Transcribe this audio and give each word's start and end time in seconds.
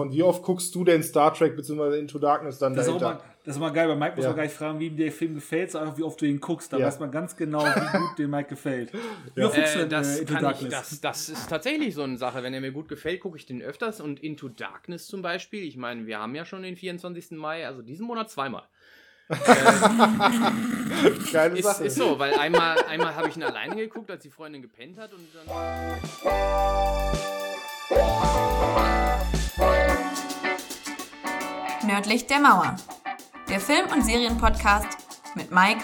Und 0.00 0.12
wie 0.12 0.22
oft 0.22 0.42
guckst 0.42 0.74
du 0.74 0.84
denn 0.84 1.02
Star 1.02 1.34
Trek 1.34 1.56
bzw. 1.56 1.98
Into 1.98 2.18
Darkness 2.18 2.58
dann 2.58 2.74
das 2.74 2.86
dahinter? 2.86 3.12
Ist 3.12 3.18
mal, 3.18 3.24
das 3.44 3.56
ist 3.56 3.60
mal 3.60 3.70
geil, 3.70 3.88
bei 3.88 3.96
Mike 3.96 4.16
muss 4.16 4.24
ja. 4.24 4.30
man 4.30 4.36
gar 4.36 4.42
nicht 4.44 4.54
fragen, 4.54 4.80
wie 4.80 4.88
ihm 4.88 4.96
der 4.96 5.10
Film 5.10 5.34
gefällt, 5.34 5.70
sondern 5.70 5.96
wie 5.96 6.02
oft 6.02 6.20
du 6.20 6.26
ihn 6.26 6.40
guckst. 6.40 6.72
Da 6.72 6.78
ja. 6.78 6.86
weiß 6.86 7.00
man 7.00 7.10
ganz 7.10 7.36
genau, 7.36 7.64
wie 7.64 7.98
gut 7.98 8.18
dem 8.18 8.30
Mike 8.30 8.50
gefällt. 8.50 8.92
Wie 9.34 9.42
oft 9.42 9.54
guckst 9.54 9.74
du 9.74 9.78
denn, 9.78 9.88
äh, 9.88 9.90
das, 9.90 10.18
äh, 10.18 10.20
Into 10.20 10.34
Darkness? 10.34 10.62
Ich, 10.62 10.70
das, 10.70 11.00
das 11.00 11.28
ist 11.28 11.48
tatsächlich 11.48 11.94
so 11.94 12.02
eine 12.02 12.18
Sache. 12.18 12.42
Wenn 12.42 12.52
er 12.52 12.60
mir 12.60 12.72
gut 12.72 12.88
gefällt, 12.88 13.20
gucke 13.20 13.38
ich 13.38 13.46
den 13.46 13.62
öfters. 13.62 14.00
Und 14.00 14.22
Into 14.22 14.48
Darkness 14.48 15.06
zum 15.06 15.22
Beispiel, 15.22 15.64
ich 15.64 15.76
meine, 15.76 16.06
wir 16.06 16.18
haben 16.18 16.34
ja 16.34 16.44
schon 16.44 16.62
den 16.62 16.76
24. 16.76 17.32
Mai, 17.32 17.66
also 17.66 17.82
diesen 17.82 18.06
Monat 18.06 18.30
zweimal. 18.30 18.64
Keine 21.32 21.56
ist, 21.56 21.64
Sache. 21.64 21.84
Ist 21.84 21.96
so, 21.96 22.18
weil 22.18 22.34
einmal, 22.34 22.76
einmal 22.88 23.14
habe 23.14 23.28
ich 23.28 23.36
ihn 23.36 23.44
alleine 23.44 23.76
geguckt, 23.76 24.10
als 24.10 24.24
die 24.24 24.30
Freundin 24.30 24.60
gepennt 24.60 24.98
hat 24.98 25.12
und 25.12 25.28
dann. 25.32 25.46
Nördlich 31.92 32.28
der 32.28 32.38
Mauer. 32.38 32.76
Der 33.48 33.58
Film- 33.58 33.90
und 33.92 34.02
Serienpodcast 34.02 34.86
mit 35.34 35.50
Mike, 35.50 35.82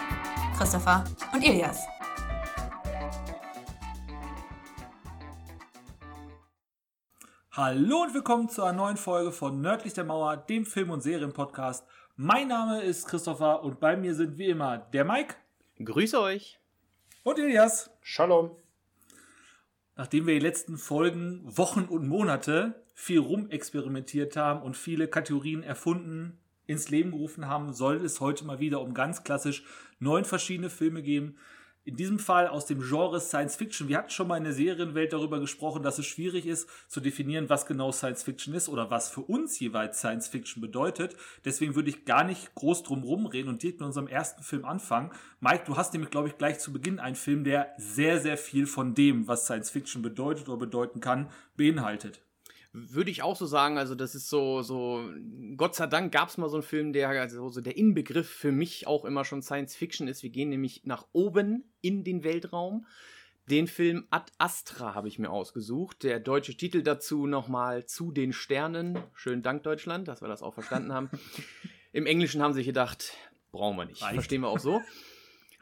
Christopher 0.57 1.03
und 1.33 1.43
Elias. 1.43 1.85
Hallo 7.51 8.03
und 8.03 8.15
willkommen 8.15 8.49
zu 8.49 8.63
einer 8.63 8.75
neuen 8.75 8.97
Folge 8.97 9.33
von 9.33 9.61
Nördlich 9.61 9.95
der 9.95 10.05
Mauer, 10.05 10.37
dem 10.37 10.65
Film- 10.65 10.91
und 10.91 11.01
Serienpodcast 11.01 11.85
mein 12.15 12.47
Name 12.47 12.83
ist 12.83 13.09
Christopher 13.09 13.65
und 13.65 13.81
bei 13.81 13.97
mir 13.97 14.15
sind 14.15 14.39
wie 14.39 14.47
immer 14.47 14.79
der 14.79 15.05
Mike. 15.05 15.35
Grüße 15.85 16.21
euch. 16.21 16.61
Und 17.25 17.41
Elias. 17.41 17.91
Shalom. 18.01 18.57
Nachdem 19.97 20.27
wir 20.27 20.35
die 20.35 20.41
letzten 20.41 20.77
Folgen, 20.77 21.41
Wochen 21.45 21.85
und 21.85 22.07
Monate 22.07 22.85
viel 22.93 23.19
rumexperimentiert 23.19 24.37
haben 24.37 24.63
und 24.63 24.77
viele 24.77 25.09
Kategorien 25.09 25.63
erfunden, 25.63 26.39
ins 26.67 26.91
Leben 26.91 27.13
gerufen 27.13 27.47
haben, 27.47 27.73
soll 27.73 28.05
es 28.05 28.21
heute 28.21 28.45
mal 28.45 28.61
wieder 28.61 28.83
um 28.83 28.93
ganz 28.93 29.25
klassisch 29.25 29.65
neun 29.99 30.25
verschiedene 30.25 30.69
Filme 30.69 31.03
gehen, 31.03 31.39
in 31.87 31.95
diesem 31.95 32.19
Fall 32.19 32.49
aus 32.49 32.67
dem 32.67 32.81
Genre 32.81 33.21
Science 33.21 33.55
Fiction. 33.55 33.87
Wir 33.87 33.99
hatten 33.99 34.11
schon 34.11 34.27
mal 34.27 34.37
in 34.37 34.43
der 34.43 34.53
Serienwelt 34.53 35.13
darüber 35.13 35.39
gesprochen, 35.39 35.85
dass 35.85 36.01
es 36.01 36.07
schwierig 36.07 36.45
ist 36.45 36.69
zu 36.89 37.01
definieren, 37.01 37.49
was 37.49 37.65
genau 37.65 37.93
Science 37.93 38.25
Fiction 38.25 38.55
ist 38.55 38.69
oder 38.69 38.91
was 38.91 39.09
für 39.09 39.21
uns 39.21 39.59
jeweils 39.61 40.01
Science 40.01 40.27
Fiction 40.27 40.61
bedeutet. 40.61 41.15
Deswegen 41.45 41.77
würde 41.77 41.91
ich 41.91 42.05
gar 42.05 42.25
nicht 42.25 42.53
groß 42.57 42.83
drum 42.83 43.05
rumreden 43.05 43.49
und 43.49 43.63
direkt 43.63 43.79
mit 43.79 43.87
unserem 43.87 44.09
ersten 44.09 44.43
Film 44.43 44.65
anfangen. 44.65 45.13
Mike, 45.39 45.63
du 45.65 45.77
hast 45.77 45.93
nämlich, 45.93 46.11
glaube 46.11 46.27
ich, 46.27 46.37
gleich 46.37 46.59
zu 46.59 46.73
Beginn 46.73 46.99
einen 46.99 47.15
Film, 47.15 47.45
der 47.45 47.73
sehr, 47.79 48.19
sehr 48.19 48.37
viel 48.37 48.67
von 48.67 48.95
dem, 48.95 49.29
was 49.29 49.45
Science 49.45 49.71
Fiction 49.71 50.03
bedeutet 50.03 50.49
oder 50.49 50.59
bedeuten 50.59 50.99
kann, 50.99 51.31
beinhaltet. 51.57 52.26
Würde 52.79 53.11
ich 53.11 53.23
auch 53.23 53.37
so 53.37 53.47
sagen, 53.47 53.79
also 53.79 53.95
das 53.95 54.15
ist 54.15 54.29
so, 54.29 54.61
so, 54.61 55.09
Gott 55.57 55.75
sei 55.75 55.87
Dank 55.87 56.13
gab 56.13 56.29
es 56.29 56.37
mal 56.37 56.51
so 56.51 56.57
einen 56.57 56.63
Film, 56.63 56.93
der 56.93 57.09
also 57.09 57.49
so 57.49 57.63
der 57.63 57.79
Inbegriff 57.79 58.29
für 58.29 58.53
mich 58.53 58.87
auch 58.87 59.07
immer 59.07 59.25
schon 59.25 59.41
Science 59.41 59.75
Fiction 59.75 60.09
ist. 60.09 60.23
Wir 60.23 60.29
gehen 60.29 60.51
nämlich 60.51 60.83
nach 60.85 61.07
oben 61.13 61.65
in 61.81 62.05
den 62.05 62.23
Weltraum. 62.23 62.85
Den 63.49 63.67
Film 63.67 64.07
Ad 64.11 64.31
Astra 64.37 64.95
habe 64.95 65.09
ich 65.09 65.19
mir 65.19 65.31
ausgesucht. 65.31 66.03
Der 66.03 66.21
deutsche 66.21 66.55
Titel 66.55 66.83
dazu 66.83 67.27
nochmal 67.27 67.87
Zu 67.87 68.13
den 68.13 68.35
Sternen. 68.35 68.99
Schönen 69.15 69.43
Dank, 69.43 69.63
Deutschland, 69.63 70.07
dass 70.07 70.21
wir 70.21 70.29
das 70.29 70.43
auch 70.43 70.53
verstanden 70.53 70.93
haben. 70.93 71.09
Im 71.93 72.05
Englischen 72.05 72.43
haben 72.43 72.53
sie 72.53 72.59
sich 72.59 72.67
gedacht, 72.67 73.15
brauchen 73.53 73.79
wir 73.79 73.87
nicht. 73.87 74.03
Reicht. 74.03 74.17
Verstehen 74.17 74.43
wir 74.43 74.49
auch 74.49 74.59
so. 74.59 74.83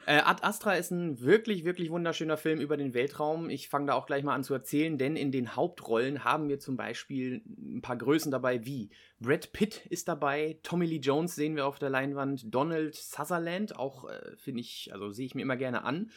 Äh, 0.06 0.20
Ad 0.24 0.42
Astra 0.42 0.74
ist 0.74 0.91
ein 0.91 1.20
wirklich, 1.20 1.64
wirklich 1.64 1.91
wunderschöner 1.91 2.36
Film 2.36 2.60
über 2.60 2.77
den 2.77 2.92
Weltraum. 2.92 3.48
Ich 3.48 3.69
fange 3.69 3.86
da 3.86 3.94
auch 3.94 4.06
gleich 4.06 4.22
mal 4.22 4.34
an 4.34 4.44
zu 4.44 4.52
erzählen, 4.52 4.98
denn 4.98 5.16
in 5.16 5.33
den 5.33 5.56
Hauptrollen 5.56 6.24
haben 6.24 6.48
wir 6.48 6.58
zum 6.58 6.77
Beispiel 6.77 7.42
ein 7.47 7.80
paar 7.80 7.97
Größen 7.97 8.30
dabei, 8.30 8.64
wie 8.66 8.91
Brad 9.20 9.52
Pitt 9.52 9.86
ist 9.86 10.08
dabei, 10.08 10.58
Tommy 10.62 10.86
Lee 10.86 10.98
Jones 10.98 11.34
sehen 11.34 11.56
wir 11.56 11.66
auf 11.66 11.78
der 11.78 11.91
Leinwand, 11.91 12.55
Donald 12.55 12.94
Sutherland, 12.94 13.78
auch 13.78 14.08
äh, 14.08 14.36
finde 14.36 14.60
ich, 14.60 14.91
also 14.92 15.10
sehe 15.10 15.27
ich 15.27 15.34
mir 15.34 15.42
immer 15.42 15.56
gerne 15.56 15.84
an. 15.84 16.10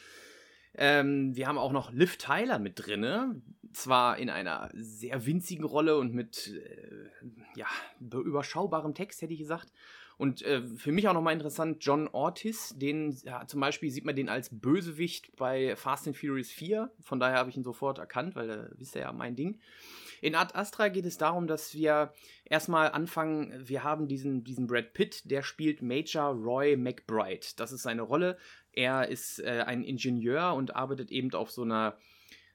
Ähm, 0.76 1.36
wir 1.36 1.48
haben 1.48 1.58
auch 1.58 1.72
noch 1.72 1.92
Liv 1.92 2.18
Tyler 2.18 2.60
mit 2.60 2.86
drinne, 2.86 3.42
zwar 3.74 4.18
in 4.18 4.30
einer 4.30 4.70
sehr 4.74 5.26
winzigen 5.26 5.66
Rolle 5.66 5.98
und 5.98 6.14
mit 6.14 6.54
äh, 6.54 7.10
ja, 7.56 7.68
überschaubarem 8.00 8.94
Text, 8.94 9.22
hätte 9.22 9.34
ich 9.34 9.40
gesagt. 9.40 9.72
Und 10.18 10.42
äh, 10.42 10.64
für 10.76 10.92
mich 10.92 11.08
auch 11.08 11.14
nochmal 11.14 11.34
interessant, 11.34 11.78
John 11.82 12.08
Ortiz, 12.08 12.74
den 12.76 13.12
ja, 13.24 13.46
zum 13.46 13.60
Beispiel 13.60 13.92
sieht 13.92 14.04
man 14.04 14.16
den 14.16 14.30
als 14.30 14.50
Bösewicht 14.52 15.36
bei 15.36 15.76
Fast 15.76 16.08
and 16.08 16.18
Furious 16.18 16.50
4. 16.50 16.92
Von 17.02 17.20
daher 17.20 17.38
habe 17.38 17.52
ich 17.52 17.58
ihn 17.58 17.64
sofort 17.64 18.00
erkannt, 18.00 18.36
weil 18.36 18.50
äh, 18.50 18.70
wisst 18.72 18.96
ihr 18.96 19.02
ja 19.02 19.12
mein 19.12 19.36
Ding. 19.36 19.60
In 20.22 20.34
Ad 20.34 20.56
Astra 20.56 20.88
geht 20.88 21.06
es 21.06 21.20
darum, 21.20 21.46
dass 21.46 21.76
wir 21.76 22.14
erstmal 22.46 22.92
anfangen, 22.92 23.54
wir 23.68 23.84
haben 23.84 24.08
diesen, 24.08 24.44
diesen 24.44 24.66
Brad 24.66 24.94
Pitt, 24.94 25.30
der 25.30 25.44
spielt 25.44 25.84
Major 25.84 26.34
Roy 26.34 26.76
McBride. 26.76 27.46
Das 27.56 27.72
ist 27.72 27.84
seine 27.84 28.02
Rolle. 28.02 28.38
Er 28.72 29.10
ist 29.10 29.40
äh, 29.40 29.64
ein 29.68 29.84
Ingenieur 29.84 30.56
und 30.56 30.76
arbeitet 30.76 31.12
eben 31.12 31.32
auf 31.34 31.52
so 31.52 31.62
einer 31.62 31.96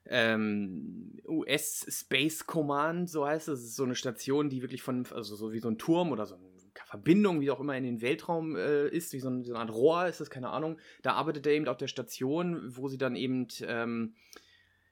ähm, 0.05 1.21
US 1.25 1.85
Space 1.87 2.45
Command, 2.45 3.09
so 3.09 3.25
heißt 3.25 3.47
es. 3.47 3.61
Das 3.61 3.69
ist 3.69 3.75
so 3.77 3.85
eine 3.85 3.95
Station, 3.95 4.49
die 4.49 4.61
wirklich 4.61 4.81
von, 4.81 5.05
also 5.11 5.37
so 5.37 5.53
wie 5.53 5.59
so 5.59 5.69
ein 5.69 5.77
Turm 5.77 6.11
oder 6.11 6.25
so 6.25 6.35
ein 6.35 6.52
Verbindung, 6.93 7.41
wie 7.41 7.49
auch 7.49 7.59
immer, 7.59 7.75
in 7.75 7.83
den 7.83 8.01
wie-, 8.01 8.55
äh, 8.55 8.87
ist, 8.87 9.13
wie 9.13 9.19
so, 9.19 9.27
ein, 9.27 9.43
so, 9.43 9.53
eine 9.53 9.61
Art 9.61 9.73
Rohr 9.73 10.05
ist 10.05 10.21
das, 10.21 10.29
keine 10.29 10.49
Ahnung. 10.49 10.77
Da 11.01 11.13
arbeitet 11.13 11.47
er 11.47 11.53
eben 11.53 11.67
auf 11.67 11.77
der 11.77 11.87
Station, 11.87 12.61
wo 12.77 12.87
sie 12.87 12.99
dann 12.99 13.15
eben 13.15 13.47
ähm, 13.65 14.13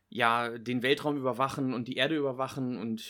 ja 0.09 0.57
den 0.57 0.81
Weltraum 0.81 1.15
überwachen 1.15 1.75
und 1.75 1.87
die 1.87 1.97
Erde 1.97 2.15
überwachen 2.15 2.79
und 2.79 3.05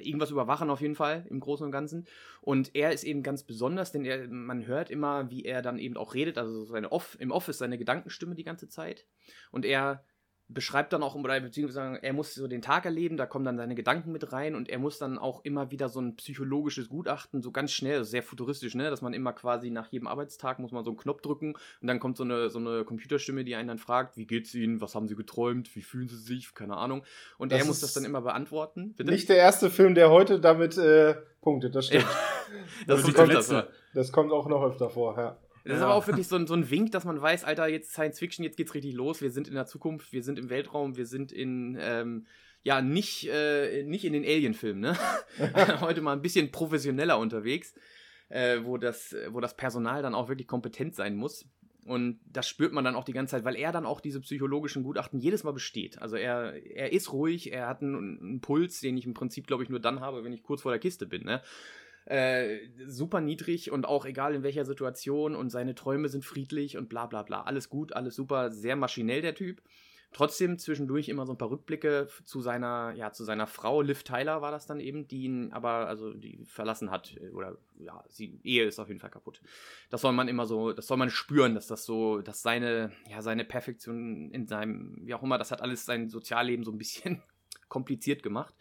irgendwas 0.00 0.30
überwachen 0.30 0.70
auf 0.70 0.80
jeden 0.80 0.94
Fall 0.94 1.26
im 1.30 1.40
Großen 1.40 1.66
und 1.66 1.72
Ganzen. 1.72 2.06
Und 2.40 2.76
er 2.76 2.92
ist 2.92 3.02
eben 3.02 3.24
ganz 3.24 3.42
besonders, 3.42 3.90
denn 3.90 4.04
er, 4.04 4.28
man 4.28 4.68
hört 4.68 4.88
immer, 4.88 5.28
wie 5.32 5.44
er 5.44 5.60
dann 5.60 5.80
eben 5.80 5.96
auch 5.96 6.14
redet, 6.14 6.38
also 6.38 6.64
seine 6.64 6.92
Off, 6.92 7.16
im 7.18 7.32
Office 7.32 7.58
seine 7.58 7.76
Gedankenstimme 7.76 8.36
die 8.36 8.44
ganze 8.44 8.68
Zeit. 8.68 9.04
Und 9.50 9.64
er 9.64 10.04
beschreibt 10.48 10.92
dann 10.92 11.02
auch, 11.02 11.14
oder 11.14 11.40
beziehungsweise 11.40 12.02
er 12.02 12.12
muss 12.12 12.34
so 12.34 12.46
den 12.46 12.62
Tag 12.62 12.84
erleben, 12.84 13.16
da 13.16 13.26
kommen 13.26 13.44
dann 13.44 13.56
seine 13.56 13.74
Gedanken 13.74 14.12
mit 14.12 14.32
rein 14.32 14.54
und 14.54 14.68
er 14.68 14.78
muss 14.78 14.98
dann 14.98 15.18
auch 15.18 15.44
immer 15.44 15.70
wieder 15.70 15.88
so 15.88 16.00
ein 16.00 16.16
psychologisches 16.16 16.88
Gutachten, 16.88 17.42
so 17.42 17.50
ganz 17.50 17.72
schnell, 17.72 18.04
sehr 18.04 18.22
futuristisch, 18.22 18.74
ne, 18.74 18.90
dass 18.90 19.02
man 19.02 19.14
immer 19.14 19.32
quasi 19.32 19.70
nach 19.70 19.90
jedem 19.90 20.06
Arbeitstag 20.06 20.58
muss 20.58 20.72
man 20.72 20.84
so 20.84 20.90
einen 20.90 20.98
Knopf 20.98 21.22
drücken 21.22 21.54
und 21.80 21.88
dann 21.88 22.00
kommt 22.00 22.16
so 22.16 22.24
eine, 22.24 22.50
so 22.50 22.58
eine 22.58 22.84
Computerstimme, 22.84 23.44
die 23.44 23.54
einen 23.54 23.68
dann 23.68 23.78
fragt, 23.78 24.16
wie 24.16 24.26
geht's 24.26 24.54
Ihnen, 24.54 24.80
was 24.80 24.94
haben 24.94 25.08
Sie 25.08 25.16
geträumt, 25.16 25.74
wie 25.74 25.82
fühlen 25.82 26.08
Sie 26.08 26.18
sich, 26.18 26.54
keine 26.54 26.76
Ahnung. 26.76 27.04
Und 27.38 27.52
das 27.52 27.60
er 27.60 27.66
muss 27.66 27.80
das 27.80 27.94
dann 27.94 28.04
immer 28.04 28.22
beantworten. 28.22 28.94
Bitte? 28.94 29.10
Nicht 29.10 29.28
der 29.28 29.36
erste 29.36 29.70
Film, 29.70 29.94
der 29.94 30.10
heute 30.10 30.40
damit 30.40 30.76
äh, 30.76 31.14
punktet, 31.40 31.74
das 31.74 31.86
stimmt. 31.86 32.04
das, 32.86 33.02
das, 33.02 33.14
kommt, 33.14 33.66
das 33.94 34.12
kommt 34.12 34.32
auch 34.32 34.48
noch 34.48 34.62
öfter 34.62 34.90
vor, 34.90 35.16
ja. 35.18 35.38
Das 35.64 35.76
ist 35.76 35.82
aber 35.82 35.94
auch 35.94 36.06
wirklich 36.06 36.26
so 36.26 36.36
ein, 36.36 36.46
so 36.46 36.54
ein 36.54 36.70
Wink, 36.70 36.92
dass 36.92 37.04
man 37.04 37.20
weiß, 37.20 37.44
Alter, 37.44 37.68
jetzt 37.68 37.92
Science 37.92 38.18
Fiction, 38.18 38.44
jetzt 38.44 38.56
geht's 38.56 38.74
richtig 38.74 38.94
los. 38.94 39.22
Wir 39.22 39.30
sind 39.30 39.48
in 39.48 39.54
der 39.54 39.66
Zukunft, 39.66 40.12
wir 40.12 40.22
sind 40.22 40.38
im 40.38 40.50
Weltraum, 40.50 40.96
wir 40.96 41.06
sind 41.06 41.30
in, 41.30 41.76
ähm, 41.80 42.26
ja, 42.62 42.80
nicht, 42.80 43.28
äh, 43.28 43.82
nicht 43.84 44.04
in 44.04 44.12
den 44.12 44.24
Alien-Filmen, 44.24 44.80
ne? 44.80 44.96
Heute 45.80 46.00
mal 46.00 46.12
ein 46.12 46.22
bisschen 46.22 46.50
professioneller 46.50 47.18
unterwegs, 47.18 47.74
äh, 48.28 48.60
wo, 48.64 48.76
das, 48.76 49.14
wo 49.28 49.40
das 49.40 49.56
Personal 49.56 50.02
dann 50.02 50.14
auch 50.14 50.28
wirklich 50.28 50.48
kompetent 50.48 50.94
sein 50.94 51.16
muss. 51.16 51.46
Und 51.84 52.20
das 52.26 52.48
spürt 52.48 52.72
man 52.72 52.84
dann 52.84 52.94
auch 52.94 53.04
die 53.04 53.12
ganze 53.12 53.32
Zeit, 53.32 53.44
weil 53.44 53.56
er 53.56 53.72
dann 53.72 53.86
auch 53.86 54.00
diese 54.00 54.20
psychologischen 54.20 54.84
Gutachten 54.84 55.18
jedes 55.18 55.42
Mal 55.42 55.52
besteht. 55.52 56.00
Also 56.00 56.14
er, 56.14 56.54
er 56.76 56.92
ist 56.92 57.12
ruhig, 57.12 57.52
er 57.52 57.66
hat 57.66 57.82
einen, 57.82 58.20
einen 58.20 58.40
Puls, 58.40 58.80
den 58.80 58.96
ich 58.96 59.04
im 59.04 59.14
Prinzip, 59.14 59.48
glaube 59.48 59.64
ich, 59.64 59.68
nur 59.68 59.80
dann 59.80 60.00
habe, 60.00 60.22
wenn 60.22 60.32
ich 60.32 60.44
kurz 60.44 60.62
vor 60.62 60.70
der 60.70 60.78
Kiste 60.78 61.06
bin. 61.06 61.24
Ne? 61.24 61.42
Äh, 62.06 62.58
super 62.86 63.20
niedrig 63.20 63.70
und 63.70 63.86
auch 63.86 64.04
egal 64.06 64.34
in 64.34 64.42
welcher 64.42 64.64
Situation 64.64 65.34
und 65.34 65.50
seine 65.50 65.74
Träume 65.74 66.08
sind 66.08 66.24
friedlich 66.24 66.76
und 66.76 66.88
bla 66.88 67.06
bla 67.06 67.22
bla. 67.22 67.42
Alles 67.42 67.68
gut, 67.68 67.92
alles 67.92 68.16
super, 68.16 68.50
sehr 68.50 68.76
maschinell 68.76 69.22
der 69.22 69.34
Typ. 69.34 69.62
Trotzdem 70.12 70.58
zwischendurch 70.58 71.08
immer 71.08 71.24
so 71.24 71.32
ein 71.32 71.38
paar 71.38 71.50
Rückblicke 71.50 72.06
zu 72.24 72.42
seiner, 72.42 72.92
ja, 72.94 73.12
zu 73.12 73.24
seiner 73.24 73.46
Frau, 73.46 73.80
Liv 73.80 74.02
Tyler 74.02 74.42
war 74.42 74.50
das 74.50 74.66
dann 74.66 74.78
eben, 74.78 75.08
die 75.08 75.22
ihn 75.22 75.52
aber, 75.52 75.86
also 75.86 76.12
die 76.12 76.44
verlassen 76.44 76.90
hat, 76.90 77.16
oder 77.32 77.56
ja, 77.78 78.04
die 78.18 78.38
Ehe 78.44 78.64
ist 78.64 78.78
auf 78.78 78.88
jeden 78.88 79.00
Fall 79.00 79.10
kaputt. 79.10 79.40
Das 79.88 80.02
soll 80.02 80.12
man 80.12 80.28
immer 80.28 80.44
so, 80.44 80.72
das 80.72 80.86
soll 80.86 80.98
man 80.98 81.08
spüren, 81.08 81.54
dass 81.54 81.66
das 81.66 81.86
so, 81.86 82.20
dass 82.20 82.42
seine, 82.42 82.92
ja, 83.08 83.22
seine 83.22 83.46
Perfektion 83.46 84.30
in 84.32 84.46
seinem, 84.46 84.98
wie 85.00 85.14
auch 85.14 85.22
immer, 85.22 85.38
das 85.38 85.50
hat 85.50 85.62
alles 85.62 85.86
sein 85.86 86.10
Sozialleben 86.10 86.64
so 86.64 86.72
ein 86.72 86.78
bisschen 86.78 87.22
kompliziert 87.68 88.22
gemacht. 88.22 88.54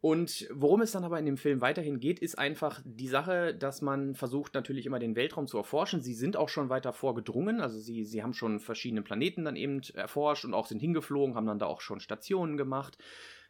Und 0.00 0.48
worum 0.52 0.80
es 0.82 0.92
dann 0.92 1.02
aber 1.02 1.18
in 1.18 1.26
dem 1.26 1.36
Film 1.36 1.60
weiterhin 1.60 1.98
geht, 1.98 2.20
ist 2.20 2.38
einfach 2.38 2.80
die 2.84 3.08
Sache, 3.08 3.52
dass 3.52 3.82
man 3.82 4.14
versucht 4.14 4.54
natürlich 4.54 4.86
immer 4.86 5.00
den 5.00 5.16
Weltraum 5.16 5.48
zu 5.48 5.56
erforschen. 5.56 6.02
Sie 6.02 6.14
sind 6.14 6.36
auch 6.36 6.48
schon 6.48 6.68
weiter 6.68 6.92
vorgedrungen, 6.92 7.60
also 7.60 7.80
sie, 7.80 8.04
sie 8.04 8.22
haben 8.22 8.32
schon 8.32 8.60
verschiedene 8.60 9.02
Planeten 9.02 9.44
dann 9.44 9.56
eben 9.56 9.80
erforscht 9.94 10.44
und 10.44 10.54
auch 10.54 10.66
sind 10.66 10.78
hingeflogen, 10.78 11.34
haben 11.34 11.46
dann 11.46 11.58
da 11.58 11.66
auch 11.66 11.80
schon 11.80 11.98
Stationen 11.98 12.56
gemacht. 12.56 12.96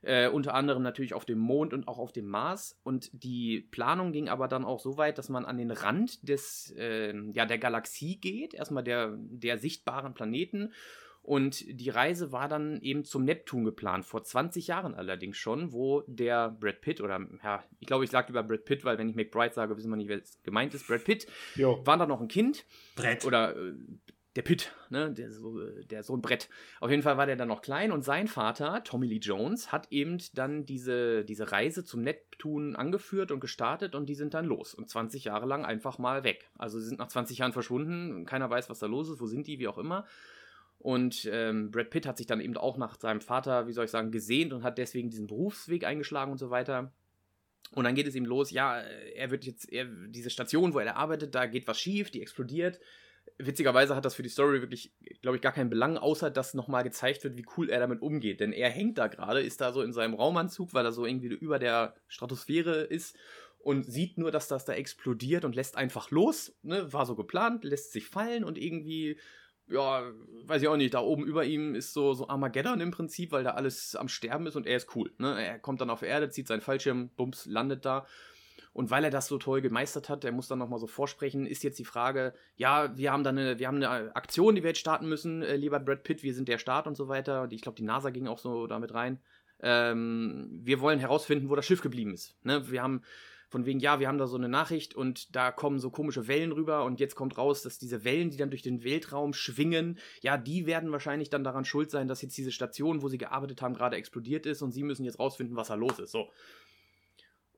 Äh, 0.01 0.29
unter 0.29 0.55
anderem 0.55 0.83
natürlich 0.83 1.13
auf 1.13 1.25
dem 1.25 1.39
Mond 1.39 1.75
und 1.75 1.89
auch 1.89 1.99
auf 1.99 2.13
dem 2.13 2.29
Mars. 2.29 2.79
Und 2.83 3.11
die 3.13 3.61
Planung 3.61 4.13
ging 4.13 4.29
aber 4.29 4.49
dann 4.49 4.65
auch 4.65 4.81
so 4.81 4.97
weit, 4.97 5.19
dass 5.19 5.29
man 5.29 5.45
an 5.45 5.59
den 5.59 5.73
Rand 5.73 6.27
des, 6.27 6.73
äh, 6.79 7.13
ja, 7.33 7.47
der 7.47 7.59
Galaxie 7.59 8.17
geht, 8.17 8.55
erstmal 8.55 8.85
der, 8.85 9.17
der 9.19 9.59
sichtbaren 9.59 10.15
Planeten 10.15 10.73
Und 11.29 11.67
die 11.69 11.91
Reise 11.91 12.33
war 12.33 12.49
dann 12.49 12.81
eben 12.81 13.05
zum 13.05 13.23
Neptun 13.23 13.63
geplant, 13.63 14.07
vor 14.07 14.25
20 14.25 14.67
Jahren 14.67 14.95
allerdings 14.95 15.37
schon, 15.37 15.75
wo 15.75 16.03
der 16.07 16.49
Brad 16.49 16.81
Pitt, 16.81 17.03
oder 17.03 17.21
ja, 17.45 17.63
ich 17.81 17.87
glaube, 17.87 18.05
ich 18.05 18.11
sage 18.11 18.29
lieber 18.29 18.43
Brad 18.43 18.65
Pitt, 18.65 18.83
weil 18.83 18.97
wenn 18.97 19.11
ich 19.11 19.15
McBride 19.15 19.53
sage, 19.53 19.77
wissen 19.77 19.91
wir 19.91 19.97
nicht, 19.97 20.09
wer 20.09 20.23
gemeint 20.43 20.73
ist. 20.73 20.87
Brad 20.89 21.05
Pitt 21.05 21.27
Jo. 21.55 21.83
war 21.85 21.99
da 21.99 22.07
noch 22.07 22.23
ein 22.23 22.29
Kind. 22.29 22.65
Brett. 22.97 23.27
Oder 23.27 23.55
äh, 23.55 23.75
der 24.37 24.43
Pitt, 24.43 24.73
ne? 24.89 25.13
der, 25.13 25.31
so, 25.31 25.61
der 25.61 26.03
Sohn 26.03 26.23
Brett. 26.23 26.49
Auf 26.81 26.89
jeden 26.89 27.03
Fall 27.03 27.19
war 27.19 27.27
der 27.27 27.37
dann 27.37 27.49
noch 27.49 27.61
klein 27.61 27.93
und 27.93 28.07
sein 28.07 28.27
Vater, 28.27 28.83
Tommy 28.83 29.07
Lee 29.07 29.19
Jones, 29.19 29.71
hat 29.71 29.89
eben 29.91 30.17
dann 30.33 30.65
diese, 30.65 31.27
diese 31.27 31.53
Reise 31.53 31.85
zum 31.85 32.01
Neptun 32.01 32.75
angeführt 32.75 33.33
und 33.33 33.41
gestartet 33.41 33.95
und 33.95 34.07
die 34.09 34.15
sind 34.15 34.33
dann 34.33 34.47
los. 34.47 34.73
Und 34.73 34.89
20 34.89 35.25
Jahre 35.25 35.45
lang 35.45 35.67
einfach 35.67 35.99
mal 35.99 36.25
weg. 36.25 36.49
Also 36.57 36.81
sie 36.81 36.87
sind 36.87 37.01
nach 37.01 37.09
20 37.09 37.37
Jahren 37.37 37.53
verschwunden, 37.53 38.25
keiner 38.25 38.49
weiß, 38.49 38.71
was 38.71 38.79
da 38.79 38.87
los 38.87 39.11
ist, 39.11 39.21
wo 39.21 39.27
sind 39.27 39.47
die, 39.47 39.59
wie 39.59 39.69
auch 39.69 39.77
immer. 39.77 40.07
Und 40.79 41.29
ähm, 41.31 41.71
Brad 41.71 41.91
Pitt 41.91 42.07
hat 42.07 42.17
sich 42.17 42.27
dann 42.27 42.41
eben 42.41 42.57
auch 42.57 42.77
nach 42.77 42.99
seinem 42.99 43.21
Vater, 43.21 43.67
wie 43.67 43.73
soll 43.73 43.87
ich 43.87 43.91
sagen, 43.91 44.13
gesehnt 44.13 44.53
und 44.53 44.63
hat 44.63 44.79
deswegen 44.79 45.11
diesen 45.11 45.27
Berufsweg 45.27 45.85
eingeschlagen 45.85 46.31
und 46.31 46.39
so 46.39 46.51
weiter. 46.51 46.93
Und 47.73 47.85
dann 47.85 47.95
geht 47.95 48.07
es 48.07 48.15
ihm 48.15 48.25
los, 48.25 48.51
ja, 48.51 48.81
er 48.81 49.31
wird 49.31 49.45
jetzt, 49.45 49.71
er, 49.71 49.85
diese 49.85 50.31
Station, 50.31 50.73
wo 50.73 50.79
er 50.79 50.97
arbeitet, 50.97 51.35
da 51.35 51.47
geht 51.47 51.67
was 51.67 51.79
schief, 51.79 52.11
die 52.11 52.23
explodiert. 52.23 52.81
Witzigerweise 53.37 53.95
hat 53.95 54.05
das 54.05 54.15
für 54.15 54.23
die 54.23 54.31
Story 54.31 54.63
wirklich, 54.63 54.93
glaube 55.21 55.37
ich, 55.37 55.43
gar 55.43 55.53
keinen 55.53 55.69
Belang, 55.69 55.99
außer 55.99 56.31
dass 56.31 56.55
nochmal 56.55 56.83
gezeigt 56.83 57.25
wird, 57.25 57.37
wie 57.37 57.45
cool 57.57 57.69
er 57.69 57.81
damit 57.81 58.01
umgeht. 58.01 58.41
Denn 58.41 58.53
er 58.53 58.71
hängt 58.71 58.97
da 58.97 59.09
gerade, 59.09 59.43
ist 59.43 59.61
da 59.61 59.73
so 59.73 59.83
in 59.83 59.93
seinem 59.93 60.15
Raumanzug, 60.15 60.73
weil 60.73 60.87
er 60.87 60.93
so 60.93 61.05
irgendwie 61.05 61.27
über 61.27 61.59
der 61.59 61.95
Stratosphäre 62.07 62.83
ist 62.83 63.17
und 63.59 63.85
sieht 63.85 64.17
nur, 64.17 64.31
dass 64.31 64.49
das 64.49 64.65
da 64.65 64.73
explodiert 64.73 65.45
und 65.45 65.55
lässt 65.55 65.77
einfach 65.77 66.11
los. 66.11 66.57
Ne? 66.63 66.91
War 66.93 67.05
so 67.05 67.17
geplant, 67.17 67.65
lässt 67.65 67.93
sich 67.93 68.07
fallen 68.07 68.45
und 68.45 68.57
irgendwie, 68.57 69.19
ja, 69.71 70.03
weiß 70.47 70.63
ich 70.63 70.69
auch 70.69 70.77
nicht, 70.77 70.95
da 70.95 71.01
oben 71.01 71.25
über 71.25 71.45
ihm 71.45 71.75
ist 71.75 71.93
so, 71.93 72.15
so 72.15 72.29
Armageddon 72.29 72.81
im 72.81 72.91
Prinzip, 72.91 73.33
weil 73.33 73.45
da 73.45 73.51
alles 73.51 73.97
am 73.97 74.09
Sterben 74.09 74.47
ist 74.47 74.57
und 74.57 74.67
er 74.67 74.77
ist 74.77 74.95
cool. 74.97 75.13
Ne? 75.19 75.43
Er 75.43 75.59
kommt 75.59 75.81
dann 75.81 75.91
auf 75.91 76.03
Erde, 76.03 76.31
zieht 76.31 76.49
seinen 76.49 76.61
Fallschirm, 76.61 77.11
bums, 77.17 77.47
landet 77.47 77.85
da. 77.85 78.07
Und 78.73 78.91
weil 78.91 79.03
er 79.03 79.11
das 79.11 79.27
so 79.27 79.39
toll 79.39 79.61
gemeistert 79.61 80.09
hat, 80.09 80.25
er 80.25 80.33
muss 80.33 80.47
dann 80.47 80.59
nochmal 80.59 80.79
so 80.79 80.87
vorsprechen, 80.87 81.47
ist 81.47 81.65
jetzt 81.65 81.79
die 81.79 81.85
Frage, 81.85 82.33
ja, 82.57 82.97
wir 82.97 83.13
haben 83.13 83.25
da 83.25 83.31
eine, 83.31 83.59
wir 83.59 83.67
haben 83.67 83.83
eine 83.83 84.15
Aktion, 84.15 84.55
die 84.55 84.63
wir 84.63 84.71
jetzt 84.71 84.79
starten 84.81 85.09
müssen, 85.09 85.43
äh, 85.43 85.57
lieber 85.57 85.81
Brad 85.81 86.05
Pitt, 86.05 86.23
wir 86.23 86.33
sind 86.33 86.49
der 86.49 86.59
Staat 86.59 86.87
und 86.87 86.97
so 86.97 87.09
weiter. 87.09 87.43
Und 87.43 87.53
ich 87.53 87.61
glaube, 87.61 87.77
die 87.77 87.83
NASA 87.83 88.11
ging 88.11 88.29
auch 88.29 88.39
so 88.39 88.67
damit 88.67 88.95
rein. 88.95 89.21
Ähm, 89.61 90.61
wir 90.63 90.81
wollen 90.81 91.01
herausfinden, 91.01 91.51
wo 91.51 91.57
das 91.57 91.67
Schiff 91.67 91.83
geblieben 91.83 92.15
ist. 92.15 92.37
Ne? 92.45 92.71
Wir 92.71 92.83
haben 92.83 93.03
von 93.49 93.65
wegen, 93.65 93.81
ja, 93.81 93.99
wir 93.99 94.09
haben 94.09 94.19
da 94.19 94.27
so 94.27 94.37
eine 94.37 94.49
Nachricht 94.49 94.95
und 94.95 95.35
da 95.35 95.51
kommen 95.51 95.79
so 95.79 95.91
komische 95.91 96.29
Wellen 96.29 96.53
rüber 96.53 96.85
und 96.85 97.01
jetzt 97.01 97.15
kommt 97.15 97.39
raus, 97.39 97.63
dass 97.63 97.79
diese 97.79 98.05
Wellen, 98.05 98.31
die 98.31 98.37
dann 98.37 98.51
durch 98.51 98.63
den 98.63 98.85
Weltraum 98.85 99.33
schwingen, 99.33 99.99
ja, 100.21 100.37
die 100.37 100.67
werden 100.67 100.93
wahrscheinlich 100.93 101.31
dann 101.31 101.45
daran 101.45 101.65
schuld 101.65 101.91
sein, 101.91 102.09
dass 102.09 102.23
jetzt 102.23 102.37
diese 102.37 102.53
Station, 102.53 103.03
wo 103.03 103.09
sie 103.09 103.19
gearbeitet 103.19 103.63
haben, 103.63 103.75
gerade 103.75 103.97
explodiert 103.97 104.47
ist 104.47 104.63
und 104.63 104.73
sie 104.73 104.83
müssen 104.83 105.05
jetzt 105.05 105.19
rausfinden, 105.19 105.57
was 105.57 105.69
da 105.69 105.75
los 105.75 105.99
ist. 105.99 106.13
So. 106.13 106.31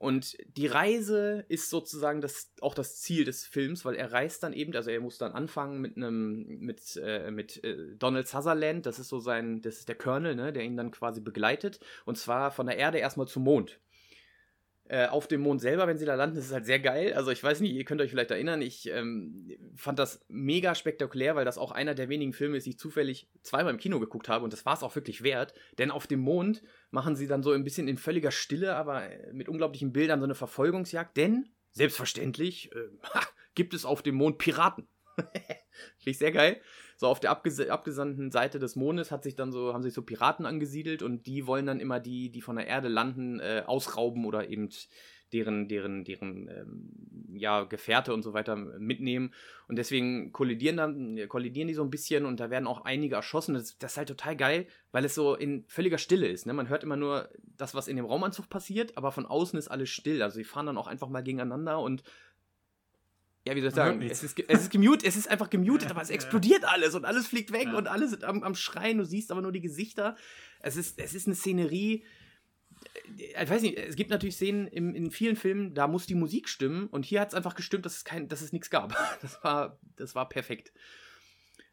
Und 0.00 0.38
die 0.56 0.66
Reise 0.66 1.44
ist 1.48 1.69
sozusagen 1.69 2.22
das, 2.22 2.52
auch 2.62 2.75
das 2.75 3.02
Ziel 3.02 3.26
des 3.26 3.44
Films, 3.44 3.84
weil 3.84 3.96
er 3.96 4.12
reist 4.12 4.43
dann 4.43 4.54
eben, 4.54 4.75
also 4.75 4.88
er 4.90 5.00
muss 5.00 5.19
dann 5.19 5.32
anfangen 5.32 5.78
mit 5.78 5.98
einem, 5.98 6.46
mit, 6.60 6.98
äh, 7.04 7.31
mit 7.31 7.62
äh, 7.64 7.96
Donald 7.98 8.26
Sutherland, 8.26 8.86
das 8.86 8.98
ist 8.98 9.08
so 9.08 9.19
sein, 9.19 9.60
das 9.60 9.76
ist 9.76 9.88
der 9.88 9.96
Colonel, 9.96 10.36
ne, 10.36 10.54
der 10.54 10.62
ihn 10.62 10.78
dann 10.78 10.90
quasi 10.90 11.20
begleitet. 11.20 11.81
Und 12.06 12.16
zwar 12.16 12.50
von 12.50 12.66
der 12.66 12.78
Erde 12.78 12.96
erstmal 12.96 13.28
zum 13.28 13.43
Mond. 13.43 13.78
Äh, 14.90 15.06
auf 15.06 15.28
dem 15.28 15.42
Mond 15.42 15.60
selber, 15.60 15.87
wenn 15.87 15.98
sie 15.98 16.04
da 16.04 16.16
landen, 16.16 16.37
ist 16.37 16.46
es 16.46 16.52
halt 16.52 16.66
sehr 16.66 16.81
geil. 16.81 17.12
Also 17.14 17.31
ich 17.31 17.40
weiß 17.40 17.60
nicht, 17.60 17.72
ihr 17.72 17.84
könnt 17.84 18.00
euch 18.00 18.10
vielleicht 18.10 18.32
erinnern, 18.32 18.60
ich 18.60 18.90
ähm, 18.90 19.48
fand 19.76 20.00
das 20.00 20.25
mega 20.26 20.75
spektakulär, 20.75 21.37
weil 21.37 21.44
das 21.44 21.58
auch 21.58 21.70
einer 21.70 21.94
der 21.94 22.08
wenigen 22.08 22.32
Filme 22.32 22.56
ist, 22.56 22.66
die 22.66 22.70
ich 22.70 22.78
zufällig 22.81 23.28
zweimal 23.44 23.72
im 23.72 23.78
Kino 23.78 24.00
geguckt 24.00 24.28
habe 24.28 24.42
und 24.42 24.52
das 24.52 24.66
war 24.66 24.75
es 24.75 24.82
auch 24.82 24.96
wirklich 24.96 25.22
wert. 25.22 25.54
Denn 25.78 25.92
auf 25.92 26.08
dem 26.08 26.19
Mond 26.19 26.64
machen 26.90 27.14
sie 27.14 27.28
dann 27.28 27.44
so 27.44 27.52
ein 27.52 27.62
bisschen 27.62 27.87
in 27.87 27.98
völliger 27.98 28.32
Stille, 28.32 28.75
aber 28.75 29.08
mit 29.32 29.48
unglaublichen 29.48 29.92
Bildern 29.92 30.19
so 30.19 30.25
eine 30.25 30.34
Verfolgungsjagd. 30.34 31.16
Denn, 31.16 31.50
selbstverständlich, 31.70 32.72
äh, 32.72 32.88
gibt 33.54 33.75
es 33.75 33.84
auf 33.84 34.02
dem 34.02 34.16
Mond 34.16 34.38
Piraten. 34.38 34.88
Finde 35.16 36.10
ich 36.10 36.19
sehr 36.19 36.32
geil. 36.32 36.60
So 37.00 37.06
auf 37.06 37.19
der 37.19 37.31
abges 37.31 37.58
abgesandten 37.58 38.31
Seite 38.31 38.58
des 38.58 38.76
Mondes 38.76 39.11
hat 39.11 39.23
sich 39.23 39.35
dann 39.35 39.52
so, 39.52 39.73
haben 39.73 39.82
sich 39.82 39.94
so 39.94 40.02
Piraten 40.02 40.44
angesiedelt 40.44 41.02
und 41.02 41.25
die 41.25 41.47
wollen 41.47 41.64
dann 41.64 41.81
immer 41.81 41.99
die, 41.99 42.29
die 42.29 42.43
von 42.43 42.56
der 42.56 42.67
Erde 42.67 42.88
landen, 42.88 43.41
äh, 43.41 43.62
ausrauben 43.64 44.26
oder 44.26 44.50
eben 44.50 44.69
deren, 45.32 45.67
deren, 45.67 46.05
deren 46.05 46.49
ähm, 46.49 46.91
ja, 47.32 47.64
Gefährte 47.64 48.12
und 48.12 48.20
so 48.23 48.35
weiter 48.35 48.55
mitnehmen. 48.55 49.32
Und 49.67 49.76
deswegen 49.76 50.31
kollidieren 50.32 50.76
dann, 50.76 51.29
kollidieren 51.29 51.69
die 51.69 51.75
so 51.75 51.82
ein 51.82 51.88
bisschen 51.88 52.26
und 52.26 52.38
da 52.38 52.50
werden 52.50 52.67
auch 52.67 52.85
einige 52.85 53.14
erschossen. 53.14 53.55
Das, 53.55 53.79
das 53.79 53.93
ist 53.93 53.96
halt 53.96 54.08
total 54.08 54.37
geil, 54.37 54.67
weil 54.93 55.06
es 55.06 55.14
so 55.14 55.35
in 55.35 55.64
völliger 55.69 55.96
Stille 55.96 56.29
ist. 56.29 56.44
Ne? 56.44 56.53
Man 56.53 56.69
hört 56.69 56.85
immer 56.85 56.96
nur 56.96 57.31
das, 57.56 57.75
was 57.75 57.88
in 57.88 57.96
dem 57.96 58.05
Raumanzug 58.05 58.50
passiert, 58.50 58.99
aber 58.99 59.11
von 59.11 59.25
außen 59.25 59.58
ist 59.58 59.69
alles 59.69 59.88
still. 59.88 60.20
Also 60.20 60.35
sie 60.35 60.44
fahren 60.44 60.67
dann 60.67 60.76
auch 60.76 60.87
einfach 60.87 61.08
mal 61.08 61.23
gegeneinander 61.23 61.81
und 61.81 62.03
ja, 63.46 63.54
wie 63.56 63.60
soll 63.60 63.70
ich 63.70 63.75
sagen? 63.75 64.02
Es 64.02 64.22
ist, 64.22 64.38
es 64.48 64.60
ist 64.62 64.70
gemutet, 64.70 65.06
es 65.06 65.16
ist 65.16 65.28
einfach 65.28 65.48
gemutet, 65.50 65.90
aber 65.90 66.02
es 66.02 66.10
explodiert 66.10 66.64
alles 66.64 66.94
und 66.94 67.04
alles 67.04 67.26
fliegt 67.26 67.52
weg 67.52 67.66
Ja. 67.66 67.76
und 67.76 67.87
alle 67.88 68.06
sind 68.08 68.22
am, 68.25 68.42
am 68.42 68.54
Schreien, 68.54 68.98
du 68.98 69.04
siehst 69.04 69.31
aber 69.32 69.40
nur 69.42 69.52
die 69.52 69.60
Gesichter. 69.62 70.16
Es 70.60 70.76
ist, 70.76 70.98
es 70.98 71.14
ist 71.14 71.26
eine 71.26 71.34
Szenerie. 71.37 72.04
äh, 73.16 73.42
Ich 73.44 73.50
weiß 73.50 73.62
nicht, 73.62 73.78
es 73.78 73.96
gibt 73.96 74.10
natürlich 74.10 74.37
Szenen 74.37 74.66
im, 74.66 74.94
in 74.94 75.10
vielen 75.10 75.37
Filmen, 75.37 75.75
da 75.75 75.87
muss 75.88 76.06
die 76.06 76.14
Musik 76.14 76.48
stimmen 76.48 76.87
und 76.88 77.04
hier 77.06 77.20
hat 77.20 77.28
es 77.28 77.34
einfach 77.34 77.54
gestimmt, 77.54 77.87
dass 77.87 77.96
es, 77.96 78.04
kein, 78.04 78.28
dass 78.28 78.42
es 78.42 78.52
nichts 78.52 78.69
gab. 78.70 78.94
Das 79.22 79.43
war, 79.43 79.78
das 79.96 80.14
war 80.14 80.28
perfekt. 80.28 80.72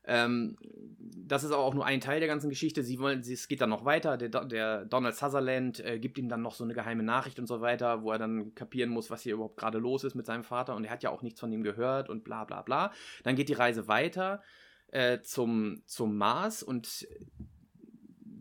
Ähm, 0.08 0.58
das 1.00 1.44
ist 1.44 1.52
aber 1.52 1.62
auch 1.64 1.74
nur 1.74 1.86
ein 1.86 2.00
Teil 2.00 2.20
der 2.20 2.30
ganzen 2.30 2.50
Geschichte. 2.50 2.82
Sie 2.84 3.00
wollen, 3.00 3.22
sie- 3.22 3.34
es 3.34 3.48
geht 3.50 3.60
dann 3.62 3.70
noch 3.70 3.84
weiter. 3.84 4.18
Der, 4.18 4.30
der 4.46 4.86
Donald 4.86 5.16
Sutherland 5.16 5.80
äh, 5.82 6.00
gibt 6.00 6.18
ihm 6.18 6.30
dann 6.30 6.42
noch 6.42 6.56
so 6.56 6.64
eine 6.64 6.74
geheime 6.74 7.04
Nachricht 7.04 7.38
und 7.40 7.48
so 7.48 7.60
weiter, 7.60 8.02
wo 8.04 8.12
er 8.12 8.18
dann 8.18 8.56
kapieren 8.56 8.90
muss, 8.90 9.10
was 9.10 9.22
hier 9.22 9.34
überhaupt 9.34 9.58
gerade 9.58 9.78
los 9.78 10.04
ist 10.06 10.16
mit 10.16 10.26
seinem 10.26 10.44
Vater. 10.46 10.76
Und 10.76 10.86
er 10.86 10.92
hat 10.92 11.04
ja 11.04 11.10
auch 11.10 11.22
nichts 11.22 11.40
von 11.42 11.52
ihm 11.52 11.64
gehört 11.64 12.10
und 12.10 12.24
bla 12.24 12.46
bla 12.46 12.62
bla. 12.62 12.92
Dann 13.24 13.36
geht 13.36 13.50
die 13.50 13.54
Reise 13.54 13.88
weiter 13.90 14.42
äh, 14.88 15.20
zum, 15.22 15.82
zum 15.86 16.18
Mars 16.18 16.64
und 16.64 17.06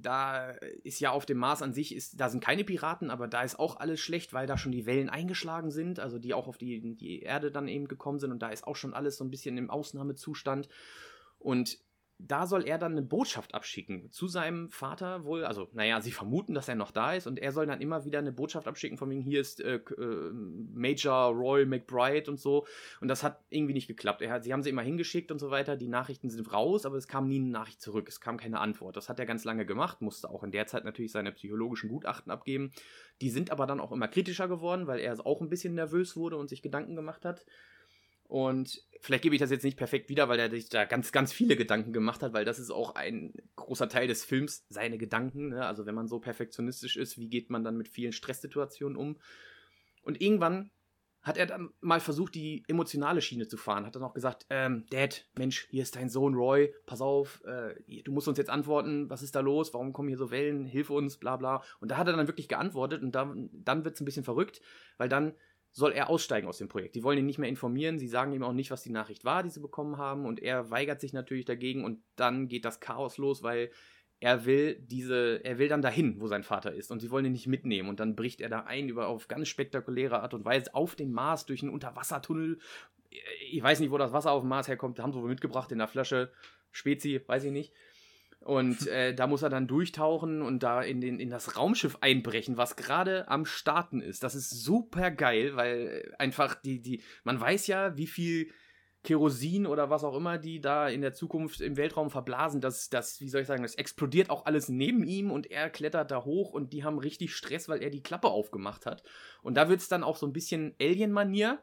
da 0.00 0.50
ist 0.84 1.00
ja 1.00 1.10
auf 1.10 1.26
dem 1.26 1.38
Mars 1.38 1.62
an 1.62 1.72
sich, 1.74 1.92
ist, 1.92 2.20
da 2.20 2.28
sind 2.28 2.40
keine 2.44 2.62
Piraten, 2.62 3.10
aber 3.10 3.26
da 3.26 3.42
ist 3.42 3.58
auch 3.58 3.80
alles 3.80 3.98
schlecht, 3.98 4.32
weil 4.32 4.46
da 4.46 4.56
schon 4.56 4.70
die 4.70 4.86
Wellen 4.86 5.08
eingeschlagen 5.08 5.72
sind, 5.72 5.98
also 5.98 6.20
die 6.20 6.32
auch 6.32 6.46
auf 6.46 6.58
die, 6.58 6.94
die 6.94 7.22
Erde 7.22 7.50
dann 7.50 7.66
eben 7.66 7.88
gekommen 7.88 8.20
sind 8.20 8.30
und 8.30 8.40
da 8.40 8.50
ist 8.50 8.64
auch 8.68 8.76
schon 8.76 8.94
alles 8.94 9.16
so 9.16 9.24
ein 9.24 9.30
bisschen 9.30 9.58
im 9.58 9.68
Ausnahmezustand. 9.68 10.68
Und 11.38 11.78
da 12.18 12.46
soll 12.46 12.66
er 12.66 12.78
dann 12.78 12.92
eine 12.92 13.02
Botschaft 13.02 13.54
abschicken 13.54 14.10
zu 14.10 14.26
seinem 14.26 14.70
Vater 14.70 15.24
wohl. 15.24 15.44
Also, 15.44 15.68
naja, 15.72 16.00
sie 16.00 16.12
vermuten, 16.12 16.54
dass 16.54 16.68
er 16.68 16.74
noch 16.74 16.90
da 16.90 17.12
ist 17.12 17.26
und 17.26 17.38
er 17.38 17.52
soll 17.52 17.66
dann 17.66 17.82
immer 17.82 18.06
wieder 18.06 18.20
eine 18.20 18.32
Botschaft 18.32 18.66
abschicken, 18.66 18.96
von 18.96 19.10
wegen 19.10 19.20
hier 19.20 19.40
ist 19.40 19.60
äh, 19.60 19.76
äh, 19.76 20.30
Major 20.72 21.34
Roy 21.34 21.66
McBride 21.66 22.30
und 22.30 22.40
so. 22.40 22.66
Und 23.00 23.08
das 23.08 23.22
hat 23.22 23.44
irgendwie 23.50 23.74
nicht 23.74 23.86
geklappt. 23.86 24.22
Er 24.22 24.42
sie 24.42 24.52
haben 24.52 24.62
sie 24.62 24.70
immer 24.70 24.82
hingeschickt 24.82 25.30
und 25.30 25.38
so 25.38 25.50
weiter. 25.50 25.76
Die 25.76 25.88
Nachrichten 25.88 26.30
sind 26.30 26.50
raus, 26.52 26.86
aber 26.86 26.96
es 26.96 27.06
kam 27.06 27.28
nie 27.28 27.38
eine 27.38 27.50
Nachricht 27.50 27.82
zurück. 27.82 28.08
Es 28.08 28.20
kam 28.20 28.38
keine 28.38 28.60
Antwort. 28.60 28.96
Das 28.96 29.10
hat 29.10 29.18
er 29.18 29.26
ganz 29.26 29.44
lange 29.44 29.66
gemacht, 29.66 30.00
musste 30.00 30.30
auch 30.30 30.42
in 30.42 30.52
der 30.52 30.66
Zeit 30.66 30.84
natürlich 30.84 31.12
seine 31.12 31.32
psychologischen 31.32 31.90
Gutachten 31.90 32.32
abgeben. 32.32 32.72
Die 33.20 33.30
sind 33.30 33.50
aber 33.50 33.66
dann 33.66 33.80
auch 33.80 33.92
immer 33.92 34.08
kritischer 34.08 34.48
geworden, 34.48 34.86
weil 34.86 35.00
er 35.00 35.16
auch 35.26 35.42
ein 35.42 35.50
bisschen 35.50 35.74
nervös 35.74 36.16
wurde 36.16 36.36
und 36.36 36.48
sich 36.48 36.62
Gedanken 36.62 36.96
gemacht 36.96 37.26
hat. 37.26 37.44
Und 38.28 38.82
vielleicht 39.00 39.22
gebe 39.22 39.34
ich 39.34 39.40
das 39.40 39.50
jetzt 39.50 39.62
nicht 39.62 39.76
perfekt 39.76 40.08
wieder, 40.08 40.28
weil 40.28 40.38
er 40.38 40.50
sich 40.50 40.68
da 40.68 40.84
ganz, 40.84 41.12
ganz 41.12 41.32
viele 41.32 41.56
Gedanken 41.56 41.92
gemacht 41.92 42.22
hat, 42.22 42.32
weil 42.32 42.44
das 42.44 42.58
ist 42.58 42.70
auch 42.70 42.94
ein 42.94 43.32
großer 43.54 43.88
Teil 43.88 44.08
des 44.08 44.24
Films, 44.24 44.66
seine 44.68 44.98
Gedanken. 44.98 45.50
Ne? 45.50 45.64
Also 45.64 45.86
wenn 45.86 45.94
man 45.94 46.08
so 46.08 46.18
perfektionistisch 46.18 46.96
ist, 46.96 47.18
wie 47.18 47.28
geht 47.28 47.50
man 47.50 47.62
dann 47.62 47.76
mit 47.76 47.88
vielen 47.88 48.12
Stresssituationen 48.12 48.96
um? 48.96 49.18
Und 50.02 50.20
irgendwann 50.20 50.70
hat 51.26 51.36
er 51.36 51.46
dann 51.46 51.70
mal 51.80 51.98
versucht, 51.98 52.36
die 52.36 52.62
emotionale 52.68 53.20
Schiene 53.20 53.48
zu 53.48 53.56
fahren. 53.56 53.84
Hat 53.84 53.96
dann 53.96 54.04
auch 54.04 54.14
gesagt, 54.14 54.46
ähm, 54.48 54.86
Dad, 54.90 55.24
Mensch, 55.36 55.66
hier 55.70 55.82
ist 55.82 55.96
dein 55.96 56.08
Sohn 56.08 56.34
Roy, 56.34 56.72
pass 56.86 57.00
auf, 57.00 57.42
äh, 57.44 57.74
du 58.04 58.12
musst 58.12 58.28
uns 58.28 58.38
jetzt 58.38 58.50
antworten, 58.50 59.10
was 59.10 59.22
ist 59.22 59.34
da 59.34 59.40
los, 59.40 59.74
warum 59.74 59.92
kommen 59.92 60.08
hier 60.08 60.18
so 60.18 60.30
Wellen, 60.30 60.66
hilf 60.66 60.88
uns, 60.88 61.16
bla 61.16 61.36
bla. 61.36 61.64
Und 61.80 61.90
da 61.90 61.96
hat 61.96 62.06
er 62.06 62.16
dann 62.16 62.28
wirklich 62.28 62.46
geantwortet 62.46 63.02
und 63.02 63.16
dann, 63.16 63.50
dann 63.52 63.84
wird 63.84 63.96
es 63.96 64.00
ein 64.00 64.04
bisschen 64.04 64.22
verrückt, 64.22 64.60
weil 64.98 65.08
dann 65.08 65.34
soll 65.76 65.92
er 65.92 66.08
aussteigen 66.08 66.48
aus 66.48 66.56
dem 66.56 66.68
Projekt. 66.68 66.94
Die 66.94 67.02
wollen 67.02 67.18
ihn 67.18 67.26
nicht 67.26 67.36
mehr 67.36 67.50
informieren, 67.50 67.98
sie 67.98 68.08
sagen 68.08 68.32
ihm 68.32 68.42
auch 68.42 68.54
nicht, 68.54 68.70
was 68.70 68.82
die 68.82 68.90
Nachricht 68.90 69.26
war, 69.26 69.42
die 69.42 69.50
sie 69.50 69.60
bekommen 69.60 69.98
haben. 69.98 70.24
Und 70.24 70.42
er 70.42 70.70
weigert 70.70 71.02
sich 71.02 71.12
natürlich 71.12 71.44
dagegen. 71.44 71.84
Und 71.84 72.00
dann 72.16 72.48
geht 72.48 72.64
das 72.64 72.80
Chaos 72.80 73.18
los, 73.18 73.42
weil 73.42 73.70
er 74.18 74.46
will 74.46 74.76
diese, 74.80 75.44
er 75.44 75.58
will 75.58 75.68
dann 75.68 75.82
dahin, 75.82 76.18
wo 76.18 76.28
sein 76.28 76.44
Vater 76.44 76.72
ist. 76.72 76.90
Und 76.90 77.00
sie 77.00 77.10
wollen 77.10 77.26
ihn 77.26 77.32
nicht 77.32 77.46
mitnehmen. 77.46 77.90
Und 77.90 78.00
dann 78.00 78.16
bricht 78.16 78.40
er 78.40 78.48
da 78.48 78.60
ein 78.60 78.88
über 78.88 79.08
auf 79.08 79.28
ganz 79.28 79.48
spektakuläre 79.48 80.22
Art 80.22 80.32
und 80.32 80.46
Weise 80.46 80.74
auf 80.74 80.96
den 80.96 81.12
Mars 81.12 81.44
durch 81.44 81.60
einen 81.62 81.74
Unterwassertunnel. 81.74 82.58
Ich 83.50 83.62
weiß 83.62 83.80
nicht, 83.80 83.90
wo 83.90 83.98
das 83.98 84.14
Wasser 84.14 84.32
auf 84.32 84.44
dem 84.44 84.48
Mars 84.48 84.68
herkommt, 84.68 84.98
haben 84.98 85.12
sie 85.12 85.20
wohl 85.20 85.28
mitgebracht 85.28 85.70
in 85.72 85.78
der 85.78 85.88
Flasche. 85.88 86.32
Spezi, 86.72 87.20
weiß 87.26 87.44
ich 87.44 87.52
nicht. 87.52 87.74
Und 88.40 88.86
äh, 88.86 89.12
da 89.14 89.26
muss 89.26 89.42
er 89.42 89.48
dann 89.48 89.66
durchtauchen 89.66 90.40
und 90.40 90.62
da 90.62 90.80
in, 90.80 91.00
den, 91.00 91.18
in 91.18 91.30
das 91.30 91.56
Raumschiff 91.56 91.98
einbrechen, 92.00 92.56
was 92.56 92.76
gerade 92.76 93.28
am 93.28 93.44
Starten 93.44 94.00
ist. 94.00 94.22
Das 94.22 94.36
ist 94.36 94.50
super 94.50 95.10
geil, 95.10 95.56
weil 95.56 96.04
äh, 96.04 96.16
einfach 96.18 96.54
die, 96.54 96.80
die, 96.80 97.02
man 97.24 97.40
weiß 97.40 97.66
ja, 97.66 97.96
wie 97.96 98.06
viel 98.06 98.52
Kerosin 99.06 99.66
oder 99.66 99.88
was 99.88 100.04
auch 100.04 100.16
immer, 100.16 100.36
die 100.36 100.60
da 100.60 100.88
in 100.88 101.00
der 101.00 101.14
Zukunft 101.14 101.60
im 101.60 101.76
Weltraum 101.76 102.10
verblasen, 102.10 102.60
das, 102.60 102.90
das, 102.90 103.20
wie 103.20 103.28
soll 103.28 103.42
ich 103.42 103.46
sagen, 103.46 103.62
das 103.62 103.76
explodiert 103.76 104.30
auch 104.30 104.46
alles 104.46 104.68
neben 104.68 105.04
ihm 105.04 105.30
und 105.30 105.50
er 105.50 105.70
klettert 105.70 106.10
da 106.10 106.24
hoch 106.24 106.52
und 106.52 106.72
die 106.72 106.82
haben 106.82 106.98
richtig 106.98 107.34
Stress, 107.34 107.68
weil 107.68 107.82
er 107.82 107.90
die 107.90 108.02
Klappe 108.02 108.28
aufgemacht 108.28 108.84
hat. 108.84 109.04
Und 109.42 109.54
da 109.54 109.68
wird 109.68 109.80
es 109.80 109.88
dann 109.88 110.02
auch 110.02 110.16
so 110.16 110.26
ein 110.26 110.32
bisschen 110.32 110.74
Alien-Manier, 110.80 111.60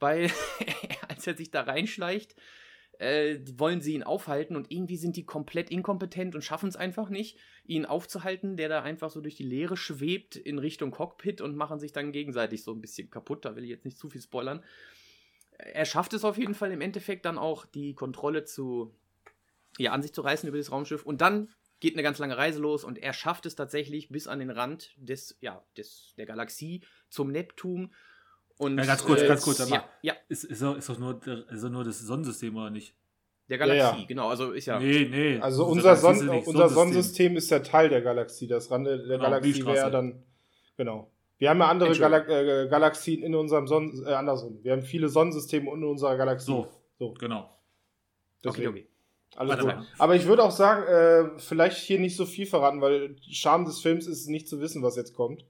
weil 0.00 0.30
als 1.08 1.26
er 1.26 1.36
sich 1.36 1.50
da 1.50 1.60
reinschleicht, 1.60 2.36
äh, 2.98 3.38
wollen 3.56 3.80
sie 3.80 3.94
ihn 3.94 4.02
aufhalten 4.02 4.56
und 4.56 4.70
irgendwie 4.70 4.96
sind 4.96 5.16
die 5.16 5.24
komplett 5.26 5.70
inkompetent 5.70 6.34
und 6.34 6.42
schaffen 6.42 6.68
es 6.68 6.76
einfach 6.76 7.08
nicht, 7.08 7.38
ihn 7.64 7.84
aufzuhalten, 7.84 8.56
der 8.56 8.68
da 8.68 8.82
einfach 8.82 9.10
so 9.10 9.20
durch 9.20 9.36
die 9.36 9.44
Leere 9.44 9.76
schwebt 9.76 10.36
in 10.36 10.58
Richtung 10.58 10.90
Cockpit 10.90 11.40
und 11.40 11.56
machen 11.56 11.78
sich 11.78 11.92
dann 11.92 12.12
gegenseitig 12.12 12.62
so 12.62 12.72
ein 12.72 12.80
bisschen 12.80 13.10
kaputt. 13.10 13.44
Da 13.44 13.56
will 13.56 13.64
ich 13.64 13.70
jetzt 13.70 13.84
nicht 13.84 13.98
zu 13.98 14.08
viel 14.08 14.20
spoilern 14.20 14.62
er 15.58 15.84
schafft 15.84 16.12
es 16.12 16.24
auf 16.24 16.38
jeden 16.38 16.54
Fall 16.54 16.72
im 16.72 16.80
Endeffekt 16.80 17.24
dann 17.24 17.38
auch, 17.38 17.66
die 17.66 17.94
Kontrolle 17.94 18.44
zu, 18.44 18.94
ja, 19.78 19.92
an 19.92 20.02
sich 20.02 20.12
zu 20.12 20.20
reißen 20.20 20.48
über 20.48 20.58
das 20.58 20.70
Raumschiff. 20.70 21.04
Und 21.04 21.20
dann 21.20 21.48
geht 21.80 21.94
eine 21.94 22.02
ganz 22.02 22.18
lange 22.18 22.36
Reise 22.36 22.60
los 22.60 22.84
und 22.84 22.98
er 22.98 23.12
schafft 23.12 23.46
es 23.46 23.54
tatsächlich 23.54 24.08
bis 24.08 24.26
an 24.26 24.38
den 24.38 24.50
Rand 24.50 24.94
des, 24.96 25.36
ja, 25.40 25.64
des, 25.76 26.14
der 26.16 26.26
Galaxie 26.26 26.82
zum 27.08 27.30
Neptun. 27.30 27.94
Und, 28.58 28.78
ja, 28.78 28.84
ganz 28.84 29.04
kurz, 29.04 29.22
äh, 29.22 29.28
ganz 29.28 29.42
kurz, 29.42 29.60
aber 29.60 29.70
ja, 29.70 29.84
ja. 30.02 30.14
Ist, 30.28 30.44
ist, 30.44 30.62
doch, 30.62 30.76
ist, 30.76 30.88
doch 30.88 30.98
nur, 30.98 31.20
ist 31.50 31.62
doch 31.62 31.70
nur 31.70 31.84
das 31.84 31.98
Sonnensystem 32.00 32.56
oder 32.56 32.70
nicht? 32.70 32.94
Der 33.48 33.58
Galaxie, 33.58 33.78
Ja, 33.78 33.96
ja. 33.96 34.04
genau. 34.06 34.28
Also 34.28 34.52
ist 34.52 34.66
ja. 34.66 34.78
Nee, 34.80 35.08
nee. 35.10 35.38
Also 35.38 35.66
unser, 35.66 35.94
Son 35.94 36.26
nicht 36.26 36.46
unser 36.48 36.68
Sonnensystem 36.68 37.36
ist 37.36 37.50
ja 37.50 37.60
Teil 37.60 37.88
der 37.88 38.02
Galaxie. 38.02 38.46
Das 38.46 38.70
Rande 38.70 38.98
der 38.98 39.18
Genau, 39.18 39.30
Galaxie 39.30 39.64
wäre 39.64 39.90
dann. 39.90 40.22
Genau. 40.76 41.10
Wir 41.38 41.50
haben 41.50 41.58
ja 41.58 41.68
andere 41.68 41.90
Entschuldigung. 41.90 42.26
Gala 42.26 42.62
äh, 42.62 42.68
Galaxien 42.68 43.22
in 43.22 43.34
unserem 43.34 43.66
Sonnen 43.66 44.04
äh, 44.06 44.14
andersrum. 44.14 44.58
Wir 44.62 44.72
haben 44.72 44.82
viele 44.82 45.08
Sonnensysteme 45.08 45.70
in 45.72 45.84
unserer 45.84 46.16
Galaxie. 46.16 46.46
So, 46.46 46.68
so 46.98 47.12
genau. 47.12 47.42
Okay, 48.44 48.62
deswegen. 48.62 48.68
okay. 48.68 48.88
Alles 49.36 49.50
Warte 49.50 49.64
gut. 49.64 49.74
mal. 49.76 49.86
Aber 49.98 50.16
ich 50.16 50.26
würde 50.26 50.42
auch 50.42 50.50
sagen, 50.50 50.86
äh, 50.86 51.38
vielleicht 51.38 51.78
hier 51.78 51.98
nicht 52.00 52.16
so 52.16 52.24
viel 52.24 52.46
verraten, 52.46 52.80
weil 52.80 53.16
Charme 53.20 53.66
des 53.66 53.80
Films 53.80 54.06
ist 54.06 54.28
nicht 54.28 54.48
zu 54.48 54.60
wissen, 54.60 54.82
was 54.82 54.96
jetzt 54.96 55.14
kommt. 55.14 55.44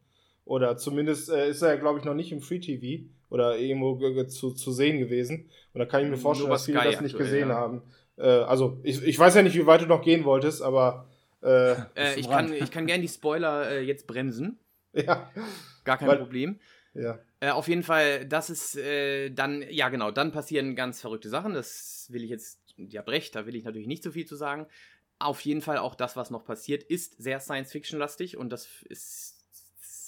Oder 0.47 0.79
zumindest 0.79 1.29
äh, 1.29 1.51
ist 1.51 1.61
er 1.61 1.75
ja, 1.75 1.77
glaube 1.77 1.99
ich, 1.99 2.05
noch 2.07 2.15
nicht 2.15 2.33
im 2.33 2.41
Free 2.41 2.61
TV 2.61 3.05
oder 3.29 3.59
irgendwo 3.59 3.97
ge- 3.97 4.15
ge- 4.15 4.29
zu, 4.29 4.53
zu 4.53 4.73
sehen 4.73 4.99
gewesen. 4.99 5.51
Und 5.75 5.81
da 5.81 5.85
kann 5.87 6.03
ich 6.05 6.09
mir 6.11 6.17
vorstellen, 6.17 6.49
dass 6.51 6.65
viele 6.65 6.79
das 6.83 7.01
nicht 7.03 7.15
aktuell, 7.15 7.25
gesehen 7.31 7.49
ja. 7.51 7.55
haben. 7.57 7.83
Äh, 8.17 8.23
also, 8.29 8.79
ich, 8.83 9.03
ich 9.03 9.19
weiß 9.19 9.35
ja 9.35 9.43
nicht, 9.43 9.57
wie 9.57 9.67
weit 9.67 9.83
du 9.83 9.87
noch 9.87 10.01
gehen 10.03 10.25
wolltest, 10.25 10.63
aber 10.63 11.09
äh, 11.43 11.73
Äh, 11.97 12.19
ich, 12.19 12.31
kann, 12.31 12.53
ich 12.53 12.71
kann 12.71 12.87
gerne 12.87 13.03
die 13.03 13.09
Spoiler 13.09 13.69
äh, 13.71 13.81
jetzt 13.83 14.07
bremsen. 14.07 14.59
ja. 14.95 15.31
Gar 15.85 15.99
kein 15.99 16.09
Weil- 16.09 16.19
Problem. 16.19 16.59
Ja. 16.95 17.19
Äh, 17.41 17.51
auf 17.51 17.69
jeden 17.69 17.83
Fall, 17.83 18.25
das 18.25 18.49
ist 18.49 18.77
äh, 18.79 19.29
dann, 19.31 19.63
ja 19.69 19.91
genau, 19.91 20.11
dann 20.11 20.33
passieren 20.33 20.75
ganz 20.77 21.01
verrückte 21.03 21.29
Sachen. 21.29 21.53
Das 21.53 22.07
will 22.11 22.25
ich 22.25 22.31
jetzt, 22.31 22.59
ja, 22.79 23.03
Brecht, 23.03 23.35
da 23.35 23.45
will 23.47 23.55
ich 23.55 23.65
natürlich 23.65 23.87
nicht 23.87 24.03
so 24.03 24.13
viel 24.13 24.25
zu 24.27 24.37
sagen. 24.37 24.67
Auf 25.19 25.41
jeden 25.43 25.61
Fall 25.61 25.77
auch 25.77 25.95
das, 25.95 26.17
was 26.17 26.31
noch 26.31 26.45
passiert, 26.45 26.83
ist 26.85 27.21
sehr 27.23 27.41
Science-Fiction-lastig 27.41 28.37
und 28.39 28.49
das 28.51 28.69
ist, 28.89 29.36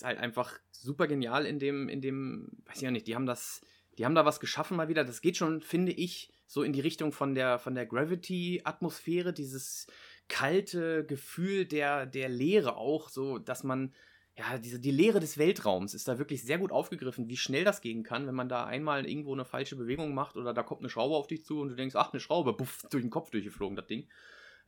halt 0.04 0.18
einfach 0.18 0.58
super 0.72 1.06
genial 1.06 1.46
in 1.46 1.58
dem, 1.58 1.88
in 1.88 2.00
dem, 2.00 2.48
weiß 2.66 2.82
ich 2.82 2.88
auch 2.88 2.92
nicht, 2.92 3.06
die 3.06 3.14
haben 3.14 3.26
das, 3.26 3.60
die 3.98 4.04
haben 4.04 4.14
da 4.14 4.24
was 4.24 4.40
geschaffen 4.40 4.76
mal 4.76 4.88
wieder. 4.88 5.04
Das 5.04 5.20
geht 5.20 5.36
schon, 5.36 5.60
finde 5.60 5.92
ich, 5.92 6.32
so 6.46 6.62
in 6.62 6.72
die 6.72 6.80
Richtung 6.80 7.12
von 7.12 7.34
der, 7.34 7.58
von 7.58 7.74
der 7.74 7.86
Gravity-Atmosphäre, 7.86 9.32
dieses 9.32 9.86
kalte 10.28 11.04
Gefühl 11.04 11.66
der, 11.66 12.06
der 12.06 12.28
Leere 12.28 12.76
auch, 12.76 13.08
so, 13.08 13.38
dass 13.38 13.64
man, 13.64 13.92
ja, 14.36 14.58
diese, 14.58 14.78
die 14.78 14.90
Leere 14.90 15.20
des 15.20 15.36
Weltraums 15.36 15.94
ist 15.94 16.08
da 16.08 16.18
wirklich 16.18 16.42
sehr 16.42 16.58
gut 16.58 16.72
aufgegriffen, 16.72 17.28
wie 17.28 17.36
schnell 17.36 17.64
das 17.64 17.80
gehen 17.80 18.02
kann, 18.02 18.26
wenn 18.26 18.34
man 18.34 18.48
da 18.48 18.64
einmal 18.64 19.06
irgendwo 19.06 19.34
eine 19.34 19.44
falsche 19.44 19.76
Bewegung 19.76 20.14
macht 20.14 20.36
oder 20.36 20.54
da 20.54 20.62
kommt 20.62 20.80
eine 20.80 20.90
Schraube 20.90 21.16
auf 21.16 21.26
dich 21.26 21.44
zu 21.44 21.60
und 21.60 21.70
du 21.70 21.74
denkst, 21.74 21.96
ach, 21.96 22.12
eine 22.12 22.20
Schraube, 22.20 22.54
puff, 22.54 22.86
durch 22.90 23.02
den 23.02 23.10
Kopf 23.10 23.30
durchgeflogen, 23.30 23.76
das 23.76 23.86
Ding. 23.86 24.06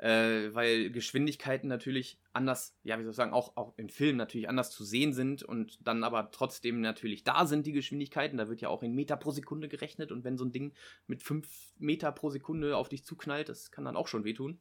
Äh, 0.00 0.54
weil 0.54 0.90
Geschwindigkeiten 0.90 1.69
natürlich 1.69 2.19
anders, 2.33 2.75
ja, 2.85 2.99
wie 2.99 3.02
soll 3.02 3.11
ich 3.11 3.16
sagen, 3.16 3.35
auch, 3.35 3.54
auch 3.59 3.75
im 3.76 3.90
Film 3.90 4.16
natürlich 4.16 4.49
anders 4.49 4.71
zu 4.71 4.83
sehen 4.83 5.12
sind 5.12 5.42
und 5.42 5.78
dann 5.87 6.04
aber 6.04 6.30
trotzdem 6.30 6.80
natürlich 6.80 7.23
da 7.23 7.45
sind, 7.45 7.66
die 7.66 7.73
Geschwindigkeiten. 7.73 8.38
Da 8.38 8.49
wird 8.49 8.62
ja 8.62 8.71
auch 8.71 8.83
in 8.83 8.95
Meter 8.95 9.19
pro 9.19 9.30
Sekunde 9.30 9.69
gerechnet 9.69 10.11
und 10.11 10.25
wenn 10.25 10.38
so 10.38 10.47
ein 10.47 10.52
Ding 10.52 10.73
mit 11.07 11.23
5 11.23 11.47
Meter 11.78 12.12
pro 12.12 12.30
Sekunde 12.30 12.78
auf 12.78 12.88
dich 12.88 13.04
zuknallt, 13.04 13.50
das 13.50 13.71
kann 13.71 13.85
dann 13.85 13.95
auch 13.95 14.09
schon 14.09 14.25
wehtun. 14.25 14.59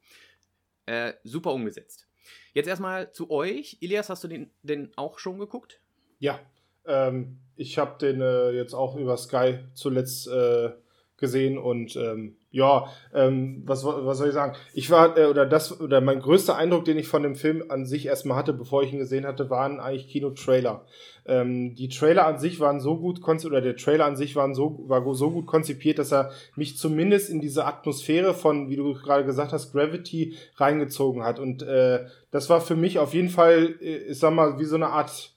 Äh, 0.86 1.14
super 1.24 1.54
umgesetzt. 1.54 2.10
Jetzt 2.54 2.68
erstmal 2.68 3.14
zu 3.14 3.32
euch. 3.32 3.78
Ilias, 3.80 4.10
hast 4.10 4.26
du 4.26 4.28
den 4.28 4.52
denn 4.64 4.92
auch 4.98 5.20
schon 5.20 5.40
geguckt? 5.40 5.80
Ja, 6.20 6.38
ähm, 6.86 7.38
ich 7.56 7.78
habe 7.78 7.98
den 7.98 8.20
äh, 8.20 8.52
jetzt 8.52 8.74
auch 8.74 8.98
über 8.98 9.16
Sky 9.16 9.60
zuletzt 9.74 10.28
äh, 10.28 10.72
gesehen 11.16 11.58
und 11.58 11.96
ähm, 11.96 12.36
ja, 12.52 12.88
ähm, 13.14 13.62
was, 13.66 13.86
was 13.86 14.18
soll 14.18 14.30
ich 14.30 14.34
sagen? 14.34 14.56
Ich 14.74 14.90
war, 14.90 15.18
äh, 15.18 15.26
oder 15.26 15.46
das, 15.46 15.80
oder 15.80 16.02
mein 16.02 16.20
größter 16.20 16.56
Eindruck, 16.56 16.86
den 16.86 16.98
ich 16.98 17.08
von 17.08 17.22
dem 17.22 17.36
Film 17.36 17.64
an 17.70 17.86
sich 17.86 18.08
erstmal 18.08 18.38
hatte, 18.38 18.54
bevor 18.54 18.82
ich 18.82 18.92
ihn 18.92 18.98
gesehen 19.00 19.28
hatte, 19.28 19.50
waren 19.52 19.80
eigentlich 19.80 20.08
Kinotrailer. 20.08 20.86
Ähm, 21.28 21.76
die 21.76 21.90
Trailer 21.90 22.26
an 22.26 22.40
sich 22.40 22.60
waren 22.60 22.80
so 22.80 22.98
gut 22.98 23.22
konzipiert, 23.22 23.54
oder 23.54 23.62
der 23.62 23.76
Trailer 23.76 24.06
an 24.06 24.16
sich 24.16 24.36
waren 24.36 24.56
so, 24.56 24.84
war 24.88 25.04
so 25.14 25.30
gut 25.30 25.46
konzipiert, 25.46 26.00
dass 26.00 26.12
er 26.12 26.32
mich 26.56 26.78
zumindest 26.78 27.30
in 27.30 27.40
diese 27.40 27.66
Atmosphäre 27.66 28.34
von, 28.34 28.70
wie 28.70 28.76
du 28.76 28.94
gerade 28.94 29.26
gesagt 29.26 29.54
hast, 29.54 29.72
Gravity 29.72 30.36
reingezogen 30.56 31.24
hat. 31.24 31.40
Und 31.40 31.62
äh, 31.62 32.06
das 32.32 32.50
war 32.50 32.62
für 32.62 32.76
mich 32.76 32.98
auf 32.98 33.14
jeden 33.14 33.30
Fall, 33.30 33.76
äh, 33.80 34.10
ich 34.10 34.18
sag 34.18 34.34
mal, 34.34 34.58
wie 34.60 34.66
so 34.66 34.76
eine 34.76 34.88
Art 34.88 35.36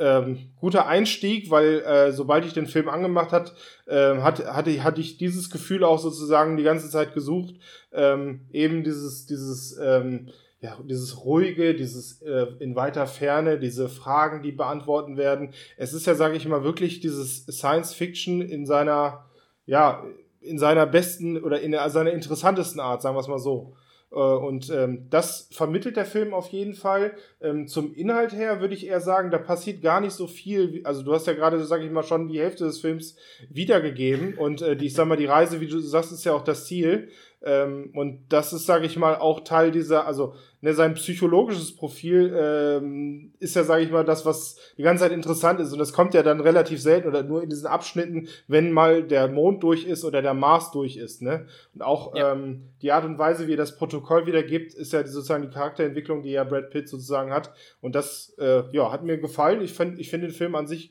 ähm, 0.00 0.50
guter 0.56 0.86
Einstieg, 0.86 1.50
weil 1.50 1.80
äh, 1.80 2.12
sobald 2.12 2.44
ich 2.46 2.54
den 2.54 2.66
Film 2.66 2.88
angemacht 2.88 3.32
hat, 3.32 3.54
ähm, 3.86 4.22
hat, 4.22 4.44
hatte, 4.46 4.82
hatte 4.82 5.00
ich 5.00 5.18
dieses 5.18 5.50
Gefühl 5.50 5.84
auch 5.84 5.98
sozusagen 5.98 6.56
die 6.56 6.62
ganze 6.62 6.88
Zeit 6.88 7.14
gesucht. 7.14 7.54
Ähm, 7.92 8.40
eben 8.50 8.82
dieses, 8.82 9.26
dieses, 9.26 9.78
ähm, 9.80 10.30
ja, 10.60 10.78
dieses 10.84 11.24
ruhige, 11.24 11.74
dieses 11.74 12.22
äh, 12.22 12.46
in 12.60 12.74
weiter 12.76 13.06
Ferne, 13.06 13.58
diese 13.58 13.88
Fragen, 13.88 14.42
die 14.42 14.52
beantworten 14.52 15.16
werden. 15.16 15.52
Es 15.76 15.92
ist 15.92 16.06
ja, 16.06 16.14
sage 16.14 16.36
ich 16.36 16.48
mal, 16.48 16.64
wirklich 16.64 17.00
dieses 17.00 17.44
Science 17.46 17.92
Fiction 17.92 18.40
in 18.40 18.64
seiner, 18.66 19.26
ja, 19.66 20.02
in 20.40 20.58
seiner 20.58 20.86
besten 20.86 21.36
oder 21.42 21.60
in 21.60 21.76
seiner 21.88 22.12
interessantesten 22.12 22.80
Art, 22.80 23.02
sagen 23.02 23.16
wir 23.16 23.20
es 23.20 23.28
mal 23.28 23.38
so. 23.38 23.76
Äh, 24.12 24.16
Und 24.16 24.70
ähm, 24.70 25.06
das 25.10 25.48
vermittelt 25.52 25.96
der 25.96 26.04
Film 26.04 26.34
auf 26.34 26.48
jeden 26.48 26.74
Fall. 26.74 27.14
Ähm, 27.40 27.68
zum 27.68 27.94
Inhalt 27.94 28.32
her 28.32 28.60
würde 28.60 28.74
ich 28.74 28.86
eher 28.86 29.00
sagen, 29.00 29.30
da 29.30 29.38
passiert 29.38 29.82
gar 29.82 30.00
nicht 30.00 30.14
so 30.14 30.26
viel. 30.26 30.80
Also 30.84 31.02
du 31.02 31.12
hast 31.12 31.26
ja 31.26 31.32
gerade, 31.32 31.64
sage 31.64 31.84
ich 31.84 31.90
mal, 31.90 32.02
schon 32.02 32.28
die 32.28 32.40
Hälfte 32.40 32.64
des 32.64 32.80
Films 32.80 33.16
wiedergegeben. 33.48 34.34
Und 34.34 34.62
äh, 34.62 34.76
die, 34.76 34.86
ich 34.86 34.94
sag 34.94 35.06
mal, 35.06 35.16
die 35.16 35.26
Reise, 35.26 35.60
wie 35.60 35.68
du 35.68 35.78
sagst, 35.78 36.12
ist 36.12 36.24
ja 36.24 36.32
auch 36.32 36.44
das 36.44 36.66
Ziel. 36.66 37.08
Ähm, 37.42 37.90
und 37.94 38.20
das 38.28 38.52
ist, 38.52 38.66
sage 38.66 38.84
ich 38.86 38.96
mal, 38.96 39.16
auch 39.16 39.40
Teil 39.40 39.70
dieser, 39.70 40.06
also 40.06 40.34
ne, 40.60 40.74
sein 40.74 40.92
psychologisches 40.94 41.74
Profil 41.74 42.34
ähm, 42.36 43.32
ist 43.38 43.56
ja, 43.56 43.64
sage 43.64 43.82
ich 43.82 43.90
mal, 43.90 44.04
das, 44.04 44.26
was 44.26 44.56
die 44.76 44.82
ganze 44.82 45.04
Zeit 45.04 45.12
interessant 45.12 45.58
ist. 45.58 45.72
Und 45.72 45.78
das 45.78 45.94
kommt 45.94 46.12
ja 46.12 46.22
dann 46.22 46.40
relativ 46.40 46.82
selten 46.82 47.08
oder 47.08 47.22
nur 47.22 47.42
in 47.42 47.48
diesen 47.48 47.66
Abschnitten, 47.66 48.28
wenn 48.46 48.72
mal 48.72 49.02
der 49.02 49.28
Mond 49.28 49.62
durch 49.62 49.86
ist 49.86 50.04
oder 50.04 50.20
der 50.20 50.34
Mars 50.34 50.70
durch 50.70 50.98
ist. 50.98 51.22
Ne? 51.22 51.46
Und 51.74 51.82
auch 51.82 52.14
Ja. 52.14 52.32
ähm, 52.32 52.64
die 52.82 52.92
Art 52.92 53.06
und 53.06 53.18
Weise, 53.18 53.46
wie 53.46 53.54
er 53.54 53.56
das 53.56 53.76
Protokoll 53.76 54.26
wiedergibt, 54.26 54.74
ist 54.74 54.92
ja 54.92 55.02
die, 55.02 55.08
sozusagen 55.08 55.42
die 55.42 55.50
Charakterentwicklung, 55.50 56.22
die 56.22 56.32
ja 56.32 56.44
Brad 56.44 56.70
Pitt 56.70 56.88
sozusagen 56.90 57.32
hat. 57.32 57.52
Und 57.80 57.94
das 57.94 58.34
äh, 58.38 58.64
ja, 58.72 58.92
hat 58.92 59.02
mir 59.02 59.16
gefallen. 59.18 59.62
Ich 59.62 59.72
finde 59.72 59.98
ich 60.00 60.10
find 60.10 60.24
den 60.24 60.30
Film 60.30 60.54
an 60.54 60.66
sich 60.66 60.90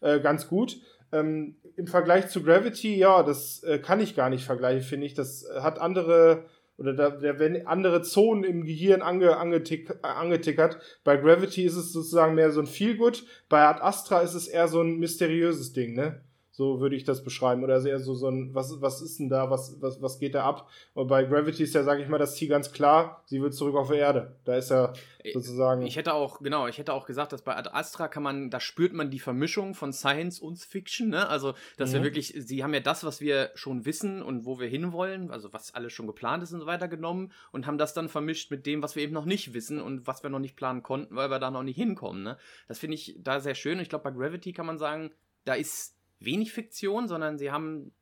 äh, 0.00 0.18
ganz 0.20 0.48
gut. 0.48 0.78
Ähm, 1.12 1.56
Im 1.76 1.86
Vergleich 1.86 2.28
zu 2.28 2.42
Gravity, 2.42 2.96
ja, 2.96 3.22
das 3.22 3.62
äh, 3.64 3.78
kann 3.78 4.00
ich 4.00 4.14
gar 4.14 4.30
nicht 4.30 4.44
vergleichen, 4.44 4.82
finde 4.82 5.06
ich. 5.06 5.14
Das 5.14 5.44
äh, 5.44 5.60
hat 5.60 5.80
andere 5.80 6.46
oder 6.80 6.94
da, 6.94 7.10
da 7.10 7.38
werden 7.38 7.66
andere 7.66 8.00
Zonen 8.00 8.42
im 8.42 8.64
Gehirn 8.64 9.02
ange, 9.02 9.36
angetick, 9.36 9.90
äh, 9.90 10.06
angetickert. 10.06 10.78
Bei 11.04 11.16
Gravity 11.16 11.64
ist 11.64 11.76
es 11.76 11.92
sozusagen 11.92 12.34
mehr 12.34 12.50
so 12.52 12.60
ein 12.60 12.66
Feelgood. 12.66 13.24
Bei 13.50 13.66
Ad 13.66 13.82
Astra 13.82 14.20
ist 14.20 14.34
es 14.34 14.48
eher 14.48 14.66
so 14.66 14.80
ein 14.80 14.98
mysteriöses 14.98 15.74
Ding, 15.74 15.94
ne? 15.94 16.22
So 16.60 16.78
würde 16.78 16.94
ich 16.94 17.04
das 17.04 17.24
beschreiben. 17.24 17.64
Oder 17.64 17.82
eher 17.82 18.00
so, 18.00 18.12
so 18.12 18.28
ein, 18.28 18.54
was, 18.54 18.82
was 18.82 19.00
ist 19.00 19.18
denn 19.18 19.30
da, 19.30 19.48
was, 19.48 19.80
was, 19.80 20.02
was 20.02 20.18
geht 20.18 20.34
da 20.34 20.44
ab? 20.44 20.68
Und 20.92 21.06
bei 21.06 21.24
Gravity 21.24 21.62
ist 21.62 21.74
ja, 21.74 21.84
sage 21.84 22.02
ich 22.02 22.08
mal, 22.10 22.18
das 22.18 22.34
Ziel 22.34 22.50
ganz 22.50 22.70
klar, 22.70 23.22
sie 23.24 23.40
will 23.40 23.50
zurück 23.50 23.76
auf 23.76 23.88
die 23.88 23.96
Erde. 23.96 24.36
Da 24.44 24.56
ist 24.56 24.68
ja 24.68 24.92
sozusagen. 25.32 25.86
Ich 25.86 25.96
hätte 25.96 26.12
auch, 26.12 26.40
genau, 26.40 26.66
ich 26.66 26.76
hätte 26.76 26.92
auch 26.92 27.06
gesagt, 27.06 27.32
dass 27.32 27.40
bei 27.40 27.56
Ad 27.56 27.70
Astra 27.72 28.08
kann 28.08 28.22
man, 28.22 28.50
da 28.50 28.60
spürt 28.60 28.92
man 28.92 29.10
die 29.10 29.20
Vermischung 29.20 29.72
von 29.72 29.94
Science 29.94 30.38
und 30.38 30.58
Fiction, 30.58 31.08
ne? 31.08 31.30
Also, 31.30 31.54
dass 31.78 31.94
wir 31.94 32.00
Mhm. 32.00 32.04
wirklich, 32.04 32.34
sie 32.36 32.62
haben 32.62 32.74
ja 32.74 32.80
das, 32.80 33.04
was 33.04 33.22
wir 33.22 33.52
schon 33.54 33.86
wissen 33.86 34.22
und 34.22 34.44
wo 34.44 34.60
wir 34.60 34.68
hinwollen, 34.68 35.30
also 35.30 35.54
was 35.54 35.72
alles 35.74 35.94
schon 35.94 36.06
geplant 36.06 36.42
ist 36.42 36.52
und 36.52 36.60
so 36.60 36.66
weiter 36.66 36.88
genommen 36.88 37.32
und 37.52 37.66
haben 37.66 37.78
das 37.78 37.94
dann 37.94 38.10
vermischt 38.10 38.50
mit 38.50 38.66
dem, 38.66 38.82
was 38.82 38.96
wir 38.96 39.02
eben 39.02 39.14
noch 39.14 39.24
nicht 39.24 39.54
wissen 39.54 39.80
und 39.80 40.06
was 40.06 40.22
wir 40.22 40.28
noch 40.28 40.40
nicht 40.40 40.56
planen 40.56 40.82
konnten, 40.82 41.16
weil 41.16 41.30
wir 41.30 41.38
da 41.38 41.50
noch 41.50 41.62
nicht 41.62 41.76
hinkommen, 41.76 42.22
ne? 42.22 42.36
Das 42.68 42.78
finde 42.78 42.96
ich 42.96 43.16
da 43.18 43.40
sehr 43.40 43.54
schön. 43.54 43.78
Und 43.78 43.82
ich 43.82 43.88
glaube, 43.88 44.04
bei 44.04 44.10
Gravity 44.10 44.52
kann 44.52 44.66
man 44.66 44.76
sagen, 44.76 45.10
da 45.46 45.54
ist 45.54 45.96
wenig 46.20 46.52
Fiktion, 46.52 47.08
sondern 47.08 47.38
sie 47.38 47.50
haben 47.50 47.92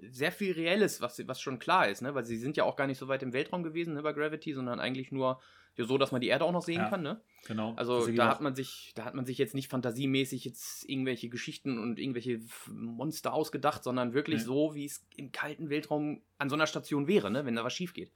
sehr 0.00 0.32
viel 0.32 0.52
Reelles, 0.52 1.00
was, 1.00 1.26
was 1.26 1.40
schon 1.40 1.58
klar 1.58 1.88
ist, 1.88 2.00
ne? 2.02 2.14
Weil 2.14 2.24
sie 2.24 2.38
sind 2.38 2.56
ja 2.56 2.64
auch 2.64 2.76
gar 2.76 2.86
nicht 2.86 2.98
so 2.98 3.08
weit 3.08 3.22
im 3.22 3.32
Weltraum 3.32 3.62
gewesen, 3.62 3.94
ne, 3.94 4.02
bei 4.02 4.12
Gravity, 4.12 4.54
sondern 4.54 4.80
eigentlich 4.80 5.12
nur 5.12 5.40
ja, 5.76 5.84
so, 5.84 5.98
dass 5.98 6.12
man 6.12 6.20
die 6.20 6.28
Erde 6.28 6.44
auch 6.44 6.52
noch 6.52 6.62
sehen 6.62 6.82
Ja. 6.82 6.88
kann, 6.88 7.02
ne? 7.02 7.20
Genau. 7.46 7.74
Also 7.76 7.98
Deswegen 7.98 8.16
da 8.16 8.28
hat 8.28 8.40
man 8.40 8.54
sich, 8.54 8.92
da 8.94 9.04
hat 9.04 9.14
man 9.14 9.26
sich 9.26 9.38
jetzt 9.38 9.54
nicht 9.54 9.68
fantasiemäßig 9.68 10.44
jetzt 10.44 10.88
irgendwelche 10.88 11.28
Geschichten 11.28 11.78
und 11.78 11.98
irgendwelche 11.98 12.40
Monster 12.70 13.34
ausgedacht, 13.34 13.82
sondern 13.84 14.14
wirklich 14.14 14.40
Nee. 14.40 14.46
so, 14.46 14.74
wie 14.74 14.84
es 14.86 15.04
im 15.16 15.32
kalten 15.32 15.68
Weltraum 15.70 16.22
an 16.38 16.48
so 16.48 16.54
einer 16.54 16.66
Station 16.66 17.06
wäre, 17.08 17.30
ne, 17.30 17.44
wenn 17.44 17.56
da 17.56 17.64
was 17.64 17.74
schief 17.74 17.92
geht. 17.92 18.12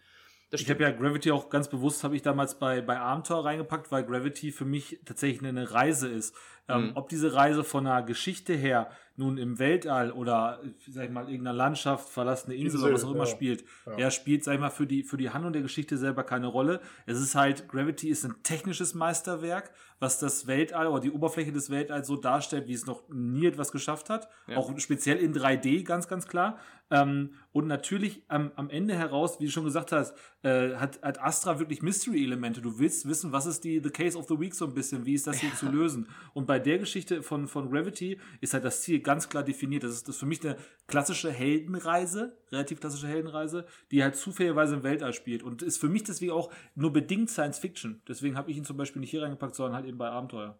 Ich 0.50 0.70
habe 0.70 0.82
ja 0.82 0.90
Gravity 0.90 1.30
auch 1.30 1.50
ganz 1.50 1.68
bewusst, 1.68 2.04
habe 2.04 2.16
ich 2.16 2.22
damals 2.22 2.58
bei, 2.58 2.80
bei 2.80 2.98
Abenteuer 2.98 3.44
reingepackt, 3.44 3.92
weil 3.92 4.04
Gravity 4.04 4.50
für 4.50 4.64
mich 4.64 4.98
tatsächlich 5.04 5.46
eine 5.46 5.72
Reise 5.72 6.08
ist. 6.08 6.34
Ähm, 6.68 6.88
Mhm. 6.88 6.92
Ob 6.96 7.08
diese 7.08 7.34
Reise 7.34 7.64
von 7.64 7.86
einer 7.86 8.02
Geschichte 8.02 8.54
her 8.54 8.90
nun 9.16 9.36
im 9.36 9.58
Weltall 9.58 10.12
oder, 10.12 10.60
sag 10.86 11.06
ich 11.06 11.10
mal, 11.10 11.24
irgendeiner 11.28 11.56
Landschaft, 11.56 12.08
verlassene 12.08 12.54
Insel, 12.54 12.74
Insel, 12.76 12.84
oder 12.84 12.94
was 12.94 13.04
auch 13.04 13.10
immer 13.10 13.24
ja. 13.24 13.26
spielt, 13.26 13.64
Ja. 13.86 13.92
er 13.96 14.10
spielt, 14.12 14.44
sag 14.44 14.54
ich 14.54 14.60
mal, 14.60 14.70
für 14.70 14.86
die, 14.86 15.02
für 15.02 15.16
die 15.16 15.30
Handlung 15.30 15.52
der 15.52 15.62
Geschichte 15.62 15.98
selber 15.98 16.22
keine 16.22 16.46
Rolle. 16.46 16.80
Es 17.04 17.18
ist 17.20 17.34
halt, 17.34 17.68
Gravity 17.68 18.10
ist 18.10 18.24
ein 18.24 18.36
technisches 18.44 18.94
Meisterwerk, 18.94 19.72
was 19.98 20.20
das 20.20 20.46
Weltall 20.46 20.86
oder 20.86 21.00
die 21.00 21.10
Oberfläche 21.10 21.50
des 21.50 21.68
Weltalls 21.68 22.06
so 22.06 22.14
darstellt, 22.14 22.68
wie 22.68 22.74
es 22.74 22.86
noch 22.86 23.02
nie 23.08 23.46
etwas 23.46 23.72
geschafft 23.72 24.08
hat. 24.08 24.28
Ja. 24.46 24.56
Auch 24.58 24.72
speziell 24.78 25.16
in 25.16 25.34
3D, 25.34 25.82
ganz, 25.82 26.06
ganz 26.06 26.28
klar. 26.28 26.58
Ähm, 26.90 27.32
und 27.50 27.66
natürlich 27.66 28.22
am, 28.28 28.52
am 28.54 28.70
Ende 28.70 28.94
heraus, 28.94 29.40
wie 29.40 29.46
du 29.46 29.50
schon 29.50 29.64
gesagt 29.64 29.90
hast, 29.90 30.14
äh, 30.42 30.76
hat, 30.76 31.02
hat 31.02 31.20
Astra 31.20 31.58
wirklich 31.58 31.82
Mystery-Elemente. 31.82 32.62
Du 32.62 32.78
willst 32.78 33.08
wissen, 33.08 33.32
was 33.32 33.46
ist 33.46 33.64
die 33.64 33.80
The 33.82 33.90
Case 33.90 34.16
of 34.16 34.28
the 34.28 34.38
Week 34.38 34.54
so 34.54 34.64
ein 34.66 34.74
bisschen, 34.74 35.04
wie 35.04 35.14
ist 35.14 35.26
das 35.26 35.40
hier 35.40 35.52
zu 35.56 35.68
lösen? 35.68 36.08
Und 36.34 36.46
bei 36.46 36.57
der 36.58 36.78
Geschichte 36.78 37.22
von, 37.22 37.48
von 37.48 37.70
Gravity 37.70 38.20
ist 38.40 38.54
halt 38.54 38.64
das 38.64 38.82
Ziel 38.82 39.00
ganz 39.00 39.28
klar 39.28 39.42
definiert. 39.42 39.82
Das 39.82 39.92
ist, 39.92 40.08
das 40.08 40.16
ist 40.16 40.20
für 40.20 40.26
mich 40.26 40.44
eine 40.44 40.56
klassische 40.86 41.30
Heldenreise, 41.30 42.36
relativ 42.50 42.80
klassische 42.80 43.08
Heldenreise, 43.08 43.66
die 43.90 44.02
halt 44.02 44.16
zufälligerweise 44.16 44.76
im 44.76 44.82
Weltall 44.82 45.12
spielt. 45.12 45.42
Und 45.42 45.62
ist 45.62 45.78
für 45.78 45.88
mich 45.88 46.04
deswegen 46.04 46.32
auch 46.32 46.52
nur 46.74 46.92
bedingt 46.92 47.30
Science 47.30 47.58
Fiction. 47.58 48.02
Deswegen 48.08 48.36
habe 48.36 48.50
ich 48.50 48.56
ihn 48.56 48.64
zum 48.64 48.76
Beispiel 48.76 49.00
nicht 49.00 49.10
hier 49.10 49.22
reingepackt, 49.22 49.54
sondern 49.54 49.74
halt 49.74 49.86
eben 49.86 49.98
bei 49.98 50.08
Abenteuer. 50.08 50.58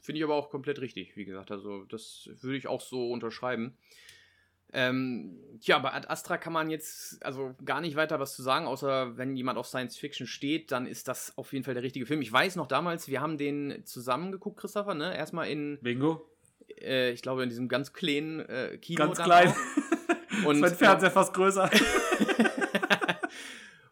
Finde 0.00 0.18
ich 0.18 0.24
aber 0.24 0.34
auch 0.34 0.50
komplett 0.50 0.80
richtig, 0.80 1.16
wie 1.16 1.24
gesagt. 1.24 1.50
Also, 1.50 1.84
das 1.84 2.28
würde 2.42 2.58
ich 2.58 2.66
auch 2.66 2.82
so 2.82 3.10
unterschreiben. 3.10 3.78
Ähm, 4.76 5.38
tja, 5.60 5.78
bei 5.78 5.92
Ad 5.92 6.08
Astra 6.08 6.36
kann 6.36 6.52
man 6.52 6.68
jetzt 6.68 7.24
also 7.24 7.54
gar 7.64 7.80
nicht 7.80 7.94
weiter 7.94 8.18
was 8.18 8.34
zu 8.34 8.42
sagen, 8.42 8.66
außer 8.66 9.16
wenn 9.16 9.36
jemand 9.36 9.56
auf 9.56 9.68
Science 9.68 9.96
Fiction 9.96 10.26
steht, 10.26 10.72
dann 10.72 10.86
ist 10.86 11.06
das 11.06 11.38
auf 11.38 11.52
jeden 11.52 11.64
Fall 11.64 11.74
der 11.74 11.84
richtige 11.84 12.06
Film. 12.06 12.20
Ich 12.22 12.32
weiß 12.32 12.56
noch 12.56 12.66
damals, 12.66 13.06
wir 13.06 13.20
haben 13.20 13.38
den 13.38 13.86
zusammen 13.86 14.32
geguckt, 14.32 14.58
Christopher, 14.58 14.94
ne? 14.94 15.16
Erstmal 15.16 15.48
in, 15.48 15.78
Bingo? 15.80 16.28
äh, 16.80 17.12
ich 17.12 17.22
glaube, 17.22 17.44
in 17.44 17.48
diesem 17.48 17.68
ganz 17.68 17.92
kleinen 17.92 18.40
äh, 18.40 18.78
Kino. 18.78 18.98
Ganz 18.98 19.18
klein. 19.18 19.54
Und, 20.44 20.58
mein 20.60 20.74
Fernseher 20.74 21.12
fast 21.12 21.32
größer. 21.34 21.70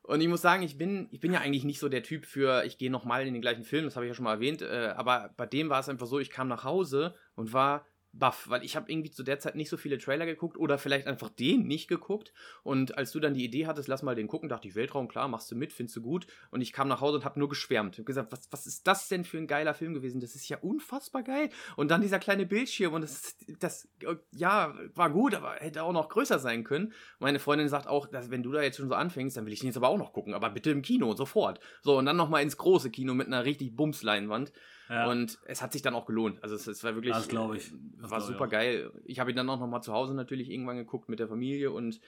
Und 0.02 0.20
ich 0.20 0.28
muss 0.28 0.42
sagen, 0.42 0.62
ich 0.62 0.76
bin, 0.76 1.08
ich 1.10 1.20
bin 1.20 1.32
ja 1.32 1.40
eigentlich 1.40 1.64
nicht 1.64 1.78
so 1.78 1.88
der 1.88 2.02
Typ 2.02 2.26
für, 2.26 2.64
ich 2.64 2.76
gehe 2.76 2.90
nochmal 2.90 3.26
in 3.26 3.32
den 3.32 3.40
gleichen 3.40 3.62
Film, 3.62 3.84
das 3.84 3.94
habe 3.96 4.04
ich 4.04 4.10
ja 4.10 4.14
schon 4.14 4.24
mal 4.24 4.34
erwähnt, 4.34 4.60
äh, 4.60 4.92
aber 4.96 5.32
bei 5.36 5.46
dem 5.46 5.70
war 5.70 5.80
es 5.80 5.88
einfach 5.88 6.06
so, 6.06 6.18
ich 6.18 6.28
kam 6.28 6.48
nach 6.48 6.64
Hause 6.64 7.14
und 7.34 7.52
war 7.54 7.86
baff, 8.12 8.48
weil 8.48 8.62
ich 8.62 8.76
habe 8.76 8.90
irgendwie 8.90 9.10
zu 9.10 9.22
der 9.22 9.38
Zeit 9.38 9.54
nicht 9.54 9.70
so 9.70 9.76
viele 9.76 9.98
Trailer 9.98 10.26
geguckt 10.26 10.58
oder 10.58 10.76
vielleicht 10.78 11.06
einfach 11.06 11.30
den 11.30 11.66
nicht 11.66 11.88
geguckt. 11.88 12.32
Und 12.62 12.98
als 12.98 13.10
du 13.12 13.20
dann 13.20 13.34
die 13.34 13.44
Idee 13.44 13.66
hattest, 13.66 13.88
lass 13.88 14.02
mal 14.02 14.14
den 14.14 14.28
gucken, 14.28 14.48
dachte 14.48 14.68
ich, 14.68 14.74
Weltraum, 14.74 15.08
klar, 15.08 15.28
machst 15.28 15.50
du 15.50 15.56
mit, 15.56 15.72
findest 15.72 15.96
du 15.96 16.02
gut. 16.02 16.26
Und 16.50 16.60
ich 16.60 16.72
kam 16.72 16.88
nach 16.88 17.00
Hause 17.00 17.16
und 17.16 17.24
habe 17.24 17.38
nur 17.38 17.48
geschwärmt. 17.48 17.98
Hab 17.98 18.04
gesagt, 18.04 18.30
was, 18.30 18.48
was 18.50 18.66
ist 18.66 18.86
das 18.86 19.08
denn 19.08 19.24
für 19.24 19.38
ein 19.38 19.46
geiler 19.46 19.72
Film 19.72 19.94
gewesen? 19.94 20.20
Das 20.20 20.34
ist 20.34 20.48
ja 20.48 20.58
unfassbar 20.58 21.22
geil. 21.22 21.48
Und 21.76 21.90
dann 21.90 22.02
dieser 22.02 22.18
kleine 22.18 22.44
Bildschirm 22.44 22.92
und 22.92 23.00
das, 23.00 23.36
das 23.58 23.88
ja, 24.32 24.74
war 24.94 25.10
gut, 25.10 25.34
aber 25.34 25.54
hätte 25.54 25.82
auch 25.82 25.92
noch 25.92 26.10
größer 26.10 26.38
sein 26.38 26.64
können. 26.64 26.92
Meine 27.18 27.38
Freundin 27.38 27.68
sagt 27.68 27.86
auch, 27.86 28.06
dass, 28.06 28.30
wenn 28.30 28.42
du 28.42 28.52
da 28.52 28.62
jetzt 28.62 28.76
schon 28.76 28.88
so 28.88 28.94
anfängst, 28.94 29.36
dann 29.36 29.46
will 29.46 29.52
ich 29.52 29.60
den 29.60 29.68
jetzt 29.68 29.76
aber 29.78 29.88
auch 29.88 29.98
noch 29.98 30.12
gucken, 30.12 30.34
aber 30.34 30.50
bitte 30.50 30.70
im 30.70 30.82
Kino, 30.82 31.14
sofort. 31.14 31.60
So, 31.80 31.96
und 31.96 32.04
dann 32.04 32.16
nochmal 32.16 32.42
ins 32.42 32.58
große 32.58 32.90
Kino 32.90 33.14
mit 33.14 33.26
einer 33.26 33.44
richtig 33.44 33.74
Bumsleinwand. 33.74 34.52
Ja. 34.92 35.06
Und 35.10 35.38
es 35.46 35.62
hat 35.62 35.72
sich 35.72 35.80
dann 35.82 35.94
auch 35.94 36.04
gelohnt. 36.06 36.42
Also 36.42 36.54
es, 36.54 36.66
es 36.66 36.84
war 36.84 36.94
wirklich, 36.94 37.14
Das 37.14 37.24
ich. 37.56 37.72
äh, 37.72 37.76
Das 38.00 38.10
war 38.10 38.18
glaub 38.18 38.20
ich 38.20 38.26
super 38.26 38.44
auch. 38.44 38.50
geil. 38.50 38.90
Ich 39.04 39.18
habe 39.20 39.30
ihn 39.30 39.36
dann 39.36 39.48
auch 39.48 39.58
noch 39.58 39.66
mal 39.66 39.80
zu 39.80 39.92
Hause 39.92 40.14
natürlich 40.14 40.50
irgendwann 40.50 40.76
geguckt 40.76 41.08
mit 41.08 41.18
der 41.18 41.28
Familie 41.28 41.70
und 41.70 42.00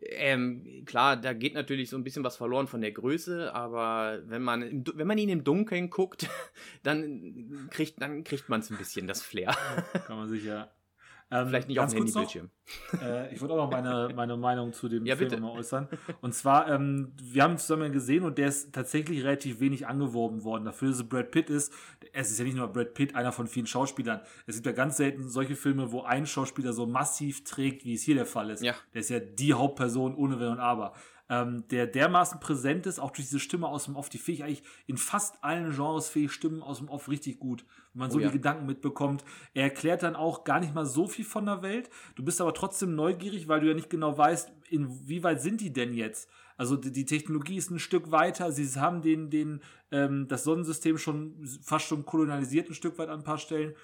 ähm, 0.00 0.82
klar, 0.86 1.16
da 1.16 1.32
geht 1.32 1.54
natürlich 1.54 1.88
so 1.88 1.96
ein 1.96 2.02
bisschen 2.02 2.24
was 2.24 2.36
verloren 2.36 2.66
von 2.66 2.80
der 2.80 2.90
Größe, 2.90 3.54
aber 3.54 4.20
wenn 4.26 4.42
man, 4.42 4.62
im, 4.62 4.84
wenn 4.94 5.06
man 5.06 5.16
ihn 5.18 5.28
im 5.28 5.44
Dunkeln 5.44 5.88
guckt, 5.88 6.28
dann 6.82 7.68
kriegt, 7.70 8.02
dann 8.02 8.24
kriegt 8.24 8.48
man 8.48 8.60
es 8.60 8.70
ein 8.70 8.76
bisschen, 8.76 9.06
das 9.06 9.22
Flair. 9.22 9.56
Kann 10.06 10.16
man 10.16 10.28
sicher. 10.28 10.72
Ähm, 11.30 11.48
Vielleicht 11.48 11.68
nicht 11.68 11.80
auf 11.80 11.90
dem 11.90 11.98
Handybildschirm. 12.04 12.50
Äh, 13.02 13.34
ich 13.34 13.40
wollte 13.40 13.54
auch 13.54 13.64
noch 13.64 13.70
meine, 13.70 14.10
meine 14.14 14.36
Meinung 14.36 14.72
zu 14.72 14.88
dem 14.88 15.04
Ja, 15.06 15.16
Film 15.16 15.30
bitte. 15.30 15.40
mal 15.42 15.50
äußern. 15.52 15.88
Und 16.20 16.34
zwar, 16.34 16.68
ähm, 16.70 17.12
wir 17.20 17.42
haben 17.42 17.52
ihn 17.52 17.58
zusammen 17.58 17.92
gesehen 17.92 18.24
und 18.24 18.38
der 18.38 18.48
ist 18.48 18.72
tatsächlich 18.74 19.24
relativ 19.24 19.58
wenig 19.60 19.86
angeworben 19.86 20.44
worden. 20.44 20.64
Dafür, 20.64 20.88
dass 20.88 20.98
es 20.98 21.08
Brad 21.08 21.30
Pitt 21.30 21.50
ist, 21.50 21.72
es 22.12 22.30
ist 22.30 22.38
ja 22.38 22.44
nicht 22.44 22.56
nur 22.56 22.68
Brad 22.68 22.94
Pitt, 22.94 23.16
einer 23.16 23.32
von 23.32 23.46
vielen 23.46 23.66
Schauspielern. 23.66 24.20
Es 24.46 24.56
gibt 24.56 24.66
ja 24.66 24.72
ganz 24.72 24.96
selten 24.98 25.28
solche 25.28 25.56
Filme, 25.56 25.92
wo 25.92 26.02
ein 26.02 26.26
Schauspieler 26.26 26.72
so 26.72 26.86
massiv 26.86 27.44
trägt, 27.44 27.84
wie 27.84 27.94
es 27.94 28.02
hier 28.02 28.14
der 28.14 28.26
Fall 28.26 28.50
ist. 28.50 28.62
Ja. 28.62 28.74
Der 28.92 29.00
ist 29.00 29.10
ja 29.10 29.18
die 29.20 29.54
Hauptperson 29.54 30.14
ohne 30.14 30.38
Wenn 30.38 30.48
und 30.48 30.60
Aber. 30.60 30.92
Ähm, 31.30 31.66
der 31.68 31.86
dermaßen 31.86 32.38
präsent 32.38 32.86
ist, 32.86 32.98
auch 32.98 33.10
durch 33.10 33.26
diese 33.26 33.40
Stimme 33.40 33.66
aus 33.66 33.86
dem 33.86 33.96
Off, 33.96 34.10
die 34.10 34.20
ich 34.26 34.44
eigentlich 34.44 34.62
in 34.86 34.98
fast 34.98 35.42
allen 35.42 35.74
Genres 35.74 36.08
fähig 36.08 36.32
Stimmen 36.32 36.62
aus 36.62 36.78
dem 36.78 36.88
Off 36.88 37.08
richtig 37.08 37.38
gut. 37.38 37.64
Wenn 37.94 38.00
man 38.00 38.10
so 38.10 38.18
Oh 38.18 38.20
ja. 38.20 38.28
die 38.28 38.34
Gedanken 38.34 38.66
mitbekommt. 38.66 39.24
Er 39.54 39.64
erklärt 39.64 40.02
dann 40.02 40.16
auch 40.16 40.44
gar 40.44 40.60
nicht 40.60 40.74
mal 40.74 40.84
so 40.84 41.06
viel 41.06 41.24
von 41.24 41.46
der 41.46 41.62
Welt. 41.62 41.88
Du 42.14 42.24
bist 42.24 42.40
aber 42.42 42.52
trotzdem 42.52 42.94
neugierig, 42.94 43.48
weil 43.48 43.60
du 43.60 43.68
ja 43.68 43.74
nicht 43.74 43.88
genau 43.88 44.18
weißt, 44.18 44.52
inwieweit 44.68 45.40
sind 45.40 45.62
die 45.62 45.72
denn 45.72 45.94
jetzt? 45.94 46.28
Also 46.56 46.76
die, 46.76 46.92
die 46.92 47.06
Technologie 47.06 47.56
ist 47.56 47.70
ein 47.70 47.78
Stück 47.78 48.10
weiter. 48.10 48.52
Sie 48.52 48.68
haben 48.78 49.00
den, 49.02 49.30
den, 49.30 49.60
ähm, 49.90 50.28
das 50.28 50.44
Sonnensystem 50.44 50.98
schon 50.98 51.46
fast 51.62 51.86
schon 51.86 52.04
kolonialisiert 52.04 52.68
ein 52.68 52.74
Stück 52.74 52.98
weit 52.98 53.08
an 53.08 53.20
ein 53.20 53.24
paar 53.24 53.38
Stellen. 53.38 53.74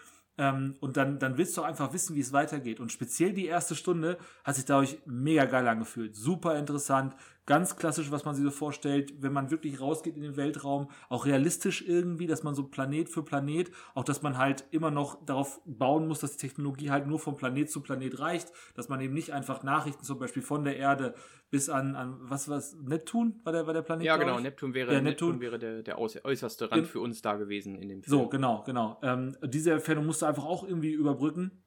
Ähm, 0.41 0.75
und 0.81 0.97
dann, 0.97 1.19
dann 1.19 1.37
willst 1.37 1.55
du 1.59 1.63
einfach 1.63 1.93
wissen, 1.93 2.17
wie 2.17 2.21
es 2.21 2.33
weitergeht. 2.33 2.81
Und 2.81 2.91
speziell 2.91 3.35
die 3.35 3.45
erste 3.45 3.77
Stunde 3.77 4.17
hat 4.43 4.55
sich 4.55 4.65
dadurch 4.65 4.97
mega 5.05 5.45
geil 5.45 5.69
angefühlt. 5.69 6.17
Super 6.17 6.59
interessant, 6.59 7.15
ganz 7.51 7.75
klassisch, 7.75 8.13
was 8.13 8.25
man 8.25 8.37
sich 8.37 8.45
so 8.45 8.53
vorstellt, 8.53 9.13
wenn 9.23 9.33
man 9.33 9.51
wirklich 9.51 9.81
rausgeht 9.81 10.15
in 10.17 10.23
den 10.23 10.37
Weltraum, 10.37 10.89
auch 11.09 11.27
realistisch 11.27 11.83
irgendwie, 11.85 12.29
dass 12.29 12.45
man 12.45 12.55
so 12.55 12.69
Planet 12.69 13.09
für 13.09 13.25
Planet, 13.25 13.73
auch 13.95 14.05
dass 14.05 14.23
man 14.23 14.39
halt 14.39 14.63
immer 14.71 14.93
noch 14.93 15.25
darauf 15.27 15.61
bauen 15.67 16.07
muss, 16.07 16.21
dass 16.21 16.37
die 16.37 16.47
Technologie 16.47 16.91
halt 16.91 17.09
nur 17.09 17.19
von 17.19 17.37
Planet 17.37 17.69
zu 17.69 17.81
Planet 17.81 18.21
reicht, 18.21 18.53
dass 18.77 18.89
man 18.89 19.01
eben 19.01 19.15
nicht 19.15 19.33
einfach 19.33 19.65
Nachrichten 19.65 20.05
zum 20.05 20.21
Beispiel 20.21 20.43
von 20.43 20.63
der 20.63 20.77
Erde 20.77 21.15
bis 21.51 21.69
an, 21.69 21.97
an 21.97 22.19
was 22.21 22.49
was 22.49 22.77
Neptun 22.77 23.41
war 23.43 23.53
der, 23.53 23.67
war 23.67 23.75
der 23.75 23.83
Planet? 23.83 24.07
Ja, 24.07 24.17
genau? 24.17 24.39
Neptun 24.39 24.73
wäre, 24.73 24.93
Ja, 24.95 25.01
Neptun. 25.01 25.31
Neptun. 25.31 25.41
wäre 25.41 25.59
der, 25.59 25.83
der 25.83 25.99
äußerste 25.99 26.71
Rand 26.71 26.83
Gen- 26.83 26.85
für 26.93 27.01
uns 27.01 27.21
da 27.21 27.35
gewesen 27.35 27.75
in 27.75 27.89
dem 27.89 28.05
Film. 28.05 28.17
So, 28.17 28.29
genau, 28.29 28.63
genau. 28.65 28.97
Ähm, 29.03 29.37
diese 29.45 29.73
Entfernung 29.73 30.07
musst 30.07 30.23
du 30.23 30.27
einfach 30.27 30.45
auch 30.45 30.63
irgendwie 30.63 30.93
überbrücken. 30.93 31.65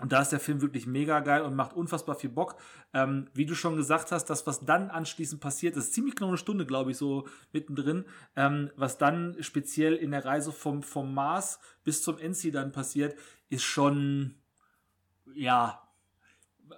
Und 0.00 0.12
da 0.12 0.22
ist 0.22 0.30
der 0.30 0.40
Film 0.40 0.62
wirklich 0.62 0.86
mega 0.86 1.20
geil 1.20 1.42
und 1.42 1.54
macht 1.54 1.74
unfassbar 1.74 2.14
viel 2.14 2.30
Bock. 2.30 2.56
Ähm, 2.94 3.28
wie 3.34 3.46
du 3.46 3.54
schon 3.54 3.76
gesagt 3.76 4.12
hast, 4.12 4.26
das, 4.26 4.46
was 4.46 4.64
dann 4.64 4.90
anschließend 4.90 5.40
passiert, 5.40 5.76
ist 5.76 5.92
ziemlich 5.92 6.14
genau 6.14 6.28
eine 6.28 6.38
Stunde, 6.38 6.66
glaube 6.66 6.90
ich, 6.90 6.96
so 6.96 7.28
mittendrin. 7.52 8.04
Ähm, 8.36 8.70
was 8.76 8.98
dann 8.98 9.36
speziell 9.40 9.96
in 9.96 10.10
der 10.12 10.24
Reise 10.24 10.52
vom, 10.52 10.82
vom 10.82 11.12
Mars 11.12 11.60
bis 11.84 12.02
zum 12.02 12.18
Enzi 12.18 12.50
dann 12.50 12.72
passiert, 12.72 13.14
ist 13.48 13.64
schon, 13.64 14.34
ja, 15.34 15.82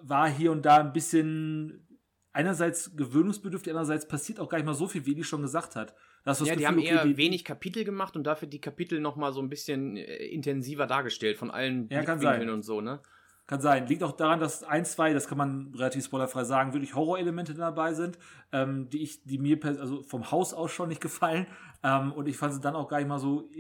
war 0.00 0.28
hier 0.28 0.50
und 0.50 0.62
da 0.62 0.78
ein 0.78 0.92
bisschen 0.92 1.87
einerseits 2.32 2.96
gewöhnungsbedürftig, 2.96 3.72
andererseits 3.72 4.08
passiert 4.08 4.40
auch 4.40 4.48
gar 4.48 4.58
nicht 4.58 4.66
mal 4.66 4.74
so 4.74 4.88
viel, 4.88 5.06
wie 5.06 5.14
die 5.14 5.24
schon 5.24 5.42
gesagt 5.42 5.76
hat. 5.76 5.94
Das 6.24 6.38
Ja, 6.40 6.44
die 6.46 6.50
Gefühl, 6.52 6.66
haben 6.66 6.78
okay, 6.78 6.88
eher 6.88 7.04
die- 7.04 7.16
wenig 7.16 7.44
Kapitel 7.44 7.85
gemacht 7.85 8.16
und 8.16 8.24
dafür 8.24 8.48
die 8.48 8.61
Kapitel 8.61 9.00
noch 9.00 9.16
mal 9.16 9.32
so 9.32 9.40
ein 9.40 9.48
bisschen 9.48 9.96
äh, 9.96 10.26
intensiver 10.26 10.87
dargestellt 10.87 11.37
von 11.37 11.50
allen 11.50 11.88
Ja, 11.88 12.02
Blickwinkeln 12.02 12.50
und 12.50 12.62
so, 12.62 12.80
ne? 12.80 13.00
Kann 13.48 13.61
sein. 13.61 13.88
Liegt 13.88 14.04
auch 14.04 14.12
daran, 14.12 14.38
dass 14.38 14.62
ein, 14.62 14.85
zwei, 14.85 15.12
das 15.12 15.26
kann 15.26 15.37
man 15.37 15.74
relativ 15.74 16.04
spoilerfrei 16.04 16.44
sagen, 16.44 16.72
wirklich 16.72 16.94
Horrorelemente 16.94 17.54
dabei 17.54 17.92
sind, 17.92 18.16
ähm, 18.52 18.88
die 18.88 19.02
ich, 19.02 19.24
die 19.24 19.37
mir 19.37 19.58
also 19.64 20.02
vom 20.04 20.30
Haus 20.30 20.54
aus 20.54 20.70
schon 20.70 20.88
nicht 20.88 21.00
gefallen. 21.00 21.46
Ähm, 21.82 22.12
und 22.12 22.28
ich 22.28 22.37
fand 22.37 22.54
sie 22.54 22.61
dann 22.61 22.76
auch 22.76 22.88
gar 22.88 22.98
nicht 22.98 23.08
mal 23.08 23.18
so, 23.18 23.50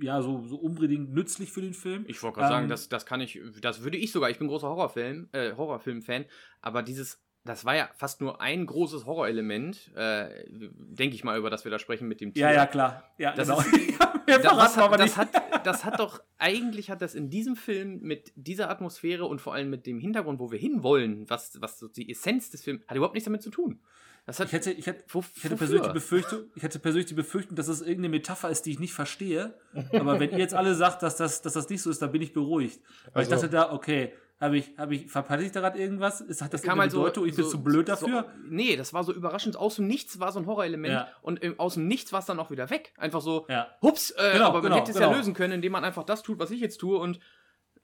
ja, 0.00 0.20
so, 0.20 0.44
so 0.48 0.56
unbedingt 0.56 1.14
nützlich 1.14 1.52
für 1.52 1.62
den 1.62 1.72
Film. 1.72 2.04
Ich 2.08 2.20
wollte 2.22 2.38
gerade 2.38 2.48
sagen, 2.48 2.64
Ähm, 2.64 2.68
das, 2.70 2.88
das 2.88 3.06
kann 3.06 3.20
ich, 3.20 3.40
das 3.60 3.84
würde 3.84 3.96
ich 3.96 4.10
sogar, 4.10 4.28
ich 4.28 4.38
bin 4.40 4.48
großer 4.48 4.68
Horrorfilm, 4.68 5.28
äh, 5.30 5.52
Horrorfilm-Fan, 5.54 6.24
aber 6.60 6.82
dieses, 6.82 7.22
das 7.44 7.64
war 7.64 7.74
ja 7.74 7.88
fast 7.96 8.20
nur 8.20 8.40
ein 8.40 8.66
großes 8.66 9.04
Horrorelement, 9.06 9.90
äh, 9.96 10.28
denke 10.48 11.14
ich 11.14 11.24
mal, 11.24 11.36
über 11.38 11.50
das 11.50 11.64
wir 11.64 11.70
da 11.70 11.78
sprechen 11.78 12.06
mit 12.08 12.20
dem 12.20 12.32
Tier. 12.32 12.42
Ja, 12.48 12.52
ja, 12.52 12.66
klar. 12.66 13.04
Ja, 13.18 13.32
Das 13.34 13.48
genau. 13.48 13.60
ist- 13.60 13.72
Mehr 14.26 14.38
Das, 14.38 14.76
hat, 14.76 15.00
das, 15.00 15.16
hat, 15.16 15.66
das 15.66 15.84
hat 15.84 15.98
doch, 15.98 16.22
eigentlich 16.38 16.90
hat 16.90 17.02
das 17.02 17.14
in 17.16 17.28
diesem 17.28 17.56
Film 17.56 18.00
mit 18.02 18.32
dieser 18.36 18.70
Atmosphäre 18.70 19.24
und 19.26 19.40
vor 19.40 19.52
allem 19.52 19.68
mit 19.68 19.84
dem 19.84 19.98
Hintergrund, 19.98 20.38
wo 20.38 20.52
wir 20.52 20.58
hinwollen, 20.60 21.28
was, 21.28 21.60
was 21.60 21.78
so 21.80 21.88
die 21.88 22.08
Essenz 22.08 22.48
des 22.50 22.62
Films, 22.62 22.82
hat 22.86 22.96
überhaupt 22.96 23.14
nichts 23.14 23.24
damit 23.24 23.42
zu 23.42 23.50
tun. 23.50 23.80
Das 24.24 24.38
hat, 24.38 24.46
Ich 24.46 24.52
hätte, 24.52 24.70
ich 24.70 24.86
hätte, 24.86 25.02
ich 25.34 25.42
hätte 25.44 25.56
persönlich 25.56 25.86
die 25.88 25.92
Befürchtung, 25.92 26.44
ich 26.54 26.62
hätte 26.62 26.78
persönlich 26.78 27.06
die 27.08 27.14
Befürchtung, 27.14 27.56
dass 27.56 27.66
es 27.66 27.80
irgendeine 27.80 28.10
Metapher 28.10 28.48
ist, 28.48 28.64
die 28.64 28.70
ich 28.70 28.78
nicht 28.78 28.92
verstehe. 28.94 29.54
Aber 29.92 30.20
wenn 30.20 30.30
ihr 30.30 30.38
jetzt 30.38 30.54
alle 30.54 30.76
sagt, 30.76 31.02
dass 31.02 31.16
das, 31.16 31.42
dass 31.42 31.54
das 31.54 31.68
nicht 31.68 31.82
so 31.82 31.90
ist, 31.90 32.00
dann 32.00 32.12
bin 32.12 32.22
ich 32.22 32.32
beruhigt. 32.32 32.80
Weil 33.12 33.24
ich 33.24 33.32
Also- 33.32 33.48
dachte 33.48 33.48
da, 33.50 33.72
okay, 33.72 34.12
Habe 34.42 34.58
ich, 34.58 34.76
habe 34.76 34.94
ich, 34.96 35.08
verpasse 35.08 35.44
ich 35.44 35.52
da 35.52 35.60
gerade 35.60 35.78
irgendwas? 35.78 36.20
Ist, 36.20 36.42
hat 36.42 36.52
das, 36.52 36.62
Das 36.62 36.68
kam 36.68 36.80
halt 36.80 36.90
so, 36.90 36.98
Bedeutung? 36.98 37.26
ich 37.26 37.36
bin 37.36 37.44
so, 37.44 37.50
zu 37.52 37.62
blöd 37.62 37.88
dafür? 37.88 38.24
So, 38.34 38.40
nee, 38.50 38.74
das 38.74 38.92
war 38.92 39.04
so 39.04 39.12
überraschend. 39.14 39.56
Aus 39.56 39.76
dem 39.76 39.86
Nichts 39.86 40.18
war 40.18 40.32
so 40.32 40.40
ein 40.40 40.46
Horrorelement 40.46 40.92
Ja. 40.92 41.08
und 41.22 41.44
ähm, 41.44 41.54
aus 41.60 41.74
dem 41.74 41.86
Nichts 41.86 42.12
war 42.12 42.18
es 42.18 42.26
dann 42.26 42.40
auch 42.40 42.50
wieder 42.50 42.68
weg. 42.68 42.92
Einfach 42.98 43.20
so, 43.20 43.46
Ja. 43.48 43.68
hups, 43.80 44.10
äh, 44.10 44.32
Genau, 44.32 44.46
aber 44.46 44.54
man 44.54 44.62
genau, 44.64 44.76
hätte 44.78 44.90
es 44.90 44.98
ja 44.98 45.06
genau. 45.06 45.16
lösen 45.16 45.32
können, 45.32 45.52
indem 45.52 45.70
man 45.72 45.84
einfach 45.84 46.02
das 46.02 46.24
tut, 46.24 46.40
was 46.40 46.50
ich 46.50 46.60
jetzt 46.60 46.78
tue 46.78 46.98
und 46.98 47.20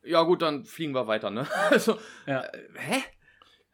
ja 0.02 0.22
gut, 0.24 0.42
dann 0.42 0.64
fliegen 0.64 0.94
wir 0.94 1.06
weiter, 1.06 1.30
ne? 1.30 1.46
Also, 1.70 1.96
Ja. 2.26 2.42
äh, 2.42 2.58
hä? 2.74 3.02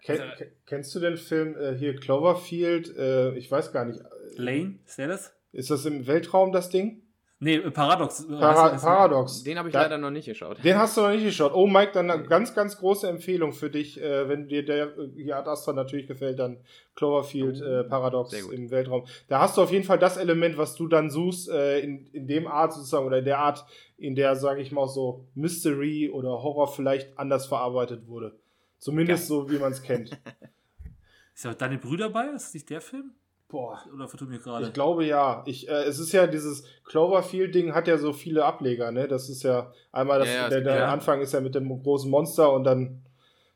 Ken, 0.03 0.20
Also- 0.20 0.35
ke- 0.37 0.53
kennst 0.66 0.94
du 0.94 1.01
den 1.01 1.16
Film 1.16 1.57
äh, 1.57 1.75
hier 1.75 1.97
Cloverfield? 1.97 2.94
Äh, 2.97 3.35
ich 3.38 3.51
weiß 3.51 3.73
gar 3.73 3.87
nicht. 3.87 4.01
Lane, 4.37 4.79
ist 4.85 4.99
der 4.99 5.09
das? 5.09 5.35
Ist 5.53 5.70
das 5.70 5.87
im 5.87 6.07
Weltraum 6.07 6.53
das 6.53 6.68
Ding? 6.68 7.03
Nee, 7.44 7.57
äh, 7.57 7.70
Paradox. 7.70 8.26
Para 8.26 8.62
Heißt 8.64 8.74
das- 8.76 8.83
Paradox. 8.83 9.42
Den 9.44 9.59
habe 9.59 9.68
ich 9.68 9.72
Da- 9.74 9.83
leider 9.83 9.98
noch 9.98 10.11
nicht 10.11 10.24
geschaut. 10.24 10.64
Den 10.64 10.76
hast 10.78 10.96
du 10.96 11.02
noch 11.02 11.11
nicht 11.11 11.24
geschaut. 11.24 11.52
Oh, 11.54 11.66
Mike, 11.66 11.92
dann 11.92 12.11
eine 12.11 12.22
ganz, 12.24 12.54
ganz 12.54 12.78
große 12.78 13.07
Empfehlung 13.07 13.52
für 13.52 13.68
dich, 13.70 14.00
äh, 14.00 14.28
wenn 14.28 14.48
dir 14.48 14.64
der 14.64 14.96
äh, 14.96 15.11
hier 15.14 15.37
Ad 15.37 15.48
Astra 15.50 15.72
natürlich 15.74 16.07
gefällt, 16.07 16.38
dann 16.38 16.57
Cloverfield 16.96 17.61
äh, 17.61 17.85
Paradox 17.85 18.33
im 18.33 18.70
Weltraum. 18.70 19.04
Da 19.28 19.40
hast 19.40 19.57
du 19.59 19.62
auf 19.62 19.70
jeden 19.70 19.85
Fall 19.85 19.98
das 19.98 20.16
Element, 20.16 20.57
was 20.57 20.74
du 20.74 20.88
dann 20.88 21.11
suchst, 21.11 21.50
äh, 21.50 21.80
in, 21.80 22.07
in 22.12 22.26
dem 22.26 22.46
Art 22.46 22.72
sozusagen, 22.72 23.07
oder 23.07 23.18
in 23.18 23.24
der 23.26 23.38
Art, 23.40 23.64
in 23.98 24.14
der, 24.14 24.37
sage 24.37 24.62
ich 24.62 24.72
mal, 24.72 24.80
auch 24.83 24.88
so 24.88 25.26
Mystery 25.35 26.09
oder 26.11 26.30
Horror 26.42 26.68
vielleicht 26.68 27.18
anders 27.18 27.46
verarbeitet 27.46 28.07
wurde. 28.09 28.38
Zumindest 28.78 29.26
so, 29.28 29.50
wie 29.50 29.59
man 29.59 29.72
es 29.72 29.83
kennt. 29.83 30.11
Ist 31.35 31.44
ja 31.44 31.52
deine 31.54 31.78
Brüder 31.78 32.11
bei? 32.11 32.26
Ist 32.26 32.46
das 32.46 32.54
nicht 32.54 32.70
der 32.70 32.80
Film? 32.80 33.12
Boah. 33.54 33.78
Oder 33.94 34.08
vertue 34.08 34.26
mir 34.26 34.40
gerade? 34.40 34.66
Ich 34.66 34.72
glaube 34.72 35.04
ja. 35.04 35.44
Ich, 35.46 35.68
äh, 35.68 35.84
es 35.84 36.00
ist 36.00 36.10
ja 36.12 36.26
dieses 36.26 36.64
Cloverfield-Ding 36.86 37.72
hat 37.72 37.86
ja 37.86 37.98
so 37.98 38.12
viele 38.12 38.44
Ableger, 38.44 38.90
ne? 38.90 39.06
Das 39.06 39.28
ist 39.28 39.44
ja 39.44 39.70
einmal 39.92 40.18
das, 40.18 40.28
Ja, 40.28 40.34
ja, 40.34 40.48
der, 40.48 40.60
der 40.62 40.76
ja. 40.76 40.92
Anfang 40.92 41.20
ist 41.20 41.32
ja 41.34 41.40
mit 41.40 41.54
dem 41.54 41.68
großen 41.82 42.10
Monster 42.10 42.52
und 42.52 42.64
dann 42.64 43.02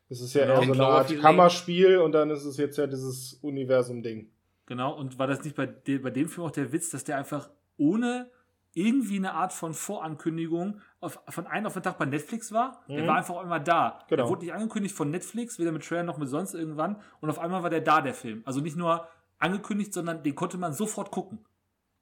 ist 0.08 0.20
es 0.20 0.34
ja 0.34 0.42
Genau. 0.44 0.60
eher 0.60 0.66
so 0.66 0.72
eine 0.74 0.82
Art 0.84 0.92
Cloverfield 1.08 1.20
Kammerspiel 1.22 1.98
und 1.98 2.12
dann 2.12 2.30
ist 2.30 2.44
es 2.44 2.56
jetzt 2.58 2.78
ja 2.78 2.86
dieses 2.86 3.34
Universum-Ding. 3.42 4.30
Genau, 4.66 4.94
und 4.96 5.18
war 5.18 5.26
das 5.26 5.42
nicht 5.42 5.56
bei, 5.56 5.66
de, 5.66 5.98
bei 5.98 6.10
dem 6.10 6.28
Film 6.28 6.46
auch 6.46 6.50
der 6.52 6.70
Witz, 6.72 6.90
dass 6.90 7.02
der 7.02 7.16
einfach 7.16 7.50
ohne 7.76 8.30
irgendwie 8.74 9.16
eine 9.16 9.32
Art 9.34 9.52
von 9.52 9.74
Vorankündigung 9.74 10.80
auf, 11.00 11.18
von 11.28 11.46
einem 11.46 11.66
auf 11.66 11.72
den 11.72 11.82
Tag 11.82 11.98
bei 11.98 12.04
Netflix 12.04 12.52
war? 12.52 12.82
Der 12.88 13.02
Mhm. 13.02 13.06
war 13.08 13.16
einfach 13.16 13.42
immer 13.42 13.58
da. 13.58 13.98
Genau. 14.08 14.22
Der 14.22 14.28
wurde 14.30 14.44
nicht 14.44 14.54
angekündigt 14.54 14.94
von 14.94 15.10
Netflix, 15.10 15.58
weder 15.58 15.72
mit 15.72 15.84
Trailer 15.84 16.04
noch 16.04 16.18
mit 16.18 16.28
sonst 16.28 16.54
irgendwann. 16.54 17.00
Und 17.20 17.30
auf 17.30 17.38
einmal 17.38 17.62
war 17.62 17.70
der 17.70 17.80
da, 17.80 18.00
der 18.00 18.14
Film. 18.14 18.42
Also 18.44 18.60
nicht 18.60 18.76
nur 18.76 19.08
angekündigt, 19.38 19.92
sondern 19.94 20.22
den 20.22 20.34
konnte 20.34 20.58
man 20.58 20.72
sofort 20.72 21.10
gucken. 21.10 21.44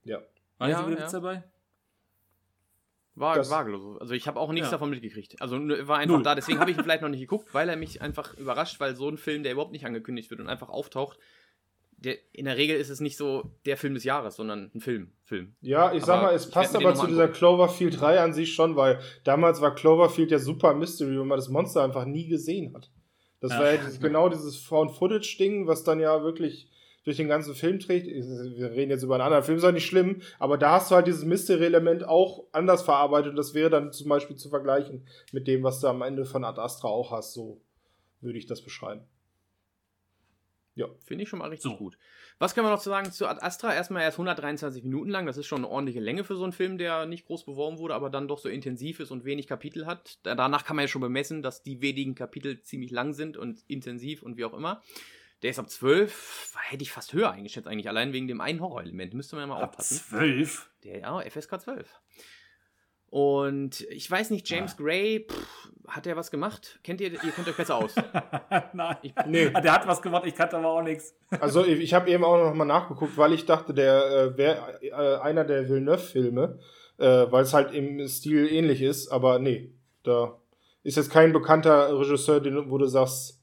Ja. 0.05 0.21
War 0.59 0.69
Ja, 0.69 0.87
wieder 0.87 0.99
ja. 0.99 1.05
Witz 1.05 1.13
dabei? 1.13 1.45
War, 3.15 3.35
Das- 3.37 3.51
war 3.51 3.65
so. 3.79 3.99
Also 3.99 4.13
ich 4.13 4.27
habe 4.29 4.39
auch 4.39 4.53
nichts 4.53 4.69
Ja. 4.69 4.73
davon 4.73 4.91
mitgekriegt. 4.91 5.41
Also 5.41 5.57
war 5.57 5.99
einfach 5.99 6.17
Null. 6.17 6.23
da. 6.23 6.35
Deswegen 6.35 6.59
habe 6.59 6.71
ich 6.71 6.77
ihn 6.77 6.83
vielleicht 6.83 7.03
noch 7.03 7.09
nicht 7.09 7.21
geguckt, 7.21 7.55
weil 7.55 7.69
er 7.69 7.77
mich 7.77 8.03
einfach 8.03 8.35
überrascht, 8.37 8.79
weil 8.79 8.95
so 8.95 9.09
ein 9.09 9.17
Film, 9.17 9.43
der 9.43 9.53
überhaupt 9.53 9.73
nicht 9.73 9.87
angekündigt 9.87 10.29
wird 10.31 10.41
und 10.41 10.49
einfach 10.49 10.69
auftaucht, 10.69 11.19
der, 11.99 12.19
in 12.35 12.45
der 12.45 12.59
Regel 12.59 12.77
ist 12.77 12.91
es 12.91 13.01
nicht 13.01 13.17
so 13.17 13.53
der 13.65 13.79
Film 13.79 13.95
des 13.95 14.05
Jahres, 14.05 14.37
sondern 14.37 14.71
ein 14.75 14.81
Film. 14.83 15.13
Film. 15.25 15.57
Ja, 15.63 15.95
ich 15.95 16.05
sag 16.05 16.19
Aber 16.19 16.27
mal, 16.29 16.35
es 16.35 16.51
passt 16.51 16.77
aber 16.77 16.95
zu 16.95 17.07
dieser. 17.07 17.29
Cloverfield 17.29 17.99
3 17.99 18.21
an 18.21 18.35
sich 18.35 18.53
schon, 18.53 18.77
weil 18.77 19.01
damals 19.25 19.63
war 19.63 19.75
Cloverfield 19.75 20.31
ja 20.31 20.39
super 20.39 20.75
Mystery, 20.75 21.19
weil 21.19 21.25
man 21.25 21.39
das 21.39 21.49
Monster 21.49 21.83
einfach 21.83 22.05
nie 22.05 22.29
gesehen 22.29 22.75
hat. 22.75 22.91
Das 23.41 23.53
Ja. 23.53 23.61
war 23.61 23.71
ja 23.73 23.77
dieses- 23.79 23.99
genau 23.99 24.29
dieses 24.29 24.59
Found-Footage-Ding, 24.59 25.67
was 25.67 25.85
dann 25.85 25.99
ja 26.01 26.23
wirklich 26.23 26.71
durch 27.07 27.17
den 27.17 27.29
ganzen 27.29 27.55
Film 27.55 27.79
trägt. 27.79 28.07
Wir 28.09 28.73
reden 28.73 28.91
jetzt 28.91 29.03
über 29.05 29.15
einen 29.15 29.23
anderen 29.23 29.45
Film, 29.45 29.57
ist 29.59 29.65
auch 29.65 29.73
nicht 29.73 29.87
schlimm, 29.87 30.21
aber 30.39 30.59
da 30.59 30.73
hast 30.73 30.91
du 30.91 30.97
halt 30.97 31.07
dieses 31.07 31.25
Mystery-Element 31.25 32.05
auch 32.05 32.45
anders 32.53 32.83
verarbeitet 32.83 33.31
und 33.31 33.37
das 33.37 33.55
wäre 33.55 33.71
dann 33.71 33.93
zum 33.93 34.09
Beispiel 34.09 34.37
zu 34.37 34.51
vergleichen 34.51 35.07
mit 35.33 35.47
dem, 35.47 35.63
was 35.63 35.81
du 35.81 35.87
am 35.87 36.03
Ende 36.03 36.25
von 36.27 36.45
Ad 36.45 36.61
Astra 36.61 36.89
auch 36.89 37.13
hast. 37.13 37.33
So 37.33 37.63
würde 38.21 38.39
ich 38.39 38.47
das 38.47 38.61
beschreiben. 38.61 39.03
Ja. 40.75 40.89
Finde 41.05 41.23
ich 41.23 41.31
schon 41.31 41.39
mal 41.39 41.49
richtig 41.49 41.71
So. 41.71 41.77
gut. 41.79 41.97
Was 42.39 42.55
können 42.55 42.67
wir 42.67 42.71
noch 42.71 42.83
zu 42.83 42.91
sagen 42.91 43.11
zu 43.11 43.27
Ad 43.27 43.41
Astra? 43.41 43.73
Erstmal 43.73 44.03
erst 44.03 44.17
123 44.19 44.83
Minuten 44.85 45.09
lang. 45.09 45.25
Das 45.25 45.39
ist 45.39 45.47
schon 45.47 45.59
eine 45.65 45.69
ordentliche 45.69 46.01
Länge 46.01 46.23
für 46.23 46.37
so 46.37 46.43
einen 46.43 46.53
Film, 46.53 46.77
der 46.77 47.07
nicht 47.07 47.25
groß 47.27 47.47
beworben 47.47 47.79
wurde, 47.79 47.95
aber 47.95 48.11
dann 48.11 48.29
doch 48.29 48.39
so 48.39 48.51
intensiv 48.51 49.01
ist 49.01 49.11
und 49.11 49.25
wenig 49.25 49.47
Kapitel 49.47 49.87
hat. 49.87 50.19
Da- 50.23 50.35
Danach 50.35 50.65
kann 50.67 50.77
man 50.77 50.83
ja 50.83 50.89
schon 50.89 51.01
bemessen, 51.01 51.41
dass 51.41 51.63
die 51.63 51.81
wenigen 51.81 52.15
Kapitel 52.15 52.61
ziemlich 52.61 52.91
lang 52.91 53.15
sind 53.15 53.39
und 53.39 53.63
intensiv 53.69 54.23
und 54.23 54.37
wie 54.37 54.45
auch 54.45 54.53
immer. 54.53 54.83
Der 55.43 55.51
ist 55.51 55.59
ab 55.59 55.69
12, 55.69 56.55
hätte 56.71 56.83
ich 56.83 56.91
fast 56.93 57.13
höher 57.13 57.31
eingeschätzt 57.31 57.69
eigentlich, 57.69 57.89
allein 57.89 58.13
wegen 58.13 58.27
dem 58.27 58.41
einen 58.41 58.61
Horrorelement. 58.61 59.13
Müsste 59.15 59.37
man 59.37 59.43
ja 59.43 59.55
mal 59.55 59.63
Ab 59.63 59.71
aufpassen. 59.71 59.99
zwölf? 59.99 60.71
Der, 60.85 61.01
ja, 61.01 61.21
FSK 61.21 61.61
12. 61.61 61.89
Und 63.09 63.83
ich 63.83 64.11
weiß 64.11 64.31
nicht, 64.31 64.49
James 64.49 64.73
Ah. 64.75 64.83
Gray, 64.83 65.27
pff, 65.31 65.71
hat 65.87 66.07
er 66.07 66.17
was 66.17 66.31
gemacht? 66.31 66.81
Kennt 66.83 67.01
ihr, 67.01 67.13
ihr 67.13 67.31
kennt 67.31 67.47
euch 67.49 67.57
besser 67.57 67.77
aus. 67.77 67.95
Nein. 68.73 68.97
Nee. 69.27 69.51
Der 69.51 69.73
hat 69.73 69.87
was 69.87 70.03
gemacht, 70.03 70.25
ich 70.27 70.35
kannte 70.35 70.57
aber 70.57 70.69
auch 70.71 70.83
nichts. 70.83 71.15
Also 71.41 71.65
ich, 71.65 71.79
ich 71.81 71.95
habe 71.95 72.11
eben 72.11 72.25
auch 72.25 72.37
noch 72.37 72.55
mal 72.55 72.65
nachgeguckt, 72.65 73.17
weil 73.17 73.33
ich 73.33 73.47
dachte, 73.47 73.73
der 73.75 74.05
äh, 74.35 74.37
wäre 74.37 74.83
äh, 74.83 74.93
einer 75.23 75.45
der 75.45 75.69
Villeneuve-Filme, 75.69 76.59
äh, 76.99 77.05
weil 77.31 77.43
es 77.45 77.55
halt 77.55 77.73
im 77.73 78.07
Stil 78.09 78.49
ähnlich 78.53 78.83
ist, 78.83 79.09
aber 79.09 79.39
nee, 79.39 79.73
da 80.03 80.41
ist 80.83 80.97
jetzt 80.97 81.11
kein 81.11 81.33
bekannter 81.33 81.97
Regisseur, 81.99 82.41
den, 82.41 82.71
wo 82.71 82.79
du 82.79 82.87
sagst, 82.87 83.41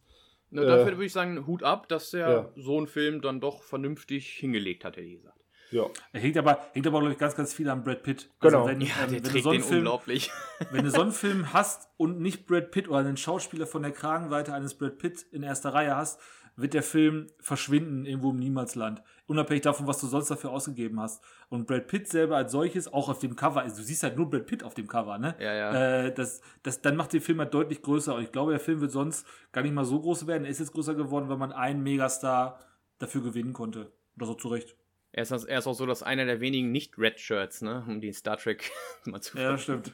Na, 0.53 0.61
Äh, 0.61 0.65
dafür 0.65 0.93
würde 0.93 1.05
ich 1.05 1.13
sagen, 1.13 1.45
Hut 1.47 1.63
ab, 1.63 1.87
dass 1.89 2.13
er 2.13 2.29
ja. 2.29 2.49
so 2.55 2.77
einen 2.77 2.87
Film 2.87 3.21
dann 3.21 3.39
doch 3.39 3.63
vernünftig 3.63 4.29
hingelegt 4.29 4.85
hat, 4.85 4.97
hätte 4.97 5.07
ich 5.07 5.17
gesagt. 5.17 5.39
ja, 5.71 5.89
Hängt 6.11 6.37
aber, 6.37 6.59
hängt 6.73 6.85
aber 6.85 6.99
glaube 6.99 7.13
ich, 7.13 7.19
ganz, 7.19 7.35
ganz 7.35 7.53
viel 7.53 7.69
an 7.69 7.83
Brad 7.83 8.03
Pitt. 8.03 8.29
Genau. 8.39 8.67
wenn, 8.67 8.81
Ja, 8.81 8.93
ähm, 9.03 9.11
der 9.11 9.11
wenn, 9.11 9.23
du 9.23 9.29
trägt 9.29 9.43
so 9.43 9.49
einen 9.49 9.59
den 9.59 9.67
Film, 9.67 9.79
unglaublich. 9.79 10.31
wenn 10.71 10.83
du 10.85 10.91
so 10.91 11.01
einen 11.01 11.11
Film 11.11 11.53
hast 11.53 11.89
und 11.97 12.19
nicht 12.19 12.45
Brad 12.45 12.71
Pitt 12.71 12.87
oder 12.87 12.99
einen 12.99 13.17
Schauspieler 13.17 13.65
von 13.65 13.81
der 13.81 13.91
Kragenweite 13.91 14.53
eines 14.53 14.75
Brad 14.75 14.97
Pitt 14.99 15.25
in 15.31 15.43
erster 15.43 15.73
Reihe 15.73 15.95
hast, 15.95 16.19
wird 16.55 16.73
der 16.73 16.83
Film 16.83 17.27
verschwinden 17.39 18.05
irgendwo 18.05 18.31
im 18.31 18.37
Niemalsland. 18.37 19.01
Unabhängig 19.25 19.63
davon, 19.63 19.87
was 19.87 19.99
du 19.99 20.07
sonst 20.07 20.29
dafür 20.29 20.51
ausgegeben 20.51 20.99
hast. 20.99 21.23
Und 21.49 21.65
Brad 21.67 21.87
Pitt 21.87 22.07
selber 22.07 22.37
als 22.37 22.51
solches, 22.51 22.91
auch 22.91 23.09
auf 23.09 23.19
dem 23.19 23.35
Cover, 23.35 23.61
also 23.61 23.77
du 23.77 23.83
siehst 23.83 24.03
halt 24.03 24.17
nur 24.17 24.29
Brad 24.29 24.45
Pitt 24.45 24.63
auf 24.63 24.73
dem 24.73 24.87
Cover, 24.87 25.17
ne? 25.17 25.35
Ja, 25.39 25.53
ja. 25.53 26.05
Äh, 26.05 26.13
das, 26.13 26.41
das, 26.61 26.81
dann 26.81 26.95
macht 26.95 27.13
den 27.13 27.21
Film 27.21 27.39
halt 27.39 27.53
deutlich 27.53 27.81
größer. 27.81 28.15
Und 28.15 28.23
ich 28.23 28.31
glaube, 28.31 28.51
der 28.51 28.59
Film 28.59 28.81
wird 28.81 28.91
sonst 28.91 29.25
gar 29.51 29.61
nicht 29.61 29.73
mal 29.73 29.85
so 29.85 29.99
groß 29.99 30.27
werden. 30.27 30.45
Er 30.45 30.51
ist 30.51 30.59
jetzt 30.59 30.73
größer 30.73 30.95
geworden, 30.95 31.29
weil 31.29 31.37
man 31.37 31.51
einen 31.51 31.81
Megastar 31.81 32.59
dafür 32.99 33.21
gewinnen 33.21 33.53
konnte. 33.53 33.91
Oder 34.15 34.27
so 34.27 34.33
zurecht. 34.35 34.75
Er 35.11 35.23
ist, 35.23 35.31
er 35.31 35.59
ist 35.59 35.67
auch 35.67 35.73
so, 35.73 35.85
dass 35.85 36.01
einer 36.01 36.25
der 36.25 36.41
wenigen 36.41 36.71
Nicht-Red-Shirts, 36.71 37.61
ne, 37.61 37.85
um 37.87 38.01
die 38.01 38.11
Star 38.13 38.37
Trek 38.37 38.71
mal 39.05 39.21
zu 39.21 39.37
Ja, 39.37 39.51
das 39.51 39.61
stimmt. 39.61 39.93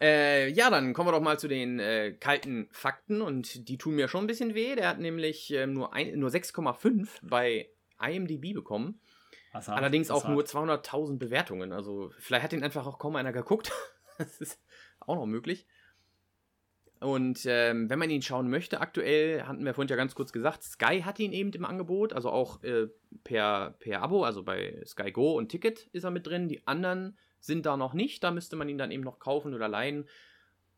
Äh, 0.00 0.48
ja, 0.50 0.70
dann 0.70 0.92
kommen 0.92 1.08
wir 1.08 1.12
doch 1.12 1.20
mal 1.22 1.38
zu 1.38 1.46
den 1.48 1.78
äh, 1.78 2.12
kalten 2.18 2.68
Fakten 2.72 3.22
und 3.22 3.68
die 3.68 3.78
tun 3.78 3.94
mir 3.94 4.08
schon 4.08 4.24
ein 4.24 4.26
bisschen 4.26 4.54
weh. 4.54 4.74
Der 4.74 4.88
hat 4.88 4.98
nämlich 4.98 5.52
ähm, 5.52 5.72
nur, 5.72 5.92
ein- 5.94 6.18
nur 6.18 6.30
6,5 6.30 7.08
bei 7.22 7.68
IMDb 8.00 8.52
bekommen. 8.54 9.00
Was 9.52 9.68
hart, 9.68 9.78
Allerdings 9.78 10.10
auch 10.10 10.24
hart. 10.24 10.32
nur 10.32 10.42
200.000 10.42 11.18
Bewertungen. 11.18 11.72
Also 11.72 12.10
vielleicht 12.18 12.42
hat 12.44 12.52
ihn 12.52 12.64
einfach 12.64 12.86
auch 12.86 12.98
kaum 12.98 13.14
einer 13.16 13.32
geguckt. 13.32 13.70
das 14.18 14.40
ist 14.40 14.60
auch 15.00 15.14
noch 15.14 15.26
möglich. 15.26 15.66
Und 17.00 17.44
ähm, 17.46 17.90
wenn 17.90 17.98
man 17.98 18.08
ihn 18.08 18.22
schauen 18.22 18.48
möchte, 18.48 18.80
aktuell 18.80 19.42
hatten 19.42 19.64
wir 19.64 19.74
vorhin 19.74 19.88
ja 19.90 19.96
ganz 19.96 20.14
kurz 20.14 20.32
gesagt, 20.32 20.62
Sky 20.62 21.02
hat 21.02 21.18
ihn 21.20 21.32
eben 21.32 21.52
im 21.52 21.64
Angebot, 21.66 22.14
also 22.14 22.30
auch 22.30 22.62
äh, 22.62 22.86
per, 23.24 23.74
per 23.78 24.00
Abo, 24.02 24.24
also 24.24 24.42
bei 24.42 24.80
Sky 24.86 25.12
Go 25.12 25.36
und 25.36 25.50
Ticket 25.50 25.86
ist 25.92 26.04
er 26.04 26.10
mit 26.10 26.26
drin. 26.26 26.48
Die 26.48 26.66
anderen 26.66 27.18
sind 27.44 27.66
da 27.66 27.76
noch 27.76 27.92
nicht, 27.94 28.24
da 28.24 28.30
müsste 28.30 28.56
man 28.56 28.68
ihn 28.68 28.78
dann 28.78 28.90
eben 28.90 29.02
noch 29.04 29.18
kaufen 29.18 29.52
oder 29.54 29.68
leihen. 29.68 30.08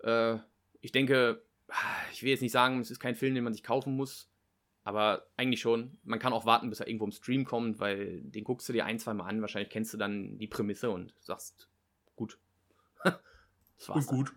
Äh, 0.01 0.39
ich 0.81 0.93
denke, 0.93 1.43
ich 2.13 2.23
will 2.23 2.31
jetzt 2.31 2.43
nicht 2.43 2.53
sagen, 2.53 2.81
es 2.81 2.91
ist 2.91 3.01
kein 3.01 3.15
Film, 3.15 3.35
den 3.35 3.45
man 3.45 3.53
sich 3.53 3.63
kaufen 3.63 3.95
muss, 3.97 4.29
aber 4.85 5.27
eigentlich 5.37 5.61
schon. 5.61 5.99
Man 6.05 6.19
kann 6.19 6.33
auch 6.33 6.45
warten, 6.47 6.69
bis 6.71 6.81
er 6.81 6.89
irgendwo 6.89 7.05
im 7.07 7.13
Stream 7.13 7.45
kommt, 7.45 7.79
weil 7.79 8.21
den 8.23 8.45
guckst 8.45 8.69
du 8.69 8.73
dir 8.73 8.85
ein, 8.85 8.99
zwei 8.99 9.15
Mal 9.15 9.27
an. 9.27 9.41
Wahrscheinlich 9.41 9.71
kennst 9.71 9.93
du 9.95 9.99
dann 9.99 10.39
die 10.39 10.47
Prämisse 10.49 10.91
und 10.91 11.15
sagst, 11.21 11.69
gut. 12.17 12.39
das 13.05 13.89
war's 13.89 13.99
Und 13.99 14.07
gut. 14.07 14.33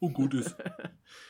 Und 0.00 0.12
gut 0.14 0.34
ist. 0.34 0.56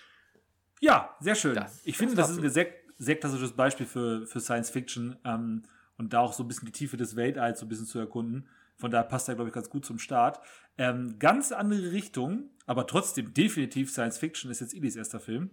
ja, 0.80 1.16
sehr 1.20 1.35
schön. 1.35 1.54
Das- 1.54 1.85
ich 1.85 1.96
finde, 1.96 2.14
das 2.14 2.28
das 2.28 2.37
ist 2.38 2.42
ein 2.44 2.50
sehr, 2.50 2.72
sehr 2.98 3.16
klassisches 3.16 3.52
Beispiel 3.52 3.87
für, 3.87 4.26
für 4.26 4.40
Science 4.40 4.70
Fiction 4.70 5.16
ähm, 5.24 5.62
und 5.96 6.12
da 6.12 6.20
auch 6.20 6.33
so 6.33 6.42
ein 6.44 6.48
bisschen 6.48 6.66
die 6.66 6.72
Tiefe 6.72 6.96
des 6.96 7.16
Weltalls 7.16 7.61
so 7.61 7.66
ein 7.66 7.68
bisschen 7.68 7.87
zu 7.87 7.98
erkunden. 7.98 8.48
Von 8.76 8.90
daher 8.90 9.04
passt 9.04 9.28
er, 9.28 9.34
glaube 9.34 9.48
ich, 9.48 9.54
ganz 9.54 9.70
gut 9.70 9.84
zum 9.84 9.98
Start. 9.98 10.40
Ähm, 10.76 11.16
ganz 11.18 11.52
andere 11.52 11.92
Richtung, 11.92 12.50
aber 12.66 12.87
trotzdem 12.87 13.32
definitiv 13.32 13.90
Science 13.90 14.18
Fiction 14.18 14.50
ist 14.50 14.60
jetzt 14.60 14.74
Ilis 14.74 14.96
erster 14.96 15.20
Film. 15.20 15.50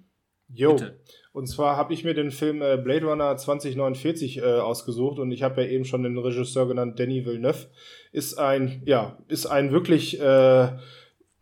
Jo. 0.53 0.73
Bitte. 0.73 0.99
Und 1.31 1.47
zwar 1.47 1.77
habe 1.77 1.93
ich 1.93 2.03
mir 2.03 2.13
den 2.13 2.31
Film 2.31 2.61
äh, 2.61 2.77
Blade 2.77 3.05
Runner 3.05 3.37
2049 3.37 4.39
äh, 4.39 4.41
ausgesucht 4.41 5.19
und 5.19 5.31
ich 5.31 5.43
habe 5.43 5.61
ja 5.61 5.69
eben 5.69 5.85
schon 5.85 6.03
den 6.03 6.17
Regisseur 6.17 6.67
genannt, 6.67 6.99
Danny 6.99 7.25
Villeneuve. 7.25 7.69
Ist 8.11 8.37
ein, 8.37 8.81
ja, 8.85 9.17
ist 9.27 9.45
ein 9.45 9.71
wirklich 9.71 10.19
äh, 10.19 10.77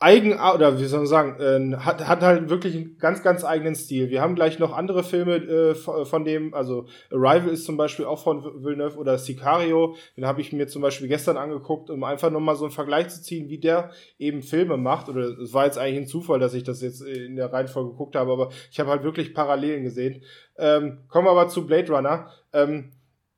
eigen, 0.01 0.33
oder 0.33 0.79
wie 0.79 0.85
soll 0.85 0.99
man 0.99 1.07
sagen, 1.07 1.35
äh, 1.39 1.77
hat, 1.77 2.07
hat 2.07 2.21
halt 2.21 2.49
wirklich 2.49 2.75
einen 2.75 2.97
ganz, 2.97 3.21
ganz 3.21 3.43
eigenen 3.43 3.75
Stil. 3.75 4.09
Wir 4.09 4.21
haben 4.21 4.35
gleich 4.35 4.57
noch 4.57 4.71
andere 4.71 5.03
Filme 5.03 5.35
äh, 5.35 5.75
von 5.75 6.23
dem, 6.23 6.53
also 6.53 6.85
Arrival 7.11 7.49
ist 7.49 7.65
zum 7.65 7.75
Beispiel 7.75 8.05
auch 8.05 8.23
von 8.23 8.63
Villeneuve 8.63 8.97
oder 8.97 9.17
Sicario, 9.17 9.97
den 10.15 10.25
habe 10.25 10.39
ich 10.39 10.53
mir 10.53 10.67
zum 10.67 10.81
Beispiel 10.81 11.09
gestern 11.09 11.35
angeguckt, 11.35 11.89
um 11.89 12.03
einfach 12.05 12.31
nochmal 12.31 12.55
so 12.55 12.63
einen 12.63 12.71
Vergleich 12.71 13.09
zu 13.09 13.21
ziehen, 13.21 13.49
wie 13.49 13.59
der 13.59 13.91
eben 14.17 14.41
Filme 14.41 14.77
macht. 14.77 15.09
Oder 15.09 15.37
es 15.39 15.53
war 15.53 15.65
jetzt 15.65 15.77
eigentlich 15.77 15.97
ein 15.97 16.07
Zufall, 16.07 16.39
dass 16.39 16.53
ich 16.53 16.63
das 16.63 16.81
jetzt 16.81 17.01
in 17.01 17.35
der 17.35 17.51
Reihenfolge 17.51 17.91
geguckt 17.91 18.15
habe, 18.15 18.31
aber 18.31 18.49
ich 18.71 18.79
habe 18.79 18.89
halt 18.89 19.03
wirklich 19.03 19.33
Parallelen 19.33 19.83
gesehen. 19.83 20.23
Ähm, 20.57 20.99
kommen 21.09 21.27
wir 21.27 21.31
aber 21.31 21.49
zu 21.49 21.65
Blade 21.65 21.91
Runner. 21.91 22.29
Ähm, 22.53 22.91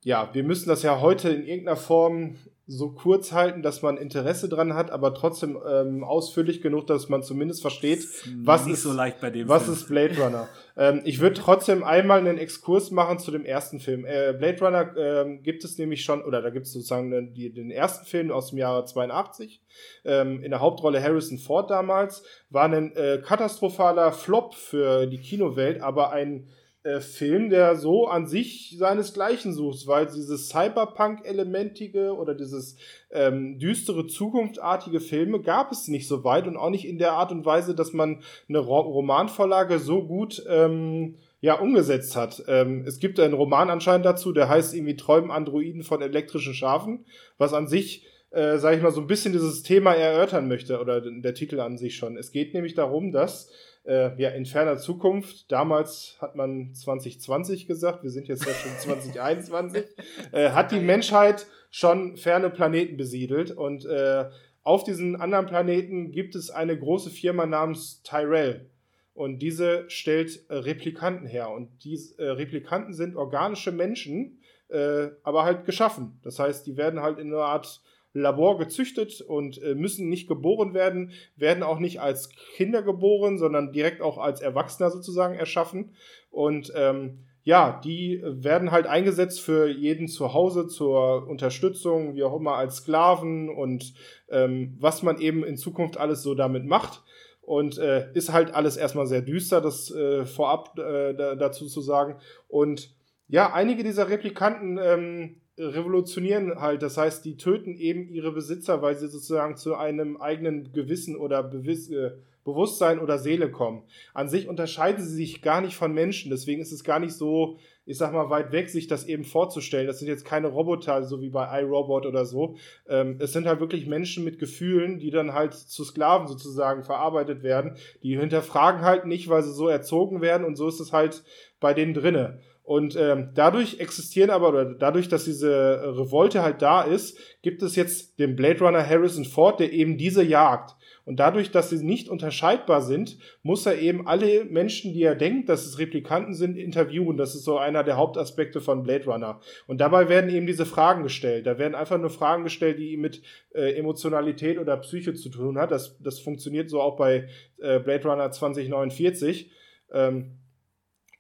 ja, 0.04 0.30
wir 0.34 0.44
müssen 0.44 0.70
das 0.70 0.84
ja 0.84 1.02
heute 1.02 1.30
in 1.30 1.46
irgendeiner 1.46 1.78
Form 1.78 2.36
so 2.68 2.92
kurz 2.92 3.32
halten, 3.32 3.62
dass 3.62 3.82
man 3.82 3.98
Interesse 3.98 4.48
dran 4.48 4.76
hat, 4.76 4.92
aber 4.92 5.14
trotzdem 5.14 5.58
ähm, 5.68 6.04
ausführlich 6.04 6.62
genug, 6.62 6.88
dass 6.88 7.10
man 7.10 7.24
zumindest 7.24 7.62
versteht, 7.62 8.06
was 8.44 8.68
ist, 8.68 8.84
so 8.84 8.94
leicht 8.94 9.20
bei 9.20 9.30
dem 9.30 9.48
was 9.48 9.68
ist 9.68 9.88
Blade 9.88 10.16
Runner. 10.18 10.48
ähm, 10.78 11.02
ich 11.04 11.20
würde 11.20 11.36
trotzdem 11.36 11.84
einmal 11.84 12.20
einen 12.20 12.38
Exkurs 12.38 12.92
machen 12.92 13.20
zu 13.20 13.32
dem 13.32 13.46
ersten 13.46 13.80
Film. 13.80 14.06
Äh, 14.06 14.34
Blade 14.38 14.60
Runner 14.60 14.98
ähm, 14.98 15.44
gibt 15.44 15.64
es 15.64 15.78
nämlich 15.78 16.06
schon, 16.06 16.24
oder 16.24 16.42
da 16.42 16.50
gibt 16.50 16.66
es 16.68 16.74
sozusagen 16.74 17.12
den, 17.12 17.34
den 17.34 17.72
ersten 17.72 18.06
Film 18.06 18.32
aus 18.32 18.50
dem 18.50 18.60
Jahre 18.60 18.86
82. 18.86 19.62
Ähm, 20.06 20.44
in 20.44 20.52
der 20.52 20.60
Hauptrolle 20.60 21.02
Harrison 21.02 21.40
Ford 21.40 21.70
damals. 21.70 22.24
War 22.50 22.66
ein 22.66 22.96
äh, 22.96 23.22
katastrophaler 23.24 24.12
Flop 24.12 24.54
für 24.54 25.08
die 25.08 25.20
Kinowelt, 25.20 25.82
aber 25.82 26.12
ein 26.12 26.48
äh, 26.84 27.00
Film, 27.00 27.50
der 27.50 27.76
so 27.76 28.08
an 28.08 28.26
sich 28.26 28.76
seinesgleichen 28.78 29.54
sucht, 29.54 29.86
weil 29.86 30.08
dieses 30.08 30.50
Cyberpunk-elementige 30.50 32.16
oder 32.16 32.34
dieses 32.34 32.76
ähm, 33.12 33.60
düstere, 33.60 34.08
zukunftartige 34.08 35.00
Filme 35.00 35.42
gab 35.42 35.72
es 35.72 35.88
nicht 35.88 36.08
so 36.08 36.24
weit 36.24 36.48
und 36.48 36.58
auch 36.58 36.72
nicht 36.72 36.88
in 36.88 36.98
der 36.98 37.14
Art 37.14 37.32
und 37.32 37.46
Weise, 37.46 37.76
dass 37.76 37.94
man 37.94 38.24
eine 38.50 38.60
Ro 38.60 38.80
Romanvorlage 38.80 39.78
so 39.78 40.08
gut 40.08 40.44
ähm, 40.50 41.18
ja, 41.40 41.60
umgesetzt 41.60 42.16
hat. 42.16 42.44
Ähm, 42.48 42.84
es 42.88 43.00
gibt 43.00 43.20
einen 43.20 43.34
Roman 43.34 43.70
anscheinend 43.70 44.06
dazu, 44.06 44.32
der 44.32 44.50
heißt 44.50 44.74
irgendwie 44.74 44.96
Träumen 44.96 45.30
Androiden 45.30 45.84
von 45.84 46.02
elektrischen 46.02 46.54
Schafen, 46.54 47.06
was 47.38 47.54
an 47.54 47.68
sich 47.68 48.08
äh, 48.32 48.58
sage 48.58 48.78
ich 48.78 48.82
mal, 48.82 48.92
so 48.92 49.02
ein 49.02 49.08
bisschen 49.08 49.34
dieses 49.34 49.62
Thema 49.62 49.94
erörtern 49.94 50.48
möchte, 50.48 50.80
oder 50.80 51.02
der 51.02 51.34
Titel 51.34 51.60
an 51.60 51.78
sich 51.78 51.98
schon. 51.98 52.16
Es 52.18 52.32
geht 52.32 52.54
nämlich 52.54 52.74
darum, 52.74 53.12
dass 53.12 53.52
äh, 53.86 54.22
ja, 54.22 54.30
in 54.30 54.46
ferner 54.46 54.78
Zukunft, 54.78 55.52
damals 55.52 56.18
hat 56.20 56.36
man 56.36 56.74
2020 56.74 57.68
gesagt, 57.68 58.04
wir 58.04 58.12
sind 58.12 58.28
jetzt 58.28 58.46
ja 58.46 58.54
schon 58.54 58.72
2021, 58.80 59.86
äh, 60.32 60.50
hat 60.52 60.72
die 60.72 60.80
Menschheit 60.80 61.48
schon 61.70 62.18
ferne 62.18 62.50
Planeten 62.50 62.98
besiedelt 62.98 63.52
und 63.52 63.86
äh, 63.86 64.26
auf 64.64 64.84
diesen 64.84 65.16
anderen 65.16 65.48
Planeten 65.48 66.12
gibt 66.12 66.36
es 66.36 66.52
eine 66.52 66.78
große 66.78 67.10
Firma 67.10 67.46
namens 67.46 68.04
Tyrell. 68.04 68.70
Und 69.14 69.40
diese 69.40 69.90
stellt 69.90 70.50
äh, 70.50 70.56
Replikanten 70.56 71.28
her. 71.28 71.50
Und 71.50 71.84
diese 71.84 72.18
äh, 72.20 72.30
Replikanten 72.30 72.94
sind 72.94 73.16
organische 73.16 73.72
Menschen, 73.72 74.40
äh, 74.70 75.10
aber 75.24 75.44
halt 75.44 75.66
geschaffen. 75.66 76.20
Das 76.24 76.40
heißt, 76.40 76.66
die 76.66 76.78
werden 76.78 77.02
halt 77.02 77.20
in 77.20 77.34
einer 77.34 77.44
Art 77.44 77.82
Labor 78.14 78.58
gezüchtet 78.58 79.22
und 79.22 79.62
äh, 79.62 79.76
müssen 79.76 80.10
nicht 80.10 80.28
geboren 80.28 80.74
werden, 80.74 81.12
werden 81.36 81.64
auch 81.64 81.80
nicht 81.80 82.02
als 82.02 82.30
Kinder 82.56 82.82
geboren, 82.82 83.38
sondern 83.38 83.72
direkt 83.72 84.02
auch 84.02 84.18
als 84.18 84.42
Erwachsener 84.42 84.90
sozusagen 84.90 85.36
erschaffen. 85.36 85.94
Und 86.30 86.74
ähm, 86.76 87.20
ja, 87.44 87.82
die 87.84 88.22
werden 88.24 88.72
halt 88.72 88.86
eingesetzt 88.86 89.42
für 89.42 89.68
jeden 89.68 90.08
zu 90.08 90.34
Hause 90.34 90.68
zur 90.68 91.28
Unterstützung, 91.28 92.16
wie 92.16 92.24
auch 92.24 92.36
immer, 92.36 92.56
als 92.56 92.78
Sklaven 92.78 93.50
und 93.50 93.94
ähm, 94.30 94.76
was 94.80 95.02
man 95.02 95.20
eben 95.20 95.44
in 95.44 95.58
Zukunft 95.58 95.98
alles 95.98 96.22
so 96.22 96.36
damit 96.36 96.66
macht. 96.66 97.04
Und 97.42 97.80
äh, 97.80 98.12
ist 98.14 98.32
halt 98.32 98.54
alles 98.54 98.78
erstmal 98.78 99.08
sehr 99.08 99.24
düster, 99.24 99.62
das 99.62 99.90
äh, 99.92 100.26
vorab 100.26 100.78
äh, 100.78 101.14
dazu 101.16 101.66
zu 101.66 101.82
sagen. 101.82 102.18
Und 102.48 102.94
ja, 103.28 103.52
einige 103.52 103.84
dieser 103.84 104.10
Replikanten 104.10 104.78
ähm, 104.78 105.41
revolutionieren 105.62 106.60
halt. 106.60 106.82
Das 106.82 106.98
heißt, 106.98 107.24
die 107.26 107.38
töten 107.38 107.76
eben 107.76 108.10
ihre 108.10 108.32
Besitzer, 108.32 108.82
weil 108.82 108.96
sie 108.96 109.08
sozusagen 109.08 109.56
zu 109.56 109.76
einem 109.76 110.18
eigenen 110.18 110.74
Gewissen 110.74 111.16
oder 111.16 111.44
Bewiss 111.44 111.90
äh, 111.90 112.12
Bewusstsein 112.44 113.00
oder 113.00 113.20
Seele 113.20 113.52
kommen. 113.52 113.84
An 114.14 114.28
sich 114.28 114.48
unterscheiden 114.48 115.04
sie 115.04 115.14
sich 115.14 115.42
gar 115.44 115.62
nicht 115.62 115.76
von 115.76 115.94
Menschen. 115.94 116.32
Deswegen 116.32 116.62
ist 116.62 116.72
es 116.72 116.84
gar 116.84 117.00
nicht 117.00 117.14
so, 117.14 117.58
ich 117.86 118.00
sag 118.00 118.14
mal, 118.14 118.32
weit 118.32 118.52
weg, 118.52 118.70
sich 118.70 118.88
das 118.88 119.06
eben 119.06 119.24
vorzustellen. 119.24 119.86
Das 119.86 120.00
sind 120.00 120.08
jetzt 120.08 120.26
keine 120.26 120.48
Roboter, 120.48 121.04
so 121.04 121.22
wie 121.22 121.30
bei 121.30 121.62
iRobot 121.62 122.08
oder 122.08 122.26
so. 122.26 122.56
Ähm, 122.90 123.18
es 123.20 123.34
sind 123.34 123.46
halt 123.46 123.60
wirklich 123.60 123.86
Menschen 123.86 124.24
mit 124.24 124.40
Gefühlen, 124.40 124.98
die 124.98 125.12
dann 125.12 125.34
halt 125.34 125.54
zu 125.54 125.84
Sklaven 125.84 126.28
sozusagen 126.28 126.84
verarbeitet 126.84 127.44
werden. 127.44 127.76
Die 128.02 128.18
hinterfragen 128.18 128.82
halt 128.82 129.06
nicht, 129.06 129.30
weil 129.30 129.44
sie 129.44 129.54
so 129.54 129.68
erzogen 129.68 130.22
werden 130.22 130.46
und 130.46 130.56
so 130.56 130.68
ist 130.68 130.80
es 130.80 130.92
halt 130.92 131.24
bei 131.60 131.76
denen 131.76 131.94
drinne. 131.94 132.40
Und 132.64 132.96
ähm, 132.96 133.32
dadurch 133.34 133.80
existieren 133.80 134.30
aber, 134.30 134.50
oder 134.50 134.66
dadurch, 134.66 135.10
dass 135.10 135.26
diese 135.26 135.82
Revolte 135.98 136.44
halt 136.44 136.62
da 136.62 136.84
ist, 136.84 137.18
gibt 137.42 137.64
es 137.64 137.76
jetzt 137.76 138.20
den 138.20 138.36
Blade 138.36 138.60
Runner 138.60 138.88
Harrison 138.88 139.26
Ford, 139.26 139.60
der 139.60 139.74
eben 139.74 139.98
diese 139.98 140.24
jagt. 140.24 140.76
Und 141.04 141.20
dadurch, 141.20 141.50
dass 141.52 141.72
sie 141.72 141.84
nicht 141.84 142.10
unterscheidbar 142.10 142.82
sind, 142.82 143.18
muss 143.42 143.66
er 143.66 143.80
eben 143.80 144.08
alle 144.08 144.46
Menschen, 144.46 144.94
die 144.94 145.02
er 145.02 145.16
denkt, 145.16 145.50
dass 145.50 145.66
es 145.66 145.80
Replikanten 145.80 146.36
sind, 146.36 146.56
interviewen. 146.56 147.18
Das 147.18 147.34
ist 147.34 147.44
so 147.44 147.58
einer 147.58 147.84
der 147.84 147.98
Hauptaspekte 147.98 148.62
von 148.62 148.84
Blade 148.84 149.06
Runner. 149.06 149.40
Und 149.66 149.82
dabei 149.82 150.10
werden 150.10 150.30
eben 150.30 150.46
diese 150.46 150.68
Fragen 150.68 151.02
gestellt. 151.02 151.48
Da 151.48 151.58
werden 151.58 151.74
einfach 151.74 151.98
nur 151.98 152.12
Fragen 152.12 152.44
gestellt, 152.44 152.78
die 152.78 152.96
mit 152.98 153.24
äh, 153.56 153.74
Emotionalität 153.74 154.60
oder 154.60 154.78
Psyche 154.78 155.16
zu 155.16 155.30
tun 155.30 155.58
hat. 155.58 155.72
Das, 155.72 155.98
das 156.00 156.20
funktioniert 156.20 156.70
so 156.70 156.80
auch 156.80 156.96
bei 156.96 157.28
äh, 157.60 157.80
Blade 157.80 158.08
Runner 158.08 158.30
2049. 158.30 159.52
Ähm, 159.92 160.38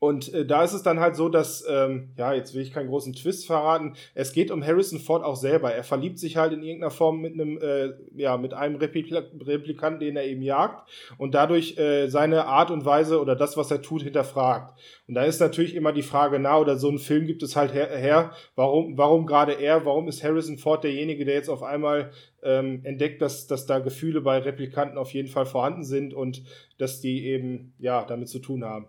und 0.03 0.33
äh, 0.33 0.47
da 0.47 0.63
ist 0.63 0.73
es 0.73 0.81
dann 0.81 0.99
halt 0.99 1.15
so, 1.15 1.29
dass, 1.29 1.63
ähm, 1.69 2.09
ja, 2.17 2.33
jetzt 2.33 2.55
will 2.55 2.63
ich 2.63 2.73
keinen 2.73 2.89
großen 2.89 3.13
Twist 3.13 3.45
verraten, 3.45 3.93
es 4.15 4.33
geht 4.33 4.49
um 4.49 4.65
Harrison 4.65 4.97
Ford 4.97 5.23
auch 5.23 5.35
selber. 5.35 5.71
Er 5.71 5.83
verliebt 5.83 6.17
sich 6.17 6.37
halt 6.37 6.53
in 6.53 6.63
irgendeiner 6.63 6.89
Form 6.89 7.21
mit 7.21 7.35
einem, 7.35 7.59
äh, 7.59 7.91
ja, 8.15 8.35
mit 8.37 8.55
einem 8.55 8.77
Replik 8.77 9.13
Replikanten, 9.13 9.99
den 9.99 10.17
er 10.17 10.25
eben 10.25 10.41
jagt 10.41 10.89
und 11.19 11.35
dadurch 11.35 11.77
äh, 11.77 12.07
seine 12.07 12.45
Art 12.47 12.71
und 12.71 12.83
Weise 12.83 13.21
oder 13.21 13.35
das, 13.35 13.57
was 13.57 13.69
er 13.69 13.83
tut, 13.83 14.01
hinterfragt. 14.01 14.75
Und 15.07 15.13
da 15.13 15.23
ist 15.23 15.39
natürlich 15.39 15.75
immer 15.75 15.93
die 15.93 16.01
Frage, 16.01 16.39
na, 16.39 16.57
oder 16.57 16.77
so 16.77 16.89
ein 16.89 16.97
Film 16.97 17.27
gibt 17.27 17.43
es 17.43 17.55
halt 17.55 17.71
her, 17.71 17.95
her 17.95 18.31
warum, 18.55 18.97
warum 18.97 19.27
gerade 19.27 19.53
er, 19.53 19.85
warum 19.85 20.07
ist 20.07 20.23
Harrison 20.23 20.57
Ford 20.57 20.83
derjenige, 20.83 21.25
der 21.25 21.35
jetzt 21.35 21.49
auf 21.49 21.61
einmal 21.61 22.09
ähm, 22.41 22.81
entdeckt, 22.85 23.21
dass, 23.21 23.45
dass 23.45 23.67
da 23.67 23.77
Gefühle 23.77 24.21
bei 24.21 24.39
Replikanten 24.39 24.97
auf 24.97 25.13
jeden 25.13 25.27
Fall 25.27 25.45
vorhanden 25.45 25.83
sind 25.83 26.15
und 26.15 26.41
dass 26.79 27.01
die 27.01 27.27
eben, 27.27 27.75
ja, 27.77 28.03
damit 28.03 28.29
zu 28.29 28.39
tun 28.39 28.65
haben. 28.65 28.87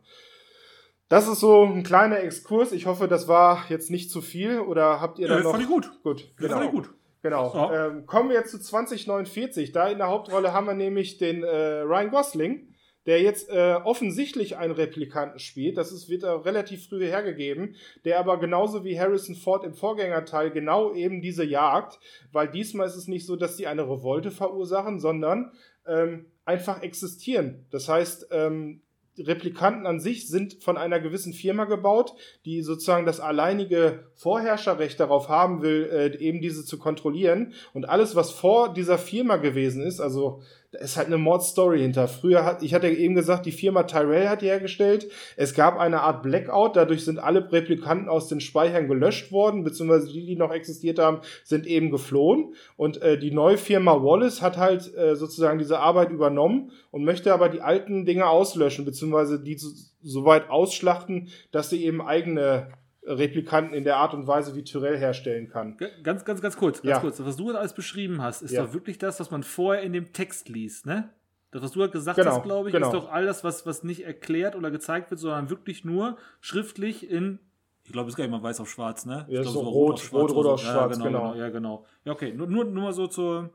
Das 1.13 1.29
ist 1.29 1.41
so 1.41 1.63
ein 1.65 1.83
kleiner 1.83 2.21
Exkurs. 2.21 2.73
Ich 2.73 2.87
hoffe, 2.87 3.07
das 3.07 3.29
war 3.29 3.67
jetzt 3.69 3.91
nicht 3.91 4.11
zu 4.11 4.23
viel 4.23 4.61
oder 4.61 5.03
habt 5.03 5.19
ihr 5.19 5.29
da 5.29 5.37
ja, 5.37 5.43
noch? 5.43 5.51
Fand 5.51 5.63
ich 5.63 5.69
gut. 5.69 5.91
Gut, 6.03 6.33
genau. 6.39 6.55
Fand 6.55 6.65
ich 6.65 6.71
gut. 6.71 6.91
Genau. 7.21 7.53
Ja. 7.55 7.89
Ähm, 7.89 8.07
kommen 8.07 8.31
wir 8.31 8.37
jetzt 8.37 8.51
zu 8.51 8.59
2049. 8.59 9.73
Da 9.73 9.91
in 9.91 9.99
der 9.99 10.09
Hauptrolle 10.09 10.55
haben 10.55 10.67
wir 10.67 10.73
nämlich 10.73 11.19
den 11.19 11.43
äh, 11.43 11.81
Ryan 11.81 12.11
Gosling, 12.11 12.75
der 13.05 13.21
jetzt 13.21 13.51
äh, 13.51 13.75
offensichtlich 13.85 14.57
einen 14.57 14.73
Replikanten 14.73 15.39
spielt. 15.39 15.77
Das 15.77 15.93
ist, 15.93 16.09
wird 16.09 16.23
er 16.23 16.47
relativ 16.47 16.89
früh 16.89 17.05
hergegeben, 17.05 17.77
der 18.07 18.19
aber 18.19 18.41
genauso 18.41 18.83
wie 18.83 18.99
Harrison 18.99 19.35
Ford 19.35 19.65
im 19.65 19.75
Vorgängerteil 19.75 20.51
genau 20.51 20.95
eben 20.95 21.21
diese 21.21 21.45
jagt, 21.45 22.01
weil 22.33 22.49
diesmal 22.49 22.87
ist 22.87 22.97
es 22.97 23.07
nicht 23.07 23.27
so, 23.27 23.37
dass 23.37 23.59
sie 23.59 23.67
eine 23.67 23.83
Revolte 23.83 24.31
verursachen, 24.31 24.99
sondern 24.99 25.53
ähm, 25.87 26.33
einfach 26.47 26.81
existieren. 26.81 27.67
Das 27.71 27.87
heißt, 27.87 28.29
ähm, 28.31 28.81
Replikanten 29.19 29.87
an 29.87 30.01
sich 30.01 30.29
sind 30.29 30.63
von 30.63 30.79
einer 30.79 30.99
gewissen 30.99 31.35
Firma 31.35 31.67
gebaut, 31.67 32.15
die 32.45 32.63
sozusagen 32.63 33.05
das 33.05 33.21
alleinige 33.21 34.07
Vorherrscherrecht 34.15 34.99
darauf 34.99 35.29
haben 35.29 35.61
will, 35.61 35.89
äh, 35.93 36.17
eben 36.19 36.41
diese 36.41 36.65
zu 36.65 36.79
kontrollieren. 36.79 37.53
Und 37.75 37.89
alles, 37.89 38.17
was 38.17 38.31
vor 38.31 38.73
dieser 38.73 38.99
Firma 38.99 39.37
gewesen 39.37 39.83
ist, 39.83 40.01
also 40.01 40.43
da 40.73 40.79
ist 40.79 40.97
halt 40.97 41.09
eine 41.09 41.19
Mordstory 41.19 41.81
hinter. 41.81 42.09
Früher 42.09 42.47
hat, 42.47 42.63
ich 42.63 42.73
hatte 42.73 42.89
eben 42.89 43.15
gesagt, 43.15 43.45
die 43.45 43.53
Firma 43.53 43.83
Tyrell 43.83 44.29
hat 44.29 44.41
die 44.41 44.47
hergestellt. 44.47 45.07
Es 45.37 45.53
gab 45.53 45.79
eine 45.79 46.01
Art 46.01 46.23
Blackout, 46.23 46.77
dadurch 46.77 47.05
sind 47.05 47.19
alle 47.19 47.53
Replikanten 47.53 48.09
aus 48.09 48.29
den 48.29 48.41
Speichern 48.41 48.89
gelöscht 48.89 49.33
worden, 49.33 49.65
beziehungsweise 49.65 50.11
die, 50.11 50.25
die 50.25 50.37
noch 50.37 50.51
existiert 50.51 50.99
haben, 50.99 51.21
sind 51.45 51.67
eben 51.67 51.91
geflohen. 51.91 52.55
Und 52.77 53.03
äh, 53.03 53.19
die 53.19 53.33
neue 53.33 53.59
Firma 53.59 54.03
Wallace 54.03 54.41
hat 54.41 54.57
halt 54.57 54.95
äh, 54.97 55.15
sozusagen 55.15 55.59
diese 55.59 55.79
Arbeit 55.79 56.11
übernommen 56.11 56.73
und 56.91 57.05
möchte 57.05 57.35
aber 57.35 57.51
die 57.51 57.61
alten 57.61 58.07
Dinge 58.07 58.27
auslöschen, 58.27 58.87
beziehungsweise 58.87 59.43
die 59.43 59.59
so, 59.59 59.69
so 60.03 60.25
weit 60.25 60.49
ausschlachten, 60.49 61.29
dass 61.51 61.69
sie 61.69 61.85
eben 61.85 62.01
eigene 62.01 62.69
Replikanten 63.05 63.75
in 63.75 63.85
der 63.85 63.97
Art 63.97 64.15
und 64.15 64.27
Weise, 64.27 64.55
wie 64.55 64.63
Tyrell 64.63 64.97
herstellen 64.97 65.49
kann. 65.49 65.77
Ganz, 66.03 66.25
ganz, 66.25 66.41
ganz 66.41 66.57
kurz, 66.57 66.83
ganz 66.83 66.91
ja. 66.91 67.01
kurz. 67.01 67.21
Was 67.25 67.37
du 67.37 67.51
alles 67.51 67.75
beschrieben 67.75 68.23
hast, 68.23 68.43
ist 68.43 68.53
ja. 68.53 68.65
doch 68.65 68.73
wirklich 68.73 68.99
das, 68.99 69.19
was 69.19 69.31
man 69.31 69.43
vorher 69.43 69.83
in 69.83 69.93
dem 69.93 70.13
Text 70.13 70.49
liest, 70.49 70.87
ne? 70.87 71.11
Das, 71.51 71.63
was 71.63 71.73
du 71.73 71.83
halt 71.83 71.93
gesagt 71.93 72.17
genau, 72.17 72.31
hast, 72.31 72.45
glaube 72.45 72.69
ich, 72.69 72.73
genau. 72.73 72.87
ist 72.87 72.95
doch 72.95 73.11
all 73.11 73.27
das, 73.27 73.45
was, 73.45 73.67
was 73.67 73.83
nicht 73.83 74.05
erklärt 74.07 74.57
oder 74.57 74.71
gezeigt 74.71 75.11
wird, 75.11 75.21
sondern 75.21 75.51
wirklich 75.51 75.85
nur 75.85 76.17
schriftlich 76.41 77.11
in, 77.11 77.41
ich 77.85 77.93
glaube, 77.93 78.09
es 78.09 78.15
ist 78.15 78.17
gar 78.17 78.25
nicht 78.25 78.31
mal 78.31 78.43
weiß 78.43 78.61
auf 78.61 78.71
schwarz, 78.71 79.05
ne? 79.05 79.27
Ja, 79.29 79.41
ich 79.41 79.43
glaub, 79.43 79.55
so 79.55 79.61
rot, 79.61 80.13
rot, 80.13 80.31
rot, 80.31 80.37
rot 80.37 80.47
auf 80.47 80.61
schwarz, 80.61 80.97
ja, 80.97 81.05
genau, 81.05 81.33
genau, 81.33 81.35
Ja, 81.35 81.49
genau. 81.51 81.85
Ja, 82.05 82.13
okay. 82.13 82.33
Nur, 82.33 82.47
nur, 82.47 82.65
nur 82.65 82.85
mal 82.85 82.93
so 82.93 83.07
zur, 83.07 83.51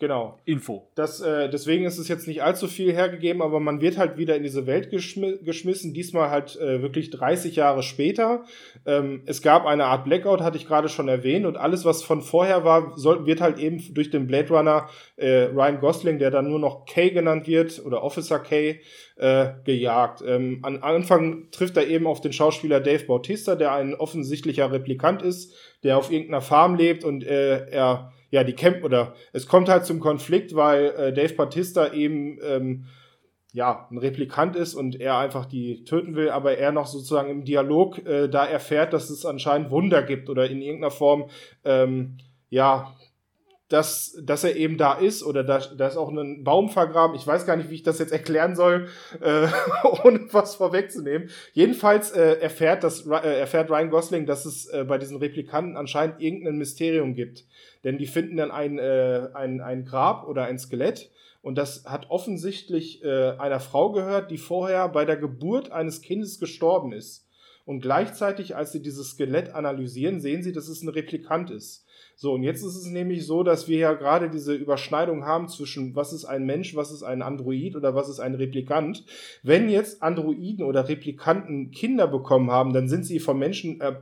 Genau. 0.00 0.38
Info. 0.44 0.88
Das, 0.94 1.20
äh, 1.20 1.50
deswegen 1.50 1.84
ist 1.84 1.98
es 1.98 2.06
jetzt 2.06 2.28
nicht 2.28 2.40
allzu 2.40 2.68
viel 2.68 2.92
hergegeben, 2.92 3.42
aber 3.42 3.58
man 3.58 3.80
wird 3.80 3.98
halt 3.98 4.16
wieder 4.16 4.36
in 4.36 4.44
diese 4.44 4.64
Welt 4.68 4.90
geschmi 4.90 5.38
geschmissen, 5.42 5.92
diesmal 5.92 6.30
halt 6.30 6.54
äh, 6.56 6.82
wirklich 6.82 7.10
30 7.10 7.56
Jahre 7.56 7.82
später. 7.82 8.44
Ähm, 8.86 9.22
es 9.26 9.42
gab 9.42 9.66
eine 9.66 9.86
Art 9.86 10.04
Blackout, 10.04 10.40
hatte 10.40 10.56
ich 10.56 10.68
gerade 10.68 10.88
schon 10.88 11.08
erwähnt, 11.08 11.46
und 11.46 11.56
alles, 11.56 11.84
was 11.84 12.04
von 12.04 12.22
vorher 12.22 12.62
war, 12.62 12.96
soll, 12.96 13.26
wird 13.26 13.40
halt 13.40 13.58
eben 13.58 13.82
durch 13.92 14.10
den 14.10 14.28
Blade 14.28 14.50
Runner 14.50 14.88
äh, 15.16 15.46
Ryan 15.46 15.80
Gosling, 15.80 16.20
der 16.20 16.30
dann 16.30 16.48
nur 16.48 16.60
noch 16.60 16.86
Kay 16.86 17.10
genannt 17.10 17.48
wird, 17.48 17.84
oder 17.84 18.04
Officer 18.04 18.38
Kay, 18.38 18.80
äh, 19.16 19.48
gejagt. 19.64 20.22
Ähm, 20.24 20.60
an 20.62 20.78
Anfang 20.78 21.48
trifft 21.50 21.76
er 21.76 21.88
eben 21.88 22.06
auf 22.06 22.20
den 22.20 22.32
Schauspieler 22.32 22.78
Dave 22.78 23.04
Bautista, 23.04 23.56
der 23.56 23.72
ein 23.72 23.96
offensichtlicher 23.96 24.70
Replikant 24.70 25.22
ist, 25.22 25.52
der 25.82 25.98
auf 25.98 26.12
irgendeiner 26.12 26.40
Farm 26.40 26.76
lebt 26.76 27.02
und 27.02 27.24
äh, 27.24 27.68
er 27.70 28.12
ja, 28.30 28.44
die 28.44 28.54
Camp 28.54 28.84
oder 28.84 29.14
es 29.32 29.46
kommt 29.46 29.68
halt 29.68 29.84
zum 29.86 30.00
Konflikt, 30.00 30.54
weil 30.54 30.86
äh, 30.86 31.12
Dave 31.12 31.34
Batista 31.34 31.92
eben 31.92 32.38
ähm, 32.42 32.86
ja 33.52 33.88
ein 33.90 33.98
Replikant 33.98 34.56
ist 34.56 34.74
und 34.74 35.00
er 35.00 35.18
einfach 35.18 35.46
die 35.46 35.84
töten 35.84 36.14
will, 36.14 36.30
aber 36.30 36.58
er 36.58 36.72
noch 36.72 36.86
sozusagen 36.86 37.30
im 37.30 37.44
Dialog 37.44 38.04
äh, 38.06 38.28
da 38.28 38.44
erfährt, 38.44 38.92
dass 38.92 39.10
es 39.10 39.24
anscheinend 39.24 39.70
Wunder 39.70 40.02
gibt 40.02 40.28
oder 40.28 40.48
in 40.48 40.60
irgendeiner 40.60 40.90
Form 40.90 41.30
ähm, 41.64 42.18
ja 42.50 42.94
dass, 43.68 44.18
dass 44.22 44.44
er 44.44 44.56
eben 44.56 44.78
da 44.78 44.94
ist 44.94 45.22
oder 45.22 45.44
da, 45.44 45.58
da 45.58 45.86
ist 45.86 45.96
auch 45.96 46.10
ein 46.10 46.42
Baum 46.42 46.70
vergraben. 46.70 47.14
Ich 47.14 47.26
weiß 47.26 47.44
gar 47.44 47.56
nicht, 47.56 47.68
wie 47.68 47.74
ich 47.74 47.82
das 47.82 47.98
jetzt 47.98 48.12
erklären 48.12 48.56
soll, 48.56 48.88
äh, 49.20 49.46
ohne 50.04 50.32
was 50.32 50.54
vorwegzunehmen. 50.54 51.28
Jedenfalls 51.52 52.10
äh, 52.12 52.38
erfährt, 52.40 52.82
das, 52.82 53.06
äh, 53.06 53.40
erfährt 53.40 53.70
Ryan 53.70 53.90
Gosling, 53.90 54.24
dass 54.24 54.46
es 54.46 54.66
äh, 54.66 54.84
bei 54.88 54.96
diesen 54.96 55.18
Replikanten 55.18 55.76
anscheinend 55.76 56.20
irgendein 56.20 56.56
Mysterium 56.56 57.14
gibt. 57.14 57.44
Denn 57.84 57.98
die 57.98 58.06
finden 58.06 58.38
dann 58.38 58.50
ein, 58.50 58.78
äh, 58.78 59.28
ein, 59.34 59.60
ein 59.60 59.84
Grab 59.84 60.26
oder 60.26 60.44
ein 60.44 60.58
Skelett. 60.58 61.10
Und 61.42 61.56
das 61.56 61.84
hat 61.84 62.10
offensichtlich 62.10 63.04
äh, 63.04 63.32
einer 63.38 63.60
Frau 63.60 63.92
gehört, 63.92 64.30
die 64.30 64.38
vorher 64.38 64.88
bei 64.88 65.04
der 65.04 65.16
Geburt 65.16 65.70
eines 65.72 66.00
Kindes 66.00 66.40
gestorben 66.40 66.92
ist. 66.92 67.26
Und 67.66 67.80
gleichzeitig, 67.80 68.56
als 68.56 68.72
sie 68.72 68.80
dieses 68.80 69.10
Skelett 69.10 69.54
analysieren, 69.54 70.20
sehen 70.20 70.42
sie, 70.42 70.52
dass 70.52 70.68
es 70.68 70.82
ein 70.82 70.88
Replikant 70.88 71.50
ist. 71.50 71.84
So, 72.20 72.32
und 72.32 72.42
jetzt 72.42 72.64
ist 72.64 72.74
es 72.74 72.86
nämlich 72.86 73.24
so, 73.24 73.44
dass 73.44 73.68
wir 73.68 73.78
ja 73.78 73.92
gerade 73.92 74.28
diese 74.28 74.52
Überschneidung 74.52 75.24
haben 75.24 75.46
zwischen 75.46 75.94
was 75.94 76.12
ist 76.12 76.24
ein 76.24 76.46
Mensch, 76.46 76.74
was 76.74 76.90
ist 76.90 77.04
ein 77.04 77.22
Android 77.22 77.76
oder 77.76 77.94
was 77.94 78.08
ist 78.08 78.18
ein 78.18 78.34
Replikant. 78.34 79.04
Wenn 79.44 79.68
jetzt 79.68 80.02
Androiden 80.02 80.64
oder 80.66 80.88
Replikanten 80.88 81.70
Kinder 81.70 82.08
bekommen 82.08 82.50
haben, 82.50 82.72
dann 82.72 82.88
sind 82.88 83.06
sie 83.06 83.20
vom 83.20 83.38
Menschen 83.38 83.80
äh, 83.80 83.94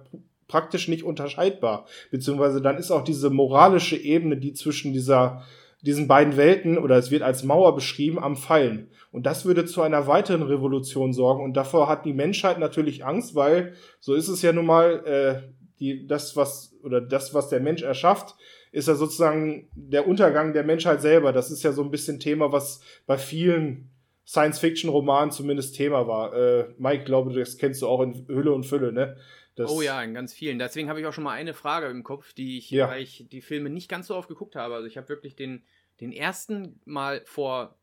praktisch 0.48 0.88
nicht 0.88 1.04
unterscheidbar. 1.04 1.84
Beziehungsweise 2.10 2.62
dann 2.62 2.78
ist 2.78 2.90
auch 2.90 3.04
diese 3.04 3.28
moralische 3.28 3.98
Ebene, 3.98 4.38
die 4.38 4.54
zwischen 4.54 4.94
dieser, 4.94 5.42
diesen 5.82 6.08
beiden 6.08 6.38
Welten, 6.38 6.78
oder 6.78 6.96
es 6.96 7.10
wird 7.10 7.20
als 7.20 7.44
Mauer 7.44 7.74
beschrieben, 7.74 8.18
am 8.18 8.36
Fallen. 8.36 8.88
Und 9.12 9.26
das 9.26 9.44
würde 9.44 9.66
zu 9.66 9.82
einer 9.82 10.06
weiteren 10.06 10.42
Revolution 10.42 11.12
sorgen. 11.12 11.44
Und 11.44 11.54
davor 11.54 11.86
hat 11.86 12.06
die 12.06 12.14
Menschheit 12.14 12.58
natürlich 12.60 13.04
Angst, 13.04 13.34
weil 13.34 13.74
so 14.00 14.14
ist 14.14 14.28
es 14.28 14.40
ja 14.40 14.54
nun 14.54 14.64
mal, 14.64 15.04
äh, 15.04 15.52
die, 15.78 16.06
das, 16.06 16.36
was, 16.36 16.75
oder 16.86 17.00
das, 17.00 17.34
was 17.34 17.48
der 17.48 17.60
Mensch 17.60 17.82
erschafft, 17.82 18.36
ist 18.72 18.88
ja 18.88 18.94
sozusagen 18.94 19.68
der 19.74 20.06
Untergang 20.06 20.52
der 20.52 20.64
Menschheit 20.64 21.02
selber. 21.02 21.32
Das 21.32 21.50
ist 21.50 21.62
ja 21.62 21.72
so 21.72 21.82
ein 21.82 21.90
bisschen 21.90 22.20
Thema, 22.20 22.52
was 22.52 22.80
bei 23.06 23.18
vielen 23.18 23.90
Science-Fiction-Romanen 24.26 25.30
zumindest 25.30 25.76
Thema 25.76 26.06
war. 26.08 26.34
Äh, 26.34 26.74
Mike, 26.78 27.04
glaube, 27.04 27.32
das 27.32 27.58
kennst 27.58 27.82
du 27.82 27.88
auch 27.88 28.00
in 28.00 28.26
Hülle 28.28 28.52
und 28.52 28.64
Fülle, 28.64 28.92
ne? 28.92 29.16
Das 29.56 29.70
oh 29.70 29.80
ja, 29.80 30.02
in 30.02 30.12
ganz 30.12 30.34
vielen. 30.34 30.58
Deswegen 30.58 30.88
habe 30.88 31.00
ich 31.00 31.06
auch 31.06 31.12
schon 31.12 31.24
mal 31.24 31.32
eine 31.32 31.54
Frage 31.54 31.86
im 31.86 32.02
Kopf, 32.02 32.34
die 32.34 32.58
ich, 32.58 32.70
ja. 32.70 32.88
weil 32.88 33.02
ich 33.02 33.26
die 33.30 33.40
Filme 33.40 33.70
nicht 33.70 33.88
ganz 33.88 34.08
so 34.08 34.14
oft 34.14 34.28
geguckt 34.28 34.54
habe. 34.54 34.74
Also 34.74 34.86
ich 34.86 34.98
habe 34.98 35.08
wirklich 35.08 35.34
den, 35.34 35.62
den 36.00 36.12
ersten 36.12 36.80
mal 36.84 37.22
vor 37.24 37.78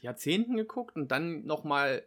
Jahrzehnten 0.00 0.56
geguckt 0.56 0.96
und 0.96 1.10
dann 1.10 1.44
noch 1.44 1.64
mal 1.64 2.04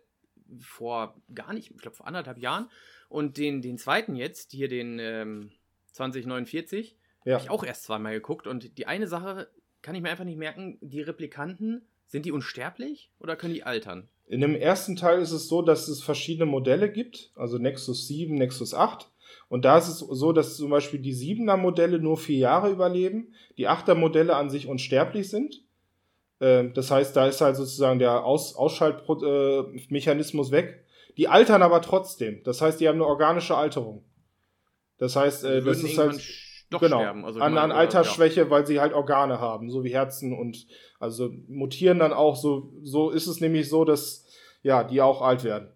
vor 0.61 1.15
gar 1.35 1.53
nicht, 1.53 1.71
ich 1.71 1.77
glaube 1.77 1.97
vor 1.97 2.07
anderthalb 2.07 2.37
Jahren. 2.37 2.69
Und 3.09 3.37
den, 3.37 3.61
den 3.61 3.77
zweiten 3.77 4.15
jetzt, 4.15 4.51
hier 4.51 4.69
den 4.69 4.99
ähm, 4.99 5.51
2049, 5.93 6.95
ja. 7.25 7.33
habe 7.35 7.43
ich 7.43 7.49
auch 7.49 7.63
erst 7.63 7.83
zweimal 7.83 8.13
geguckt. 8.13 8.47
Und 8.47 8.77
die 8.77 8.87
eine 8.87 9.07
Sache 9.07 9.49
kann 9.81 9.95
ich 9.95 10.01
mir 10.01 10.09
einfach 10.09 10.25
nicht 10.25 10.37
merken, 10.37 10.77
die 10.81 11.01
Replikanten, 11.01 11.87
sind 12.07 12.25
die 12.25 12.31
unsterblich 12.31 13.11
oder 13.19 13.35
können 13.35 13.53
die 13.53 13.63
altern? 13.63 14.09
In 14.25 14.41
dem 14.41 14.55
ersten 14.55 14.95
Teil 14.95 15.21
ist 15.21 15.31
es 15.31 15.47
so, 15.47 15.61
dass 15.61 15.87
es 15.87 16.01
verschiedene 16.03 16.45
Modelle 16.45 16.91
gibt, 16.91 17.31
also 17.35 17.57
Nexus 17.57 18.07
7, 18.07 18.35
Nexus 18.35 18.73
8. 18.73 19.09
Und 19.47 19.65
da 19.65 19.77
ist 19.77 19.87
es 19.87 19.99
so, 19.99 20.33
dass 20.33 20.57
zum 20.57 20.69
Beispiel 20.69 20.99
die 20.99 21.15
7er 21.15 21.57
Modelle 21.57 21.99
nur 21.99 22.17
vier 22.17 22.37
Jahre 22.37 22.69
überleben, 22.69 23.33
die 23.57 23.67
8er 23.67 23.95
Modelle 23.95 24.35
an 24.35 24.49
sich 24.49 24.67
unsterblich 24.67 25.29
sind. 25.29 25.63
Ähm, 26.39 26.73
das 26.73 26.91
heißt, 26.91 27.15
da 27.15 27.27
ist 27.27 27.41
halt 27.41 27.55
sozusagen 27.55 27.99
der 27.99 28.23
Aus 28.23 28.55
Ausschaltmechanismus 28.55 30.51
weg. 30.51 30.85
Die 31.17 31.27
altern 31.27 31.61
aber 31.63 31.81
trotzdem. 31.81 32.41
Das 32.43 32.61
heißt, 32.61 32.79
die 32.79 32.87
haben 32.87 32.95
eine 32.95 33.07
organische 33.07 33.55
Alterung. 33.55 34.03
Das 34.99 35.15
heißt, 35.15 35.45
äh, 35.45 35.61
das 35.61 35.81
ist 35.81 35.97
halt 35.97 36.21
doch 36.69 36.81
genau, 36.81 36.99
sterben. 36.99 37.25
Also 37.25 37.39
an, 37.39 37.57
an 37.57 37.71
Altersschwäche, 37.71 38.41
ja. 38.41 38.49
weil 38.49 38.67
sie 38.67 38.79
halt 38.79 38.93
Organe 38.93 39.39
haben, 39.39 39.71
so 39.71 39.83
wie 39.83 39.93
Herzen 39.93 40.37
und 40.37 40.67
also 40.99 41.29
mutieren 41.47 41.97
dann 41.97 42.13
auch 42.13 42.35
so. 42.35 42.73
So 42.83 43.09
ist 43.09 43.27
es 43.27 43.41
nämlich 43.41 43.69
so, 43.69 43.85
dass 43.85 44.27
ja 44.61 44.83
die 44.83 45.01
auch 45.01 45.21
alt 45.21 45.43
werden. 45.43 45.71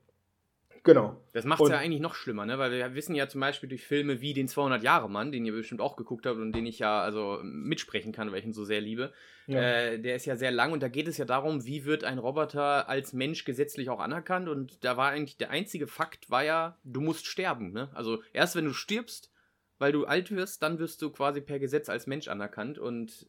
Genau. 0.84 1.15
Das 1.32 1.46
macht 1.46 1.62
es 1.62 1.69
ja 1.69 1.78
eigentlich 1.78 2.02
noch 2.02 2.13
schlimmer, 2.13 2.46
ne? 2.46 2.60
Weil 2.60 2.72
wir 2.72 2.93
wissen 2.93 3.15
ja 3.15 3.30
zum 3.30 3.39
Beispiel 3.39 3.69
durch 3.69 3.86
Filme 3.86 4.19
wie 4.19 4.34
den 4.34 4.50
200-Jahre-Mann, 4.50 5.32
den 5.32 5.46
ihr 5.46 5.54
bestimmt 5.54 5.80
auch 5.80 5.96
geguckt 5.96 6.26
habt 6.26 6.38
und 6.38 6.52
den 6.52 6.65
ich 6.65 6.80
ja 6.80 7.02
also 7.02 7.39
mitsprechen 7.41 8.12
kann, 8.12 8.32
weil 8.32 8.39
ich 8.39 8.46
ihn 8.46 8.54
so 8.54 8.65
sehr 8.65 8.82
liebe. 8.82 9.13
Ja. 9.48 9.62
Äh, 9.62 10.00
der 10.00 10.17
ist 10.17 10.26
ja 10.26 10.36
sehr 10.36 10.52
lang 10.52 10.74
und 10.74 10.84
da 10.84 10.89
geht 10.89 11.08
es 11.08 11.17
ja 11.17 11.24
darum, 11.24 11.65
wie 11.65 11.86
wird 11.86 12.04
ein 12.04 12.17
Roboter 12.17 12.89
als 12.89 13.13
Mensch 13.13 13.46
gesetzlich 13.46 13.89
auch 13.89 14.02
anerkannt 14.02 14.50
und 14.50 14.84
da 14.84 14.98
war 14.98 15.12
eigentlich 15.12 15.38
der 15.38 15.52
einzige 15.52 15.88
Fakt 15.88 16.30
war 16.30 16.43
ja, 16.43 16.78
du 16.84 17.00
musst 17.00 17.28
sterben, 17.28 17.72
ne? 17.72 17.89
Also 17.93 18.22
erst 18.34 18.58
wenn 18.58 18.65
du 18.65 18.74
stirbst, 18.74 19.32
weil 19.80 19.93
du 19.93 20.06
alt 20.06 20.32
wirst, 20.32 20.63
dann 20.63 20.80
wirst 20.80 21.02
du 21.02 21.12
quasi 21.12 21.39
per 21.39 21.60
Gesetz 21.60 21.88
als 21.88 22.08
Mensch 22.08 22.28
anerkannt 22.28 22.78
und 22.78 23.28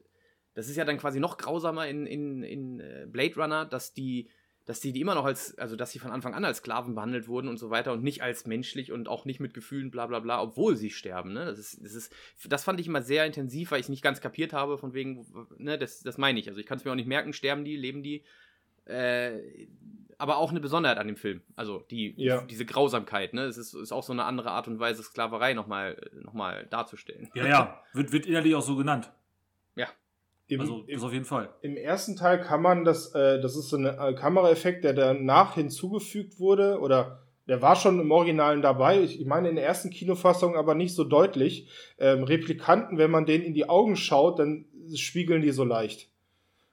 das 0.55 0.69
ist 0.69 0.77
ja 0.77 0.85
dann 0.85 0.99
quasi 0.99 1.21
noch 1.21 1.39
grausamer 1.39 1.87
in, 1.87 2.07
in, 2.07 2.43
in 2.43 2.81
äh, 2.81 3.07
Blade 3.09 3.35
Runner, 3.37 3.65
dass 3.65 3.93
die 3.93 4.29
dass 4.67 4.81
die, 4.81 4.93
die 4.93 5.01
immer 5.01 5.15
noch 5.15 5.25
als, 5.25 5.59
also 5.59 5.77
dass 5.77 5.91
sie 5.91 5.99
von 5.99 6.11
Anfang 6.11 6.35
an 6.35 6.45
als 6.45 6.59
Sklaven 6.59 6.95
behandelt 6.95 7.29
wurden 7.29 7.49
und 7.49 7.59
so 7.59 7.71
weiter 7.71 7.93
und 7.93 8.03
nicht 8.03 8.23
als 8.23 8.47
menschlich 8.47 8.93
und 8.93 9.09
auch 9.09 9.25
nicht 9.27 9.41
mit 9.41 9.53
Gefühlen, 9.53 9.91
bla 9.91 10.07
bla 10.07 10.21
bla, 10.21 10.41
obwohl 10.41 10.77
sie 10.77 10.91
sterben. 10.91 11.33
Ne? 11.33 11.45
Das, 11.45 11.59
ist, 11.59 11.85
das, 11.85 11.95
ist, 11.95 12.13
das 12.47 12.65
fand 12.65 12.81
ich 12.81 12.87
immer 12.87 13.03
sehr 13.03 13.27
intensiv, 13.27 13.71
weil 13.71 13.81
ich 13.81 13.87
es 13.87 13.91
nicht 13.91 14.03
ganz 14.03 14.21
kapiert 14.21 14.53
habe, 14.53 14.79
von 14.79 14.95
wegen, 14.95 15.27
ne, 15.59 15.77
das, 15.77 16.01
das 16.01 16.17
meine 16.17 16.41
ich. 16.41 16.49
Also 16.49 16.61
ich 16.61 16.67
kann 16.67 16.79
es 16.79 16.85
mir 16.85 16.93
auch 16.93 16.97
nicht 16.97 17.09
merken, 17.09 17.33
sterben 17.33 17.65
die, 17.65 17.77
leben 17.77 18.03
die. 18.03 18.25
Äh, 18.87 19.69
aber 20.19 20.37
auch 20.39 20.51
eine 20.51 20.61
Besonderheit 20.61 20.99
an 20.99 21.07
dem 21.07 21.17
Film. 21.17 21.43
Also 21.57 21.85
die, 21.91 22.15
ja. 22.17 22.43
diese 22.43 22.65
Grausamkeit, 22.65 23.35
ne? 23.35 23.43
Es 23.43 23.59
ist, 23.59 23.75
ist, 23.75 23.93
auch 23.93 24.03
so 24.03 24.13
eine 24.13 24.25
andere 24.25 24.51
Art 24.53 24.69
und 24.69 24.79
Weise, 24.79 25.03
Sklaverei 25.03 25.55
nochmal 25.55 26.01
noch 26.23 26.33
mal 26.33 26.67
darzustellen. 26.67 27.29
Ja, 27.35 27.47
ja, 27.47 27.83
wird, 27.93 28.13
wird 28.13 28.27
innerlich 28.27 28.55
auch 28.55 28.63
so 28.63 28.77
genannt. 28.77 29.11
Ja. 29.75 29.89
Im, 30.47 30.61
also 30.61 30.85
das 30.89 31.03
auf 31.03 31.13
jeden 31.13 31.25
Fall. 31.25 31.49
Im 31.63 31.77
ersten 31.77 32.17
Teil 32.17 32.41
kann 32.41 32.61
man 32.61 32.85
das, 32.85 33.15
äh, 33.15 33.41
das 33.41 33.57
ist 33.57 33.71
so 33.71 33.77
ein 33.77 33.87
äh, 33.87 34.15
Kameraeffekt, 34.15 34.85
der 34.85 34.93
danach 34.93 35.55
hinzugefügt 35.55 36.39
wurde 36.39 36.81
oder 36.81 37.25
der 37.49 37.61
war 37.63 37.77
schon 37.77 38.01
im 38.01 38.11
Originalen 38.11 38.63
dabei. 38.63 39.01
Ich, 39.01 39.21
ich 39.21 39.27
meine 39.27 39.49
in 39.49 39.57
der 39.57 39.67
ersten 39.67 39.91
Kinofassung 39.91 40.57
aber 40.57 40.75
nicht 40.75 40.95
so 40.95 41.05
deutlich. 41.05 41.69
Ähm, 41.99 42.25
Replikanten, 42.25 42.99
wenn 42.99 43.11
man 43.11 43.27
denen 43.27 43.45
in 43.45 43.55
die 43.55 43.69
Augen 43.69 43.97
schaut, 43.97 44.39
dann 44.39 44.67
spiegeln 44.95 45.43
die 45.43 45.51
so 45.51 45.65
leicht. 45.65 46.11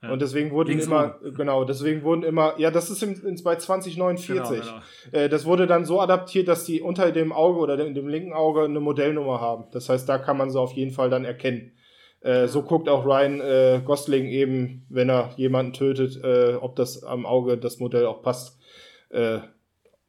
Ja. 0.02 0.12
Und 0.12 0.22
deswegen 0.22 0.52
wurden 0.52 0.70
Links 0.70 0.88
immer, 0.88 1.18
oben. 1.22 1.36
genau, 1.36 1.64
deswegen 1.64 2.04
wurden 2.04 2.24
immer, 2.24 2.56
ja, 2.58 2.72
das 2.72 2.90
ist 2.90 3.04
im, 3.04 3.24
in, 3.24 3.42
bei 3.44 3.56
2049. 3.56 4.60
Genau, 4.60 4.72
genau. 4.72 4.82
Äh, 5.12 5.30
das 5.30 5.46
wurde 5.46 5.68
dann 5.68 5.86
so 5.86 6.02
adaptiert, 6.02 6.48
dass 6.48 6.66
die 6.66 6.82
unter 6.82 7.12
dem 7.12 7.32
Auge 7.32 7.60
oder 7.60 7.86
in 7.86 7.94
dem 7.94 8.08
linken 8.08 8.34
Auge 8.34 8.64
eine 8.64 8.80
Modellnummer 8.80 9.40
haben. 9.40 9.66
Das 9.72 9.90
heißt, 9.90 10.10
da 10.10 10.18
kann 10.18 10.38
man 10.38 10.50
sie 10.50 10.60
auf 10.60 10.74
jeden 10.74 10.92
Fall 10.92 11.10
dann 11.10 11.24
erkennen. 11.24 11.74
Äh, 12.22 12.48
so 12.48 12.64
guckt 12.64 12.88
auch 12.88 13.06
Ryan 13.06 13.42
äh, 13.42 13.82
Gosling 13.84 14.28
eben, 14.28 14.86
wenn 14.90 15.10
er 15.10 15.34
jemanden 15.38 15.74
tötet, 15.74 16.24
äh, 16.24 16.56
ob 16.56 16.76
das 16.76 17.04
am 17.04 17.26
Auge 17.26 17.58
das 17.58 17.80
Modell 17.80 18.06
auch 18.06 18.22
passt. 18.22 18.60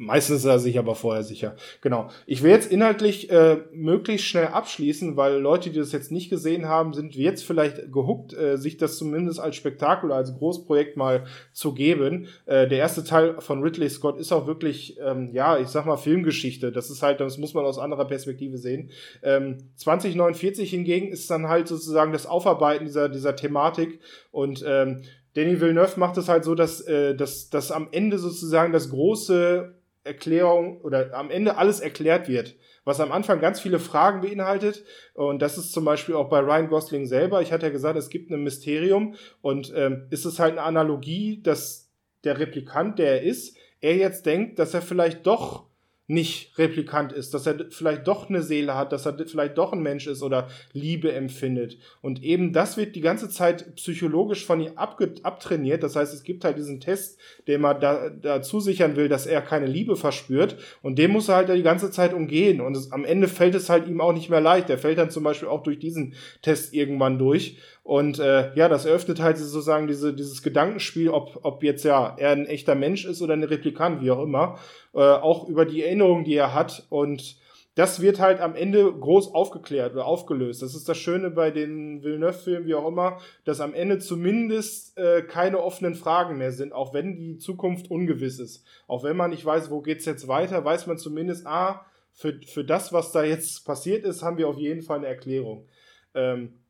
Meistens 0.02 0.38
ist 0.38 0.46
er 0.46 0.58
sich 0.58 0.80
aber 0.80 0.96
vorher 0.96 1.22
sicher. 1.22 1.54
Genau. 1.80 2.08
Ich 2.26 2.42
will 2.42 2.50
jetzt 2.50 2.72
inhaltlich 2.72 3.30
äh, 3.30 3.58
möglichst 3.72 4.26
schnell 4.26 4.48
abschließen, 4.48 5.16
weil 5.16 5.36
Leute, 5.36 5.70
die 5.70 5.78
das 5.78 5.92
jetzt 5.92 6.10
nicht 6.10 6.28
gesehen 6.28 6.66
haben, 6.66 6.92
sind 6.92 7.14
jetzt 7.14 7.44
vielleicht 7.44 7.92
gehuckt, 7.92 8.34
äh, 8.34 8.56
sich 8.56 8.76
das 8.76 8.98
zumindest 8.98 9.38
als 9.38 9.54
Spektakel 9.54 10.10
als 10.10 10.36
Großprojekt 10.36 10.96
mal 10.96 11.24
zu 11.52 11.72
geben. 11.72 12.26
Äh, 12.46 12.66
der 12.66 12.78
erste 12.78 13.04
Teil 13.04 13.40
von 13.40 13.62
Ridley 13.62 13.88
Scott 13.88 14.18
ist 14.18 14.32
auch 14.32 14.48
wirklich, 14.48 14.98
ähm, 15.00 15.30
ja, 15.34 15.56
ich 15.56 15.68
sag 15.68 15.86
mal 15.86 15.96
Filmgeschichte. 15.96 16.72
Das 16.72 16.90
ist 16.90 17.02
halt, 17.02 17.20
das 17.20 17.38
muss 17.38 17.54
man 17.54 17.64
aus 17.64 17.78
anderer 17.78 18.06
Perspektive 18.06 18.58
sehen. 18.58 18.90
Ähm, 19.22 19.70
2049 19.76 20.68
hingegen 20.68 21.12
ist 21.12 21.30
dann 21.30 21.46
halt 21.46 21.68
sozusagen 21.68 22.12
das 22.12 22.26
Aufarbeiten 22.26 22.86
dieser, 22.86 23.08
dieser 23.08 23.36
Thematik 23.36 24.00
und 24.32 24.64
ähm, 24.66 25.02
Danny 25.34 25.60
Villeneuve 25.60 25.98
macht 25.98 26.18
es 26.18 26.28
halt 26.28 26.44
so, 26.44 26.54
dass, 26.54 26.80
äh, 26.82 27.14
dass, 27.14 27.48
dass 27.48 27.70
am 27.70 27.88
Ende 27.92 28.18
sozusagen 28.18 28.72
das 28.72 28.90
große 28.90 29.74
Erklärung 30.04 30.80
oder 30.80 31.14
am 31.14 31.30
Ende 31.30 31.56
alles 31.56 31.80
erklärt 31.80 32.28
wird. 32.28 32.56
Was 32.84 33.00
am 33.00 33.12
Anfang 33.12 33.40
ganz 33.40 33.60
viele 33.60 33.78
Fragen 33.78 34.22
beinhaltet. 34.22 34.84
Und 35.14 35.40
das 35.40 35.56
ist 35.56 35.72
zum 35.72 35.84
Beispiel 35.84 36.16
auch 36.16 36.28
bei 36.28 36.40
Ryan 36.40 36.68
Gosling 36.68 37.06
selber. 37.06 37.40
Ich 37.40 37.52
hatte 37.52 37.66
ja 37.66 37.72
gesagt, 37.72 37.96
es 37.96 38.10
gibt 38.10 38.30
ein 38.30 38.42
Mysterium. 38.42 39.14
Und 39.40 39.72
ähm, 39.76 40.06
ist 40.10 40.24
es 40.24 40.38
halt 40.38 40.52
eine 40.52 40.62
Analogie, 40.62 41.40
dass 41.42 41.90
der 42.24 42.38
Replikant, 42.38 42.98
der 42.98 43.20
er 43.20 43.22
ist, 43.22 43.56
er 43.80 43.96
jetzt 43.96 44.26
denkt, 44.26 44.58
dass 44.58 44.74
er 44.74 44.82
vielleicht 44.82 45.26
doch 45.26 45.66
nicht 46.08 46.58
Replikant 46.58 47.12
ist, 47.12 47.32
dass 47.32 47.46
er 47.46 47.70
vielleicht 47.70 48.08
doch 48.08 48.28
eine 48.28 48.42
Seele 48.42 48.74
hat, 48.74 48.92
dass 48.92 49.06
er 49.06 49.16
vielleicht 49.26 49.56
doch 49.56 49.72
ein 49.72 49.82
Mensch 49.82 50.06
ist 50.08 50.22
oder 50.22 50.48
Liebe 50.72 51.12
empfindet. 51.12 51.78
Und 52.00 52.22
eben 52.22 52.52
das 52.52 52.76
wird 52.76 52.96
die 52.96 53.00
ganze 53.00 53.28
Zeit 53.28 53.76
psychologisch 53.76 54.44
von 54.44 54.60
ihm 54.60 54.72
abtrainiert. 54.76 55.82
Das 55.82 55.94
heißt, 55.94 56.12
es 56.12 56.24
gibt 56.24 56.44
halt 56.44 56.58
diesen 56.58 56.80
Test, 56.80 57.20
den 57.46 57.60
man 57.60 57.80
da, 57.80 58.10
da 58.10 58.42
zusichern 58.42 58.96
will, 58.96 59.08
dass 59.08 59.26
er 59.26 59.42
keine 59.42 59.66
Liebe 59.66 59.94
verspürt. 59.94 60.56
Und 60.82 60.98
den 60.98 61.12
muss 61.12 61.28
er 61.28 61.36
halt 61.36 61.48
die 61.48 61.62
ganze 61.62 61.90
Zeit 61.92 62.14
umgehen. 62.14 62.60
Und 62.60 62.76
es, 62.76 62.90
am 62.90 63.04
Ende 63.04 63.28
fällt 63.28 63.54
es 63.54 63.70
halt 63.70 63.86
ihm 63.86 64.00
auch 64.00 64.12
nicht 64.12 64.28
mehr 64.28 64.40
leicht. 64.40 64.70
Er 64.70 64.78
fällt 64.78 64.98
dann 64.98 65.10
zum 65.10 65.22
Beispiel 65.22 65.48
auch 65.48 65.62
durch 65.62 65.78
diesen 65.78 66.14
Test 66.42 66.74
irgendwann 66.74 67.18
durch. 67.18 67.58
Und 67.82 68.20
äh, 68.20 68.54
ja, 68.54 68.68
das 68.68 68.84
eröffnet 68.84 69.20
halt 69.20 69.38
sozusagen 69.38 69.88
diese, 69.88 70.14
dieses 70.14 70.42
Gedankenspiel, 70.42 71.08
ob, 71.10 71.40
ob 71.42 71.64
jetzt 71.64 71.84
ja 71.84 72.14
er 72.16 72.30
ein 72.30 72.46
echter 72.46 72.76
Mensch 72.76 73.04
ist 73.04 73.22
oder 73.22 73.34
ein 73.34 73.42
Replikant, 73.42 74.02
wie 74.02 74.10
auch 74.10 74.22
immer. 74.22 74.58
Äh, 74.94 75.00
auch 75.00 75.48
über 75.48 75.64
die 75.64 75.82
Erinnerungen, 75.82 76.24
die 76.24 76.34
er 76.34 76.54
hat. 76.54 76.86
Und 76.90 77.36
das 77.74 78.00
wird 78.00 78.20
halt 78.20 78.40
am 78.40 78.54
Ende 78.54 78.92
groß 78.92 79.34
aufgeklärt 79.34 79.94
oder 79.94 80.04
aufgelöst. 80.04 80.62
Das 80.62 80.74
ist 80.74 80.88
das 80.88 80.98
Schöne 80.98 81.30
bei 81.30 81.50
den 81.50 82.02
Villeneuve-Filmen, 82.02 82.66
wie 82.66 82.74
auch 82.74 82.86
immer, 82.86 83.18
dass 83.44 83.60
am 83.60 83.72
Ende 83.74 83.98
zumindest 83.98 84.96
äh, 84.98 85.22
keine 85.22 85.58
offenen 85.60 85.94
Fragen 85.94 86.36
mehr 86.36 86.52
sind, 86.52 86.72
auch 86.72 86.92
wenn 86.92 87.16
die 87.16 87.38
Zukunft 87.38 87.90
ungewiss 87.90 88.38
ist. 88.38 88.64
Auch 88.86 89.02
wenn 89.04 89.16
man 89.16 89.30
nicht 89.30 89.44
weiß, 89.44 89.70
wo 89.70 89.80
geht's 89.80 90.04
jetzt 90.04 90.28
weiter, 90.28 90.64
weiß 90.64 90.86
man 90.86 90.98
zumindest, 90.98 91.46
ah, 91.46 91.86
für, 92.12 92.38
für 92.46 92.62
das, 92.62 92.92
was 92.92 93.10
da 93.10 93.24
jetzt 93.24 93.64
passiert 93.64 94.04
ist, 94.04 94.22
haben 94.22 94.36
wir 94.36 94.48
auf 94.48 94.58
jeden 94.58 94.82
Fall 94.82 94.98
eine 94.98 95.06
Erklärung. 95.06 95.66
Ähm, 96.14 96.61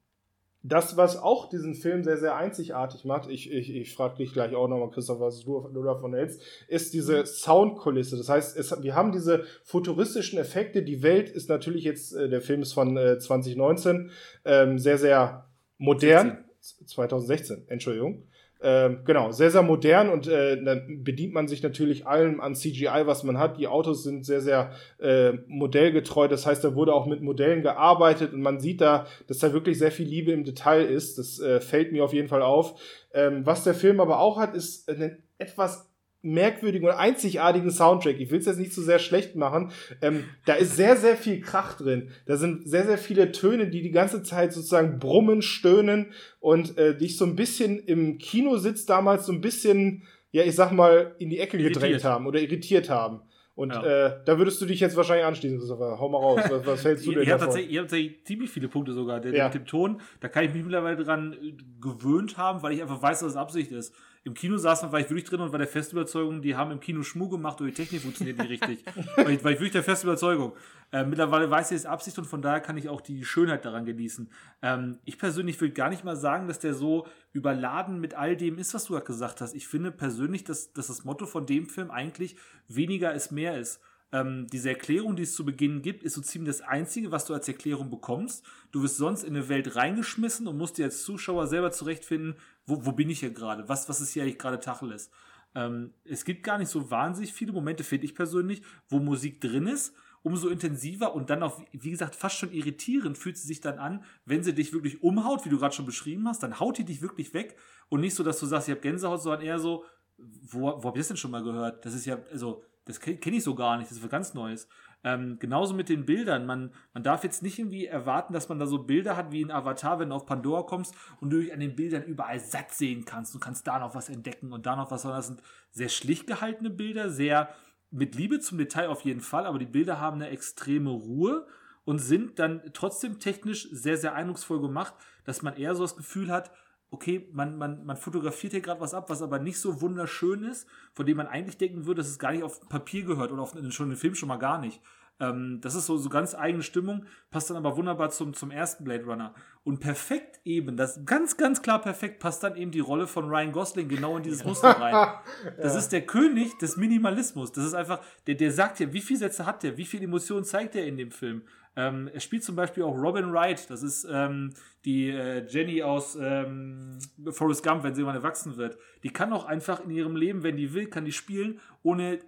das, 0.62 0.96
was 0.96 1.16
auch 1.16 1.48
diesen 1.48 1.74
Film 1.74 2.04
sehr, 2.04 2.18
sehr 2.18 2.36
einzigartig 2.36 3.04
macht, 3.04 3.28
ich, 3.28 3.52
ich, 3.52 3.74
ich 3.74 3.94
frage 3.94 4.16
dich 4.16 4.32
gleich 4.32 4.54
auch 4.54 4.68
nochmal, 4.68 4.90
Christoph, 4.90 5.20
was 5.20 5.40
du, 5.40 5.68
du 5.72 5.82
davon 5.82 6.14
hältst, 6.14 6.40
ist 6.68 6.94
diese 6.94 7.26
Soundkulisse. 7.26 8.16
Das 8.16 8.28
heißt, 8.28 8.56
es, 8.56 8.82
wir 8.82 8.94
haben 8.94 9.12
diese 9.12 9.44
futuristischen 9.64 10.38
Effekte. 10.38 10.82
Die 10.82 11.02
Welt 11.02 11.30
ist 11.30 11.48
natürlich 11.48 11.84
jetzt, 11.84 12.12
äh, 12.12 12.28
der 12.28 12.40
Film 12.40 12.62
ist 12.62 12.72
von 12.72 12.96
äh, 12.96 13.18
2019, 13.18 14.10
ähm, 14.44 14.78
sehr, 14.78 14.98
sehr 14.98 15.46
modern. 15.78 16.28
16. 16.28 16.52
2016, 16.86 17.64
Entschuldigung. 17.68 18.28
Ähm, 18.64 19.00
genau, 19.04 19.32
sehr, 19.32 19.50
sehr 19.50 19.62
modern 19.62 20.08
und 20.08 20.28
äh, 20.28 20.62
dann 20.62 21.02
bedient 21.02 21.34
man 21.34 21.48
sich 21.48 21.62
natürlich 21.64 22.06
allem 22.06 22.40
an 22.40 22.54
CGI, 22.54 23.02
was 23.06 23.24
man 23.24 23.38
hat. 23.38 23.58
Die 23.58 23.66
Autos 23.66 24.04
sind 24.04 24.24
sehr, 24.24 24.40
sehr 24.40 24.70
äh, 25.00 25.32
modellgetreu. 25.48 26.28
Das 26.28 26.46
heißt, 26.46 26.62
da 26.62 26.76
wurde 26.76 26.94
auch 26.94 27.06
mit 27.06 27.22
Modellen 27.22 27.62
gearbeitet 27.62 28.32
und 28.32 28.40
man 28.40 28.60
sieht 28.60 28.80
da, 28.80 29.06
dass 29.26 29.38
da 29.38 29.52
wirklich 29.52 29.78
sehr 29.78 29.90
viel 29.90 30.06
Liebe 30.06 30.30
im 30.30 30.44
Detail 30.44 30.84
ist. 30.84 31.18
Das 31.18 31.40
äh, 31.40 31.60
fällt 31.60 31.90
mir 31.90 32.04
auf 32.04 32.12
jeden 32.12 32.28
Fall 32.28 32.42
auf. 32.42 32.80
Ähm, 33.12 33.44
was 33.44 33.64
der 33.64 33.74
Film 33.74 34.00
aber 34.00 34.20
auch 34.20 34.38
hat, 34.38 34.54
ist 34.54 34.88
eine 34.88 35.18
etwas 35.38 35.91
merkwürdigen 36.22 36.88
und 36.88 36.94
einzigartigen 36.94 37.70
Soundtrack. 37.70 38.18
Ich 38.20 38.30
will 38.30 38.38
es 38.38 38.46
jetzt 38.46 38.58
nicht 38.58 38.72
zu 38.72 38.82
sehr 38.82 38.98
schlecht 38.98 39.36
machen. 39.36 39.72
Ähm, 40.00 40.24
da 40.46 40.54
ist 40.54 40.76
sehr, 40.76 40.96
sehr 40.96 41.16
viel 41.16 41.40
Krach 41.40 41.76
drin. 41.76 42.10
Da 42.26 42.36
sind 42.36 42.68
sehr, 42.68 42.86
sehr 42.86 42.98
viele 42.98 43.32
Töne, 43.32 43.68
die 43.68 43.82
die 43.82 43.90
ganze 43.90 44.22
Zeit 44.22 44.52
sozusagen 44.52 44.98
brummen, 44.98 45.42
stöhnen 45.42 46.12
und 46.40 46.78
äh, 46.78 46.96
dich 46.96 47.16
so 47.16 47.24
ein 47.24 47.36
bisschen 47.36 47.78
im 47.80 48.18
Kinositz 48.18 48.86
damals 48.86 49.26
so 49.26 49.32
ein 49.32 49.40
bisschen, 49.40 50.04
ja, 50.30 50.44
ich 50.44 50.54
sag 50.54 50.72
mal, 50.72 51.14
in 51.18 51.30
die 51.30 51.38
Ecke 51.38 51.58
gedrängt 51.58 51.76
irritiert. 51.76 52.04
haben 52.04 52.26
oder 52.26 52.40
irritiert 52.40 52.88
haben. 52.88 53.22
Und 53.54 53.74
ja. 53.74 54.06
äh, 54.06 54.20
da 54.24 54.38
würdest 54.38 54.62
du 54.62 54.66
dich 54.66 54.80
jetzt 54.80 54.96
wahrscheinlich 54.96 55.26
anschließen, 55.26 55.58
Christopher. 55.58 55.98
Hau 56.00 56.08
mal 56.08 56.18
raus. 56.18 56.40
Was, 56.48 56.66
was 56.66 56.84
hältst 56.84 57.06
du 57.06 57.12
denn 57.12 57.24
ihr, 57.24 57.36
davon? 57.36 57.48
Habt 57.48 57.58
ihr 57.58 57.80
habt 57.80 57.90
tatsächlich 57.90 58.24
ziemlich 58.24 58.50
viele 58.50 58.68
Punkte 58.68 58.92
sogar. 58.92 59.20
Der, 59.20 59.34
ja. 59.34 59.44
Mit 59.44 59.54
dem 59.54 59.66
Ton, 59.66 60.00
da 60.20 60.28
kann 60.28 60.44
ich 60.44 60.54
mich 60.54 60.62
mittlerweile 60.62 60.96
dran 60.96 61.34
äh, 61.34 61.52
gewöhnt 61.80 62.38
haben, 62.38 62.62
weil 62.62 62.72
ich 62.72 62.80
einfach 62.80 63.02
weiß, 63.02 63.20
dass 63.20 63.32
es 63.32 63.36
Absicht 63.36 63.70
ist. 63.70 63.94
Im 64.24 64.34
Kino 64.34 64.56
saß 64.56 64.82
man, 64.82 64.92
war 64.92 65.00
ich 65.00 65.10
wirklich 65.10 65.24
drin 65.24 65.40
und 65.40 65.50
war 65.50 65.58
der 65.58 65.66
festen 65.66 65.96
Überzeugung, 65.96 66.42
die 66.42 66.54
haben 66.54 66.70
im 66.70 66.78
Kino 66.78 67.02
Schmuh 67.02 67.28
gemacht 67.28 67.60
und 67.60 67.66
die 67.66 67.72
Technik 67.72 68.02
funktioniert 68.02 68.38
nicht 68.38 68.50
richtig. 68.50 68.84
war, 69.16 69.28
ich, 69.28 69.42
war 69.42 69.50
ich 69.50 69.58
wirklich 69.58 69.72
der 69.72 69.82
festen 69.82 70.06
Überzeugung. 70.06 70.52
Äh, 70.92 71.04
mittlerweile 71.04 71.50
weiß 71.50 71.72
ich, 71.72 71.78
es 71.78 71.86
Absicht 71.86 72.18
und 72.18 72.26
von 72.26 72.40
daher 72.40 72.60
kann 72.60 72.76
ich 72.76 72.88
auch 72.88 73.00
die 73.00 73.24
Schönheit 73.24 73.64
daran 73.64 73.84
genießen. 73.84 74.30
Ähm, 74.62 74.98
ich 75.04 75.18
persönlich 75.18 75.60
will 75.60 75.70
gar 75.70 75.88
nicht 75.88 76.04
mal 76.04 76.16
sagen, 76.16 76.46
dass 76.46 76.60
der 76.60 76.74
so 76.74 77.06
überladen 77.32 78.00
mit 78.00 78.14
all 78.14 78.36
dem 78.36 78.58
ist, 78.58 78.74
was 78.74 78.84
du 78.84 78.92
gerade 78.92 79.06
gesagt 79.06 79.40
hast. 79.40 79.54
Ich 79.54 79.66
finde 79.66 79.90
persönlich, 79.90 80.44
dass, 80.44 80.72
dass 80.72 80.86
das 80.86 81.04
Motto 81.04 81.26
von 81.26 81.44
dem 81.44 81.68
Film 81.68 81.90
eigentlich 81.90 82.36
weniger 82.68 83.12
ist 83.12 83.32
mehr 83.32 83.58
ist. 83.58 83.80
Ähm, 84.12 84.46
diese 84.52 84.68
Erklärung, 84.68 85.16
die 85.16 85.22
es 85.22 85.34
zu 85.34 85.44
Beginn 85.44 85.80
gibt, 85.80 86.02
ist 86.02 86.14
so 86.14 86.20
ziemlich 86.20 86.54
das 86.54 86.60
Einzige, 86.60 87.10
was 87.10 87.24
du 87.24 87.32
als 87.32 87.48
Erklärung 87.48 87.90
bekommst. 87.90 88.44
Du 88.70 88.82
wirst 88.82 88.98
sonst 88.98 89.24
in 89.24 89.34
eine 89.34 89.48
Welt 89.48 89.74
reingeschmissen 89.74 90.46
und 90.46 90.58
musst 90.58 90.76
dir 90.76 90.84
als 90.84 91.02
Zuschauer 91.02 91.46
selber 91.46 91.70
zurechtfinden, 91.70 92.36
wo, 92.66 92.84
wo 92.84 92.92
bin 92.92 93.08
ich 93.08 93.20
hier 93.20 93.32
gerade? 93.32 93.68
Was, 93.68 93.88
was 93.88 94.02
ist 94.02 94.12
hier 94.12 94.22
eigentlich 94.22 94.38
gerade 94.38 94.60
Tacheles? 94.60 95.10
Ähm, 95.54 95.94
es 96.04 96.26
gibt 96.26 96.42
gar 96.42 96.58
nicht 96.58 96.68
so 96.68 96.90
wahnsinnig 96.90 97.32
viele 97.32 97.52
Momente, 97.52 97.84
finde 97.84 98.04
ich 98.04 98.14
persönlich, 98.14 98.62
wo 98.88 98.98
Musik 98.98 99.40
drin 99.40 99.66
ist. 99.66 99.94
Umso 100.24 100.48
intensiver 100.50 101.16
und 101.16 101.30
dann 101.30 101.42
auch, 101.42 101.60
wie 101.72 101.90
gesagt, 101.90 102.14
fast 102.14 102.36
schon 102.36 102.52
irritierend 102.52 103.18
fühlt 103.18 103.36
sie 103.36 103.48
sich 103.48 103.60
dann 103.60 103.80
an, 103.80 104.04
wenn 104.24 104.44
sie 104.44 104.54
dich 104.54 104.72
wirklich 104.72 105.02
umhaut, 105.02 105.44
wie 105.44 105.48
du 105.48 105.58
gerade 105.58 105.74
schon 105.74 105.84
beschrieben 105.84 106.28
hast, 106.28 106.44
dann 106.44 106.60
haut 106.60 106.78
die 106.78 106.84
dich 106.84 107.02
wirklich 107.02 107.34
weg 107.34 107.56
und 107.88 108.02
nicht 108.02 108.14
so, 108.14 108.22
dass 108.22 108.38
du 108.38 108.46
sagst, 108.46 108.68
ich 108.68 108.72
habe 108.72 108.82
Gänsehaut, 108.82 109.20
sondern 109.20 109.40
eher 109.40 109.58
so, 109.58 109.84
wo, 110.18 110.60
wo 110.80 110.84
hab 110.84 110.94
ich 110.94 111.00
das 111.00 111.08
denn 111.08 111.16
schon 111.16 111.32
mal 111.32 111.42
gehört? 111.42 111.84
Das 111.84 111.92
ist 111.92 112.06
ja, 112.06 112.20
also, 112.30 112.62
das 112.84 113.00
kenne 113.00 113.36
ich 113.36 113.44
so 113.44 113.54
gar 113.54 113.76
nicht, 113.76 113.90
das 113.90 113.98
ist 113.98 114.02
was 114.02 114.10
ganz 114.10 114.34
Neues. 114.34 114.68
Ähm, 115.04 115.38
genauso 115.40 115.74
mit 115.74 115.88
den 115.88 116.06
Bildern. 116.06 116.46
Man, 116.46 116.72
man 116.94 117.02
darf 117.02 117.24
jetzt 117.24 117.42
nicht 117.42 117.58
irgendwie 117.58 117.86
erwarten, 117.86 118.32
dass 118.32 118.48
man 118.48 118.58
da 118.58 118.66
so 118.66 118.84
Bilder 118.84 119.16
hat 119.16 119.32
wie 119.32 119.40
in 119.40 119.50
Avatar, 119.50 119.98
wenn 119.98 120.10
du 120.10 120.14
auf 120.14 120.26
Pandora 120.26 120.62
kommst 120.62 120.94
und 121.20 121.30
du 121.30 121.40
dich 121.40 121.52
an 121.52 121.60
den 121.60 121.74
Bildern 121.74 122.04
überall 122.04 122.38
satt 122.38 122.72
sehen 122.72 123.04
kannst. 123.04 123.34
Du 123.34 123.40
kannst 123.40 123.66
da 123.66 123.80
noch 123.80 123.94
was 123.94 124.08
entdecken 124.08 124.52
und 124.52 124.66
da 124.66 124.76
noch 124.76 124.90
was, 124.90 125.02
sondern 125.02 125.18
das 125.18 125.26
sind 125.26 125.42
sehr 125.70 125.88
schlicht 125.88 126.26
gehaltene 126.26 126.70
Bilder, 126.70 127.10
sehr 127.10 127.48
mit 127.90 128.14
Liebe 128.14 128.40
zum 128.40 128.58
Detail 128.58 128.88
auf 128.88 129.02
jeden 129.02 129.20
Fall, 129.20 129.46
aber 129.46 129.58
die 129.58 129.66
Bilder 129.66 130.00
haben 130.00 130.16
eine 130.16 130.30
extreme 130.30 130.90
Ruhe 130.90 131.46
und 131.84 131.98
sind 131.98 132.38
dann 132.38 132.62
trotzdem 132.72 133.18
technisch 133.18 133.68
sehr, 133.70 133.98
sehr 133.98 134.14
eindrucksvoll 134.14 134.60
gemacht, 134.60 134.94
dass 135.24 135.42
man 135.42 135.56
eher 135.56 135.74
so 135.74 135.82
das 135.82 135.96
Gefühl 135.96 136.30
hat, 136.30 136.50
okay, 136.92 137.26
man, 137.32 137.56
man, 137.56 137.84
man 137.84 137.96
fotografiert 137.96 138.52
hier 138.52 138.60
gerade 138.60 138.80
was 138.80 138.94
ab, 138.94 139.08
was 139.08 139.22
aber 139.22 139.38
nicht 139.38 139.58
so 139.58 139.80
wunderschön 139.80 140.44
ist, 140.44 140.68
von 140.92 141.06
dem 141.06 141.16
man 141.16 141.26
eigentlich 141.26 141.56
denken 141.56 141.86
würde, 141.86 142.02
dass 142.02 142.10
es 142.10 142.18
gar 142.18 142.32
nicht 142.32 142.44
auf 142.44 142.68
Papier 142.68 143.04
gehört 143.04 143.32
oder 143.32 143.42
auf 143.42 143.56
schon 143.70 143.88
den 143.88 143.96
Film 143.96 144.14
schon 144.14 144.28
mal 144.28 144.36
gar 144.36 144.58
nicht. 144.60 144.80
Ähm, 145.18 145.60
das 145.62 145.74
ist 145.74 145.86
so, 145.86 145.96
so 145.96 146.10
ganz 146.10 146.34
eigene 146.34 146.62
Stimmung, 146.62 147.06
passt 147.30 147.48
dann 147.48 147.56
aber 147.56 147.76
wunderbar 147.78 148.10
zum, 148.10 148.34
zum 148.34 148.50
ersten 148.50 148.84
Blade 148.84 149.04
Runner. 149.04 149.34
Und 149.64 149.80
perfekt 149.80 150.40
eben, 150.44 150.76
das 150.76 151.06
ganz, 151.06 151.38
ganz 151.38 151.62
klar 151.62 151.80
perfekt 151.80 152.20
passt 152.20 152.42
dann 152.42 152.56
eben 152.56 152.72
die 152.72 152.80
Rolle 152.80 153.06
von 153.06 153.28
Ryan 153.28 153.52
Gosling 153.52 153.88
genau 153.88 154.18
in 154.18 154.22
dieses 154.22 154.44
Muster 154.44 154.70
rein. 154.70 154.92
Das 155.56 155.72
ja. 155.72 155.78
ist 155.78 155.88
der 155.90 156.02
König 156.02 156.58
des 156.58 156.76
Minimalismus. 156.76 157.52
Das 157.52 157.64
ist 157.64 157.74
einfach, 157.74 158.00
der, 158.26 158.34
der 158.34 158.52
sagt 158.52 158.80
ja, 158.80 158.92
wie 158.92 159.00
viele 159.00 159.20
Sätze 159.20 159.46
hat 159.46 159.62
der, 159.62 159.76
wie 159.76 159.84
viele 159.84 160.04
Emotionen 160.04 160.44
zeigt 160.44 160.74
er 160.74 160.86
in 160.86 160.96
dem 160.96 161.10
Film. 161.10 161.42
Ähm, 161.74 162.08
er 162.12 162.20
spielt 162.20 162.44
zum 162.44 162.56
Beispiel 162.56 162.82
auch 162.82 162.96
Robin 162.96 163.32
Wright, 163.32 163.70
das 163.70 163.82
ist 163.82 164.06
ähm, 164.10 164.52
die 164.84 165.08
äh, 165.08 165.46
Jenny 165.46 165.82
aus 165.82 166.18
ähm, 166.20 166.98
Forrest 167.30 167.64
Gump, 167.64 167.82
wenn 167.82 167.94
sie 167.94 168.02
mal 168.02 168.14
erwachsen 168.14 168.56
wird. 168.56 168.76
Die 169.02 169.10
kann 169.10 169.32
auch 169.32 169.46
einfach 169.46 169.84
in 169.84 169.90
ihrem 169.90 170.16
Leben, 170.16 170.42
wenn 170.42 170.56
die 170.56 170.74
will, 170.74 170.86
kann 170.86 171.04
die 171.04 171.12
spielen, 171.12 171.60
ohne 171.82 172.18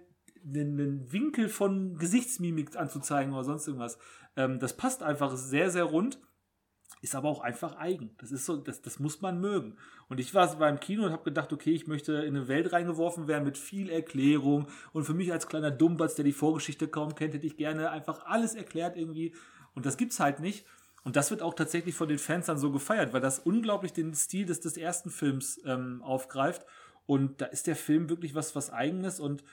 einen 0.43 1.11
Winkel 1.11 1.49
von 1.49 1.97
Gesichtsmimik 1.97 2.75
anzuzeigen 2.75 3.33
oder 3.33 3.43
sonst 3.43 3.67
irgendwas. 3.67 3.99
Ähm, 4.35 4.59
das 4.59 4.75
passt 4.75 5.03
einfach 5.03 5.35
sehr, 5.35 5.69
sehr 5.69 5.83
rund 5.83 6.19
ist 7.05 7.15
aber 7.15 7.29
auch 7.29 7.41
einfach 7.41 7.77
eigen. 7.77 8.15
Das 8.17 8.31
ist 8.31 8.45
so, 8.45 8.57
das, 8.57 8.81
das 8.81 8.99
muss 8.99 9.21
man 9.21 9.39
mögen. 9.39 9.77
Und 10.07 10.19
ich 10.19 10.33
war 10.33 10.55
beim 10.57 10.79
Kino 10.79 11.05
und 11.05 11.11
habe 11.11 11.23
gedacht, 11.23 11.51
okay, 11.51 11.71
ich 11.71 11.87
möchte 11.87 12.13
in 12.13 12.35
eine 12.35 12.47
Welt 12.47 12.71
reingeworfen 12.71 13.27
werden 13.27 13.43
mit 13.43 13.57
viel 13.57 13.89
Erklärung. 13.89 14.67
Und 14.93 15.05
für 15.05 15.13
mich 15.13 15.31
als 15.31 15.47
kleiner 15.47 15.71
Dummbatz, 15.71 16.15
der 16.15 16.25
die 16.25 16.31
Vorgeschichte 16.31 16.87
kaum 16.87 17.15
kennt, 17.15 17.33
hätte 17.33 17.47
ich 17.47 17.57
gerne 17.57 17.89
einfach 17.89 18.25
alles 18.25 18.53
erklärt 18.53 18.97
irgendwie. 18.97 19.33
Und 19.73 19.85
das 19.85 19.97
gibt's 19.97 20.19
halt 20.19 20.39
nicht. 20.39 20.65
Und 21.03 21.15
das 21.15 21.29
wird 21.31 21.41
auch 21.41 21.53
tatsächlich 21.53 21.95
von 21.95 22.09
den 22.09 22.17
Fans 22.17 22.47
dann 22.47 22.57
so 22.57 22.71
gefeiert, 22.71 23.13
weil 23.13 23.21
das 23.21 23.39
unglaublich 23.39 23.93
den 23.93 24.13
Stil 24.13 24.45
des, 24.45 24.59
des 24.59 24.77
ersten 24.77 25.09
Films 25.09 25.61
ähm, 25.65 26.01
aufgreift. 26.03 26.65
Und 27.05 27.41
da 27.41 27.45
ist 27.45 27.67
der 27.67 27.75
Film 27.75 28.09
wirklich 28.09 28.33
was, 28.33 28.55
was 28.55 28.71
Eigenes. 28.71 29.19
Und 29.19 29.43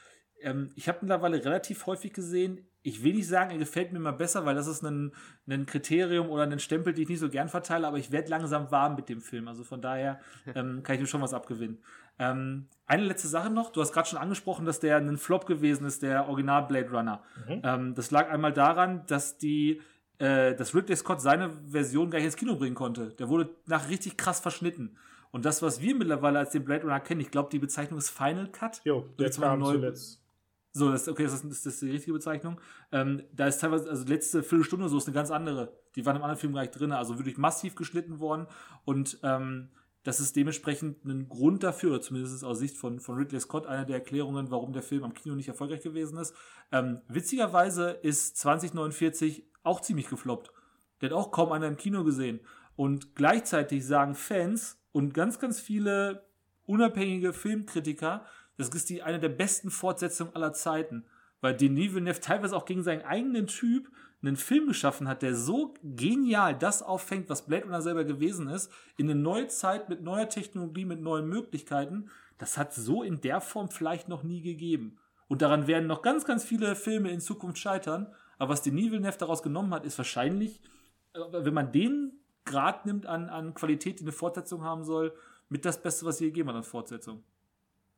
ähm, 0.40 0.70
ich 0.76 0.88
habe 0.88 0.98
mittlerweile 1.02 1.44
relativ 1.44 1.86
häufig 1.86 2.12
gesehen, 2.12 2.66
ich 2.82 3.04
will 3.04 3.14
nicht 3.14 3.28
sagen, 3.28 3.50
er 3.50 3.58
gefällt 3.58 3.92
mir 3.92 4.00
mal 4.00 4.12
besser, 4.12 4.44
weil 4.44 4.54
das 4.54 4.66
ist 4.66 4.82
ein, 4.82 5.12
ein 5.48 5.66
Kriterium 5.66 6.28
oder 6.28 6.42
ein 6.42 6.58
Stempel, 6.58 6.92
den 6.92 7.02
ich 7.02 7.08
nicht 7.08 7.20
so 7.20 7.28
gern 7.28 7.48
verteile, 7.48 7.86
aber 7.86 7.98
ich 7.98 8.10
werde 8.10 8.28
langsam 8.28 8.70
warm 8.70 8.96
mit 8.96 9.08
dem 9.08 9.20
Film. 9.20 9.46
Also 9.48 9.62
von 9.62 9.80
daher 9.80 10.20
ähm, 10.54 10.82
kann 10.82 10.96
ich 10.96 11.00
mir 11.00 11.06
schon 11.06 11.22
was 11.22 11.34
abgewinnen. 11.34 11.78
Ähm, 12.18 12.66
eine 12.86 13.04
letzte 13.04 13.28
Sache 13.28 13.50
noch, 13.50 13.70
du 13.70 13.80
hast 13.80 13.92
gerade 13.92 14.08
schon 14.08 14.18
angesprochen, 14.18 14.66
dass 14.66 14.80
der 14.80 14.96
ein 14.96 15.16
Flop 15.16 15.46
gewesen 15.46 15.86
ist, 15.86 16.02
der 16.02 16.28
Original 16.28 16.66
Blade 16.66 16.90
Runner. 16.90 17.22
Mhm. 17.48 17.62
Ähm, 17.64 17.94
das 17.94 18.10
lag 18.10 18.30
einmal 18.30 18.52
daran, 18.52 19.06
dass 19.06 19.38
die 19.38 19.80
äh, 20.18 20.54
dass 20.54 20.74
Ridley 20.74 20.96
Scott 20.96 21.20
seine 21.20 21.50
Version 21.68 22.10
gar 22.10 22.18
nicht 22.18 22.26
ins 22.26 22.36
Kino 22.36 22.56
bringen 22.56 22.74
konnte. 22.74 23.08
Der 23.14 23.28
wurde 23.28 23.50
nach 23.66 23.88
richtig 23.88 24.16
krass 24.16 24.40
verschnitten. 24.40 24.96
Und 25.30 25.44
das, 25.44 25.62
was 25.62 25.80
wir 25.80 25.94
mittlerweile 25.94 26.38
als 26.38 26.50
den 26.50 26.64
Blade 26.64 26.82
Runner 26.82 27.00
kennen, 27.00 27.20
ich 27.20 27.30
glaube, 27.30 27.48
die 27.50 27.58
Bezeichnung 27.58 27.98
ist 27.98 28.10
Final 28.10 28.48
Cut. 28.52 28.82
Jo, 28.84 29.08
der 29.18 29.30
kam 29.30 29.64
zuletzt 29.64 30.21
So, 30.72 30.90
das, 30.90 31.06
okay, 31.06 31.24
das 31.24 31.34
ist, 31.34 31.44
das 31.44 31.66
ist 31.66 31.82
die 31.82 31.90
richtige 31.90 32.14
Bezeichnung. 32.14 32.58
Ähm, 32.92 33.22
da 33.32 33.46
ist 33.46 33.58
teilweise, 33.58 33.90
also 33.90 34.06
letzte 34.06 34.42
Viertelstunde 34.42 34.88
so 34.88 34.96
ist 34.96 35.06
eine 35.06 35.14
ganz 35.14 35.30
andere. 35.30 35.76
Die 35.96 36.06
waren 36.06 36.16
im 36.16 36.22
anderen 36.22 36.40
Film 36.40 36.54
gar 36.54 36.62
nicht 36.62 36.78
drin, 36.78 36.92
also 36.92 37.18
wirklich 37.18 37.36
massiv 37.36 37.74
geschnitten 37.74 38.20
worden. 38.20 38.46
Und 38.84 39.18
ähm, 39.22 39.68
das 40.02 40.18
ist 40.18 40.34
dementsprechend 40.34 41.04
ein 41.04 41.28
Grund 41.28 41.62
dafür, 41.62 42.00
zumindest 42.00 42.42
aus 42.42 42.58
Sicht 42.58 42.76
von, 42.76 43.00
von 43.00 43.16
Ridley 43.16 43.38
Scott, 43.40 43.66
eine 43.66 43.86
der 43.86 43.96
Erklärungen, 43.96 44.50
warum 44.50 44.72
der 44.72 44.82
Film 44.82 45.04
am 45.04 45.14
Kino 45.14 45.34
nicht 45.34 45.48
erfolgreich 45.48 45.82
gewesen 45.82 46.18
ist. 46.18 46.34
Ähm, 46.72 47.02
witzigerweise 47.06 47.90
ist 47.90 48.36
2049 48.38 49.44
auch 49.62 49.80
ziemlich 49.80 50.08
gefloppt. 50.08 50.50
Der 51.00 51.10
hat 51.10 51.16
auch 51.16 51.30
kaum 51.30 51.52
einer 51.52 51.68
im 51.68 51.76
Kino 51.76 52.02
gesehen. 52.02 52.40
Und 52.74 53.14
gleichzeitig 53.14 53.86
sagen 53.86 54.14
Fans 54.14 54.80
und 54.90 55.12
ganz, 55.12 55.38
ganz 55.38 55.60
viele 55.60 56.24
unabhängige 56.64 57.32
Filmkritiker, 57.32 58.24
das 58.70 58.82
ist 58.82 58.90
die 58.90 59.02
eine 59.02 59.20
der 59.20 59.28
besten 59.28 59.70
Fortsetzungen 59.70 60.34
aller 60.34 60.52
Zeiten. 60.52 61.04
Weil 61.40 61.56
Denis 61.56 61.92
Villeneuve 61.92 62.20
teilweise 62.20 62.56
auch 62.56 62.64
gegen 62.64 62.82
seinen 62.82 63.02
eigenen 63.02 63.48
Typ 63.48 63.90
einen 64.22 64.36
Film 64.36 64.68
geschaffen 64.68 65.08
hat, 65.08 65.22
der 65.22 65.34
so 65.34 65.74
genial 65.82 66.56
das 66.56 66.82
auffängt, 66.82 67.28
was 67.28 67.46
Blade 67.46 67.64
Runner 67.64 67.82
selber 67.82 68.04
gewesen 68.04 68.48
ist, 68.48 68.70
in 68.96 69.10
eine 69.10 69.20
neue 69.20 69.48
Zeit 69.48 69.88
mit 69.88 70.02
neuer 70.02 70.28
Technologie, 70.28 70.84
mit 70.84 71.00
neuen 71.00 71.28
Möglichkeiten. 71.28 72.08
Das 72.38 72.56
hat 72.56 72.72
so 72.72 73.02
in 73.02 73.20
der 73.20 73.40
Form 73.40 73.68
vielleicht 73.68 74.08
noch 74.08 74.22
nie 74.22 74.40
gegeben. 74.40 74.98
Und 75.26 75.42
daran 75.42 75.66
werden 75.66 75.88
noch 75.88 76.02
ganz, 76.02 76.24
ganz 76.24 76.44
viele 76.44 76.76
Filme 76.76 77.10
in 77.10 77.20
Zukunft 77.20 77.58
scheitern. 77.58 78.14
Aber 78.38 78.52
was 78.52 78.62
Denis 78.62 78.90
Villeneuve 78.92 79.18
daraus 79.18 79.42
genommen 79.42 79.74
hat, 79.74 79.84
ist 79.84 79.98
wahrscheinlich, 79.98 80.60
äh, 81.14 81.20
wenn 81.32 81.54
man 81.54 81.72
den 81.72 82.12
Grad 82.44 82.86
nimmt 82.86 83.06
an, 83.06 83.28
an 83.28 83.54
Qualität, 83.54 84.00
die 84.00 84.04
eine 84.04 84.12
Fortsetzung 84.12 84.62
haben 84.62 84.84
soll, 84.84 85.12
mit 85.48 85.64
das 85.64 85.82
Beste, 85.82 86.06
was 86.06 86.20
je 86.20 86.26
gegeben 86.28 86.48
hat 86.48 86.56
an 86.56 86.62
Fortsetzung. 86.62 87.24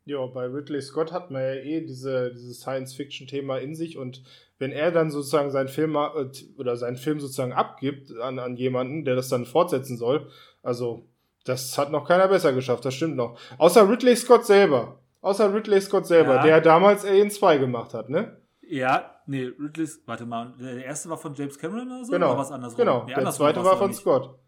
Ja, 0.06 0.26
bei 0.26 0.46
Ridley 0.46 0.82
Scott 0.82 1.12
hat 1.12 1.30
man 1.30 1.42
ja 1.42 1.54
eh 1.54 1.80
diese, 1.80 2.32
dieses 2.32 2.60
Science-Fiction-Thema 2.60 3.58
in 3.58 3.74
sich 3.74 3.96
und 3.96 4.22
wenn 4.58 4.70
er 4.70 4.92
dann 4.92 5.10
sozusagen 5.10 5.50
seinen 5.50 5.68
Film 5.68 5.96
äh, 5.96 6.26
oder 6.58 6.76
seinen 6.76 6.96
Film 6.96 7.20
sozusagen 7.20 7.52
abgibt 7.52 8.16
an, 8.18 8.38
an 8.38 8.56
jemanden, 8.56 9.04
der 9.04 9.16
das 9.16 9.28
dann 9.28 9.46
fortsetzen 9.46 9.96
soll, 9.96 10.28
also 10.62 11.06
das 11.44 11.76
hat 11.78 11.90
noch 11.90 12.06
keiner 12.06 12.28
besser 12.28 12.52
geschafft, 12.52 12.84
das 12.84 12.94
stimmt 12.94 13.16
noch. 13.16 13.38
Außer 13.58 13.88
Ridley 13.88 14.16
Scott 14.16 14.46
selber. 14.46 15.00
Außer 15.20 15.54
Ridley 15.54 15.80
Scott 15.80 16.06
selber, 16.06 16.36
ja. 16.36 16.42
der 16.42 16.60
damals 16.60 17.04
Alien 17.04 17.30
2 17.30 17.58
gemacht 17.58 17.94
hat, 17.94 18.10
ne? 18.10 18.36
Ja, 18.60 19.20
nee, 19.26 19.44
Ridley, 19.44 19.88
warte 20.06 20.26
mal, 20.26 20.54
der 20.58 20.84
erste 20.84 21.08
war 21.08 21.18
von 21.18 21.34
James 21.34 21.58
Cameron 21.58 21.88
oder 21.88 22.04
so? 22.04 22.12
Genau. 22.12 22.30
Oder 22.30 22.38
was 22.38 22.52
andersrum? 22.52 22.78
Genau, 22.78 23.04
nee, 23.04 23.14
der 23.14 23.30
zweite 23.30 23.64
war 23.64 23.78
von 23.78 23.92
Scott. 23.92 24.38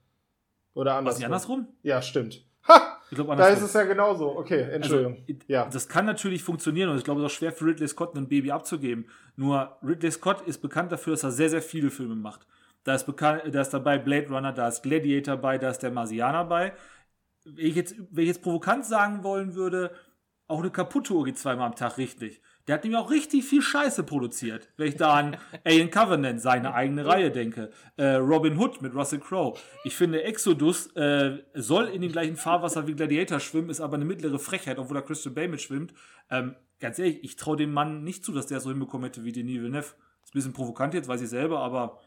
Oder 0.74 0.94
andersrum. 0.94 1.06
Was, 1.06 1.18
nicht 1.18 1.26
andersrum? 1.26 1.68
Ja, 1.82 2.02
stimmt. 2.02 2.44
Ich 3.10 3.16
glaub, 3.16 3.36
da 3.36 3.48
ist 3.48 3.62
es 3.62 3.72
ja 3.72 3.84
genauso. 3.84 4.36
Okay, 4.36 4.62
also, 4.62 4.74
Entschuldigung. 4.74 5.24
Also, 5.28 5.40
ja. 5.46 5.68
Das 5.70 5.88
kann 5.88 6.06
natürlich 6.06 6.42
funktionieren 6.42 6.90
und 6.90 6.98
ich 6.98 7.04
glaube, 7.04 7.20
es 7.20 7.26
ist 7.26 7.32
auch 7.32 7.38
schwer 7.38 7.52
für 7.52 7.66
Ridley 7.66 7.86
Scott 7.86 8.16
ein 8.16 8.28
Baby 8.28 8.50
abzugeben. 8.50 9.06
Nur 9.36 9.76
Ridley 9.82 10.10
Scott 10.10 10.42
ist 10.42 10.58
bekannt 10.58 10.90
dafür, 10.90 11.12
dass 11.12 11.22
er 11.22 11.30
sehr, 11.30 11.50
sehr 11.50 11.62
viele 11.62 11.90
Filme 11.90 12.16
macht. 12.16 12.46
Da 12.82 12.94
ist, 12.94 13.04
bekannt, 13.04 13.42
da 13.52 13.60
ist 13.60 13.70
dabei 13.70 13.98
Blade 13.98 14.28
Runner, 14.28 14.52
da 14.52 14.68
ist 14.68 14.82
Gladiator 14.82 15.36
bei, 15.36 15.58
da 15.58 15.70
ist 15.70 15.80
der 15.80 15.90
Marsianer 15.90 16.44
bei. 16.44 16.72
Wenn 17.44 17.66
ich 17.66 17.74
jetzt, 17.76 17.96
wenn 18.10 18.22
ich 18.22 18.28
jetzt 18.28 18.42
provokant 18.42 18.84
sagen 18.84 19.22
wollen 19.22 19.54
würde, 19.54 19.92
auch 20.48 20.60
eine 20.60 20.70
kaputte 20.70 21.12
Uhr 21.12 21.24
geht 21.24 21.38
zweimal 21.38 21.66
am 21.66 21.74
Tag 21.74 21.98
richtig. 21.98 22.40
Der 22.66 22.74
hat 22.74 22.84
nämlich 22.84 22.98
auch 22.98 23.10
richtig 23.10 23.44
viel 23.44 23.62
Scheiße 23.62 24.02
produziert. 24.02 24.68
Wenn 24.76 24.88
ich 24.88 24.96
da 24.96 25.14
an 25.14 25.36
Alien 25.64 25.90
Covenant, 25.90 26.40
seine 26.40 26.74
eigene 26.74 27.06
Reihe 27.06 27.30
denke. 27.30 27.70
Äh, 27.96 28.14
Robin 28.14 28.58
Hood 28.58 28.82
mit 28.82 28.94
Russell 28.94 29.20
Crowe. 29.20 29.58
Ich 29.84 29.94
finde, 29.94 30.24
Exodus 30.24 30.88
äh, 30.96 31.38
soll 31.54 31.86
in 31.86 32.02
dem 32.02 32.12
gleichen 32.12 32.36
Fahrwasser 32.36 32.86
wie 32.86 32.94
Gladiator 32.94 33.38
schwimmen, 33.38 33.70
ist 33.70 33.80
aber 33.80 33.96
eine 33.96 34.04
mittlere 34.04 34.38
Frechheit, 34.38 34.78
obwohl 34.78 34.96
da 34.96 35.02
Christian 35.02 35.34
Bale 35.34 35.48
mitschwimmt. 35.48 35.94
Ähm, 36.30 36.56
ganz 36.80 36.98
ehrlich, 36.98 37.22
ich 37.22 37.36
traue 37.36 37.56
dem 37.56 37.72
Mann 37.72 38.02
nicht 38.02 38.24
zu, 38.24 38.32
dass 38.32 38.46
der 38.46 38.60
so 38.60 38.70
hinbekommen 38.70 39.04
hätte 39.04 39.24
wie 39.24 39.32
Denis 39.32 39.60
Villeneuve. 39.60 39.94
Ist 40.24 40.30
ein 40.30 40.38
bisschen 40.38 40.52
provokant 40.52 40.92
jetzt, 40.94 41.06
weiß 41.08 41.22
ich 41.22 41.28
selber, 41.28 41.60
aber 41.60 42.00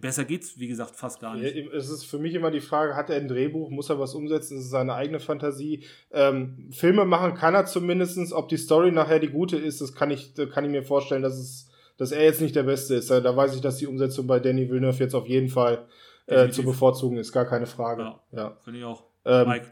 besser 0.00 0.24
geht's, 0.24 0.58
wie 0.58 0.68
gesagt, 0.68 0.96
fast 0.96 1.20
gar 1.20 1.36
nicht. 1.36 1.56
Es 1.72 1.88
ist 1.88 2.04
für 2.04 2.18
mich 2.18 2.34
immer 2.34 2.50
die 2.50 2.60
Frage, 2.60 2.94
hat 2.94 3.10
er 3.10 3.16
ein 3.16 3.28
Drehbuch, 3.28 3.70
muss 3.70 3.90
er 3.90 3.98
was 3.98 4.14
umsetzen, 4.14 4.58
ist 4.58 4.64
es 4.64 4.70
seine 4.70 4.94
eigene 4.94 5.20
Fantasie. 5.20 5.84
Ähm, 6.10 6.68
Filme 6.70 7.04
machen 7.04 7.34
kann 7.34 7.54
er 7.54 7.66
zumindestens, 7.66 8.32
ob 8.32 8.48
die 8.48 8.56
Story 8.56 8.92
nachher 8.92 9.18
die 9.18 9.28
gute 9.28 9.56
ist, 9.56 9.80
das 9.80 9.94
kann 9.94 10.10
ich, 10.10 10.34
kann 10.52 10.64
ich 10.64 10.70
mir 10.70 10.82
vorstellen, 10.82 11.22
dass 11.22 11.38
es, 11.38 11.70
dass 11.96 12.12
er 12.12 12.22
jetzt 12.22 12.40
nicht 12.40 12.54
der 12.54 12.62
Beste 12.62 12.94
ist. 12.94 13.10
Da 13.10 13.36
weiß 13.36 13.54
ich, 13.54 13.60
dass 13.60 13.78
die 13.78 13.86
Umsetzung 13.86 14.26
bei 14.26 14.40
Danny 14.40 14.68
Villeneuve 14.68 15.02
jetzt 15.02 15.14
auf 15.14 15.26
jeden 15.26 15.48
Fall 15.48 15.86
äh, 16.26 16.50
zu 16.50 16.62
bevorzugen 16.62 17.16
ist, 17.18 17.32
gar 17.32 17.46
keine 17.46 17.66
Frage. 17.66 18.02
Ja, 18.02 18.20
ja. 18.32 18.56
finde 18.60 18.80
ich 18.80 18.84
auch. 18.84 19.04
Ähm, 19.24 19.48
Mike. 19.48 19.66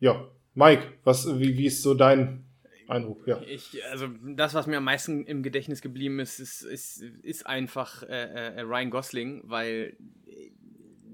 Ja, 0.00 0.28
Mike, 0.54 0.82
was, 1.04 1.38
wie, 1.38 1.56
wie 1.56 1.66
ist 1.66 1.82
so 1.82 1.94
dein 1.94 2.44
Eindruck, 2.90 3.26
ja. 3.26 3.40
Ich, 3.46 3.80
also 3.90 4.08
das, 4.22 4.54
was 4.54 4.66
mir 4.66 4.78
am 4.78 4.84
meisten 4.84 5.24
im 5.24 5.42
Gedächtnis 5.42 5.80
geblieben 5.80 6.18
ist, 6.18 6.40
ist, 6.40 6.62
ist, 6.62 7.02
ist 7.02 7.46
einfach 7.46 8.02
äh, 8.02 8.56
äh, 8.56 8.60
Ryan 8.62 8.90
Gosling, 8.90 9.42
weil, 9.44 9.96
äh, 10.26 10.50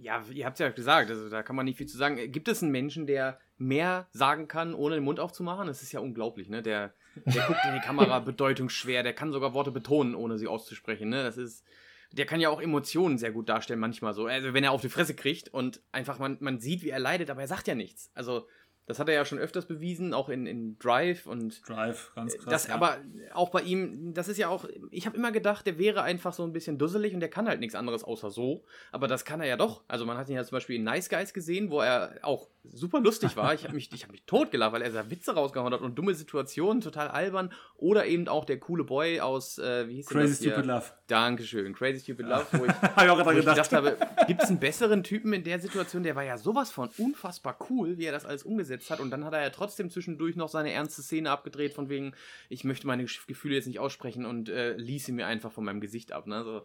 ja, 0.00 0.22
ihr 0.32 0.46
habt 0.46 0.54
es 0.54 0.60
ja 0.60 0.70
gesagt, 0.70 1.10
also 1.10 1.28
da 1.28 1.42
kann 1.42 1.56
man 1.56 1.64
nicht 1.64 1.78
viel 1.78 1.86
zu 1.86 1.96
sagen. 1.96 2.30
Gibt 2.30 2.48
es 2.48 2.62
einen 2.62 2.72
Menschen, 2.72 3.06
der 3.06 3.38
mehr 3.58 4.08
sagen 4.12 4.48
kann, 4.48 4.74
ohne 4.74 4.94
den 4.96 5.04
Mund 5.04 5.20
aufzumachen? 5.20 5.66
Das 5.66 5.82
ist 5.82 5.92
ja 5.92 6.00
unglaublich, 6.00 6.48
ne? 6.48 6.62
Der, 6.62 6.94
der 7.24 7.42
guckt 7.46 7.60
in 7.66 7.74
die 7.74 7.80
Kamera 7.80 8.18
bedeutungsschwer, 8.20 9.02
der 9.02 9.14
kann 9.14 9.32
sogar 9.32 9.52
Worte 9.54 9.72
betonen, 9.72 10.14
ohne 10.14 10.38
sie 10.38 10.46
auszusprechen, 10.46 11.08
ne? 11.08 11.24
Das 11.24 11.36
ist 11.36 11.64
der 12.12 12.26
kann 12.26 12.40
ja 12.40 12.48
auch 12.48 12.60
Emotionen 12.60 13.18
sehr 13.18 13.32
gut 13.32 13.48
darstellen, 13.48 13.80
manchmal 13.80 14.14
so. 14.14 14.26
Also, 14.26 14.54
wenn 14.54 14.64
er 14.64 14.72
auf 14.72 14.80
die 14.80 14.88
Fresse 14.88 15.14
kriegt 15.14 15.48
und 15.48 15.80
einfach 15.92 16.18
man, 16.18 16.38
man 16.40 16.60
sieht, 16.60 16.82
wie 16.82 16.90
er 16.90 16.98
leidet, 16.98 17.30
aber 17.30 17.42
er 17.42 17.48
sagt 17.48 17.68
ja 17.68 17.74
nichts. 17.74 18.10
Also, 18.14 18.46
das 18.86 19.00
hat 19.00 19.08
er 19.08 19.14
ja 19.14 19.24
schon 19.24 19.38
öfters 19.38 19.66
bewiesen, 19.66 20.14
auch 20.14 20.28
in, 20.28 20.46
in 20.46 20.78
Drive 20.78 21.26
und. 21.26 21.68
Drive, 21.68 22.12
ganz 22.14 22.36
krass. 22.38 22.46
Das, 22.46 22.66
ja. 22.68 22.74
Aber 22.74 22.98
auch 23.34 23.50
bei 23.50 23.62
ihm, 23.62 24.14
das 24.14 24.28
ist 24.28 24.38
ja 24.38 24.48
auch. 24.48 24.64
Ich 24.92 25.06
habe 25.06 25.16
immer 25.16 25.32
gedacht, 25.32 25.66
der 25.66 25.78
wäre 25.78 26.02
einfach 26.02 26.32
so 26.32 26.44
ein 26.44 26.52
bisschen 26.52 26.78
dusselig 26.78 27.12
und 27.12 27.20
der 27.20 27.28
kann 27.28 27.48
halt 27.48 27.58
nichts 27.58 27.74
anderes 27.74 28.04
außer 28.04 28.30
so. 28.30 28.64
Aber 28.92 29.08
das 29.08 29.24
kann 29.24 29.40
er 29.40 29.48
ja 29.48 29.56
doch. 29.56 29.82
Also 29.88 30.06
man 30.06 30.16
hat 30.16 30.28
ihn 30.28 30.36
ja 30.36 30.44
zum 30.44 30.56
Beispiel 30.56 30.76
in 30.76 30.84
Nice 30.84 31.08
Guys 31.08 31.34
gesehen, 31.34 31.70
wo 31.70 31.80
er 31.80 32.18
auch 32.22 32.48
super 32.72 33.00
lustig 33.00 33.36
war. 33.36 33.54
Ich 33.54 33.64
habe 33.64 33.74
mich, 33.74 33.90
hab 33.90 34.12
mich 34.12 34.24
totgelacht, 34.24 34.72
weil 34.72 34.82
er 34.82 34.90
da 34.90 35.10
Witze 35.10 35.34
rausgehauen 35.34 35.72
hat 35.72 35.80
und 35.80 35.96
dumme 35.96 36.14
Situationen, 36.14 36.80
total 36.80 37.08
albern. 37.08 37.52
Oder 37.76 38.06
eben 38.06 38.28
auch 38.28 38.44
der 38.44 38.58
coole 38.58 38.84
Boy 38.84 39.20
aus, 39.20 39.58
äh, 39.58 39.88
wie 39.88 39.94
hieß 39.94 40.06
Crazy 40.06 40.28
das 40.28 40.54
Stupid 40.54 40.66
Love. 40.66 40.84
Dankeschön, 41.06 41.74
Crazy 41.74 42.00
Stupid 42.00 42.26
Love, 42.26 42.46
wo 42.52 42.64
ich, 42.64 42.72
wo 43.26 43.30
ich 43.30 43.44
gedacht 43.44 43.72
habe, 43.72 43.96
gibt 44.26 44.42
es 44.42 44.48
einen 44.48 44.58
besseren 44.58 45.02
Typen 45.02 45.32
in 45.32 45.44
der 45.44 45.60
Situation? 45.60 46.02
Der 46.02 46.14
war 46.14 46.24
ja 46.24 46.36
sowas 46.36 46.70
von 46.70 46.90
unfassbar 46.98 47.56
cool, 47.70 47.96
wie 47.98 48.04
er 48.04 48.12
das 48.12 48.26
alles 48.26 48.42
umgesetzt 48.42 48.66
umgesetzt 48.76 48.90
hat. 48.90 49.00
Und 49.00 49.10
dann 49.10 49.24
hat 49.24 49.32
er 49.32 49.42
ja 49.42 49.50
trotzdem 49.50 49.90
zwischendurch 49.90 50.36
noch 50.36 50.48
seine 50.48 50.72
ernste 50.72 51.02
Szene 51.02 51.30
abgedreht, 51.30 51.74
von 51.74 51.88
wegen, 51.88 52.12
ich 52.48 52.64
möchte 52.64 52.86
meine 52.86 53.04
Gefühle 53.26 53.54
jetzt 53.54 53.66
nicht 53.66 53.78
aussprechen 53.78 54.24
und 54.24 54.48
äh, 54.48 54.76
ließ 54.76 55.06
sie 55.06 55.12
mir 55.12 55.26
einfach 55.26 55.52
von 55.52 55.64
meinem 55.64 55.80
Gesicht 55.80 56.12
ab. 56.12 56.26
Ne? 56.26 56.44
So, 56.44 56.64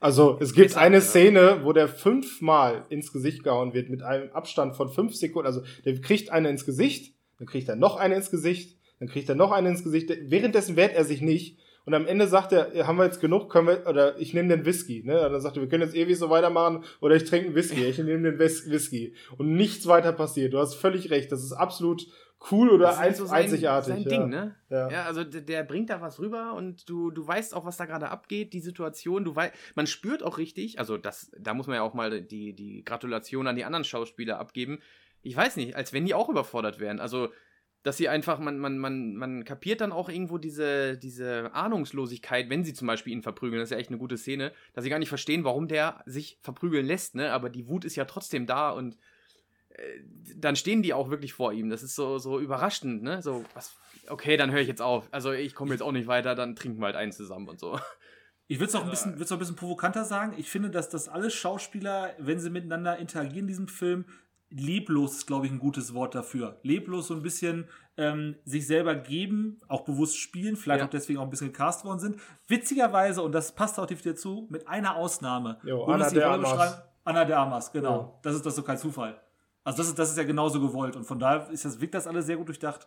also 0.00 0.38
es 0.40 0.52
gibt 0.52 0.76
eine 0.76 1.00
Szene, 1.00 1.60
wo 1.62 1.72
der 1.72 1.88
fünfmal 1.88 2.84
ins 2.88 3.12
Gesicht 3.12 3.42
gehauen 3.44 3.74
wird 3.74 3.88
mit 3.88 4.02
einem 4.02 4.30
Abstand 4.32 4.76
von 4.76 4.90
fünf 4.90 5.14
Sekunden. 5.14 5.46
Also 5.46 5.62
der 5.84 6.00
kriegt 6.00 6.30
eine 6.30 6.50
ins 6.50 6.66
Gesicht, 6.66 7.14
dann 7.38 7.46
kriegt 7.46 7.68
er 7.68 7.76
noch 7.76 7.96
eine 7.96 8.14
ins 8.14 8.30
Gesicht, 8.30 8.78
dann 8.98 9.08
kriegt 9.08 9.28
er 9.28 9.34
noch 9.34 9.52
eine 9.52 9.70
ins 9.70 9.82
Gesicht. 9.82 10.10
Währenddessen 10.26 10.76
wehrt 10.76 10.94
er 10.94 11.04
sich 11.04 11.20
nicht. 11.20 11.58
Und 11.86 11.92
am 11.92 12.06
Ende 12.06 12.28
sagt 12.28 12.52
er, 12.52 12.86
haben 12.86 12.96
wir 12.96 13.04
jetzt 13.04 13.20
genug, 13.20 13.50
können 13.50 13.66
wir, 13.66 13.86
oder 13.86 14.18
ich 14.18 14.32
nehme 14.32 14.48
den 14.48 14.64
Whisky, 14.64 15.02
ne? 15.04 15.26
Und 15.26 15.32
dann 15.32 15.40
sagt 15.42 15.56
er, 15.56 15.62
wir 15.62 15.68
können 15.68 15.82
jetzt 15.82 15.94
ewig 15.94 16.18
so 16.18 16.30
weitermachen, 16.30 16.82
oder 17.02 17.14
ich 17.14 17.24
trinke 17.24 17.48
einen 17.48 17.54
Whisky, 17.54 17.84
ich 17.84 17.98
nehme 17.98 18.32
den 18.32 18.38
Whisky. 18.38 19.14
Und 19.36 19.54
nichts 19.54 19.86
weiter 19.86 20.12
passiert. 20.12 20.54
Du 20.54 20.58
hast 20.58 20.76
völlig 20.76 21.10
recht, 21.10 21.30
das 21.30 21.44
ist 21.44 21.52
absolut 21.52 22.06
cool 22.50 22.70
oder 22.70 22.98
ein, 22.98 23.14
so 23.14 23.26
sein, 23.26 23.44
einzigartig. 23.44 23.94
Sein 23.94 24.02
ja. 24.02 24.08
Ding, 24.08 24.28
ne? 24.28 24.54
Ja. 24.68 24.90
ja, 24.90 25.04
also 25.04 25.24
der, 25.24 25.40
der, 25.40 25.62
bringt 25.62 25.90
da 25.90 26.00
was 26.00 26.18
rüber 26.18 26.54
und 26.54 26.88
du, 26.88 27.10
du 27.10 27.26
weißt 27.26 27.54
auch, 27.54 27.64
was 27.64 27.76
da 27.76 27.86
gerade 27.86 28.10
abgeht, 28.10 28.52
die 28.52 28.60
Situation, 28.60 29.24
du 29.24 29.34
weißt, 29.34 29.54
man 29.74 29.86
spürt 29.86 30.22
auch 30.22 30.38
richtig, 30.38 30.78
also 30.78 30.96
das, 30.96 31.30
da 31.38 31.54
muss 31.54 31.66
man 31.66 31.76
ja 31.76 31.82
auch 31.82 31.94
mal 31.94 32.22
die, 32.22 32.54
die 32.54 32.84
Gratulation 32.84 33.46
an 33.46 33.56
die 33.56 33.64
anderen 33.64 33.84
Schauspieler 33.84 34.38
abgeben. 34.38 34.80
Ich 35.22 35.36
weiß 35.36 35.56
nicht, 35.56 35.76
als 35.76 35.92
wenn 35.92 36.04
die 36.04 36.14
auch 36.14 36.28
überfordert 36.28 36.80
wären. 36.80 37.00
Also 37.00 37.30
dass 37.84 37.98
sie 37.98 38.08
einfach, 38.08 38.38
man, 38.38 38.58
man, 38.58 38.78
man, 38.78 39.14
man 39.14 39.44
kapiert 39.44 39.82
dann 39.82 39.92
auch 39.92 40.08
irgendwo 40.08 40.38
diese, 40.38 40.96
diese 40.96 41.54
Ahnungslosigkeit, 41.54 42.48
wenn 42.48 42.64
sie 42.64 42.72
zum 42.72 42.86
Beispiel 42.86 43.12
ihn 43.12 43.22
verprügeln, 43.22 43.60
das 43.60 43.66
ist 43.66 43.74
ja 43.74 43.78
echt 43.78 43.90
eine 43.90 43.98
gute 43.98 44.16
Szene, 44.16 44.52
dass 44.72 44.84
sie 44.84 44.90
gar 44.90 44.98
nicht 44.98 45.10
verstehen, 45.10 45.44
warum 45.44 45.68
der 45.68 46.02
sich 46.06 46.38
verprügeln 46.40 46.86
lässt, 46.86 47.14
ne? 47.14 47.30
Aber 47.30 47.50
die 47.50 47.68
Wut 47.68 47.84
ist 47.84 47.94
ja 47.94 48.06
trotzdem 48.06 48.46
da 48.46 48.70
und 48.70 48.96
dann 50.36 50.56
stehen 50.56 50.82
die 50.82 50.94
auch 50.94 51.10
wirklich 51.10 51.32
vor 51.32 51.52
ihm. 51.52 51.70
Das 51.70 51.82
ist 51.82 51.94
so, 51.94 52.18
so 52.18 52.38
überraschend, 52.40 53.02
ne? 53.02 53.22
So, 53.22 53.44
was, 53.54 53.76
okay, 54.08 54.36
dann 54.36 54.50
höre 54.50 54.60
ich 54.60 54.68
jetzt 54.68 54.82
auf. 54.82 55.08
Also 55.10 55.32
ich 55.32 55.54
komme 55.54 55.72
jetzt 55.72 55.82
auch 55.82 55.92
nicht 55.92 56.06
weiter, 56.06 56.34
dann 56.34 56.56
trinken 56.56 56.80
wir 56.80 56.86
halt 56.86 56.96
einen 56.96 57.12
zusammen 57.12 57.48
und 57.48 57.60
so. 57.60 57.78
Ich 58.46 58.58
würde 58.58 58.68
es 58.68 58.74
auch, 58.74 58.84
ein 58.84 58.90
bisschen, 58.90 59.14
auch 59.14 59.30
ein 59.30 59.38
bisschen 59.38 59.56
provokanter 59.56 60.04
sagen. 60.04 60.34
Ich 60.36 60.50
finde, 60.50 60.70
dass 60.70 60.90
das 60.90 61.08
alle 61.08 61.30
Schauspieler, 61.30 62.12
wenn 62.18 62.38
sie 62.38 62.50
miteinander 62.50 62.98
interagieren 62.98 63.44
in 63.44 63.46
diesem 63.46 63.68
Film, 63.68 64.04
leblos 64.50 65.14
ist, 65.14 65.26
glaube 65.26 65.46
ich, 65.46 65.52
ein 65.52 65.58
gutes 65.58 65.94
Wort 65.94 66.14
dafür. 66.14 66.60
Leblos 66.62 67.08
so 67.08 67.14
ein 67.14 67.22
bisschen 67.22 67.68
ähm, 67.96 68.36
sich 68.44 68.66
selber 68.66 68.94
geben, 68.94 69.60
auch 69.68 69.84
bewusst 69.84 70.18
spielen, 70.18 70.56
vielleicht 70.56 70.80
ja. 70.80 70.86
auch 70.86 70.90
deswegen 70.90 71.18
auch 71.18 71.24
ein 71.24 71.30
bisschen 71.30 71.52
gecast 71.52 71.84
worden 71.84 71.98
sind. 71.98 72.20
Witzigerweise, 72.46 73.22
und 73.22 73.32
das 73.32 73.54
passt 73.54 73.78
auch 73.78 73.86
dazu, 73.86 74.46
mit 74.50 74.68
einer 74.68 74.96
Ausnahme. 74.96 75.58
Jo, 75.64 75.84
Anna 75.84 76.10
de 76.10 76.22
Armas. 76.22 76.82
Anna 77.04 77.24
de 77.24 77.34
Armas, 77.34 77.72
genau. 77.72 77.96
Jo. 77.96 78.18
Das 78.22 78.34
ist 78.34 78.44
das 78.44 78.56
so 78.56 78.62
kein 78.62 78.78
Zufall. 78.78 79.20
Also 79.64 79.78
das 79.78 79.88
ist, 79.88 79.98
das 79.98 80.10
ist 80.10 80.18
ja 80.18 80.24
genauso 80.24 80.60
gewollt 80.60 80.94
und 80.94 81.04
von 81.04 81.18
daher 81.18 81.50
ist 81.50 81.64
das, 81.64 81.80
wirkt 81.80 81.94
das 81.94 82.06
alles 82.06 82.26
sehr 82.26 82.36
gut 82.36 82.48
durchdacht. 82.48 82.86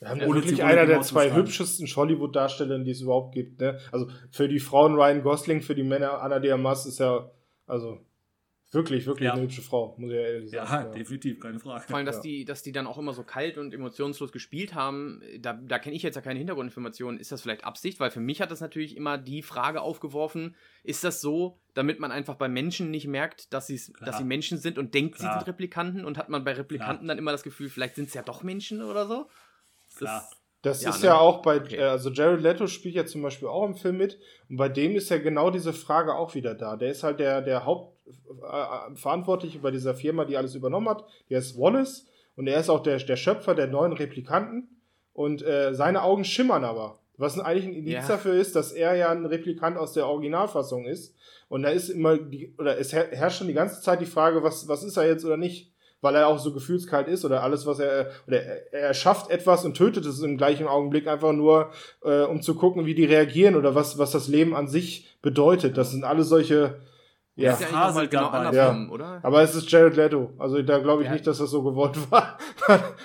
Wir 0.00 0.08
haben 0.08 0.20
ja, 0.20 0.34
wirklich 0.34 0.62
einer 0.62 0.86
der 0.86 1.02
zwei 1.02 1.32
hübschesten 1.32 1.86
Hollywood-Darstellerinnen, 1.86 2.84
die 2.84 2.90
es 2.90 3.00
überhaupt 3.00 3.34
gibt. 3.34 3.60
Ne? 3.60 3.78
Also 3.92 4.08
für 4.30 4.48
die 4.48 4.58
Frauen 4.58 4.94
Ryan 4.94 5.22
Gosling, 5.22 5.62
für 5.62 5.74
die 5.74 5.82
Männer 5.82 6.20
Anna 6.20 6.40
de 6.40 6.52
ist 6.72 6.98
ja, 6.98 7.30
also 7.66 8.00
Wirklich, 8.74 9.06
wirklich 9.06 9.26
ja. 9.26 9.34
eine 9.34 9.42
hübsche 9.42 9.62
Frau, 9.62 9.94
muss 9.98 10.10
ich 10.10 10.16
ehrlich 10.16 10.50
sagen. 10.50 10.72
Ja, 10.72 10.82
ja, 10.82 10.88
definitiv, 10.90 11.38
keine 11.38 11.60
Frage. 11.60 11.86
Vor 11.86 11.96
allem, 11.96 12.06
dass, 12.06 12.16
ja. 12.16 12.22
die, 12.22 12.44
dass 12.44 12.62
die 12.62 12.72
dann 12.72 12.86
auch 12.86 12.98
immer 12.98 13.12
so 13.12 13.22
kalt 13.22 13.56
und 13.56 13.72
emotionslos 13.72 14.32
gespielt 14.32 14.74
haben, 14.74 15.22
da, 15.38 15.52
da 15.52 15.78
kenne 15.78 15.94
ich 15.94 16.02
jetzt 16.02 16.16
ja 16.16 16.22
keine 16.22 16.38
Hintergrundinformationen. 16.38 17.20
Ist 17.20 17.30
das 17.30 17.42
vielleicht 17.42 17.64
Absicht? 17.64 18.00
Weil 18.00 18.10
für 18.10 18.20
mich 18.20 18.40
hat 18.40 18.50
das 18.50 18.60
natürlich 18.60 18.96
immer 18.96 19.16
die 19.16 19.42
Frage 19.42 19.80
aufgeworfen, 19.80 20.56
ist 20.82 21.04
das 21.04 21.20
so, 21.20 21.58
damit 21.74 22.00
man 22.00 22.10
einfach 22.10 22.34
bei 22.34 22.48
Menschen 22.48 22.90
nicht 22.90 23.06
merkt, 23.06 23.52
dass, 23.52 23.68
dass 24.00 24.18
sie 24.18 24.24
Menschen 24.24 24.58
sind 24.58 24.76
und 24.76 24.92
denkt, 24.92 25.16
Klar. 25.16 25.32
sie 25.32 25.38
sind 25.38 25.48
Replikanten? 25.48 26.04
Und 26.04 26.18
hat 26.18 26.28
man 26.28 26.44
bei 26.44 26.52
Replikanten 26.52 27.04
Klar. 27.04 27.08
dann 27.08 27.18
immer 27.18 27.32
das 27.32 27.44
Gefühl, 27.44 27.68
vielleicht 27.68 27.94
sind 27.94 28.08
es 28.08 28.14
ja 28.14 28.22
doch 28.22 28.42
Menschen 28.42 28.82
oder 28.82 29.06
so? 29.06 29.28
Klar. 29.96 30.28
Das, 30.28 30.80
das 30.80 30.82
ja, 30.82 30.90
ist 30.90 31.02
ne? 31.02 31.08
ja 31.08 31.18
auch 31.18 31.42
bei, 31.42 31.58
okay. 31.58 31.76
Äh, 31.76 31.84
also 31.84 32.10
Jared 32.10 32.40
Leto 32.40 32.66
spielt 32.66 32.94
ja 32.94 33.04
zum 33.04 33.22
Beispiel 33.22 33.48
auch 33.48 33.66
im 33.66 33.76
Film 33.76 33.98
mit 33.98 34.18
und 34.48 34.56
bei 34.56 34.70
dem 34.70 34.96
ist 34.96 35.10
ja 35.10 35.18
genau 35.18 35.50
diese 35.50 35.74
Frage 35.74 36.14
auch 36.14 36.34
wieder 36.34 36.54
da. 36.54 36.76
Der 36.76 36.90
ist 36.90 37.02
halt 37.02 37.20
der, 37.20 37.42
der 37.42 37.66
Hauptverantwortliche 37.66 37.93
äh, 38.06 39.58
bei 39.58 39.70
dieser 39.70 39.94
Firma, 39.94 40.24
die 40.24 40.36
alles 40.36 40.54
übernommen 40.54 40.88
hat. 40.88 41.04
Der 41.30 41.38
ist 41.38 41.58
Wallace 41.58 42.06
und 42.36 42.46
er 42.46 42.60
ist 42.60 42.68
auch 42.68 42.82
der, 42.82 42.98
der 42.98 43.16
Schöpfer 43.16 43.54
der 43.54 43.66
neuen 43.66 43.92
Replikanten 43.92 44.68
und 45.12 45.42
äh, 45.42 45.74
seine 45.74 46.02
Augen 46.02 46.24
schimmern 46.24 46.64
aber. 46.64 46.98
Was 47.16 47.38
eigentlich 47.38 47.66
ein 47.66 47.74
Indiz 47.74 47.94
ja. 47.94 48.08
dafür 48.08 48.34
ist, 48.34 48.56
dass 48.56 48.72
er 48.72 48.96
ja 48.96 49.10
ein 49.10 49.24
Replikant 49.24 49.76
aus 49.76 49.92
der 49.92 50.08
Originalfassung 50.08 50.84
ist. 50.84 51.14
Und 51.48 51.62
da 51.62 51.68
ist 51.68 51.88
immer 51.88 52.18
die, 52.18 52.52
oder 52.58 52.76
es 52.78 52.92
herrscht 52.92 53.38
schon 53.38 53.46
die 53.46 53.54
ganze 53.54 53.80
Zeit 53.80 54.00
die 54.00 54.06
Frage, 54.06 54.42
was, 54.42 54.66
was 54.66 54.82
ist 54.82 54.96
er 54.96 55.06
jetzt 55.06 55.24
oder 55.24 55.36
nicht 55.36 55.74
weil 56.04 56.16
er 56.16 56.28
auch 56.28 56.38
so 56.38 56.52
gefühlskalt 56.52 57.08
ist 57.08 57.24
oder 57.24 57.42
alles, 57.42 57.64
was 57.64 57.78
er, 57.78 58.10
oder 58.28 58.42
er 58.72 58.92
schafft 58.92 59.30
etwas 59.30 59.64
und 59.64 59.74
tötet 59.74 60.04
es 60.04 60.20
im 60.20 60.36
gleichen 60.36 60.66
Augenblick 60.66 61.08
einfach 61.08 61.32
nur, 61.32 61.70
äh, 62.04 62.24
um 62.24 62.42
zu 62.42 62.56
gucken, 62.56 62.84
wie 62.84 62.94
die 62.94 63.06
reagieren 63.06 63.56
oder 63.56 63.74
was, 63.74 63.96
was 63.96 64.10
das 64.10 64.28
Leben 64.28 64.54
an 64.54 64.68
sich 64.68 65.08
bedeutet. 65.22 65.78
Das 65.78 65.92
sind 65.92 66.04
alle 66.04 66.22
solche, 66.22 66.76
ja, 67.36 67.52
ist 67.52 67.62
ja 67.62 67.66
Phase 67.66 68.06
genau 68.06 68.28
andersrum, 68.28 68.86
ja. 68.86 68.92
oder? 68.92 69.20
Aber 69.22 69.42
es 69.42 69.54
ist 69.56 69.68
Jared 69.70 69.96
Leto. 69.96 70.32
Also 70.38 70.62
da 70.62 70.78
glaube 70.78 71.02
ich 71.02 71.08
der 71.08 71.14
nicht, 71.14 71.26
dass 71.26 71.38
das 71.38 71.50
so 71.50 71.64
gewollt 71.64 71.98
war. 72.10 72.38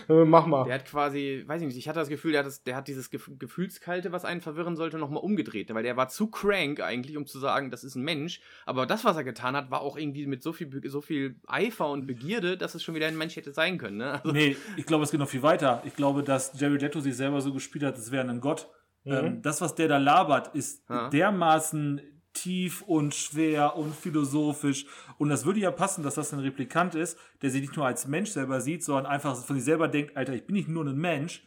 Mach 0.08 0.46
mal. 0.46 0.66
Der 0.66 0.76
hat 0.76 0.86
quasi, 0.86 1.44
weiß 1.48 1.62
ich 1.62 1.68
nicht, 1.68 1.78
ich 1.78 1.90
hatte 1.90 2.00
das 2.00 2.10
Gefühl, 2.10 2.34
der 2.34 2.42
hat, 2.42 2.48
das, 2.48 2.64
der 2.64 2.76
hat 2.76 2.88
dieses 2.88 3.10
Gefühlskalte, 3.10 4.12
was 4.12 4.26
einen 4.26 4.42
verwirren 4.42 4.76
sollte, 4.76 5.00
nochmal 5.00 5.24
umgedreht. 5.24 5.74
Weil 5.74 5.82
der 5.82 5.98
war 5.98 6.10
zu 6.10 6.28
crank 6.28 6.80
eigentlich, 6.80 7.18
um 7.18 7.26
zu 7.26 7.40
sagen, 7.40 7.72
das 7.72 7.84
ist 7.84 7.96
ein 7.96 8.04
Mensch. 8.04 8.40
Aber 8.68 8.86
das, 8.86 9.04
was 9.04 9.18
er 9.18 9.24
getan 9.24 9.56
hat, 9.56 9.72
war 9.72 9.82
auch 9.82 9.98
irgendwie 9.98 10.28
mit 10.28 10.44
so 10.44 10.54
viel, 10.54 10.70
so 10.86 11.02
viel 11.02 11.40
Eifer 11.48 11.90
und 11.90 12.06
Begierde, 12.06 12.56
dass 12.56 12.76
es 12.76 12.84
schon 12.84 12.94
wieder 12.94 13.08
ein 13.08 13.18
Mensch 13.18 13.36
hätte 13.36 13.52
sein 13.52 13.80
können. 13.80 13.98
Ne? 13.98 14.14
Also 14.14 14.32
nee, 14.32 14.56
ich 14.78 14.86
glaube, 14.86 15.04
es 15.04 15.12
geht 15.12 15.20
noch 15.20 15.30
viel 15.30 15.44
weiter. 15.44 15.82
Ich 15.86 15.96
glaube, 15.96 16.22
dass 16.22 16.60
Jared 16.60 16.84
Leto 16.84 17.00
sich 17.00 17.16
selber 17.16 17.42
so 17.42 17.52
gespielt 17.52 17.84
hat, 17.84 17.98
es 17.98 18.12
wäre 18.12 18.30
ein 18.30 18.42
Gott. 18.42 18.70
Mhm. 19.06 19.14
Ähm, 19.14 19.42
das, 19.42 19.62
was 19.62 19.74
der 19.74 19.88
da 19.88 19.98
labert, 19.98 20.54
ist 20.54 20.88
ja. 20.88 21.10
dermaßen 21.10 22.19
tief 22.34 22.82
und 22.84 23.16
schwer 23.16 23.76
und 23.76 23.96
philosophisch. 23.96 24.86
Und 25.18 25.30
das 25.30 25.46
würde 25.46 25.60
ja 25.60 25.72
passen, 25.72 26.04
dass 26.04 26.16
das 26.16 26.34
ein 26.34 26.40
Replikant 26.40 26.96
ist, 26.96 27.18
der 27.42 27.50
sich 27.50 27.62
nicht 27.62 27.76
nur 27.76 27.86
als 27.86 28.08
Mensch 28.08 28.32
selber 28.32 28.62
sieht, 28.62 28.84
sondern 28.84 29.06
einfach 29.06 29.36
von 29.36 29.56
sich 29.56 29.66
selber 29.66 29.88
denkt, 29.88 30.16
Alter, 30.16 30.34
ich 30.34 30.46
bin 30.46 30.56
nicht 30.56 30.70
nur 30.70 30.86
ein 30.86 30.98
Mensch, 30.98 31.46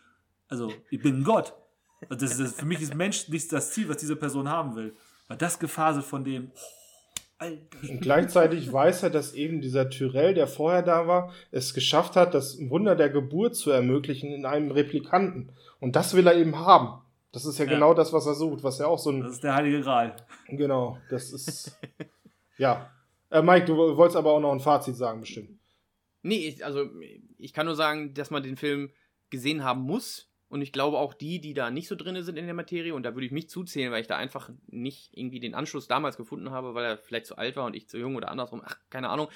also 0.49 0.73
ich 0.91 1.01
bin 1.01 1.25
Gott. 1.25 1.55
Also 2.09 2.27
das 2.27 2.39
ist, 2.39 2.59
für 2.59 2.67
mich 2.67 2.83
ist 2.83 2.95
Mensch 2.95 3.29
nicht 3.29 3.53
das 3.53 3.73
Ziel, 3.73 3.89
was 3.89 3.99
diese 3.99 4.17
Person 4.17 4.49
haben 4.49 4.75
will. 4.75 4.95
Weil 5.29 5.39
das 5.39 5.59
Gefasel 5.59 6.03
von 6.03 6.25
dem. 6.25 6.51
Oh. 6.55 6.83
Und 7.89 8.01
gleichzeitig 8.01 8.73
weiß 8.73 9.03
er, 9.05 9.11
dass 9.11 9.35
eben 9.35 9.61
dieser 9.61 9.91
Tyrell, 9.91 10.35
der 10.35 10.47
vorher 10.47 10.83
da 10.83 11.07
war, 11.07 11.33
es 11.51 11.75
geschafft 11.75 12.17
hat, 12.17 12.35
das 12.35 12.59
Wunder 12.71 12.95
der 12.95 13.11
Geburt 13.11 13.57
zu 13.57 13.71
ermöglichen 13.71 14.31
in 14.33 14.47
einem 14.47 14.71
Replikanten. 14.71 15.51
Und 15.81 15.97
das 15.97 16.15
will 16.15 16.27
er 16.27 16.37
eben 16.37 16.57
haben. 16.59 17.02
Das 17.33 17.47
ist 17.47 17.59
ja, 17.59 17.65
ja, 17.65 17.73
genau 17.73 17.95
das, 17.95 18.13
was 18.13 18.27
er 18.27 18.35
sucht, 18.35 18.63
was 18.63 18.79
ja 18.79 18.87
auch 18.87 18.99
so 18.99 19.11
ein. 19.11 19.23
Das 19.23 19.33
ist 19.33 19.45
der 19.45 19.55
Heilige 19.55 19.81
Gral. 19.81 20.15
Genau, 20.49 20.99
das 21.09 21.33
ist. 21.33 21.79
ja. 22.59 22.91
Äh, 23.31 23.43
Mike, 23.43 23.65
du 23.65 23.77
wolltest 23.77 24.17
aber 24.17 24.33
auch 24.33 24.41
noch 24.41 24.53
ein 24.53 24.61
Fazit 24.61 24.97
sagen, 24.97 25.21
bestimmt. 25.21 25.59
Nee, 26.23 26.49
ich, 26.49 26.65
also 26.65 26.91
ich 27.39 27.53
kann 27.53 27.67
nur 27.67 27.75
sagen, 27.75 28.13
dass 28.15 28.31
man 28.31 28.43
den 28.43 28.57
Film 28.57 28.91
gesehen 29.31 29.65
haben 29.65 29.81
muss. 29.81 30.29
Und 30.51 30.61
ich 30.61 30.71
glaube 30.71 30.99
auch 30.99 31.15
die, 31.15 31.41
die 31.41 31.55
da 31.55 31.71
nicht 31.71 31.89
so 31.89 31.97
drin 31.97 32.23
sind 32.23 32.37
in 32.37 32.45
der 32.45 32.53
Materie, 32.53 32.95
und 32.95 33.05
da 33.05 33.15
würde 33.15 33.25
ich 33.25 33.33
mich 33.33 33.49
zuzählen, 33.49 33.91
weil 33.91 34.03
ich 34.03 34.07
da 34.07 34.19
einfach 34.19 34.51
nicht 34.67 35.09
irgendwie 35.17 35.41
den 35.41 35.55
Anschluss 35.55 35.89
damals 35.89 36.19
gefunden 36.19 36.51
habe, 36.51 36.75
weil 36.75 36.85
er 36.85 36.99
vielleicht 36.99 37.25
zu 37.25 37.39
alt 37.39 37.57
war 37.57 37.65
und 37.65 37.75
ich 37.75 37.89
zu 37.89 37.97
jung 37.97 38.17
oder 38.17 38.31
andersrum, 38.31 38.61
ach, 38.63 38.77
keine 38.91 39.09
Ahnung. 39.09 39.29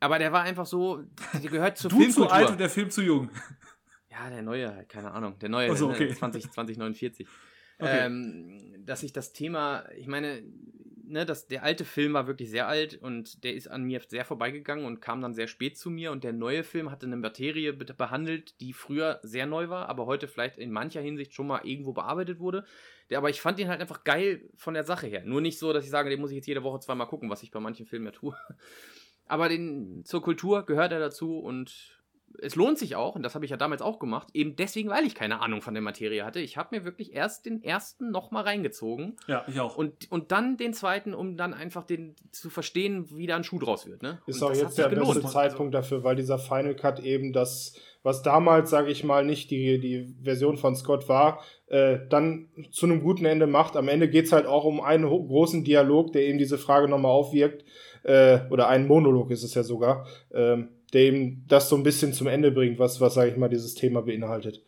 Aber 0.00 0.18
der 0.18 0.32
war 0.32 0.42
einfach 0.42 0.66
so, 0.66 1.04
der 1.40 1.50
gehört 1.50 1.78
zur 1.78 1.90
du 1.90 1.98
Filmkultur. 1.98 2.28
zu 2.28 2.34
alt 2.34 2.50
und 2.50 2.58
der 2.58 2.68
Film 2.68 2.90
zu 2.90 3.00
jung. 3.00 3.30
Ja, 4.22 4.30
der 4.30 4.42
neue, 4.42 4.74
halt, 4.74 4.88
keine 4.88 5.12
Ahnung. 5.12 5.38
Der 5.38 5.48
neue, 5.48 5.74
so, 5.76 5.88
okay. 5.88 6.12
20, 6.12 6.50
2049. 6.50 7.26
Okay. 7.82 8.04
Ähm, 8.04 8.74
dass 8.84 9.02
ich 9.02 9.14
das 9.14 9.32
Thema, 9.32 9.86
ich 9.96 10.06
meine, 10.06 10.42
ne, 11.06 11.24
das, 11.24 11.48
der 11.48 11.62
alte 11.62 11.86
Film 11.86 12.12
war 12.12 12.26
wirklich 12.26 12.50
sehr 12.50 12.68
alt 12.68 13.00
und 13.00 13.42
der 13.42 13.54
ist 13.54 13.68
an 13.68 13.84
mir 13.84 14.02
sehr 14.06 14.26
vorbeigegangen 14.26 14.84
und 14.84 15.00
kam 15.00 15.22
dann 15.22 15.32
sehr 15.32 15.48
spät 15.48 15.78
zu 15.78 15.88
mir. 15.88 16.12
Und 16.12 16.22
der 16.22 16.34
neue 16.34 16.62
Film 16.62 16.90
hatte 16.90 17.06
eine 17.06 17.16
Materie 17.16 17.72
behandelt, 17.72 18.60
die 18.60 18.74
früher 18.74 19.18
sehr 19.22 19.46
neu 19.46 19.70
war, 19.70 19.88
aber 19.88 20.04
heute 20.04 20.28
vielleicht 20.28 20.58
in 20.58 20.70
mancher 20.70 21.00
Hinsicht 21.00 21.32
schon 21.32 21.46
mal 21.46 21.62
irgendwo 21.64 21.94
bearbeitet 21.94 22.38
wurde. 22.38 22.66
Der, 23.08 23.16
aber 23.16 23.30
ich 23.30 23.40
fand 23.40 23.58
den 23.58 23.68
halt 23.68 23.80
einfach 23.80 24.04
geil 24.04 24.48
von 24.56 24.74
der 24.74 24.84
Sache 24.84 25.06
her. 25.06 25.22
Nur 25.24 25.40
nicht 25.40 25.58
so, 25.58 25.72
dass 25.72 25.84
ich 25.84 25.90
sage, 25.90 26.10
den 26.10 26.20
muss 26.20 26.30
ich 26.30 26.36
jetzt 26.36 26.46
jede 26.46 26.62
Woche 26.62 26.80
zweimal 26.80 27.08
gucken, 27.08 27.30
was 27.30 27.42
ich 27.42 27.50
bei 27.50 27.60
manchen 27.60 27.86
Filmen 27.86 28.06
ja 28.06 28.12
tue. 28.12 28.36
Aber 29.26 29.48
den, 29.48 30.04
zur 30.04 30.22
Kultur 30.22 30.66
gehört 30.66 30.92
er 30.92 30.98
dazu 30.98 31.38
und 31.38 31.99
es 32.38 32.54
lohnt 32.54 32.78
sich 32.78 32.96
auch, 32.96 33.16
und 33.16 33.22
das 33.22 33.34
habe 33.34 33.44
ich 33.44 33.50
ja 33.50 33.56
damals 33.56 33.82
auch 33.82 33.98
gemacht, 33.98 34.28
eben 34.34 34.56
deswegen, 34.56 34.88
weil 34.88 35.04
ich 35.04 35.14
keine 35.14 35.40
Ahnung 35.40 35.62
von 35.62 35.74
der 35.74 35.82
Materie 35.82 36.24
hatte. 36.24 36.40
Ich 36.40 36.56
habe 36.56 36.76
mir 36.76 36.84
wirklich 36.84 37.14
erst 37.14 37.46
den 37.46 37.62
ersten 37.62 38.10
nochmal 38.10 38.44
reingezogen. 38.44 39.16
Ja, 39.26 39.44
ich 39.48 39.58
auch. 39.60 39.76
Und, 39.76 40.10
und 40.10 40.32
dann 40.32 40.56
den 40.56 40.72
zweiten, 40.72 41.14
um 41.14 41.36
dann 41.36 41.54
einfach 41.54 41.84
den 41.84 42.14
zu 42.30 42.50
verstehen, 42.50 43.06
wie 43.10 43.26
da 43.26 43.36
ein 43.36 43.44
Schuh 43.44 43.58
draus 43.58 43.86
wird. 43.86 44.02
Ne? 44.02 44.20
Ist 44.26 44.42
auch 44.42 44.54
jetzt 44.54 44.78
der 44.78 44.88
gelohnt. 44.88 45.14
beste 45.14 45.30
Zeitpunkt 45.30 45.74
dafür, 45.74 46.04
weil 46.04 46.16
dieser 46.16 46.38
Final 46.38 46.74
Cut 46.74 47.00
eben 47.00 47.32
das, 47.32 47.74
was 48.02 48.22
damals, 48.22 48.70
sage 48.70 48.90
ich 48.90 49.04
mal, 49.04 49.24
nicht 49.24 49.50
die, 49.50 49.78
die 49.78 50.14
Version 50.22 50.56
von 50.56 50.76
Scott 50.76 51.08
war, 51.08 51.42
äh, 51.66 51.98
dann 52.08 52.48
zu 52.70 52.86
einem 52.86 53.02
guten 53.02 53.24
Ende 53.24 53.46
macht. 53.46 53.76
Am 53.76 53.88
Ende 53.88 54.08
geht 54.08 54.26
es 54.26 54.32
halt 54.32 54.46
auch 54.46 54.64
um 54.64 54.80
einen 54.80 55.08
großen 55.08 55.64
Dialog, 55.64 56.12
der 56.12 56.22
eben 56.22 56.38
diese 56.38 56.58
Frage 56.58 56.88
nochmal 56.88 57.12
aufwirkt. 57.12 57.64
Äh, 58.02 58.40
oder 58.50 58.68
einen 58.68 58.86
Monolog 58.86 59.30
ist 59.30 59.42
es 59.42 59.54
ja 59.54 59.62
sogar. 59.62 60.06
Ähm, 60.32 60.68
der 60.92 61.02
eben 61.02 61.44
das 61.48 61.68
so 61.68 61.76
ein 61.76 61.82
bisschen 61.82 62.12
zum 62.12 62.26
Ende 62.26 62.50
bringt, 62.50 62.78
was, 62.78 63.00
was 63.00 63.14
sage 63.14 63.30
ich 63.30 63.36
mal, 63.36 63.48
dieses 63.48 63.74
Thema 63.74 64.02
beinhaltet. 64.02 64.62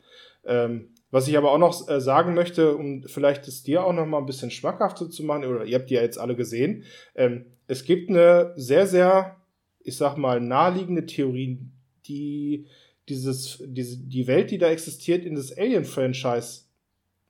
Ähm, 0.45 0.89
was 1.11 1.29
ich 1.29 1.37
aber 1.37 1.53
auch 1.53 1.59
noch 1.59 1.89
äh, 1.89 2.01
sagen 2.01 2.35
möchte, 2.35 2.75
um 2.75 3.05
vielleicht 3.05 3.47
es 3.47 3.63
dir 3.63 3.85
auch 3.85 3.93
noch 3.93 4.07
mal 4.07 4.19
ein 4.19 4.27
bisschen 4.27 4.51
schmackhafter 4.51 5.11
zu 5.11 5.25
machen, 5.25 5.45
oder 5.45 5.65
ihr 5.65 5.79
habt 5.79 5.91
die 5.91 5.95
ja 5.95 6.03
jetzt 6.03 6.19
alle 6.19 6.35
gesehen, 6.35 6.85
ähm, 7.15 7.45
es 7.67 7.85
gibt 7.85 8.11
eine 8.11 8.53
sehr, 8.57 8.87
sehr, 8.87 9.37
ich 9.81 9.97
sag 9.97 10.17
mal, 10.17 10.41
naheliegende 10.41 11.07
Theorie, 11.07 11.59
die 12.07 12.67
dieses, 13.09 13.63
diese, 13.67 13.99
die 13.99 14.27
Welt, 14.27 14.51
die 14.51 14.59
da 14.59 14.71
existiert, 14.71 15.25
in 15.25 15.35
das 15.35 15.57
Alien-Franchise 15.57 16.63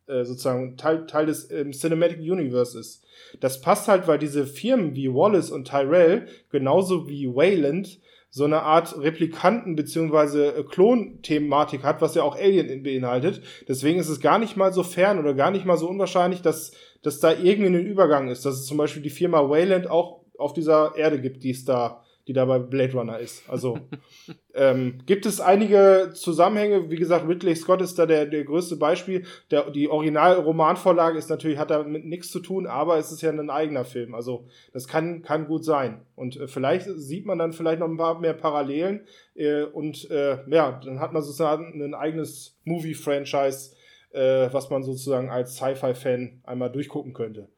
äh, 0.07 0.25
sozusagen 0.25 0.77
Teil, 0.77 1.07
Teil 1.07 1.27
des 1.27 1.51
ähm, 1.51 1.73
Cinematic 1.73 2.19
Universe 2.19 2.79
ist. 2.79 3.05
Das 3.41 3.61
passt 3.61 3.89
halt, 3.89 4.07
weil 4.07 4.19
diese 4.19 4.47
Firmen 4.47 4.95
wie 4.95 5.13
Wallace 5.13 5.51
und 5.51 5.69
Tyrell, 5.69 6.27
genauso 6.51 7.09
wie 7.09 7.27
Wayland, 7.27 7.99
so 8.35 8.45
eine 8.45 8.63
Art 8.63 8.97
Replikanten- 8.99 9.77
bzw. 9.77 10.49
Äh, 10.49 10.65
Klon-Thematik 10.65 11.83
hat, 11.85 12.01
was 12.01 12.15
ja 12.15 12.23
auch 12.23 12.35
Alien 12.35 12.83
beinhaltet. 12.83 13.43
Deswegen 13.69 14.01
ist 14.01 14.09
es 14.09 14.21
gar 14.21 14.39
nicht 14.39 14.57
mal 14.57 14.73
so 14.73 14.83
fern 14.83 15.19
oder 15.19 15.35
gar 15.35 15.51
nicht 15.51 15.67
mal 15.67 15.77
so 15.77 15.87
unwahrscheinlich, 15.87 16.41
dass, 16.41 16.73
dass 17.03 17.21
da 17.21 17.33
irgendwie 17.33 17.67
ein 17.67 17.87
Übergang 17.87 18.29
ist. 18.29 18.47
Dass 18.47 18.55
es 18.55 18.67
zum 18.67 18.79
Beispiel 18.79 19.03
die 19.03 19.11
Firma 19.11 19.51
Wayland 19.51 19.89
auch 19.89 20.23
auf 20.39 20.55
dieser 20.55 20.97
Erde 20.97 21.21
gibt, 21.21 21.45
die 21.45 21.51
es 21.51 21.67
da 21.67 22.02
die 22.29 22.33
da 22.33 22.45
bei 22.45 22.59
Blade 22.59 22.93
Runner 22.93 23.19
ist. 23.19 23.49
Also 23.49 23.79
ähm, 24.55 24.99
gibt 25.07 25.27
es 25.27 25.41
einige 25.41 26.11
Zusammenhänge. 26.15 26.91
Wie 26.91 26.97
gesagt, 26.97 27.27
Ridley 27.29 27.57
Scott 27.57 27.83
ist 27.83 27.99
da 27.99 28.07
der, 28.07 28.27
der 28.27 28.45
größte 28.45 28.77
Beispiel. 28.77 29.25
Der, 29.51 29.71
die 29.71 29.89
Original-Romanvorlage 29.89 31.19
ist 31.19 31.31
natürlich, 31.31 31.59
hat 31.59 31.71
damit 31.71 32.05
nichts 32.05 32.31
zu 32.31 32.41
tun, 32.41 32.67
aber 32.67 32.97
es 32.99 33.11
ist 33.11 33.23
ja 33.23 33.31
ein 33.31 33.51
eigener 33.51 33.85
Film. 33.85 34.15
Also 34.15 34.47
das 34.73 34.87
kann, 34.87 35.23
kann 35.23 35.47
gut 35.47 35.65
sein. 35.65 36.07
Und 36.15 36.37
äh, 36.37 36.47
vielleicht 36.47 36.87
sieht 36.97 37.27
man 37.27 37.39
dann 37.39 37.53
vielleicht 37.53 37.81
noch 37.81 37.89
ein 37.89 37.97
paar 37.97 38.21
mehr 38.21 38.35
Parallelen 38.35 39.07
äh, 39.35 39.63
und 39.65 40.09
äh, 40.11 40.39
ja, 40.49 40.81
dann 40.85 41.01
hat 41.01 41.13
man 41.13 41.23
sozusagen 41.23 41.83
ein 41.83 41.95
eigenes 41.95 42.61
Movie-Franchise, 42.65 43.75
äh, 44.13 44.49
was 44.53 44.71
man 44.71 44.85
sozusagen 44.85 45.31
als 45.31 45.57
Sci-Fi-Fan 45.57 46.43
einmal 46.45 46.71
durchgucken 46.71 47.15
könnte. 47.15 47.49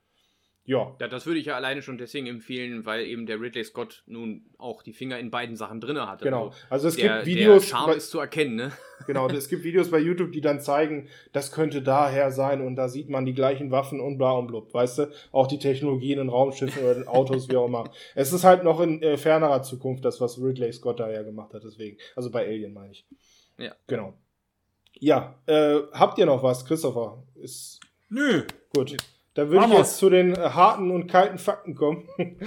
Ja. 0.66 0.96
ja. 0.98 1.08
Das 1.08 1.26
würde 1.26 1.38
ich 1.38 1.46
ja 1.46 1.56
alleine 1.56 1.82
schon 1.82 1.98
deswegen 1.98 2.26
empfehlen, 2.26 2.86
weil 2.86 3.04
eben 3.04 3.26
der 3.26 3.40
Ridley 3.40 3.64
Scott 3.64 4.02
nun 4.06 4.46
auch 4.56 4.82
die 4.82 4.92
Finger 4.92 5.18
in 5.18 5.30
beiden 5.30 5.56
Sachen 5.56 5.80
drin 5.80 6.00
hatte. 6.00 6.24
Genau. 6.24 6.52
Also 6.70 6.88
es 6.88 6.96
der, 6.96 7.16
gibt 7.16 7.26
Videos. 7.26 7.64
Der 7.64 7.68
Charme 7.68 7.90
bei, 7.90 7.96
ist 7.96 8.10
zu 8.10 8.18
erkennen, 8.18 8.56
ne? 8.56 8.72
Genau, 9.06 9.28
es 9.28 9.48
gibt 9.48 9.64
Videos 9.64 9.90
bei 9.90 9.98
YouTube, 9.98 10.32
die 10.32 10.40
dann 10.40 10.60
zeigen, 10.60 11.08
das 11.32 11.52
könnte 11.52 11.82
daher 11.82 12.30
sein 12.30 12.62
und 12.62 12.76
da 12.76 12.88
sieht 12.88 13.10
man 13.10 13.26
die 13.26 13.34
gleichen 13.34 13.70
Waffen 13.70 14.00
und 14.00 14.16
bla 14.16 14.32
und 14.32 14.46
blub, 14.46 14.72
weißt 14.72 14.98
du? 14.98 15.10
Auch 15.32 15.46
die 15.46 15.58
Technologien 15.58 16.18
in 16.18 16.30
Raumschiffen 16.30 16.82
oder 16.82 16.96
in 16.96 17.08
Autos, 17.08 17.48
wie 17.50 17.56
auch 17.56 17.66
immer. 17.66 17.90
Es 18.14 18.32
ist 18.32 18.44
halt 18.44 18.64
noch 18.64 18.80
in 18.80 19.02
äh, 19.02 19.18
fernerer 19.18 19.62
Zukunft 19.62 20.04
das, 20.04 20.20
was 20.20 20.40
Ridley 20.40 20.72
Scott 20.72 21.00
daher 21.00 21.24
gemacht 21.24 21.52
hat, 21.52 21.64
deswegen. 21.64 21.98
Also 22.16 22.30
bei 22.30 22.46
Alien 22.46 22.72
meine 22.72 22.92
ich. 22.92 23.06
Ja. 23.58 23.74
Genau. 23.86 24.14
Ja, 24.94 25.38
äh, 25.46 25.80
habt 25.92 26.18
ihr 26.18 26.26
noch 26.26 26.42
was, 26.42 26.64
Christopher? 26.64 27.22
Ist 27.34 27.80
Nö. 28.08 28.44
gut. 28.72 28.96
Dann 29.34 29.50
würde 29.50 29.66
ich 29.66 29.78
jetzt 29.78 29.98
zu 29.98 30.10
den 30.10 30.36
harten 30.36 30.90
und 30.90 31.08
kalten 31.08 31.38
Fakten 31.38 31.74
kommen. 31.74 32.08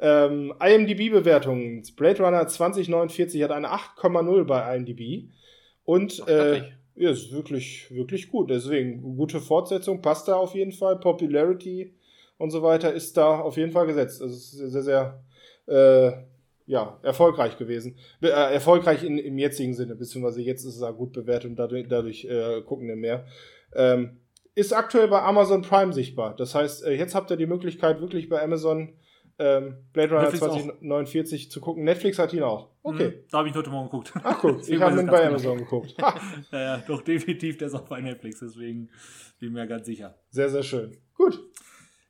ähm, 0.00 0.54
IMDb-Bewertungen. 0.60 1.82
Blade 1.96 2.22
Runner 2.22 2.46
2049 2.46 3.42
hat 3.42 3.50
eine 3.50 3.68
8,0 3.68 4.44
bei 4.44 4.76
IMDb. 4.76 5.30
Und 5.84 6.22
Ach, 6.22 6.28
äh, 6.28 6.62
ja, 6.94 7.10
ist 7.10 7.32
wirklich, 7.32 7.90
wirklich 7.90 8.28
gut. 8.28 8.50
Deswegen, 8.50 9.16
gute 9.16 9.40
Fortsetzung, 9.40 10.00
passt 10.00 10.28
da 10.28 10.36
auf 10.36 10.54
jeden 10.54 10.72
Fall. 10.72 11.00
Popularity 11.00 11.94
und 12.38 12.50
so 12.50 12.62
weiter 12.62 12.92
ist 12.92 13.16
da 13.16 13.40
auf 13.40 13.56
jeden 13.56 13.72
Fall 13.72 13.86
gesetzt. 13.86 14.22
Also 14.22 14.34
es 14.34 14.54
ist 14.54 14.72
sehr, 14.72 14.82
sehr 14.82 15.24
äh, 15.66 16.12
ja, 16.66 16.98
erfolgreich 17.02 17.56
gewesen. 17.56 17.96
Be 18.20 18.28
äh, 18.28 18.54
erfolgreich 18.54 19.02
in, 19.02 19.18
im 19.18 19.38
jetzigen 19.38 19.74
Sinne, 19.74 19.96
beziehungsweise 19.96 20.42
jetzt 20.42 20.64
ist 20.64 20.76
es 20.76 20.82
auch 20.82 20.96
gut 20.96 21.12
bewertet 21.12 21.50
und 21.50 21.56
dadurch, 21.56 21.88
dadurch 21.88 22.24
äh, 22.26 22.62
gucken 22.62 22.86
wir 22.86 22.96
mehr. 22.96 23.26
Ähm, 23.74 24.18
ist 24.58 24.72
aktuell 24.72 25.08
bei 25.08 25.22
Amazon 25.22 25.62
Prime 25.62 25.92
sichtbar. 25.92 26.34
Das 26.36 26.54
heißt, 26.54 26.84
äh, 26.84 26.92
jetzt 26.94 27.14
habt 27.14 27.30
ihr 27.30 27.36
die 27.36 27.46
Möglichkeit, 27.46 28.00
wirklich 28.00 28.28
bei 28.28 28.42
Amazon 28.42 28.94
ähm, 29.38 29.76
Blade 29.92 30.10
Runner 30.10 30.22
Netflix 30.22 30.42
auch. 30.42 30.48
2049 30.50 31.50
zu 31.50 31.60
gucken. 31.60 31.84
Netflix 31.84 32.18
hat 32.18 32.32
ihn 32.32 32.42
auch. 32.42 32.70
Okay. 32.82 33.04
Hm, 33.12 33.14
Da 33.30 33.38
habe 33.38 33.48
ich 33.48 33.54
heute 33.54 33.70
Morgen 33.70 33.88
geguckt. 33.88 34.12
Ach 34.24 34.38
guck, 34.40 34.60
ich 34.68 34.80
habe 34.80 34.98
ihn 34.98 35.06
bei 35.06 35.20
ganz 35.22 35.42
genau. 35.42 35.54
Amazon 35.54 35.58
geguckt. 35.58 35.94
Ja, 36.50 36.60
ja, 36.60 36.78
doch, 36.86 37.02
definitiv, 37.02 37.56
der 37.58 37.68
ist 37.68 37.74
auch 37.74 37.82
bei 37.88 38.00
Netflix, 38.00 38.40
deswegen 38.40 38.88
bin 39.38 39.48
ich 39.50 39.54
mir 39.54 39.66
ganz 39.68 39.86
sicher. 39.86 40.18
sehr, 40.30 40.48
sehr 40.48 40.64
schön. 40.64 40.96
Gut. 41.14 41.40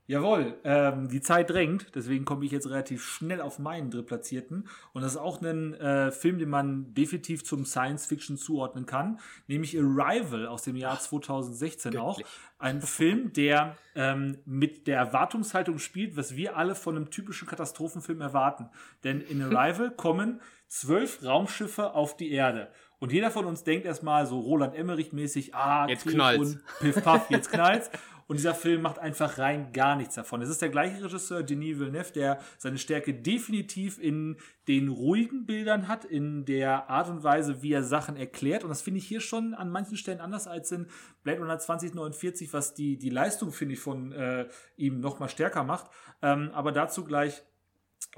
Jawohl, 0.09 0.57
ähm, 0.65 1.11
die 1.11 1.21
Zeit 1.21 1.51
drängt, 1.51 1.95
deswegen 1.95 2.25
komme 2.25 2.47
ich 2.47 2.51
jetzt 2.51 2.71
relativ 2.71 3.05
schnell 3.05 3.43
auf 3.43 3.59
meinen 3.59 3.91
Drittplatzierten. 3.91 4.67
Und 4.95 5.03
das 5.03 5.13
ist 5.13 5.19
auch 5.19 5.43
ein 5.43 5.75
äh, 5.75 6.11
Film, 6.13 6.39
den 6.39 6.49
man 6.49 6.95
definitiv 6.95 7.45
zum 7.45 7.67
Science 7.67 8.07
Fiction 8.07 8.39
zuordnen 8.39 8.87
kann, 8.87 9.21
nämlich 9.49 9.79
Arrival 9.79 10.47
aus 10.47 10.63
dem 10.63 10.77
Jahr 10.77 10.99
2016 10.99 11.99
auch. 11.99 12.17
göttlich. 12.17 12.35
Ein 12.59 12.81
Film, 12.81 13.35
der 13.35 13.77
ähm, 13.95 14.39
mit 14.47 14.87
der 14.87 14.97
Erwartungshaltung 14.97 15.79
spielt, 15.79 16.17
was 16.17 16.35
wir 16.35 16.57
alle 16.57 16.75
von 16.75 16.97
einem 16.97 17.11
typischen 17.11 17.47
Katastrophenfilm 17.47 18.23
erwarten. 18.23 18.71
Denn 19.05 19.21
in 19.21 19.43
Arrival 19.55 19.91
kommen 19.91 20.41
zwölf 20.69 21.23
Raumschiffe 21.23 21.93
auf 21.93 22.17
die 22.17 22.31
Erde. 22.31 22.69
Und 22.99 23.13
jeder 23.13 23.31
von 23.31 23.45
uns 23.45 23.63
denkt 23.63 23.85
erstmal 23.85 24.27
so 24.27 24.41
Roland 24.41 24.75
Emmerich-mäßig, 24.75 25.55
ah, 25.55 25.87
Jetzt 25.87 26.07
knallt's. 26.07 26.55
und 26.55 26.65
Piff 26.81 27.05
Puff, 27.05 27.27
jetzt 27.29 27.53
knallt's. 27.53 27.91
Und 28.29 28.37
dieser 28.37 28.55
Film 28.55 28.83
macht 28.83 28.99
einfach 28.99 29.39
rein 29.39 29.73
gar 29.73 29.97
nichts 29.97 30.15
davon. 30.15 30.43
Es 30.43 30.51
ist 30.51 30.61
der 30.61 30.69
gleiche 30.69 31.03
Regisseur, 31.03 31.43
Denis 31.43 31.79
Villeneuve, 31.79 32.13
der 32.13 32.39
seine 32.59 32.77
Stärke 32.77 33.15
definitiv 33.15 33.99
in 33.99 34.37
den 34.69 34.89
ruhigen 34.89 35.47
Bildern 35.47 35.89
hat, 35.89 36.05
in 36.05 36.45
der 36.45 36.91
Art 36.91 37.09
und 37.09 37.25
Weise, 37.25 37.63
wie 37.63 37.73
er 37.73 37.83
Sachen 37.83 38.17
erklärt. 38.19 38.65
Und 38.65 38.69
das 38.69 38.83
finde 38.83 38.99
ich 38.99 39.09
hier 39.09 39.21
schon 39.21 39.55
an 39.55 39.71
manchen 39.71 39.97
Stellen 39.97 40.21
anders 40.21 40.47
als 40.47 40.71
in 40.73 40.89
Blade 41.23 41.41
Runner 41.41 41.59
2049, 41.59 42.53
was 42.53 42.75
die, 42.75 42.99
die 42.99 43.09
Leistung, 43.09 43.51
finde 43.51 43.75
ich, 43.75 43.81
von 43.81 44.13
äh, 44.13 44.47
ihm 44.77 45.01
noch 45.01 45.19
mal 45.21 45.31
stärker 45.31 45.65
macht. 45.65 45.91
Ähm, 46.21 46.51
aber 46.53 46.71
dazu 46.71 47.05
gleich 47.05 47.43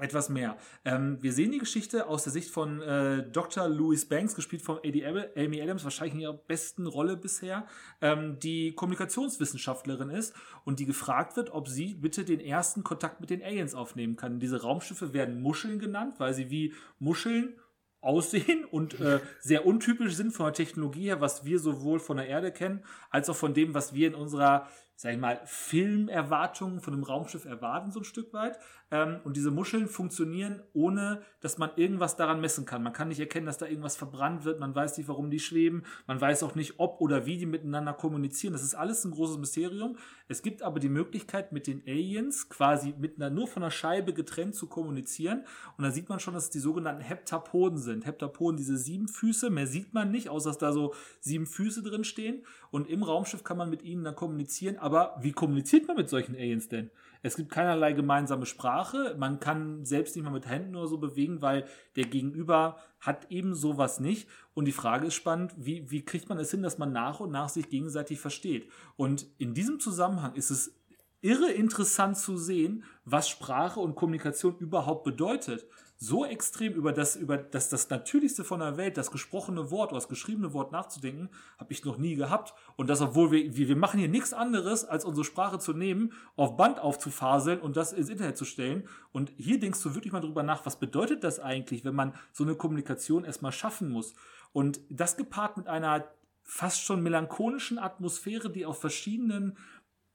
etwas 0.01 0.29
mehr. 0.29 0.57
Ähm, 0.85 1.17
wir 1.21 1.33
sehen 1.33 1.51
die 1.51 1.57
Geschichte 1.57 2.07
aus 2.07 2.23
der 2.23 2.33
Sicht 2.33 2.49
von 2.49 2.81
äh, 2.81 3.29
Dr. 3.29 3.67
Louis 3.67 4.07
Banks, 4.07 4.35
gespielt 4.35 4.61
von 4.61 4.79
Amy 4.83 5.61
Adams, 5.61 5.83
wahrscheinlich 5.83 6.15
in 6.15 6.21
ihrer 6.21 6.33
besten 6.33 6.87
Rolle 6.87 7.17
bisher, 7.17 7.65
ähm, 8.01 8.39
die 8.39 8.73
Kommunikationswissenschaftlerin 8.73 10.09
ist 10.09 10.33
und 10.65 10.79
die 10.79 10.85
gefragt 10.85 11.37
wird, 11.37 11.51
ob 11.51 11.67
sie 11.67 11.93
bitte 11.93 12.25
den 12.25 12.39
ersten 12.39 12.83
Kontakt 12.83 13.21
mit 13.21 13.29
den 13.29 13.43
Aliens 13.43 13.75
aufnehmen 13.75 14.15
kann. 14.15 14.39
Diese 14.39 14.61
Raumschiffe 14.61 15.13
werden 15.13 15.41
Muscheln 15.41 15.79
genannt, 15.79 16.15
weil 16.17 16.33
sie 16.33 16.49
wie 16.49 16.73
Muscheln 16.99 17.55
aussehen 18.01 18.65
und 18.65 18.99
äh, 18.99 19.19
sehr 19.39 19.65
untypisch 19.65 20.15
sind 20.15 20.31
von 20.31 20.47
der 20.47 20.53
Technologie 20.53 21.05
her, 21.05 21.21
was 21.21 21.45
wir 21.45 21.59
sowohl 21.59 21.99
von 21.99 22.17
der 22.17 22.27
Erde 22.27 22.51
kennen, 22.51 22.83
als 23.11 23.29
auch 23.29 23.35
von 23.35 23.53
dem, 23.53 23.73
was 23.73 23.93
wir 23.93 24.07
in 24.07 24.15
unserer, 24.15 24.67
sag 24.95 25.13
ich 25.13 25.19
mal, 25.19 25.39
Filmerwartung 25.45 26.81
von 26.81 26.93
einem 26.93 27.03
Raumschiff 27.03 27.45
erwarten, 27.45 27.91
so 27.91 27.99
ein 27.99 28.05
Stück 28.05 28.33
weit. 28.33 28.57
Ähm, 28.91 29.21
und 29.23 29.37
diese 29.37 29.51
Muscheln 29.51 29.87
funktionieren, 29.87 30.61
ohne 30.73 31.21
dass 31.39 31.57
man 31.57 31.71
irgendwas 31.77 32.17
daran 32.17 32.41
messen 32.41 32.65
kann. 32.65 32.83
Man 32.83 32.91
kann 32.91 33.07
nicht 33.07 33.19
erkennen, 33.19 33.45
dass 33.45 33.57
da 33.57 33.65
irgendwas 33.65 33.95
verbrannt 33.95 34.43
wird, 34.43 34.59
man 34.59 34.75
weiß 34.75 34.97
nicht, 34.97 35.07
warum 35.07 35.31
die 35.31 35.39
schweben, 35.39 35.83
man 36.07 36.19
weiß 36.19 36.43
auch 36.43 36.55
nicht, 36.55 36.75
ob 36.77 36.99
oder 36.99 37.25
wie 37.25 37.37
die 37.37 37.45
miteinander 37.45 37.93
kommunizieren. 37.93 38.53
Das 38.53 38.63
ist 38.63 38.75
alles 38.75 39.05
ein 39.05 39.11
großes 39.11 39.37
Mysterium. 39.37 39.97
Es 40.27 40.41
gibt 40.41 40.61
aber 40.61 40.79
die 40.79 40.89
Möglichkeit, 40.89 41.53
mit 41.53 41.67
den 41.67 41.81
Aliens 41.87 42.49
quasi 42.49 42.93
mit 42.97 43.15
einer, 43.15 43.29
nur 43.29 43.47
von 43.47 43.63
einer 43.63 43.71
Scheibe 43.71 44.13
getrennt 44.13 44.55
zu 44.55 44.67
kommunizieren. 44.67 45.45
Und 45.77 45.85
da 45.85 45.91
sieht 45.91 46.09
man 46.09 46.19
schon, 46.19 46.33
dass 46.33 46.45
es 46.45 46.49
die 46.49 46.59
sogenannten 46.59 47.01
Heptapoden 47.01 47.77
sind. 47.77 48.05
Heptapoden, 48.05 48.57
diese 48.57 48.77
sieben 48.77 49.07
Füße, 49.07 49.49
mehr 49.49 49.67
sieht 49.67 49.93
man 49.93 50.11
nicht, 50.11 50.29
außer 50.29 50.49
dass 50.49 50.57
da 50.57 50.73
so 50.73 50.93
sieben 51.21 51.45
Füße 51.45 51.81
drin 51.81 52.03
stehen. 52.03 52.43
Und 52.71 52.89
im 52.89 53.03
Raumschiff 53.03 53.43
kann 53.43 53.57
man 53.57 53.69
mit 53.69 53.83
ihnen 53.83 54.03
dann 54.03 54.15
kommunizieren. 54.15 54.77
Aber 54.77 55.15
wie 55.21 55.31
kommuniziert 55.31 55.87
man 55.87 55.95
mit 55.95 56.09
solchen 56.09 56.35
Aliens 56.35 56.67
denn? 56.67 56.91
Es 57.21 57.35
gibt 57.35 57.51
keinerlei 57.51 57.93
gemeinsame 57.93 58.45
Sprache. 58.45 59.15
Man 59.17 59.39
kann 59.39 59.85
selbst 59.85 60.15
nicht 60.15 60.25
mal 60.25 60.31
mit 60.31 60.47
Händen 60.47 60.75
oder 60.75 60.87
so 60.87 60.97
bewegen, 60.97 61.41
weil 61.41 61.65
der 61.95 62.05
Gegenüber 62.05 62.77
hat 62.99 63.29
eben 63.31 63.53
sowas 63.53 63.99
nicht. 63.99 64.27
Und 64.53 64.65
die 64.65 64.71
Frage 64.71 65.07
ist 65.07 65.13
spannend, 65.13 65.53
wie, 65.57 65.89
wie 65.91 66.03
kriegt 66.03 66.29
man 66.29 66.39
es 66.39 66.51
hin, 66.51 66.63
dass 66.63 66.77
man 66.77 66.91
nach 66.91 67.19
und 67.19 67.31
nach 67.31 67.49
sich 67.49 67.69
gegenseitig 67.69 68.19
versteht? 68.19 68.69
Und 68.95 69.27
in 69.37 69.53
diesem 69.53 69.79
Zusammenhang 69.79 70.33
ist 70.35 70.49
es 70.49 70.75
irre 71.21 71.51
interessant 71.51 72.17
zu 72.17 72.37
sehen, 72.37 72.83
was 73.05 73.29
Sprache 73.29 73.79
und 73.79 73.95
Kommunikation 73.95 74.57
überhaupt 74.57 75.03
bedeutet. 75.03 75.67
So 76.03 76.25
extrem 76.25 76.73
über 76.73 76.93
das, 76.93 77.15
über 77.15 77.37
das, 77.37 77.69
das 77.69 77.87
Natürlichste 77.91 78.43
von 78.43 78.59
der 78.59 78.75
Welt, 78.75 78.97
das 78.97 79.11
gesprochene 79.11 79.69
Wort 79.69 79.91
oder 79.91 79.99
das 79.99 80.09
geschriebene 80.09 80.51
Wort 80.51 80.71
nachzudenken, 80.71 81.29
habe 81.59 81.71
ich 81.71 81.85
noch 81.85 81.99
nie 81.99 82.15
gehabt. 82.15 82.55
Und 82.75 82.89
das, 82.89 83.01
obwohl 83.01 83.29
wir, 83.29 83.55
wir, 83.55 83.67
wir 83.67 83.75
machen 83.75 83.99
hier 83.99 84.09
nichts 84.09 84.33
anderes, 84.33 84.83
als 84.83 85.05
unsere 85.05 85.25
Sprache 85.25 85.59
zu 85.59 85.73
nehmen, 85.73 86.13
auf 86.35 86.57
Band 86.57 86.79
aufzufaseln 86.79 87.59
und 87.59 87.77
das 87.77 87.93
ins 87.93 88.09
Internet 88.09 88.35
zu 88.35 88.45
stellen. 88.45 88.89
Und 89.11 89.31
hier 89.37 89.59
denkst 89.59 89.83
du 89.83 89.93
wirklich 89.93 90.11
mal 90.11 90.21
drüber 90.21 90.41
nach, 90.41 90.65
was 90.65 90.79
bedeutet 90.79 91.23
das 91.23 91.39
eigentlich, 91.39 91.85
wenn 91.85 91.93
man 91.93 92.15
so 92.33 92.45
eine 92.45 92.55
Kommunikation 92.55 93.23
erstmal 93.23 93.51
schaffen 93.51 93.91
muss. 93.91 94.15
Und 94.53 94.79
das 94.89 95.17
gepaart 95.17 95.57
mit 95.57 95.67
einer 95.67 96.07
fast 96.41 96.81
schon 96.81 97.03
melancholischen 97.03 97.77
Atmosphäre, 97.77 98.49
die 98.49 98.65
auf 98.65 98.81
verschiedenen 98.81 99.55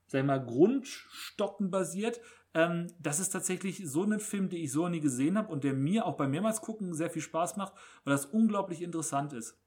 sag 0.09 0.20
ich 0.20 0.26
mal, 0.26 0.45
Grundstocken 0.45 1.70
basiert. 1.70 2.20
Ähm, 2.57 2.87
das 2.99 3.21
ist 3.21 3.29
tatsächlich 3.29 3.83
so 3.85 4.05
ein 4.05 4.19
Film, 4.19 4.49
den 4.49 4.63
ich 4.63 4.73
so 4.73 4.89
nie 4.89 5.01
gesehen 5.01 5.37
habe 5.37 5.53
und 5.53 5.63
der 5.63 5.75
mir 5.75 6.07
auch 6.07 6.17
beim 6.17 6.31
mehrmals 6.31 6.63
gucken 6.63 6.95
sehr 6.95 7.11
viel 7.11 7.21
Spaß 7.21 7.59
macht, 7.59 7.75
weil 8.05 8.13
das 8.13 8.25
unglaublich 8.25 8.81
interessant 8.81 9.35
ist. 9.35 9.59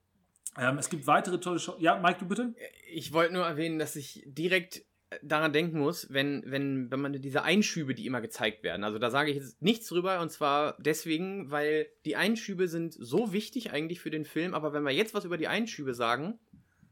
Ähm, 0.58 0.80
es 0.80 0.90
gibt 0.90 1.06
weitere 1.06 1.40
tolle 1.40 1.60
Show. 1.60 1.76
Ja, 1.78 2.00
Mike, 2.00 2.18
du 2.20 2.28
bitte? 2.28 2.56
Ich 2.92 3.14
wollte 3.14 3.34
nur 3.34 3.46
erwähnen, 3.46 3.78
dass 3.78 3.96
ich 3.96 4.24
direkt 4.26 4.84
daran 5.22 5.54
denken 5.54 5.80
muss, 5.80 6.12
wenn, 6.12 6.44
wenn, 6.48 6.90
wenn 6.90 7.00
man 7.00 7.14
diese 7.14 7.44
Einschübe, 7.44 7.94
die 7.94 8.08
immer 8.08 8.22
gezeigt 8.22 8.64
werden. 8.64 8.84
Also 8.84 8.98
da 8.98 9.12
sage 9.12 9.30
ich 9.30 9.38
jetzt 9.38 9.62
nichts 9.62 9.88
drüber 9.88 10.20
und 10.20 10.32
zwar 10.32 10.76
deswegen, 10.80 11.52
weil 11.52 11.88
die 12.06 12.16
Einschübe 12.16 12.68
sind 12.68 12.94
so 12.94 13.34
wichtig 13.34 13.72
eigentlich 13.72 14.02
für 14.02 14.12
den 14.12 14.26
Film, 14.26 14.56
aber 14.56 14.74
wenn 14.74 14.84
wir 14.84 14.92
jetzt 14.92 15.14
was 15.14 15.26
über 15.26 15.38
die 15.38 15.48
Einschübe 15.48 15.94
sagen, 15.94 16.40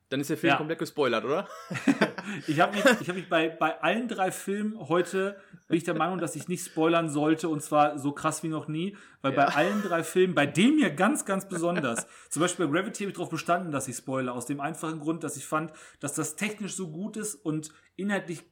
dann 0.10 0.20
ist 0.22 0.30
der 0.30 0.38
Film 0.38 0.52
Ja. 0.52 0.58
komplett 0.58 0.80
gespoilert, 0.80 1.26
oder? 1.26 1.48
Ich 2.48 2.60
habe 2.60 2.76
mich, 2.76 2.84
ich 3.02 3.08
hab 3.10 3.16
mich 3.16 3.30
bei, 3.30 3.48
bei 3.50 3.82
allen 3.82 4.08
drei 4.10 4.32
Filmen 4.32 4.78
heute, 4.90 5.38
bin 5.68 5.78
ich 5.78 5.84
der 5.86 5.94
Meinung, 5.94 6.18
dass 6.20 6.36
ich 6.36 6.48
nicht 6.50 6.66
spoilern 6.66 7.10
sollte 7.10 7.48
und 7.50 7.62
zwar 7.64 7.98
so 8.00 8.12
krass 8.12 8.44
wie 8.44 8.50
noch 8.50 8.68
nie, 8.68 8.98
weil 9.22 9.32
bei 9.32 9.44
Ja. 9.44 9.48
allen 9.50 9.82
drei 9.82 10.04
Filmen, 10.04 10.36
bei 10.36 10.46
dem 10.46 10.78
hier 10.78 10.90
ganz, 10.90 11.24
ganz 11.26 11.48
besonders, 11.50 12.06
zum 12.30 12.42
Beispiel 12.42 12.68
bei 12.68 12.72
Gravity 12.74 13.04
habe 13.04 13.12
ich 13.12 13.16
darauf 13.18 13.30
bestanden, 13.30 13.72
dass 13.72 13.88
ich 13.88 13.96
spoilere, 13.96 14.34
aus 14.36 14.46
dem 14.46 14.60
einfachen 14.60 15.00
Grund, 15.00 15.24
dass 15.24 15.38
ich 15.38 15.46
fand, 15.46 15.72
dass 16.02 16.14
das 16.14 16.36
technisch 16.36 16.76
so 16.76 16.90
gut 16.92 17.16
ist 17.18 17.36
und 17.36 17.70
inhaltlich 17.96 18.44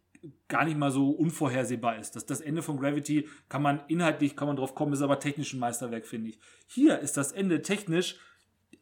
gar 0.47 0.65
nicht 0.65 0.77
mal 0.77 0.89
so 0.91 1.11
unvorhersehbar 1.11 1.99
ist. 1.99 2.15
Das, 2.15 2.25
das 2.25 2.41
Ende 2.41 2.63
von 2.63 2.79
Gravity 2.79 3.27
kann 3.49 3.61
man 3.61 3.81
inhaltlich, 3.89 4.35
kann 4.35 4.47
man 4.47 4.55
drauf 4.55 4.73
kommen, 4.73 4.93
ist 4.93 5.01
aber 5.01 5.19
technisch 5.19 5.53
ein 5.53 5.59
Meisterwerk, 5.59 6.07
finde 6.07 6.29
ich. 6.29 6.39
Hier 6.65 6.97
ist 6.99 7.17
das 7.17 7.31
Ende 7.31 7.61
technisch 7.61 8.15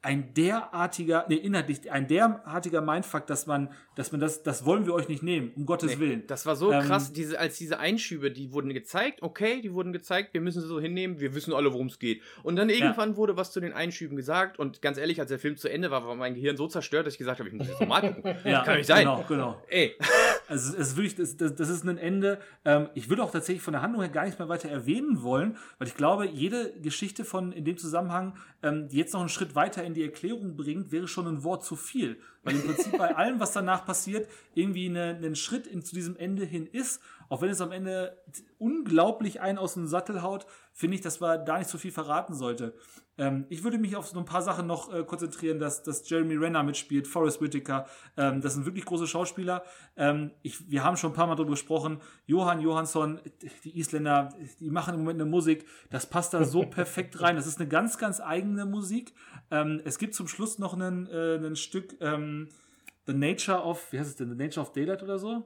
ein 0.04 0.34
derartiger, 0.34 1.26
nee, 1.30 1.36
inhaltlich 1.36 1.90
ein 1.90 2.08
derartiger 2.08 2.82
Mindfuck, 2.82 3.26
dass 3.26 3.48
man, 3.48 3.70
dass 3.96 4.12
man 4.12 4.20
das, 4.20 4.44
das 4.44 4.66
wollen 4.66 4.86
wir 4.86 4.94
euch 4.94 5.08
nicht 5.08 5.24
nehmen, 5.24 5.52
um 5.56 5.66
Gottes 5.66 5.92
Nee, 5.92 6.00
Willen. 6.00 6.28
Das 6.28 6.46
war 6.46 6.58
so 6.58 6.72
Ähm, 6.74 6.84
krass, 6.84 7.14
diese, 7.14 7.40
als 7.40 7.58
diese 7.58 7.80
Einschübe, 7.80 8.30
die 8.30 8.52
wurden 8.52 8.74
gezeigt, 8.74 9.22
okay, 9.22 9.62
die 9.62 9.74
wurden 9.74 9.94
gezeigt, 9.94 10.34
wir 10.34 10.42
müssen 10.42 10.62
sie 10.62 10.68
so 10.68 10.80
hinnehmen, 10.80 11.22
wir 11.22 11.34
wissen 11.34 11.54
alle, 11.54 11.72
worum 11.72 11.88
es 11.88 12.00
geht. 12.00 12.22
Und 12.44 12.58
dann 12.58 12.70
irgendwann 12.70 13.16
wurde 13.16 13.38
was 13.38 13.52
zu 13.54 13.62
den 13.62 13.72
Einschüben 13.72 14.18
gesagt 14.18 14.60
und 14.60 14.82
ganz 14.82 14.98
ehrlich, 14.98 15.22
als 15.22 15.30
der 15.30 15.40
Film 15.40 15.56
zu 15.56 15.70
Ende 15.70 15.90
war, 15.90 16.06
war 16.06 16.16
mein 16.16 16.36
Gehirn 16.36 16.58
so 16.58 16.68
zerstört, 16.68 17.08
dass 17.08 17.14
ich 17.14 17.20
gesagt 17.20 17.40
habe, 17.40 17.48
ich 17.48 17.56
muss 17.56 17.68
jetzt 17.68 17.80
nochmal 17.80 18.14
gucken. 18.14 18.36
Ja, 18.44 18.64
Kann 18.64 18.78
nicht 18.78 18.88
sein. 18.88 19.06
Genau, 19.06 19.24
genau. 19.28 19.62
Ey, 19.70 19.96
Also 20.48 20.74
es 20.74 20.90
ist 20.90 20.98
wirklich, 20.98 21.16
das, 21.16 21.38
das, 21.38 21.56
das 21.56 21.70
ist 21.70 21.86
ein 21.86 21.98
Ende. 21.98 22.40
Ähm, 22.66 22.90
ich 22.96 23.10
würde 23.10 23.24
auch 23.24 23.32
tatsächlich 23.32 23.64
von 23.64 23.72
der 23.72 23.82
Handlung 23.82 24.02
her 24.02 24.12
gar 24.12 24.26
nicht 24.26 24.38
mehr 24.40 24.50
weiter 24.50 24.70
erwähnen 24.70 25.24
wollen, 25.24 25.58
weil 25.80 25.88
ich 25.88 25.96
glaube, 25.96 26.28
jede 26.28 26.74
Geschichte 26.82 27.24
von 27.24 27.52
in 27.54 27.66
dem 27.66 27.78
Zusammenhang, 27.78 28.36
ähm, 28.62 28.88
die 28.90 28.98
jetzt 28.98 29.14
noch 29.14 29.22
einen 29.22 29.30
Schritt 29.30 29.56
weiter 29.56 29.84
in 29.84 29.93
die 29.94 30.04
Erklärung 30.04 30.56
bringt, 30.56 30.92
wäre 30.92 31.08
schon 31.08 31.28
ein 31.28 31.44
Wort 31.44 31.64
zu 31.64 31.76
viel. 31.76 32.20
Weil 32.44 32.56
im 32.56 32.64
Prinzip 32.64 32.98
bei 32.98 33.16
allem, 33.16 33.40
was 33.40 33.54
danach 33.54 33.86
passiert, 33.86 34.28
irgendwie 34.54 34.90
eine, 34.90 35.20
ein 35.24 35.36
Schritt 35.36 35.68
in, 35.68 35.84
zu 35.84 35.96
diesem 35.96 36.18
Ende 36.18 36.46
hin 36.46 36.68
ist. 36.68 37.02
Auch 37.30 37.42
wenn 37.42 37.50
es 37.50 37.62
am 37.62 37.72
Ende 37.72 38.18
unglaublich 38.58 39.42
einen 39.42 39.58
aus 39.58 39.74
dem 39.74 39.88
Sattel 39.88 40.22
haut, 40.22 40.46
finde 40.72 40.96
ich, 40.96 41.02
dass 41.02 41.20
man 41.20 41.46
da 41.46 41.58
nicht 41.58 41.70
so 41.70 41.78
viel 41.78 41.92
verraten 41.92 42.34
sollte. 42.34 42.76
Ähm, 43.18 43.46
ich 43.50 43.64
würde 43.64 43.78
mich 43.78 43.96
auf 43.96 44.08
so 44.08 44.18
ein 44.18 44.26
paar 44.26 44.42
Sachen 44.42 44.66
noch 44.66 44.92
äh, 44.92 45.04
konzentrieren, 45.04 45.60
dass, 45.60 45.84
dass 45.84 46.08
Jeremy 46.10 46.36
Renner 46.36 46.64
mitspielt, 46.64 47.08
Forrest 47.08 47.42
Whitaker. 47.42 47.86
Ähm, 48.18 48.42
das 48.42 48.56
sind 48.56 48.66
wirklich 48.66 48.86
große 48.86 49.08
Schauspieler. 49.08 49.64
Ähm, 49.96 50.32
ich, 50.42 50.70
wir 50.70 50.84
haben 50.84 50.98
schon 50.98 51.12
ein 51.12 51.16
paar 51.16 51.28
Mal 51.28 51.36
darüber 51.36 51.52
gesprochen. 51.52 52.02
Johann 52.26 52.60
Johansson, 52.60 53.20
die 53.64 53.78
Isländer, 53.78 54.30
die 54.60 54.72
machen 54.72 54.96
im 54.96 55.02
Moment 55.02 55.22
eine 55.22 55.30
Musik. 55.30 55.66
Das 55.92 56.08
passt 56.08 56.34
da 56.34 56.44
so 56.44 56.64
perfekt 56.70 57.22
rein. 57.22 57.36
Das 57.36 57.46
ist 57.46 57.60
eine 57.60 57.70
ganz, 57.70 57.98
ganz 57.98 58.20
eigene 58.20 58.66
Musik. 58.66 59.14
Ähm, 59.54 59.82
es 59.86 60.00
gibt 60.00 60.16
zum 60.16 60.28
Schluss 60.28 60.58
noch 60.58 60.74
ein 60.74 61.08
äh, 61.08 61.56
Stück 61.56 61.96
ähm, 62.02 62.50
The 63.06 63.14
Nature 63.14 63.64
of, 63.64 63.92
wie 63.92 64.00
heißt 64.00 64.10
es 64.10 64.16
denn? 64.16 64.30
The 64.30 64.36
Nature 64.36 64.66
of 64.66 64.74
Daylight 64.74 65.04
oder 65.04 65.20
so? 65.20 65.46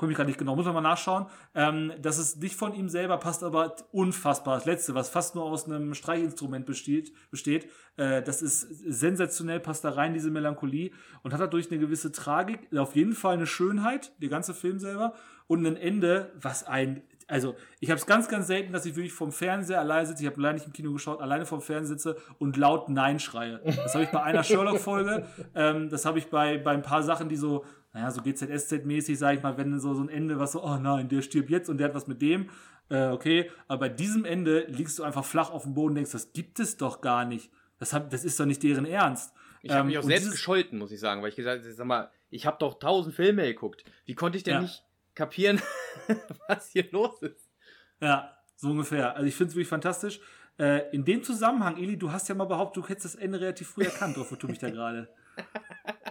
komme 0.00 0.12
ich 0.12 0.16
gerade 0.16 0.28
nicht 0.28 0.38
genau, 0.38 0.56
muss 0.56 0.64
man 0.64 0.72
mal 0.72 0.80
nachschauen. 0.80 1.26
Ähm, 1.54 1.92
das 2.00 2.18
ist 2.18 2.40
nicht 2.40 2.56
von 2.56 2.74
ihm 2.74 2.88
selber, 2.88 3.18
passt 3.18 3.44
aber 3.44 3.76
unfassbar. 3.92 4.54
Das 4.54 4.64
letzte, 4.64 4.94
was 4.94 5.10
fast 5.10 5.34
nur 5.34 5.44
aus 5.44 5.66
einem 5.66 5.92
Streichinstrument 5.92 6.64
besteht, 6.64 7.12
besteht 7.30 7.68
äh, 7.98 8.22
das 8.22 8.40
ist 8.40 8.60
sensationell, 8.60 9.60
passt 9.60 9.84
da 9.84 9.90
rein, 9.90 10.14
diese 10.14 10.30
Melancholie 10.30 10.92
und 11.22 11.34
hat 11.34 11.40
dadurch 11.40 11.70
eine 11.70 11.78
gewisse 11.78 12.12
Tragik, 12.12 12.74
auf 12.74 12.96
jeden 12.96 13.12
Fall 13.12 13.34
eine 13.34 13.46
Schönheit, 13.46 14.12
der 14.22 14.30
ganze 14.30 14.54
Film 14.54 14.78
selber 14.78 15.12
und 15.46 15.66
ein 15.66 15.76
Ende, 15.76 16.32
was 16.40 16.64
ein 16.64 17.02
also 17.30 17.54
ich 17.78 17.90
habe 17.90 17.98
es 17.98 18.06
ganz, 18.06 18.28
ganz 18.28 18.46
selten, 18.46 18.72
dass 18.72 18.84
ich 18.86 18.96
wirklich 18.96 19.12
vom 19.12 19.32
Fernseher 19.32 19.80
alleine 19.80 20.06
sitze. 20.06 20.22
Ich 20.22 20.28
habe 20.28 20.40
leider 20.40 20.54
nicht 20.54 20.66
im 20.66 20.72
Kino 20.72 20.92
geschaut, 20.92 21.20
alleine 21.20 21.46
vom 21.46 21.60
Fernseher 21.60 21.96
sitze 21.96 22.16
und 22.38 22.56
laut 22.56 22.88
Nein 22.88 23.18
schreie. 23.20 23.60
Das 23.64 23.94
habe 23.94 24.04
ich 24.04 24.10
bei 24.10 24.22
einer 24.22 24.42
Sherlock-Folge. 24.42 25.26
Ähm, 25.54 25.88
das 25.88 26.04
habe 26.04 26.18
ich 26.18 26.28
bei, 26.28 26.58
bei 26.58 26.72
ein 26.72 26.82
paar 26.82 27.02
Sachen, 27.02 27.28
die 27.28 27.36
so 27.36 27.64
naja, 27.92 28.10
so 28.10 28.20
GZSZ-mäßig, 28.20 29.16
sag 29.16 29.36
ich 29.36 29.42
mal, 29.42 29.56
wenn 29.56 29.78
so, 29.80 29.94
so 29.94 30.02
ein 30.02 30.08
Ende, 30.08 30.38
was 30.38 30.52
so, 30.52 30.62
oh 30.62 30.76
nein, 30.76 31.08
der 31.08 31.22
stirbt 31.22 31.50
jetzt 31.50 31.68
und 31.68 31.78
der 31.78 31.88
hat 31.88 31.94
was 31.94 32.06
mit 32.06 32.22
dem, 32.22 32.48
äh, 32.88 33.08
okay, 33.08 33.50
aber 33.66 33.80
bei 33.80 33.88
diesem 33.88 34.24
Ende 34.24 34.64
liegst 34.68 34.98
du 34.98 35.02
einfach 35.02 35.24
flach 35.24 35.50
auf 35.50 35.64
dem 35.64 35.74
Boden 35.74 35.90
und 35.90 35.94
denkst, 35.96 36.12
das 36.12 36.32
gibt 36.32 36.60
es 36.60 36.76
doch 36.76 37.00
gar 37.00 37.24
nicht. 37.24 37.50
Das, 37.78 37.92
hab, 37.92 38.10
das 38.10 38.24
ist 38.24 38.38
doch 38.38 38.46
nicht 38.46 38.62
deren 38.62 38.84
Ernst. 38.84 39.32
Ich 39.62 39.72
habe 39.72 39.88
mich 39.88 39.98
auch 39.98 40.02
ähm, 40.02 40.08
selbst 40.08 40.30
gescholten, 40.30 40.78
muss 40.78 40.92
ich 40.92 41.00
sagen, 41.00 41.22
weil 41.22 41.30
ich 41.30 41.36
gesagt 41.36 41.62
habe, 41.62 41.72
sag 41.72 41.86
mal, 41.86 42.10
ich 42.30 42.46
habe 42.46 42.56
doch 42.58 42.78
tausend 42.78 43.14
Filme 43.14 43.42
geguckt. 43.42 43.84
Wie 44.06 44.14
konnte 44.14 44.38
ich 44.38 44.44
denn 44.44 44.54
ja. 44.54 44.60
nicht 44.62 44.84
kapieren, 45.20 45.60
was 46.48 46.70
hier 46.70 46.90
los 46.92 47.20
ist? 47.20 47.50
Ja, 48.00 48.36
so 48.56 48.70
ungefähr. 48.70 49.14
Also 49.14 49.26
ich 49.26 49.34
finde 49.34 49.50
es 49.50 49.54
wirklich 49.54 49.68
fantastisch. 49.68 50.20
Äh, 50.58 50.90
in 50.94 51.04
dem 51.04 51.22
Zusammenhang, 51.22 51.76
Eli, 51.76 51.98
du 51.98 52.10
hast 52.10 52.28
ja 52.28 52.34
mal 52.34 52.46
behauptet, 52.46 52.82
du 52.82 52.88
hättest 52.88 53.04
das 53.04 53.14
Ende 53.16 53.38
relativ 53.38 53.68
früh 53.68 53.84
erkannt, 53.84 54.16
drauf 54.16 54.34
tue 54.38 54.50
mich 54.50 54.58
da 54.58 54.70
gerade. 54.70 55.08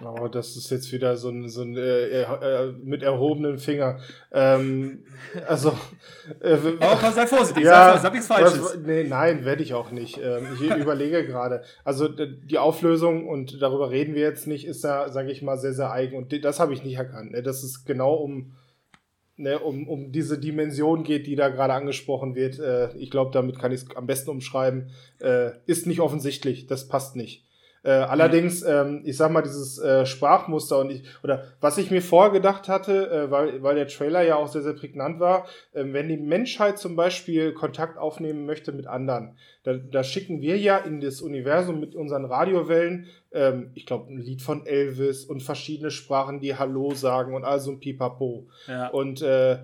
Oh, 0.02 0.30
das 0.30 0.56
ist 0.56 0.70
jetzt 0.70 0.94
wieder 0.94 1.18
so 1.18 1.30
ein, 1.30 1.50
so 1.50 1.62
ein 1.62 1.76
äh, 1.76 2.22
äh, 2.22 2.72
mit 2.72 3.04
erhobenen 3.04 3.58
Finger. 3.58 4.00
Ähm, 4.32 5.04
also. 5.46 5.78
Äh, 6.40 6.58
Aber 6.80 7.12
sei 7.12 7.28
vorsichtig, 7.28 7.66
ja, 7.66 7.94
sag, 7.94 8.04
sag 8.04 8.14
nichts 8.14 8.28
Falsches. 8.28 8.62
Was, 8.62 8.78
nee, 8.78 9.04
nein, 9.04 9.44
werde 9.44 9.62
ich 9.62 9.74
auch 9.74 9.92
nicht. 9.92 10.18
Ähm, 10.24 10.48
ich 10.54 10.70
überlege 10.78 11.26
gerade. 11.26 11.64
Also 11.84 12.08
die 12.08 12.58
Auflösung, 12.58 13.28
und 13.28 13.62
darüber 13.62 13.92
reden 13.92 14.16
wir 14.16 14.22
jetzt 14.22 14.48
nicht, 14.48 14.66
ist 14.66 14.86
da, 14.86 15.10
sage 15.10 15.32
ich 15.32 15.42
mal, 15.42 15.58
sehr, 15.58 15.74
sehr 15.74 15.92
eigen. 15.92 16.16
Und 16.16 16.46
das 16.46 16.62
habe 16.62 16.74
ich 16.74 16.84
nicht 16.84 16.96
erkannt. 16.96 17.32
Ne? 17.32 17.44
Das 17.44 17.66
ist 17.66 17.84
genau 17.86 18.14
um. 18.14 18.54
Ne, 19.40 19.58
um, 19.58 19.88
um 19.88 20.12
diese 20.12 20.38
Dimension 20.38 21.06
geht, 21.06 21.26
die 21.26 21.38
da 21.38 21.48
gerade 21.48 21.74
angesprochen 21.74 22.36
wird. 22.36 22.60
Äh, 22.60 22.94
ich 22.98 23.10
glaube, 23.10 23.32
damit 23.32 23.58
kann 23.58 23.72
ich 23.72 23.84
es 23.84 23.96
am 23.96 24.06
besten 24.06 24.32
umschreiben. 24.32 24.90
Äh, 25.22 25.52
ist 25.66 25.88
nicht 25.88 26.02
offensichtlich, 26.02 26.68
das 26.68 26.90
passt 26.90 27.16
nicht. 27.16 27.49
Äh, 27.84 27.92
allerdings, 27.92 28.62
ähm, 28.64 29.02
ich 29.06 29.18
sag 29.18 29.32
mal, 29.32 29.42
dieses 29.42 29.78
äh, 29.80 30.06
Sprachmuster 30.06 30.80
und 30.80 30.92
ich, 30.92 31.04
oder 31.24 31.44
was 31.62 31.78
ich 31.78 31.92
mir 31.92 32.02
vorgedacht 32.02 32.68
hatte, 32.68 33.10
äh, 33.10 33.32
weil, 33.32 33.64
weil 33.64 33.76
der 33.76 33.88
Trailer 33.88 34.22
ja 34.22 34.36
auch 34.36 34.48
sehr, 34.48 34.62
sehr 34.62 34.74
prägnant 34.74 35.20
war, 35.20 35.46
äh, 35.74 35.84
wenn 35.86 36.10
die 36.10 36.18
Menschheit 36.18 36.78
zum 36.78 36.96
Beispiel 36.96 37.54
Kontakt 37.54 37.98
aufnehmen 37.98 38.46
möchte 38.46 38.72
mit 38.72 38.88
anderen, 38.88 39.38
da, 39.64 39.74
da 39.74 40.04
schicken 40.04 40.42
wir 40.42 40.58
ja 40.58 40.78
in 40.78 41.00
das 41.00 41.22
Universum 41.22 41.80
mit 41.80 41.96
unseren 41.96 42.26
Radiowellen, 42.26 43.08
ähm, 43.32 43.72
ich 43.76 43.86
glaube, 43.86 44.12
ein 44.12 44.20
Lied 44.20 44.42
von 44.42 44.66
Elvis 44.66 45.26
und 45.26 45.44
verschiedene 45.44 45.92
Sprachen, 45.92 46.40
die 46.40 46.56
Hallo 46.56 46.94
sagen 46.94 47.34
und 47.34 47.46
all 47.46 47.60
so 47.60 47.72
ein 47.72 47.80
Pipapo. 47.80 48.48
Ja. 48.68 48.88
Und 48.90 49.22
äh, 49.22 49.60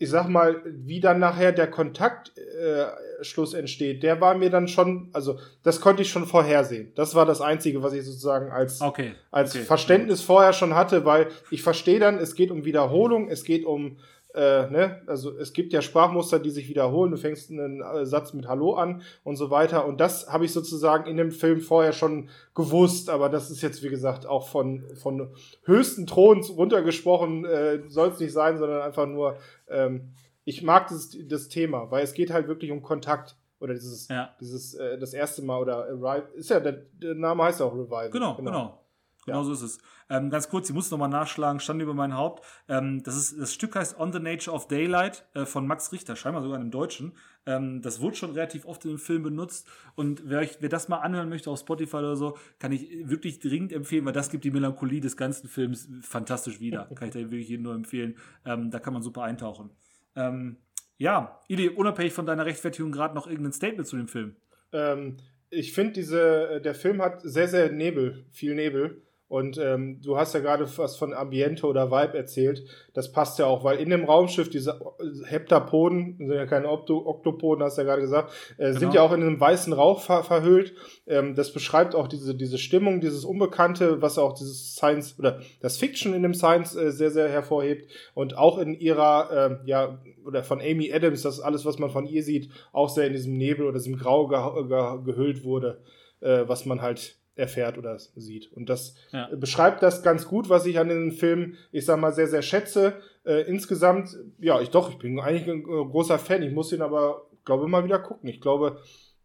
ich 0.00 0.10
sag 0.10 0.28
mal, 0.28 0.62
wie 0.64 1.00
dann 1.00 1.18
nachher 1.18 1.50
der 1.50 1.68
Kontaktschluss 1.68 3.54
äh, 3.54 3.58
entsteht, 3.58 4.04
der 4.04 4.20
war 4.20 4.36
mir 4.36 4.48
dann 4.48 4.68
schon, 4.68 5.10
also 5.12 5.40
das 5.64 5.80
konnte 5.80 6.02
ich 6.02 6.10
schon 6.10 6.24
vorhersehen. 6.24 6.92
Das 6.94 7.16
war 7.16 7.26
das 7.26 7.40
Einzige, 7.40 7.82
was 7.82 7.92
ich 7.92 8.04
sozusagen 8.04 8.50
als, 8.52 8.80
okay. 8.80 9.12
als 9.32 9.56
okay. 9.56 9.64
Verständnis 9.64 10.22
vorher 10.22 10.52
schon 10.52 10.76
hatte, 10.76 11.04
weil 11.04 11.28
ich 11.50 11.62
verstehe 11.62 11.98
dann, 11.98 12.18
es 12.18 12.36
geht 12.36 12.52
um 12.52 12.64
Wiederholung, 12.64 13.28
es 13.28 13.42
geht 13.42 13.64
um 13.64 13.98
äh, 14.34 14.70
ne? 14.70 15.02
Also 15.06 15.36
es 15.38 15.52
gibt 15.52 15.72
ja 15.72 15.80
Sprachmuster, 15.80 16.38
die 16.38 16.50
sich 16.50 16.68
wiederholen. 16.68 17.10
Du 17.10 17.16
fängst 17.16 17.50
einen 17.50 17.80
äh, 17.80 18.04
Satz 18.04 18.34
mit 18.34 18.46
Hallo 18.46 18.74
an 18.74 19.02
und 19.24 19.36
so 19.36 19.50
weiter. 19.50 19.86
Und 19.86 20.00
das 20.00 20.30
habe 20.30 20.44
ich 20.44 20.52
sozusagen 20.52 21.08
in 21.08 21.16
dem 21.16 21.30
Film 21.30 21.60
vorher 21.60 21.92
schon 21.92 22.28
gewusst. 22.54 23.08
Aber 23.08 23.30
das 23.30 23.50
ist 23.50 23.62
jetzt, 23.62 23.82
wie 23.82 23.88
gesagt, 23.88 24.26
auch 24.26 24.48
von, 24.48 24.84
von 24.96 25.30
höchsten 25.64 26.06
Throns 26.06 26.54
runtergesprochen. 26.56 27.44
Äh, 27.46 27.88
Soll 27.88 28.08
es 28.08 28.20
nicht 28.20 28.32
sein, 28.32 28.58
sondern 28.58 28.82
einfach 28.82 29.06
nur, 29.06 29.38
ähm, 29.68 30.10
ich 30.44 30.62
mag 30.62 30.88
das, 30.88 31.16
das 31.26 31.48
Thema, 31.48 31.90
weil 31.90 32.04
es 32.04 32.12
geht 32.12 32.30
halt 32.30 32.48
wirklich 32.48 32.70
um 32.70 32.82
Kontakt. 32.82 33.36
Oder 33.60 33.74
dieses, 33.74 34.08
ja. 34.08 34.36
dieses 34.40 34.74
äh, 34.74 34.98
das 34.98 35.14
erste 35.14 35.42
Mal 35.42 35.58
oder 35.58 35.86
Arrive. 35.88 36.28
Ist 36.34 36.50
ja, 36.50 36.60
der, 36.60 36.84
der 36.92 37.14
Name 37.14 37.44
heißt 37.44 37.60
ja 37.60 37.66
auch 37.66 37.74
Revival. 37.74 38.10
Genau, 38.10 38.36
genau. 38.36 38.50
genau. 38.50 38.80
Genau 39.28 39.40
ja. 39.40 39.44
so 39.44 39.52
ist 39.52 39.62
es. 39.62 39.78
Ähm, 40.10 40.30
ganz 40.30 40.48
kurz, 40.48 40.68
ich 40.68 40.74
muss 40.74 40.90
nochmal 40.90 41.08
nachschlagen, 41.08 41.60
stand 41.60 41.82
über 41.82 41.94
mein 41.94 42.14
Haupt. 42.14 42.44
Ähm, 42.68 43.02
das, 43.02 43.16
ist, 43.16 43.38
das 43.38 43.52
Stück 43.52 43.76
heißt 43.76 43.98
On 44.00 44.12
the 44.12 44.18
Nature 44.18 44.54
of 44.56 44.66
Daylight 44.68 45.26
äh, 45.34 45.44
von 45.44 45.66
Max 45.66 45.92
Richter, 45.92 46.16
scheinbar 46.16 46.42
sogar 46.42 46.60
im 46.60 46.70
Deutschen. 46.70 47.12
Ähm, 47.46 47.82
das 47.82 48.00
wurde 48.00 48.16
schon 48.16 48.32
relativ 48.32 48.64
oft 48.64 48.84
im 48.84 48.98
Film 48.98 49.22
benutzt. 49.22 49.68
Und 49.94 50.22
wer, 50.24 50.40
euch, 50.40 50.56
wer 50.60 50.68
das 50.68 50.88
mal 50.88 50.98
anhören 50.98 51.28
möchte 51.28 51.50
auf 51.50 51.60
Spotify 51.60 51.96
oder 51.96 52.16
so, 52.16 52.36
kann 52.58 52.72
ich 52.72 52.88
wirklich 53.08 53.38
dringend 53.38 53.72
empfehlen, 53.72 54.04
weil 54.04 54.12
das 54.12 54.30
gibt 54.30 54.44
die 54.44 54.50
Melancholie 54.50 55.00
des 55.00 55.16
ganzen 55.16 55.48
Films 55.48 55.88
fantastisch 56.00 56.60
wieder. 56.60 56.88
kann 56.94 57.08
ich 57.08 57.14
da 57.14 57.20
wirklich 57.20 57.48
jedem 57.48 57.64
nur 57.64 57.74
empfehlen. 57.74 58.16
Ähm, 58.44 58.70
da 58.70 58.78
kann 58.78 58.92
man 58.92 59.02
super 59.02 59.22
eintauchen. 59.22 59.70
Ähm, 60.16 60.56
ja, 60.96 61.40
Ili, 61.48 61.68
unabhängig 61.68 62.12
von 62.12 62.26
deiner 62.26 62.44
Rechtfertigung 62.44 62.92
gerade 62.92 63.14
noch 63.14 63.26
irgendein 63.26 63.52
Statement 63.52 63.86
zu 63.86 63.96
dem 63.96 64.08
Film. 64.08 64.36
Ähm, 64.72 65.16
ich 65.50 65.72
finde, 65.72 65.92
diese, 65.92 66.48
äh, 66.48 66.60
der 66.60 66.74
Film 66.74 67.00
hat 67.00 67.20
sehr, 67.22 67.48
sehr 67.48 67.70
Nebel, 67.70 68.26
viel 68.30 68.54
Nebel. 68.54 69.02
Und 69.28 69.58
ähm, 69.58 70.00
du 70.02 70.16
hast 70.16 70.32
ja 70.32 70.40
gerade 70.40 70.66
was 70.78 70.96
von 70.96 71.12
Ambiente 71.12 71.66
oder 71.66 71.90
Vibe 71.90 72.16
erzählt. 72.16 72.64
Das 72.94 73.12
passt 73.12 73.38
ja 73.38 73.44
auch, 73.44 73.62
weil 73.62 73.78
in 73.78 73.90
dem 73.90 74.04
Raumschiff 74.04 74.48
diese 74.48 74.80
Heptapoden, 75.26 76.16
sind 76.16 76.32
ja 76.32 76.46
keine 76.46 76.70
Opto 76.70 77.06
Oktopoden, 77.06 77.62
hast 77.62 77.76
du 77.76 77.82
ja 77.82 77.86
gerade 77.88 78.00
gesagt, 78.00 78.32
äh, 78.56 78.68
genau. 78.68 78.78
sind 78.78 78.94
ja 78.94 79.02
auch 79.02 79.12
in 79.12 79.20
einem 79.20 79.38
weißen 79.38 79.74
Rauch 79.74 80.00
ver 80.00 80.24
verhüllt. 80.24 80.72
Ähm, 81.06 81.34
das 81.34 81.52
beschreibt 81.52 81.94
auch 81.94 82.08
diese, 82.08 82.34
diese 82.34 82.56
Stimmung, 82.56 83.02
dieses 83.02 83.26
Unbekannte, 83.26 84.00
was 84.00 84.18
auch 84.18 84.32
dieses 84.32 84.74
Science 84.74 85.18
oder 85.18 85.40
das 85.60 85.76
Fiction 85.76 86.14
in 86.14 86.22
dem 86.22 86.34
Science 86.34 86.74
äh, 86.74 86.90
sehr, 86.90 87.10
sehr 87.10 87.28
hervorhebt. 87.28 87.90
Und 88.14 88.34
auch 88.38 88.56
in 88.56 88.72
ihrer, 88.72 89.60
äh, 89.64 89.68
ja, 89.68 89.98
oder 90.24 90.42
von 90.42 90.60
Amy 90.60 90.90
Adams, 90.90 91.20
das 91.20 91.40
alles, 91.40 91.66
was 91.66 91.78
man 91.78 91.90
von 91.90 92.06
ihr 92.06 92.22
sieht, 92.22 92.50
auch 92.72 92.88
sehr 92.88 93.06
in 93.06 93.12
diesem 93.12 93.36
Nebel 93.36 93.66
oder 93.66 93.76
diesem 93.76 93.98
Grau 93.98 94.26
ge 94.26 94.38
ge 94.68 95.04
gehüllt 95.04 95.44
wurde, 95.44 95.82
äh, 96.20 96.44
was 96.46 96.64
man 96.64 96.80
halt 96.80 97.18
erfährt 97.38 97.78
oder 97.78 97.98
sieht. 97.98 98.52
Und 98.52 98.68
das 98.68 98.94
ja. 99.12 99.28
beschreibt 99.34 99.82
das 99.82 100.02
ganz 100.02 100.26
gut, 100.26 100.48
was 100.48 100.66
ich 100.66 100.78
an 100.78 100.88
den 100.88 101.12
Film, 101.12 101.54
ich 101.72 101.84
sag 101.84 102.00
mal, 102.00 102.12
sehr, 102.12 102.26
sehr 102.26 102.42
schätze. 102.42 102.94
Äh, 103.24 103.42
insgesamt, 103.48 104.16
ja, 104.38 104.60
ich 104.60 104.70
doch, 104.70 104.90
ich 104.90 104.98
bin 104.98 105.20
eigentlich 105.20 105.48
ein 105.48 105.60
äh, 105.60 105.62
großer 105.62 106.18
Fan. 106.18 106.42
Ich 106.42 106.52
muss 106.52 106.72
ihn 106.72 106.82
aber, 106.82 107.26
glaube 107.44 107.64
ich, 107.64 107.70
mal 107.70 107.84
wieder 107.84 108.00
gucken. 108.00 108.28
Ich 108.28 108.40
glaube, 108.40 108.80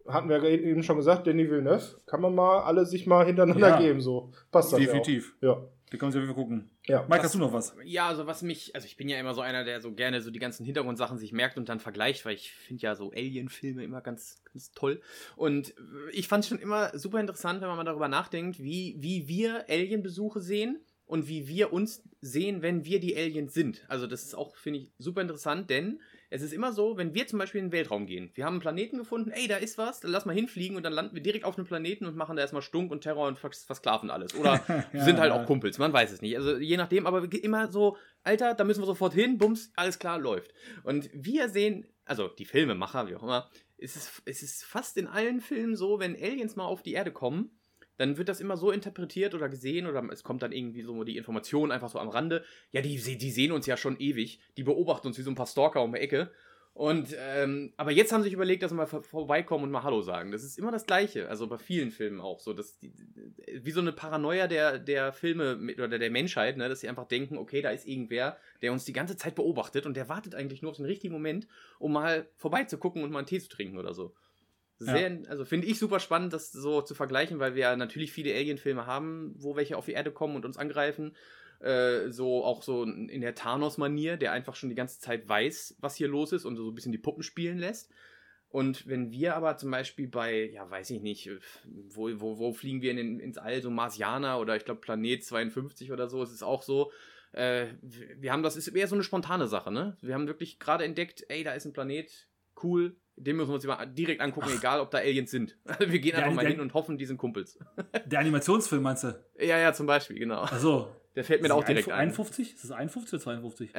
hatten 0.07 0.29
wir 0.29 0.43
eben 0.43 0.83
schon 0.83 0.97
gesagt, 0.97 1.27
Denis 1.27 1.49
Villeneuve, 1.49 2.01
kann 2.05 2.21
man 2.21 2.35
mal 2.35 2.61
alle 2.63 2.85
sich 2.85 3.07
mal 3.07 3.25
hintereinander 3.25 3.69
ja. 3.69 3.79
geben, 3.79 4.01
so. 4.01 4.31
Passt 4.51 4.73
das 4.73 4.79
Definitiv. 4.79 5.35
Ja. 5.41 5.63
Die 5.91 5.97
können 5.97 6.11
Sie 6.11 6.33
gucken. 6.33 6.71
Ja. 6.87 7.05
Mike, 7.07 7.23
hast 7.23 7.35
du 7.35 7.39
noch 7.39 7.53
was? 7.53 7.75
Ja, 7.83 8.07
also 8.07 8.25
was 8.25 8.41
mich, 8.41 8.73
also 8.75 8.85
ich 8.85 8.97
bin 8.97 9.09
ja 9.09 9.19
immer 9.19 9.33
so 9.35 9.41
einer, 9.41 9.63
der 9.63 9.79
so 9.79 9.93
gerne 9.93 10.21
so 10.21 10.31
die 10.31 10.39
ganzen 10.39 10.65
Hintergrundsachen 10.65 11.19
sich 11.19 11.31
merkt 11.31 11.57
und 11.57 11.69
dann 11.69 11.79
vergleicht, 11.79 12.25
weil 12.25 12.33
ich 12.33 12.51
finde 12.51 12.81
ja 12.81 12.95
so 12.95 13.11
Alien-Filme 13.11 13.83
immer 13.83 14.01
ganz, 14.01 14.41
ganz 14.51 14.71
toll. 14.71 15.01
Und 15.35 15.75
ich 16.11 16.27
fand 16.27 16.43
es 16.43 16.49
schon 16.49 16.59
immer 16.59 16.97
super 16.97 17.19
interessant, 17.19 17.61
wenn 17.61 17.67
man 17.67 17.77
mal 17.77 17.83
darüber 17.83 18.07
nachdenkt, 18.07 18.59
wie, 18.59 18.95
wie 18.99 19.27
wir 19.27 19.65
Alien-Besuche 19.69 20.41
sehen 20.41 20.79
und 21.05 21.27
wie 21.27 21.47
wir 21.47 21.73
uns 21.73 22.01
sehen, 22.21 22.61
wenn 22.61 22.85
wir 22.85 22.99
die 22.99 23.15
Aliens 23.15 23.53
sind. 23.53 23.85
Also 23.87 24.07
das 24.07 24.23
ist 24.23 24.35
auch, 24.35 24.55
finde 24.55 24.79
ich, 24.79 24.91
super 24.97 25.21
interessant, 25.21 25.69
denn 25.69 25.99
es 26.33 26.41
ist 26.41 26.51
immer 26.51 26.73
so, 26.73 26.97
wenn 26.97 27.13
wir 27.13 27.27
zum 27.27 27.37
Beispiel 27.37 27.59
in 27.59 27.67
den 27.67 27.71
Weltraum 27.71 28.07
gehen, 28.07 28.31
wir 28.33 28.45
haben 28.45 28.55
einen 28.55 28.61
Planeten 28.61 28.97
gefunden, 28.97 29.29
ey, 29.29 29.47
da 29.47 29.57
ist 29.57 29.77
was, 29.77 29.99
dann 29.99 30.09
lass 30.09 30.25
mal 30.25 30.33
hinfliegen 30.33 30.75
und 30.75 30.81
dann 30.81 30.91
landen 30.91 31.13
wir 31.13 31.21
direkt 31.21 31.45
auf 31.45 31.57
einem 31.57 31.67
Planeten 31.67 32.07
und 32.07 32.15
machen 32.15 32.35
da 32.35 32.41
erstmal 32.41 32.63
Stunk 32.63 32.91
und 32.91 33.01
Terror 33.01 33.27
und 33.27 33.37
versklaven 33.37 34.09
alles. 34.09 34.33
Oder 34.33 34.63
ja, 34.93 35.03
sind 35.03 35.19
halt 35.19 35.31
auch 35.31 35.45
Kumpels, 35.45 35.77
man 35.77 35.93
weiß 35.93 36.11
es 36.11 36.23
nicht. 36.23 36.35
Also 36.35 36.57
je 36.57 36.75
nachdem, 36.75 37.05
aber 37.05 37.31
immer 37.31 37.71
so, 37.71 37.97
Alter, 38.23 38.55
da 38.55 38.63
müssen 38.63 38.81
wir 38.81 38.87
sofort 38.87 39.13
hin, 39.13 39.37
bums, 39.37 39.71
alles 39.75 39.99
klar, 39.99 40.17
läuft. 40.17 40.55
Und 40.81 41.07
wir 41.13 41.49
sehen, 41.49 41.85
also 42.03 42.29
die 42.29 42.45
Filmemacher, 42.45 43.07
wie 43.07 43.15
auch 43.15 43.23
immer, 43.23 43.51
es 43.77 43.95
ist, 43.95 44.23
es 44.25 44.41
ist 44.41 44.65
fast 44.65 44.97
in 44.97 45.05
allen 45.05 45.39
Filmen 45.39 45.75
so, 45.75 45.99
wenn 45.99 46.15
Aliens 46.15 46.55
mal 46.55 46.65
auf 46.65 46.81
die 46.81 46.93
Erde 46.93 47.11
kommen, 47.11 47.51
dann 47.97 48.17
wird 48.17 48.29
das 48.29 48.41
immer 48.41 48.57
so 48.57 48.71
interpretiert 48.71 49.35
oder 49.35 49.49
gesehen 49.49 49.87
oder 49.87 50.03
es 50.11 50.23
kommt 50.23 50.41
dann 50.41 50.51
irgendwie 50.51 50.81
so 50.83 51.03
die 51.03 51.17
Information 51.17 51.71
einfach 51.71 51.89
so 51.89 51.99
am 51.99 52.09
Rande. 52.09 52.43
Ja, 52.71 52.81
die, 52.81 52.97
die 52.97 53.31
sehen 53.31 53.51
uns 53.51 53.65
ja 53.65 53.77
schon 53.77 53.99
ewig, 53.99 54.39
die 54.57 54.63
beobachten 54.63 55.07
uns 55.07 55.17
wie 55.17 55.21
so 55.23 55.31
ein 55.31 55.35
paar 55.35 55.47
Stalker 55.47 55.83
um 55.83 55.93
die 55.93 55.99
Ecke 55.99 56.31
Und, 56.75 57.15
ähm, 57.19 57.71
aber 57.77 57.91
jetzt 57.91 58.11
haben 58.11 58.21
sie 58.21 58.29
sich 58.29 58.33
überlegt, 58.33 58.63
dass 58.63 58.71
sie 58.71 58.75
mal 58.75 58.87
vor- 58.87 59.03
vorbeikommen 59.03 59.63
und 59.63 59.69
mal 59.69 59.83
Hallo 59.83 60.01
sagen. 60.01 60.31
Das 60.31 60.43
ist 60.43 60.57
immer 60.57 60.71
das 60.71 60.87
Gleiche. 60.87 61.29
Also 61.29 61.45
bei 61.47 61.59
vielen 61.59 61.91
Filmen 61.91 62.19
auch 62.19 62.39
so. 62.39 62.51
Dass 62.53 62.79
die, 62.79 62.91
wie 63.61 63.69
so 63.71 63.79
eine 63.79 63.91
Paranoia 63.93 64.47
der, 64.47 64.79
der 64.79 65.13
Filme 65.13 65.55
mit, 65.55 65.79
oder 65.79 65.99
der 65.99 66.09
Menschheit, 66.09 66.57
ne? 66.57 66.69
dass 66.69 66.79
sie 66.79 66.89
einfach 66.89 67.07
denken, 67.07 67.37
okay, 67.37 67.61
da 67.61 67.69
ist 67.69 67.85
irgendwer, 67.87 68.37
der 68.63 68.71
uns 68.71 68.85
die 68.85 68.93
ganze 68.93 69.17
Zeit 69.17 69.35
beobachtet 69.35 69.85
und 69.85 69.95
der 69.95 70.09
wartet 70.09 70.33
eigentlich 70.33 70.63
nur 70.63 70.71
auf 70.71 70.77
den 70.77 70.87
richtigen 70.87 71.13
Moment, 71.13 71.47
um 71.77 71.93
mal 71.93 72.27
vorbeizugucken 72.37 73.03
und 73.03 73.11
mal 73.11 73.19
einen 73.19 73.27
Tee 73.27 73.39
zu 73.39 73.49
trinken 73.49 73.77
oder 73.77 73.93
so. 73.93 74.15
Sehr, 74.79 75.19
also 75.29 75.45
finde 75.45 75.67
ich 75.67 75.79
super 75.79 75.99
spannend, 75.99 76.33
das 76.33 76.51
so 76.51 76.81
zu 76.81 76.95
vergleichen, 76.95 77.39
weil 77.39 77.55
wir 77.55 77.61
ja 77.61 77.75
natürlich 77.75 78.11
viele 78.11 78.33
Alien-Filme 78.33 78.85
haben, 78.85 79.33
wo 79.37 79.55
welche 79.55 79.77
auf 79.77 79.85
die 79.85 79.93
Erde 79.93 80.11
kommen 80.11 80.35
und 80.35 80.45
uns 80.45 80.57
angreifen. 80.57 81.15
Äh, 81.59 82.11
so 82.11 82.43
auch 82.43 82.61
so 82.63 82.83
in 82.83 83.21
der 83.21 83.35
Thanos-Manier, 83.35 84.17
der 84.17 84.33
einfach 84.33 84.55
schon 84.55 84.69
die 84.69 84.75
ganze 84.75 84.99
Zeit 84.99 85.29
weiß, 85.29 85.77
was 85.79 85.95
hier 85.95 86.09
los 86.09 86.33
ist 86.33 86.43
und 86.43 86.57
so 86.57 86.69
ein 86.69 86.75
bisschen 86.75 86.91
die 86.91 86.97
Puppen 86.97 87.23
spielen 87.23 87.57
lässt. 87.57 87.89
Und 88.49 88.85
wenn 88.85 89.11
wir 89.11 89.35
aber 89.35 89.57
zum 89.57 89.71
Beispiel 89.71 90.07
bei, 90.07 90.51
ja, 90.51 90.69
weiß 90.69 90.91
ich 90.91 91.01
nicht, 91.01 91.29
wo, 91.65 92.09
wo, 92.19 92.37
wo 92.37 92.53
fliegen 92.53 92.81
wir 92.81 92.91
in 92.91 92.97
den, 92.97 93.19
ins 93.19 93.37
All, 93.37 93.61
so 93.61 93.71
Marsianer 93.71 94.39
oder 94.39 94.55
ich 94.55 94.65
glaube 94.65 94.81
Planet 94.81 95.23
52 95.23 95.91
oder 95.91 96.07
so, 96.07 96.21
es 96.21 96.31
ist 96.31 96.43
auch 96.43 96.61
so, 96.61 96.91
äh, 97.31 97.67
wir 97.81 98.31
haben 98.31 98.43
das, 98.43 98.55
ist 98.55 98.67
eher 98.67 98.87
so 98.87 98.95
eine 98.95 99.03
spontane 99.03 99.47
Sache, 99.47 99.71
ne? 99.71 99.97
Wir 100.01 100.13
haben 100.13 100.27
wirklich 100.27 100.59
gerade 100.59 100.83
entdeckt, 100.83 101.25
ey, 101.29 101.43
da 101.43 101.53
ist 101.53 101.65
ein 101.65 101.73
Planet, 101.73 102.27
cool, 102.61 102.95
den 103.15 103.35
müssen 103.35 103.49
wir 103.49 103.55
uns 103.55 103.63
immer 103.63 103.85
direkt 103.85 104.21
angucken, 104.21 104.49
egal 104.55 104.79
ob 104.79 104.91
da 104.91 104.97
Aliens 104.99 105.31
sind. 105.31 105.57
Wir 105.79 105.99
gehen 105.99 106.11
Der- 106.15 106.23
einfach 106.25 106.35
mal 106.35 106.41
der- 106.41 106.51
hin 106.51 106.59
und 106.61 106.73
hoffen, 106.73 106.97
die 106.97 107.05
sind 107.05 107.17
Kumpels. 107.17 107.57
Der 108.05 108.19
Animationsfilm 108.19 108.81
meinst 108.83 109.03
du? 109.03 109.19
Ja, 109.39 109.57
ja, 109.57 109.73
zum 109.73 109.85
Beispiel, 109.85 110.17
genau. 110.19 110.41
Achso. 110.43 110.87
Der 111.15 111.23
fällt 111.23 111.41
mir 111.43 111.47
da 111.49 111.53
auch 111.53 111.63
direkt 111.63 111.89
ein. 111.89 112.09
51? 112.09 112.55
Ist 112.55 112.63
das 112.63 112.71
51 112.71 113.13
oder 113.13 113.21
52? 113.23 113.75
Äh, 113.75 113.77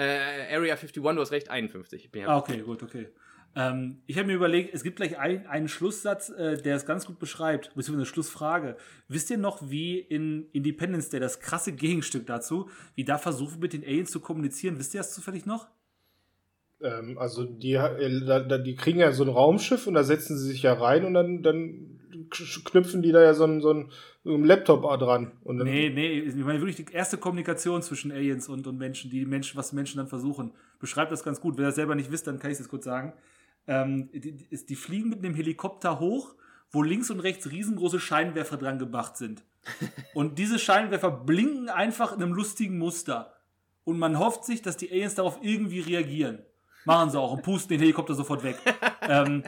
Area 0.55 0.74
51, 0.74 0.93
du 0.93 1.09
hast 1.09 1.32
recht, 1.32 1.51
51. 1.51 2.11
Bin 2.12 2.22
ja 2.22 2.28
Ah, 2.28 2.39
okay, 2.39 2.59
gut, 2.62 2.82
okay. 2.85 3.09
Ähm, 3.57 4.03
ich 4.07 4.16
habe 4.18 4.26
mir 4.28 4.35
überlegt, 4.35 4.72
es 4.74 4.82
gibt 4.82 4.97
gleich 4.97 5.18
ein, 5.18 5.47
einen 5.47 5.68
Schlusssatz, 5.68 6.28
äh, 6.28 6.61
der 6.61 6.76
es 6.76 6.87
ganz 6.87 7.07
gut 7.07 7.18
beschreibt, 7.18 7.66
beziehungsweise 7.74 7.97
eine 7.99 8.07
Schlussfrage. 8.07 8.76
Wisst 9.09 9.30
ihr 9.30 9.39
noch, 9.39 9.68
wie 9.70 9.99
in 9.99 10.49
Independence 10.53 11.09
Day, 11.11 11.20
das 11.20 11.39
krasse 11.41 11.72
Gegenstück 11.72 12.26
dazu, 12.26 12.68
wie 12.95 13.05
da 13.05 13.18
versucht 13.18 13.53
wird, 13.53 13.62
mit 13.62 13.72
den 13.72 13.85
Aliens 13.85 14.11
zu 14.11 14.20
kommunizieren? 14.20 14.78
Wisst 14.78 14.95
ihr 14.95 14.99
das 15.01 15.12
zufällig 15.14 15.45
noch? 15.47 15.68
Ähm, 16.80 17.18
also 17.18 17.44
die, 17.44 17.74
äh, 17.74 18.62
die 18.62 18.74
kriegen 18.74 19.00
ja 19.00 19.12
so 19.12 19.24
ein 19.24 19.30
Raumschiff 19.30 19.86
und 19.86 19.94
da 19.94 20.04
setzen 20.04 20.36
sie 20.38 20.48
sich 20.48 20.62
ja 20.62 20.74
rein 20.74 21.04
und 21.04 21.14
dann, 21.14 21.42
dann 21.42 22.00
knüpfen 22.30 23.02
die 23.02 23.12
da 23.12 23.22
ja 23.22 23.34
so 23.34 23.44
einen, 23.44 23.60
so 23.60 23.70
einen, 23.70 23.90
so 24.24 24.34
einen 24.34 24.44
Laptop 24.44 24.82
dran. 24.98 25.32
Und 25.42 25.58
dann, 25.58 25.66
Nee, 25.66 25.90
nee, 25.90 26.20
ich 26.20 26.34
meine 26.36 26.60
wirklich 26.60 26.76
die 26.76 26.92
erste 26.92 27.18
Kommunikation 27.18 27.82
zwischen 27.82 28.12
Aliens 28.12 28.48
und, 28.48 28.66
und 28.66 28.78
Menschen, 28.78 29.10
die 29.10 29.24
Menschen, 29.26 29.56
was 29.56 29.72
Menschen 29.72 29.98
dann 29.98 30.08
versuchen. 30.08 30.52
Beschreibt 30.78 31.12
das 31.12 31.24
ganz 31.24 31.40
gut. 31.40 31.56
Wenn 31.56 31.64
ihr 31.64 31.68
das 31.68 31.76
selber 31.76 31.94
nicht 31.94 32.10
wisst, 32.10 32.26
dann 32.26 32.38
kann 32.38 32.50
ich 32.50 32.54
es 32.54 32.60
jetzt 32.60 32.70
kurz 32.70 32.84
sagen. 32.84 33.14
Ähm, 33.66 34.10
die, 34.12 34.32
die, 34.32 34.66
die 34.66 34.76
fliegen 34.76 35.08
mit 35.08 35.20
einem 35.20 35.34
Helikopter 35.34 36.00
hoch, 36.00 36.34
wo 36.70 36.82
links 36.82 37.10
und 37.10 37.20
rechts 37.20 37.50
riesengroße 37.50 38.00
Scheinwerfer 38.00 38.56
dran 38.56 38.78
gemacht 38.78 39.16
sind. 39.16 39.42
Und 40.14 40.38
diese 40.38 40.58
Scheinwerfer 40.58 41.10
blinken 41.10 41.70
einfach 41.70 42.14
in 42.14 42.22
einem 42.22 42.34
lustigen 42.34 42.76
Muster. 42.76 43.32
Und 43.84 43.98
man 43.98 44.18
hofft 44.18 44.44
sich, 44.44 44.60
dass 44.60 44.76
die 44.76 44.90
Aliens 44.90 45.14
darauf 45.14 45.38
irgendwie 45.40 45.80
reagieren. 45.80 46.40
Machen 46.85 47.11
sie 47.11 47.18
auch 47.18 47.32
und 47.32 47.43
pusten 47.43 47.70
den 47.70 47.80
Helikopter 47.80 48.14
sofort 48.14 48.43
weg. 48.43 48.57
ähm, 49.03 49.43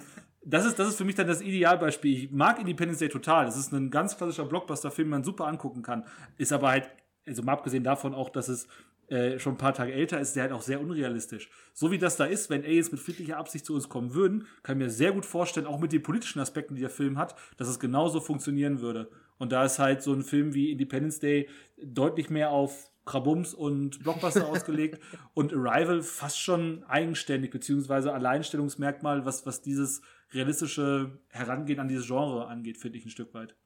das 0.45 0.65
ist, 0.65 0.79
das 0.79 0.89
ist 0.89 0.97
für 0.97 1.05
mich 1.05 1.17
dann 1.17 1.27
das 1.27 1.41
Idealbeispiel. 1.41 2.25
Ich 2.25 2.31
mag 2.31 2.61
Independence 2.61 3.01
Day 3.01 3.09
total. 3.09 3.47
Das 3.47 3.57
ist 3.57 3.73
ein 3.73 3.91
ganz 3.91 4.17
klassischer 4.17 4.45
Blockbuster-Film, 4.45 5.07
den 5.07 5.11
man 5.11 5.25
super 5.25 5.47
angucken 5.47 5.83
kann. 5.83 6.05
Ist 6.39 6.53
aber 6.53 6.69
halt, 6.69 6.89
also 7.27 7.43
mal 7.43 7.55
abgesehen 7.55 7.83
davon 7.83 8.15
auch, 8.15 8.31
dass 8.31 8.49
es 8.49 8.69
äh, 9.09 9.39
schon 9.39 9.55
ein 9.55 9.59
paar 9.59 9.75
Tage 9.75 9.93
älter 9.93 10.21
ist, 10.21 10.35
der 10.35 10.45
halt 10.45 10.53
auch 10.53 10.63
sehr 10.63 10.81
unrealistisch. 10.81 11.49
So 11.73 11.91
wie 11.91 11.99
das 11.99 12.17
da 12.17 12.25
ist, 12.25 12.51
wenn 12.51 12.65
Aliens 12.65 12.93
mit 12.93 13.01
friedlicher 13.01 13.37
Absicht 13.39 13.67
zu 13.67 13.75
uns 13.75 13.89
kommen 13.89 14.15
würden, 14.15 14.47
kann 14.63 14.77
ich 14.77 14.85
mir 14.85 14.91
sehr 14.91 15.13
gut 15.13 15.27
vorstellen, 15.27 15.67
auch 15.67 15.81
mit 15.81 15.93
den 15.93 16.03
politischen 16.03 16.41
Aspekten, 16.41 16.75
die 16.75 16.81
der 16.81 16.91
Film 16.91 17.19
hat, 17.19 17.35
dass 17.57 17.69
es 17.69 17.79
genauso 17.79 18.21
funktionieren 18.21 18.81
würde. 18.81 19.09
Und 19.39 19.53
da 19.53 19.65
ist 19.65 19.79
halt 19.79 20.03
so 20.03 20.13
ein 20.13 20.23
Film 20.23 20.55
wie 20.55 20.73
Independence 20.73 21.21
Day 21.21 21.49
deutlich 21.81 22.31
mehr 22.31 22.51
auf 22.51 22.91
Krabums 23.07 23.55
und 23.55 24.03
Blockbuster 24.03 24.47
ausgelegt 24.51 25.01
und 25.33 25.55
Arrival 25.55 26.03
fast 26.03 26.39
schon 26.39 26.85
eigenständig, 26.85 27.51
beziehungsweise 27.51 28.13
Alleinstellungsmerkmal, 28.13 29.25
was, 29.25 29.47
was 29.47 29.63
dieses 29.63 30.03
realistische 30.33 31.19
Herangehen 31.29 31.81
an 31.81 31.89
dieses 31.89 32.07
Genre 32.07 32.49
angeht, 32.49 32.77
finde 32.77 32.99
ich 32.99 33.07
ein 33.07 33.11
Stück 33.11 33.33
weit. 33.33 33.57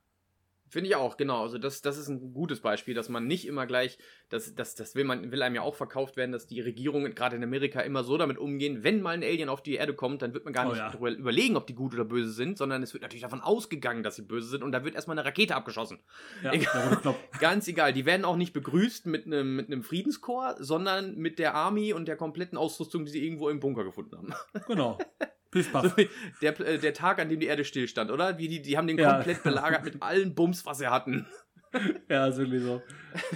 Finde 0.71 0.89
ich 0.89 0.95
auch, 0.95 1.16
genau. 1.16 1.43
Also 1.43 1.59
das, 1.59 1.83
das 1.83 1.99
ist 1.99 2.09
ein 2.09 2.33
gutes 2.33 2.61
Beispiel, 2.61 2.95
dass 2.95 3.09
man 3.09 3.27
nicht 3.27 3.45
immer 3.47 3.66
gleich, 3.66 3.99
das, 4.29 4.55
das, 4.55 4.77
das 4.77 4.95
will 4.95 5.03
man, 5.03 5.33
will 5.33 5.43
einem 5.43 5.57
ja 5.57 5.62
auch 5.62 5.75
verkauft 5.75 6.16
werden, 6.16 6.31
dass 6.31 6.47
die 6.47 6.61
Regierungen 6.61 7.12
gerade 7.12 7.35
in 7.35 7.43
Amerika 7.43 7.81
immer 7.81 8.05
so 8.05 8.16
damit 8.16 8.39
umgehen, 8.39 8.85
wenn 8.85 9.03
mal 9.03 9.14
ein 9.14 9.25
Alien 9.25 9.49
auf 9.49 9.64
die 9.64 9.75
Erde 9.75 9.95
kommt, 9.95 10.23
dann 10.23 10.33
wird 10.33 10.45
man 10.45 10.55
gar 10.55 10.66
Oh 10.66 10.68
nicht 10.71 10.79
ja. 10.79 10.91
darüber 10.91 11.11
überlegen, 11.11 11.57
ob 11.57 11.66
die 11.66 11.75
gut 11.75 11.93
oder 11.95 12.05
böse 12.05 12.31
sind, 12.31 12.57
sondern 12.57 12.85
es 12.85 12.93
wird 12.93 13.03
natürlich 13.03 13.23
davon 13.23 13.41
ausgegangen, 13.41 14.05
dass 14.05 14.14
sie 14.14 14.23
böse 14.23 14.49
sind 14.49 14.62
und 14.62 14.71
da 14.71 14.85
wird 14.85 14.95
erstmal 14.95 15.18
eine 15.18 15.27
Rakete 15.27 15.57
abgeschossen. 15.57 15.99
Ja, 16.45 16.53
Egal. 16.53 16.99
Ganz 17.41 17.66
egal, 17.66 17.93
die 17.93 18.07
werden 18.07 18.25
auch 18.25 18.37
nicht 18.37 18.53
begrüßt 18.53 19.07
mit 19.07 19.27
einem 19.27 19.57
mit 19.57 19.66
einem 19.66 19.83
Friedenskorps, 19.83 20.64
sondern 20.64 21.16
mit 21.16 21.41
der 21.41 21.55
Army 21.55 21.93
und 21.93 22.07
der 22.07 22.16
kompletten 22.16 22.57
Ausrüstung, 22.57 23.05
die 23.05 23.11
sie 23.11 23.25
irgendwo 23.25 23.49
im 23.49 23.59
Bunker 23.59 23.83
gefunden 23.83 24.16
haben. 24.16 24.35
Genau. 24.68 24.99
Piff, 25.51 25.66
So 25.66 25.72
paff. 25.72 25.96
wie 25.96 26.09
der, 26.42 26.59
äh, 26.61 26.78
der 26.78 26.94
Tag, 26.94 27.18
an 27.18 27.28
dem 27.28 27.40
die 27.40 27.46
Erde 27.46 27.64
stillstand, 27.64 28.11
oder? 28.11 28.38
Wie 28.38 28.48
die, 28.48 28.62
die 28.62 28.76
haben 28.76 28.86
den 28.86 28.98
Ja. 28.98 29.14
komplett 29.14 29.42
belagert 29.42 29.84
mit 29.84 30.03
allen 30.03 30.34
Bums, 30.34 30.64
was 30.66 30.78
sie 30.78 30.88
hatten. 30.88 31.26
Ja, 32.09 32.26
ist 32.26 32.36
wirklich 32.38 32.62
so. 32.64 32.82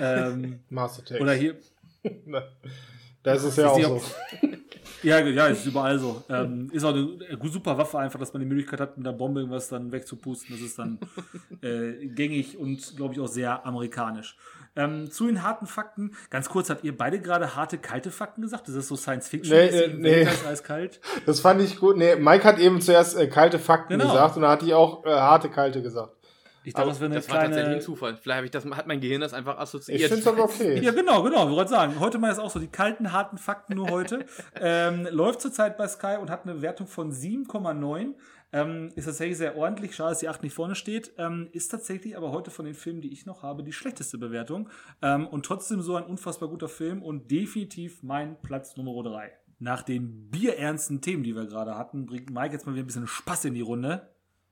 Ähm, 0.00 0.58
Master 0.68 1.04
Text. 1.04 1.22
oder 1.22 1.34
hier, 1.34 1.56
Da 3.22 3.32
ist 3.32 3.44
es 3.44 3.54
ja 3.56 3.68
auch 3.68 3.78
Ist 3.78 4.16
die 4.42 4.46
so. 4.48 4.48
Ja, 5.02 5.18
ja, 5.20 5.46
ist 5.46 5.66
überall 5.66 5.98
so. 5.98 6.22
Ähm, 6.28 6.70
ist 6.72 6.84
auch 6.84 6.90
eine 6.94 7.00
äh, 7.28 7.48
super 7.48 7.76
Waffe 7.78 7.98
einfach, 7.98 8.18
dass 8.18 8.32
man 8.32 8.40
die 8.40 8.46
Möglichkeit 8.48 8.80
hat, 8.80 8.96
mit 8.96 9.06
einer 9.06 9.16
Bombe 9.16 9.40
irgendwas 9.40 9.68
dann 9.68 9.92
wegzupusten. 9.92 10.54
Das 10.54 10.64
ist 10.64 10.78
dann 10.78 10.98
äh, 11.62 12.06
gängig 12.08 12.58
und, 12.58 12.96
glaube 12.96 13.14
ich, 13.14 13.20
auch 13.20 13.28
sehr 13.28 13.64
amerikanisch. 13.66 14.36
Ähm, 14.76 15.10
zu 15.10 15.26
den 15.26 15.42
harten 15.44 15.66
Fakten. 15.66 16.12
Ganz 16.30 16.48
kurz, 16.48 16.68
habt 16.68 16.82
ihr 16.82 16.96
beide 16.96 17.20
gerade 17.20 17.54
harte, 17.54 17.78
kalte 17.78 18.10
Fakten 18.10 18.42
gesagt? 18.42 18.68
Ist 18.68 18.76
das 18.76 18.88
so 18.88 18.96
Science 18.96 19.28
Fiction? 19.28 19.56
Nee, 19.56 19.66
Ist 19.68 19.74
äh, 19.74 19.94
nee. 19.96 20.22
Ist 20.22 20.44
eiskalt? 20.46 21.00
Das 21.26 21.38
fand 21.40 21.60
ich 21.60 21.78
gut. 21.78 21.96
Nee, 21.96 22.16
Mike 22.16 22.42
hat 22.44 22.58
eben 22.58 22.80
zuerst 22.80 23.16
äh, 23.16 23.28
kalte 23.28 23.58
Fakten 23.60 23.92
Genau. 23.98 24.10
gesagt 24.10 24.34
und 24.36 24.42
dann 24.42 24.50
hatte 24.50 24.66
ich 24.66 24.74
auch 24.74 25.04
äh, 25.06 25.10
harte, 25.10 25.48
kalte 25.48 25.80
gesagt. 25.80 26.16
Ich 26.64 26.72
dachte, 26.72 26.82
Aber 26.82 26.90
das 26.92 27.00
wäre 27.00 27.06
eine 27.06 27.14
Das 27.16 27.28
war 27.28 27.36
tatsächlich 27.36 27.62
kleine. 27.62 27.76
ein 27.76 27.82
Zufall. 27.82 28.16
Vielleicht 28.16 28.36
habe 28.36 28.46
ich 28.46 28.50
das, 28.50 28.64
hat 28.64 28.86
mein 28.86 29.00
Gehirn 29.00 29.20
das 29.20 29.34
einfach 29.34 29.58
assoziiert. 29.58 30.00
Ich 30.00 30.06
finde 30.06 30.22
es 30.22 30.26
aber 30.26 30.44
okay. 30.44 30.80
Ja, 30.80 30.92
genau, 30.92 31.22
genau. 31.22 31.48
Ich 31.48 31.54
wollte 31.54 31.70
sagen, 31.70 32.00
heute 32.00 32.18
mal 32.18 32.30
ist 32.30 32.38
auch 32.38 32.50
so 32.50 32.58
die 32.58 32.68
kalten, 32.68 33.12
harten 33.12 33.38
Fakten 33.38 33.74
nur 33.74 33.90
heute. 33.90 34.24
ähm, 34.60 35.06
läuft 35.10 35.40
zurzeit 35.40 35.76
bei 35.76 35.86
Sky 35.86 36.16
und 36.20 36.30
hat 36.30 36.44
eine 36.44 36.62
Wertung 36.62 36.86
von 36.86 37.12
7,9. 37.12 38.14
Ähm, 38.52 38.92
ist 38.94 39.06
tatsächlich 39.06 39.36
sehr 39.36 39.56
ordentlich. 39.56 39.96
Schade, 39.96 40.10
dass 40.10 40.20
die 40.20 40.28
8 40.28 40.42
nicht 40.42 40.54
vorne 40.54 40.74
steht. 40.74 41.12
Ähm, 41.18 41.48
ist 41.52 41.68
tatsächlich 41.68 42.16
aber 42.16 42.30
heute 42.30 42.50
von 42.50 42.64
den 42.64 42.74
Filmen, 42.74 43.00
die 43.00 43.12
ich 43.12 43.26
noch 43.26 43.42
habe, 43.42 43.64
die 43.64 43.72
schlechteste 43.72 44.16
Bewertung. 44.16 44.70
Ähm, 45.02 45.26
und 45.26 45.44
trotzdem 45.44 45.82
so 45.82 45.96
ein 45.96 46.04
unfassbar 46.04 46.48
guter 46.48 46.68
Film 46.68 47.02
und 47.02 47.30
definitiv 47.30 48.02
mein 48.02 48.40
Platz 48.42 48.76
Nummer 48.76 49.02
3. 49.02 49.32
Nach 49.58 49.82
den 49.82 50.30
bierernsten 50.30 51.00
Themen, 51.00 51.24
die 51.24 51.34
wir 51.34 51.46
gerade 51.46 51.76
hatten, 51.76 52.06
bringt 52.06 52.30
Mike 52.30 52.52
jetzt 52.52 52.66
mal 52.66 52.74
wieder 52.74 52.84
ein 52.84 52.86
bisschen 52.86 53.06
Spaß 53.06 53.46
in 53.46 53.54
die 53.54 53.60
Runde. 53.60 54.08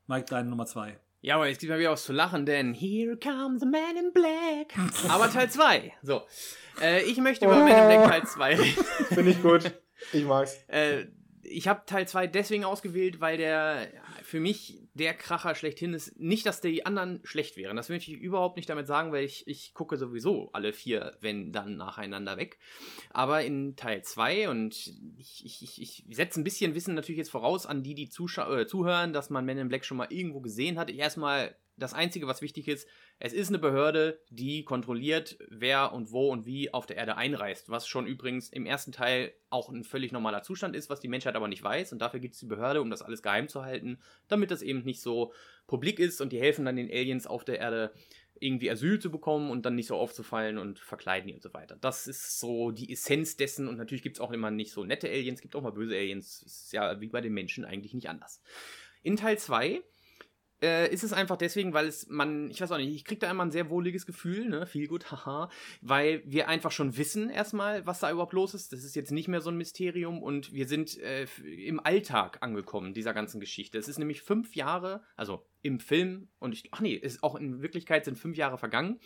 Mike, 0.07 0.27
deine 0.29 0.51
Nummer 0.51 0.67
2. 0.67 0.99
Ja, 1.25 1.37
aber 1.37 1.47
jetzt 1.47 1.61
gibt 1.61 1.71
mal 1.71 1.79
wieder 1.79 1.93
was 1.93 2.03
zu 2.03 2.13
lachen, 2.13 2.47
denn 2.47 2.75
Here 2.75 3.17
comes 3.17 3.61
the 3.61 3.67
man 3.67 3.97
in 3.97 4.13
black. 4.13 4.75
Aber 5.09 5.31
Teil 5.31 5.49
2. 5.49 5.93
So. 6.03 6.23
Äh, 6.81 7.05
ich 7.05 7.17
möchte 7.19 7.45
über 7.45 7.55
Man 7.55 7.69
in 7.69 7.75
Black 7.75 8.11
Teil 8.11 8.27
2 8.27 8.57
reden. 8.57 8.85
Finde 9.09 9.31
ich 9.31 9.41
gut. 9.41 9.73
Ich 10.13 10.25
mag's. 10.25 10.59
Äh, 10.67 11.07
ich 11.43 11.69
habe 11.69 11.83
Teil 11.87 12.09
2 12.09 12.27
deswegen 12.27 12.65
ausgewählt, 12.65 13.21
weil 13.21 13.37
der 13.37 13.87
für 14.25 14.41
mich 14.41 14.82
der 14.95 15.15
Kracher 15.15 15.55
schlechthin 15.55 15.95
ist. 15.95 16.19
Nicht, 16.19 16.45
dass 16.47 16.61
die 16.61 16.85
anderen 16.85 17.21
schlecht 17.25 17.57
wären. 17.57 17.77
Das 17.77 17.89
möchte 17.89 18.11
ich 18.11 18.19
überhaupt 18.19 18.57
nicht 18.57 18.69
damit 18.69 18.87
sagen, 18.87 19.13
weil 19.13 19.25
ich, 19.25 19.47
ich 19.47 19.73
gucke 19.75 19.97
sowieso 19.97 20.51
alle 20.53 20.73
vier, 20.73 21.17
wenn 21.21 21.53
dann 21.53 21.77
nacheinander 21.77 22.37
weg. 22.37 22.59
Aber 23.11 23.43
in 23.43 23.75
Teil 23.77 24.03
2 24.03 24.51
und 24.51 24.75
ich, 25.17 25.45
ich, 25.45 25.63
ich, 25.63 26.05
ich 26.09 26.17
setze 26.17 26.41
ein 26.41 26.45
bisschen 26.45 26.75
Wissen 26.75 26.95
natürlich 26.95 27.19
jetzt 27.19 27.31
voraus 27.31 27.67
an 27.67 27.83
die, 27.83 27.95
die 27.95 28.11
zuschau 28.11 28.55
äh, 28.55 28.67
zuhören, 28.67 29.13
dass 29.13 29.31
man 29.31 29.45
Men 29.45 29.59
in 29.59 29.69
Black 29.69 29.85
schon 29.85 29.97
mal 29.97 30.09
irgendwo 30.11 30.41
gesehen 30.41 30.79
hat. 30.79 30.91
Ich 30.91 30.99
erstmal 30.99 31.57
das 31.77 31.95
Einzige, 31.95 32.27
was 32.27 32.43
wichtig 32.43 32.69
ist, 32.69 32.87
es 33.19 33.33
ist 33.33 33.49
eine 33.49 33.59
Behörde, 33.59 34.21
die 34.31 34.65
kontrolliert, 34.65 35.39
wer 35.49 35.93
und 35.93 36.13
wo 36.13 36.31
und 36.31 36.45
wie 36.45 36.73
auf 36.73 36.87
der 36.87 36.97
Erde 36.97 37.17
einreist. 37.17 37.71
Was 37.71 37.87
schon 37.87 38.07
übrigens 38.07 38.51
im 38.51 38.67
ersten 38.67 38.93
Teil 38.93 39.33
auch 39.49 39.69
ein 39.69 39.85
völlig 39.85 40.13
normaler 40.13 40.43
Zustand 40.43 40.77
ist, 40.77 40.91
was 40.91 41.01
die 41.01 41.09
Menschheit 41.09 41.35
aber 41.35 41.49
nicht 41.49 41.63
weiß. 41.63 41.93
Und 41.93 42.01
dafür 42.01 42.21
gibt 42.21 42.35
es 42.35 42.41
die 42.41 42.47
Behörde, 42.47 42.83
um 42.83 42.91
das 42.91 43.03
alles 43.03 43.23
geheim 43.23 43.49
zu 43.49 43.65
halten, 43.65 43.99
damit 44.29 44.51
das 44.51 44.63
eben 44.63 44.83
nicht 44.85 45.01
so 45.01 45.33
publik 45.67 45.99
ist. 45.99 46.21
Und 46.21 46.33
die 46.33 46.41
helfen 46.41 46.65
dann 46.65 46.77
den 46.77 46.91
Aliens 46.91 47.27
auf 47.27 47.45
der 47.45 47.59
Erde 47.59 47.93
irgendwie 48.39 48.71
Asyl 48.71 48.99
zu 48.99 49.11
bekommen 49.11 49.51
und 49.51 49.65
dann 49.65 49.77
nicht 49.77 49.87
so 49.87 49.97
aufzufallen 49.97 50.59
und 50.59 50.79
verkleiden 50.81 51.29
die 51.29 51.35
und 51.35 51.43
so 51.43 51.55
weiter. 51.55 51.77
Das 51.81 52.07
ist 52.07 52.41
so 52.41 52.71
die 52.71 52.93
Essenz 52.93 53.37
dessen. 53.37 53.69
Und 53.69 53.77
natürlich 53.77 54.03
gibt 54.03 54.17
es 54.17 54.21
auch 54.21 54.33
immer 54.33 54.51
nicht 54.51 54.73
so 54.73 54.85
nette 54.85 55.09
Aliens, 55.09 55.41
gibt 55.41 55.55
auch 55.55 55.63
mal 55.63 55.71
böse 55.71 55.95
Aliens. 55.95 56.43
Ist 56.43 56.73
ja 56.73 57.01
wie 57.01 57.09
bei 57.09 57.21
den 57.21 57.33
Menschen 57.33 57.65
eigentlich 57.65 57.95
nicht 57.95 58.09
anders. 58.09 58.43
In 59.03 59.17
Teil 59.17 59.39
2 59.39 59.81
äh, 60.63 60.93
ist 60.93 61.03
es 61.03 61.13
einfach 61.13 61.37
deswegen, 61.37 61.75
weil 61.75 61.87
es 61.87 62.09
man, 62.09 62.51
ich 62.51 62.61
weiß 62.61 62.73
auch 62.73 62.79
nicht, 62.79 62.95
ich 62.95 63.05
kriege 63.05 63.19
da 63.19 63.31
immer 63.31 63.45
ein 63.45 63.51
sehr 63.51 63.69
wohliges 63.69 64.07
Gefühl, 64.07 64.49
ne, 64.49 64.67
viel 64.67 64.87
gut, 64.87 65.11
haha, 65.11 65.51
weil 65.81 66.23
wir 66.25 66.49
einfach 66.49 66.71
schon 66.71 66.97
wissen 66.97 67.29
erstmal, 67.31 67.87
was 67.87 68.01
da 68.01 68.11
überhaupt 68.11 68.33
los 68.33 68.55
ist. 68.55 68.73
Das 68.73 68.85
ist 68.85 68.95
jetzt 68.95 69.13
nicht 69.13 69.29
mehr 69.29 69.41
so 69.41 69.51
ein 69.51 69.57
Mysterium 69.57 70.23
und 70.23 70.53
wir 70.53 70.67
sind 70.67 70.99
äh, 70.99 71.27
im 71.45 71.81
Alltag 71.81 72.39
angekommen 72.41 72.95
dieser 72.95 73.15
ganzen 73.15 73.41
Geschichte. 73.41 73.79
Es 73.79 73.89
ist 73.89 73.99
nämlich 73.99 74.23
fünf 74.23 74.55
Jahre, 74.55 75.03
also 75.17 75.47
im 75.63 75.81
Film 75.81 76.29
und 76.39 76.55
ich, 76.55 76.69
ach 76.73 76.81
nee, 76.81 76.95
ist 76.95 77.23
auch 77.23 77.35
in 77.35 77.63
Wirklichkeit 77.63 78.05
sind 78.05 78.19
fünf 78.19 78.37
Jahre 78.37 78.59
vergangen 78.59 79.01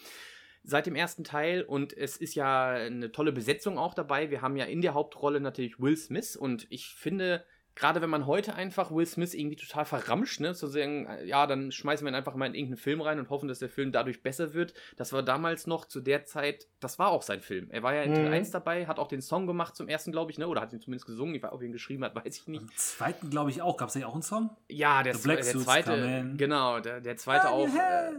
seit 0.67 0.87
dem 0.87 0.97
ersten 0.97 1.23
Teil 1.23 1.63
und 1.63 1.97
es 1.97 2.17
ist 2.17 2.35
ja 2.35 2.71
eine 2.71 3.13
tolle 3.13 3.31
Besetzung 3.31 3.79
auch 3.79 3.95
dabei. 3.95 4.31
Wir 4.31 4.43
haben 4.43 4.57
ja 4.57 4.65
in 4.65 4.83
der 4.83 4.95
Hauptrolle 4.95 5.41
natürlich 5.41 5.79
Will 5.79 5.97
Smith 5.97 6.35
und 6.35 6.67
ich 6.71 6.89
finde, 6.89 7.45
gerade 7.77 8.03
wenn 8.03 8.11
man 8.11 8.27
heute 8.27 8.55
einfach 8.55 8.91
Will 8.91 9.07
Smith 9.07 9.33
irgendwie 9.35 9.55
total 9.57 9.85
verramscht, 9.85 10.41
ne, 10.41 10.55
zu 10.55 10.67
sagen, 10.67 11.07
äh, 11.07 11.25
ja, 11.27 11.47
dann 11.47 11.71
schmeißen 11.71 12.05
wir 12.05 12.11
ihn 12.11 12.17
einfach 12.17 12.35
mal 12.35 12.47
in 12.47 12.55
irgendeinen 12.55 12.79
Film 12.79 13.01
rein 13.03 13.19
und 13.21 13.31
hoffen, 13.31 13.49
dass 13.49 13.61
der 13.61 13.69
Film 13.69 13.93
dadurch 13.93 14.23
besser 14.23 14.55
wird. 14.55 14.75
Das 14.97 15.13
war 15.13 15.23
damals 15.23 15.67
noch 15.69 15.85
zu 15.85 16.01
der 16.01 16.25
Zeit, 16.25 16.67
das 16.81 16.99
war 16.99 17.09
auch 17.11 17.23
sein 17.23 17.41
Film. 17.43 17.69
Er 17.71 17.83
war 17.85 17.95
ja 17.95 18.03
in 18.03 18.15
Teil 18.15 18.27
Mhm. 18.27 18.33
1 18.33 18.51
dabei, 18.51 18.87
hat 18.87 18.99
auch 18.99 19.09
den 19.09 19.23
Song 19.23 19.47
gemacht 19.47 19.77
zum 19.77 19.89
ersten, 19.89 20.11
glaube 20.11 20.33
ich, 20.33 20.39
ne, 20.39 20.49
oder 20.49 20.61
hat 20.63 20.73
ihn 20.73 20.81
zumindest 20.81 21.07
gesungen. 21.07 21.35
Ich 21.35 21.43
weiß, 21.43 21.53
ob 21.53 21.61
er 21.61 21.67
ihn 21.67 21.73
geschrieben 21.73 22.03
hat, 22.03 22.15
weiß 22.17 22.37
ich 22.39 22.49
nicht. 22.49 22.63
Im 22.63 22.71
zweiten, 22.77 23.31
glaube 23.31 23.51
ich, 23.51 23.63
auch. 23.63 23.77
Gab 23.77 23.91
es 23.91 23.95
ja 23.95 24.07
auch 24.07 24.15
einen 24.15 24.23
Song? 24.23 24.51
Ja, 24.69 25.03
der, 25.03 25.15
The 25.15 25.23
Black 25.23 25.37
der 25.43 25.45
Suits 25.45 25.65
zweite, 25.67 26.33
genau, 26.37 26.81
der, 26.81 27.01
der 27.01 27.17
zweite 27.17 27.51
auch. 27.51 27.69
Äh, 27.69 28.13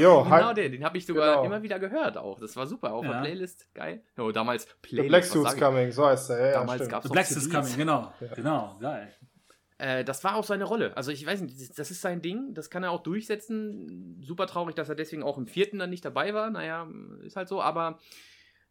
Jo, 0.00 0.22
genau 0.28 0.52
den, 0.52 0.72
den 0.72 0.84
habe 0.84 0.98
ich 0.98 1.06
sogar 1.06 1.34
Genau. 1.36 1.44
immer 1.44 1.62
wieder 1.62 1.78
gehört 1.78 2.16
auch. 2.16 2.38
Das 2.40 2.56
war 2.56 2.66
super, 2.66 2.92
auf 2.92 3.04
Ja. 3.04 3.12
der 3.12 3.20
Playlist, 3.20 3.72
geil. 3.74 4.02
Oh, 4.18 4.30
damals 4.32 4.64
The 4.64 4.70
Playlist, 4.82 5.08
Black 5.08 5.22
was 5.22 5.30
Suits? 5.30 5.56
Coming, 5.56 5.92
so 5.92 6.06
heißt 6.06 6.30
er. 6.30 6.38
Ja, 6.38 6.46
ja, 6.46 6.52
Damals 6.60 6.74
stimmt. 6.76 6.90
gab's 6.90 7.06
The 7.06 7.12
Black 7.12 7.26
CDs. 7.26 7.50
coming, 7.50 7.76
genau. 7.76 8.12
Genau, 8.34 8.76
geil. 8.80 9.03
Äh, 9.78 10.04
das 10.04 10.22
war 10.24 10.36
auch 10.36 10.44
seine 10.44 10.64
Rolle. 10.64 10.96
Also 10.96 11.10
ich 11.10 11.24
weiß 11.26 11.40
nicht, 11.40 11.78
das 11.78 11.90
ist 11.90 12.00
sein 12.00 12.22
Ding, 12.22 12.54
das 12.54 12.70
kann 12.70 12.82
er 12.82 12.90
auch 12.90 13.02
durchsetzen. 13.02 14.20
Super 14.22 14.46
traurig, 14.46 14.74
dass 14.74 14.88
er 14.88 14.94
deswegen 14.94 15.22
auch 15.22 15.38
im 15.38 15.46
vierten 15.46 15.78
dann 15.78 15.90
nicht 15.90 16.04
dabei 16.04 16.34
war. 16.34 16.50
Naja, 16.50 16.88
ist 17.22 17.36
halt 17.36 17.48
so, 17.48 17.60
aber 17.60 17.98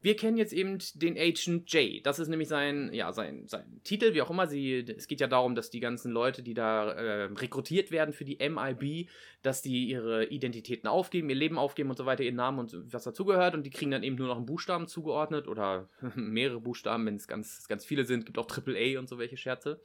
wir 0.03 0.17
kennen 0.17 0.35
jetzt 0.35 0.51
eben 0.51 0.79
den 0.95 1.17
Agent 1.17 1.71
J. 1.71 2.05
Das 2.05 2.19
ist 2.19 2.27
nämlich 2.27 2.49
sein, 2.49 2.91
ja, 2.93 3.13
sein, 3.13 3.47
sein 3.47 3.79
Titel, 3.85 4.13
wie 4.13 4.21
auch 4.21 4.29
immer. 4.29 4.47
Sie, 4.47 4.79
es 4.79 5.07
geht 5.07 5.21
ja 5.21 5.27
darum, 5.27 5.55
dass 5.55 5.69
die 5.69 5.79
ganzen 5.79 6.11
Leute, 6.11 6.43
die 6.43 6.53
da 6.53 6.91
äh, 6.91 7.23
rekrutiert 7.23 7.89
werden 7.89 8.13
für 8.13 8.25
die 8.25 8.37
MIB, 8.37 9.09
dass 9.43 9.61
die 9.61 9.85
ihre 9.85 10.25
Identitäten 10.25 10.89
aufgeben, 10.89 11.29
ihr 11.29 11.37
Leben 11.37 11.57
aufgeben 11.57 11.89
und 11.89 11.95
so 11.95 12.05
weiter, 12.05 12.21
ihren 12.21 12.35
Namen 12.35 12.59
und 12.59 12.93
was 12.93 13.05
dazugehört 13.05 13.55
und 13.55 13.65
die 13.65 13.69
kriegen 13.69 13.91
dann 13.91 14.03
eben 14.03 14.17
nur 14.17 14.27
noch 14.27 14.35
einen 14.35 14.45
Buchstaben 14.45 14.87
zugeordnet 14.87 15.47
oder 15.47 15.87
mehrere 16.15 16.59
Buchstaben, 16.59 17.05
wenn 17.05 17.15
es 17.15 17.29
ganz, 17.29 17.65
ganz 17.69 17.85
viele 17.85 18.03
sind. 18.03 18.25
Gibt 18.25 18.37
auch 18.37 18.49
AAA 18.49 18.99
und 18.99 19.07
so 19.07 19.17
welche 19.17 19.37
Scherze. 19.37 19.79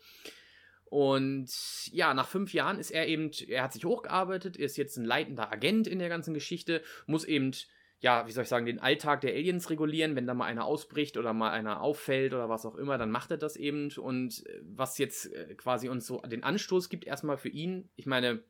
Und 0.87 1.49
ja, 1.93 2.12
nach 2.12 2.27
fünf 2.27 2.53
Jahren 2.55 2.81
ist 2.81 2.91
er 2.91 3.07
eben, 3.07 3.31
er 3.47 3.62
hat 3.62 3.73
sich 3.73 3.85
hochgearbeitet, 3.85 4.57
ist 4.57 4.77
jetzt 4.77 4.97
ein 4.97 5.05
leitender 5.05 5.53
Agent 5.53 5.87
in 5.87 6.01
der 6.01 6.09
ganzen 6.09 6.35
Geschichte, 6.35 6.83
muss 7.07 7.25
eben, 7.25 7.53
ja, 8.01 8.26
wie 8.26 8.32
soll 8.32 8.44
ich 8.44 8.49
sagen, 8.49 8.66
den 8.66 8.78
Alltag 8.78 9.22
der 9.22 9.32
Aliens 9.32 9.70
regulieren. 9.70 10.14
Wenn 10.14 10.26
da 10.26 10.34
mal 10.34 10.44
einer 10.44 10.64
ausbricht 10.64 11.16
oder 11.16 11.32
mal 11.32 11.51
einer 11.51 11.80
auffällt 11.80 12.32
oder 12.32 12.49
was 12.49 12.64
auch 12.64 12.76
immer, 12.76 12.96
dann 12.96 13.11
macht 13.11 13.30
er 13.30 13.38
das 13.38 13.57
eben. 13.57 13.90
Und 13.96 14.46
äh, 14.46 14.61
was 14.62 14.99
jetzt 14.99 15.32
äh, 15.32 15.55
quasi 15.55 15.88
uns 15.88 16.07
so 16.07 16.20
den 16.20 16.44
Anstoß 16.44 16.88
gibt, 16.88 17.07
erstmal 17.07 17.38
für 17.38 17.49
ihn, 17.49 17.88
ich 17.96 18.07
meine, 18.07 18.42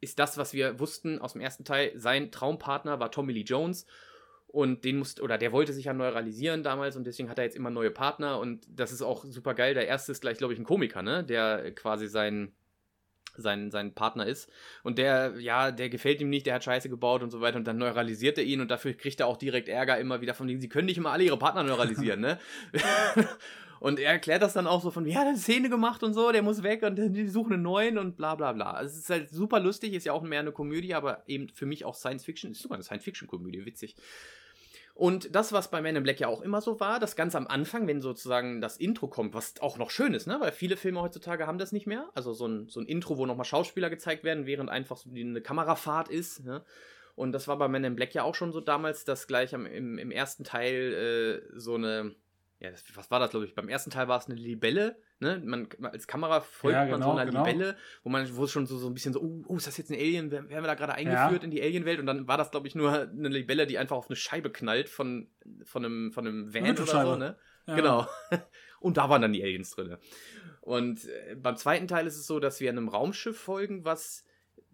ist 0.00 0.20
das, 0.20 0.38
was 0.38 0.52
wir 0.52 0.78
wussten 0.78 1.18
aus 1.18 1.32
dem 1.32 1.42
ersten 1.42 1.64
Teil, 1.64 1.92
sein 1.96 2.30
Traumpartner 2.30 3.00
war 3.00 3.10
Tommy 3.10 3.32
Lee 3.32 3.42
Jones. 3.42 3.86
Und 4.46 4.84
den 4.84 4.96
musste, 4.96 5.20
oder 5.20 5.36
der 5.36 5.52
wollte 5.52 5.74
sich 5.74 5.84
ja 5.84 5.92
neuralisieren 5.92 6.62
damals 6.62 6.96
und 6.96 7.06
deswegen 7.06 7.28
hat 7.28 7.36
er 7.36 7.44
jetzt 7.44 7.56
immer 7.56 7.68
neue 7.68 7.90
Partner 7.90 8.38
und 8.38 8.66
das 8.70 8.92
ist 8.92 9.02
auch 9.02 9.26
super 9.26 9.52
geil. 9.52 9.74
Der 9.74 9.86
erste 9.86 10.10
ist 10.12 10.22
gleich, 10.22 10.38
glaube 10.38 10.54
ich, 10.54 10.58
ein 10.58 10.64
Komiker, 10.64 11.02
ne? 11.02 11.22
Der 11.22 11.70
quasi 11.74 12.08
sein, 12.08 12.54
sein, 13.42 13.70
sein 13.70 13.94
Partner 13.94 14.26
ist. 14.26 14.50
Und 14.82 14.98
der, 14.98 15.34
ja, 15.38 15.70
der 15.70 15.88
gefällt 15.88 16.20
ihm 16.20 16.30
nicht, 16.30 16.46
der 16.46 16.54
hat 16.54 16.64
Scheiße 16.64 16.88
gebaut 16.88 17.22
und 17.22 17.30
so 17.30 17.40
weiter 17.40 17.56
und 17.56 17.66
dann 17.66 17.78
neuralisiert 17.78 18.38
er 18.38 18.44
ihn 18.44 18.60
und 18.60 18.70
dafür 18.70 18.94
kriegt 18.94 19.20
er 19.20 19.26
auch 19.26 19.36
direkt 19.36 19.68
Ärger 19.68 19.98
immer 19.98 20.20
wieder 20.20 20.34
von 20.34 20.46
denen, 20.46 20.60
sie 20.60 20.68
können 20.68 20.86
nicht 20.86 20.98
immer 20.98 21.12
alle 21.12 21.24
ihre 21.24 21.38
Partner 21.38 21.62
neuralisieren, 21.62 22.20
ne? 22.20 22.38
Und 23.80 24.00
er 24.00 24.12
erklärt 24.12 24.42
das 24.42 24.54
dann 24.54 24.66
auch 24.66 24.82
so 24.82 24.90
von, 24.90 25.06
ja, 25.06 25.22
der 25.22 25.34
hat 25.34 25.38
Szene 25.38 25.70
gemacht 25.70 26.02
und 26.02 26.14
so, 26.14 26.32
der 26.32 26.42
muss 26.42 26.62
weg 26.62 26.82
und 26.82 26.96
die 26.96 27.28
suchen 27.28 27.54
einen 27.54 27.62
neuen 27.62 27.98
und 27.98 28.16
bla 28.16 28.34
bla 28.34 28.52
bla. 28.52 28.72
Also 28.72 28.90
es 28.90 28.98
ist 28.98 29.10
halt 29.10 29.30
super 29.30 29.60
lustig, 29.60 29.92
ist 29.92 30.04
ja 30.04 30.12
auch 30.12 30.22
mehr 30.22 30.40
eine 30.40 30.52
Komödie, 30.52 30.94
aber 30.94 31.22
eben 31.26 31.48
für 31.48 31.66
mich 31.66 31.84
auch 31.84 31.94
Science 31.94 32.24
Fiction, 32.24 32.50
ist 32.50 32.62
sogar 32.62 32.76
eine 32.76 32.84
Science 32.84 33.04
Fiction 33.04 33.28
Komödie, 33.28 33.64
witzig. 33.64 33.94
Und 34.98 35.32
das, 35.32 35.52
was 35.52 35.70
bei 35.70 35.80
Man 35.80 35.94
in 35.94 36.02
Black 36.02 36.18
ja 36.18 36.26
auch 36.26 36.42
immer 36.42 36.60
so 36.60 36.80
war, 36.80 36.98
das 36.98 37.14
ganz 37.14 37.36
am 37.36 37.46
Anfang, 37.46 37.86
wenn 37.86 38.00
sozusagen 38.00 38.60
das 38.60 38.76
Intro 38.76 39.06
kommt, 39.06 39.32
was 39.32 39.54
auch 39.60 39.78
noch 39.78 39.90
schön 39.90 40.12
ist, 40.12 40.26
ne? 40.26 40.38
Weil 40.40 40.50
viele 40.50 40.76
Filme 40.76 41.00
heutzutage 41.00 41.46
haben 41.46 41.58
das 41.58 41.70
nicht 41.70 41.86
mehr. 41.86 42.10
Also 42.14 42.32
so 42.32 42.48
ein, 42.48 42.68
so 42.68 42.80
ein 42.80 42.86
Intro, 42.86 43.16
wo 43.16 43.24
nochmal 43.24 43.44
Schauspieler 43.44 43.90
gezeigt 43.90 44.24
werden, 44.24 44.46
während 44.46 44.70
einfach 44.70 44.96
so 44.96 45.08
eine 45.08 45.40
Kamerafahrt 45.40 46.08
ist, 46.08 46.44
ne? 46.44 46.64
Und 47.14 47.30
das 47.30 47.46
war 47.46 47.56
bei 47.58 47.68
Man 47.68 47.84
in 47.84 47.94
Black 47.94 48.12
ja 48.12 48.24
auch 48.24 48.34
schon 48.34 48.50
so 48.50 48.60
damals, 48.60 49.04
dass 49.04 49.28
gleich 49.28 49.54
am, 49.54 49.66
im, 49.66 49.98
im 49.98 50.10
ersten 50.10 50.42
Teil 50.42 51.44
äh, 51.54 51.56
so 51.56 51.76
eine, 51.76 52.16
ja, 52.60 52.70
das, 52.70 52.84
was 52.94 53.10
war 53.10 53.20
das, 53.20 53.30
glaube 53.30 53.46
ich? 53.46 53.54
Beim 53.54 53.68
ersten 53.68 53.90
Teil 53.90 54.08
war 54.08 54.18
es 54.18 54.26
eine 54.26 54.34
Libelle, 54.34 54.96
ne? 55.20 55.40
Man, 55.44 55.68
als 55.82 56.08
Kamera 56.08 56.40
folgt 56.40 56.74
Ja, 56.74 56.80
man 56.86 56.94
genau, 57.00 57.12
so 57.12 57.18
einer 57.18 57.30
genau. 57.30 57.44
Libelle, 57.44 57.76
wo 58.02 58.08
man, 58.10 58.36
wo 58.36 58.44
es 58.44 58.50
schon 58.50 58.66
so, 58.66 58.78
so 58.78 58.88
ein 58.88 58.94
bisschen 58.94 59.12
so, 59.12 59.20
oh, 59.20 59.44
oh, 59.46 59.56
ist 59.56 59.68
das 59.68 59.76
jetzt 59.76 59.90
ein 59.90 59.98
Alien? 59.98 60.30
Werden 60.32 60.50
wir 60.50 60.62
da 60.62 60.74
gerade 60.74 60.94
eingeführt 60.94 61.42
Ja. 61.42 61.44
in 61.44 61.50
die 61.50 61.62
Alienwelt? 61.62 62.00
Und 62.00 62.06
dann 62.06 62.26
war 62.26 62.36
das, 62.36 62.50
glaube 62.50 62.66
ich, 62.66 62.74
nur 62.74 62.92
eine 62.92 63.28
Libelle, 63.28 63.66
die 63.66 63.78
einfach 63.78 63.96
auf 63.96 64.08
eine 64.08 64.16
Scheibe 64.16 64.50
knallt 64.50 64.88
von, 64.88 65.28
von 65.64 65.84
einem, 65.84 66.12
von 66.12 66.26
einem 66.26 66.52
Van 66.52 66.70
oder 66.70 66.86
so, 66.86 67.16
ne? 67.16 67.36
Ja. 67.66 67.76
Genau. 67.76 68.06
Und 68.80 68.96
da 68.96 69.08
waren 69.08 69.22
dann 69.22 69.32
die 69.32 69.42
Aliens 69.42 69.70
drin. 69.70 69.96
Und 70.60 71.04
äh, 71.04 71.36
beim 71.36 71.56
zweiten 71.56 71.86
Teil 71.86 72.06
ist 72.06 72.16
es 72.16 72.26
so, 72.26 72.40
dass 72.40 72.60
wir 72.60 72.70
einem 72.70 72.88
Raumschiff 72.88 73.38
folgen, 73.38 73.84
was 73.84 74.24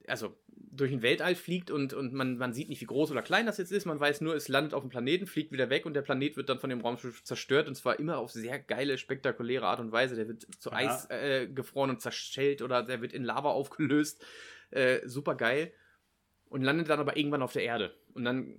also 0.08 0.36
durch 0.48 0.90
den 0.90 1.02
Weltall 1.02 1.34
fliegt 1.34 1.70
und, 1.70 1.92
und 1.92 2.12
man, 2.12 2.36
man 2.36 2.52
sieht 2.52 2.68
nicht, 2.68 2.80
wie 2.80 2.86
groß 2.86 3.10
oder 3.10 3.22
klein 3.22 3.46
das 3.46 3.58
jetzt 3.58 3.72
ist. 3.72 3.84
Man 3.86 4.00
weiß 4.00 4.20
nur, 4.20 4.34
es 4.34 4.48
landet 4.48 4.74
auf 4.74 4.82
dem 4.82 4.90
Planeten, 4.90 5.26
fliegt 5.26 5.52
wieder 5.52 5.70
weg 5.70 5.86
und 5.86 5.94
der 5.94 6.02
Planet 6.02 6.36
wird 6.36 6.48
dann 6.48 6.58
von 6.58 6.70
dem 6.70 6.80
Raumschiff 6.80 7.22
zerstört 7.22 7.68
und 7.68 7.74
zwar 7.74 7.98
immer 7.98 8.18
auf 8.18 8.32
sehr 8.32 8.58
geile, 8.58 8.98
spektakuläre 8.98 9.66
Art 9.66 9.80
und 9.80 9.92
Weise. 9.92 10.16
Der 10.16 10.28
wird 10.28 10.46
zu 10.58 10.70
Ja. 10.70 10.76
Eis 10.76 11.08
äh, 11.10 11.46
gefroren 11.46 11.90
und 11.90 12.00
zerschellt 12.00 12.60
oder 12.62 12.82
der 12.82 13.00
wird 13.00 13.12
in 13.12 13.24
Lava 13.24 13.48
aufgelöst. 13.50 14.24
Äh, 14.70 15.06
super 15.06 15.34
geil. 15.36 15.72
Und 16.48 16.62
landet 16.62 16.88
dann 16.88 17.00
aber 17.00 17.16
irgendwann 17.16 17.42
auf 17.42 17.52
der 17.52 17.64
Erde. 17.64 17.94
Und 18.12 18.24
dann 18.24 18.54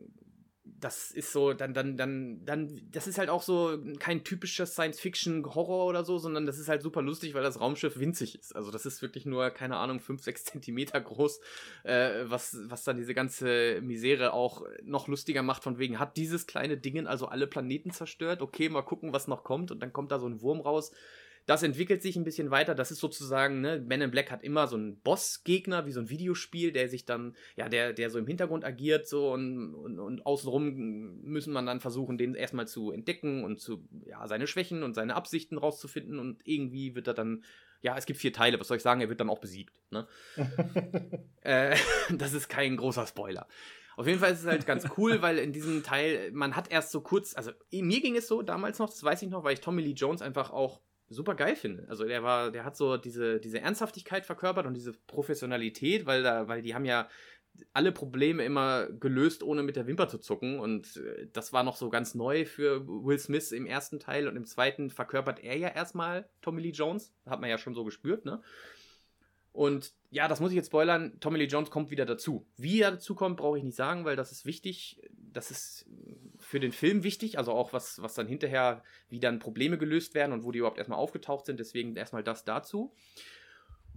das 0.65 1.11
ist 1.11 1.31
so, 1.31 1.53
dann, 1.53 1.73
dann, 1.73 1.95
dann, 1.95 2.43
dann, 2.43 2.81
das 2.91 3.07
ist 3.07 3.17
halt 3.17 3.29
auch 3.29 3.43
so 3.43 3.77
kein 3.99 4.23
typischer 4.23 4.65
Science-Fiction-Horror 4.65 5.85
oder 5.85 6.03
so, 6.03 6.17
sondern 6.17 6.45
das 6.45 6.57
ist 6.57 6.67
halt 6.67 6.81
super 6.81 7.01
lustig, 7.01 7.33
weil 7.33 7.43
das 7.43 7.59
Raumschiff 7.59 7.99
winzig 7.99 8.37
ist. 8.37 8.55
Also 8.55 8.71
das 8.71 8.85
ist 8.85 9.01
wirklich 9.01 9.25
nur, 9.25 9.51
keine 9.51 9.77
Ahnung, 9.77 9.99
5, 9.99 10.23
6 10.23 10.45
Zentimeter 10.45 10.99
groß, 10.99 11.39
äh, 11.83 12.23
was, 12.23 12.57
was 12.63 12.83
dann 12.83 12.97
diese 12.97 13.13
ganze 13.13 13.79
Misere 13.81 14.33
auch 14.33 14.63
noch 14.83 15.07
lustiger 15.07 15.43
macht, 15.43 15.63
von 15.63 15.77
wegen, 15.77 15.99
hat 15.99 16.17
dieses 16.17 16.47
kleine 16.47 16.77
Ding 16.77 16.95
also 17.07 17.27
alle 17.27 17.47
Planeten 17.47 17.91
zerstört? 17.91 18.41
Okay, 18.41 18.69
mal 18.69 18.81
gucken, 18.81 19.13
was 19.13 19.27
noch 19.27 19.43
kommt. 19.43 19.71
Und 19.71 19.81
dann 19.81 19.91
kommt 19.91 20.11
da 20.11 20.19
so 20.19 20.27
ein 20.27 20.41
Wurm 20.41 20.61
raus. 20.61 20.91
Das 21.45 21.61
entwickelt 21.61 22.01
sich 22.01 22.15
ein 22.15 22.23
bisschen 22.23 22.49
weiter. 22.49 22.73
Das 22.73 22.91
ist 22.91 22.99
sozusagen, 22.99 23.61
ne, 23.61 23.79
Men 23.79 24.01
in 24.01 24.11
Black 24.11 24.31
hat 24.31 24.43
immer 24.43 24.67
so 24.67 24.75
einen 24.75 24.99
Boss-Gegner, 25.01 25.85
wie 25.85 25.91
so 25.91 25.99
ein 25.99 26.09
Videospiel, 26.09 26.71
der 26.71 26.89
sich 26.89 27.05
dann, 27.05 27.35
ja, 27.55 27.69
der, 27.69 27.93
der 27.93 28.09
so 28.09 28.17
im 28.17 28.25
Hintergrund 28.25 28.65
agiert, 28.65 29.07
so 29.07 29.31
und, 29.31 29.75
und, 29.75 29.99
und 29.99 30.25
außenrum 30.25 31.21
müssen 31.21 31.53
man 31.53 31.65
dann 31.65 31.81
versuchen, 31.81 32.17
den 32.17 32.33
erstmal 32.33 32.67
zu 32.67 32.91
entdecken 32.91 33.43
und 33.43 33.59
zu, 33.59 33.87
ja, 34.05 34.27
seine 34.27 34.47
Schwächen 34.47 34.81
und 34.81 34.95
seine 34.95 35.15
Absichten 35.15 35.57
rauszufinden 35.57 36.17
und 36.17 36.41
irgendwie 36.45 36.95
wird 36.95 37.07
er 37.07 37.13
dann, 37.13 37.43
ja, 37.81 37.95
es 37.95 38.07
gibt 38.07 38.19
vier 38.19 38.33
Teile, 38.33 38.59
was 38.59 38.67
soll 38.67 38.77
ich 38.77 38.83
sagen, 38.83 39.01
er 39.01 39.09
wird 39.09 39.19
dann 39.19 39.29
auch 39.29 39.39
besiegt, 39.39 39.79
ne? 39.91 40.07
äh, 41.41 41.77
das 42.17 42.33
ist 42.33 42.49
kein 42.49 42.75
großer 42.77 43.05
Spoiler. 43.05 43.47
Auf 43.97 44.07
jeden 44.07 44.19
Fall 44.19 44.33
ist 44.33 44.41
es 44.41 44.45
halt 44.45 44.65
ganz 44.65 44.87
cool, 44.97 45.21
weil 45.21 45.37
in 45.37 45.53
diesem 45.53 45.83
Teil, 45.83 46.31
man 46.33 46.55
hat 46.55 46.69
erst 46.69 46.91
so 46.91 47.01
kurz, 47.01 47.35
also 47.35 47.51
mir 47.71 48.01
ging 48.01 48.15
es 48.17 48.27
so 48.27 48.41
damals 48.41 48.79
noch, 48.79 48.89
das 48.89 49.03
weiß 49.03 49.21
ich 49.21 49.29
noch, 49.29 49.43
weil 49.43 49.53
ich 49.53 49.61
Tommy 49.61 49.83
Lee 49.83 49.91
Jones 49.91 50.21
einfach 50.21 50.51
auch 50.51 50.81
super 51.09 51.35
geil 51.35 51.55
finde. 51.55 51.85
Also 51.89 52.05
der 52.05 52.23
war, 52.23 52.51
der 52.51 52.65
hat 52.65 52.75
so 52.75 52.97
diese, 52.97 53.39
diese 53.39 53.59
Ernsthaftigkeit 53.59 54.25
verkörpert 54.25 54.65
und 54.65 54.73
diese 54.73 54.93
Professionalität, 55.07 56.05
weil 56.05 56.23
da, 56.23 56.47
weil 56.47 56.61
die 56.61 56.73
haben 56.73 56.85
ja 56.85 57.07
alle 57.73 57.91
Probleme 57.91 58.43
immer 58.43 58.87
gelöst, 58.87 59.43
ohne 59.43 59.63
mit 59.63 59.75
der 59.75 59.87
Wimper 59.87 60.07
zu 60.07 60.17
zucken. 60.17 60.59
Und 60.59 60.97
äh, 60.97 61.27
das 61.31 61.53
war 61.53 61.63
noch 61.63 61.77
so 61.77 61.89
ganz 61.89 62.15
neu 62.15 62.45
für 62.45 62.85
Will 62.87 63.19
Smith 63.19 63.51
im 63.51 63.65
ersten 63.65 63.99
Teil 63.99 64.27
und 64.27 64.35
im 64.35 64.45
zweiten 64.45 64.89
verkörpert 64.89 65.43
er 65.43 65.57
ja 65.57 65.69
erstmal 65.69 66.27
Tommy 66.41 66.61
Lee 66.61 66.71
Jones. 66.71 67.13
Hat 67.25 67.41
man 67.41 67.49
ja 67.49 67.57
schon 67.57 67.75
so 67.75 67.83
gespürt, 67.83 68.25
ne? 68.25 68.41
Und 69.55 69.93
ja, 70.09 70.27
das 70.27 70.41
muss 70.41 70.51
ich 70.51 70.57
jetzt 70.57 70.67
spoilern. 70.67 71.17
Tommy 71.21 71.39
Lee 71.39 71.45
Jones 71.45 71.71
kommt 71.71 71.89
wieder 71.89 72.05
dazu. 72.05 72.45
Wie 72.57 72.81
er 72.81 72.91
dazu 72.91 73.15
kommt, 73.15 73.37
brauche 73.37 73.57
ich 73.57 73.63
nicht 73.63 73.77
sagen, 73.77 74.03
weil 74.03 74.17
das 74.17 74.33
ist 74.33 74.45
wichtig. 74.45 75.01
Das 75.31 75.49
ist 75.49 75.85
für 76.37 76.59
den 76.59 76.73
Film 76.73 77.03
wichtig. 77.03 77.37
Also 77.37 77.53
auch 77.53 77.71
was, 77.71 78.01
was 78.01 78.15
dann 78.15 78.27
hinterher, 78.27 78.83
wie 79.07 79.21
dann 79.21 79.39
Probleme 79.39 79.77
gelöst 79.77 80.13
werden 80.13 80.33
und 80.33 80.43
wo 80.43 80.51
die 80.51 80.59
überhaupt 80.59 80.77
erstmal 80.77 80.99
aufgetaucht 80.99 81.45
sind. 81.45 81.57
Deswegen 81.59 81.95
erstmal 81.95 82.21
das 82.21 82.43
dazu. 82.43 82.93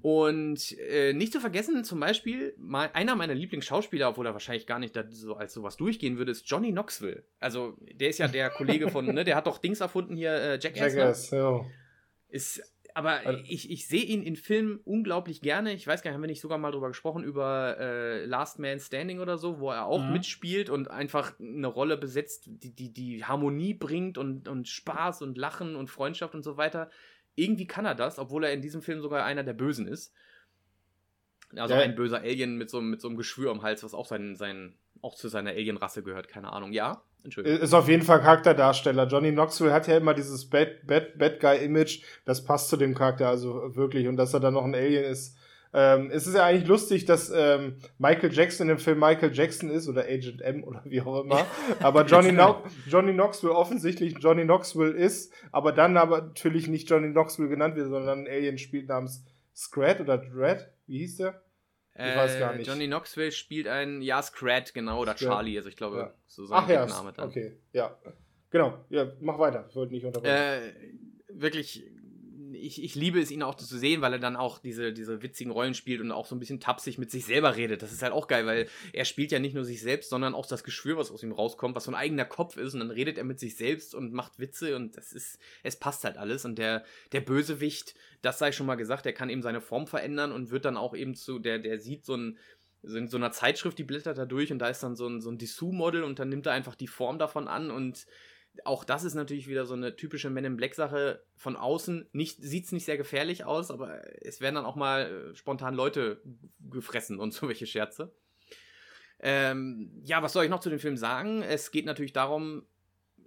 Und 0.00 0.78
äh, 0.78 1.12
nicht 1.12 1.32
zu 1.32 1.40
vergessen, 1.40 1.82
zum 1.82 1.98
Beispiel, 1.98 2.54
mal 2.56 2.88
einer 2.92 3.16
meiner 3.16 3.34
Lieblingsschauspieler, 3.34 4.10
obwohl 4.10 4.26
er 4.26 4.32
wahrscheinlich 4.32 4.68
gar 4.68 4.78
nicht 4.78 4.94
da 4.94 5.04
so 5.10 5.34
als 5.34 5.54
sowas 5.54 5.76
durchgehen 5.76 6.18
würde, 6.18 6.30
ist 6.30 6.48
Johnny 6.48 6.70
Knoxville. 6.70 7.24
Also, 7.40 7.76
der 7.80 8.10
ist 8.10 8.18
ja 8.18 8.28
der 8.28 8.50
Kollege 8.50 8.90
von, 8.90 9.06
ne, 9.12 9.24
der 9.24 9.34
hat 9.34 9.48
doch 9.48 9.58
Dings 9.58 9.80
erfunden 9.80 10.14
hier, 10.14 10.34
äh, 10.34 10.58
Jackass. 10.60 10.94
Ne? 10.94 11.00
Jackass, 11.00 11.30
ja. 11.32 11.64
Ist 12.28 12.62
Aber 12.98 13.24
also, 13.24 13.44
ich, 13.46 13.70
ich 13.70 13.86
sehe 13.86 14.02
ihn 14.02 14.24
in 14.24 14.34
Filmen 14.34 14.80
unglaublich 14.84 15.40
gerne. 15.40 15.72
Ich 15.72 15.86
weiß 15.86 16.02
gar 16.02 16.10
nicht, 16.10 16.16
haben 16.16 16.22
wir 16.22 16.26
nicht 16.26 16.40
sogar 16.40 16.58
mal 16.58 16.72
drüber 16.72 16.88
gesprochen, 16.88 17.22
über 17.22 17.76
äh, 17.78 18.24
Last 18.24 18.58
Man 18.58 18.80
Standing 18.80 19.20
oder 19.20 19.38
so, 19.38 19.60
wo 19.60 19.70
er 19.70 19.86
auch 19.86 20.02
mhm. 20.02 20.14
mitspielt 20.14 20.68
und 20.68 20.90
einfach 20.90 21.38
eine 21.38 21.68
Rolle 21.68 21.96
besetzt, 21.96 22.46
die, 22.48 22.74
die, 22.74 22.92
die 22.92 23.24
Harmonie 23.24 23.72
bringt 23.72 24.18
und, 24.18 24.48
und 24.48 24.66
Spaß 24.66 25.22
und 25.22 25.38
Lachen 25.38 25.76
und 25.76 25.88
Freundschaft 25.88 26.34
und 26.34 26.42
so 26.42 26.56
weiter. 26.56 26.90
Irgendwie 27.36 27.68
kann 27.68 27.84
er 27.84 27.94
das, 27.94 28.18
obwohl 28.18 28.42
er 28.42 28.52
in 28.52 28.62
diesem 28.62 28.82
Film 28.82 29.00
sogar 29.00 29.24
einer 29.24 29.44
der 29.44 29.52
Bösen 29.52 29.86
ist. 29.86 30.12
Also 31.54 31.74
ja. 31.74 31.80
ein 31.80 31.94
böser 31.94 32.18
Alien 32.18 32.56
mit 32.56 32.68
so, 32.68 32.80
mit 32.80 33.00
so 33.00 33.06
einem 33.06 33.16
Geschwür 33.16 33.52
am 33.52 33.62
Hals, 33.62 33.84
was 33.84 33.94
auch, 33.94 34.06
sein, 34.06 34.34
sein, 34.34 34.74
auch 35.02 35.14
zu 35.14 35.28
seiner 35.28 35.50
Alien-Rasse 35.50 36.02
gehört, 36.02 36.26
keine 36.26 36.52
Ahnung. 36.52 36.72
Ja, 36.72 37.04
Entschuldigung. 37.24 37.60
Ist 37.60 37.74
auf 37.74 37.88
jeden 37.88 38.02
Fall 38.02 38.20
Charakterdarsteller. 38.20 39.06
Johnny 39.06 39.32
Knoxville 39.32 39.72
hat 39.72 39.86
ja 39.86 39.96
immer 39.96 40.14
dieses 40.14 40.48
Bad, 40.48 40.86
Bad, 40.86 41.18
Bad 41.18 41.40
Guy-Image. 41.40 42.02
Das 42.24 42.44
passt 42.44 42.68
zu 42.68 42.76
dem 42.76 42.94
Charakter 42.94 43.28
also 43.28 43.74
wirklich. 43.76 44.08
Und 44.08 44.16
dass 44.16 44.34
er 44.34 44.40
dann 44.40 44.54
noch 44.54 44.64
ein 44.64 44.74
Alien 44.74 45.04
ist. 45.04 45.36
Ähm, 45.74 46.10
es 46.10 46.26
ist 46.26 46.34
ja 46.34 46.44
eigentlich 46.44 46.66
lustig, 46.66 47.04
dass 47.04 47.30
ähm, 47.34 47.76
Michael 47.98 48.32
Jackson 48.32 48.68
in 48.68 48.76
dem 48.76 48.78
Film 48.78 48.98
Michael 48.98 49.34
Jackson 49.34 49.68
ist 49.68 49.86
oder 49.86 50.04
Agent 50.04 50.40
M 50.40 50.64
oder 50.64 50.82
wie 50.86 51.02
auch 51.02 51.22
immer. 51.22 51.46
Aber 51.80 52.06
Johnny, 52.06 52.32
no 52.32 52.62
Johnny 52.86 53.12
Knoxville 53.12 53.52
offensichtlich 53.52 54.16
Johnny 54.18 54.44
Knoxville 54.44 54.92
ist, 54.92 55.32
aber 55.52 55.72
dann 55.72 55.96
aber 55.96 56.22
natürlich 56.22 56.68
nicht 56.68 56.88
Johnny 56.88 57.10
Knoxville 57.10 57.48
genannt 57.48 57.76
wird, 57.76 57.90
sondern 57.90 58.20
ein 58.20 58.26
Alien 58.26 58.56
spielt 58.56 58.88
namens 58.88 59.24
Scrat 59.54 60.00
oder 60.00 60.16
Dread. 60.16 60.68
Wie 60.86 60.98
hieß 60.98 61.18
der? 61.18 61.42
Ich 61.98 62.16
weiß 62.16 62.38
gar 62.38 62.54
äh, 62.54 62.58
nicht. 62.58 62.68
Johnny 62.68 62.86
Knoxville 62.86 63.32
spielt 63.32 63.66
einen, 63.66 64.02
ja, 64.02 64.22
Scrat, 64.22 64.72
genau, 64.72 65.00
oder 65.00 65.16
Scrat. 65.16 65.28
Charlie, 65.30 65.56
also 65.56 65.68
ich 65.68 65.76
glaube, 65.76 65.98
ja. 65.98 66.14
so 66.26 66.46
sein 66.46 66.60
Ach, 66.62 66.68
ja, 66.68 66.86
Name 66.86 67.12
dann. 67.12 67.28
Okay, 67.28 67.56
ja. 67.72 67.98
Genau, 68.50 68.84
ja, 68.88 69.10
mach 69.20 69.38
weiter, 69.38 69.66
ich 69.68 69.74
wollte 69.74 69.92
nicht 69.92 70.06
unterbrechen. 70.06 70.34
Äh, 70.34 70.72
wirklich, 71.28 71.84
ich, 72.58 72.82
ich 72.82 72.94
liebe 72.94 73.20
es, 73.20 73.30
ihn 73.30 73.42
auch 73.42 73.54
zu 73.54 73.78
sehen, 73.78 74.00
weil 74.00 74.12
er 74.12 74.18
dann 74.18 74.36
auch 74.36 74.58
diese, 74.58 74.92
diese 74.92 75.22
witzigen 75.22 75.52
Rollen 75.52 75.74
spielt 75.74 76.00
und 76.00 76.12
auch 76.12 76.26
so 76.26 76.34
ein 76.34 76.38
bisschen 76.38 76.60
tapsig 76.60 76.98
mit 76.98 77.10
sich 77.10 77.24
selber 77.24 77.56
redet. 77.56 77.82
Das 77.82 77.92
ist 77.92 78.02
halt 78.02 78.12
auch 78.12 78.28
geil, 78.28 78.46
weil 78.46 78.68
er 78.92 79.04
spielt 79.04 79.32
ja 79.32 79.38
nicht 79.38 79.54
nur 79.54 79.64
sich 79.64 79.80
selbst, 79.80 80.10
sondern 80.10 80.34
auch 80.34 80.46
das 80.46 80.64
Geschwür, 80.64 80.96
was 80.96 81.10
aus 81.10 81.22
ihm 81.22 81.32
rauskommt, 81.32 81.76
was 81.76 81.84
so 81.84 81.90
ein 81.90 81.94
eigener 81.94 82.24
Kopf 82.24 82.56
ist. 82.56 82.74
Und 82.74 82.80
dann 82.80 82.90
redet 82.90 83.18
er 83.18 83.24
mit 83.24 83.38
sich 83.38 83.56
selbst 83.56 83.94
und 83.94 84.12
macht 84.12 84.38
Witze 84.38 84.76
und 84.76 84.96
das 84.96 85.12
ist, 85.12 85.38
es 85.62 85.76
passt 85.76 86.04
halt 86.04 86.16
alles. 86.16 86.44
Und 86.44 86.58
der, 86.58 86.84
der 87.12 87.20
Bösewicht, 87.20 87.94
das 88.22 88.38
sei 88.38 88.52
schon 88.52 88.66
mal 88.66 88.76
gesagt, 88.76 89.04
der 89.04 89.12
kann 89.12 89.30
eben 89.30 89.42
seine 89.42 89.60
Form 89.60 89.86
verändern 89.86 90.32
und 90.32 90.50
wird 90.50 90.64
dann 90.64 90.76
auch 90.76 90.94
eben 90.94 91.14
zu, 91.14 91.38
der, 91.38 91.58
der 91.58 91.78
sieht 91.78 92.04
so 92.04 92.16
ein, 92.16 92.38
in 92.82 93.08
so 93.08 93.16
einer 93.16 93.32
Zeitschrift, 93.32 93.78
die 93.78 93.84
blättert 93.84 94.18
da 94.18 94.24
durch 94.24 94.52
und 94.52 94.60
da 94.60 94.68
ist 94.68 94.82
dann 94.82 94.94
so 94.94 95.08
ein, 95.08 95.20
so 95.20 95.30
ein 95.30 95.38
Dessous-Model 95.38 96.04
und 96.04 96.18
dann 96.18 96.28
nimmt 96.28 96.46
er 96.46 96.52
einfach 96.52 96.74
die 96.74 96.86
Form 96.86 97.18
davon 97.18 97.48
an 97.48 97.70
und 97.70 98.06
auch 98.66 98.84
das 98.84 99.04
ist 99.04 99.14
natürlich 99.14 99.48
wieder 99.48 99.66
so 99.66 99.74
eine 99.74 99.96
typische 99.96 100.30
Men 100.30 100.44
in 100.44 100.56
Black 100.56 100.74
Sache 100.74 101.22
von 101.36 101.56
außen. 101.56 102.08
Nicht, 102.12 102.42
sieht 102.42 102.66
es 102.66 102.72
nicht 102.72 102.84
sehr 102.84 102.96
gefährlich 102.96 103.44
aus, 103.44 103.70
aber 103.70 104.00
es 104.22 104.40
werden 104.40 104.56
dann 104.56 104.64
auch 104.64 104.76
mal 104.76 105.30
äh, 105.30 105.34
spontan 105.34 105.74
Leute 105.74 106.22
gefressen 106.70 107.18
und 107.18 107.32
so 107.32 107.48
welche 107.48 107.66
Scherze. 107.66 108.12
Ähm, 109.20 109.90
ja, 110.04 110.22
was 110.22 110.32
soll 110.32 110.44
ich 110.44 110.50
noch 110.50 110.60
zu 110.60 110.70
dem 110.70 110.78
Film 110.78 110.96
sagen? 110.96 111.42
Es 111.42 111.70
geht 111.70 111.86
natürlich 111.86 112.12
darum, 112.12 112.66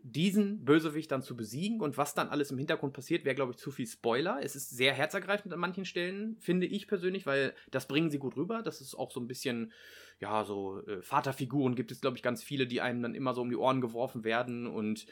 diesen 0.03 0.63
Bösewicht 0.65 1.11
dann 1.11 1.21
zu 1.21 1.35
besiegen 1.35 1.81
und 1.81 1.97
was 1.97 2.13
dann 2.13 2.29
alles 2.29 2.51
im 2.51 2.57
Hintergrund 2.57 2.93
passiert, 2.93 3.25
wäre, 3.25 3.35
glaube 3.35 3.51
ich, 3.51 3.57
zu 3.57 3.71
viel 3.71 3.87
Spoiler. 3.87 4.39
Es 4.41 4.55
ist 4.55 4.69
sehr 4.69 4.93
herzergreifend 4.93 5.53
an 5.53 5.59
manchen 5.59 5.85
Stellen, 5.85 6.37
finde 6.39 6.65
ich 6.65 6.87
persönlich, 6.87 7.25
weil 7.25 7.53
das 7.69 7.87
bringen 7.87 8.09
sie 8.09 8.17
gut 8.17 8.35
rüber. 8.35 8.61
Das 8.63 8.81
ist 8.81 8.95
auch 8.95 9.11
so 9.11 9.19
ein 9.19 9.27
bisschen, 9.27 9.71
ja, 10.19 10.43
so 10.43 10.79
äh, 10.87 11.01
Vaterfiguren 11.01 11.75
gibt 11.75 11.91
es, 11.91 12.01
glaube 12.01 12.17
ich, 12.17 12.23
ganz 12.23 12.43
viele, 12.43 12.67
die 12.67 12.81
einem 12.81 13.01
dann 13.01 13.15
immer 13.15 13.33
so 13.33 13.41
um 13.41 13.49
die 13.49 13.55
Ohren 13.55 13.81
geworfen 13.81 14.23
werden 14.23 14.67
und 14.67 15.05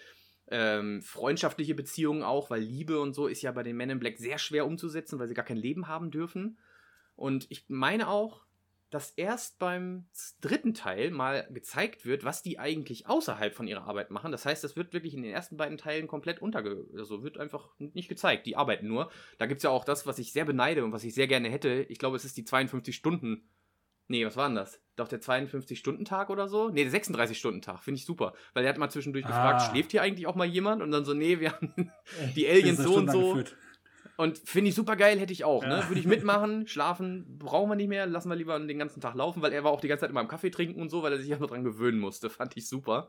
ähm, 0.52 1.02
freundschaftliche 1.02 1.76
Beziehungen 1.76 2.24
auch, 2.24 2.50
weil 2.50 2.62
Liebe 2.62 3.00
und 3.00 3.14
so 3.14 3.28
ist 3.28 3.42
ja 3.42 3.52
bei 3.52 3.64
den 3.64 3.78
Men 3.78 3.92
in 3.92 4.00
Black 4.00 4.18
sehr 4.18 4.40
schwer 4.40 4.66
umzusetzen, 4.66 5.20
weil 5.20 5.28
sie 5.28 5.36
gar 5.36 5.46
kein 5.46 5.58
Leben 5.58 5.88
haben 5.88 6.10
dürfen. 6.10 6.58
Und 7.16 7.46
ich 7.50 7.66
meine 7.68 8.08
auch, 8.08 8.46
dass 8.90 9.12
erst 9.12 9.60
beim 9.60 10.06
dritten 10.42 10.74
Teil 10.74 11.12
mal 11.12 11.48
gezeigt 11.52 12.06
wird, 12.06 12.24
was 12.24 12.42
die 12.42 12.58
eigentlich 12.58 13.08
außerhalb 13.08 13.54
von 13.54 13.68
ihrer 13.68 13.84
Arbeit 13.84 14.10
machen. 14.10 14.32
Das 14.32 14.46
heißt, 14.46 14.64
das 14.64 14.76
wird 14.76 14.94
wirklich 14.94 15.14
in 15.14 15.22
den 15.22 15.32
ersten 15.32 15.58
beiden 15.58 15.78
Teilen 15.78 16.08
komplett 16.08 16.42
unterge... 16.42 16.86
Also 16.98 17.24
wird 17.24 17.38
einfach 17.38 17.70
nicht 17.78 18.10
gezeigt. 18.10 18.46
Die 18.48 18.56
arbeiten 18.56 18.88
nur. 18.88 19.12
Da 19.38 19.46
gibt 19.46 19.60
es 19.60 19.64
ja 19.64 19.70
auch 19.70 19.86
das, 19.86 20.08
was 20.08 20.18
ich 20.18 20.34
sehr 20.34 20.46
beneide 20.46 20.84
und 20.84 20.92
was 20.92 21.04
ich 21.04 21.14
sehr 21.14 21.28
gerne 21.28 21.50
hätte. 21.50 21.86
Ich 21.90 22.00
glaube, 22.00 22.16
es 22.16 22.26
ist 22.26 22.38
die 22.38 22.46
52 22.46 22.96
Stunden. 22.96 23.48
Nee, 24.08 24.26
was 24.26 24.36
war 24.36 24.48
denn 24.48 24.56
das? 24.56 24.82
Doch 24.96 25.08
der 25.08 25.22
52-Stunden-Tag 25.22 26.32
oder 26.32 26.48
so? 26.48 26.70
Nee, 26.70 26.84
der 26.84 26.92
36-Stunden-Tag. 26.92 27.84
Finde 27.84 28.00
ich 28.00 28.06
super. 28.06 28.34
Weil 28.54 28.64
er 28.64 28.72
hat 28.72 28.80
mal 28.80 28.90
zwischendurch 28.90 29.26
ah. 29.26 29.30
gefragt, 29.30 29.72
schläft 29.72 29.92
hier 29.92 30.02
eigentlich 30.02 30.26
auch 30.26 30.36
mal 30.36 30.48
jemand? 30.48 30.82
Und 30.82 30.90
dann 30.90 31.06
so, 31.06 31.14
nee, 31.14 31.40
wir 31.40 31.52
haben 31.52 31.92
die 32.36 32.48
Aliens 32.48 32.80
so 32.80 32.96
und 32.96 33.12
so. 33.12 33.36
Geführt. 33.36 33.56
Und 34.20 34.38
finde 34.38 34.68
ich 34.68 34.76
super 34.76 34.98
geil, 34.98 35.18
hätte 35.18 35.32
ich 35.32 35.46
auch. 35.46 35.64
Ne? 35.64 35.70
Ja. 35.70 35.78
Ne? 35.78 35.88
Würde 35.88 36.00
ich 36.02 36.06
mitmachen, 36.06 36.68
schlafen 36.68 37.38
brauchen 37.40 37.70
wir 37.70 37.78
nicht 37.78 37.88
mehr, 37.88 38.06
lassen 38.06 38.28
wir 38.28 38.36
lieber 38.36 38.60
den 38.60 38.78
ganzen 38.78 39.00
Tag 39.00 39.16
laufen, 39.16 39.42
weil 39.42 39.54
er 39.54 39.64
war 39.64 39.72
auch 39.72 39.80
die 39.80 39.88
ganze 39.88 40.02
Zeit 40.02 40.10
immer 40.10 40.20
am 40.20 40.28
Kaffee 40.28 40.50
trinken 40.50 40.82
und 40.82 40.90
so, 40.90 41.04
weil 41.04 41.14
er 41.14 41.20
sich 41.22 41.32
einfach 41.32 41.48
dran 41.48 41.64
gewöhnen 41.64 42.00
musste. 42.00 42.30
Fand 42.30 42.58
ich 42.58 42.68
super. 42.68 43.08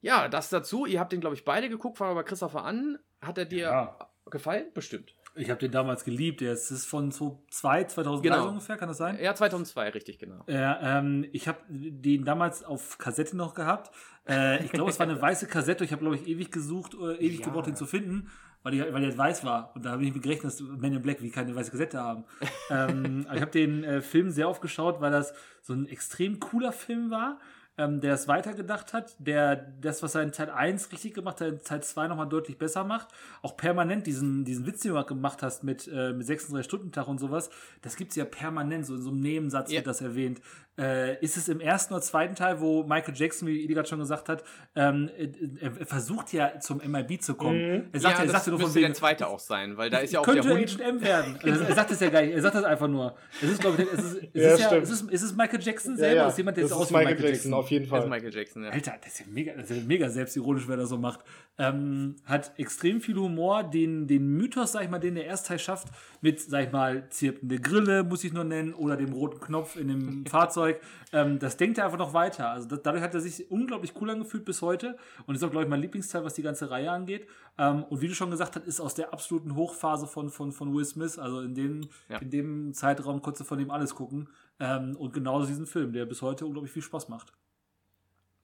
Ja, 0.00 0.28
das 0.28 0.48
dazu. 0.48 0.86
Ihr 0.86 0.98
habt 0.98 1.12
den, 1.12 1.20
glaube 1.20 1.36
ich, 1.36 1.44
beide 1.44 1.68
geguckt. 1.68 1.98
Fangen 1.98 2.12
wir 2.12 2.14
bei 2.14 2.22
Christopher 2.22 2.64
an. 2.64 2.98
Hat 3.20 3.36
er 3.36 3.44
dir 3.44 3.58
ja. 3.58 3.98
gefallen? 4.30 4.68
Bestimmt. 4.72 5.12
Ich 5.34 5.50
habe 5.50 5.60
den 5.60 5.70
damals 5.70 6.02
geliebt. 6.02 6.40
Der 6.40 6.54
ist 6.54 6.86
von 6.86 7.12
2002, 7.12 7.84
2003 7.84 8.22
genau. 8.22 8.48
ungefähr, 8.48 8.78
kann 8.78 8.88
das 8.88 8.96
sein? 8.96 9.18
Ja, 9.20 9.34
2002, 9.34 9.90
richtig, 9.90 10.18
genau. 10.18 10.44
Ja, 10.46 10.98
ähm, 10.98 11.28
ich 11.32 11.46
habe 11.46 11.58
den 11.68 12.24
damals 12.24 12.64
auf 12.64 12.96
Kassette 12.96 13.36
noch 13.36 13.52
gehabt. 13.52 13.94
Äh, 14.26 14.64
ich 14.64 14.72
glaube, 14.72 14.88
es 14.90 14.98
war 14.98 15.06
eine 15.06 15.20
weiße 15.20 15.46
Kassette. 15.46 15.84
Ich 15.84 15.92
habe, 15.92 16.00
glaube 16.00 16.16
ich, 16.16 16.26
ewig 16.26 16.50
gesucht, 16.50 16.94
äh, 16.94 17.16
ewig 17.16 17.40
ja. 17.40 17.44
gebraucht, 17.44 17.66
den 17.66 17.76
zu 17.76 17.84
finden 17.84 18.30
weil 18.62 18.74
ich, 18.74 18.80
weil 18.80 19.02
ich 19.02 19.08
jetzt 19.08 19.18
weiß 19.18 19.44
war. 19.44 19.72
Und 19.74 19.84
da 19.84 19.90
habe 19.90 20.04
ich 20.04 20.14
mir 20.14 20.20
gerechnet, 20.20 20.52
dass 20.52 20.60
Men 20.60 20.94
in 20.94 21.02
Black 21.02 21.22
wie 21.22 21.30
keine 21.30 21.54
weiße 21.54 21.70
Kassette 21.70 22.00
haben. 22.00 22.24
ähm, 22.70 23.26
ich 23.34 23.40
habe 23.40 23.50
den 23.50 23.84
äh, 23.84 24.00
Film 24.00 24.30
sehr 24.30 24.48
oft 24.48 24.62
geschaut, 24.62 25.00
weil 25.00 25.10
das 25.10 25.34
so 25.62 25.72
ein 25.74 25.86
extrem 25.88 26.40
cooler 26.40 26.72
Film 26.72 27.10
war 27.10 27.38
ähm, 27.78 28.00
der 28.00 28.14
es 28.14 28.26
weitergedacht 28.26 28.92
hat, 28.92 29.14
der 29.20 29.54
das, 29.56 30.02
was 30.02 30.16
er 30.16 30.22
in 30.22 30.32
Teil 30.32 30.50
1 30.50 30.90
richtig 30.90 31.14
gemacht 31.14 31.40
hat, 31.40 31.48
in 31.48 31.62
Teil 31.62 31.82
2 31.82 32.08
nochmal 32.08 32.28
deutlich 32.28 32.58
besser 32.58 32.82
macht. 32.82 33.08
Auch 33.40 33.56
permanent 33.56 34.06
diesen, 34.06 34.44
diesen 34.44 34.66
Witz, 34.66 34.80
den 34.80 34.94
du 34.94 35.04
gemacht 35.04 35.42
hast 35.42 35.62
mit, 35.62 35.88
äh, 35.88 36.12
mit 36.12 36.26
36-Stunden-Tag 36.26 37.06
und 37.06 37.18
sowas, 37.18 37.50
das 37.80 37.96
gibt 37.96 38.10
es 38.10 38.16
ja 38.16 38.24
permanent, 38.24 38.84
so 38.84 38.96
in 38.96 39.02
so 39.02 39.10
einem 39.10 39.20
Nebensatz 39.20 39.70
ja. 39.70 39.76
wird 39.76 39.86
das 39.86 40.00
erwähnt. 40.00 40.40
Äh, 40.78 41.18
ist 41.24 41.36
es 41.36 41.48
im 41.48 41.60
ersten 41.60 41.92
oder 41.92 42.02
zweiten 42.02 42.36
Teil, 42.36 42.60
wo 42.60 42.84
Michael 42.84 43.14
Jackson, 43.16 43.48
wie 43.48 43.64
Eli 43.64 43.74
gerade 43.74 43.88
schon 43.88 43.98
gesagt 43.98 44.28
hat, 44.28 44.44
ähm, 44.76 45.10
äh, 45.18 45.28
er 45.60 45.72
versucht 45.86 46.32
ja 46.32 46.60
zum 46.60 46.78
MIB 46.78 47.20
zu 47.20 47.34
kommen. 47.34 47.58
Mhm. 47.58 47.84
Er 47.92 48.00
sagt 48.00 48.18
ja, 48.18 48.24
er 48.24 48.30
sagt 48.30 48.46
nur 48.46 48.60
von 48.60 48.74
wegen, 48.74 48.86
der 48.86 48.94
zweite 48.94 49.26
auch 49.26 49.40
sein, 49.40 49.76
weil 49.76 49.90
da 49.90 49.98
ist 49.98 50.12
ja 50.12 50.20
auch 50.20 50.24
könnte 50.24 50.42
der 50.42 50.52
Hund. 50.52 50.62
Agent 50.62 50.80
M 50.80 51.00
werden. 51.00 51.38
Also, 51.42 51.64
er 51.68 51.74
sagt 51.74 51.90
es 51.90 51.98
ja 51.98 52.10
gar 52.10 52.22
nicht, 52.22 52.32
er 52.32 52.42
sagt 52.42 52.54
das 52.54 52.64
einfach 52.64 52.86
nur. 52.86 53.16
Es 53.42 53.50
ist, 53.50 53.60
glaube 53.60 53.82
ich, 53.82 53.88
es 53.92 54.04
ist, 54.04 54.16
es 54.32 54.42
ja, 54.42 54.54
ist, 54.54 54.60
ja, 54.60 54.76
es 54.76 54.90
ist, 54.90 55.10
es 55.10 55.22
ist 55.22 55.36
Michael 55.36 55.60
Jackson 55.60 55.96
selber, 55.96 56.14
ja, 56.14 56.22
ja. 56.22 56.28
ist 56.28 56.38
jemand, 56.38 56.56
der 56.56 56.64
das 56.64 56.70
ist 56.70 56.76
aus 56.76 56.90
Michael, 56.90 57.14
Michael 57.14 57.30
Jackson, 57.30 57.54
auf 57.54 57.70
jeden 57.70 57.86
Fall. 57.86 57.98
Das 57.98 58.06
ist 58.06 58.10
Michael 58.10 58.34
Jackson, 58.34 58.64
ja. 58.64 58.70
Alter, 58.70 58.94
das 59.02 59.12
ist 59.12 59.20
ja 59.20 59.26
mega, 59.30 59.52
das 59.54 59.70
ist 59.70 59.76
ja 59.76 59.82
mega 59.84 60.08
selbstironisch, 60.08 60.68
wer 60.68 60.76
das 60.76 60.88
so 60.90 60.98
macht. 60.98 61.20
Ähm, 61.58 62.14
hat 62.24 62.52
extrem 62.56 63.00
viel 63.00 63.16
Humor, 63.16 63.64
den, 63.64 64.06
den 64.06 64.28
Mythos, 64.36 64.72
sag 64.72 64.84
ich 64.84 64.90
mal, 64.90 65.00
den 65.00 65.16
der 65.16 65.26
Erstteil 65.26 65.58
schafft, 65.58 65.88
mit, 66.20 66.40
sag 66.40 66.66
ich 66.66 66.72
mal, 66.72 67.08
zirpende 67.10 67.58
Grille, 67.58 68.04
muss 68.04 68.22
ich 68.22 68.32
nur 68.32 68.44
nennen, 68.44 68.74
oder 68.74 68.96
dem 68.96 69.12
roten 69.12 69.40
Knopf 69.40 69.74
in 69.74 69.88
dem 69.88 70.26
Fahrzeug. 70.30 70.67
Ähm, 71.12 71.38
das 71.38 71.56
denkt 71.56 71.78
er 71.78 71.84
einfach 71.84 71.98
noch 71.98 72.12
weiter. 72.12 72.50
Also 72.50 72.68
das, 72.68 72.82
dadurch 72.82 73.02
hat 73.02 73.14
er 73.14 73.20
sich 73.20 73.50
unglaublich 73.50 73.92
cool 74.00 74.10
angefühlt 74.10 74.44
bis 74.44 74.62
heute 74.62 74.96
und 75.26 75.34
ist 75.34 75.42
auch, 75.42 75.50
glaube 75.50 75.64
ich, 75.64 75.70
mein 75.70 75.80
Lieblingsteil, 75.80 76.24
was 76.24 76.34
die 76.34 76.42
ganze 76.42 76.70
Reihe 76.70 76.90
angeht. 76.90 77.26
Ähm, 77.58 77.84
und 77.84 78.00
wie 78.00 78.08
du 78.08 78.14
schon 78.14 78.30
gesagt 78.30 78.56
hast, 78.56 78.66
ist 78.66 78.80
aus 78.80 78.94
der 78.94 79.12
absoluten 79.12 79.54
Hochphase 79.54 80.06
von, 80.06 80.30
von, 80.30 80.52
von 80.52 80.74
Will 80.74 80.84
Smith, 80.84 81.18
also 81.18 81.40
in 81.40 81.54
dem, 81.54 81.88
ja. 82.08 82.18
in 82.18 82.30
dem 82.30 82.74
Zeitraum 82.74 83.22
konntest 83.22 83.42
du 83.42 83.44
von 83.44 83.60
ihm 83.60 83.70
alles 83.70 83.94
gucken. 83.94 84.28
Ähm, 84.60 84.96
und 84.96 85.12
genauso 85.12 85.46
diesen 85.46 85.66
Film, 85.66 85.92
der 85.92 86.06
bis 86.06 86.22
heute 86.22 86.46
unglaublich 86.46 86.72
viel 86.72 86.82
Spaß 86.82 87.08
macht. 87.08 87.32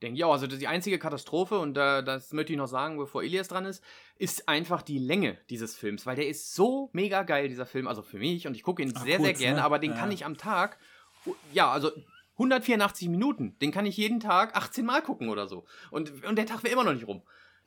Denke 0.01 0.17
ich 0.17 0.23
auch. 0.23 0.33
Also 0.33 0.47
die 0.47 0.67
einzige 0.67 0.99
Katastrophe, 0.99 1.57
und 1.57 1.77
äh, 1.77 2.03
das 2.03 2.33
möchte 2.33 2.51
ich 2.51 2.57
noch 2.57 2.67
sagen, 2.67 2.97
bevor 2.97 3.23
Elias 3.23 3.47
dran 3.47 3.65
ist, 3.65 3.83
ist 4.17 4.49
einfach 4.49 4.81
die 4.81 4.99
Länge 4.99 5.37
dieses 5.49 5.75
Films, 5.75 6.05
weil 6.05 6.17
der 6.17 6.27
ist 6.27 6.53
so 6.53 6.89
mega 6.91 7.23
geil, 7.23 7.47
dieser 7.47 7.65
Film. 7.65 7.87
Also 7.87 8.01
für 8.01 8.17
mich, 8.17 8.45
und 8.45 8.55
ich 8.55 8.63
gucke 8.63 8.83
ihn 8.83 8.91
Ach, 8.93 9.03
sehr, 9.03 9.17
kurz, 9.17 9.27
sehr 9.27 9.47
gerne, 9.47 9.59
ne? 9.59 9.63
aber 9.63 9.79
den 9.79 9.91
ja. 9.91 9.97
kann 9.97 10.11
ich 10.11 10.25
am 10.25 10.37
Tag, 10.37 10.77
ja, 11.53 11.71
also 11.71 11.91
184 12.35 13.09
Minuten, 13.09 13.57
den 13.59 13.71
kann 13.71 13.85
ich 13.85 13.97
jeden 13.97 14.19
Tag 14.19 14.55
18 14.55 14.85
Mal 14.85 15.01
gucken 15.01 15.29
oder 15.29 15.47
so. 15.47 15.65
Und, 15.91 16.23
und 16.25 16.35
der 16.37 16.45
Tag 16.45 16.63
wäre 16.63 16.73
immer 16.73 16.83
noch 16.83 16.93
nicht 16.93 17.07
rum. 17.07 17.21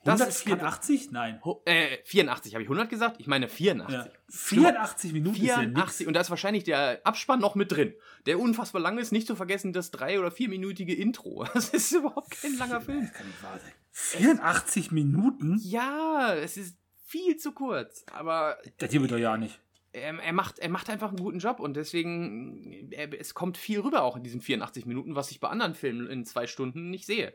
Das 0.04 0.20
184? 0.20 1.10
Nein. 1.10 1.40
Äh, 1.64 1.98
84, 2.04 2.54
habe 2.54 2.62
ich 2.62 2.68
100 2.68 2.88
gesagt? 2.88 3.16
Ich 3.18 3.26
meine 3.26 3.48
84. 3.48 3.94
Ja. 3.94 4.06
84 4.28 5.12
Minuten 5.12 5.36
84, 5.36 6.00
ja 6.00 6.06
und 6.08 6.14
da 6.14 6.20
ist 6.20 6.30
wahrscheinlich 6.30 6.64
der 6.64 7.00
Abspann 7.04 7.40
noch 7.40 7.54
mit 7.56 7.72
drin. 7.72 7.94
Der 8.26 8.38
unfassbar 8.38 8.80
lang 8.80 8.98
ist, 8.98 9.10
nicht 9.10 9.26
zu 9.26 9.34
vergessen 9.34 9.72
das 9.72 9.90
drei- 9.90 10.18
oder 10.20 10.30
vierminütige 10.30 10.94
Intro. 10.94 11.46
Das 11.54 11.70
ist 11.70 11.92
überhaupt 11.92 12.30
kein 12.30 12.56
langer 12.56 12.80
Film. 12.80 13.00
Das 13.00 13.12
kann 13.12 13.26
nicht 13.26 13.42
wahr 13.42 13.58
sein. 13.58 13.72
84 13.90 14.92
Minuten? 14.92 15.58
Ja, 15.60 16.34
es 16.34 16.56
ist 16.56 16.78
viel 17.04 17.36
zu 17.36 17.52
kurz, 17.52 18.04
aber... 18.12 18.58
Das 18.78 18.90
hier 18.90 19.00
wird 19.00 19.10
doch 19.10 19.18
ja 19.18 19.36
nicht. 19.36 19.60
Er, 19.98 20.18
er, 20.18 20.32
macht, 20.32 20.58
er 20.58 20.68
macht 20.68 20.90
einfach 20.90 21.08
einen 21.08 21.18
guten 21.18 21.38
Job 21.38 21.60
und 21.60 21.76
deswegen, 21.76 22.90
er, 22.92 23.12
es 23.18 23.34
kommt 23.34 23.56
viel 23.56 23.80
rüber 23.80 24.02
auch 24.02 24.16
in 24.16 24.22
diesen 24.22 24.40
84 24.40 24.86
Minuten, 24.86 25.14
was 25.14 25.30
ich 25.30 25.40
bei 25.40 25.48
anderen 25.48 25.74
Filmen 25.74 26.08
in 26.08 26.24
zwei 26.24 26.46
Stunden 26.46 26.90
nicht 26.90 27.06
sehe. 27.06 27.32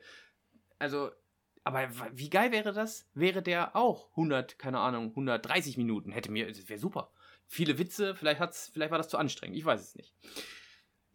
Also, 0.79 1.11
aber 1.63 1.87
wie 2.11 2.29
geil 2.29 2.51
wäre 2.51 2.73
das? 2.73 3.09
Wäre 3.13 3.41
der 3.41 3.75
auch 3.75 4.09
100, 4.11 4.59
keine 4.59 4.79
Ahnung, 4.79 5.09
130 5.09 5.77
Minuten? 5.77 6.11
Hätte 6.11 6.31
mir, 6.31 6.47
wäre 6.47 6.79
super. 6.79 7.11
Viele 7.47 7.77
Witze, 7.77 8.15
vielleicht, 8.15 8.39
hat's, 8.39 8.71
vielleicht 8.73 8.91
war 8.91 8.97
das 8.97 9.09
zu 9.09 9.17
anstrengend, 9.17 9.57
ich 9.57 9.65
weiß 9.65 9.81
es 9.81 9.95
nicht. 9.95 10.13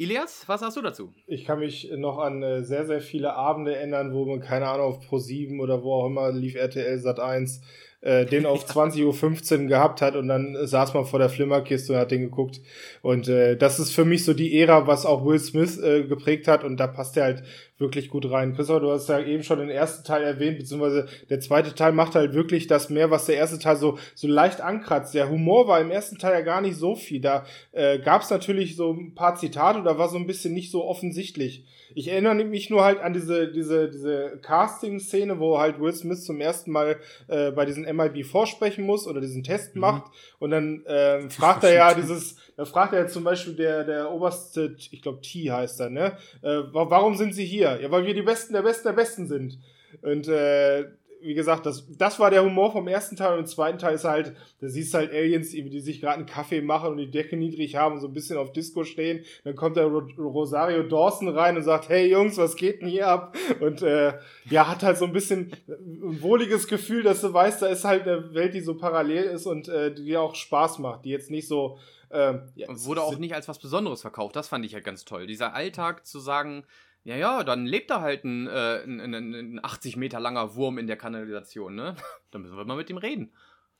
Ilias, 0.01 0.49
was 0.49 0.61
sagst 0.61 0.77
du 0.77 0.83
dazu? 0.83 1.12
Ich 1.27 1.45
kann 1.45 1.59
mich 1.59 1.91
noch 1.97 2.19
an 2.19 2.41
äh, 2.41 2.62
sehr, 2.62 2.87
sehr 2.87 3.01
viele 3.01 3.35
Abende 3.35 3.75
erinnern, 3.75 4.15
wo 4.15 4.25
man, 4.27 4.39
keine 4.39 4.69
Ahnung, 4.69 4.87
auf 4.87 5.05
Pro7 5.05 5.61
oder 5.61 5.83
wo 5.83 5.93
auch 5.93 6.07
immer 6.07 6.31
lief 6.31 6.55
RTL 6.55 6.99
Sat 6.99 7.19
1 7.19 7.61
äh, 8.01 8.27
den 8.27 8.47
auf 8.47 8.65
20.15 8.70 9.62
Uhr 9.62 9.66
gehabt 9.66 10.03
hat 10.03 10.16
und 10.16 10.29
dann 10.29 10.57
saß 10.61 10.95
man 10.95 11.05
vor 11.05 11.19
der 11.19 11.29
Flimmerkiste 11.29 11.93
und 11.93 11.99
hat 11.99 12.11
den 12.11 12.23
geguckt. 12.23 12.61
Und 13.03 13.29
äh, 13.29 13.57
das 13.57 13.79
ist 13.79 13.93
für 13.93 14.05
mich 14.05 14.25
so 14.25 14.35
die 14.35 14.59
Ära, 14.59 14.87
was 14.87 15.07
auch 15.07 15.25
Will 15.25 15.39
Smith 15.39 15.79
äh, 15.79 16.05
geprägt 16.05 16.49
hat 16.49 16.65
und 16.65 16.79
da 16.79 16.87
passt 16.87 17.16
er 17.16 17.25
halt 17.25 17.43
wirklich 17.79 18.09
gut 18.09 18.31
rein. 18.31 18.55
Christopher, 18.55 18.81
du 18.81 18.91
hast 18.91 19.09
ja 19.09 19.20
eben 19.20 19.43
schon 19.43 19.61
den 19.61 19.70
ersten 19.70 20.05
Teil 20.05 20.23
erwähnt, 20.23 20.59
beziehungsweise 20.59 21.07
der 21.31 21.41
zweite 21.41 21.75
Teil 21.75 21.93
macht 21.93 22.15
halt 22.15 22.35
wirklich 22.35 22.66
das 22.66 22.91
mehr, 22.91 23.11
was 23.11 23.27
der 23.27 23.37
erste 23.37 23.59
Teil 23.59 23.77
so, 23.77 23.99
so 24.15 24.27
leicht 24.27 24.61
ankratzt. 24.61 25.15
Der 25.15 25.31
Humor 25.31 25.69
war 25.69 25.81
im 25.81 25.91
ersten 25.91 26.19
Teil 26.19 26.35
ja 26.35 26.41
gar 26.41 26.61
nicht 26.61 26.77
so 26.77 26.97
viel. 26.97 27.20
Da 27.20 27.45
äh, 27.73 27.99
gab 27.99 28.23
es 28.23 28.31
natürlich 28.31 28.77
so 28.77 28.93
ein 28.93 29.15
paar 29.15 29.37
Zitate, 29.37 29.83
da 29.83 29.99
war 29.99 30.09
so 30.09 30.16
ein 30.16 30.27
bisschen 30.27 30.55
nicht 30.55 30.70
so 30.70 30.85
offensichtlich. 30.85 31.65
Ich 31.94 32.09
erinnere 32.09 32.35
mich 32.44 32.70
nur 32.70 32.85
halt 32.85 33.01
an 33.01 33.12
diese, 33.12 33.51
diese, 33.51 33.89
diese 33.89 34.39
Casting-Szene, 34.43 35.39
wo 35.39 35.59
halt 35.59 35.81
Will 35.81 35.93
Smith 35.93 36.24
zum 36.24 36.40
ersten 36.40 36.70
Mal 36.70 36.97
äh, 37.28 37.51
bei 37.51 37.65
diesen 37.65 37.85
MIB 37.85 38.24
vorsprechen 38.24 38.85
muss 38.85 39.06
oder 39.06 39.20
diesen 39.20 39.43
Test 39.43 39.74
mhm. 39.74 39.81
macht. 39.81 40.12
Und 40.39 40.51
dann 40.51 40.85
äh, 40.86 41.28
fragt 41.31 41.65
er 41.65 41.74
ja 41.74 41.94
dieses, 41.94 42.36
da 42.56 42.65
fragt 42.65 42.93
er 42.93 43.01
ja 43.01 43.06
zum 43.06 43.24
Beispiel 43.24 43.55
der, 43.55 43.85
der 43.85 44.10
oberste, 44.10 44.77
ich 44.78 45.02
glaube 45.02 45.20
T 45.20 45.51
heißt 45.51 45.81
er, 45.81 45.90
ne? 45.90 46.16
Äh, 46.43 46.62
warum 46.73 47.16
sind 47.16 47.35
sie 47.35 47.44
hier? 47.44 47.78
Ja, 47.81 47.90
weil 47.90 48.06
wir 48.06 48.15
die 48.15 48.23
Besten 48.23 48.52
der 48.52 48.62
Besten 48.62 48.89
der 48.89 48.94
Besten 48.94 49.27
sind. 49.27 49.59
Und 50.02 50.28
äh, 50.28 50.86
wie 51.20 51.35
gesagt, 51.35 51.66
das, 51.66 51.86
das 51.97 52.20
war 52.20 52.31
der 52.31 52.45
Humor 52.45 52.73
vom 52.73 52.86
ersten 52.89 53.16
Teil 53.16 53.35
und 53.35 53.40
im 53.40 53.47
zweiten 53.47 53.78
Teil 53.78 53.95
ist 53.95 54.05
halt, 54.05 54.35
da 54.61 54.69
siehst 54.69 54.95
du 54.95 54.99
halt 54.99 55.12
Aliens, 55.12 55.51
die 55.51 55.81
sich 55.81 56.01
gerade 56.01 56.19
einen 56.19 56.27
Kaffee 56.27 56.61
machen 56.61 56.90
und 56.90 56.97
die 56.99 57.11
Decke 57.11 57.36
niedrig 57.36 57.77
haben 57.77 57.95
und 57.95 58.01
so 58.01 58.09
ein 58.09 58.12
bisschen 58.12 58.39
auf 58.39 58.53
Disco 58.53 58.85
stehen. 58.85 59.24
Dann 59.45 59.57
kommt 59.57 59.77
der 59.77 59.86
Rosario 59.86 60.82
Dawson 60.82 61.28
rein 61.28 61.57
und 61.57 61.62
sagt, 61.62 61.89
hey 61.89 62.11
Jungs, 62.11 62.36
was 62.39 62.57
geht 62.57 62.82
denn 62.82 62.89
hier 62.89 63.09
ab? 63.09 63.36
Und 63.61 63.82
äh, 63.82 64.15
ja, 64.49 64.69
hat 64.69 64.82
halt 64.82 64.99
so 64.99 65.05
ein 65.05 65.12
bisschen 65.12 65.53
ein 65.69 66.23
wohliges 66.23 66.69
Gefühl, 66.69 67.03
dass 67.03 67.20
du 67.20 67.32
weißt, 67.32 67.62
da 67.62 67.66
ist 67.66 67.85
halt 67.85 68.03
eine 68.03 68.35
Welt, 68.35 68.55
die 68.55 68.61
so 68.61 68.77
parallel 68.77 69.24
ist 69.24 69.47
und 69.47 69.69
äh, 69.69 69.93
die 69.95 70.16
auch 70.16 70.35
Spaß 70.35 70.78
macht, 70.78 71.05
die 71.05 71.11
jetzt 71.11 71.31
nicht 71.31 71.49
so 71.49 71.78
ähm, 72.11 72.49
ja, 72.55 72.66
wurde 72.70 73.03
auch 73.03 73.19
nicht 73.19 73.35
als 73.35 73.49
was 73.49 73.59
Besonderes 73.59 74.01
verkauft. 74.01 74.36
Das 74.36 74.49
fand 74.49 74.65
ich 74.65 74.73
ja 74.73 74.81
ganz 74.81 75.05
toll. 75.05 75.27
Dieser 75.27 75.55
Alltag 75.55 76.07
zu 76.07 76.20
sagen, 76.20 76.65
ja, 77.05 77.16
ja, 77.16 77.45
dann 77.45 77.66
lebt 77.66 77.91
da 77.91 78.01
halt 78.01 78.25
ein, 78.25 78.47
äh, 78.47 78.83
ein, 78.83 79.15
ein, 79.15 79.35
ein 79.35 79.65
80 79.65 79.97
Meter 79.97 80.20
langer 80.20 80.55
Wurm 80.57 80.79
in 80.79 80.87
der 80.87 80.97
Kanalisation, 80.97 81.75
ne? 81.75 81.97
Dann 82.31 82.43
müssen 82.43 82.57
wir 82.57 82.65
mal 82.65 82.77
mit 82.77 82.91
ihm 82.91 82.99
reden. 82.99 83.33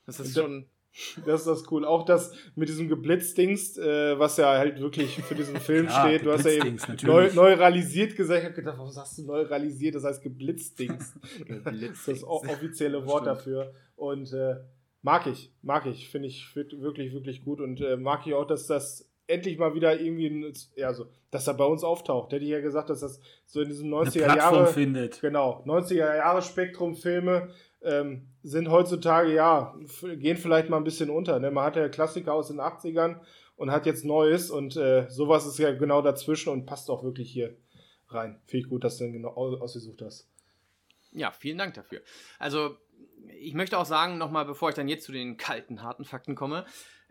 Das 0.07 0.21
ist 0.21 0.35
schon. 0.35 0.67
Das 1.27 1.41
ist 1.41 1.47
das 1.47 1.71
cool. 1.71 1.85
Auch 1.85 2.05
das 2.05 2.33
mit 2.57 2.69
diesem 2.69 2.89
Geblitzdings, 2.89 3.77
äh, 3.77 4.19
was 4.19 4.37
ja 4.37 4.49
halt 4.59 4.81
wirklich 4.81 5.23
für 5.23 5.35
diesen 5.35 5.57
Film 5.61 5.87
ja, 5.87 6.01
steht. 6.01 6.25
Du 6.25 6.33
hast 6.33 6.45
ja 6.45 6.53
eben 6.53 6.79
neu, 7.03 7.31
neuralisiert 7.33 8.17
gesagt. 8.17 8.41
Ich 8.41 8.45
habe 8.47 8.55
gedacht, 8.55 8.79
warum 8.79 8.91
sagst 8.91 9.19
du 9.19 9.27
neuralisiert? 9.27 9.95
Das 9.95 10.05
heißt 10.05 10.23
Geblitzdings. 10.23 11.15
Geblitzdings. 11.39 11.65
das 12.05 12.09
ist 12.09 12.09
das 12.09 12.25
offizielle 12.25 13.07
Wort 13.07 13.27
dafür. 13.27 13.75
Und 13.95 14.33
äh, 14.33 14.57
mag 15.03 15.27
ich, 15.27 15.53
mag 15.63 15.87
ich. 15.87 16.09
Finde 16.09 16.29
ich 16.29 16.57
wirklich, 16.57 17.13
wirklich 17.13 17.45
gut. 17.45 17.61
Und 17.61 17.81
äh, 17.81 17.97
mag 17.97 18.27
ich 18.27 18.35
auch, 18.35 18.47
dass 18.47 18.67
das 18.67 19.08
endlich 19.29 19.59
mal 19.59 19.75
wieder 19.75 20.01
irgendwie, 20.01 20.27
ein, 20.27 20.53
ja, 20.75 20.93
so, 20.93 21.07
dass 21.31 21.47
er 21.47 21.55
bei 21.55 21.65
uns 21.65 21.85
auftaucht. 21.85 22.33
Hätte 22.33 22.45
ich 22.45 22.51
ja 22.51 22.61
gesagt, 22.61 22.91
dass 22.91 23.01
das 23.01 23.21
so 23.47 23.61
in 23.61 23.69
diesem 23.69 23.89
90er 23.89 24.37
Jahre. 24.37 24.67
findet. 24.67 25.21
Genau, 25.21 25.63
90er 25.67 26.17
Jahre 26.17 26.43
Spektrum-Filme 26.43 27.51
ähm, 27.83 28.29
sind 28.43 28.71
heutzutage, 28.71 29.33
ja, 29.33 29.75
gehen 30.17 30.37
vielleicht 30.37 30.69
mal 30.71 30.79
ein 30.79 30.85
bisschen 30.85 31.11
unter. 31.11 31.39
Ne? 31.39 31.51
Man 31.51 31.65
hat 31.65 31.77
ja 31.77 31.89
Klassiker 31.89 32.33
aus 32.33 32.49
den 32.49 32.61
80ern 32.61 33.21
und 33.57 33.71
hat 33.71 33.87
jetzt 33.87 34.05
Neues 34.05 34.51
und 34.51 34.77
äh, 34.77 35.07
sowas 35.09 35.47
ist 35.47 35.59
ja 35.59 35.73
genau 35.73 36.03
dazwischen 36.03 36.51
und 36.51 36.67
passt 36.67 36.91
auch 36.91 37.05
wirklich 37.05 37.31
hier 37.31 37.57
rein. 38.09 38.41
Finde 38.47 38.65
ich 38.65 38.71
gut, 38.71 38.85
dass 38.85 38.97
du 38.97 39.05
den 39.05 39.13
genau 39.13 39.31
ausgesucht 39.31 40.03
hast. 40.03 40.29
Ja, 41.13 41.31
vielen 41.33 41.59
Dank 41.59 41.75
dafür. 41.75 42.01
Also, 42.39 42.77
ich 43.39 43.55
möchte 43.55 43.79
auch 43.79 43.87
sagen, 43.87 44.19
nochmal, 44.19 44.45
bevor 44.45 44.71
ich 44.71 44.75
dann 44.75 44.89
jetzt 44.89 45.05
zu 45.05 45.13
den 45.13 45.37
kalten, 45.37 45.83
harten 45.83 46.05
Fakten 46.05 46.35
komme, 46.35 46.65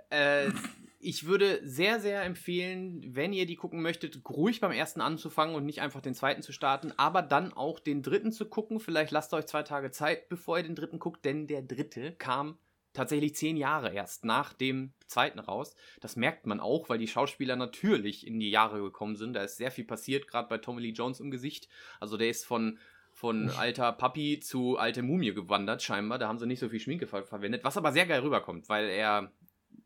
äh, 0.09 0.49
ich 0.99 1.25
würde 1.25 1.59
sehr, 1.63 1.99
sehr 1.99 2.23
empfehlen, 2.23 3.15
wenn 3.15 3.33
ihr 3.33 3.45
die 3.45 3.55
gucken 3.55 3.81
möchtet, 3.81 4.19
ruhig 4.29 4.59
beim 4.59 4.71
ersten 4.71 5.01
anzufangen 5.01 5.55
und 5.55 5.65
nicht 5.65 5.81
einfach 5.81 6.01
den 6.01 6.15
zweiten 6.15 6.41
zu 6.41 6.51
starten, 6.51 6.91
aber 6.97 7.21
dann 7.21 7.53
auch 7.53 7.79
den 7.79 8.01
dritten 8.01 8.31
zu 8.31 8.49
gucken. 8.49 8.79
Vielleicht 8.79 9.11
lasst 9.11 9.33
euch 9.33 9.45
zwei 9.45 9.63
Tage 9.63 9.91
Zeit, 9.91 10.29
bevor 10.29 10.57
ihr 10.57 10.63
den 10.63 10.75
dritten 10.75 10.99
guckt, 10.99 11.23
denn 11.23 11.47
der 11.47 11.61
dritte 11.61 12.13
kam 12.13 12.57
tatsächlich 12.93 13.35
zehn 13.35 13.57
Jahre 13.57 13.93
erst 13.93 14.25
nach 14.25 14.53
dem 14.53 14.91
zweiten 15.05 15.37
raus. 15.37 15.75
Das 16.01 16.15
merkt 16.15 16.47
man 16.47 16.59
auch, 16.59 16.89
weil 16.89 16.97
die 16.97 17.07
Schauspieler 17.07 17.55
natürlich 17.55 18.25
in 18.25 18.39
die 18.39 18.49
Jahre 18.49 18.81
gekommen 18.81 19.15
sind. 19.15 19.33
Da 19.33 19.43
ist 19.43 19.57
sehr 19.57 19.71
viel 19.71 19.85
passiert, 19.85 20.27
gerade 20.27 20.49
bei 20.49 20.57
Tommy 20.57 20.81
Lee 20.81 20.93
Jones 20.93 21.19
im 21.19 21.29
Gesicht. 21.29 21.69
Also 21.99 22.17
der 22.17 22.29
ist 22.29 22.45
von 22.45 22.79
von 23.13 23.49
alter 23.49 23.93
Papi 23.93 24.39
zu 24.39 24.77
alte 24.77 25.01
Mumie 25.01 25.33
gewandert, 25.33 25.81
scheinbar. 25.81 26.19
Da 26.19 26.27
haben 26.27 26.37
sie 26.37 26.45
nicht 26.45 26.59
so 26.59 26.69
viel 26.69 26.79
Schminke 26.79 27.07
ver 27.07 27.23
verwendet, 27.23 27.63
was 27.63 27.75
aber 27.75 27.91
sehr 27.91 28.05
geil 28.05 28.21
rüberkommt, 28.21 28.69
weil 28.69 28.89
er 28.89 29.31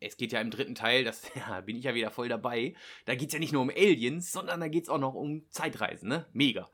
es 0.01 0.17
geht 0.17 0.31
ja 0.31 0.41
im 0.41 0.49
dritten 0.49 0.75
Teil, 0.75 1.03
das 1.03 1.23
ja, 1.35 1.61
bin 1.61 1.77
ich 1.77 1.85
ja 1.85 1.93
wieder 1.93 2.11
voll 2.11 2.27
dabei. 2.27 2.73
Da 3.05 3.15
geht 3.15 3.29
es 3.29 3.33
ja 3.33 3.39
nicht 3.39 3.53
nur 3.53 3.61
um 3.61 3.69
Aliens, 3.69 4.31
sondern 4.31 4.59
da 4.59 4.67
geht 4.67 4.83
es 4.83 4.89
auch 4.89 4.97
noch 4.97 5.13
um 5.13 5.45
Zeitreisen, 5.49 6.09
ne? 6.09 6.25
Mega. 6.33 6.69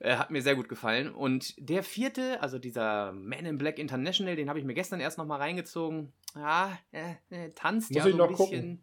Äh, 0.00 0.16
hat 0.16 0.30
mir 0.30 0.42
sehr 0.42 0.56
gut 0.56 0.68
gefallen. 0.68 1.14
Und 1.14 1.54
der 1.58 1.82
vierte, 1.82 2.42
also 2.42 2.58
dieser 2.58 3.12
Man 3.12 3.46
in 3.46 3.56
Black 3.56 3.78
International, 3.78 4.36
den 4.36 4.48
habe 4.48 4.58
ich 4.58 4.64
mir 4.64 4.74
gestern 4.74 5.00
erst 5.00 5.16
nochmal 5.16 5.40
reingezogen. 5.40 6.12
Ja, 6.34 6.76
äh, 6.90 7.14
äh, 7.30 7.50
tanzt 7.54 7.90
Muss 7.92 8.04
ja 8.04 8.10
so 8.10 8.22
ein 8.22 8.28
bisschen. 8.28 8.36
Gucken. 8.36 8.82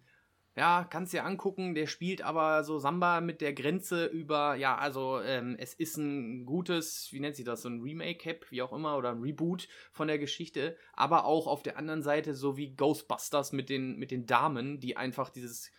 Ja, 0.58 0.86
kannst 0.90 1.14
dir 1.14 1.26
angucken. 1.26 1.76
Der 1.76 1.88
spielt 1.88 2.22
aber 2.22 2.64
so 2.64 2.78
Samba 2.78 3.22
mit 3.22 3.40
der 3.40 3.54
Grenze 3.54 4.06
über, 4.06 4.56
ja, 4.56 4.78
also 4.78 5.22
ähm, 5.22 5.56
es 5.58 5.74
ist 5.74 5.96
ein 5.98 6.46
gutes, 6.46 7.08
wie 7.12 7.22
nennt 7.22 7.38
sich 7.38 7.46
das, 7.46 7.62
so 7.62 7.70
ein 7.70 7.82
Remake-Cap, 7.82 8.52
wie 8.52 8.62
auch 8.62 8.74
immer, 8.74 8.98
oder 8.98 9.12
ein 9.12 9.22
Reboot 9.22 9.70
von 9.92 10.10
der 10.10 10.20
Geschichte. 10.20 10.76
Aber 10.94 11.24
auch 11.26 11.48
auf 11.48 11.64
der 11.64 11.78
anderen 11.78 12.04
Seite 12.04 12.34
so 12.34 12.58
wie 12.58 12.76
Ghostbusters 12.76 13.54
mit 13.54 13.70
den, 13.70 13.98
mit 13.98 14.12
den 14.12 14.26
Damen, 14.26 14.82
die 14.82 14.98
einfach 14.98 15.30
dieses 15.30 15.72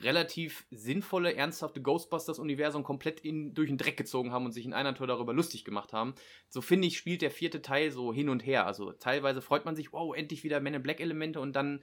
relativ 0.00 0.66
sinnvolle, 0.70 1.34
ernsthafte 1.34 1.82
Ghostbusters-Universum 1.82 2.84
komplett 2.84 3.20
in, 3.20 3.54
durch 3.54 3.68
den 3.68 3.76
Dreck 3.76 3.96
gezogen 3.96 4.32
haben 4.32 4.46
und 4.46 4.52
sich 4.52 4.64
in 4.64 4.72
einer 4.72 4.94
Tour 4.94 5.06
darüber 5.06 5.34
lustig 5.34 5.64
gemacht 5.64 5.92
haben. 5.92 6.14
So 6.48 6.60
finde 6.60 6.86
ich, 6.88 6.96
spielt 6.96 7.22
der 7.22 7.30
vierte 7.30 7.60
Teil 7.60 7.90
so 7.90 8.12
hin 8.12 8.28
und 8.28 8.46
her. 8.46 8.66
Also 8.66 8.92
teilweise 8.92 9.42
freut 9.42 9.64
man 9.64 9.76
sich, 9.76 9.92
wow, 9.92 10.14
endlich 10.16 10.44
wieder 10.44 10.60
Men 10.60 10.74
in 10.74 10.82
Black-Elemente 10.82 11.40
und 11.40 11.54
dann 11.54 11.82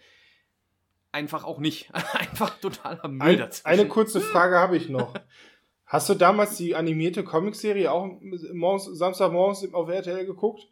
einfach 1.12 1.44
auch 1.44 1.60
nicht. 1.60 1.90
einfach 2.14 2.60
totaler 2.60 3.08
Müll 3.08 3.22
Ein, 3.22 3.38
dazwischen. 3.38 3.68
Eine 3.68 3.88
kurze 3.88 4.22
Frage 4.22 4.58
habe 4.58 4.78
ich 4.78 4.90
noch. 4.90 5.14
Hast 5.86 6.08
du 6.08 6.14
damals 6.14 6.56
die 6.56 6.76
animierte 6.76 7.24
Comicserie 7.24 7.92
auch 7.92 8.08
morgens, 8.54 8.86
Samstagmorgens 8.86 9.74
auf 9.74 9.90
RTL 9.90 10.24
geguckt? 10.26 10.68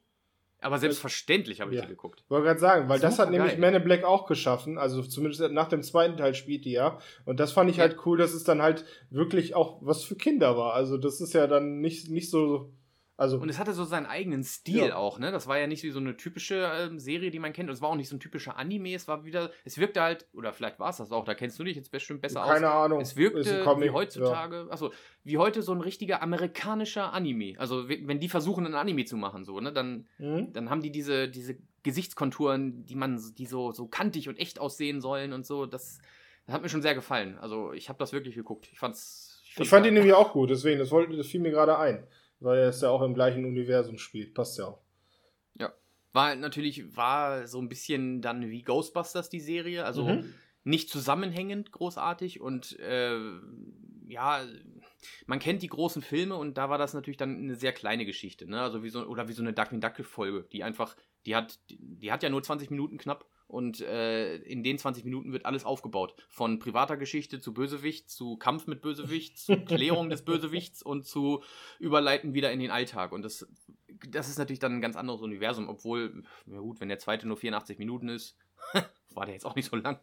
Aber 0.60 0.80
selbstverständlich 0.80 1.62
habe 1.62 1.72
ich 1.72 1.78
ja. 1.78 1.84
die 1.84 1.90
geguckt. 1.90 2.24
Wollte 2.30 2.46
gerade 2.46 2.60
sagen, 2.60 2.90
weil 2.90 2.98
Super 2.98 3.10
das 3.10 3.20
hat 3.20 3.30
geil. 3.32 3.40
nämlich 3.40 3.58
Man 3.58 3.76
in 3.76 3.84
Black 3.84 4.04
auch 4.04 4.26
geschaffen. 4.26 4.78
Also 4.78 5.04
zumindest 5.04 5.42
nach 5.52 5.70
dem 5.70 5.84
zweiten 5.84 6.18
Teil 6.18 6.34
spielt 6.34 6.66
die 6.66 6.72
ja. 6.72 7.00
Und 7.26 7.40
das 7.40 7.52
fand 7.52 7.70
ich 7.70 7.78
ja. 7.78 7.84
halt 7.84 7.98
cool, 8.06 8.18
dass 8.18 8.34
es 8.34 8.44
dann 8.44 8.62
halt 8.62 8.86
wirklich 9.10 9.56
auch 9.56 9.80
was 9.82 10.04
für 10.04 10.16
Kinder 10.16 10.58
war. 10.58 10.74
Also 10.74 10.98
das 10.98 11.22
ist 11.22 11.34
ja 11.34 11.46
dann 11.48 11.80
nicht, 11.80 12.10
nicht 12.10 12.30
so 12.30 12.72
also, 13.20 13.40
und 13.40 13.50
es 13.50 13.58
hatte 13.58 13.74
so 13.74 13.84
seinen 13.84 14.06
eigenen 14.06 14.44
Stil 14.44 14.90
ja. 14.90 14.96
auch, 14.96 15.18
ne? 15.18 15.32
Das 15.32 15.48
war 15.48 15.58
ja 15.58 15.66
nicht 15.66 15.82
wie 15.82 15.90
so 15.90 16.00
eine 16.00 16.16
typische 16.18 16.70
ähm, 16.80 17.00
Serie, 17.00 17.32
die 17.32 17.40
man 17.40 17.52
kennt. 17.52 17.68
Und 17.68 17.74
es 17.74 17.82
war 17.82 17.90
auch 17.90 17.96
nicht 17.96 18.10
so 18.10 18.16
ein 18.16 18.20
typischer 18.20 18.58
Anime. 18.58 18.94
Es 18.94 19.08
war 19.08 19.26
wieder, 19.26 19.50
es 19.66 19.80
wirkte 19.80 20.02
halt, 20.02 20.28
oder 20.34 20.54
vielleicht 20.54 20.80
war 20.80 20.92
es 20.92 20.98
das 20.98 21.12
auch, 21.12 21.26
da 21.26 21.34
kennst 21.34 21.58
du 21.58 21.64
dich 21.64 21.76
jetzt 21.76 21.90
bestimmt 21.90 22.22
besser 22.22 22.42
Keine 22.42 22.46
aus. 22.46 22.54
Keine 22.54 22.72
Ahnung. 22.72 23.02
Es 23.02 23.16
wirkte 23.16 23.66
wie 23.80 23.90
heutzutage, 23.90 24.58
ja. 24.58 24.68
also 24.68 24.92
wie 25.24 25.40
heute 25.40 25.64
so 25.64 25.74
ein 25.74 25.82
richtiger 25.82 26.22
amerikanischer 26.22 27.12
Anime. 27.12 27.56
Also 27.58 27.90
wenn 27.90 28.20
die 28.20 28.30
versuchen, 28.30 28.68
ein 28.68 28.76
Anime 28.76 29.06
zu 29.06 29.18
machen, 29.18 29.46
so, 29.46 29.60
ne, 29.60 29.74
dann, 29.74 30.08
mhm. 30.20 30.54
dann 30.54 30.70
haben 30.70 30.82
die 30.82 30.92
diese, 30.92 31.28
diese 31.28 31.58
Gesichtskonturen, 31.82 32.86
die 32.86 32.96
man, 32.96 33.20
die 33.36 33.48
so, 33.48 33.72
so 33.72 33.88
kantig 33.88 34.30
und 34.30 34.38
echt 34.38 34.60
aussehen 34.60 35.02
sollen 35.02 35.34
und 35.34 35.44
so. 35.44 35.66
Das, 35.66 36.00
das 36.46 36.54
hat 36.54 36.62
mir 36.62 36.70
schon 36.70 36.84
sehr 36.84 36.94
gefallen. 36.94 37.40
Also 37.40 37.74
ich 37.74 37.90
habe 37.90 37.98
das 37.98 38.14
wirklich 38.14 38.36
geguckt. 38.36 38.70
Ich 38.72 38.78
fand's. 38.78 39.42
Ich, 39.44 39.60
ich 39.60 39.70
fand 39.70 39.88
ihn 39.88 39.96
nämlich 39.96 40.14
auch 40.14 40.34
gut, 40.34 40.52
deswegen, 40.52 40.78
das, 40.78 40.92
wollte, 40.92 41.18
das 41.18 41.26
fiel 41.26 41.42
mir 41.42 41.50
gerade 41.50 41.80
ein 41.80 42.06
weil 42.40 42.60
er 42.60 42.70
es 42.70 42.82
ja 42.82 42.90
auch 42.90 43.02
im 43.02 43.14
gleichen 43.14 43.46
Universum 43.46 43.98
spielt. 43.98 44.34
Passt 44.34 44.58
ja 44.58 44.66
auch. 44.66 44.82
Ja. 45.56 45.74
War 46.14 46.36
natürlich, 46.36 46.96
war 46.96 47.48
so 47.48 47.60
ein 47.60 47.70
bisschen 47.70 48.22
dann 48.22 48.50
wie 48.50 48.64
Ghostbusters 48.64 49.30
die 49.30 49.40
Serie, 49.40 49.86
also 49.86 50.06
mhm. 50.06 50.34
nicht 50.64 50.90
zusammenhängend 50.90 51.72
großartig 51.72 52.42
und 52.42 52.80
äh, 52.80 53.18
ja, 54.08 54.46
man 55.26 55.40
kennt 55.40 55.62
die 55.62 55.68
großen 55.68 56.02
Filme 56.02 56.36
und 56.36 56.58
da 56.58 56.70
war 56.70 56.78
das 56.78 56.94
natürlich 56.94 57.18
dann 57.18 57.38
eine 57.38 57.56
sehr 57.56 57.74
kleine 57.74 58.06
Geschichte, 58.06 58.50
ne? 58.50 58.62
Also 58.62 58.84
wie 58.84 58.90
so, 58.90 59.06
oder 59.06 59.28
wie 59.28 59.34
so 59.34 59.42
eine 59.42 59.54
Ducking 59.54 59.82
Duck 59.82 59.98
Folge, 60.06 60.48
die 60.52 60.64
einfach, 60.64 60.96
die 61.26 61.36
hat, 61.36 61.60
die 61.70 62.12
hat 62.12 62.24
ja 62.24 62.30
nur 62.30 62.42
20 62.42 62.72
Minuten 62.72 62.98
knapp 62.98 63.26
und 63.48 63.82
äh, 63.82 64.36
in 64.38 64.64
den 64.64 64.78
20 64.78 65.06
Minuten 65.06 65.32
wird 65.32 65.46
alles 65.46 65.66
aufgebaut. 65.66 66.16
Von 66.30 66.60
privater 66.60 66.98
Geschichte 66.98 67.40
zu 67.40 67.54
Bösewicht, 67.54 68.10
zu 68.10 68.38
Kampf 68.38 68.68
mit 68.68 68.82
Bösewicht, 68.82 69.38
zu 69.38 69.56
Klärung 69.66 70.10
des 70.10 70.24
Bösewichts 70.24 70.84
und 70.84 71.06
zu 71.06 71.44
Überleiten 71.80 72.34
wieder 72.34 72.52
in 72.52 72.60
den 72.60 72.72
Alltag. 72.72 73.12
Und 73.12 73.24
das 73.24 73.48
das 74.10 74.30
ist 74.30 74.38
natürlich 74.38 74.60
dann 74.60 74.74
ein 74.74 74.82
ganz 74.82 74.96
anderes 74.96 75.22
Universum, 75.22 75.70
obwohl, 75.70 76.24
ja 76.46 76.60
gut, 76.60 76.80
wenn 76.80 76.90
der 76.90 77.00
zweite 77.00 77.28
nur 77.28 77.38
84 77.38 77.78
Minuten 77.78 78.10
ist, 78.10 78.38
war 79.14 79.26
der 79.26 79.34
jetzt 79.34 79.46
auch 79.46 79.56
nicht 79.56 79.70
so 79.70 79.76
lang. 79.76 80.00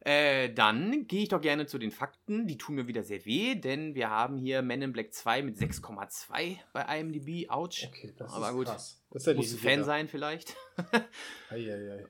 Äh, 0.00 0.52
dann 0.54 1.06
gehe 1.06 1.22
ich 1.24 1.28
doch 1.28 1.42
gerne 1.42 1.66
zu 1.66 1.78
den 1.78 1.90
Fakten. 1.90 2.46
Die 2.46 2.56
tun 2.56 2.74
mir 2.74 2.88
wieder 2.88 3.02
sehr 3.02 3.24
weh, 3.26 3.54
denn 3.54 3.94
wir 3.94 4.08
haben 4.08 4.38
hier 4.38 4.62
Men 4.62 4.80
in 4.80 4.92
Black 4.92 5.12
2 5.12 5.42
mit 5.42 5.58
6,2 5.58 6.56
bei 6.72 6.98
IMDb. 6.98 7.50
Autsch. 7.50 7.86
Okay, 7.86 8.14
das 8.16 8.32
Aber 8.32 8.48
ist 8.48 8.54
gut. 8.54 8.66
krass. 8.66 9.04
Das 9.10 9.22
ist 9.22 9.26
ja 9.26 9.34
Muss 9.34 9.52
nicht 9.52 9.62
Fan 9.62 9.84
sein 9.84 10.08
vielleicht. 10.08 10.56
Eieiei. 11.50 12.06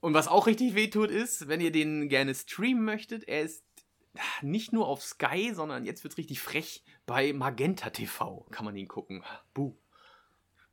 Und 0.00 0.14
was 0.14 0.28
auch 0.28 0.46
richtig 0.46 0.74
wehtut 0.74 1.10
ist, 1.10 1.48
wenn 1.48 1.60
ihr 1.60 1.72
den 1.72 2.08
gerne 2.08 2.34
streamen 2.34 2.84
möchtet, 2.84 3.26
er 3.26 3.42
ist 3.42 3.64
nicht 4.42 4.74
nur 4.74 4.86
auf 4.86 5.02
Sky, 5.02 5.52
sondern 5.54 5.86
jetzt 5.86 6.04
wird 6.04 6.12
es 6.12 6.18
richtig 6.18 6.40
frech 6.40 6.84
bei 7.06 7.32
Magenta 7.32 7.88
TV. 7.88 8.46
Kann 8.50 8.66
man 8.66 8.76
ihn 8.76 8.88
gucken. 8.88 9.24
Buh. 9.54 9.74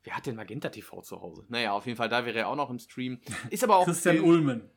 Wer 0.04 0.18
hat 0.18 0.26
denn 0.26 0.36
Magenta 0.36 0.70
TV 0.70 1.02
zu 1.04 1.22
Hause? 1.22 1.46
Naja, 1.48 1.72
auf 1.72 1.86
jeden 1.86 1.98
Fall, 1.98 2.10
da 2.10 2.26
wäre 2.26 2.40
er 2.40 2.48
auch 2.50 2.56
noch 2.56 2.70
im 2.70 2.80
Stream. 2.80 3.22
Ist 3.50 3.64
aber 3.64 3.78
auch. 3.78 3.86
Christian 3.86 4.20
Ulmen 4.22 4.70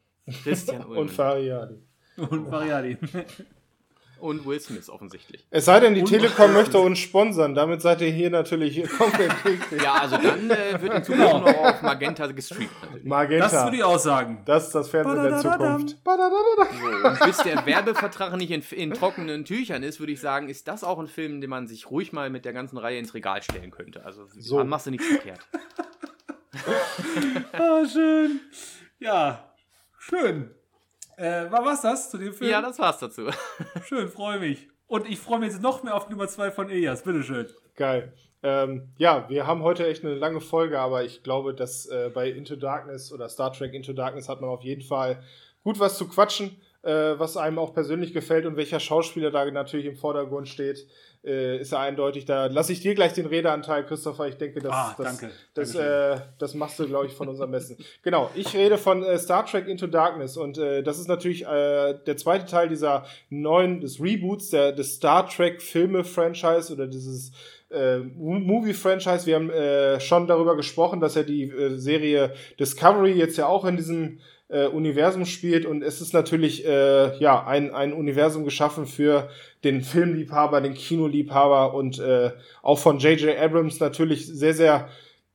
Christian 0.43 0.83
Ulmen. 0.87 0.99
Und 0.99 1.11
Fariadi. 1.11 1.77
und 2.17 2.51
Variadi. 2.51 2.97
Und 4.21 4.47
Will 4.47 4.61
Smith 4.61 4.89
offensichtlich. 4.89 5.45
Es 5.51 5.65
sei 5.65 5.81
denn, 5.81 5.95
die 5.97 6.03
Und- 6.03 6.07
Telekom 6.09 6.53
möchte 6.53 6.79
uns 6.79 7.01
sponsern. 7.01 7.57
Damit 7.57 7.83
seid 7.83 8.01
ihr 8.03 8.11
hier 8.11 8.31
natürlich 8.31 8.81
komplett 8.97 9.33
richtig. 9.45 9.83
Ja, 9.83 9.95
also 9.95 10.17
dann 10.17 10.49
äh, 10.49 10.81
wird 10.81 10.95
in 10.95 11.03
Zukunft 11.03 11.09
Genau. 11.33 11.39
noch 11.41 11.57
auf 11.57 11.83
Magenta 11.83 12.27
gestreamt. 12.29 12.71
Natürlich. 12.83 13.05
Magenta. 13.05 13.49
Das 13.49 13.65
würde 13.65 13.77
ich 13.79 13.83
auch 13.83 13.99
sagen. 13.99 14.43
Das 14.45 14.67
ist 14.69 14.75
das 14.77 14.91
Fernsehen 14.91 15.25
der. 15.25 15.39
Zukunft. 15.39 15.97
So, 16.05 17.09
und 17.09 17.21
bis 17.25 17.37
der 17.39 17.67
Werbevertrag 17.67 18.37
nicht 18.37 18.53
in, 18.53 18.63
in 18.79 18.93
trockenen 18.95 19.45
Tüchern 19.45 19.83
ist, 19.83 19.99
würde 19.99 20.13
ich 20.13 20.21
sagen, 20.21 20.49
ist 20.49 20.69
das 20.69 20.85
auch 20.85 21.01
ein 21.01 21.09
Film, 21.09 21.41
den 21.41 21.51
man 21.51 21.67
sich 21.67 21.91
ruhig 21.91 22.13
mal 22.13 22.31
mit 22.31 22.45
der 22.45 22.53
ganzen 22.53 22.79
Reihe 22.79 23.01
ins 23.01 23.15
Regal 23.15 23.43
stellen 23.43 23.73
könnte. 23.73 24.05
Also 24.05 24.27
So. 24.39 24.59
so. 24.59 24.65
machst 24.65 24.87
du 24.87 24.93
nichts 24.93 25.07
verkehrt. 25.09 25.41
Ah, 27.53 27.85
schön. 27.91 28.41
Ja, 29.01 29.52
schön. 30.03 30.51
Äh, 31.17 31.51
war 31.51 31.65
was 31.65 31.83
das 31.83 32.11
zu 32.11 32.19
dem 32.19 32.33
Film? 32.33 32.51
Ja, 32.51 32.61
das 32.61 32.79
war's 32.79 32.99
dazu. 32.99 33.29
Schön, 33.87 34.09
freue 34.09 34.41
mich. 34.41 34.69
Und 34.87 35.09
ich 35.09 35.19
freue 35.19 35.39
mich 35.39 35.53
jetzt 35.53 35.63
noch 35.63 35.83
mehr 35.83 35.95
auf 35.95 36.09
Nummer 36.09 36.27
2 36.27 36.51
von 36.51 36.71
Elias. 36.71 37.03
Bitteschön. 37.03 37.47
Geil. 37.77 38.13
Ähm, 38.43 38.93
ja, 38.97 39.29
wir 39.29 39.47
haben 39.47 39.63
heute 39.63 39.87
echt 39.87 40.05
eine 40.05 40.15
lange 40.15 40.41
Folge, 40.41 40.81
aber 40.81 41.05
ich 41.05 41.23
glaube, 41.23 41.55
dass 41.55 41.87
äh, 41.87 42.11
bei 42.13 42.29
Into 42.29 42.57
Darkness 42.57 43.13
oder 43.13 43.29
Star 43.29 43.53
Trek 43.53 43.73
Into 43.73 43.93
Darkness 43.93 44.29
hat 44.29 44.41
man 44.41 44.51
auf 44.51 44.63
jeden 44.63 44.83
Fall 44.83 45.23
gut 45.63 45.79
was 45.79 45.97
zu 45.97 46.09
quatschen, 46.09 46.61
äh, 46.83 47.19
was 47.19 47.37
einem 47.37 47.59
auch 47.59 47.73
persönlich 47.75 48.13
gefällt 48.13 48.47
und 48.47 48.57
welcher 48.57 48.81
Schauspieler 48.81 49.31
da 49.31 49.45
natürlich 49.51 49.87
im 49.87 49.97
Vordergrund 49.97 50.49
steht, 50.49 50.87
äh, 51.25 51.59
ist 51.61 51.71
ja 51.71 51.79
eindeutig. 51.79 52.25
Da 52.25 52.47
lasse 52.47 52.73
ich 52.73 52.81
dir 52.81 52.97
gleich 52.97 53.13
den 53.13 53.27
Redeanteil, 53.27 53.85
Christopher. 53.87 54.27
Ich 54.27 54.35
denke, 54.39 54.61
das, 54.61 54.73
Ah, 54.73 54.95
das, 54.99 55.25
das, 55.55 55.75
äh, 55.77 56.17
das 56.39 56.55
machst 56.55 56.81
du, 56.81 56.87
glaube 56.89 57.07
ich, 57.07 57.13
von 57.13 57.29
unserem 57.29 57.53
Besten. 57.53 57.77
genau, 58.03 58.29
ich 58.35 58.53
rede 58.55 58.77
von 58.77 59.05
äh, 59.05 59.17
Star 59.19 59.47
Trek 59.47 59.69
Into 59.69 59.87
Darkness 59.87 60.37
und 60.37 60.59
äh, 60.59 60.83
das 60.83 60.99
ist 60.99 61.07
natürlich 61.07 61.45
äh, 61.47 61.95
der 62.05 62.17
zweite 62.17 62.47
Teil 62.47 62.69
dieser 62.69 63.05
neuen, 63.31 63.81
des 63.81 64.01
Reboots 64.01 64.51
der, 64.51 64.73
des 64.73 64.97
Star 64.97 65.29
Trek 65.29 65.63
Filme-Franchise 65.63 66.73
oder 66.73 66.89
dieses 66.89 67.31
äh, 67.71 67.99
Mo- 67.99 68.41
Movie-Franchise. 68.41 69.27
Wir 69.27 69.37
haben 69.37 69.51
äh, 69.51 70.01
schon 70.01 70.27
darüber 70.27 70.57
gesprochen, 70.57 70.99
dass 71.01 71.15
ja 71.15 71.23
die 71.23 71.45
äh, 71.45 71.77
Serie 71.77 72.35
Discovery 72.59 73.13
jetzt 73.13 73.37
ja 73.39 73.47
auch 73.47 73.65
in 73.65 73.77
diesem 73.77 74.19
äh, 74.53 74.67
Universum 74.67 75.25
spielt 75.25 75.67
und 75.67 75.83
es 75.83 76.01
ist 76.01 76.13
natürlich 76.13 76.67
äh, 76.67 77.17
ja 77.19 77.45
ein, 77.47 77.75
ein 77.75 77.93
Universum 77.93 78.45
geschaffen 78.45 78.87
für 78.87 79.29
den 79.65 79.81
Filmliebhaber, 79.81 80.61
den 80.61 80.75
Kinoliebhaber 80.75 81.75
und 81.75 81.99
äh, 81.99 82.31
auch 82.63 82.79
von 82.79 82.99
J.J. 82.99 83.39
Abrams 83.39 83.81
natürlich 83.81 84.27
sehr, 84.27 84.55
sehr 84.55 84.89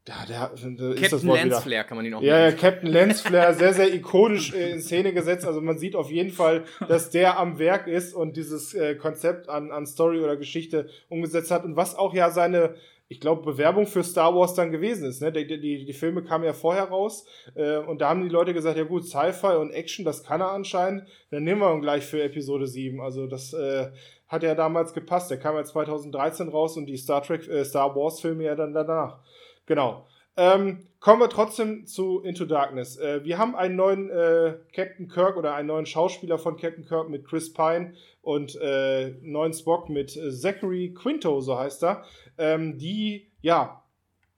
ja, 0.07 0.25
der, 0.25 0.51
der 0.55 0.89
ist 0.91 1.11
das 1.11 1.21
Captain 1.21 1.29
Wort. 1.29 1.43
Lance 1.43 1.61
Flair 1.61 1.83
kann 1.83 1.97
man 1.97 2.05
ihn 2.05 2.13
auch 2.13 2.21
Ja, 2.21 2.39
ja. 2.39 2.51
Captain 2.53 2.89
Lance 2.89 3.27
Flair, 3.27 3.53
sehr, 3.53 3.73
sehr 3.73 3.93
ikonisch 3.93 4.53
äh, 4.53 4.71
in 4.71 4.79
Szene 4.79 5.11
gesetzt. 5.11 5.45
Also 5.45 5.59
man 5.59 5.77
sieht 5.77 5.95
auf 5.95 6.09
jeden 6.09 6.31
Fall, 6.31 6.63
dass 6.87 7.09
der 7.09 7.37
am 7.37 7.59
Werk 7.59 7.87
ist 7.87 8.13
und 8.13 8.37
dieses 8.37 8.73
äh, 8.73 8.95
Konzept 8.95 9.49
an, 9.49 9.71
an 9.71 9.85
Story 9.85 10.21
oder 10.21 10.37
Geschichte 10.37 10.87
umgesetzt 11.09 11.51
hat. 11.51 11.65
Und 11.65 11.75
was 11.75 11.95
auch 11.95 12.13
ja 12.13 12.29
seine, 12.29 12.75
ich 13.09 13.21
glaube, 13.21 13.43
Bewerbung 13.43 13.87
für 13.87 14.03
Star 14.03 14.35
Wars 14.35 14.53
dann 14.53 14.71
gewesen 14.71 15.07
ist. 15.07 15.21
Ne? 15.21 15.31
Die, 15.31 15.47
die, 15.47 15.85
die 15.85 15.93
Filme 15.93 16.23
kamen 16.23 16.43
ja 16.43 16.53
vorher 16.53 16.85
raus 16.85 17.25
äh, 17.55 17.77
und 17.77 18.01
da 18.01 18.09
haben 18.09 18.23
die 18.23 18.29
Leute 18.29 18.53
gesagt, 18.53 18.77
ja 18.77 18.83
gut, 18.83 19.05
Sci-Fi 19.05 19.55
und 19.57 19.71
Action, 19.71 20.03
das 20.03 20.23
kann 20.23 20.41
er 20.41 20.51
anscheinend. 20.51 21.07
Dann 21.31 21.43
nehmen 21.43 21.61
wir 21.61 21.73
ihn 21.73 21.81
gleich 21.81 22.05
für 22.05 22.21
Episode 22.21 22.67
7. 22.67 22.99
Also 22.99 23.27
das 23.27 23.53
äh, 23.53 23.91
hat 24.27 24.43
ja 24.43 24.55
damals 24.55 24.93
gepasst. 24.93 25.31
Der 25.31 25.39
kam 25.39 25.55
ja 25.55 25.63
2013 25.63 26.49
raus 26.49 26.75
und 26.75 26.85
die 26.85 26.97
Star 26.97 27.23
Trek, 27.23 27.47
äh, 27.47 27.63
Star 27.63 27.95
Wars 27.95 28.19
Filme 28.19 28.43
ja 28.43 28.55
dann 28.55 28.73
danach. 28.73 29.19
Genau. 29.65 30.05
Ähm, 30.37 30.87
kommen 30.99 31.19
wir 31.19 31.29
trotzdem 31.29 31.87
zu 31.87 32.21
Into 32.21 32.45
Darkness. 32.45 32.97
Äh, 32.97 33.23
wir 33.23 33.39
haben 33.39 33.55
einen 33.55 33.75
neuen 33.75 34.09
äh, 34.11 34.53
Captain 34.71 35.07
Kirk 35.07 35.35
oder 35.35 35.55
einen 35.55 35.67
neuen 35.67 35.87
Schauspieler 35.87 36.37
von 36.37 36.57
Captain 36.57 36.85
Kirk 36.85 37.09
mit 37.09 37.25
Chris 37.25 37.51
Pine 37.51 37.93
und 38.21 38.55
äh, 38.61 39.15
neuen 39.23 39.53
Spock 39.53 39.89
mit 39.89 40.15
äh, 40.15 40.31
Zachary 40.31 40.93
Quinto, 40.93 41.41
so 41.41 41.57
heißt 41.57 41.83
er, 41.83 42.03
ähm, 42.37 42.77
die 42.77 43.31
ja 43.41 43.83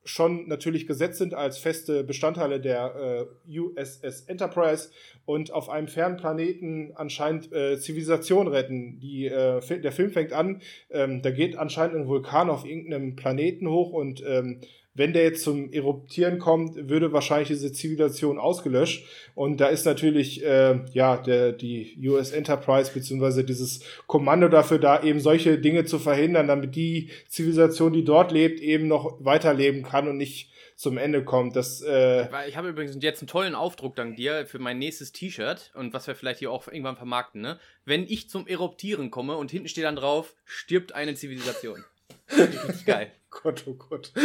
schon 0.06 0.48
natürlich 0.48 0.88
gesetzt 0.88 1.18
sind 1.18 1.34
als 1.34 1.58
feste 1.58 2.06
Bestandteile 2.06 2.62
der 2.62 3.28
äh, 3.46 3.60
USS 3.60 4.22
Enterprise 4.28 4.90
und 5.26 5.52
auf 5.52 5.70
einem 5.70 5.90
fernen 5.90 6.16
Planeten 6.16 6.94
anscheinend 6.96 7.52
äh, 7.52 7.78
Zivilisation 7.78 8.48
retten. 8.48 9.00
Die, 9.02 9.30
der 9.30 9.92
Film 9.92 10.12
fängt 10.12 10.32
an, 10.32 10.62
ähm, 10.90 11.22
da 11.22 11.30
geht 11.32 11.58
anscheinend 11.58 11.98
ein 11.98 12.08
Vulkan 12.08 12.50
auf 12.50 12.66
irgendeinem 12.66 13.18
Planeten 13.18 13.70
hoch 13.70 13.92
und 13.92 14.24
ähm, 14.26 14.62
wenn 14.94 15.14
der 15.14 15.24
jetzt 15.24 15.44
zum 15.44 15.72
Eruptieren 15.72 16.40
kommt, 16.40 16.90
würde 16.90 17.14
wahrscheinlich 17.14 17.50
diese 17.50 17.72
Zivilisation 17.72 18.38
ausgelöscht. 18.38 19.06
Und 19.36 19.62
da 19.62 19.68
ist 19.68 19.86
natürlich 19.86 20.44
äh, 20.44 20.80
ja 20.92 21.18
der, 21.18 21.54
die 21.54 21.98
US 22.08 22.32
Enterprise 22.32 22.92
beziehungsweise 22.94 23.44
dieses 23.44 23.82
Kommando 24.08 24.48
dafür 24.50 24.80
da, 24.80 25.02
eben 25.04 25.20
solche 25.20 25.58
Dinge 25.60 25.86
zu 25.86 26.00
verhindern, 26.00 26.48
damit 26.48 26.76
die 26.76 27.10
Zivilisation, 27.28 27.94
die 27.94 28.04
dort 28.04 28.32
lebt, 28.32 28.60
eben 28.60 28.88
noch 28.88 29.18
weiterleben 29.24 29.84
kann 29.84 30.08
und 30.08 30.18
nicht 30.18 30.52
zum 30.80 30.98
Ende 30.98 31.26
kommt. 31.26 31.58
Das 31.58 31.82
äh, 31.82 32.28
Ich 32.48 32.56
habe 32.56 32.70
übrigens 32.70 32.98
jetzt 33.02 33.22
einen 33.22 33.28
tollen 33.28 33.54
Aufdruck 33.54 33.98
dank 33.98 34.16
dir 34.16 34.46
für 34.46 34.60
mein 34.60 34.80
nächstes 34.80 35.12
T-Shirt 35.12 35.72
und 35.76 35.94
was 35.94 36.08
wir 36.08 36.16
vielleicht 36.16 36.40
hier 36.40 36.52
auch 36.52 36.70
irgendwann 36.70 36.96
vermarkten, 36.96 37.42
ne? 37.42 37.60
Wenn 37.84 38.06
ich 38.06 38.30
zum 38.30 38.48
Eruptieren 38.48 39.12
komme 39.12 39.36
und 39.36 39.52
hinten 39.52 39.68
steht 39.68 39.84
dann 39.84 39.98
drauf, 39.98 40.36
stirbt 40.46 40.96
eine 40.96 41.16
Zivilisation. 41.16 41.84
Richtig 42.32 42.86
geil. 42.86 43.12
Gott, 43.32 43.64
oh 43.68 43.74
Gott. 43.76 44.12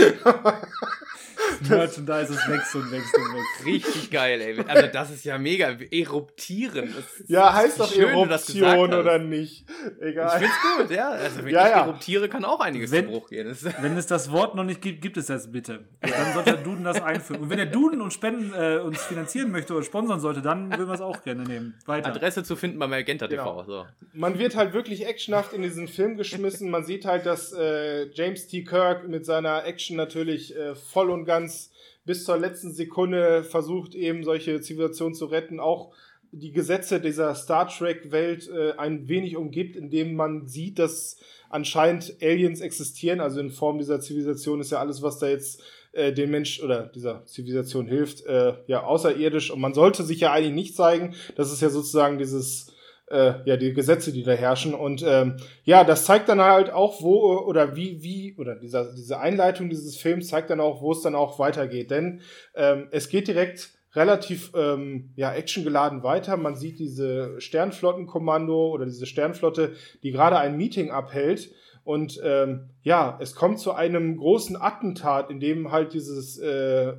Merchandise 1.68 2.32
ist 2.32 2.48
wächst 2.48 2.74
und 2.74 2.90
wächst 2.90 3.16
und 3.16 3.34
wächst. 3.34 3.66
Richtig 3.66 4.10
geil, 4.10 4.40
ey. 4.40 4.58
Also 4.66 4.88
das 4.92 5.10
ist 5.10 5.24
ja 5.24 5.38
mega. 5.38 5.76
Eruptieren. 5.90 6.92
Ja, 7.26 7.52
heißt 7.52 7.78
doch 7.80 7.92
schön 7.92 8.08
Eruption 8.08 8.92
oder 8.92 9.18
nicht. 9.18 9.64
Ich 10.00 10.02
Egal. 10.06 10.38
find's 10.38 10.54
gut, 10.78 10.90
ja. 10.90 11.10
Also 11.10 11.44
wenn 11.44 11.52
Ja, 11.54 11.64
ich 11.66 11.70
ja. 11.70 11.80
eruptiere, 11.84 12.28
kann 12.28 12.44
auch 12.44 12.60
einiges 12.60 12.90
Wenn- 12.90 13.06
Bruch 13.06 13.28
gehen. 13.28 13.54
Wenn 13.80 13.96
es 13.96 14.06
das 14.06 14.30
Wort 14.32 14.54
noch 14.54 14.64
nicht 14.64 14.80
gibt, 14.80 15.02
gibt 15.02 15.16
es 15.16 15.26
das 15.26 15.50
bitte. 15.52 15.84
Dann 16.00 16.34
sollte 16.34 16.52
der 16.54 16.62
Duden 16.62 16.84
das 16.84 17.00
einführen. 17.02 17.42
Und 17.42 17.50
wenn 17.50 17.58
der 17.58 17.66
Duden 17.66 18.00
uns 18.00 18.14
spenden, 18.14 18.52
äh, 18.54 18.78
uns 18.78 19.02
finanzieren 19.02 19.50
möchte 19.50 19.74
oder 19.74 19.84
sponsern 19.84 20.20
sollte, 20.20 20.42
dann 20.42 20.70
würden 20.70 20.88
wir 20.88 20.94
es 20.94 21.00
auch 21.00 21.22
gerne 21.22 21.42
nehmen. 21.44 21.74
Weiter. 21.86 22.08
Adresse 22.08 22.42
zu 22.42 22.56
finden 22.56 22.78
bei 22.78 22.86
Magenta 22.86 23.28
TV. 23.28 23.42
Genau. 23.42 23.64
So. 23.64 23.86
man 24.12 24.38
wird 24.38 24.56
halt 24.56 24.72
wirklich 24.72 25.06
actionhaft 25.06 25.52
in 25.52 25.62
diesen 25.62 25.88
Film 25.88 26.16
geschmissen. 26.16 26.70
Man 26.70 26.84
sieht 26.84 27.04
halt, 27.04 27.26
dass 27.26 27.52
äh, 27.52 28.08
James 28.12 28.46
T. 28.48 28.64
Kirk 28.64 28.93
mit 29.06 29.26
seiner 29.26 29.64
Action 29.64 29.96
natürlich 29.96 30.56
äh, 30.56 30.74
voll 30.74 31.10
und 31.10 31.24
ganz 31.24 31.70
bis 32.04 32.24
zur 32.24 32.38
letzten 32.38 32.72
Sekunde 32.72 33.44
versucht, 33.44 33.94
eben 33.94 34.24
solche 34.24 34.60
Zivilisationen 34.60 35.14
zu 35.14 35.26
retten. 35.26 35.60
Auch 35.60 35.92
die 36.32 36.52
Gesetze 36.52 37.00
dieser 37.00 37.34
Star 37.34 37.68
Trek-Welt 37.68 38.48
äh, 38.48 38.72
ein 38.76 39.08
wenig 39.08 39.36
umgibt, 39.36 39.76
indem 39.76 40.14
man 40.14 40.46
sieht, 40.46 40.78
dass 40.78 41.18
anscheinend 41.48 42.16
Aliens 42.20 42.60
existieren. 42.60 43.20
Also 43.20 43.40
in 43.40 43.50
Form 43.50 43.78
dieser 43.78 44.00
Zivilisation 44.00 44.60
ist 44.60 44.72
ja 44.72 44.80
alles, 44.80 45.02
was 45.02 45.18
da 45.18 45.28
jetzt 45.28 45.62
äh, 45.92 46.12
dem 46.12 46.30
Mensch 46.30 46.60
oder 46.62 46.86
dieser 46.86 47.24
Zivilisation 47.26 47.86
hilft, 47.86 48.26
äh, 48.26 48.54
ja 48.66 48.82
außerirdisch. 48.82 49.50
Und 49.50 49.60
man 49.60 49.74
sollte 49.74 50.02
sich 50.02 50.20
ja 50.20 50.32
eigentlich 50.32 50.54
nicht 50.54 50.76
zeigen. 50.76 51.14
Das 51.36 51.52
ist 51.52 51.62
ja 51.62 51.70
sozusagen 51.70 52.18
dieses 52.18 52.73
äh, 53.10 53.34
ja, 53.44 53.56
die 53.56 53.72
Gesetze, 53.72 54.12
die 54.12 54.22
da 54.22 54.32
herrschen. 54.32 54.74
Und 54.74 55.04
ähm, 55.06 55.36
ja, 55.64 55.84
das 55.84 56.04
zeigt 56.04 56.28
dann 56.28 56.40
halt 56.40 56.70
auch, 56.70 57.02
wo 57.02 57.38
oder 57.38 57.76
wie, 57.76 58.02
wie, 58.02 58.34
oder 58.38 58.56
dieser, 58.56 58.92
diese 58.94 59.18
Einleitung 59.18 59.68
dieses 59.68 59.96
Films 59.96 60.28
zeigt 60.28 60.50
dann 60.50 60.60
auch, 60.60 60.80
wo 60.80 60.92
es 60.92 61.02
dann 61.02 61.14
auch 61.14 61.38
weitergeht. 61.38 61.90
Denn 61.90 62.20
ähm, 62.54 62.88
es 62.90 63.08
geht 63.08 63.28
direkt 63.28 63.70
relativ 63.94 64.52
ähm, 64.56 65.12
ja, 65.16 65.32
actiongeladen 65.32 66.02
weiter. 66.02 66.36
Man 66.36 66.56
sieht 66.56 66.78
diese 66.78 67.40
Sternflottenkommando 67.40 68.70
oder 68.70 68.86
diese 68.86 69.06
Sternflotte, 69.06 69.74
die 70.02 70.10
gerade 70.10 70.38
ein 70.38 70.56
Meeting 70.56 70.90
abhält. 70.90 71.52
Und 71.84 72.20
ähm, 72.24 72.70
ja, 72.82 73.18
es 73.20 73.34
kommt 73.34 73.60
zu 73.60 73.72
einem 73.72 74.16
großen 74.16 74.56
Attentat, 74.60 75.30
in 75.30 75.38
dem 75.38 75.70
halt 75.70 75.92
dieses 75.92 76.38
äh, 76.38 76.94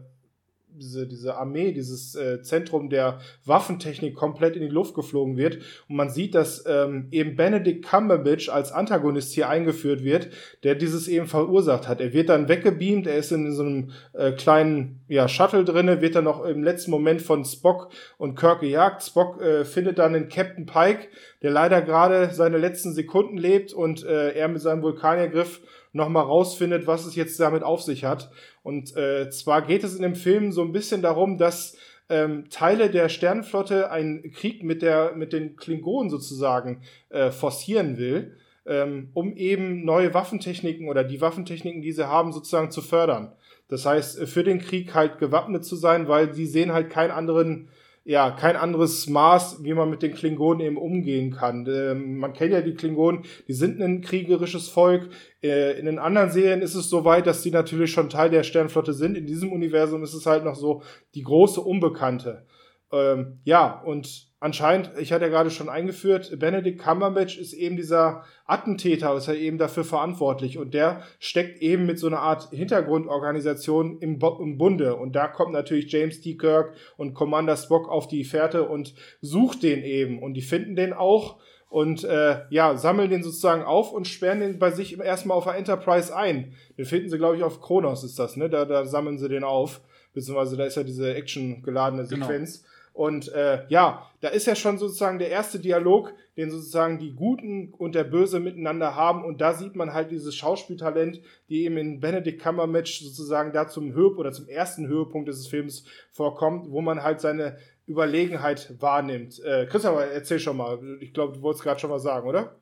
diese, 0.77 1.07
diese 1.07 1.37
Armee, 1.37 1.71
dieses 1.71 2.15
äh, 2.15 2.41
Zentrum 2.41 2.89
der 2.89 3.19
Waffentechnik 3.45 4.15
komplett 4.15 4.55
in 4.55 4.61
die 4.61 4.67
Luft 4.67 4.95
geflogen 4.95 5.37
wird. 5.37 5.59
Und 5.87 5.95
man 5.95 6.09
sieht, 6.09 6.35
dass 6.35 6.63
ähm, 6.67 7.07
eben 7.11 7.35
Benedict 7.35 7.85
Cumberbatch 7.85 8.49
als 8.49 8.71
Antagonist 8.71 9.33
hier 9.33 9.49
eingeführt 9.49 10.03
wird, 10.03 10.29
der 10.63 10.75
dieses 10.75 11.07
eben 11.07 11.27
verursacht 11.27 11.87
hat. 11.87 12.01
Er 12.01 12.13
wird 12.13 12.29
dann 12.29 12.47
weggebeamt, 12.47 13.07
er 13.07 13.17
ist 13.17 13.31
in 13.31 13.51
so 13.51 13.63
einem 13.63 13.91
äh, 14.13 14.31
kleinen 14.31 14.99
ja, 15.07 15.27
Shuttle 15.27 15.65
drinne, 15.65 16.01
wird 16.01 16.15
dann 16.15 16.25
noch 16.25 16.43
im 16.45 16.63
letzten 16.63 16.91
Moment 16.91 17.21
von 17.21 17.45
Spock 17.45 17.89
und 18.17 18.35
Kirk 18.35 18.61
gejagt. 18.61 19.03
Spock 19.03 19.41
äh, 19.41 19.65
findet 19.65 19.99
dann 19.99 20.13
den 20.13 20.29
Captain 20.29 20.65
Pike, 20.65 21.07
der 21.41 21.51
leider 21.51 21.81
gerade 21.81 22.31
seine 22.33 22.57
letzten 22.57 22.93
Sekunden 22.93 23.37
lebt 23.37 23.73
und 23.73 24.03
äh, 24.03 24.31
er 24.31 24.47
mit 24.47 24.61
seinem 24.61 24.81
Vulkaniergriff 24.81 25.61
nochmal 25.95 26.25
rausfindet, 26.25 26.87
was 26.87 27.05
es 27.05 27.15
jetzt 27.15 27.39
damit 27.39 27.63
auf 27.63 27.81
sich 27.81 28.03
hat. 28.03 28.29
Und 28.65 28.97
äh, 28.97 29.29
zwar 29.29 29.61
geht 29.61 29.83
es 29.83 29.95
in 29.95 30.01
dem 30.01 30.15
Film 30.15 30.51
so 30.51 30.63
ein 30.63 30.71
bisschen 30.71 31.03
darum, 31.03 31.37
dass 31.37 31.77
ähm, 32.09 32.45
Teile 32.49 32.89
der 32.89 33.09
Sternenflotte 33.09 33.91
einen 33.91 34.31
Krieg 34.31 34.63
mit, 34.63 34.81
der, 34.81 35.13
mit 35.15 35.33
den 35.33 35.55
Klingonen 35.55 36.09
sozusagen 36.09 36.81
äh, 37.09 37.29
forcieren 37.29 37.99
will, 37.99 38.35
ähm, 38.65 39.09
um 39.13 39.37
eben 39.37 39.85
neue 39.85 40.15
Waffentechniken 40.15 40.89
oder 40.89 41.03
die 41.03 41.21
Waffentechniken, 41.21 41.83
die 41.83 41.91
sie 41.91 42.09
haben, 42.09 42.33
sozusagen 42.33 42.71
zu 42.71 42.81
fördern. 42.81 43.33
Das 43.67 43.85
heißt, 43.85 44.23
für 44.27 44.43
den 44.43 44.57
Krieg 44.57 44.95
halt 44.95 45.19
gewappnet 45.19 45.63
zu 45.63 45.75
sein, 45.75 46.07
weil 46.07 46.29
die 46.29 46.47
sehen 46.47 46.73
halt 46.73 46.89
keinen 46.89 47.11
anderen 47.11 47.67
ja, 48.07 48.29
kein 48.29 48.55
anderes 48.55 49.07
Maß, 49.09 49.63
wie 49.63 49.73
man 49.73 49.89
mit 49.89 50.03
den 50.03 50.13
Klingonen 50.13 50.61
eben 50.61 50.77
umgehen 50.77 51.31
kann. 51.31 51.65
Ähm, 51.67 52.19
man 52.19 52.33
kennt 52.33 52.53
ja 52.53 52.61
die 52.61 52.75
Klingonen, 52.75 53.23
die 53.47 53.53
sind 53.53 53.81
ein 53.81 54.01
kriegerisches 54.01 54.69
Volk. 54.69 55.09
Äh, 55.41 55.79
in 55.79 55.87
den 55.87 55.97
anderen 55.97 56.29
Serien 56.29 56.61
ist 56.61 56.75
es 56.75 56.87
so 56.87 57.03
weit, 57.03 57.25
dass 57.25 57.41
die 57.41 57.49
natürlich 57.49 57.91
schon 57.91 58.11
Teil 58.11 58.29
der 58.29 58.43
Sternflotte 58.43 58.93
sind. 58.93 59.17
In 59.17 59.25
diesem 59.25 59.51
Universum 59.51 60.03
ist 60.03 60.13
es 60.13 60.27
halt 60.27 60.45
noch 60.45 60.55
so 60.55 60.83
die 61.15 61.23
große 61.23 61.59
Unbekannte. 61.59 62.45
Ähm, 62.91 63.39
ja, 63.43 63.81
und 63.81 64.27
anscheinend, 64.45 64.91
ich 64.99 65.11
hatte 65.11 65.25
ja 65.25 65.31
gerade 65.31 65.49
schon 65.49 65.69
eingeführt, 65.69 66.37
Benedict 66.39 66.79
Cumberbatch 66.79 67.39
ist 67.39 67.53
eben 67.53 67.75
dieser 67.75 68.23
Attentäter, 68.45 69.15
ist 69.15 69.27
ja 69.27 69.33
eben 69.33 69.57
dafür 69.57 69.83
verantwortlich 69.83 70.59
und 70.59 70.75
der 70.75 71.01
steckt 71.19 71.63
eben 71.63 71.87
mit 71.87 71.97
so 71.97 72.05
einer 72.05 72.19
Art 72.19 72.49
Hintergrundorganisation 72.51 73.97
im, 74.01 74.19
im 74.21 74.57
Bunde 74.59 74.97
und 74.97 75.15
da 75.15 75.27
kommt 75.27 75.51
natürlich 75.51 75.91
James 75.91 76.21
T. 76.21 76.37
Kirk 76.37 76.75
und 76.95 77.15
Commander 77.15 77.57
Spock 77.57 77.89
auf 77.89 78.07
die 78.07 78.23
Fährte 78.23 78.69
und 78.69 78.93
sucht 79.19 79.63
den 79.63 79.83
eben 79.83 80.21
und 80.21 80.35
die 80.35 80.43
finden 80.43 80.75
den 80.75 80.93
auch 80.93 81.37
und 81.67 82.03
äh, 82.03 82.41
ja, 82.51 82.77
sammeln 82.77 83.09
den 83.09 83.23
sozusagen 83.23 83.63
auf 83.63 83.91
und 83.91 84.07
sperren 84.07 84.41
den 84.41 84.59
bei 84.59 84.69
sich 84.69 84.99
erstmal 84.99 85.37
auf 85.37 85.45
der 85.45 85.55
Enterprise 85.55 86.15
ein. 86.15 86.53
Den 86.77 86.85
finden 86.85 87.09
sie, 87.09 87.17
glaube 87.17 87.35
ich, 87.35 87.43
auf 87.43 87.59
Kronos 87.61 88.03
ist 88.03 88.19
das, 88.19 88.37
ne? 88.37 88.47
Da, 88.47 88.63
da 88.65 88.85
sammeln 88.85 89.17
sie 89.17 89.27
den 89.27 89.43
auf. 89.43 89.81
Beziehungsweise 90.13 90.55
da 90.55 90.65
ist 90.65 90.77
ja 90.77 90.83
diese 90.83 91.13
Action-geladene 91.13 92.07
genau. 92.07 92.27
Sequenz. 92.27 92.61
Genau. 92.61 92.74
Und 92.95 93.27
äh, 93.33 93.65
ja, 93.67 94.09
da 94.21 94.29
ist 94.29 94.47
ja 94.47 94.55
schon 94.55 94.77
sozusagen 94.77 95.19
der 95.19 95.29
erste 95.29 95.59
Dialog, 95.59 96.13
den 96.37 96.49
sozusagen 96.49 96.97
die 96.97 97.11
Guten 97.11 97.73
und 97.73 97.93
der 97.93 98.05
Böse 98.05 98.39
miteinander 98.39 98.95
haben. 98.95 99.25
Und 99.25 99.41
da 99.41 99.53
sieht 99.53 99.75
man 99.75 99.93
halt 99.93 100.11
dieses 100.11 100.33
Schauspieltalent, 100.33 101.19
die 101.49 101.65
eben 101.65 101.75
in 101.75 101.99
Benedict 101.99 102.41
Cumberbatch 102.41 103.01
sozusagen 103.01 103.51
da 103.51 103.67
zum 103.67 103.91
Höhepunkt 103.91 104.19
oder 104.19 104.31
zum 104.31 104.47
ersten 104.47 104.87
Höhepunkt 104.87 105.27
dieses 105.27 105.45
Films 105.45 105.83
vorkommt, 106.09 106.71
wo 106.71 106.79
man 106.79 107.03
halt 107.03 107.19
seine 107.19 107.57
Überlegenheit 107.85 108.73
wahrnimmt. 108.79 109.43
Äh, 109.43 109.65
Christian, 109.65 109.97
erzähl 110.13 110.39
schon 110.39 110.55
mal. 110.55 110.79
Ich 111.01 111.13
glaube, 111.13 111.33
du 111.33 111.41
wolltest 111.41 111.65
gerade 111.65 111.81
schon 111.81 111.91
was 111.91 112.03
sagen, 112.03 112.29
oder? 112.29 112.55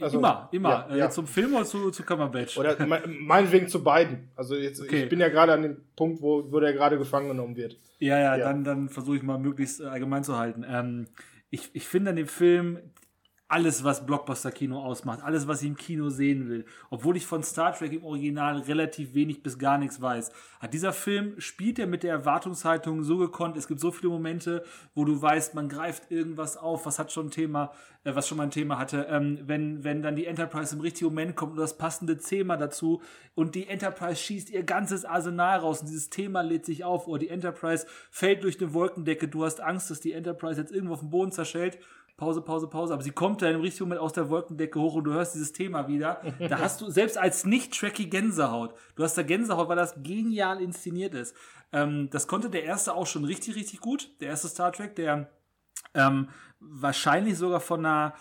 Also, 0.00 0.18
immer, 0.18 0.48
immer. 0.52 0.68
Ja, 0.70 0.94
äh, 0.94 0.98
ja. 0.98 1.10
Zum 1.10 1.26
Film 1.26 1.54
oder 1.54 1.64
zu, 1.64 1.90
zu 1.90 2.02
Cumberbatch? 2.02 2.58
Oder 2.58 2.76
meinetwegen 3.06 3.68
zu 3.68 3.82
beiden. 3.82 4.30
Also 4.36 4.54
jetzt, 4.54 4.80
okay. 4.80 5.04
ich 5.04 5.08
bin 5.08 5.20
ja 5.20 5.28
gerade 5.28 5.52
an 5.52 5.62
dem 5.62 5.76
Punkt, 5.96 6.20
wo, 6.22 6.50
wo 6.50 6.60
der 6.60 6.72
gerade 6.72 6.98
gefangen 6.98 7.28
genommen 7.28 7.56
wird. 7.56 7.78
Ja, 7.98 8.18
ja, 8.18 8.36
ja. 8.36 8.44
dann, 8.44 8.64
dann 8.64 8.88
versuche 8.88 9.16
ich 9.16 9.22
mal 9.22 9.38
möglichst 9.38 9.80
äh, 9.80 9.84
allgemein 9.84 10.24
zu 10.24 10.36
halten. 10.36 10.64
Ähm, 10.68 11.06
ich, 11.50 11.70
ich 11.72 11.86
finde 11.86 12.10
an 12.10 12.16
dem 12.16 12.26
Film 12.26 12.78
alles, 13.46 13.84
was 13.84 14.06
Blockbuster-Kino 14.06 14.82
ausmacht, 14.82 15.22
alles, 15.22 15.46
was 15.46 15.60
ich 15.60 15.68
im 15.68 15.76
Kino 15.76 16.08
sehen 16.08 16.48
will, 16.48 16.64
obwohl 16.88 17.16
ich 17.16 17.26
von 17.26 17.42
Star 17.42 17.72
Trek 17.72 17.92
im 17.92 18.04
Original 18.04 18.58
relativ 18.60 19.14
wenig 19.14 19.42
bis 19.42 19.58
gar 19.58 19.76
nichts 19.76 20.00
weiß, 20.00 20.32
hat 20.60 20.72
dieser 20.72 20.94
Film, 20.94 21.38
spielt 21.38 21.78
er 21.78 21.86
mit 21.86 22.02
der 22.02 22.12
Erwartungshaltung 22.12 23.02
so 23.04 23.18
gekonnt, 23.18 23.58
es 23.58 23.68
gibt 23.68 23.80
so 23.80 23.92
viele 23.92 24.10
Momente, 24.10 24.64
wo 24.94 25.04
du 25.04 25.20
weißt, 25.20 25.54
man 25.54 25.68
greift 25.68 26.10
irgendwas 26.10 26.56
auf, 26.56 26.86
was 26.86 26.98
hat 26.98 27.12
schon 27.12 27.26
ein 27.26 27.30
Thema, 27.30 27.70
äh, 28.04 28.14
was 28.14 28.26
schon 28.26 28.38
mal 28.38 28.44
ein 28.44 28.50
Thema 28.50 28.78
hatte, 28.78 29.06
ähm, 29.10 29.38
wenn, 29.44 29.84
wenn 29.84 30.02
dann 30.02 30.16
die 30.16 30.24
Enterprise 30.24 30.74
im 30.74 30.80
richtigen 30.80 31.10
Moment 31.10 31.36
kommt 31.36 31.52
und 31.52 31.58
das 31.58 31.76
passende 31.76 32.16
Thema 32.16 32.56
dazu 32.56 33.02
und 33.34 33.54
die 33.54 33.68
Enterprise 33.68 34.16
schießt 34.16 34.48
ihr 34.50 34.62
ganzes 34.62 35.04
Arsenal 35.04 35.58
raus 35.58 35.80
und 35.80 35.88
dieses 35.88 36.08
Thema 36.08 36.40
lädt 36.40 36.64
sich 36.64 36.82
auf 36.82 37.06
oder 37.06 37.18
die 37.18 37.28
Enterprise 37.28 37.86
fällt 38.10 38.42
durch 38.42 38.58
eine 38.58 38.72
Wolkendecke, 38.72 39.28
du 39.28 39.44
hast 39.44 39.60
Angst, 39.60 39.90
dass 39.90 40.00
die 40.00 40.12
Enterprise 40.12 40.58
jetzt 40.58 40.72
irgendwo 40.72 40.94
auf 40.94 41.00
dem 41.00 41.10
Boden 41.10 41.30
zerschellt 41.30 41.78
Pause, 42.16 42.42
Pause, 42.42 42.68
Pause. 42.68 42.94
Aber 42.94 43.02
sie 43.02 43.10
kommt 43.10 43.42
da 43.42 43.50
im 43.50 43.60
richtigen 43.60 43.84
Moment 43.84 44.00
aus 44.00 44.12
der 44.12 44.30
Wolkendecke 44.30 44.80
hoch 44.80 44.94
und 44.94 45.04
du 45.04 45.12
hörst 45.12 45.34
dieses 45.34 45.52
Thema 45.52 45.88
wieder. 45.88 46.22
Da 46.48 46.58
hast 46.58 46.80
du 46.80 46.90
selbst 46.90 47.18
als 47.18 47.44
nicht-tracky 47.44 48.06
Gänsehaut. 48.06 48.74
Du 48.96 49.02
hast 49.02 49.16
da 49.16 49.22
Gänsehaut, 49.22 49.68
weil 49.68 49.76
das 49.76 49.94
genial 50.02 50.60
inszeniert 50.60 51.14
ist. 51.14 51.34
Ähm, 51.72 52.08
das 52.10 52.26
konnte 52.26 52.50
der 52.50 52.64
erste 52.64 52.94
auch 52.94 53.06
schon 53.06 53.24
richtig, 53.24 53.56
richtig 53.56 53.80
gut. 53.80 54.10
Der 54.20 54.28
erste 54.28 54.48
Star 54.48 54.72
Trek, 54.72 54.94
der 54.94 55.30
ähm, 55.94 56.28
wahrscheinlich 56.60 57.36
sogar 57.36 57.60
von 57.60 57.84
einer 57.84 58.14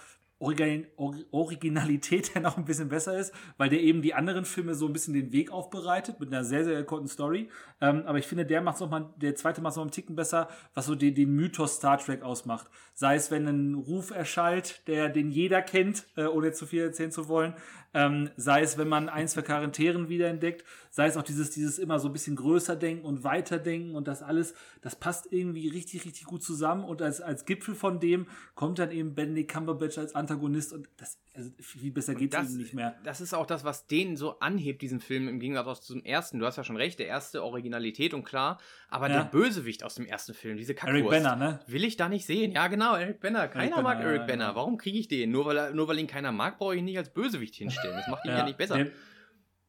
Originalität 0.44 2.36
der 2.36 2.42
noch 2.42 2.58
ein 2.58 2.66
bisschen 2.66 2.90
besser 2.90 3.18
ist, 3.18 3.34
weil 3.58 3.70
der 3.70 3.82
eben 3.82 4.02
die 4.02 4.14
anderen 4.14 4.46
Filme 4.46 4.76
so 4.76 4.88
ein 4.88 4.94
bisschen 4.94 5.14
den 5.14 5.32
Weg 5.32 5.52
aufbereitet 5.52 6.20
mit 6.20 6.34
einer 6.34 6.44
sehr, 6.44 6.66
sehr 6.66 6.84
kurzen 6.84 7.08
Story. 7.08 7.50
Ähm, 7.84 8.04
aber 8.06 8.18
ich 8.18 8.28
finde, 8.28 8.46
der 8.46 8.62
macht 8.62 8.80
noch 8.80 8.90
mal, 8.90 9.14
der 9.18 9.36
zweite 9.36 9.60
macht 9.60 9.72
es 9.72 9.76
noch 9.76 9.84
einen 9.84 9.92
Ticken 9.92 10.16
besser, 10.16 10.48
was 10.74 10.86
so 10.86 10.96
den, 10.96 11.16
den 11.16 11.36
Mythos 11.36 11.76
Star 11.76 11.98
Trek 11.98 12.24
ausmacht. 12.24 12.68
Sei 12.94 13.16
es, 13.16 13.30
wenn 13.30 13.46
ein 13.46 13.74
Ruf 13.76 14.12
erschallt, 14.12 14.88
der, 14.88 15.10
den 15.10 15.32
jeder 15.32 15.62
kennt, 15.62 16.06
äh, 16.16 16.24
ohne 16.24 16.54
zu 16.54 16.66
viel 16.66 16.82
erzählen 16.82 17.12
zu 17.12 17.28
wollen, 17.28 17.56
ähm, 17.94 18.30
sei 18.38 18.62
es, 18.62 18.78
wenn 18.78 18.88
man 18.88 19.10
eins 19.10 19.34
für 19.34 19.44
Charakteren 19.44 20.08
wiederentdeckt, 20.08 20.64
sei 20.92 21.08
es 21.08 21.18
auch 21.18 21.24
dieses, 21.24 21.52
dieses 21.52 21.78
immer 21.78 22.00
so 22.00 22.08
ein 22.08 22.14
bisschen 22.14 22.38
größer 22.38 22.78
denken 22.78 23.06
und 23.06 23.26
weiter 23.26 23.60
denken 23.60 23.96
und 23.96 24.08
das 24.08 24.24
alles, 24.24 24.54
das 24.82 24.96
passt 24.96 25.34
irgendwie 25.34 25.68
richtig, 25.68 26.06
richtig 26.06 26.24
gut 26.24 26.42
zusammen 26.42 26.86
und 26.86 27.02
als, 27.02 27.20
als 27.20 27.44
Gipfel 27.44 27.76
von 27.76 28.00
dem 28.00 28.28
kommt 28.56 28.80
dann 28.80 28.92
eben 28.92 29.14
Benedict 29.14 29.52
Cumberbatch 29.52 29.98
als 29.98 30.16
Antagonist 30.16 30.72
und 30.72 30.88
das, 30.96 31.18
also 31.36 31.50
viel 31.60 31.92
besser 31.92 32.14
geht 32.14 32.34
es 32.34 32.50
nicht 32.52 32.74
mehr. 32.74 32.96
Das 33.04 33.20
ist 33.20 33.34
auch 33.34 33.48
das, 33.48 33.64
was 33.64 33.88
den 33.88 34.16
so 34.18 34.40
anhebt, 34.40 34.82
diesen 34.84 35.00
Film, 35.00 35.28
im 35.28 35.40
Gegensatz 35.40 35.82
zum 35.82 36.04
ersten. 36.04 36.38
Du 36.38 36.46
hast 36.46 36.58
ja 36.58 36.64
schon 36.64 36.78
recht, 36.78 37.00
der 37.00 37.08
erste 37.08 37.44
Originalität 37.44 38.14
und 38.14 38.24
klar, 38.24 38.60
aber 38.88 39.10
ja. 39.10 39.24
der 39.24 39.30
Bösewicht 39.32 39.84
aus 39.84 39.96
dem 39.96 40.06
ersten 40.06 40.36
Film, 40.36 40.58
diese 40.58 40.76
Kackwurst, 40.76 41.12
Eric 41.12 41.24
Banner, 41.24 41.36
ne? 41.36 41.60
Will 41.66 41.84
ich 41.84 41.98
da 41.98 42.08
nicht 42.08 42.26
sehen. 42.28 42.52
Ja, 42.52 42.68
genau, 42.68 42.96
Eric 42.96 43.20
Banner. 43.20 43.48
Keiner 43.48 43.72
Eric 43.72 43.84
mag 43.84 43.98
Banner, 43.98 44.10
Eric 44.10 44.28
Banner. 44.28 44.46
Ja. 44.50 44.56
Warum 44.56 44.78
kriege 44.78 45.00
ich 45.00 45.08
den? 45.08 45.32
Nur 45.32 45.46
weil, 45.46 45.58
er, 45.58 45.74
nur 45.74 45.88
weil 45.88 45.98
ihn 45.98 46.08
keiner 46.08 46.32
mag, 46.32 46.60
brauche 46.60 46.76
ich 46.76 46.80
ihn 46.80 46.86
nicht 46.86 47.00
als 47.00 47.12
Bösewicht 47.12 47.56
hinstellen. 47.56 47.96
Das 47.96 48.08
macht 48.08 48.26
ihn 48.26 48.32
ja, 48.32 48.38
ja 48.38 48.46
nicht 48.46 48.58
besser. 48.58 48.76
Der, 48.76 48.92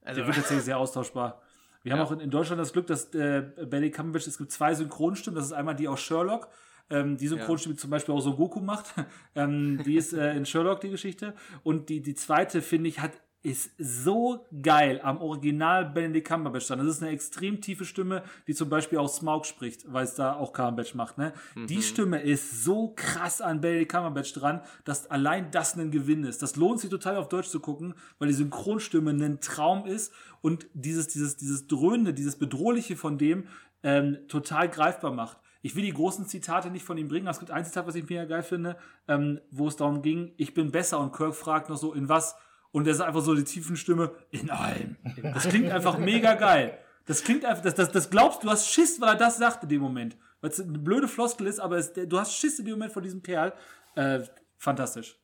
also, 0.03 0.20
der 0.20 0.27
wird 0.27 0.36
tatsächlich 0.36 0.65
sehr 0.66 0.78
austauschbar. 0.78 1.41
Wir 1.82 1.93
haben 1.93 2.01
auch 2.01 2.12
in, 2.12 2.20
in, 2.20 2.31
Deutschland 2.31 2.61
das 2.61 2.73
Glück, 2.73 2.86
dass 2.86 3.15
äh, 3.15 3.43
Benedict 3.57 3.97
Cumberbatch, 3.97 4.27
es 4.27 4.39
gibt 4.39 4.53
zwei 4.53 4.74
Synchronstimmen. 4.74 5.36
Das 5.36 5.47
ist 5.47 5.53
einmal 5.53 5.74
die 5.74 5.89
aus 5.89 6.01
Sherlock 6.01 6.49
ähm, 6.90 7.16
die 7.16 7.28
Synchronstimme 7.28 7.74
ja. 7.74 7.81
zum 7.81 7.90
Beispiel 7.90 8.15
auch 8.15 8.20
so 8.20 8.36
Goku 8.36 8.61
macht. 8.61 8.94
ähm, 9.35 9.82
die 9.85 9.97
ist 9.97 10.12
äh, 10.12 10.35
in 10.36 10.47
Sherlock 10.47 10.81
die 10.81 10.90
Geschichte. 10.90 11.35
Und 11.62 11.89
die, 11.89 12.01
die 12.01 12.15
zweite, 12.15 12.62
finde 12.62 12.89
ich, 12.89 13.01
hat 13.01 13.12
ist 13.44 13.73
so 13.77 14.47
geil 14.62 15.01
am 15.02 15.20
Original 15.20 15.85
Benedict 15.85 16.27
Cumberbatch 16.27 16.66
dran. 16.66 16.78
Das 16.78 16.89
ist 16.89 17.02
eine 17.02 17.12
extrem 17.12 17.61
tiefe 17.61 17.85
Stimme, 17.85 18.23
die 18.47 18.55
zum 18.55 18.70
Beispiel 18.70 18.97
auch 18.97 19.09
Smaug 19.09 19.44
spricht, 19.44 19.85
weil 19.93 20.05
es 20.05 20.15
da 20.15 20.35
auch 20.35 20.55
Cumberbatch 20.55 20.94
macht. 20.94 21.19
Ne? 21.19 21.35
Mhm. 21.55 21.66
Die 21.66 21.82
Stimme 21.82 22.23
ist 22.23 22.65
so 22.65 22.94
krass 22.97 23.43
an 23.43 23.61
Benedict 23.61 23.93
Cumberbatch 23.93 24.32
dran, 24.32 24.62
dass 24.85 25.11
allein 25.11 25.51
das 25.51 25.77
ein 25.77 25.90
Gewinn 25.90 26.24
ist. 26.24 26.40
Das 26.40 26.56
lohnt 26.56 26.81
sich 26.81 26.89
total 26.89 27.19
auf 27.19 27.28
Deutsch 27.28 27.48
zu 27.48 27.61
gucken, 27.61 27.94
weil 28.19 28.28
die 28.28 28.35
Synchronstimme 28.35 29.11
ein 29.11 29.40
Traum 29.40 29.85
ist 29.85 30.15
und 30.40 30.66
dieses, 30.73 31.09
dieses, 31.09 31.36
dieses 31.36 31.66
Dröhnende, 31.66 32.15
dieses 32.15 32.36
Bedrohliche 32.36 32.97
von 32.97 33.19
dem 33.19 33.47
ähm, 33.82 34.16
total 34.27 34.70
greifbar 34.70 35.12
macht. 35.12 35.36
Ich 35.65 35.74
will 35.74 35.82
die 35.82 35.95
großen 35.95 36.27
Zitate 36.27 36.70
nicht 36.70 36.85
von 36.85 36.99
ihm 36.99 37.09
bringen. 37.09 37.27
Es 37.27 37.39
gibt 37.39 37.51
ein 37.51 37.65
Zitat, 37.65 37.86
was 37.86 37.95
ich 37.95 38.07
mega 38.07 38.27
geil 38.27 38.43
finde, 38.43 38.77
ähm, 39.09 39.41
wo 39.51 39.66
es 39.66 39.77
darum 39.77 40.03
ging, 40.03 40.35
ich 40.36 40.53
bin 40.53 40.70
besser 40.70 41.01
und 41.01 41.16
Kirk 41.16 41.35
fragt 41.35 41.70
noch 41.70 41.78
so, 41.78 41.95
in 41.95 42.07
was? 42.07 42.36
Und 42.70 42.86
er 42.86 42.93
sagt 42.93 43.09
einfach 43.09 43.23
so 43.23 43.35
die 43.35 43.45
tiefen 43.45 43.74
Stimme, 43.78 44.12
in 44.31 44.51
allem. 44.51 44.97
Das 45.23 45.49
klingt 45.49 45.70
einfach 45.70 45.97
mega 45.97 46.35
geil. 46.35 46.77
Das 47.07 47.24
klingt 47.24 47.47
einfach, 47.47 47.62
das, 47.62 47.74
das, 47.74 47.91
das 47.91 48.11
glaubst 48.11 48.45
du, 48.45 48.51
hast 48.51 48.69
Schiss, 48.70 49.01
weil 49.01 49.09
er 49.09 49.15
das 49.15 49.39
sagt 49.39 49.62
in 49.62 49.70
dem 49.70 49.81
Moment. 49.81 50.19
Weil 50.43 50.51
es 50.51 50.61
eine 50.61 50.78
blöde 50.78 51.09
Floskel 51.09 51.47
ist, 51.47 51.61
aber 51.61 51.78
es, 51.78 51.95
du 51.95 52.20
hast 52.20 52.35
Schiss 52.35 52.59
in 52.59 52.66
dem 52.66 52.74
Moment 52.74 52.93
vor 52.93 53.01
diesem 53.01 53.23
Kerl. 53.23 53.55
Äh, 53.95 54.20
fantastisch. 54.59 55.16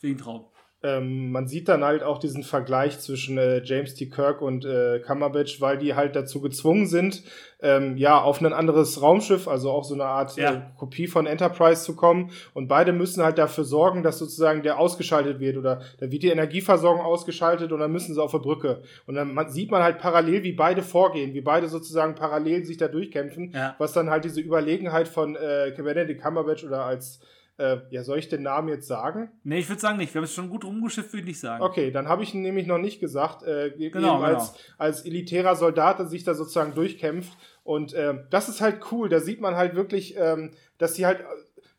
Wegen 0.00 0.16
Traum. 0.16 0.46
Ähm, 0.82 1.30
man 1.30 1.46
sieht 1.46 1.68
dann 1.68 1.84
halt 1.84 2.02
auch 2.02 2.18
diesen 2.18 2.42
Vergleich 2.42 2.98
zwischen 2.98 3.38
äh, 3.38 3.62
James 3.64 3.94
T. 3.94 4.06
Kirk 4.06 4.42
und 4.42 4.64
äh, 4.64 4.98
Cumberbatch, 5.00 5.60
weil 5.60 5.78
die 5.78 5.94
halt 5.94 6.16
dazu 6.16 6.40
gezwungen 6.40 6.86
sind, 6.86 7.22
ähm, 7.64 7.96
ja, 7.96 8.20
auf 8.20 8.40
ein 8.40 8.52
anderes 8.52 9.00
Raumschiff, 9.00 9.46
also 9.46 9.70
auch 9.70 9.84
so 9.84 9.94
eine 9.94 10.04
Art 10.06 10.36
Ja. 10.36 10.52
äh, 10.52 10.60
Kopie 10.76 11.06
von 11.06 11.26
Enterprise 11.26 11.84
zu 11.84 11.94
kommen. 11.94 12.30
Und 12.54 12.66
beide 12.66 12.92
müssen 12.92 13.22
halt 13.22 13.38
dafür 13.38 13.62
sorgen, 13.62 14.02
dass 14.02 14.18
sozusagen 14.18 14.64
der 14.64 14.80
ausgeschaltet 14.80 15.38
wird 15.38 15.56
oder 15.56 15.82
da 16.00 16.10
wird 16.10 16.24
die 16.24 16.28
Energieversorgung 16.30 17.00
ausgeschaltet 17.04 17.70
und 17.70 17.78
dann 17.78 17.92
müssen 17.92 18.14
sie 18.14 18.20
auf 18.22 18.32
der 18.32 18.38
Brücke. 18.38 18.82
Und 19.06 19.14
dann 19.14 19.32
man, 19.32 19.48
sieht 19.50 19.70
man 19.70 19.82
halt 19.84 19.98
parallel, 19.98 20.42
wie 20.42 20.52
beide 20.52 20.82
vorgehen, 20.82 21.34
wie 21.34 21.40
beide 21.40 21.68
sozusagen 21.68 22.16
parallel 22.16 22.64
sich 22.64 22.78
da 22.78 22.88
durchkämpfen, 22.88 23.52
Ja. 23.54 23.76
was 23.78 23.92
dann 23.92 24.10
halt 24.10 24.24
diese 24.24 24.40
Überlegenheit 24.40 25.06
von 25.06 25.36
äh, 25.36 25.72
Benedict 25.76 26.20
Cumberbatch 26.20 26.64
oder 26.64 26.84
als 26.84 27.20
äh, 27.58 27.78
ja, 27.90 28.02
soll 28.02 28.18
ich 28.18 28.28
den 28.28 28.42
Namen 28.42 28.68
jetzt 28.68 28.86
sagen? 28.88 29.30
Nee, 29.44 29.58
ich 29.58 29.68
würde 29.68 29.80
sagen 29.80 29.98
nicht. 29.98 30.12
Wir 30.14 30.20
haben 30.20 30.24
es 30.24 30.34
schon 30.34 30.48
gut 30.50 30.64
rumgeschifft, 30.64 31.12
würde 31.12 31.30
ich 31.30 31.38
sagen. 31.40 31.62
Okay, 31.62 31.90
dann 31.90 32.08
habe 32.08 32.22
ich 32.22 32.34
ihn 32.34 32.42
nämlich 32.42 32.66
noch 32.66 32.78
nicht 32.78 33.00
gesagt. 33.00 33.42
Äh, 33.42 33.70
ge- 33.76 33.90
Genau, 33.90 34.16
eben 34.16 34.24
als, 34.24 34.54
als 34.78 35.04
elitärer 35.04 35.54
Soldat, 35.56 35.98
der 35.98 36.06
sich 36.06 36.24
da 36.24 36.34
sozusagen 36.34 36.74
durchkämpft. 36.74 37.32
Und 37.64 37.94
ähm, 37.96 38.20
das 38.30 38.48
ist 38.48 38.60
halt 38.60 38.80
cool. 38.90 39.08
Da 39.08 39.20
sieht 39.20 39.40
man 39.40 39.54
halt 39.56 39.74
wirklich, 39.76 40.16
ähm, 40.18 40.50
dass 40.78 40.94
sie 40.94 41.06
halt 41.06 41.20
äh, 41.20 41.24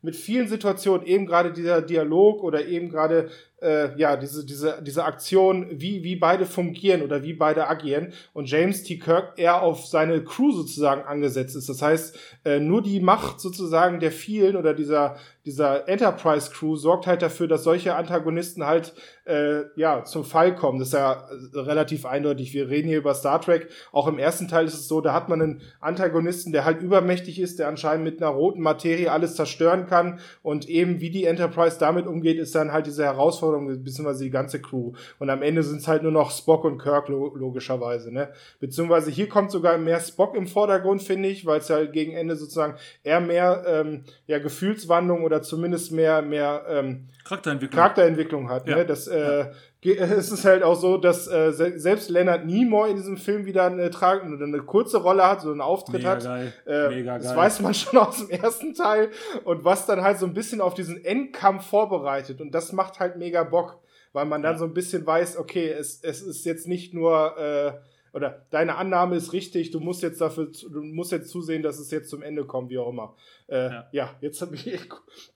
mit 0.00 0.16
vielen 0.16 0.48
Situationen, 0.48 1.06
eben 1.06 1.24
gerade 1.26 1.50
dieser 1.52 1.80
Dialog 1.80 2.42
oder 2.42 2.66
eben 2.66 2.90
gerade 2.90 3.30
äh, 3.62 3.98
ja, 3.98 4.16
diese, 4.18 4.44
diese, 4.44 4.82
diese 4.82 5.02
Aktion, 5.04 5.66
wie, 5.80 6.04
wie 6.04 6.16
beide 6.16 6.44
fungieren 6.44 7.00
oder 7.00 7.22
wie 7.22 7.32
beide 7.32 7.66
agieren 7.68 8.12
und 8.34 8.50
James 8.50 8.82
T. 8.82 8.98
Kirk 8.98 9.38
eher 9.38 9.62
auf 9.62 9.86
seine 9.86 10.22
Crew 10.22 10.52
sozusagen 10.52 11.02
angesetzt 11.04 11.56
ist. 11.56 11.70
Das 11.70 11.80
heißt, 11.80 12.18
äh, 12.44 12.60
nur 12.60 12.82
die 12.82 13.00
Macht 13.00 13.40
sozusagen 13.40 13.98
der 13.98 14.12
vielen 14.12 14.56
oder 14.56 14.74
dieser, 14.74 15.16
dieser 15.44 15.88
Enterprise 15.88 16.50
Crew 16.50 16.76
sorgt 16.76 17.06
halt 17.06 17.20
dafür, 17.20 17.48
dass 17.48 17.64
solche 17.64 17.94
Antagonisten 17.94 18.64
halt 18.64 18.94
äh, 19.26 19.62
ja 19.76 20.04
zum 20.04 20.24
Fall 20.24 20.54
kommen. 20.54 20.78
Das 20.78 20.88
ist 20.88 20.94
ja 20.94 21.28
äh, 21.54 21.58
relativ 21.58 22.06
eindeutig. 22.06 22.54
Wir 22.54 22.68
reden 22.68 22.88
hier 22.88 22.98
über 22.98 23.14
Star 23.14 23.40
Trek. 23.40 23.68
Auch 23.92 24.06
im 24.06 24.18
ersten 24.18 24.48
Teil 24.48 24.66
ist 24.66 24.74
es 24.74 24.88
so, 24.88 25.00
da 25.00 25.12
hat 25.12 25.28
man 25.28 25.42
einen 25.42 25.62
Antagonisten, 25.80 26.52
der 26.52 26.64
halt 26.64 26.80
übermächtig 26.80 27.38
ist, 27.38 27.58
der 27.58 27.68
anscheinend 27.68 28.04
mit 28.04 28.22
einer 28.22 28.30
roten 28.30 28.62
Materie 28.62 29.10
alles 29.10 29.34
zerstören 29.34 29.86
kann 29.86 30.18
und 30.42 30.68
eben 30.68 31.00
wie 31.00 31.10
die 31.10 31.24
Enterprise 31.24 31.78
damit 31.78 32.06
umgeht, 32.06 32.38
ist 32.38 32.54
dann 32.54 32.72
halt 32.72 32.86
diese 32.86 33.04
Herausforderung 33.04 33.66
beziehungsweise 33.82 34.24
die 34.24 34.30
ganze 34.30 34.60
Crew. 34.60 34.92
Und 35.18 35.30
am 35.30 35.42
Ende 35.42 35.62
sind 35.62 35.80
es 35.80 35.88
halt 35.88 36.02
nur 36.02 36.12
noch 36.12 36.30
Spock 36.30 36.64
und 36.64 36.78
Kirk 36.78 37.08
lo 37.08 37.34
logischerweise. 37.34 38.12
Ne? 38.12 38.30
Beziehungsweise 38.60 39.10
hier 39.10 39.28
kommt 39.28 39.50
sogar 39.50 39.76
mehr 39.78 40.00
Spock 40.00 40.36
im 40.36 40.46
Vordergrund, 40.46 41.02
finde 41.02 41.28
ich, 41.28 41.46
weil 41.46 41.58
es 41.58 41.68
ja 41.68 41.84
gegen 41.84 42.12
Ende 42.12 42.36
sozusagen 42.36 42.76
eher 43.02 43.20
mehr 43.20 43.64
ähm, 43.66 44.04
ja, 44.26 44.38
Gefühlswandlung 44.38 45.22
oder 45.22 45.33
zumindest 45.42 45.92
mehr 45.92 46.22
mehr 46.22 46.64
ähm, 46.68 47.08
Charakterentwicklung. 47.24 47.76
Charakterentwicklung 47.78 48.48
hat. 48.50 48.68
Ja. 48.68 48.76
Ne? 48.76 48.86
Das, 48.86 49.06
äh, 49.08 49.46
ge- 49.80 49.96
Es 49.98 50.30
ist 50.30 50.44
halt 50.44 50.62
auch 50.62 50.74
so, 50.74 50.98
dass 50.98 51.26
äh, 51.26 51.52
se 51.52 51.78
selbst 51.78 52.10
Leonard 52.10 52.44
Nimoy 52.46 52.90
in 52.90 52.96
diesem 52.96 53.16
Film 53.16 53.46
wieder 53.46 53.64
eine, 53.66 53.90
Tra 53.90 54.16
oder 54.16 54.44
eine 54.44 54.58
kurze 54.62 54.98
Rolle 54.98 55.26
hat, 55.26 55.40
so 55.40 55.50
einen 55.50 55.60
Auftritt 55.60 55.96
Mega 56.02 56.10
hat. 56.10 56.24
geil. 56.24 56.52
Äh, 56.66 56.88
Mega 56.88 57.16
das 57.18 57.28
geil. 57.28 57.36
weiß 57.36 57.60
man 57.60 57.74
schon 57.74 57.98
aus 57.98 58.18
dem 58.18 58.30
ersten 58.30 58.74
Teil 58.74 59.10
und 59.44 59.64
was 59.64 59.86
dann 59.86 60.02
halt 60.02 60.18
so 60.18 60.26
ein 60.26 60.34
bisschen 60.34 60.60
auf 60.60 60.74
diesen 60.74 61.04
Endkampf 61.04 61.66
vorbereitet 61.66 62.40
und 62.40 62.54
das 62.54 62.72
macht 62.72 63.00
halt 63.00 63.16
mega 63.16 63.42
Bock, 63.44 63.80
weil 64.12 64.26
man 64.26 64.42
dann 64.42 64.52
Ja. 64.54 64.58
so 64.58 64.64
ein 64.66 64.74
bisschen 64.74 65.06
weiß, 65.06 65.38
okay, 65.38 65.68
es, 65.70 66.00
es 66.02 66.20
ist 66.22 66.44
jetzt 66.44 66.68
nicht 66.68 66.92
nur 66.94 67.36
äh, 67.38 67.72
oder 68.14 68.46
deine 68.50 68.76
Annahme 68.76 69.16
ist 69.16 69.32
richtig, 69.32 69.72
du 69.72 69.80
musst 69.80 70.02
jetzt 70.02 70.20
dafür, 70.20 70.46
du 70.46 70.82
musst 70.82 71.10
jetzt 71.12 71.30
zusehen, 71.30 71.62
dass 71.62 71.78
es 71.80 71.90
jetzt 71.90 72.08
zum 72.08 72.22
Ende 72.22 72.44
kommt, 72.44 72.70
wie 72.70 72.78
auch 72.78 72.88
immer. 72.88 73.16
Äh, 73.48 73.70
ja. 73.70 73.88
Ja. 73.92 74.10
jetzt 74.20 74.40
habe 74.40 74.54
ich 74.54 74.78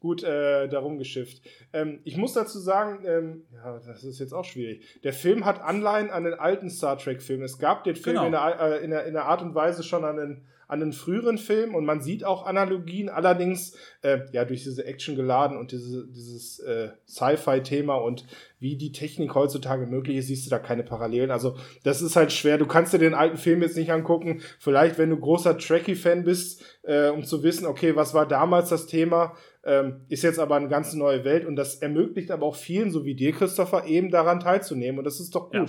gut 0.01 0.23
äh, 0.23 0.69
darum 0.69 0.97
geschifft. 0.99 1.43
Ähm, 1.73 2.01
ich 2.05 2.17
muss 2.17 2.35
dazu 2.35 2.59
sagen, 2.59 3.05
ähm, 3.05 3.43
ja, 3.53 3.81
das 3.85 4.05
ist 4.05 4.21
jetzt 4.21 4.33
auch 4.33 4.45
schwierig. 4.45 4.85
Der 5.03 5.13
Film 5.13 5.45
hat 5.45 5.61
Anleihen 5.61 6.11
an 6.11 6.25
den 6.25 6.35
alten 6.35 6.71
Star 6.71 6.97
Trek-Film. 6.97 7.43
Es 7.43 7.59
gab 7.59 7.83
den 7.85 7.97
Film 7.97 8.17
Genau. 8.17 8.27
in, 8.27 8.33
der, 8.33 8.61
äh, 8.61 8.85
in, 8.85 8.91
der, 8.91 9.05
in 9.07 9.15
der 9.15 9.25
Art 9.27 9.43
und 9.43 9.55
Weise 9.55 9.83
schon 9.83 10.05
an 10.05 10.17
den, 10.17 10.47
an 10.69 10.81
den 10.81 10.93
früheren 10.93 11.39
Film 11.39 11.75
und 11.75 11.87
man 11.87 12.03
sieht 12.03 12.25
auch 12.25 12.45
Analogien, 12.47 13.09
allerdings 13.09 13.75
äh, 14.03 14.21
ja 14.33 14.45
durch 14.45 14.65
diese 14.65 14.85
Action 14.85 15.17
geladen 15.17 15.57
und 15.57 15.73
diese, 15.73 16.07
dieses 16.09 16.61
äh, 16.61 16.91
Sci-Fi-Thema 17.07 17.95
und 17.97 18.27
wie 18.61 18.77
die 18.77 18.93
Technik 18.93 19.35
heutzutage 19.35 19.87
möglich 19.87 20.19
ist, 20.19 20.27
siehst 20.27 20.45
du 20.47 20.51
da 20.51 20.59
keine 20.59 20.83
Parallelen. 20.83 21.31
Also 21.31 21.57
das 21.85 22.03
ist 22.03 22.17
halt 22.17 22.33
schwer. 22.33 22.59
Du 22.59 22.67
kannst 22.67 22.93
dir 22.93 22.99
den 22.99 23.15
alten 23.15 23.39
Film 23.39 23.63
jetzt 23.63 23.77
nicht 23.77 23.91
angucken. 23.91 24.43
Vielleicht, 24.59 24.99
wenn 24.99 25.11
du 25.11 25.17
großer 25.17 25.57
Trekkie-Fan 25.57 26.25
bist, 26.25 26.63
äh, 26.83 27.09
um 27.09 27.25
zu 27.25 27.43
wissen, 27.43 27.67
okay, 27.67 27.97
was 27.97 28.13
war 28.13 28.29
damals 28.29 28.69
das 28.69 28.87
Thema, 28.87 29.35
ähm, 29.65 30.03
ist 30.09 30.23
jetzt 30.23 30.39
aber 30.39 30.57
eine 30.57 30.69
ganz 30.69 30.93
neue 30.93 31.25
Welt 31.25 31.47
und 31.47 31.57
das 31.57 31.77
ermöglicht 31.77 32.31
aber 32.31 32.45
auch 32.45 32.57
vielen, 32.57 32.91
so 32.91 33.07
wie 33.07 33.15
dir, 33.15 33.33
Christopher, 33.33 33.87
eben 33.87 34.11
daran 34.11 34.41
teilzunehmen 34.41 34.99
und 34.99 35.05
das 35.05 35.19
ist 35.19 35.35
doch 35.35 35.53
Ja. 35.53 35.65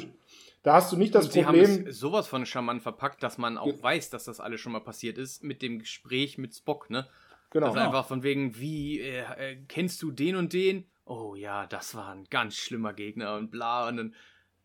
Da 0.63 0.73
hast 0.73 0.91
du 0.91 0.97
nicht 0.97 1.15
das 1.15 1.25
Und 1.25 1.31
sie 1.33 1.43
Problem. 1.43 1.65
haben 1.65 1.87
es 1.87 1.99
sowas 1.99 2.27
von 2.27 2.45
charmant 2.45 2.81
verpackt, 2.81 3.23
dass 3.23 3.37
man 3.37 3.57
auch 3.57 3.67
Ja. 3.67 3.81
weiß, 3.81 4.09
dass 4.09 4.25
das 4.25 4.39
alles 4.39 4.59
schon 4.59 4.73
mal 4.73 4.81
passiert 4.81 5.17
ist 5.17 5.43
mit 5.43 5.61
dem 5.61 5.79
Gespräch 5.79 6.37
mit 6.37 6.53
Spock, 6.55 6.89
ne? 6.89 7.07
Genau. 7.51 7.67
Das 7.67 7.75
ist 7.75 7.81
einfach 7.81 8.05
von 8.07 8.23
wegen, 8.23 8.57
wie, 8.59 8.99
äh, 8.99 9.23
äh, 9.53 9.57
kennst 9.67 10.01
du 10.01 10.11
den 10.11 10.35
und 10.35 10.53
den? 10.53 10.85
Oh 11.05 11.33
ja, 11.35 11.65
das 11.65 11.95
war 11.95 12.09
ein 12.13 12.25
ganz 12.29 12.55
schlimmer 12.55 12.93
Gegner 12.93 13.35
und 13.37 13.49
bla. 13.51 13.87
Und 13.87 13.97
dann, 13.97 14.15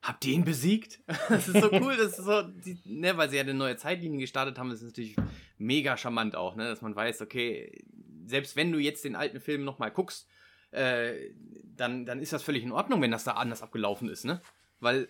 habt 0.02 0.24
ihr 0.26 0.34
ihn 0.34 0.44
besiegt? 0.44 1.00
Das 1.30 1.48
ist 1.48 1.60
so 1.60 1.70
cool, 1.80 1.96
das 1.96 2.18
ist 2.18 2.24
so, 2.26 2.42
die, 2.42 2.78
ne, 2.84 3.16
weil 3.16 3.30
sie 3.30 3.36
ja 3.36 3.42
eine 3.42 3.54
neue 3.54 3.76
Zeitlinie 3.76 4.18
gestartet 4.20 4.58
haben, 4.58 4.68
das 4.70 4.80
ist 4.82 4.88
natürlich 4.88 5.16
mega 5.58 5.96
charmant 5.96 6.34
auch, 6.36 6.56
ne? 6.56 6.68
Dass 6.68 6.82
man 6.82 6.94
weiß, 6.94 7.22
okay, 7.22 7.84
selbst 8.26 8.56
wenn 8.56 8.72
du 8.72 8.78
jetzt 8.78 9.04
den 9.04 9.16
alten 9.16 9.40
Film 9.40 9.64
nochmal 9.64 9.90
guckst, 9.92 10.28
äh, 10.72 11.30
dann, 11.76 12.04
dann 12.04 12.20
ist 12.20 12.32
das 12.32 12.42
völlig 12.42 12.64
in 12.64 12.72
Ordnung, 12.72 13.00
wenn 13.00 13.12
das 13.12 13.24
da 13.24 13.32
anders 13.32 13.62
abgelaufen 13.62 14.08
ist, 14.08 14.24
ne? 14.24 14.42
Weil 14.80 15.08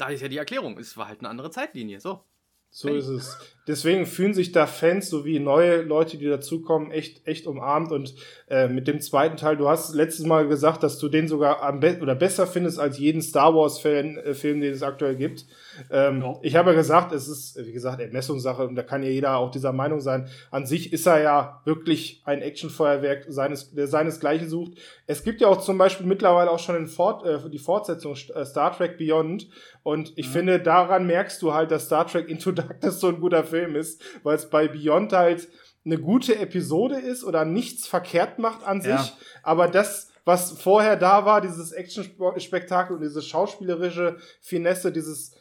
da 0.00 0.08
ist 0.08 0.22
ja 0.22 0.28
die 0.28 0.38
Erklärung, 0.38 0.78
es 0.78 0.96
war 0.96 1.08
halt 1.08 1.20
eine 1.20 1.28
andere 1.28 1.50
Zeitlinie, 1.50 2.00
so. 2.00 2.24
So 2.72 2.88
ist 2.94 3.08
es. 3.08 3.36
Deswegen 3.66 4.06
fühlen 4.06 4.32
sich 4.32 4.52
da 4.52 4.66
Fans 4.66 5.10
sowie 5.10 5.40
neue 5.40 5.82
Leute, 5.82 6.18
die 6.18 6.26
dazukommen, 6.26 6.92
echt, 6.92 7.26
echt 7.26 7.48
umarmt. 7.48 7.90
Und 7.90 8.14
äh, 8.48 8.68
mit 8.68 8.86
dem 8.86 9.00
zweiten 9.00 9.36
Teil, 9.36 9.56
du 9.56 9.68
hast 9.68 9.92
letztes 9.92 10.24
Mal 10.24 10.46
gesagt, 10.46 10.84
dass 10.84 10.98
du 10.98 11.08
den 11.08 11.26
sogar 11.26 11.62
am 11.62 11.80
be 11.80 11.98
oder 12.00 12.14
besser 12.14 12.46
findest 12.46 12.78
als 12.78 12.98
jeden 12.98 13.22
Star 13.22 13.56
Wars-Fan, 13.56 14.18
äh, 14.18 14.34
Film, 14.34 14.60
den 14.60 14.72
es 14.72 14.84
aktuell 14.84 15.16
gibt. 15.16 15.46
Ähm, 15.90 16.20
Ja. 16.22 16.34
Ich 16.42 16.56
habe 16.56 16.70
ja 16.70 16.76
gesagt, 16.76 17.12
es 17.12 17.28
ist, 17.28 17.56
wie 17.64 17.72
gesagt, 17.72 18.00
Ermessungssache 18.00 18.66
und 18.66 18.74
da 18.74 18.82
kann 18.82 19.02
ja 19.02 19.08
jeder 19.10 19.36
auch 19.36 19.50
dieser 19.50 19.72
Meinung 19.72 20.00
sein. 20.00 20.28
An 20.50 20.66
sich 20.66 20.92
ist 20.92 21.06
er 21.06 21.20
ja 21.20 21.60
wirklich 21.64 22.22
ein 22.24 22.42
Actionfeuerwerk 22.42 23.26
seines, 23.28 23.72
der 23.72 23.86
seinesgleichen 23.86 24.48
sucht. 24.48 24.72
Es 25.06 25.22
gibt 25.22 25.40
ja 25.40 25.48
auch 25.48 25.60
zum 25.60 25.78
Beispiel 25.78 26.06
mittlerweile 26.06 26.50
auch 26.50 26.58
schon 26.58 26.74
den 26.74 26.86
Fort, 26.86 27.24
äh, 27.24 27.48
die 27.50 27.58
Fortsetzung 27.58 28.14
äh, 28.34 28.44
Star 28.44 28.76
Trek 28.76 28.98
Beyond. 28.98 29.48
Und 29.82 30.12
ich 30.16 30.28
Mhm. 30.28 30.32
finde, 30.32 30.60
daran 30.60 31.06
merkst 31.06 31.40
du 31.42 31.54
halt, 31.54 31.70
dass 31.70 31.86
Star 31.86 32.06
Trek 32.06 32.28
Into 32.28 32.52
Darkness 32.52 33.00
so 33.00 33.08
ein 33.08 33.20
guter 33.20 33.44
Film 33.44 33.76
ist, 33.76 34.02
weil 34.22 34.36
es 34.36 34.50
bei 34.50 34.68
Beyond 34.68 35.12
halt 35.12 35.48
eine 35.84 35.96
gute 35.98 36.38
Episode 36.38 36.96
ist 36.96 37.24
oder 37.24 37.46
nichts 37.46 37.86
verkehrt 37.86 38.38
macht 38.38 38.66
an 38.66 38.82
sich, 38.82 38.90
Ja. 38.90 39.08
aber 39.42 39.66
das, 39.66 40.10
was 40.26 40.52
vorher 40.60 40.96
da 40.96 41.24
war, 41.24 41.40
dieses 41.40 41.72
Action-Spektakel 41.72 42.96
und 42.96 43.02
diese 43.02 43.22
schauspielerische 43.22 44.16
Finesse, 44.40 44.92
dieses 44.92 45.32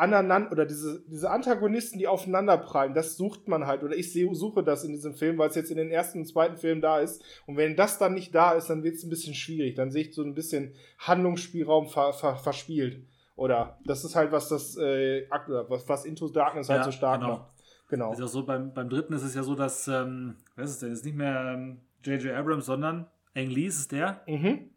aneinander 0.00 0.50
oder 0.52 0.64
diese, 0.66 1.04
diese 1.06 1.30
Antagonisten, 1.30 1.98
die 1.98 2.08
aufeinanderprallen, 2.08 2.94
das 2.94 3.16
sucht 3.16 3.48
man 3.48 3.66
halt. 3.66 3.82
Oder 3.82 3.96
ich 3.96 4.12
suche 4.12 4.64
das 4.64 4.82
in 4.82 4.92
diesem 4.92 5.14
Film, 5.14 5.36
weil 5.38 5.50
es 5.50 5.54
jetzt 5.54 5.70
in 5.70 5.76
den 5.76 5.90
ersten 5.90 6.20
und 6.20 6.24
zweiten 6.24 6.56
Filmen 6.56 6.80
da 6.80 7.00
ist. 7.00 7.22
Und 7.46 7.56
wenn 7.56 7.76
das 7.76 7.98
dann 7.98 8.14
nicht 8.14 8.34
da 8.34 8.52
ist, 8.52 8.68
dann 8.68 8.82
wird 8.82 8.96
es 8.96 9.04
ein 9.04 9.10
bisschen 9.10 9.34
schwierig. 9.34 9.74
Dann 9.74 9.90
sehe 9.90 10.04
ich 10.04 10.14
so 10.14 10.22
ein 10.22 10.34
bisschen 10.34 10.74
Handlungsspielraum 10.98 11.88
ver, 11.88 12.14
ver, 12.14 12.36
verspielt. 12.36 13.06
Oder 13.36 13.78
das 13.84 14.04
ist 14.04 14.16
halt, 14.16 14.32
was 14.32 14.48
das 14.48 14.76
äh, 14.76 15.26
was, 15.68 15.88
was 15.88 16.04
Into 16.04 16.28
Darkness 16.28 16.68
halt 16.68 16.80
Ja, 16.80 16.84
so 16.84 16.92
stark 16.92 17.20
genau. 17.20 17.32
macht. 17.32 17.52
Genau. 17.88 18.12
Ist 18.12 18.22
auch 18.22 18.28
so, 18.28 18.44
beim, 18.46 18.72
beim 18.72 18.88
dritten 18.88 19.12
ist 19.12 19.22
es 19.22 19.34
ja 19.34 19.42
so, 19.42 19.54
dass, 19.54 19.88
ähm, 19.88 20.36
was 20.56 20.70
ist 20.70 20.74
es 20.76 20.80
denn, 20.80 20.92
ist 20.92 21.04
nicht 21.04 21.16
mehr 21.16 21.54
ähm, 21.54 21.80
J.J. 22.04 22.34
Abrams, 22.34 22.66
sondern 22.66 23.06
Ang 23.34 23.50
Lee 23.50 23.66
ist 23.66 23.78
es 23.78 23.88
der. 23.88 24.22
Mhm. 24.26 24.70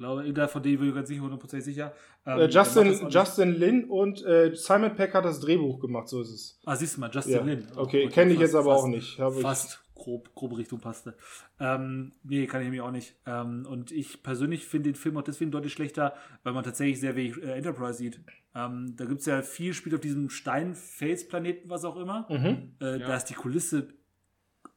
Ich 0.00 0.02
glaube, 0.02 0.22
irgendeiner 0.22 0.48
von 0.48 0.62
denen 0.62 0.78
bin 0.78 0.88
ich 0.88 0.94
ganz 0.94 1.10
nicht 1.10 1.20
hundertprozentig 1.20 1.62
sicher. 1.66 1.92
Ähm, 2.24 2.38
Äh, 2.38 2.46
Justin, 2.48 3.10
Justin 3.10 3.50
Lin 3.52 3.84
und 3.84 4.24
äh, 4.24 4.50
Simon 4.54 4.94
Peck 4.96 5.12
hat 5.12 5.26
das 5.26 5.40
Drehbuch 5.40 5.78
gemacht, 5.78 6.08
so 6.08 6.22
ist 6.22 6.30
es. 6.30 6.58
Ah, 6.64 6.74
siehst 6.74 6.96
du 6.96 7.00
mal, 7.02 7.10
Justin 7.12 7.34
Ja. 7.34 7.42
Lin. 7.42 7.66
Okay, 7.76 8.04
gut, 8.04 8.12
kenne 8.14 8.32
ich 8.32 8.40
jetzt 8.40 8.54
aber 8.54 8.70
fast- 8.72 8.84
auch 8.84 8.88
nicht. 8.88 9.18
Hab 9.20 9.34
ich- 9.34 9.42
Fast 9.42 9.84
grob, 9.94 10.34
grobe 10.34 10.56
Richtung 10.56 10.80
passte. 10.80 11.14
Ähm, 11.58 12.12
nee, 12.22 12.46
kann 12.46 12.62
ich 12.62 12.70
mir 12.70 12.82
auch 12.82 12.90
nicht. 12.90 13.14
Ähm, 13.26 13.66
und 13.68 13.92
ich 13.92 14.22
persönlich 14.22 14.64
finde 14.64 14.88
den 14.88 14.94
Film 14.94 15.18
auch 15.18 15.22
deswegen 15.22 15.50
deutlich 15.50 15.74
schlechter, 15.74 16.14
weil 16.44 16.54
man 16.54 16.64
tatsächlich 16.64 16.98
sehr 16.98 17.14
wenig 17.14 17.36
äh, 17.42 17.52
Enterprise 17.52 17.98
sieht. 17.98 18.22
Ähm, 18.54 18.94
da 18.96 19.04
gibt 19.04 19.20
es 19.20 19.26
ja 19.26 19.42
viel, 19.42 19.74
spielt 19.74 19.94
auf 19.94 20.00
diesem 20.00 20.30
Stein-Fels-Planeten, 20.30 21.68
was 21.68 21.84
auch 21.84 21.96
immer. 21.96 22.26
Mhm. 22.30 22.72
Äh, 22.80 23.00
Ja. 23.00 23.06
Da 23.06 23.16
ist 23.16 23.26
die 23.26 23.34
Kulisse, 23.34 23.88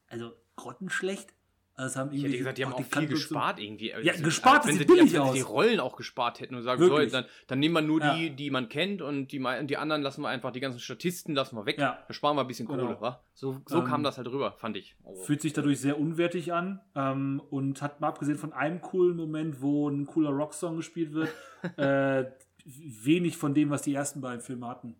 also 0.08 0.32
grottenschlecht. 0.56 1.32
Also 1.76 1.98
haben 1.98 2.12
Ich 2.12 2.22
hätte 2.22 2.38
gesagt, 2.38 2.56
die 2.58 2.64
haben 2.64 2.72
auch 2.72 2.76
viel 2.76 2.86
Kanten 2.86 3.08
so- 3.08 3.14
gespart 3.14 3.58
irgendwie. 3.58 3.88
Ja, 3.88 4.12
Also, 4.12 4.22
gespart, 4.22 4.64
wenn 4.64 4.76
sie, 4.78 4.84
billig 4.84 5.00
wenn 5.12 5.26
sie 5.26 5.32
die 5.32 5.42
aus. 5.42 5.48
Rollen 5.48 5.80
auch 5.80 5.96
gespart 5.96 6.38
hätten 6.38 6.54
und 6.54 6.62
sagen, 6.62 6.80
Wirklich. 6.80 7.10
so, 7.10 7.16
dann, 7.18 7.26
dann 7.48 7.58
nehmen 7.58 7.74
wir 7.74 7.80
nur 7.82 8.00
Ja. 8.00 8.14
die, 8.14 8.30
die 8.30 8.50
man 8.50 8.68
kennt 8.68 9.02
und 9.02 9.32
die, 9.32 9.44
die 9.64 9.76
anderen 9.76 10.02
lassen 10.02 10.22
wir 10.22 10.28
einfach, 10.28 10.52
die 10.52 10.60
ganzen 10.60 10.78
Statisten 10.78 11.34
lassen 11.34 11.56
wir 11.56 11.66
weg. 11.66 11.78
Ja. 11.78 11.98
Da 12.06 12.14
sparen 12.14 12.36
wir 12.36 12.42
ein 12.42 12.46
bisschen 12.46 12.68
Genau. 12.68 12.84
Kohle, 12.86 13.00
wa? 13.00 13.20
So, 13.32 13.60
so 13.66 13.78
Ähm, 13.80 13.84
kam 13.86 14.04
das 14.04 14.18
halt 14.18 14.28
rüber, 14.28 14.52
fand 14.52 14.76
ich. 14.76 14.94
Also, 15.04 15.24
Fühlt 15.24 15.40
sich 15.40 15.52
dadurch 15.52 15.80
sehr 15.80 15.98
unwertig 15.98 16.52
an 16.52 16.80
ähm, 16.94 17.42
und 17.50 17.82
hat 17.82 18.00
mal 18.00 18.06
abgesehen 18.08 18.38
von 18.38 18.52
einem 18.52 18.80
coolen 18.80 19.16
Moment, 19.16 19.60
wo 19.60 19.88
ein 19.88 20.06
cooler 20.06 20.30
Rocksong 20.30 20.76
gespielt 20.76 21.12
wird, 21.12 21.28
äh, 21.76 22.30
wenig 22.64 23.36
von 23.36 23.52
dem, 23.52 23.70
was 23.70 23.82
die 23.82 23.94
ersten 23.94 24.20
beiden 24.20 24.40
Filme 24.40 24.68
hatten. 24.68 24.94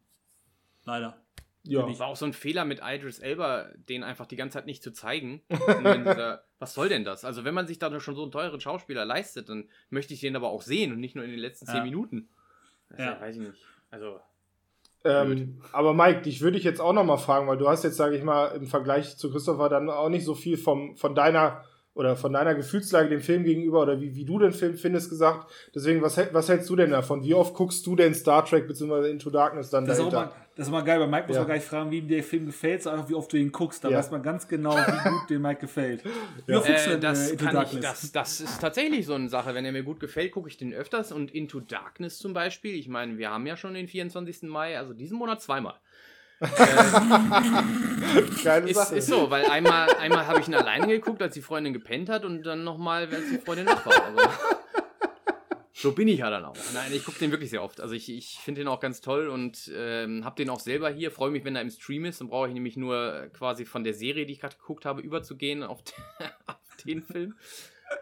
Leider. 0.84 1.16
Ja. 1.66 1.98
war 1.98 2.08
auch 2.08 2.16
so 2.16 2.26
ein 2.26 2.32
Fehler 2.32 2.64
mit 2.64 2.80
Idris 2.84 3.18
Elba, 3.18 3.66
den 3.88 4.02
einfach 4.02 4.26
die 4.26 4.36
ganze 4.36 4.54
Zeit 4.58 4.66
nicht 4.66 4.82
zu 4.82 4.92
zeigen. 4.92 5.42
Dieser, 6.04 6.44
was 6.58 6.74
soll 6.74 6.88
denn 6.88 7.04
das? 7.04 7.24
Also, 7.24 7.44
wenn 7.44 7.54
man 7.54 7.66
sich 7.66 7.78
da 7.78 7.98
schon 8.00 8.14
so 8.16 8.22
einen 8.22 8.32
teuren 8.32 8.60
Schauspieler 8.60 9.04
leistet, 9.04 9.48
dann 9.48 9.68
möchte 9.90 10.12
ich 10.14 10.20
den 10.20 10.36
aber 10.36 10.50
auch 10.50 10.62
sehen 10.62 10.92
und 10.92 11.00
nicht 11.00 11.16
nur 11.16 11.24
in 11.24 11.30
den 11.30 11.40
letzten 11.40 11.66
zehn 11.66 11.76
Ja. 11.76 11.84
Minuten. 11.84 12.28
Das 12.90 12.98
Ja. 13.00 13.20
weiß 13.20 13.36
ich 13.36 13.42
nicht. 13.42 13.64
Also, 13.90 14.20
Ähm, 15.06 15.60
aber 15.72 15.92
Mike, 15.92 16.22
dich 16.22 16.40
würde 16.40 16.56
ich 16.56 16.64
jetzt 16.64 16.80
auch 16.80 16.94
noch 16.94 17.04
mal 17.04 17.18
fragen, 17.18 17.46
weil 17.46 17.58
du 17.58 17.68
hast 17.68 17.84
jetzt, 17.84 17.96
sage 17.96 18.16
ich 18.16 18.22
mal, 18.22 18.48
im 18.56 18.66
Vergleich 18.66 19.16
zu 19.18 19.30
Christopher 19.30 19.68
dann 19.68 19.90
auch 19.90 20.08
nicht 20.08 20.24
so 20.24 20.34
viel 20.34 20.56
vom, 20.56 20.96
von 20.96 21.14
deiner 21.14 21.64
oder 21.94 22.16
von 22.16 22.32
deiner 22.32 22.54
Gefühlslage 22.54 23.08
dem 23.08 23.20
Film 23.20 23.44
gegenüber 23.44 23.80
oder 23.82 24.00
wie, 24.00 24.14
wie 24.16 24.24
du 24.24 24.38
den 24.40 24.52
Film 24.52 24.76
findest 24.76 25.10
gesagt. 25.10 25.50
Deswegen, 25.74 26.02
was, 26.02 26.18
was 26.32 26.48
hältst 26.48 26.68
du 26.68 26.74
denn 26.76 26.90
davon? 26.90 27.22
Wie 27.22 27.34
oft 27.34 27.54
guckst 27.54 27.86
du 27.86 27.94
denn 27.94 28.14
Star 28.14 28.44
Trek 28.44 28.66
bzw. 28.66 29.10
Into 29.10 29.30
Darkness 29.30 29.70
dann 29.70 29.86
Das 29.86 29.98
ist, 29.98 30.04
auch 30.04 30.10
dahinter? 30.10 30.34
mal, 30.34 30.46
das 30.56 30.66
ist 30.66 30.72
mal 30.72 30.80
geil. 30.82 30.98
Bei 30.98 31.06
Mike 31.06 31.28
muss 31.28 31.36
Ja. 31.36 31.42
man 31.42 31.48
gar 31.48 31.54
nicht 31.54 31.66
fragen, 31.66 31.90
wie 31.92 31.98
ihm 31.98 32.08
der 32.08 32.22
Film 32.24 32.46
gefällt, 32.46 32.82
sondern 32.82 33.08
wie 33.08 33.14
oft 33.14 33.32
du 33.32 33.36
ihn 33.36 33.52
guckst. 33.52 33.84
Da 33.84 33.90
Ja. 33.90 33.98
weiß 33.98 34.10
man 34.10 34.22
ganz 34.24 34.48
genau, 34.48 34.74
wie 34.76 35.08
gut 35.10 35.30
dem 35.30 35.42
Mike 35.42 35.60
gefällt. 35.60 36.02
Wie 36.46 36.52
Ja. 36.52 36.58
oft 36.58 36.66
guckst 36.66 36.86
du 36.86 36.90
Äh, 36.90 36.92
denn 36.94 37.00
das, 37.00 37.28
äh, 37.28 37.32
Into 37.32 37.44
kann 37.44 37.54
ich, 37.56 37.62
Darkness? 37.70 37.82
das, 38.00 38.12
das 38.12 38.40
ist 38.40 38.60
tatsächlich 38.60 39.06
so 39.06 39.14
eine 39.14 39.28
Sache. 39.28 39.54
Wenn 39.54 39.64
er 39.64 39.72
mir 39.72 39.84
gut 39.84 40.00
gefällt, 40.00 40.32
gucke 40.32 40.48
ich 40.48 40.56
den 40.56 40.74
öfters. 40.74 41.12
Und 41.12 41.32
Into 41.32 41.60
Darkness 41.60 42.18
zum 42.18 42.34
Beispiel, 42.34 42.74
ich 42.74 42.88
meine, 42.88 43.18
wir 43.18 43.30
haben 43.30 43.46
ja 43.46 43.56
schon 43.56 43.74
den 43.74 43.86
24. 43.86 44.42
Mai, 44.48 44.76
also 44.78 44.92
diesen 44.94 45.16
Monat 45.16 45.40
zweimal. 45.42 45.74
Geile 48.44 48.68
Ist, 48.68 48.76
Sache. 48.76 48.96
ist 48.96 49.06
so, 49.08 49.30
weil 49.30 49.44
einmal, 49.46 49.88
einmal 49.96 50.26
habe 50.26 50.40
ich 50.40 50.48
ihn 50.48 50.54
alleine 50.54 50.86
geguckt, 50.88 51.22
als 51.22 51.34
die 51.34 51.42
Freundin 51.42 51.72
gepennt 51.72 52.08
hat 52.08 52.24
und 52.24 52.42
dann 52.42 52.64
nochmal, 52.64 53.10
wenn 53.10 53.22
die 53.30 53.38
Freundin 53.38 53.66
wach 53.66 53.84
war. 53.86 54.04
Also, 54.04 54.20
so 55.72 55.92
bin 55.92 56.08
ich 56.08 56.18
ja 56.20 56.30
dann 56.30 56.44
auch. 56.44 56.56
Nein, 56.72 56.92
ich 56.92 57.04
gucke 57.04 57.18
den 57.18 57.30
wirklich 57.30 57.50
sehr 57.50 57.62
oft. 57.62 57.80
Also 57.80 57.94
ich, 57.94 58.08
ich 58.10 58.38
finde 58.42 58.60
den 58.62 58.68
auch 58.68 58.80
ganz 58.80 59.00
toll 59.00 59.28
und 59.28 59.70
ähm, 59.74 60.24
habe 60.24 60.36
den 60.36 60.48
auch 60.50 60.60
selber 60.60 60.88
hier. 60.90 61.10
Freue 61.10 61.30
mich, 61.30 61.44
wenn 61.44 61.56
er 61.56 61.62
im 61.62 61.70
Stream 61.70 62.04
ist. 62.04 62.20
Dann 62.20 62.28
brauche 62.28 62.48
ich 62.48 62.54
nämlich 62.54 62.76
nur 62.76 63.24
äh, 63.24 63.28
quasi 63.28 63.64
von 63.64 63.84
der 63.84 63.92
Serie, 63.94 64.24
die 64.26 64.32
ich 64.32 64.40
gerade 64.40 64.56
geguckt 64.56 64.84
habe, 64.86 65.00
überzugehen 65.02 65.62
auf, 65.62 65.82
den- 65.82 65.94
auf 66.46 66.76
den 66.84 67.02
Film. 67.02 67.36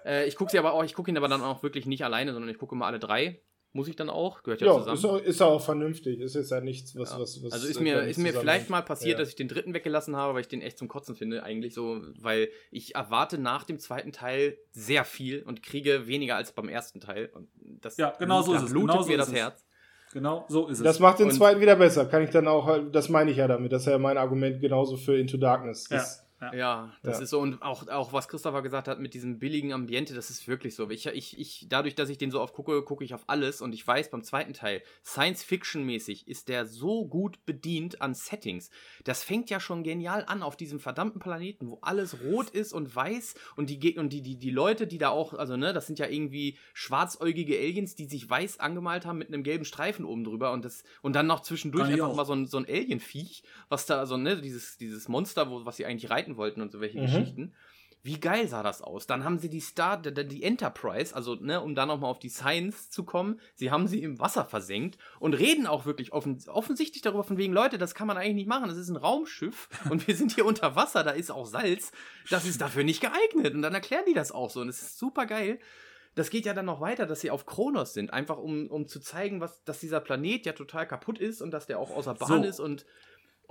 Äh, 0.04 0.26
ich 0.28 0.36
gucke 0.36 0.50
sie 0.52 0.58
aber 0.58 0.72
auch, 0.74 0.84
ich 0.84 0.94
gucke 0.94 1.10
ihn 1.10 1.16
aber 1.16 1.28
dann 1.28 1.42
auch 1.42 1.62
wirklich 1.62 1.86
nicht 1.86 2.04
alleine, 2.04 2.32
sondern 2.32 2.50
ich 2.50 2.58
gucke 2.58 2.74
immer 2.74 2.86
alle 2.86 2.98
drei. 3.00 3.40
Muss 3.74 3.88
ich 3.88 3.96
dann 3.96 4.10
auch? 4.10 4.42
Gehört 4.42 4.60
ja, 4.60 4.66
Ja, 4.66 4.74
zusammen. 4.78 4.96
ist, 4.98 5.04
auch- 5.06 5.18
ist 5.22 5.40
auch 5.42 5.60
vernünftig. 5.62 6.20
Ist 6.20 6.34
jetzt 6.34 6.50
ja 6.50 6.60
nichts, 6.60 6.94
was. 6.94 7.12
Ja. 7.12 7.20
was, 7.20 7.42
was 7.42 7.52
also 7.54 7.66
ist 7.66 7.80
mir, 7.80 8.02
ist 8.02 8.18
mir 8.18 8.34
vielleicht 8.34 8.68
mal 8.68 8.82
passiert, 8.82 9.12
Ja. 9.14 9.18
dass 9.20 9.30
ich 9.30 9.34
den 9.36 9.48
dritten 9.48 9.72
weggelassen 9.72 10.14
habe, 10.14 10.34
weil 10.34 10.42
ich 10.42 10.48
den 10.48 10.60
echt 10.60 10.76
zum 10.76 10.88
Kotzen 10.88 11.14
finde, 11.16 11.42
eigentlich 11.42 11.72
so, 11.72 12.02
weil 12.20 12.50
ich 12.70 12.94
erwarte 12.94 13.38
nach 13.38 13.64
dem 13.64 13.78
zweiten 13.78 14.12
Teil 14.12 14.58
sehr 14.72 15.04
viel 15.04 15.42
und 15.42 15.62
kriege 15.62 16.06
weniger 16.06 16.36
als 16.36 16.52
beim 16.52 16.68
ersten 16.68 17.00
Teil. 17.00 17.30
Und 17.34 17.48
das 17.80 17.96
Ja, 17.96 18.10
genau 18.18 18.42
so 18.42 18.52
ist 18.52 18.62
es. 18.64 18.70
blutet 18.70 18.90
Genau 18.90 19.02
so 19.02 19.08
mir 19.08 19.14
ist 19.14 19.20
das 19.20 19.28
es. 19.28 19.34
Herz. 19.34 19.64
Genau, 20.12 20.44
so 20.50 20.68
ist 20.68 20.78
es. 20.78 20.84
Das 20.84 21.00
macht 21.00 21.20
den 21.20 21.28
Und- 21.28 21.32
zweiten 21.34 21.58
wieder 21.62 21.76
besser. 21.76 22.04
Kann 22.04 22.22
ich 22.22 22.28
dann 22.28 22.46
auch, 22.46 22.66
halt- 22.66 22.94
das 22.94 23.08
meine 23.08 23.30
ich 23.30 23.38
ja 23.38 23.48
damit. 23.48 23.72
Das 23.72 23.82
ist 23.82 23.88
ja 23.88 23.96
mein 23.96 24.18
Argument 24.18 24.60
genauso 24.60 24.98
für 24.98 25.16
Into 25.16 25.38
Darkness. 25.38 25.88
ja, 25.88 25.96
Das, 25.96 26.21
ja. 26.42 26.54
Ja, 26.54 26.92
das 27.02 27.18
Ja. 27.18 27.24
ist 27.24 27.30
so. 27.30 27.40
Und 27.40 27.62
auch, 27.62 27.88
auch 27.88 28.12
was 28.12 28.28
Christopher 28.28 28.62
gesagt 28.62 28.88
hat 28.88 28.98
mit 29.00 29.14
diesem 29.14 29.38
billigen 29.38 29.72
Ambiente, 29.72 30.14
das 30.14 30.30
ist 30.30 30.48
wirklich 30.48 30.74
so. 30.74 30.90
Ich, 30.90 31.06
ich, 31.06 31.38
ich, 31.38 31.66
dadurch, 31.68 31.94
dass 31.94 32.08
ich 32.08 32.18
den 32.18 32.30
so 32.30 32.40
oft 32.40 32.54
gucke, 32.54 32.82
gucke 32.82 33.04
ich 33.04 33.14
auf 33.14 33.24
alles 33.28 33.60
und 33.60 33.72
ich 33.72 33.86
weiß, 33.86 34.10
beim 34.10 34.22
zweiten 34.22 34.52
Teil, 34.52 34.82
Science-Fiction-mäßig, 35.04 36.28
ist 36.28 36.48
der 36.48 36.66
so 36.66 37.06
gut 37.06 37.44
bedient 37.46 38.00
an 38.02 38.14
Settings. 38.14 38.70
Das 39.04 39.22
fängt 39.24 39.50
ja 39.50 39.60
schon 39.60 39.82
genial 39.82 40.24
an 40.26 40.42
auf 40.42 40.56
diesem 40.56 40.80
verdammten 40.80 41.20
Planeten, 41.20 41.70
wo 41.70 41.78
alles 41.82 42.20
rot 42.22 42.50
ist 42.50 42.72
und 42.72 42.94
weiß 42.94 43.34
und 43.56 43.70
die, 43.70 43.98
und 43.98 44.12
die, 44.12 44.22
die, 44.22 44.36
die 44.36 44.50
Leute, 44.50 44.86
die 44.86 44.98
da 44.98 45.10
auch, 45.10 45.34
also 45.34 45.56
ne, 45.56 45.72
das 45.72 45.86
sind 45.86 45.98
ja 45.98 46.06
irgendwie 46.08 46.58
schwarzäugige 46.74 47.56
Aliens, 47.58 47.94
die 47.94 48.06
sich 48.06 48.28
weiß 48.28 48.60
angemalt 48.60 49.06
haben 49.06 49.18
mit 49.18 49.28
einem 49.28 49.42
gelben 49.42 49.64
Streifen 49.64 50.04
oben 50.04 50.24
drüber 50.24 50.52
und 50.52 50.64
das, 50.64 50.84
und 51.02 51.14
dann 51.14 51.26
noch 51.26 51.40
zwischendurch 51.40 51.88
einfach 51.88 52.08
auch. 52.08 52.16
mal 52.16 52.24
so 52.26 52.34
ein, 52.34 52.46
so 52.46 52.58
ein 52.58 52.66
Alien-Viech, 52.66 53.42
was 53.68 53.86
da, 53.86 54.06
so, 54.06 54.16
ne, 54.16 54.40
dieses, 54.40 54.76
dieses 54.78 55.08
Monster, 55.08 55.50
wo, 55.50 55.64
was 55.64 55.76
sie 55.76 55.86
eigentlich 55.86 56.10
reiten 56.10 56.31
wollten 56.36 56.60
und 56.60 56.72
so 56.72 56.80
welche 56.80 56.98
Mhm. 56.98 57.02
Geschichten. 57.06 57.54
Wie 58.04 58.18
geil 58.18 58.48
sah 58.48 58.64
das 58.64 58.82
aus? 58.82 59.06
Dann 59.06 59.22
haben 59.22 59.38
sie 59.38 59.48
die 59.48 59.60
Star, 59.60 59.96
die, 59.96 60.42
Enterprise, 60.42 61.14
also 61.14 61.36
ne, 61.36 61.60
um 61.60 61.76
dann 61.76 61.86
nochmal 61.86 62.10
auf 62.10 62.18
die 62.18 62.30
Science 62.30 62.90
zu 62.90 63.04
kommen, 63.04 63.38
sie 63.54 63.70
haben 63.70 63.86
sie 63.86 64.02
im 64.02 64.18
Wasser 64.18 64.44
versenkt 64.44 64.98
und 65.20 65.34
reden 65.34 65.68
auch 65.68 65.86
wirklich 65.86 66.12
offen, 66.12 66.42
offensichtlich 66.48 67.02
darüber 67.02 67.22
von 67.22 67.38
wegen, 67.38 67.52
Leute, 67.52 67.78
das 67.78 67.94
kann 67.94 68.08
man 68.08 68.16
eigentlich 68.16 68.34
nicht 68.34 68.48
machen, 68.48 68.68
das 68.68 68.76
ist 68.76 68.88
ein 68.88 68.96
Raumschiff 68.96 69.68
und 69.90 70.08
wir 70.08 70.16
sind 70.16 70.32
hier 70.32 70.46
unter 70.46 70.74
Wasser, 70.74 71.04
da 71.04 71.12
ist 71.12 71.30
auch 71.30 71.46
Salz, 71.46 71.92
das 72.28 72.44
ist 72.44 72.60
dafür 72.60 72.82
nicht 72.82 73.00
geeignet. 73.02 73.54
Und 73.54 73.62
dann 73.62 73.72
erklären 73.74 74.04
die 74.08 74.14
das 74.14 74.32
auch 74.32 74.50
so 74.50 74.62
und 74.62 74.68
es 74.68 74.82
ist 74.82 74.98
super 74.98 75.26
geil. 75.26 75.60
Das 76.16 76.28
geht 76.28 76.44
ja 76.44 76.52
dann 76.54 76.66
noch 76.66 76.80
weiter, 76.82 77.06
dass 77.06 77.20
sie 77.22 77.30
auf 77.30 77.46
Kronos 77.46 77.94
sind, 77.94 78.12
einfach 78.12 78.36
um, 78.36 78.66
um 78.66 78.86
zu 78.88 79.00
zeigen, 79.00 79.40
was, 79.40 79.62
dass 79.64 79.78
dieser 79.80 80.00
Planet 80.00 80.44
ja 80.44 80.52
total 80.52 80.86
kaputt 80.88 81.18
ist 81.18 81.40
und 81.40 81.52
dass 81.52 81.66
der 81.66 81.78
auch 81.78 81.90
außer 81.90 82.14
Bahn 82.14 82.42
So. 82.42 82.48
ist 82.48 82.60
und, 82.60 82.84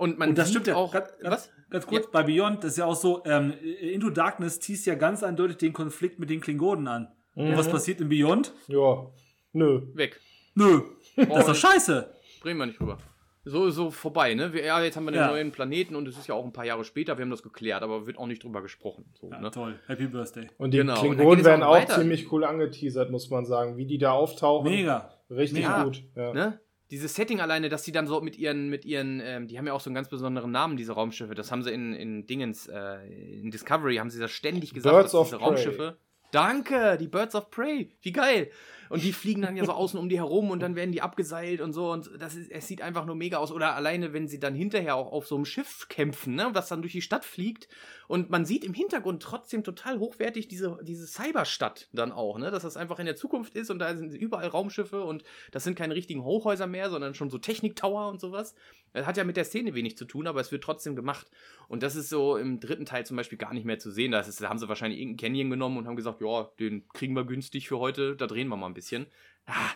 und 0.02 0.18
man 0.18 0.30
Und 0.30 0.38
das 0.38 0.48
sieht 0.48 0.54
stimmt 0.56 0.66
ja 0.68 0.74
auch. 0.76 0.92
Ganz, 0.92 1.08
was? 1.22 1.50
ganz 1.70 1.86
kurz, 1.86 2.10
bei 2.10 2.22
Beyond, 2.22 2.62
das 2.64 2.72
ist 2.72 2.76
ja 2.78 2.86
auch 2.86 2.94
so, 2.96 3.22
ähm, 3.24 3.52
Into 3.80 4.10
Darkness 4.10 4.58
teast 4.58 4.86
ja 4.86 4.94
ganz 4.94 5.22
eindeutig 5.22 5.56
den 5.58 5.72
Konflikt 5.72 6.18
mit 6.18 6.28
den 6.30 6.40
Klingonen 6.40 6.86
an. 6.88 7.08
Und 7.34 7.50
Mhm. 7.52 7.56
was 7.56 7.68
passiert 7.70 8.00
in 8.00 8.08
Beyond? 8.08 8.52
ja. 8.68 9.06
Nö. 9.54 9.82
Weg. 9.94 10.18
Nö, 10.54 10.80
das 11.16 11.38
ist 11.40 11.48
doch 11.48 11.54
scheiße. 11.54 12.10
Reden 12.44 12.58
wir 12.58 12.66
nicht 12.66 12.80
drüber. 12.80 12.98
So, 13.44 13.70
so 13.70 13.90
vorbei, 13.90 14.34
ne? 14.34 14.52
Wir, 14.52 14.64
ja, 14.64 14.80
jetzt 14.82 14.96
haben 14.96 15.04
wir 15.04 15.10
den 15.10 15.20
Ja. 15.20 15.26
neuen 15.28 15.50
Planeten 15.50 15.96
und 15.96 16.06
es 16.08 16.16
ist 16.16 16.26
ja 16.28 16.34
auch 16.34 16.44
ein 16.44 16.52
paar 16.52 16.64
Jahre 16.64 16.84
später, 16.84 17.18
wir 17.18 17.22
haben 17.24 17.30
das 17.30 17.42
geklärt, 17.42 17.82
aber 17.82 18.06
wird 18.06 18.16
auch 18.16 18.26
nicht 18.28 18.44
drüber 18.44 18.62
gesprochen. 18.62 19.04
So, 19.20 19.28
Ja, 19.30 19.40
ne? 19.40 19.50
toll, 19.50 19.78
Happy 19.88 20.06
Birthday. 20.06 20.48
Und 20.58 20.72
die 20.72 20.78
Genau, 20.78 20.94
und 20.94 21.00
Klingonen 21.16 21.40
es 21.40 21.44
werden 21.46 21.62
auch 21.64 21.76
auch 21.76 21.84
ziemlich 21.86 22.30
cool 22.32 22.44
angeteasert, 22.44 23.10
muss 23.10 23.28
man 23.30 23.44
sagen. 23.44 23.76
Wie 23.76 23.84
die 23.86 23.98
da 23.98 24.12
auftauchen. 24.12 24.70
Mega. 24.70 25.10
Richtig 25.28 25.64
Ja. 25.64 25.82
gut. 25.84 26.02
Ja. 26.14 26.32
Ne? 26.32 26.60
Dieses 26.92 27.14
Setting 27.14 27.40
alleine, 27.40 27.70
dass 27.70 27.84
sie 27.84 27.90
dann 27.90 28.06
so 28.06 28.20
mit 28.20 28.36
ihren, 28.36 28.68
mit 28.68 28.84
ihren, 28.84 29.20
ähm, 29.24 29.48
die 29.48 29.56
haben 29.58 29.66
ja 29.66 29.72
auch 29.72 29.80
so 29.80 29.88
einen 29.88 29.94
ganz 29.94 30.10
besonderen 30.10 30.50
Namen, 30.52 30.76
diese 30.76 30.92
Raumschiffe. 30.92 31.34
Das 31.34 31.50
haben 31.50 31.62
sie 31.62 31.72
in, 31.72 31.94
in 31.94 32.26
Dingens, 32.26 32.68
äh, 32.68 32.98
in 33.40 33.50
Discovery 33.50 33.96
haben 33.96 34.10
sie 34.10 34.20
das 34.20 34.30
ständig 34.30 34.74
gesagt, 34.74 34.94
Birds 34.94 35.12
dass 35.12 35.20
of 35.20 35.26
diese 35.28 35.38
Prey. 35.38 35.46
Raumschiffe. 35.46 35.96
Danke, 36.32 36.98
die 36.98 37.08
Birds 37.08 37.34
of 37.34 37.50
Prey. 37.50 37.90
Wie 38.02 38.12
geil. 38.12 38.50
Und 38.88 39.02
die 39.02 39.12
fliegen 39.12 39.42
dann 39.42 39.56
ja 39.56 39.64
so 39.64 39.72
außen 39.72 39.98
um 39.98 40.08
die 40.08 40.18
herum 40.18 40.50
und 40.50 40.60
dann 40.60 40.76
werden 40.76 40.92
die 40.92 41.02
abgeseilt 41.02 41.60
und 41.60 41.72
so. 41.72 41.90
Und 41.90 42.10
das 42.18 42.34
ist, 42.34 42.50
es 42.50 42.66
sieht 42.68 42.82
einfach 42.82 43.06
nur 43.06 43.16
mega 43.16 43.38
aus. 43.38 43.52
Oder 43.52 43.74
alleine, 43.74 44.12
wenn 44.12 44.28
sie 44.28 44.40
dann 44.40 44.54
hinterher 44.54 44.96
auch 44.96 45.12
auf 45.12 45.26
so 45.26 45.36
einem 45.36 45.44
Schiff 45.44 45.88
kämpfen, 45.88 46.34
ne, 46.34 46.50
was 46.52 46.68
dann 46.68 46.82
durch 46.82 46.92
die 46.92 47.02
Stadt 47.02 47.24
fliegt. 47.24 47.68
Und 48.08 48.30
man 48.30 48.44
sieht 48.44 48.64
im 48.64 48.74
Hintergrund 48.74 49.22
trotzdem 49.22 49.64
total 49.64 49.98
hochwertig 49.98 50.48
diese, 50.48 50.78
diese 50.82 51.06
Cyberstadt 51.06 51.88
dann 51.92 52.12
auch, 52.12 52.38
ne? 52.38 52.50
Dass 52.50 52.62
das 52.62 52.76
einfach 52.76 52.98
in 52.98 53.06
der 53.06 53.16
Zukunft 53.16 53.54
ist 53.54 53.70
und 53.70 53.78
da 53.78 53.96
sind 53.96 54.12
überall 54.12 54.48
Raumschiffe 54.48 55.02
und 55.02 55.24
das 55.50 55.64
sind 55.64 55.76
keine 55.76 55.94
richtigen 55.94 56.22
Hochhäuser 56.22 56.66
mehr, 56.66 56.90
sondern 56.90 57.14
schon 57.14 57.30
so 57.30 57.38
Techniktower 57.38 58.08
und 58.08 58.20
sowas. 58.20 58.54
Das 58.92 59.06
hat 59.06 59.16
ja 59.16 59.24
mit 59.24 59.36
der 59.36 59.44
Szene 59.44 59.74
wenig 59.74 59.96
zu 59.96 60.04
tun, 60.04 60.26
aber 60.26 60.40
es 60.40 60.52
wird 60.52 60.62
trotzdem 60.62 60.94
gemacht. 60.96 61.30
Und 61.68 61.82
das 61.82 61.96
ist 61.96 62.10
so 62.10 62.36
im 62.36 62.60
dritten 62.60 62.84
Teil 62.84 63.06
zum 63.06 63.16
Beispiel 63.16 63.38
gar 63.38 63.54
nicht 63.54 63.64
mehr 63.64 63.78
zu 63.78 63.90
sehen. 63.90 64.12
Da, 64.12 64.20
ist, 64.20 64.40
da 64.40 64.48
haben 64.48 64.58
sie 64.58 64.68
wahrscheinlich 64.68 65.00
irgendeinen 65.00 65.32
Canyon 65.32 65.50
genommen 65.50 65.78
und 65.78 65.86
haben 65.86 65.96
gesagt, 65.96 66.20
ja, 66.20 66.50
den 66.60 66.86
kriegen 66.88 67.14
wir 67.14 67.24
günstig 67.24 67.68
für 67.68 67.78
heute, 67.78 68.14
da 68.16 68.26
drehen 68.26 68.48
wir 68.48 68.56
mal 68.56 68.71
ein 68.72 68.74
bisschen. 68.74 69.06
Ah, 69.46 69.70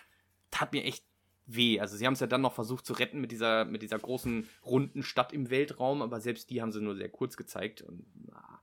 tat 0.50 0.72
mir 0.72 0.84
echt 0.84 1.04
weh. 1.46 1.80
Also 1.80 1.96
sie 1.96 2.06
haben 2.06 2.14
es 2.14 2.20
ja 2.20 2.26
dann 2.26 2.40
noch 2.40 2.54
versucht 2.54 2.84
zu 2.84 2.92
retten 2.92 3.20
mit 3.20 3.30
dieser, 3.30 3.64
mit 3.64 3.82
dieser 3.82 3.98
großen 3.98 4.48
runden 4.64 5.02
Stadt 5.02 5.32
im 5.32 5.50
Weltraum, 5.50 6.02
aber 6.02 6.20
selbst 6.20 6.50
die 6.50 6.60
haben 6.60 6.72
sie 6.72 6.80
nur 6.80 6.96
sehr 6.96 7.08
kurz 7.08 7.36
gezeigt. 7.36 7.82
Und, 7.82 8.06
ah. 8.32 8.60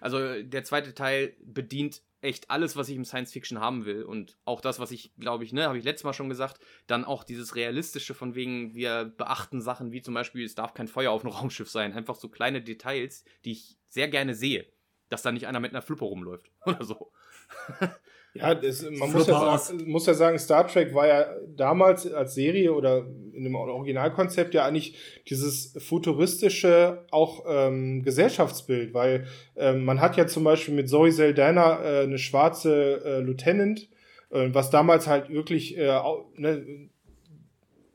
Also 0.00 0.42
der 0.42 0.64
zweite 0.64 0.94
Teil 0.94 1.36
bedient 1.40 2.02
echt 2.22 2.50
alles, 2.50 2.76
was 2.76 2.88
ich 2.88 2.96
im 2.96 3.04
Science 3.04 3.32
Fiction 3.32 3.60
haben 3.60 3.84
will. 3.84 4.04
Und 4.04 4.38
auch 4.44 4.60
das, 4.60 4.78
was 4.78 4.92
ich, 4.92 5.12
glaube 5.18 5.44
ich, 5.44 5.52
ne, 5.52 5.66
habe 5.66 5.78
ich 5.78 5.84
letztes 5.84 6.04
Mal 6.04 6.12
schon 6.12 6.28
gesagt, 6.28 6.60
dann 6.86 7.04
auch 7.04 7.24
dieses 7.24 7.56
Realistische 7.56 8.14
von 8.14 8.34
wegen, 8.34 8.74
wir 8.74 9.04
beachten 9.04 9.60
Sachen 9.60 9.92
wie 9.92 10.02
zum 10.02 10.14
Beispiel, 10.14 10.44
es 10.44 10.54
darf 10.54 10.72
kein 10.72 10.88
Feuer 10.88 11.10
auf 11.10 11.24
einem 11.24 11.34
Raumschiff 11.34 11.70
sein. 11.70 11.92
Einfach 11.92 12.14
so 12.14 12.28
kleine 12.28 12.62
Details, 12.62 13.24
die 13.44 13.52
ich 13.52 13.78
sehr 13.88 14.08
gerne 14.08 14.34
sehe. 14.34 14.66
Dass 15.08 15.22
da 15.22 15.32
nicht 15.32 15.46
einer 15.46 15.60
mit 15.60 15.72
einer 15.72 15.82
Fluppe 15.82 16.04
rumläuft 16.04 16.50
oder 16.64 16.84
so. 16.84 17.12
Ja, 18.34 18.54
das, 18.54 18.82
man 18.90 19.12
muss 19.12 19.26
ja, 19.26 19.58
sagen, 19.58 19.90
muss 19.90 20.06
ja 20.06 20.14
sagen, 20.14 20.38
Star 20.38 20.66
Trek 20.66 20.94
war 20.94 21.06
ja 21.06 21.26
damals 21.54 22.10
als 22.10 22.34
Serie 22.34 22.72
oder 22.72 23.06
in 23.34 23.44
dem 23.44 23.54
Originalkonzept 23.54 24.54
ja 24.54 24.64
eigentlich 24.64 24.96
dieses 25.28 25.74
futuristische 25.78 27.04
auch 27.10 27.44
ähm, 27.46 28.02
Gesellschaftsbild, 28.02 28.94
weil 28.94 29.26
ähm, 29.56 29.84
man 29.84 30.00
hat 30.00 30.16
ja 30.16 30.26
zum 30.26 30.44
Beispiel 30.44 30.74
mit 30.74 30.88
Zoe 30.88 31.12
Saldana 31.12 31.82
äh, 31.82 32.02
eine 32.04 32.16
schwarze 32.16 33.04
äh, 33.04 33.20
Lieutenant, 33.20 33.88
äh, 34.30 34.48
was 34.52 34.70
damals 34.70 35.06
halt 35.06 35.28
wirklich 35.28 35.76
äh, 35.76 36.00
ne, 36.36 36.88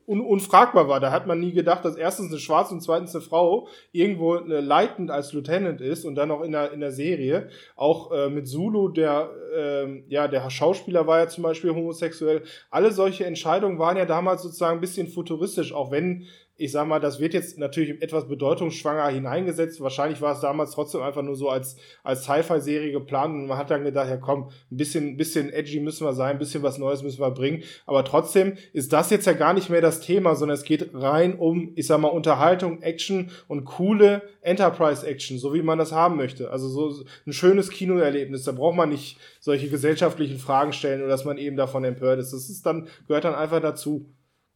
un 0.08 0.22
unfragbar 0.22 0.88
war. 0.88 1.00
Da 1.02 1.12
hat 1.12 1.28
man 1.28 1.40
nie 1.40 1.52
gedacht, 1.52 1.84
dass 1.84 1.98
erstens 1.98 2.32
eine 2.32 2.40
Schwarze 2.40 2.74
und 2.74 2.82
zweitens 2.82 3.14
eine 3.14 3.22
Frau 3.24 3.68
irgendwo 3.92 4.36
äh, 4.36 4.62
leitend 4.62 5.12
als 5.12 5.34
Lieutenant 5.34 5.82
ist 5.82 6.06
und 6.06 6.16
dann 6.16 6.32
auch 6.32 6.42
in 6.42 6.54
der, 6.54 6.72
in 6.72 6.80
der 6.80 6.94
Serie. 6.94 7.50
Auch 7.76 8.12
äh, 8.12 8.30
mit 8.30 8.48
Zulu, 8.48 8.88
der, 8.88 9.30
äh, 9.54 10.04
ja, 10.08 10.30
der 10.30 10.50
Schauspieler 10.50 11.08
war 11.08 11.20
ja 11.20 11.28
zum 11.28 11.44
Beispiel 11.44 11.76
homosexuell. 11.76 12.44
Alle 12.72 12.92
solche 12.92 13.26
Entscheidungen 13.26 13.80
waren 13.80 13.98
ja 13.98 14.06
damals 14.06 14.44
sozusagen 14.44 14.78
ein 14.78 14.82
bisschen 14.82 15.08
futuristisch, 15.08 15.74
auch 15.74 15.92
wenn 15.92 16.26
ich 16.58 16.72
sag 16.72 16.88
mal, 16.88 17.00
das 17.00 17.20
wird 17.20 17.36
jetzt 17.36 17.60
natürlich 17.60 18.02
etwas 18.02 18.28
bedeutungsschwanger 18.28 19.08
hineingesetzt. 19.10 19.80
Wahrscheinlich 19.80 20.22
war 20.22 20.34
es 20.34 20.42
damals 20.42 20.72
trotzdem 20.72 21.02
einfach 21.02 21.22
nur 21.22 21.36
so 21.36 21.50
als, 21.50 21.78
als 22.04 22.24
Sci-Fi-Serie 22.24 22.92
geplant 22.92 23.36
und 23.36 23.48
man 23.48 23.58
hat 23.58 23.70
dann 23.70 23.84
gedacht, 23.84 24.10
ja 24.10 24.18
komm, 24.18 24.50
ein 24.72 24.78
bisschen, 24.78 25.10
ein 25.10 25.18
bisschen 25.18 25.54
edgy 25.54 25.80
müssen 25.80 26.06
wir 26.06 26.14
sein, 26.14 26.32
ein 26.32 26.40
bisschen 26.40 26.64
was 26.64 26.80
Neues 26.80 27.04
müssen 27.04 27.22
wir 27.22 27.30
bringen. 27.30 27.64
Aber 27.86 28.04
trotzdem 28.04 28.58
ist 28.74 28.92
das 28.92 29.12
jetzt 29.12 29.28
ja 29.28 29.34
gar 29.34 29.54
nicht 29.54 29.70
mehr 29.70 29.82
das 29.82 30.00
Thema, 30.00 30.36
sondern 30.36 30.56
es 30.56 30.64
geht 30.64 30.90
rein 30.94 31.38
um, 31.38 31.74
ich 31.76 31.86
sag 31.86 32.00
mal, 32.00 32.08
Unterhaltung, 32.08 32.82
Action 32.82 33.30
und 33.48 33.66
coole 33.66 34.24
Enterprise-Action, 34.42 35.38
so 35.38 35.54
wie 35.54 35.62
man 35.62 35.78
das 35.78 35.92
haben 35.92 36.18
möchte. 36.18 36.50
Also 36.50 36.70
so 36.70 37.06
ein 37.28 37.34
schönes 37.34 37.70
Kinoerlebnis. 37.70 38.44
Da 38.44 38.52
braucht 38.52 38.76
man 38.76 38.90
nicht 38.90 39.20
solche 39.40 39.70
gesellschaftlichen 39.70 40.40
Fragen 40.40 40.74
stellen 40.74 41.02
oder 41.02 41.10
dass 41.10 41.26
man 41.26 41.38
eben 41.38 41.56
davon 41.56 41.84
empört 41.84 42.20
ist. 42.20 42.34
Das 42.34 42.50
ist 42.50 42.66
dann, 42.66 42.88
gehört 43.08 43.26
dann 43.26 43.36
einfach 43.36 43.62
dazu. 43.62 44.06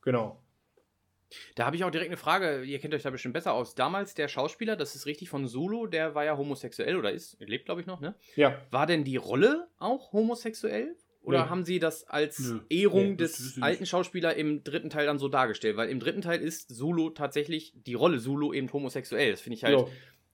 Genau. 0.02 0.42
Da 1.56 1.66
habe 1.66 1.76
ich 1.76 1.84
auch 1.84 1.92
direkt 1.92 2.10
eine 2.10 2.18
Frage, 2.18 2.64
ihr 2.64 2.80
kennt 2.80 2.94
euch 2.94 3.04
da 3.04 3.10
bestimmt 3.10 3.34
besser 3.34 3.54
aus. 3.54 3.76
Damals 3.76 4.14
der 4.14 4.28
Schauspieler, 4.28 4.76
das 4.76 4.96
ist 4.96 5.06
richtig 5.06 5.30
von 5.30 5.48
Zulu, 5.48 5.88
der 5.88 6.16
war 6.16 6.26
ja 6.26 6.38
homosexuell 6.38 6.96
oder 6.98 7.12
ist, 7.12 7.38
lebt 7.40 7.66
glaube 7.66 7.82
ich 7.82 7.88
noch, 7.88 8.00
ne? 8.00 8.16
Ja. 8.36 8.60
War 8.72 8.86
denn 8.88 9.04
die 9.04 9.18
Rolle 9.18 9.68
auch 9.80 10.12
homosexuell? 10.14 10.96
Oder 11.24 11.44
Nee. 11.44 11.50
haben 11.50 11.66
sie 11.66 11.78
das 11.78 12.08
als 12.08 12.40
Nö. 12.40 12.62
Ehrung 12.70 13.10
Nee, 13.12 13.16
des 13.18 13.60
alten 13.62 13.86
Schauspielers 13.86 14.36
im 14.38 14.64
dritten 14.64 14.90
Teil 14.90 15.06
dann 15.06 15.20
so 15.20 15.28
dargestellt? 15.28 15.78
Weil 15.78 15.90
im 15.90 16.00
dritten 16.00 16.22
Teil 16.22 16.42
ist 16.42 16.76
Zulu 16.76 17.12
tatsächlich, 17.12 17.74
die 17.76 17.94
Rolle 17.94 18.18
Zulu 18.20 18.54
eben 18.54 18.72
homosexuell. 18.74 19.30
Das 19.32 19.40
finde 19.42 19.56
ich 19.58 19.64
halt, 19.64 19.76
Jo. 19.78 19.90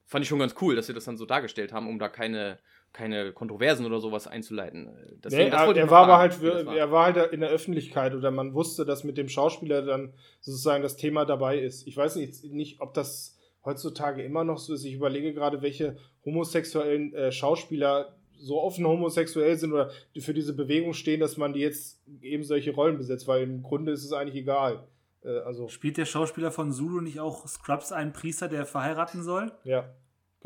fand 0.05 0.23
ich 0.23 0.29
schon 0.29 0.39
ganz 0.39 0.55
cool, 0.61 0.77
dass 0.77 0.87
sie 0.87 0.93
das 0.93 1.03
dann 1.03 1.17
so 1.17 1.25
dargestellt 1.25 1.73
haben, 1.73 1.89
um 1.89 1.99
da 1.99 2.07
keine, 2.07 2.57
keine 2.93 3.31
Kontroversen 3.31 3.85
oder 3.85 3.99
sowas 3.99 4.27
einzuleiten. 4.27 4.89
Deswegen, 5.23 5.45
Nee, 5.45 5.49
das 5.51 5.61
er, 5.61 5.75
er 5.75 5.89
war 5.89 6.03
aber 6.03 6.17
halt, 6.17 6.41
war. 6.41 6.75
er 6.75 6.91
war 6.91 7.13
halt 7.13 7.31
in 7.31 7.41
der 7.41 7.49
Öffentlichkeit 7.49 8.15
oder 8.15 8.31
man 8.31 8.53
wusste, 8.53 8.85
dass 8.85 9.03
mit 9.03 9.17
dem 9.17 9.29
Schauspieler 9.29 9.83
dann 9.83 10.13
sozusagen 10.41 10.81
das 10.83 10.97
Thema 10.97 11.25
dabei 11.25 11.59
ist. 11.59 11.85
Ich 11.87 11.95
weiß 11.95 12.15
nicht, 12.15 12.43
nicht 12.45 12.81
ob 12.81 12.93
das 12.93 13.37
heutzutage 13.63 14.23
immer 14.23 14.43
noch 14.43 14.57
so 14.57 14.73
ist. 14.73 14.83
Ich 14.85 14.93
überlege 14.93 15.33
gerade, 15.33 15.61
welche 15.61 15.97
homosexuellen 16.25 17.13
äh, 17.13 17.31
Schauspieler 17.31 18.15
so 18.39 18.61
offen 18.61 18.85
homosexuell 18.85 19.57
sind 19.57 19.73
oder 19.73 19.91
die 20.15 20.21
für 20.21 20.33
diese 20.33 20.53
Bewegung 20.53 20.93
stehen, 20.93 21.19
dass 21.19 21.37
man 21.37 21.53
die 21.53 21.59
jetzt 21.59 22.01
eben 22.21 22.43
solche 22.43 22.73
Rollen 22.73 22.97
besetzt, 22.97 23.27
weil 23.27 23.43
im 23.43 23.63
Grunde 23.63 23.91
ist 23.91 24.03
es 24.03 24.13
eigentlich 24.13 24.35
egal. 24.35 24.87
Äh, 25.23 25.39
also, 25.39 25.67
Spielt 25.67 25.97
der 25.97 26.05
Schauspieler 26.05 26.51
von 26.51 26.71
Zulu 26.71 27.01
nicht 27.01 27.19
auch 27.19 27.47
Scrubs 27.47 27.91
einen 27.91 28.13
Priester, 28.13 28.47
der 28.47 28.65
verheiraten 28.65 29.23
soll? 29.23 29.51
ja, 29.63 29.89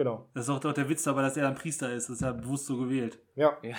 genau. 0.03 0.29
Das 0.33 0.45
ist 0.45 0.49
auch 0.49 0.59
doch 0.59 0.73
der 0.73 0.89
Witz 0.89 1.03
dabei, 1.03 1.21
dass 1.21 1.37
er 1.37 1.43
dann 1.43 1.55
Priester 1.55 1.93
ist. 1.93 2.09
Das 2.09 2.17
ist 2.17 2.21
ja 2.21 2.31
bewusst 2.31 2.65
so 2.65 2.77
gewählt. 2.77 3.19
Ja, 3.35 3.57
Ja, 3.61 3.75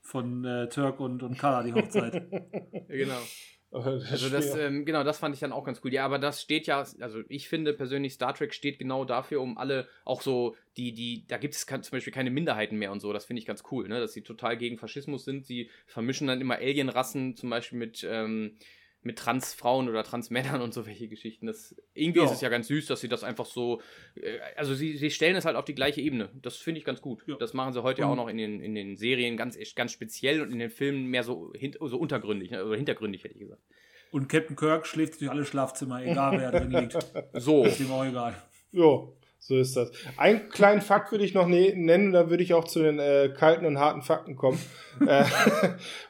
Von 0.00 0.44
äh, 0.44 0.68
Turk 0.68 1.00
und, 1.00 1.22
und 1.22 1.38
Kala, 1.38 1.62
die 1.62 1.72
Hochzeit. 1.72 2.28
genau. 2.88 3.20
also 3.72 4.28
das, 4.28 4.54
ähm, 4.54 4.84
genau, 4.84 5.02
das 5.02 5.18
fand 5.18 5.34
ich 5.34 5.40
dann 5.40 5.52
auch 5.52 5.64
ganz 5.64 5.80
cool. 5.82 5.92
Ja, 5.92 6.04
aber 6.04 6.18
das 6.18 6.42
steht 6.42 6.66
ja, 6.66 6.84
also 7.00 7.22
ich 7.28 7.48
finde 7.48 7.72
persönlich, 7.72 8.12
Star 8.12 8.34
Trek 8.34 8.52
steht 8.52 8.78
genau 8.78 9.06
dafür, 9.06 9.40
um 9.40 9.56
alle, 9.56 9.88
auch 10.04 10.20
so, 10.20 10.56
die, 10.76 10.92
die, 10.92 11.26
da 11.26 11.38
gibt 11.38 11.54
es 11.54 11.64
zum 11.64 11.80
Beispiel 11.90 12.12
keine 12.12 12.30
Minderheiten 12.30 12.76
mehr 12.76 12.92
und 12.92 13.00
so, 13.00 13.14
das 13.14 13.24
finde 13.24 13.40
ich 13.40 13.46
ganz 13.46 13.62
cool, 13.70 13.88
ne? 13.88 13.98
Dass 13.98 14.12
sie 14.12 14.22
total 14.22 14.58
gegen 14.58 14.76
Faschismus 14.76 15.24
sind. 15.24 15.46
Sie 15.46 15.70
vermischen 15.86 16.26
dann 16.26 16.42
immer 16.42 16.56
Alienrassen, 16.56 17.34
zum 17.34 17.48
Beispiel 17.48 17.78
mit, 17.78 18.06
ähm, 18.08 18.58
mit 19.04 19.18
Transfrauen 19.18 19.88
oder 19.88 20.04
Transmännern 20.04 20.60
und 20.62 20.72
so 20.72 20.86
welche 20.86 21.08
Geschichten. 21.08 21.46
Das, 21.46 21.74
irgendwie 21.94 22.20
Ja. 22.20 22.26
ist 22.26 22.32
es 22.32 22.40
ja 22.40 22.48
ganz 22.48 22.68
süß, 22.68 22.86
dass 22.86 23.00
sie 23.00 23.08
das 23.08 23.24
einfach 23.24 23.46
so, 23.46 23.80
äh, 24.14 24.38
also 24.56 24.74
sie, 24.74 24.96
sie 24.96 25.10
stellen 25.10 25.36
es 25.36 25.44
halt 25.44 25.56
auf 25.56 25.64
die 25.64 25.74
gleiche 25.74 26.00
Ebene. 26.00 26.28
Das 26.40 26.56
finde 26.56 26.78
ich 26.78 26.84
ganz 26.84 27.00
gut. 27.02 27.22
Ja. 27.26 27.36
Das 27.36 27.52
machen 27.54 27.72
sie 27.72 27.82
heute 27.82 28.02
ja 28.02 28.08
auch 28.08 28.16
noch 28.16 28.28
in 28.28 28.36
den, 28.38 28.60
in 28.60 28.74
den 28.74 28.96
Serien 28.96 29.36
ganz, 29.36 29.56
ganz 29.74 29.92
speziell 29.92 30.40
und 30.40 30.52
in 30.52 30.58
den 30.58 30.70
Filmen 30.70 31.06
mehr 31.06 31.24
so, 31.24 31.52
hint, 31.54 31.78
so 31.80 31.98
untergründig, 31.98 32.50
ne? 32.50 32.64
oder 32.64 32.76
hintergründig, 32.76 33.24
hätte 33.24 33.34
ich 33.34 33.40
gesagt. 33.40 33.62
Und 34.12 34.28
Captain 34.28 34.56
Kirk 34.56 34.86
schläft 34.86 35.20
durch 35.20 35.30
alle 35.30 35.44
Schlafzimmer, 35.44 36.04
egal 36.04 36.38
wer 36.38 36.50
drin 36.52 36.70
liegt. 36.70 36.98
So. 37.34 37.64
Ist 37.64 37.80
ihm 37.80 37.90
auch 37.90 38.04
egal. 38.04 38.34
Jo, 38.70 39.16
so 39.44 39.58
ist 39.58 39.76
das. 39.76 39.90
Einen 40.18 40.50
kleinen 40.50 40.80
Fakt 40.80 41.10
würde 41.10 41.24
ich 41.24 41.34
noch 41.34 41.48
ne 41.48 41.74
nennen, 41.74 42.12
da 42.12 42.30
würde 42.30 42.44
ich 42.44 42.54
auch 42.54 42.62
zu 42.62 42.80
den 42.80 43.00
äh, 43.00 43.28
kalten 43.36 43.66
und 43.66 43.76
harten 43.76 44.02
Fakten 44.02 44.36
kommen. 44.36 44.60
äh, 45.04 45.24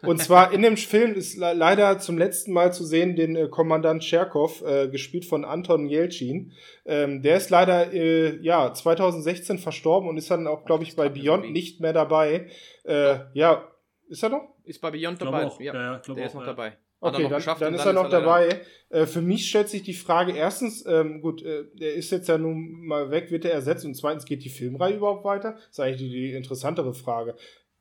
und 0.02 0.18
zwar 0.20 0.52
in 0.52 0.60
dem 0.60 0.76
Film 0.76 1.14
ist 1.14 1.38
le 1.38 1.54
leider 1.54 1.98
zum 1.98 2.18
letzten 2.18 2.52
Mal 2.52 2.74
zu 2.74 2.84
sehen 2.84 3.16
den 3.16 3.34
äh, 3.34 3.48
Kommandant 3.48 4.02
Tscherkov, 4.02 4.60
äh, 4.60 4.88
gespielt 4.88 5.24
von 5.24 5.46
Anton 5.46 5.88
Jelchin. 5.88 6.52
Ähm, 6.84 7.22
der 7.22 7.38
ist 7.38 7.48
leider 7.48 7.90
äh, 7.94 8.36
ja 8.42 8.74
2016 8.74 9.56
verstorben 9.56 10.10
und 10.10 10.18
ist 10.18 10.30
dann 10.30 10.46
auch, 10.46 10.66
glaube 10.66 10.84
ich, 10.84 10.94
bei 10.94 11.08
Beyond 11.08 11.50
nicht 11.52 11.80
mehr 11.80 11.94
dabei. 11.94 12.48
Äh, 12.84 13.20
ja, 13.32 13.66
ist 14.08 14.22
er 14.22 14.28
noch? 14.28 14.42
Ist 14.64 14.82
bei 14.82 14.90
Beyond 14.90 15.22
dabei. 15.22 15.46
auch. 15.46 15.58
Ja, 15.58 15.72
ja, 15.72 15.98
glaube 16.00 16.20
der 16.20 16.24
auch, 16.24 16.28
ist 16.28 16.34
noch 16.34 16.42
ja. 16.42 16.48
dabei. 16.48 16.76
Okay, 17.02 17.24
er 17.24 17.28
dann, 17.40 17.58
dann 17.58 17.68
und 17.68 17.74
ist 17.74 17.84
er 17.86 17.92
noch 17.92 18.04
leider- 18.04 18.20
dabei. 18.20 18.60
Äh, 18.90 19.06
für 19.06 19.22
mich 19.22 19.48
stellt 19.48 19.68
sich 19.68 19.82
die 19.82 19.94
Frage, 19.94 20.32
erstens, 20.32 20.84
ähm, 20.86 21.20
gut, 21.20 21.42
äh, 21.42 21.64
der 21.74 21.94
ist 21.94 22.10
jetzt 22.10 22.28
ja 22.28 22.38
nun 22.38 22.84
mal 22.86 23.10
weg, 23.10 23.30
wird 23.30 23.44
er 23.44 23.52
ersetzt 23.52 23.84
und 23.84 23.94
zweitens, 23.94 24.24
geht 24.24 24.44
die 24.44 24.50
Filmreihe 24.50 24.96
überhaupt 24.96 25.24
weiter? 25.24 25.52
Das 25.52 25.68
ist 25.70 25.80
eigentlich 25.80 25.98
die, 26.02 26.10
die 26.10 26.32
interessantere 26.32 26.94
Frage. 26.94 27.34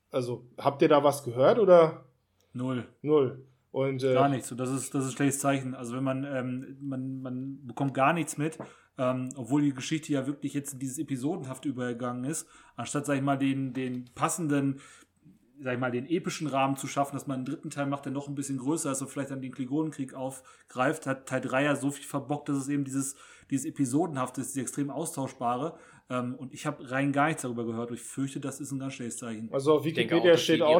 Also, 0.09 0.45
habt 0.57 0.81
ihr 0.81 0.89
da 0.89 1.03
was 1.03 1.23
gehört 1.23 1.59
oder 1.59 2.05
Null. 2.53 2.85
null? 3.01 3.45
Und, 3.71 4.03
äh, 4.03 4.13
Gar 4.13 4.29
nichts. 4.29 4.51
Und 4.51 4.57
das 4.59 4.69
ist, 4.69 4.93
das 4.93 5.05
ist 5.05 5.11
ein 5.11 5.15
schlechtes 5.15 5.39
Zeichen. 5.39 5.75
Also 5.75 5.95
wenn 5.95 6.03
man, 6.03 6.25
ähm, 6.25 6.77
man, 6.81 7.21
man 7.21 7.59
bekommt 7.65 7.93
gar 7.93 8.11
nichts 8.11 8.37
mit, 8.37 8.57
ähm, 8.97 9.29
obwohl 9.37 9.61
die 9.61 9.73
Geschichte 9.73 10.11
ja 10.11 10.27
wirklich 10.27 10.53
jetzt 10.53 10.73
in 10.73 10.79
dieses 10.79 10.97
Episodenhaft 10.97 11.63
übergegangen 11.63 12.25
ist, 12.25 12.47
anstatt, 12.75 13.05
sag 13.05 13.15
ich 13.15 13.21
mal, 13.21 13.37
den, 13.37 13.73
den 13.73 14.09
passenden, 14.13 14.81
sag 15.63 15.73
ich 15.75 15.79
mal, 15.79 15.91
den 15.91 16.07
epischen 16.07 16.47
Rahmen 16.47 16.75
zu 16.77 16.87
schaffen, 16.87 17.15
dass 17.15 17.27
man 17.27 17.37
einen 17.37 17.45
dritten 17.45 17.69
Teil 17.69 17.85
macht, 17.85 18.05
der 18.05 18.11
noch 18.11 18.27
ein 18.27 18.35
bisschen 18.35 18.57
größer 18.57 18.91
ist 18.91 19.01
und 19.01 19.09
vielleicht 19.09 19.31
dann 19.31 19.41
den 19.41 19.51
Klingonenkrieg 19.51 20.13
aufgreift, 20.13 21.05
hat 21.05 21.27
Teil 21.27 21.41
3 21.41 21.63
ja 21.63 21.75
so 21.75 21.91
viel 21.91 22.05
verbockt, 22.05 22.49
dass 22.49 22.57
es 22.57 22.67
eben 22.69 22.83
dieses, 22.83 23.15
dieses 23.49 23.65
Episodenhafte 23.65 24.41
ist, 24.41 24.55
dieses 24.55 24.63
extrem 24.69 24.89
austauschbare. 24.89 25.77
Ähm, 26.09 26.35
und 26.35 26.53
ich 26.53 26.65
habe 26.65 26.89
rein 26.91 27.11
gar 27.13 27.27
nichts 27.27 27.43
darüber 27.43 27.65
gehört. 27.65 27.89
Und 27.91 27.95
ich 27.97 28.03
fürchte, 28.03 28.39
das 28.39 28.59
ist 28.59 28.71
ein 28.71 28.79
ganz 28.79 28.93
schlechtes 28.95 29.17
Zeichen. 29.17 29.49
Also 29.53 29.75
auf 29.75 29.85
Wikipedia 29.85 30.17
auch, 30.17 30.23
dass 30.25 30.43
steht 30.43 30.57
die 30.57 30.63
auch 30.63 30.79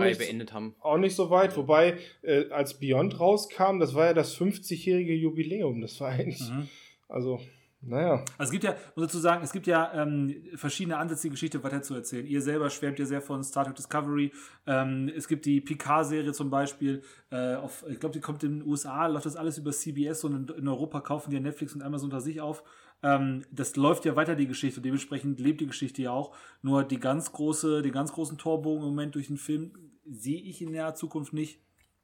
haben. 0.54 0.76
auch 0.80 0.98
nicht 0.98 1.16
so 1.16 1.30
weit, 1.30 1.56
wobei 1.56 1.98
äh, 2.22 2.50
als 2.50 2.80
Beyond 2.80 3.20
rauskam, 3.20 3.80
das 3.80 3.94
war 3.94 4.08
ja 4.08 4.14
das 4.14 4.36
50-jährige 4.38 5.14
Jubiläum. 5.14 5.80
Das 5.82 6.00
war 6.02 6.10
eigentlich, 6.10 6.42
Mhm. 6.50 6.68
also, 7.08 7.40
naja. 7.84 8.24
Also 8.38 8.50
es 8.50 8.52
gibt 8.52 8.64
ja, 8.64 8.76
muss 8.96 9.08
dazu 9.08 9.18
sagen, 9.18 9.44
es 9.44 9.52
gibt 9.52 9.66
ja 9.66 9.92
ähm, 9.94 10.36
verschiedene 10.56 10.98
Ansätze, 10.98 11.24
die 11.24 11.32
Geschichte 11.32 11.64
weiterzuerzählen. 11.64 12.28
Ihr 12.28 12.42
selber 12.42 12.70
schwärmt 12.70 13.00
ja 13.00 13.06
sehr 13.06 13.22
von 13.22 13.44
Star 13.44 13.66
Trek 13.66 13.76
Discovery. 13.76 14.32
Ähm, 14.68 15.12
es 15.16 15.28
gibt 15.28 15.46
die 15.46 15.62
Picard-Serie 15.62 16.32
zum 16.34 16.52
Beispiel. 16.52 17.02
Äh, 17.32 17.56
auf, 17.56 17.84
ich 17.90 18.00
glaube, 18.00 18.14
die 18.14 18.20
kommt 18.20 18.44
in 18.44 18.60
den 18.60 18.68
USA, 18.68 19.08
läuft 19.08 19.26
das 19.26 19.36
alles 19.36 19.58
über 19.58 19.72
CBS 19.72 20.24
und 20.24 20.50
in, 20.50 20.58
in 20.58 20.68
Europa 20.68 21.02
kaufen 21.02 21.32
die 21.32 21.38
ja 21.38 21.42
Netflix 21.42 21.74
und 21.74 21.82
Amazon 21.82 22.12
unter 22.12 22.22
sich 22.22 22.40
auf. 22.40 22.64
Ähm, 23.02 23.46
das 23.52 23.76
läuft 23.76 24.06
ja 24.06 24.16
weiter, 24.16 24.36
die 24.36 24.48
Geschichte. 24.48 24.80
Dementsprechend 24.82 25.40
lebt 25.40 25.62
die 25.62 25.68
Geschichte 25.68 26.04
ja 26.04 26.12
auch. 26.12 26.36
Nur 26.62 26.84
die 26.84 27.00
ganz 27.00 27.32
große, 27.32 27.82
den 27.82 27.92
ganz 27.92 28.12
großen 28.12 28.38
Torbogen 28.38 28.84
im 28.84 28.90
Moment 28.90 29.16
durch 29.16 29.28
den 29.28 29.38
Film 29.38 29.72
sehe 30.06 30.42
ich 30.42 30.62
in 30.62 30.74
der 30.74 30.94
Zukunft 30.94 31.34
nicht. 31.34 31.60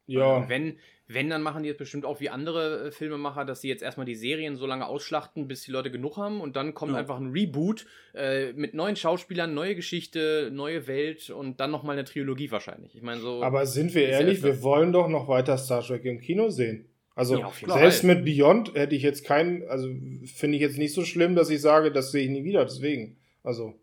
Ja. 0.08 0.38
Und 0.38 0.50
Wenn, 0.50 0.78
wenn, 1.08 1.30
dann 1.30 1.42
machen 1.42 1.64
die 1.64 1.70
jetzt 1.70 1.78
bestimmt 1.78 2.04
auch 2.06 2.20
wie 2.20 2.30
andere 2.30 2.88
äh, 2.88 2.92
Filmemacher, 2.92 3.46
dass 3.46 3.62
sie 3.62 3.70
jetzt 3.70 3.82
erstmal 3.82 4.06
die 4.06 4.16
Serien 4.16 4.56
so 4.58 4.66
lange 4.66 4.88
ausschlachten, 4.88 5.48
bis 5.48 5.62
die 5.62 5.72
Leute 5.72 5.90
genug 5.92 6.18
haben 6.18 6.42
und 6.42 6.56
dann 6.56 6.74
kommt 6.74 6.94
Ja. 6.94 6.98
einfach 6.98 7.18
ein 7.18 7.32
Reboot 7.32 7.86
äh, 8.14 8.52
mit 8.54 8.74
neuen 8.74 8.96
Schauspielern, 8.96 9.54
neue 9.54 9.76
Geschichte, 9.76 10.50
neue 10.52 10.88
Welt 10.88 11.30
und 11.30 11.60
dann 11.60 11.72
nochmal 11.72 11.98
eine 11.98 12.06
Trilogie 12.06 12.52
wahrscheinlich. 12.52 12.96
Ich 12.96 13.02
meine, 13.02 13.22
so. 13.22 13.44
Aber 13.44 13.66
sind 13.66 13.94
wir 13.96 14.08
ehrlich, 14.10 14.44
wir 14.44 14.62
wollen 14.64 14.92
doch 14.92 15.08
noch 15.08 15.28
weiter 15.28 15.58
Star 15.58 15.82
Trek 15.82 16.04
im 16.06 16.20
Kino 16.20 16.50
sehen. 16.50 16.86
Also 17.16 17.40
Ja, 17.40 17.52
selbst 17.68 18.04
mit 18.04 18.24
Beyond 18.26 18.76
hätte 18.76 18.94
ich 18.96 19.02
jetzt 19.02 19.26
keinen, 19.26 19.68
also 19.68 19.88
finde 20.36 20.58
ich 20.58 20.62
jetzt 20.62 20.78
nicht 20.78 20.94
so 20.94 21.04
schlimm, 21.04 21.36
dass 21.36 21.50
ich 21.50 21.62
sage, 21.62 21.92
das 21.92 22.12
sehe 22.12 22.24
ich 22.26 22.30
nie 22.30 22.44
wieder. 22.44 22.64
Deswegen, 22.64 23.18
also 23.44 23.74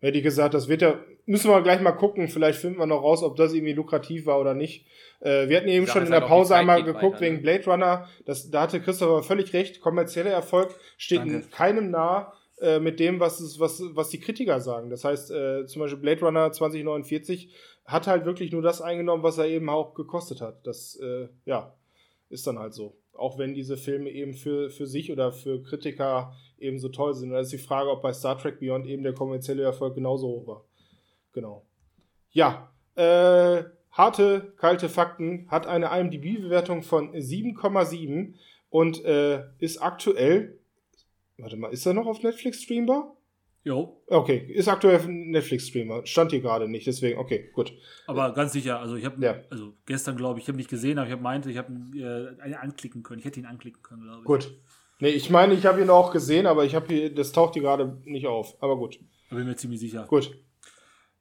hätte 0.00 0.18
ich 0.18 0.24
gesagt, 0.24 0.52
das 0.54 0.68
wird 0.68 0.82
ja, 0.82 1.00
müssen 1.28 1.50
wir 1.50 1.62
gleich 1.62 1.80
mal 1.80 1.92
gucken. 1.92 2.28
Vielleicht 2.28 2.58
finden 2.58 2.78
wir 2.78 2.86
noch 2.86 3.02
raus, 3.02 3.22
ob 3.22 3.36
das 3.36 3.52
irgendwie 3.52 3.74
lukrativ 3.74 4.26
war 4.26 4.40
oder 4.40 4.54
nicht. 4.54 4.86
Äh, 5.20 5.48
wir 5.48 5.58
hatten 5.58 5.68
eben 5.68 5.86
schon 5.86 6.04
in 6.04 6.10
der 6.10 6.22
Pause 6.22 6.56
einmal 6.56 6.82
geguckt 6.82 7.16
weiter, 7.16 7.24
ne? 7.26 7.32
wegen 7.32 7.42
Blade 7.42 7.64
Runner. 7.66 8.08
Das, 8.24 8.50
da 8.50 8.62
hatte 8.62 8.80
Christopher 8.80 9.22
völlig 9.22 9.52
recht. 9.52 9.80
Kommerzieller 9.80 10.30
Erfolg 10.30 10.74
steht 10.96 11.20
Danke. 11.20 11.34
in 11.34 11.50
keinem 11.50 11.90
nah 11.90 12.32
äh, 12.60 12.80
mit 12.80 12.98
dem, 12.98 13.20
was, 13.20 13.40
es, 13.40 13.60
was, 13.60 13.82
was 13.92 14.08
die 14.08 14.20
Kritiker 14.20 14.60
sagen. 14.60 14.88
Das 14.88 15.04
heißt, 15.04 15.30
äh, 15.30 15.66
zum 15.66 15.80
Beispiel 15.80 16.00
Blade 16.00 16.20
Runner 16.22 16.50
2049 16.50 17.52
hat 17.84 18.06
halt 18.06 18.24
wirklich 18.24 18.50
nur 18.50 18.62
das 18.62 18.80
eingenommen, 18.80 19.22
was 19.22 19.36
er 19.38 19.46
eben 19.46 19.68
auch 19.68 19.94
gekostet 19.94 20.40
hat. 20.40 20.66
Das, 20.66 20.96
äh, 20.96 21.28
ja, 21.44 21.74
ist 22.30 22.46
dann 22.46 22.58
halt 22.58 22.72
so. 22.72 22.96
Auch 23.12 23.38
wenn 23.38 23.52
diese 23.52 23.76
Filme 23.76 24.10
eben 24.10 24.32
für, 24.32 24.70
für 24.70 24.86
sich 24.86 25.12
oder 25.12 25.32
für 25.32 25.62
Kritiker 25.62 26.32
eben 26.58 26.78
so 26.78 26.88
toll 26.88 27.14
sind. 27.14 27.28
Und 27.28 27.34
da 27.34 27.40
ist 27.40 27.52
die 27.52 27.58
Frage, 27.58 27.90
ob 27.90 28.00
bei 28.00 28.12
Star 28.12 28.38
Trek 28.38 28.60
Beyond 28.60 28.86
eben 28.86 29.02
der 29.02 29.14
kommerzielle 29.14 29.62
Erfolg 29.62 29.94
genauso 29.94 30.28
hoch 30.28 30.46
war. 30.46 30.67
Genau. 31.32 31.66
Ja, 32.30 32.70
äh, 32.94 33.64
harte, 33.92 34.52
kalte 34.56 34.88
Fakten 34.88 35.46
hat 35.50 35.66
eine 35.66 35.86
IMDb-Bewertung 35.98 36.82
von 36.82 37.12
7,7, 37.12 38.34
und 38.70 39.04
äh, 39.04 39.44
ist 39.58 39.78
aktuell, 39.78 40.58
warte 41.38 41.56
mal, 41.56 41.72
ist 41.72 41.86
er 41.86 41.94
noch 41.94 42.06
auf 42.06 42.22
Netflix 42.22 42.62
streambar? 42.62 43.16
Jo. 43.64 44.00
Okay, 44.06 44.38
ist 44.52 44.68
aktuell 44.68 45.04
Netflix-Streamer. 45.06 46.06
Stand 46.06 46.30
hier 46.30 46.40
gerade 46.40 46.68
nicht, 46.68 46.86
deswegen, 46.86 47.18
okay, 47.18 47.50
gut. 47.52 47.72
Aber 48.06 48.32
ganz 48.32 48.52
sicher, 48.52 48.78
also 48.78 48.94
ich 48.96 49.04
habe, 49.04 49.22
Ja. 49.22 49.40
also 49.50 49.74
gestern 49.84 50.16
glaube 50.16 50.38
ich, 50.38 50.44
ich 50.44 50.48
habe 50.48 50.56
nicht 50.58 50.70
gesehen, 50.70 50.98
aber 50.98 51.06
ich 51.06 51.12
habe 51.12 51.22
meinte, 51.22 51.50
ich 51.50 51.58
habe 51.58 51.72
äh, 51.96 52.40
einen 52.40 52.54
anklicken 52.54 53.02
können. 53.02 53.18
Ich 53.18 53.24
hätte 53.26 53.40
ihn 53.40 53.46
anklicken 53.46 53.82
können, 53.82 54.02
glaube 54.02 54.20
ich. 54.20 54.24
Gut. 54.24 54.58
Nee, 55.00 55.10
ich 55.10 55.28
meine, 55.28 55.54
ich 55.54 55.66
habe 55.66 55.82
ihn 55.82 55.90
auch 55.90 56.12
gesehen, 56.12 56.46
aber 56.46 56.64
ich 56.64 56.74
habe 56.74 56.86
hier, 56.86 57.14
das 57.14 57.32
taucht 57.32 57.54
hier 57.54 57.62
gerade 57.62 58.00
nicht 58.04 58.26
auf. 58.26 58.56
Aber 58.62 58.76
gut. 58.76 58.98
Da 59.28 59.36
bin 59.36 59.44
ich 59.44 59.48
mir 59.50 59.56
ziemlich 59.56 59.80
sicher. 59.80 60.06
Gut. 60.08 60.36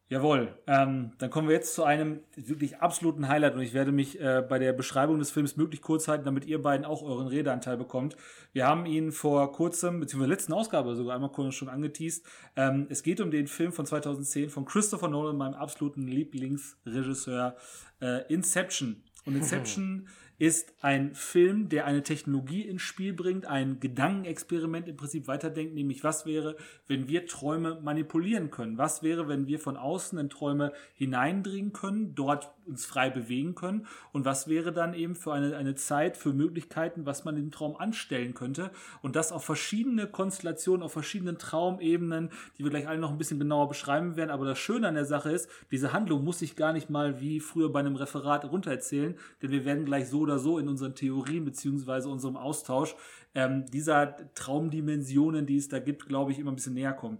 Jawohl. 0.09 0.57
Ähm, 0.67 1.11
dann 1.17 1.29
kommen 1.29 1.49
wir 1.49 1.55
jetzt 1.55 1.75
zu 1.75 1.83
einem 1.83 2.21
wirklich 2.37 2.77
absoluten 2.77 3.27
Highlight 3.27 3.55
und 3.55 3.61
ich 3.61 3.73
werde 3.73 3.91
mich 3.91 4.19
äh, 4.21 4.41
bei 4.47 4.57
der 4.57 4.71
Beschreibung 4.71 5.19
des 5.19 5.31
Films 5.31 5.57
möglich 5.57 5.81
kurz 5.81 6.07
halten, 6.07 6.23
damit 6.23 6.45
ihr 6.45 6.61
beiden 6.61 6.85
auch 6.85 7.03
euren 7.03 7.27
Redeanteil 7.27 7.75
bekommt. 7.75 8.15
Wir 8.53 8.65
haben 8.65 8.85
ihn 8.85 9.11
vor 9.11 9.51
kurzem, 9.51 9.99
beziehungsweise 9.99 10.31
letzten 10.31 10.53
Ausgabe 10.53 10.95
sogar 10.95 11.15
einmal 11.15 11.31
kurz 11.31 11.55
schon 11.55 11.67
angeteased. 11.67 12.25
Ähm, 12.55 12.87
es 12.89 13.03
geht 13.03 13.19
um 13.19 13.31
den 13.31 13.47
Film 13.47 13.73
von 13.73 13.85
2010 13.85 14.49
von 14.49 14.63
Christopher 14.63 15.09
Nolan, 15.09 15.35
meinem 15.35 15.55
absoluten 15.55 16.07
Lieblingsregisseur, 16.07 17.57
äh, 18.01 18.33
Inception. 18.33 19.03
Und 19.25 19.35
Inception 19.35 20.07
ist 20.39 20.75
ein 20.81 21.15
Film, 21.15 21.67
der 21.67 21.85
eine 21.85 22.03
Technologie 22.03 22.61
ins 22.61 22.83
Spiel 22.83 23.11
bringt, 23.11 23.47
ein 23.47 23.79
Gedankenexperiment 23.79 24.87
im 24.87 24.95
Prinzip 24.95 25.27
weiterdenkt, 25.27 25.73
nämlich 25.73 26.03
was 26.03 26.27
wäre, 26.27 26.55
wenn 26.87 27.07
wir 27.07 27.25
Träume 27.25 27.79
manipulieren 27.81 28.51
können? 28.51 28.77
Was 28.77 29.01
wäre, 29.01 29.27
wenn 29.27 29.47
wir 29.47 29.59
von 29.59 29.77
außen 29.77 30.19
in 30.19 30.29
Träume 30.29 30.73
hineindringen 30.93 31.73
können, 31.73 32.13
dort 32.13 32.51
uns 32.67 32.85
frei 32.85 33.09
bewegen 33.09 33.55
können? 33.55 33.87
Und 34.11 34.25
was 34.25 34.47
wäre 34.47 34.71
dann 34.71 34.93
eben 34.93 35.15
für 35.15 35.33
eine, 35.33 35.57
eine 35.57 35.73
Zeit, 35.73 36.17
für 36.17 36.33
Möglichkeiten, 36.33 37.07
was 37.07 37.25
man 37.25 37.35
im 37.35 37.49
Traum 37.49 37.75
anstellen 37.75 38.35
könnte? 38.35 38.69
Und 39.01 39.15
das 39.15 39.31
auf 39.31 39.43
verschiedene 39.43 40.05
Konstellationen, 40.05 40.83
auf 40.83 40.93
verschiedenen 40.93 41.39
Traumebenen, 41.39 42.29
die 42.59 42.63
wir 42.63 42.69
gleich 42.69 42.87
alle 42.87 42.99
noch 42.99 43.11
ein 43.11 43.17
bisschen 43.17 43.39
genauer 43.39 43.69
beschreiben 43.69 44.15
werden. 44.17 44.29
Aber 44.29 44.45
das 44.45 44.59
Schöne 44.59 44.87
an 44.87 44.95
der 44.95 45.05
Sache 45.05 45.31
ist, 45.31 45.49
diese 45.71 45.93
Handlung 45.93 46.23
muss 46.23 46.43
ich 46.43 46.55
gar 46.55 46.73
nicht 46.73 46.91
mal 46.91 47.19
wie 47.19 47.39
früher 47.39 47.71
bei 47.71 47.79
einem 47.79 47.95
Referat 47.95 48.45
runtererzählen, 48.45 49.15
denn 49.41 49.49
wir 49.49 49.65
werden 49.65 49.85
gleich 49.85 50.07
so 50.07 50.26
oder 50.27 50.39
so 50.39 50.59
in 50.59 50.67
unseren 50.67 50.93
Theorien 50.93 51.45
beziehungsweise 51.45 52.09
unserem 52.09 52.37
Austausch 52.37 52.95
ähm, 53.33 53.65
dieser 53.65 54.15
Traumdimensionen, 54.33 55.45
die 55.45 55.57
es 55.57 55.69
da 55.69 55.79
gibt, 55.79 56.07
glaube 56.07 56.31
ich, 56.31 56.39
immer 56.39 56.51
ein 56.51 56.55
bisschen 56.55 56.73
näher 56.73 56.93
kommen. 56.93 57.19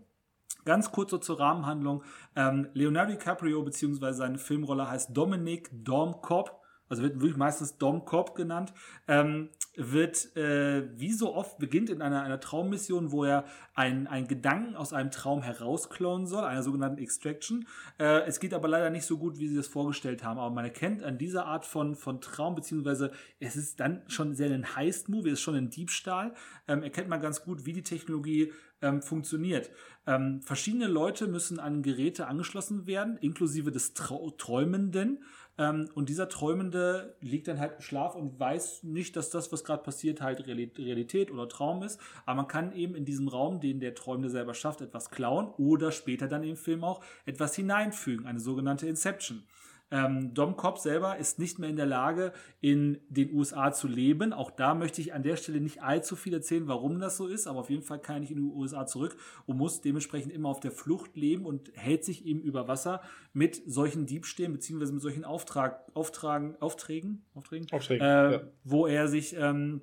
Ganz 0.66 0.92
kurz 0.92 1.12
so 1.12 1.18
zur 1.18 1.40
Rahmenhandlung. 1.40 2.04
Ähm, 2.36 2.68
Leonardo 2.74 3.14
DiCaprio 3.14 3.64
beziehungsweise 3.64 4.18
seine 4.18 4.38
Filmrolle 4.38 4.90
heißt 4.90 5.16
Dominic 5.16 5.70
Dom 5.72 6.22
Cobb, 6.22 6.62
also 6.90 7.04
wird 7.04 7.20
wirklich 7.20 7.38
meistens 7.38 7.78
Dom 7.78 8.06
Cobb 8.06 8.36
genannt, 8.36 8.74
ähm, 9.08 9.50
wird 9.76 10.36
äh, 10.36 10.90
wie 11.00 11.12
so 11.12 11.36
oft 11.36 11.60
beginnt 11.60 11.90
in 11.90 12.02
einer, 12.02 12.24
einer 12.24 12.40
Traummission, 12.40 13.12
wo 13.12 13.24
er 13.24 13.46
einen, 13.76 14.28
Gedanken 14.28 14.76
aus 14.76 14.92
einem 14.92 15.12
Traum 15.12 15.44
herausklauen 15.44 16.26
soll, 16.26 16.44
einer 16.44 16.64
sogenannten 16.64 17.00
Extraction. 17.00 17.68
Äh, 18.00 18.22
es 18.26 18.40
geht 18.40 18.54
aber 18.54 18.68
leider 18.68 18.90
nicht 18.90 19.06
so 19.06 19.18
gut, 19.18 19.38
wie 19.38 19.48
sie 19.48 19.56
das 19.56 19.68
vorgestellt 19.68 20.24
haben. 20.24 20.40
Aber 20.40 20.54
man 20.54 20.66
erkennt 20.66 21.04
an 21.04 21.18
dieser 21.20 21.46
Art 21.46 21.66
von, 21.66 21.96
von 21.96 22.22
Traum, 22.22 22.56
beziehungsweise 22.56 23.12
es 23.40 23.56
ist 23.56 23.80
dann 23.80 24.02
schon 24.08 24.34
sehr 24.34 24.52
ein 24.52 24.76
Heist-Movie, 24.76 25.30
es 25.30 25.34
ist 25.34 25.42
schon 25.42 25.56
ein 25.56 25.70
Diebstahl, 25.70 26.34
ähm, 26.68 26.82
erkennt 26.82 27.10
man 27.10 27.22
ganz 27.22 27.44
gut, 27.44 27.66
wie 27.66 27.74
die 27.74 27.84
Technologie 27.84 28.52
ähm, 28.82 29.02
funktioniert. 29.02 29.70
Ähm, 30.06 30.42
verschiedene 30.42 30.88
Leute 30.88 31.28
müssen 31.28 31.60
an 31.60 31.84
Geräte 31.84 32.28
angeschlossen 32.28 32.88
werden, 32.88 33.18
inklusive 33.18 33.72
des 33.72 33.94
Trau 33.94 34.32
Träumenden. 34.32 35.24
Ähm, 35.58 35.90
und 35.96 36.10
dieser 36.10 36.30
Träumende 36.30 37.16
liegt 37.22 37.48
dann 37.48 37.60
halt 37.60 37.76
im 37.76 37.82
Schlaf 37.82 38.16
und 38.16 38.40
weiß 38.40 38.84
nicht, 38.84 39.16
dass 39.16 39.30
das, 39.30 39.52
was 39.52 39.64
gerade 39.64 39.84
passiert, 39.84 40.22
halt 40.22 40.42
Reali- 40.48 40.78
Realität 40.78 41.32
oder 41.32 41.50
Traum 41.50 41.84
ist. 41.84 42.00
Aber 42.26 42.36
man 42.38 42.48
kann 42.48 42.74
eben 42.74 42.96
in 42.96 43.06
diesem 43.06 43.28
Raum, 43.28 43.60
den 43.60 43.80
der 43.80 43.96
Träumende 43.96 44.30
selber 44.30 44.54
schafft, 44.54 44.82
etwas 44.82 45.10
klauen 45.10 45.50
oder 45.58 45.92
später 45.92 46.28
dann 46.28 46.44
im 46.44 46.56
Film 46.58 46.84
auch 46.84 47.04
etwas 47.26 47.56
hineinfügen, 47.56 48.26
eine 48.26 48.40
sogenannte 48.40 48.88
Inception. 48.88 49.44
Ähm, 49.90 50.34
Dom 50.34 50.58
Cobb 50.58 50.80
selber 50.80 51.18
ist 51.18 51.40
nicht 51.40 51.60
mehr 51.60 51.70
in 51.70 51.78
der 51.78 51.86
Lage, 51.86 52.34
in 52.60 53.00
den 53.10 53.34
USA 53.34 53.72
zu 53.72 53.88
leben. 53.88 54.34
Auch 54.34 54.52
da 54.52 54.76
möchte 54.76 55.00
ich 55.00 55.14
an 55.14 55.24
der 55.24 55.38
Stelle 55.38 55.62
nicht 55.62 55.82
allzu 55.82 56.16
viel 56.16 56.34
erzählen, 56.34 56.68
warum 56.68 57.00
das 57.00 57.16
so 57.16 57.28
ist, 57.28 57.48
aber 57.48 57.60
auf 57.60 57.70
jeden 57.70 57.84
Fall 57.84 58.00
kann 58.00 58.22
ich 58.24 58.32
in 58.32 58.38
die 58.38 58.44
USA 58.44 58.86
zurück 58.86 59.16
und 59.46 59.58
muss 59.58 59.82
dementsprechend 59.82 60.34
immer 60.34 60.50
auf 60.50 60.60
der 60.60 60.72
Flucht 60.72 61.16
leben 61.16 61.46
und 61.46 61.72
hält 61.74 62.04
sich 62.04 62.26
eben 62.26 62.42
über 62.42 62.68
Wasser 62.68 63.02
mit 63.34 63.62
solchen 63.66 64.06
Diebstählen 64.06 64.52
beziehungsweise 64.52 64.94
mit 64.94 65.02
solchen 65.02 65.24
Auftrag, 65.24 65.86
Auftragen, 65.94 66.56
Aufträgen, 66.60 67.26
Aufträgen, 67.34 67.68
Aufträge, 67.72 68.04
äh, 68.04 68.32
ja. 68.34 68.42
wo 68.64 68.88
er 68.88 69.08
sich 69.08 69.36
ähm, 69.38 69.82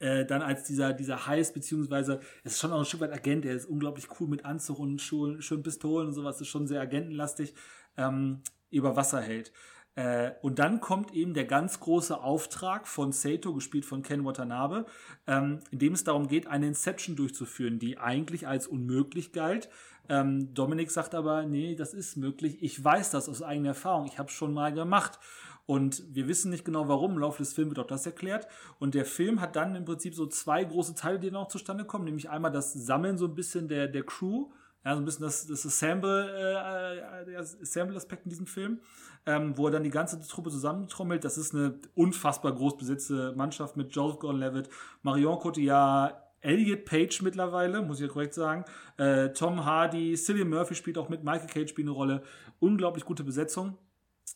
äh, 0.00 0.24
dann 0.24 0.42
als 0.42 0.64
dieser, 0.64 0.92
dieser 0.92 1.26
Heiß, 1.26 1.52
beziehungsweise 1.52 2.20
es 2.44 2.52
ist 2.54 2.60
schon 2.60 2.72
auch 2.72 2.78
ein 2.78 2.84
Stück 2.84 3.00
weit 3.00 3.12
Agent, 3.12 3.44
der 3.44 3.54
ist 3.54 3.66
unglaublich 3.66 4.06
cool 4.18 4.28
mit 4.28 4.44
Anzug 4.44 4.78
und 4.78 5.00
schön, 5.00 5.42
schön 5.42 5.62
Pistolen 5.62 6.08
und 6.08 6.14
sowas, 6.14 6.40
ist 6.40 6.48
schon 6.48 6.66
sehr 6.66 6.80
agentenlastig, 6.80 7.54
ähm, 7.96 8.42
über 8.70 8.96
Wasser 8.96 9.20
hält. 9.20 9.52
Äh, 9.98 10.32
und 10.42 10.60
dann 10.60 10.80
kommt 10.80 11.12
eben 11.12 11.34
der 11.34 11.44
ganz 11.44 11.80
große 11.80 12.20
Auftrag 12.20 12.86
von 12.86 13.10
Sato, 13.10 13.52
gespielt 13.52 13.84
von 13.84 14.02
Ken 14.02 14.24
Watanabe, 14.24 14.86
ähm, 15.26 15.58
in 15.72 15.80
dem 15.80 15.94
es 15.94 16.04
darum 16.04 16.28
geht, 16.28 16.46
eine 16.46 16.68
Inception 16.68 17.16
durchzuführen, 17.16 17.80
die 17.80 17.98
eigentlich 17.98 18.46
als 18.46 18.68
unmöglich 18.68 19.32
galt. 19.32 19.68
Ähm, 20.08 20.54
Dominik 20.54 20.90
sagt 20.90 21.16
aber, 21.16 21.44
nee, 21.44 21.74
das 21.74 21.94
ist 21.94 22.16
möglich. 22.16 22.58
Ich 22.62 22.82
weiß 22.82 23.10
das 23.10 23.28
aus 23.28 23.42
eigener 23.42 23.70
Erfahrung. 23.70 24.06
Ich 24.06 24.20
habe 24.20 24.28
es 24.28 24.34
schon 24.34 24.54
mal 24.54 24.72
gemacht. 24.72 25.18
Und 25.66 26.02
wir 26.14 26.28
wissen 26.28 26.50
nicht 26.50 26.64
genau 26.64 26.88
warum. 26.88 27.12
Im 27.12 27.18
Laufe 27.18 27.42
des 27.42 27.52
Films 27.52 27.70
wird 27.70 27.80
auch 27.80 27.86
das 27.86 28.06
erklärt. 28.06 28.46
Und 28.78 28.94
der 28.94 29.04
Film 29.04 29.40
hat 29.40 29.54
dann 29.54 29.74
im 29.74 29.84
Prinzip 29.84 30.14
so 30.14 30.26
zwei 30.26 30.64
große 30.64 30.94
Teile, 30.94 31.18
die 31.18 31.26
dann 31.26 31.36
auch 31.36 31.48
zustande 31.48 31.84
kommen. 31.84 32.04
Nämlich 32.04 32.30
einmal 32.30 32.52
das 32.52 32.72
Sammeln 32.72 33.18
so 33.18 33.26
ein 33.26 33.34
bisschen 33.34 33.68
der, 33.68 33.88
der 33.88 34.04
Crew. 34.04 34.48
Ja, 34.88 34.94
so 34.94 35.02
ein 35.02 35.04
bisschen 35.04 35.24
das, 35.24 35.46
das 35.46 35.66
Assemble, 35.66 36.30
äh, 36.30 37.26
der 37.26 37.40
Assemble-Aspekt 37.40 38.24
in 38.24 38.30
diesem 38.30 38.46
Film, 38.46 38.80
ähm, 39.26 39.52
wo 39.58 39.66
er 39.66 39.72
dann 39.72 39.82
die 39.82 39.90
ganze 39.90 40.18
Truppe 40.26 40.48
zusammentrommelt. 40.48 41.24
Das 41.24 41.36
ist 41.36 41.54
eine 41.54 41.78
unfassbar 41.94 42.54
groß 42.54 42.78
besetzte 42.78 43.34
Mannschaft 43.36 43.76
mit 43.76 43.94
Joseph 43.94 44.18
Gordon-Levitt, 44.18 44.70
Marion 45.02 45.38
Cotillard, 45.40 46.14
Elliot 46.40 46.86
Page 46.86 47.20
mittlerweile, 47.20 47.82
muss 47.82 48.00
ich 48.00 48.06
ja 48.06 48.10
korrekt 48.10 48.32
sagen, 48.32 48.64
äh, 48.96 49.28
Tom 49.34 49.66
Hardy, 49.66 50.14
Cillian 50.14 50.48
Murphy 50.48 50.74
spielt 50.74 50.96
auch 50.96 51.10
mit, 51.10 51.22
Michael 51.22 51.48
Cage 51.48 51.68
spielt 51.68 51.86
eine 51.86 51.94
Rolle. 51.94 52.22
Unglaublich 52.58 53.04
gute 53.04 53.24
Besetzung 53.24 53.76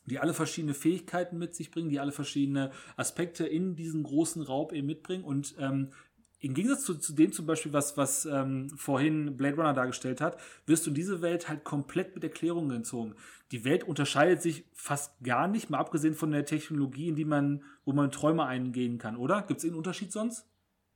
die 0.07 0.19
alle 0.19 0.35
verschiedene 0.35 0.75
Fähigkeiten 0.75 1.39
mit 1.39 1.55
sich 1.55 1.71
bringen, 1.71 1.91
die 1.91 2.01
alle 2.01 2.13
verschiedene 2.13 2.71
Aspekte 2.97 3.47
in 3.47 3.77
diesen 3.77 4.03
großen 4.03 4.43
Raub 4.43 4.73
eben 4.73 4.87
mitbringen. 4.87 5.23
Und 5.23 5.55
ähm, 5.59 5.91
im 6.43 6.55
Gegensatz 6.55 6.85
zu, 6.85 6.95
zu 6.99 7.15
dem 7.15 7.33
zum 7.33 7.47
Beispiel, 7.47 7.73
was, 7.73 7.97
was 7.97 8.27
ähm, 8.27 8.69
vorhin 8.77 9.37
Blade 9.37 9.57
Runner 9.57 9.73
dargestellt 9.73 10.21
hat, 10.21 10.37
wirst 10.67 10.85
du 10.85 10.91
in 10.91 10.95
diese 10.95 11.23
Welt 11.23 11.49
halt 11.49 11.65
komplett 11.65 12.15
mit 12.15 12.25
Erklärungen 12.25 12.69
gezogen. 12.69 13.15
Die 13.53 13.65
Welt 13.65 13.85
unterscheidet 13.85 14.43
sich 14.43 14.65
fast 14.73 15.15
gar 15.23 15.47
nicht, 15.49 15.71
mal 15.71 15.79
abgesehen 15.79 16.15
von 16.15 16.31
der 16.33 16.45
Technologie, 16.45 17.09
in 17.09 17.15
die 17.17 17.25
man, 17.25 17.63
wo 17.85 17.93
man 17.93 18.11
Träume 18.11 18.45
eingehen 18.45 18.99
kann, 18.99 19.17
oder? 19.17 19.43
Gibt 19.43 19.59
es 19.59 19.65
irgendeinen 19.65 19.79
Unterschied 19.79 20.13
sonst? 20.13 20.47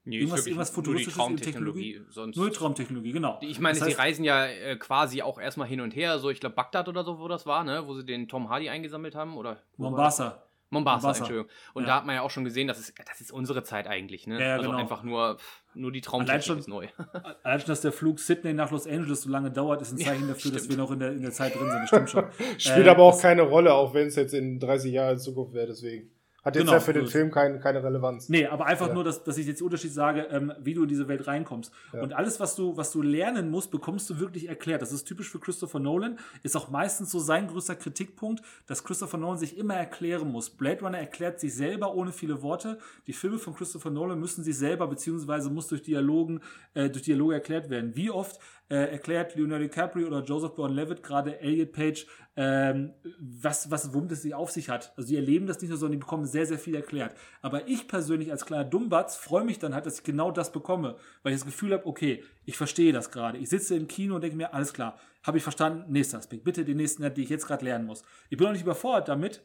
Nee, 0.08 0.18
Irgendwas- 0.20 0.46
irgendwas 0.46 0.68
nur 0.70 0.82
die 0.84 0.88
Futuristisches 0.90 1.14
in 1.14 1.18
Traumtechnologie. 1.20 2.00
Sonst 2.10 2.36
Nur 2.36 2.48
die 2.50 2.56
Traumtechnologie, 2.56 3.10
genau. 3.12 3.38
Ich 3.42 3.58
meine, 3.58 3.76
Das 3.78 3.88
sie 3.88 3.94
heißt- 3.94 3.98
reisen 3.98 4.24
ja 4.24 4.46
äh, 4.46 4.76
quasi 4.76 5.20
auch 5.22 5.40
erstmal 5.40 5.66
hin 5.66 5.80
und 5.80 5.96
her, 5.96 6.20
so 6.20 6.30
ich 6.30 6.38
glaube 6.38 6.54
Bagdad 6.54 6.88
oder 6.88 7.02
so, 7.02 7.18
wo 7.18 7.26
das 7.26 7.44
war, 7.44 7.64
ne? 7.64 7.86
Wo 7.88 7.94
sie 7.94 8.04
den 8.06 8.28
Tom 8.28 8.48
Hardy 8.48 8.68
eingesammelt 8.68 9.16
haben 9.16 9.36
oder? 9.36 9.60
Mombasa. 9.76 10.42
Mombasa, 10.70 11.06
Mombasa. 11.08 11.18
Entschuldigung. 11.20 11.50
Und 11.74 11.82
Ja. 11.84 11.88
da 11.88 11.96
hat 11.96 12.06
man 12.06 12.14
ja 12.16 12.22
auch 12.22 12.30
schon 12.30 12.44
gesehen, 12.44 12.66
das 12.66 12.78
ist, 12.78 12.94
das 13.08 13.20
ist 13.20 13.30
unsere 13.32 13.62
Zeit 13.62 13.86
eigentlich, 13.86 14.26
ne? 14.26 14.40
Ja, 14.40 14.46
ja, 14.46 14.54
also 14.56 14.68
genau. 14.70 14.80
einfach 14.80 15.02
nur, 15.04 15.36
nur 15.74 15.92
die 15.92 16.00
Traumtechnik 16.00 16.42
schon- 16.44 16.58
ist 16.58 16.68
neu. 16.68 16.88
Allein 17.44 17.60
schon, 17.60 17.68
dass 17.68 17.82
der 17.82 17.92
Flug 17.92 18.18
Sydney 18.18 18.52
nach 18.52 18.70
Los 18.72 18.86
Angeles 18.86 19.22
so 19.22 19.30
lange 19.30 19.50
dauert, 19.50 19.80
ist 19.82 19.92
ein 19.92 19.98
Zeichen 19.98 20.22
Ja, 20.22 20.34
dafür, 20.34 20.50
dass 20.52 20.64
stimmt. 20.64 20.76
wir 20.78 20.84
noch 20.84 20.90
in 20.90 20.98
der, 20.98 21.12
in 21.12 21.22
der 21.22 21.30
Zeit 21.32 21.54
drin 21.54 21.70
sind. 21.70 21.80
Das 21.82 21.88
stimmt 21.88 22.10
schon. 22.10 22.24
Spielt 22.58 22.86
Äh, 22.86 22.90
aber 22.90 23.04
auch 23.04 23.20
keine 23.20 23.42
Rolle, 23.42 23.72
auch 23.74 23.94
wenn 23.94 24.08
es 24.08 24.16
jetzt 24.16 24.34
in 24.34 24.58
30 24.58 24.92
Jahren 24.92 25.12
in 25.14 25.18
Zukunft 25.20 25.54
wäre, 25.54 25.68
deswegen. 25.68 26.10
Hat 26.46 26.54
jetzt 26.54 26.62
Genau, 26.62 26.72
ja 26.74 26.80
für 26.80 26.92
den 26.92 27.04
so- 27.06 27.10
Film 27.10 27.30
kein, 27.32 27.60
keine 27.60 27.82
Relevanz. 27.82 28.28
Nee, 28.28 28.46
aber 28.46 28.66
einfach 28.66 28.86
Ja. 28.88 28.94
nur, 28.94 29.02
dass, 29.04 29.24
dass 29.24 29.36
ich 29.36 29.46
jetzt 29.46 29.58
den 29.60 29.64
Unterschied 29.64 29.92
sage, 29.92 30.28
ähm, 30.30 30.52
wie 30.60 30.74
du 30.74 30.84
in 30.84 30.88
diese 30.88 31.08
Welt 31.08 31.26
reinkommst. 31.26 31.72
Ja. 31.92 32.02
Und 32.02 32.12
alles, 32.12 32.38
was 32.38 32.54
du, 32.54 32.76
was 32.76 32.92
du 32.92 33.02
lernen 33.02 33.50
musst, 33.50 33.72
bekommst 33.72 34.08
du 34.08 34.20
wirklich 34.20 34.48
erklärt. 34.48 34.80
Das 34.80 34.92
ist 34.92 35.04
typisch 35.04 35.28
für 35.28 35.40
Christopher 35.40 35.80
Nolan. 35.80 36.18
Ist 36.44 36.56
auch 36.56 36.70
meistens 36.70 37.10
so 37.10 37.18
sein 37.18 37.48
größter 37.48 37.74
Kritikpunkt, 37.74 38.42
dass 38.66 38.84
Christopher 38.84 39.18
Nolan 39.18 39.38
sich 39.38 39.58
immer 39.58 39.74
erklären 39.74 40.30
muss. 40.30 40.48
Blade 40.48 40.82
Runner 40.82 40.98
erklärt 40.98 41.40
sich 41.40 41.52
selber 41.52 41.92
ohne 41.94 42.12
viele 42.12 42.42
Worte. 42.42 42.78
Die 43.08 43.12
Filme 43.12 43.38
von 43.38 43.54
Christopher 43.54 43.90
Nolan 43.90 44.20
müssen 44.20 44.44
sich 44.44 44.56
selber, 44.56 44.86
beziehungsweise 44.86 45.50
muss 45.50 45.66
durch 45.66 45.82
Dialogen, 45.82 46.40
äh, 46.74 46.88
durch 46.88 47.02
Dialoge 47.02 47.34
erklärt 47.34 47.70
werden. 47.70 47.96
Wie 47.96 48.08
oft 48.10 48.38
äh, 48.68 48.92
erklärt 48.92 49.36
Leonardo 49.36 49.64
DiCaprio 49.64 50.08
oder 50.08 50.22
Joseph 50.24 50.54
Gordon-Levitt 50.54 51.02
gerade 51.02 51.38
Elliot 51.40 51.72
Page, 51.72 52.06
ähm, 52.36 52.92
was, 53.20 53.70
was, 53.70 53.94
womit 53.94 54.12
es 54.12 54.22
sich 54.22 54.34
auf 54.34 54.50
sich 54.50 54.68
hat. 54.68 54.92
Also 54.96 55.08
die 55.08 55.16
erleben 55.16 55.46
das 55.46 55.60
nicht 55.60 55.70
nur, 55.70 55.78
sondern 55.78 55.92
die 55.92 56.04
bekommen 56.04 56.26
sehr, 56.26 56.46
sehr 56.46 56.58
viel 56.58 56.74
erklärt. 56.74 57.14
Aber 57.42 57.68
ich 57.68 57.86
persönlich 57.86 58.32
als 58.32 58.44
kleiner 58.44 58.64
Dummbatz 58.64 59.16
freue 59.16 59.44
mich 59.44 59.58
dann 59.58 59.74
halt, 59.74 59.86
dass 59.86 59.98
ich 59.98 60.04
genau 60.04 60.30
das 60.30 60.50
bekomme, 60.52 60.96
weil 61.22 61.32
ich 61.32 61.38
das 61.38 61.46
Gefühl 61.46 61.72
habe, 61.72 61.86
okay, 61.86 62.24
ich 62.44 62.56
verstehe 62.56 62.92
das 62.92 63.10
gerade. 63.10 63.38
Ich 63.38 63.48
sitze 63.48 63.76
im 63.76 63.86
Kino 63.86 64.16
und 64.16 64.22
denke 64.22 64.36
mir, 64.36 64.52
alles 64.52 64.72
klar, 64.72 64.98
habe 65.22 65.38
ich 65.38 65.42
verstanden, 65.42 65.92
nächster 65.92 66.18
Aspekt. 66.18 66.44
Bitte 66.44 66.64
den 66.64 66.76
nächsten, 66.76 67.02
den 67.02 67.16
ich 67.16 67.30
jetzt 67.30 67.46
gerade 67.46 67.64
lernen 67.64 67.86
muss. 67.86 68.02
Ich 68.30 68.36
bin 68.36 68.46
auch 68.46 68.52
nicht 68.52 68.62
überfordert 68.62 69.08
damit, 69.08 69.42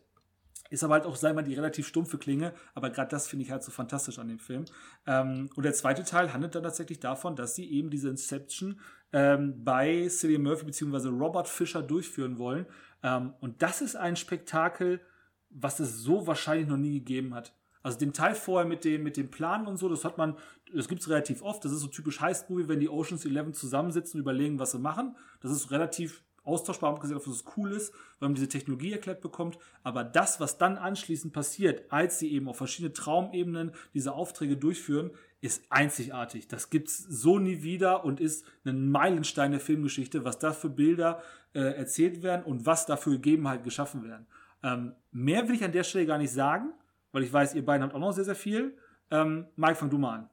Ist 0.71 0.85
aber 0.85 0.93
halt 0.93 1.05
auch, 1.05 1.17
sei 1.17 1.33
mal, 1.33 1.43
die 1.43 1.53
relativ 1.53 1.85
stumpfe 1.85 2.17
Klinge, 2.17 2.53
aber 2.73 2.89
gerade 2.91 3.09
das 3.09 3.27
finde 3.27 3.43
ich 3.43 3.51
halt 3.51 3.61
so 3.61 3.71
fantastisch 3.71 4.19
an 4.19 4.29
dem 4.29 4.39
Film. 4.39 4.63
Ähm, 5.05 5.49
und 5.55 5.63
der 5.63 5.73
zweite 5.73 6.05
Teil 6.05 6.31
handelt 6.31 6.55
dann 6.55 6.63
tatsächlich 6.63 7.01
davon, 7.01 7.35
dass 7.35 7.55
sie 7.55 7.69
eben 7.69 7.89
diese 7.89 8.07
Inception 8.07 8.79
ähm, 9.13 9.63
bei 9.63 10.07
Cillian 10.09 10.43
Murphy 10.43 10.65
bzw. 10.65 11.09
Robert 11.09 11.47
Fischer 11.47 11.81
durchführen 11.81 12.37
wollen. 12.37 12.65
Ähm, 13.03 13.33
und 13.39 13.61
das 13.61 13.81
ist 13.81 13.95
ein 13.95 14.15
Spektakel, 14.15 15.01
was 15.49 15.79
es 15.79 15.97
so 15.97 16.27
wahrscheinlich 16.27 16.67
noch 16.67 16.77
nie 16.77 16.99
gegeben 16.99 17.33
hat. 17.33 17.53
Also 17.83 17.97
den 17.97 18.13
Teil 18.13 18.35
vorher 18.35 18.67
mit 18.67 18.85
dem, 18.85 19.03
mit 19.03 19.17
dem 19.17 19.31
Plan 19.31 19.65
und 19.65 19.77
so, 19.77 19.89
das 19.89 20.05
hat 20.05 20.17
man, 20.17 20.37
das 20.73 20.87
gibt 20.87 21.01
es 21.01 21.09
relativ 21.09 21.41
oft. 21.41 21.65
Das 21.65 21.71
ist 21.71 21.79
so 21.79 21.87
typisch 21.87 22.21
Heist-Movie, 22.21 22.67
wenn 22.67 22.79
die 22.79 22.89
Oceans 22.89 23.25
11 23.25 23.53
zusammensitzen 23.53 24.19
und 24.19 24.21
überlegen, 24.21 24.59
was 24.59 24.71
sie 24.71 24.79
machen. 24.79 25.15
Das 25.41 25.51
ist 25.51 25.71
relativ 25.71 26.23
austauschbar, 26.43 26.91
abgesehen 26.91 27.17
davon, 27.17 27.33
dass 27.33 27.41
es 27.41 27.57
cool 27.57 27.71
ist, 27.71 27.93
weil 28.19 28.29
man 28.29 28.35
diese 28.35 28.47
Technologie 28.47 28.93
erklärt 28.93 29.21
bekommt. 29.21 29.57
Aber 29.83 30.03
das, 30.03 30.39
was 30.39 30.57
dann 30.57 30.77
anschließend 30.77 31.33
passiert, 31.33 31.91
als 31.91 32.19
sie 32.19 32.31
eben 32.31 32.47
auf 32.47 32.57
verschiedene 32.57 32.93
Traumebenen 32.93 33.71
diese 33.93 34.13
Aufträge 34.13 34.57
durchführen, 34.57 35.11
ist 35.41 35.63
einzigartig. 35.69 36.47
Das 36.47 36.69
gibt's 36.69 36.97
so 36.97 37.39
nie 37.39 37.63
wieder 37.63 38.05
und 38.05 38.19
ist 38.19 38.45
ein 38.63 38.89
Meilenstein 38.89 39.51
der 39.51 39.59
Filmgeschichte, 39.59 40.23
was 40.23 40.37
da 40.37 40.53
für 40.53 40.69
Bilder 40.69 41.21
äh, 41.53 41.59
erzählt 41.59 42.21
werden 42.21 42.43
und 42.45 42.65
was 42.65 42.85
dafür 42.85 43.13
Gegebenheiten 43.13 43.63
geschaffen 43.63 44.03
werden. 44.03 44.27
Ähm, 44.63 44.93
mehr 45.11 45.47
will 45.47 45.55
ich 45.55 45.63
an 45.63 45.71
der 45.71 45.83
Stelle 45.83 46.05
gar 46.05 46.19
nicht 46.19 46.31
sagen, 46.31 46.71
weil 47.11 47.23
ich 47.23 47.33
weiß, 47.33 47.55
ihr 47.55 47.65
beiden 47.65 47.83
habt 47.83 47.95
auch 47.95 47.99
noch 47.99 48.13
sehr, 48.13 48.23
sehr 48.23 48.35
viel. 48.35 48.77
Ähm, 49.09 49.47
Mike, 49.55 49.75
fang 49.75 49.89
du 49.89 49.97
mal 49.97 50.19
an. 50.19 50.29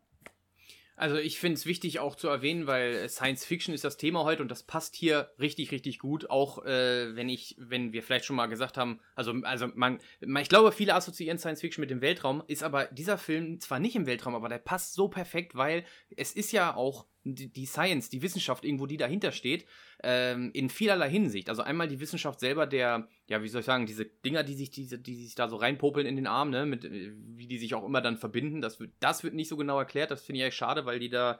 Also 0.98 1.16
ich 1.16 1.38
finde 1.38 1.54
es 1.54 1.64
wichtig 1.64 2.00
auch 2.00 2.16
zu 2.16 2.26
erwähnen, 2.26 2.66
weil 2.66 3.08
Science 3.08 3.44
Fiction 3.44 3.72
ist 3.72 3.84
das 3.84 3.96
Thema 3.96 4.24
heute 4.24 4.42
und 4.42 4.50
das 4.50 4.64
passt 4.64 4.96
hier 4.96 5.30
richtig, 5.38 5.70
richtig 5.70 6.00
gut. 6.00 6.28
Auch 6.28 6.64
äh, 6.64 7.14
wenn 7.14 7.28
ich, 7.28 7.54
wenn 7.56 7.92
wir 7.92 8.02
vielleicht 8.02 8.24
schon 8.24 8.34
mal 8.34 8.46
gesagt 8.46 8.76
haben, 8.76 8.98
also, 9.14 9.32
also 9.44 9.68
man, 9.74 10.00
ich 10.20 10.48
glaube, 10.48 10.72
viele 10.72 10.94
assoziieren 10.94 11.38
Science 11.38 11.60
Fiction 11.60 11.82
mit 11.82 11.90
dem 11.90 12.00
Weltraum, 12.00 12.42
ist 12.48 12.64
aber 12.64 12.86
dieser 12.86 13.16
Film 13.16 13.60
zwar 13.60 13.78
nicht 13.78 13.94
im 13.94 14.06
Weltraum, 14.06 14.34
aber 14.34 14.48
der 14.48 14.58
passt 14.58 14.94
so 14.94 15.06
perfekt, 15.06 15.54
weil 15.54 15.84
es 16.16 16.32
ist 16.32 16.50
ja 16.50 16.74
auch 16.74 17.06
die 17.34 17.66
Science, 17.66 18.08
die 18.08 18.22
Wissenschaft 18.22 18.64
irgendwo, 18.64 18.86
die 18.86 18.96
dahinter 18.96 19.32
steht, 19.32 19.66
ähm, 20.02 20.50
in 20.52 20.70
vielerlei 20.70 21.10
Hinsicht. 21.10 21.48
Also 21.48 21.62
einmal 21.62 21.88
die 21.88 22.00
Wissenschaft 22.00 22.40
selber, 22.40 22.66
der, 22.66 23.08
ja, 23.26 23.42
wie 23.42 23.48
soll 23.48 23.60
ich 23.60 23.66
sagen, 23.66 23.86
diese 23.86 24.04
Dinger, 24.04 24.42
die 24.42 24.54
sich, 24.54 24.70
diese, 24.70 24.98
die 24.98 25.14
sich 25.14 25.34
da 25.34 25.48
so 25.48 25.56
reinpopeln 25.56 26.06
in 26.06 26.16
den 26.16 26.26
Arm, 26.26 26.50
ne, 26.50 26.66
mit, 26.66 26.88
wie 26.90 27.46
die 27.46 27.58
sich 27.58 27.74
auch 27.74 27.84
immer 27.84 28.00
dann 28.00 28.16
verbinden, 28.16 28.60
das 28.60 28.80
wird, 28.80 28.92
das 29.00 29.24
wird 29.24 29.34
nicht 29.34 29.48
so 29.48 29.56
genau 29.56 29.78
erklärt. 29.78 30.10
Das 30.10 30.24
finde 30.24 30.38
ich 30.38 30.44
eigentlich 30.44 30.56
schade, 30.56 30.86
weil 30.86 30.98
die 30.98 31.10
da 31.10 31.38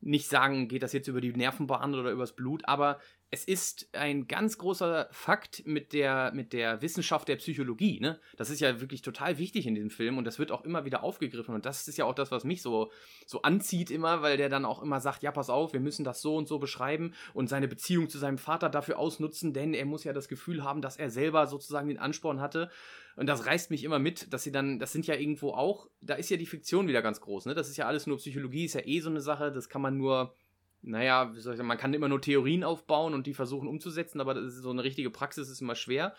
nicht 0.00 0.28
sagen, 0.28 0.68
geht 0.68 0.82
das 0.82 0.92
jetzt 0.92 1.08
über 1.08 1.20
die 1.20 1.32
Nervenbahn 1.32 1.94
oder 1.94 2.10
übers 2.10 2.36
Blut, 2.36 2.62
aber 2.66 3.00
es 3.30 3.44
ist 3.44 3.88
ein 3.92 4.26
ganz 4.26 4.56
großer 4.56 5.08
Fakt 5.10 5.66
mit 5.66 5.92
der, 5.92 6.32
mit 6.32 6.54
der 6.54 6.80
Wissenschaft 6.80 7.28
der 7.28 7.36
Psychologie. 7.36 8.00
Ne? 8.00 8.18
Das 8.36 8.48
ist 8.48 8.60
ja 8.60 8.80
wirklich 8.80 9.02
total 9.02 9.36
wichtig 9.36 9.66
in 9.66 9.74
diesem 9.74 9.90
Film 9.90 10.16
und 10.16 10.24
das 10.24 10.38
wird 10.38 10.50
auch 10.50 10.64
immer 10.64 10.86
wieder 10.86 11.02
aufgegriffen. 11.02 11.54
Und 11.54 11.66
das 11.66 11.86
ist 11.88 11.98
ja 11.98 12.06
auch 12.06 12.14
das, 12.14 12.30
was 12.30 12.44
mich 12.44 12.62
so, 12.62 12.90
so 13.26 13.42
anzieht 13.42 13.90
immer, 13.90 14.22
weil 14.22 14.38
der 14.38 14.48
dann 14.48 14.64
auch 14.64 14.82
immer 14.82 15.00
sagt, 15.00 15.22
ja, 15.22 15.30
pass 15.30 15.50
auf, 15.50 15.74
wir 15.74 15.80
müssen 15.80 16.04
das 16.04 16.22
so 16.22 16.36
und 16.36 16.48
so 16.48 16.58
beschreiben 16.58 17.12
und 17.34 17.48
seine 17.50 17.68
Beziehung 17.68 18.08
zu 18.08 18.16
seinem 18.16 18.38
Vater 18.38 18.70
dafür 18.70 18.98
ausnutzen, 18.98 19.52
denn 19.52 19.74
er 19.74 19.84
muss 19.84 20.04
ja 20.04 20.14
das 20.14 20.28
Gefühl 20.28 20.64
haben, 20.64 20.80
dass 20.80 20.96
er 20.96 21.10
selber 21.10 21.46
sozusagen 21.46 21.88
den 21.88 21.98
Ansporn 21.98 22.40
hatte. 22.40 22.70
Und 23.16 23.26
das 23.26 23.44
reißt 23.44 23.70
mich 23.70 23.84
immer 23.84 23.98
mit, 23.98 24.32
dass 24.32 24.44
sie 24.44 24.52
dann, 24.52 24.78
das 24.78 24.92
sind 24.92 25.06
ja 25.06 25.16
irgendwo 25.16 25.50
auch, 25.50 25.90
da 26.00 26.14
ist 26.14 26.30
ja 26.30 26.38
die 26.38 26.46
Fiktion 26.46 26.88
wieder 26.88 27.02
ganz 27.02 27.20
groß. 27.20 27.46
Ne? 27.46 27.54
Das 27.54 27.68
ist 27.68 27.76
ja 27.76 27.86
alles 27.86 28.06
nur 28.06 28.16
Psychologie, 28.16 28.64
ist 28.64 28.74
ja 28.74 28.86
eh 28.86 29.00
so 29.00 29.10
eine 29.10 29.20
Sache, 29.20 29.52
das 29.52 29.68
kann 29.68 29.82
man 29.82 29.98
nur 29.98 30.34
naja, 30.82 31.34
wie 31.34 31.40
soll 31.40 31.54
ich 31.54 31.58
sagen, 31.58 31.68
man 31.68 31.78
kann 31.78 31.94
immer 31.94 32.08
nur 32.08 32.20
Theorien 32.20 32.64
aufbauen 32.64 33.14
und 33.14 33.26
die 33.26 33.34
versuchen 33.34 33.68
umzusetzen, 33.68 34.20
aber 34.20 34.48
so 34.48 34.70
eine 34.70 34.84
richtige 34.84 35.10
Praxis 35.10 35.48
ist 35.48 35.60
immer 35.60 35.74
schwer. 35.74 36.14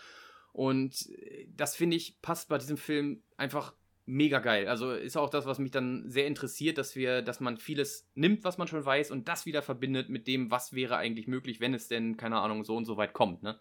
Und 0.52 1.10
äh, 1.12 1.48
das 1.56 1.76
finde 1.76 1.98
ich 1.98 2.22
passt 2.22 2.50
bei 2.50 2.58
diesem 2.58 2.78
Film 2.78 3.24
einfach 3.38 3.74
mega 4.06 4.40
geil. 4.40 4.68
Also 4.68 4.92
ist 4.92 5.18
auch 5.18 5.30
das, 5.30 5.46
was 5.46 5.60
mich 5.60 5.72
dann 5.72 6.10
sehr 6.10 6.26
interessiert, 6.26 6.80
dass 6.80 6.96
wir, 6.96 7.22
dass 7.22 7.40
man 7.40 7.58
vieles 7.58 8.10
nimmt, 8.16 8.44
was 8.44 8.58
man 8.58 8.68
schon 8.68 8.84
weiß 8.84 9.12
und 9.12 9.28
das 9.28 9.46
wieder 9.46 9.62
verbindet 9.62 10.10
mit 10.10 10.26
dem, 10.26 10.50
was 10.50 10.74
wäre 10.74 10.98
eigentlich 10.98 11.28
möglich, 11.28 11.60
wenn 11.60 11.76
es 11.76 11.88
denn, 11.88 12.18
keine 12.18 12.40
Ahnung, 12.40 12.64
so 12.64 12.76
und 12.76 12.86
so 12.86 12.98
weit 12.98 13.14
kommt. 13.14 13.44
Ne? 13.44 13.60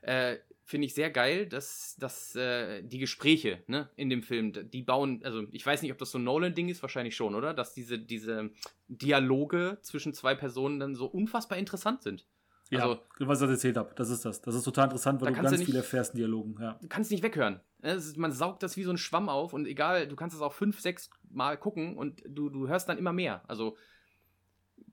Äh, 0.00 0.38
finde 0.72 0.86
ich 0.86 0.94
sehr 0.94 1.10
geil, 1.10 1.44
dass, 1.44 1.96
dass 1.98 2.34
äh, 2.34 2.82
die 2.82 2.98
Gespräche 2.98 3.62
ne, 3.66 3.90
in 3.94 4.08
dem 4.08 4.22
Film, 4.22 4.54
die 4.70 4.82
bauen, 4.82 5.20
also 5.22 5.42
ich 5.50 5.66
weiß 5.66 5.82
nicht, 5.82 5.92
ob 5.92 5.98
das 5.98 6.10
so 6.10 6.18
ein 6.18 6.24
Nolan-Ding 6.24 6.70
ist, 6.70 6.80
wahrscheinlich 6.80 7.14
schon, 7.14 7.34
oder? 7.34 7.52
Dass 7.52 7.74
diese, 7.74 7.98
diese 7.98 8.48
Dialoge 8.88 9.76
zwischen 9.82 10.14
zwei 10.14 10.34
Personen 10.34 10.80
dann 10.80 10.94
so 10.94 11.04
unfassbar 11.04 11.58
interessant 11.58 12.02
sind. 12.02 12.26
Ja, 12.70 12.88
also, 12.88 13.02
was 13.18 13.42
ich 13.42 13.50
erzählt 13.50 13.76
habe, 13.76 13.92
das 13.96 14.08
ist 14.08 14.24
das. 14.24 14.40
Das 14.40 14.54
ist 14.54 14.64
total 14.64 14.84
interessant, 14.84 15.20
weil 15.20 15.34
du 15.34 15.42
ganz 15.42 15.50
nicht, 15.50 15.66
viel 15.66 15.76
erfährst 15.76 16.14
in 16.14 16.20
Dialogen. 16.20 16.56
Ja. 16.58 16.78
Du 16.80 16.88
kannst 16.88 17.10
nicht 17.10 17.22
weghören. 17.22 17.60
Ist, 17.82 18.16
man 18.16 18.32
saugt 18.32 18.62
das 18.62 18.78
wie 18.78 18.84
so 18.84 18.90
ein 18.92 18.96
Schwamm 18.96 19.28
auf 19.28 19.52
und 19.52 19.66
egal, 19.66 20.08
du 20.08 20.16
kannst 20.16 20.34
es 20.34 20.40
auch 20.40 20.54
fünf, 20.54 20.80
sechs 20.80 21.10
Mal 21.28 21.58
gucken 21.58 21.98
und 21.98 22.22
du, 22.26 22.48
du 22.48 22.66
hörst 22.68 22.88
dann 22.88 22.96
immer 22.96 23.12
mehr. 23.12 23.42
Also 23.46 23.76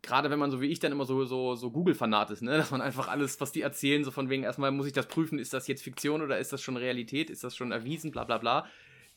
gerade 0.02 0.30
wenn 0.30 0.40
man 0.40 0.52
so 0.52 0.62
wie 0.62 0.68
ich 0.68 0.80
dann 0.80 0.92
immer 0.92 1.06
so, 1.06 1.26
so, 1.26 1.56
so 1.56 1.72
Google-Fanat 1.72 2.32
ist, 2.32 2.42
ne? 2.42 2.52
dass 2.58 2.72
man 2.72 2.82
einfach 2.82 3.08
alles, 3.08 3.40
was 3.42 3.52
die 3.52 3.62
erzählen, 3.62 4.04
so 4.04 4.12
von 4.12 4.30
wegen, 4.30 4.44
erstmal 4.44 4.72
muss 4.72 4.88
ich 4.88 4.94
das 4.94 5.08
prüfen, 5.08 5.40
ist 5.40 5.54
das 5.54 5.68
jetzt 5.68 5.84
Fiktion 5.84 6.22
oder 6.22 6.40
ist 6.40 6.54
das 6.54 6.62
schon 6.62 6.78
Realität, 6.78 7.30
ist 7.30 7.44
das 7.44 7.56
schon 7.56 7.72
erwiesen, 7.72 8.12
bla 8.12 8.24
bla 8.24 8.38
bla, 8.38 8.66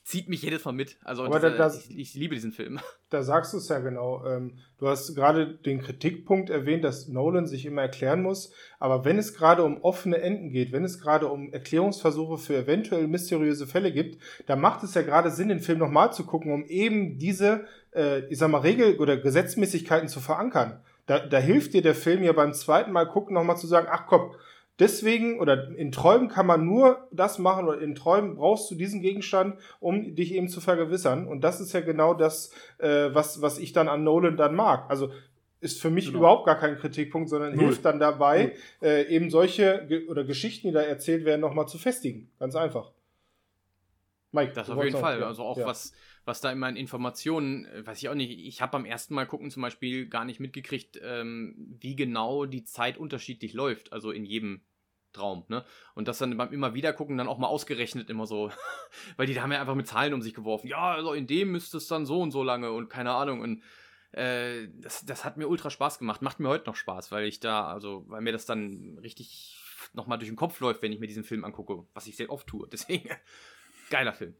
zieht 0.05 0.29
mich 0.29 0.43
jedes 0.43 0.65
Mal 0.65 0.73
mit. 0.73 0.97
Also 1.05 1.25
Aber 1.25 1.39
diese, 1.39 1.57
das, 1.57 1.87
ich, 1.89 1.99
ich, 1.99 2.15
liebe 2.15 2.35
diesen 2.35 2.53
Film. 2.53 2.81
Da 3.11 3.23
sagst 3.23 3.53
du 3.53 3.59
es 3.59 3.69
ja 3.69 3.79
genau. 3.79 4.25
Ähm, 4.25 4.55
du 4.79 4.89
hast 4.89 5.15
gerade 5.15 5.47
den 5.47 5.83
Kritikpunkt 5.83 6.49
erwähnt, 6.49 6.83
dass 6.83 7.09
Nolan 7.09 7.47
sich 7.47 7.67
immer 7.67 7.83
erklären 7.83 8.23
muss. 8.23 8.55
Aber 8.79 9.05
wenn 9.05 9.19
es 9.19 9.35
gerade 9.35 9.65
um 9.65 9.83
offene 9.83 10.23
Enden 10.23 10.49
geht, 10.49 10.73
wenn 10.73 10.83
es 10.83 10.99
gerade 10.99 11.29
um 11.29 11.53
Erklärungsversuche 11.53 12.39
für 12.39 12.57
eventuell 12.57 13.07
mysteriöse 13.09 13.67
Fälle 13.67 13.93
gibt, 13.93 14.17
dann 14.47 14.63
macht 14.63 14.83
es 14.83 14.95
ja 14.95 15.03
gerade 15.03 15.31
Sinn, 15.31 15.49
den 15.49 15.61
Film 15.61 15.79
nochmal 15.79 16.15
zu 16.15 16.25
gucken, 16.25 16.55
um 16.55 16.65
eben 16.65 17.19
diese 17.19 17.67
äh, 17.95 18.21
ich 18.27 18.39
sag 18.39 18.49
mal, 18.49 18.59
Regel- 18.59 18.99
oder 18.99 19.17
Gesetzmäßigkeiten 19.17 20.09
zu 20.09 20.21
verankern. 20.21 20.81
Da, 21.07 21.19
da 21.19 21.39
hilft 21.39 21.75
dir 21.75 21.83
der 21.83 21.95
Film 21.95 22.23
ja 22.23 22.33
beim 22.33 22.55
zweiten 22.55 22.93
Mal 22.93 23.07
gucken 23.07 23.35
nochmal 23.35 23.57
zu 23.57 23.67
sagen, 23.67 23.89
ach 23.91 24.07
komm, 24.07 24.35
deswegen 24.79 25.41
oder 25.41 25.69
in 25.77 25.93
Träumen 25.93 26.29
kann 26.29 26.47
man 26.47 26.65
nur 26.65 27.09
das 27.11 27.39
machen 27.39 27.67
oder 27.67 27.81
in 27.81 27.95
Träumen 27.95 28.37
brauchst 28.37 28.71
du 28.71 28.75
diesen 28.75 29.01
Gegenstand, 29.01 29.57
um 29.81 30.15
dich 30.15 30.33
eben 30.33 30.49
zu 30.49 30.61
vergewissern. 30.61 31.27
Und 31.27 31.43
das 31.43 31.61
ist 31.61 31.73
ja 31.73 31.81
genau 31.81 32.15
das, 32.15 32.53
äh, 32.79 33.11
was, 33.13 33.43
was 33.43 33.59
ich 33.59 33.73
dann 33.73 33.89
an 33.89 34.05
Nolan 34.05 34.37
dann 34.37 34.55
mag. 34.55 34.89
Also 34.89 35.11
ist 35.61 35.81
für 35.81 35.91
mich 35.91 36.07
genau. 36.07 36.19
überhaupt 36.19 36.47
gar 36.47 36.59
kein 36.59 36.77
Kritikpunkt, 36.77 37.29
sondern 37.29 37.55
Null. 37.55 37.67
hilft 37.67 37.85
dann 37.85 38.01
dabei, 38.01 38.57
äh, 38.83 39.07
eben 39.07 39.31
solche 39.31 39.87
Ge 39.87 40.09
oder 40.09 40.25
Geschichten, 40.25 40.69
die 40.69 40.75
da 40.75 40.83
erzählt 40.83 41.25
werden, 41.25 41.41
nochmal 41.41 41.69
zu 41.69 41.79
festigen. 41.79 42.31
Ganz 42.41 42.57
einfach. 42.57 42.91
Mike, 44.33 44.53
das 44.55 44.69
auf 44.69 44.83
jeden 44.83 44.99
Fall. 44.99 45.21
Ja. 45.21 45.27
Also 45.27 45.43
auch 45.43 45.59
ja. 45.59 45.67
was 45.67 45.93
was 46.25 46.41
da 46.41 46.51
in 46.51 46.63
Informationen, 46.77 47.65
äh, 47.67 47.87
weiß 47.87 47.99
ich 47.99 48.09
auch 48.09 48.15
nicht, 48.15 48.39
ich 48.39 48.61
habe 48.63 48.73
beim 48.73 48.85
ersten 48.85 49.15
Mal 49.15 49.27
gucken 49.27 49.51
zum 49.51 49.63
Beispiel 49.63 50.09
gar 50.09 50.25
nicht 50.25 50.41
mitgekriegt, 50.41 51.01
ähm, 51.03 51.77
wie 51.81 51.97
genau 51.97 52.47
die 52.47 52.65
Zeit 52.65 52.99
unterschiedlich 52.99 53.53
läuft, 53.55 53.93
also 53.93 54.11
in 54.11 54.25
jedem 54.25 54.63
Traum, 55.13 55.45
ne? 55.49 55.65
Und 55.95 56.09
das 56.09 56.19
dann 56.19 56.37
beim 56.37 56.53
immer 56.53 56.75
wieder 56.75 56.93
gucken 56.93 57.19
dann 57.19 57.29
auch 57.29 57.39
mal 57.39 57.49
ausgerechnet 57.49 58.09
immer 58.09 58.27
so, 58.27 58.51
weil 59.17 59.27
die 59.27 59.39
haben 59.41 59.53
ja 59.53 59.61
einfach 59.61 59.75
mit 59.75 59.87
Zahlen 59.87 60.15
um 60.15 60.23
sich 60.23 60.33
geworfen. 60.33 60.69
Ja, 60.69 60.93
also 60.93 61.13
in 61.13 61.27
dem 61.27 61.53
müsste 61.53 61.77
es 61.77 61.87
dann 61.87 62.07
so 62.07 62.21
und 62.21 62.31
so 62.31 62.43
lange 62.43 62.73
und 62.73 62.89
keine 62.89 63.13
Ahnung 63.13 63.41
und 63.41 63.63
äh, 64.13 64.69
das, 64.75 65.05
das 65.05 65.25
hat 65.25 65.37
mir 65.37 65.49
ultra 65.49 65.71
Spaß 65.71 65.99
gemacht, 65.99 66.23
macht 66.23 66.41
mir 66.41 66.49
heute 66.49 66.67
noch 66.67 66.77
Spaß, 66.77 67.13
weil 67.13 67.27
ich 67.27 67.41
da, 67.41 67.67
also, 67.67 68.05
weil 68.09 68.21
mir 68.21 68.33
das 68.33 68.47
dann 68.47 68.99
richtig 69.03 69.59
nochmal 69.95 70.19
durch 70.19 70.31
den 70.31 70.37
Kopf 70.37 70.61
läuft, 70.61 70.83
wenn 70.83 70.93
ich 70.93 71.01
mir 71.01 71.07
diesen 71.07 71.25
Film 71.25 71.45
angucke, 71.45 71.87
was 71.95 72.07
ich 72.07 72.17
sehr 72.17 72.31
oft 72.31 72.47
tue. 72.47 72.69
Deswegen, 72.73 73.11
geiler 73.91 74.13
Film. 74.13 74.35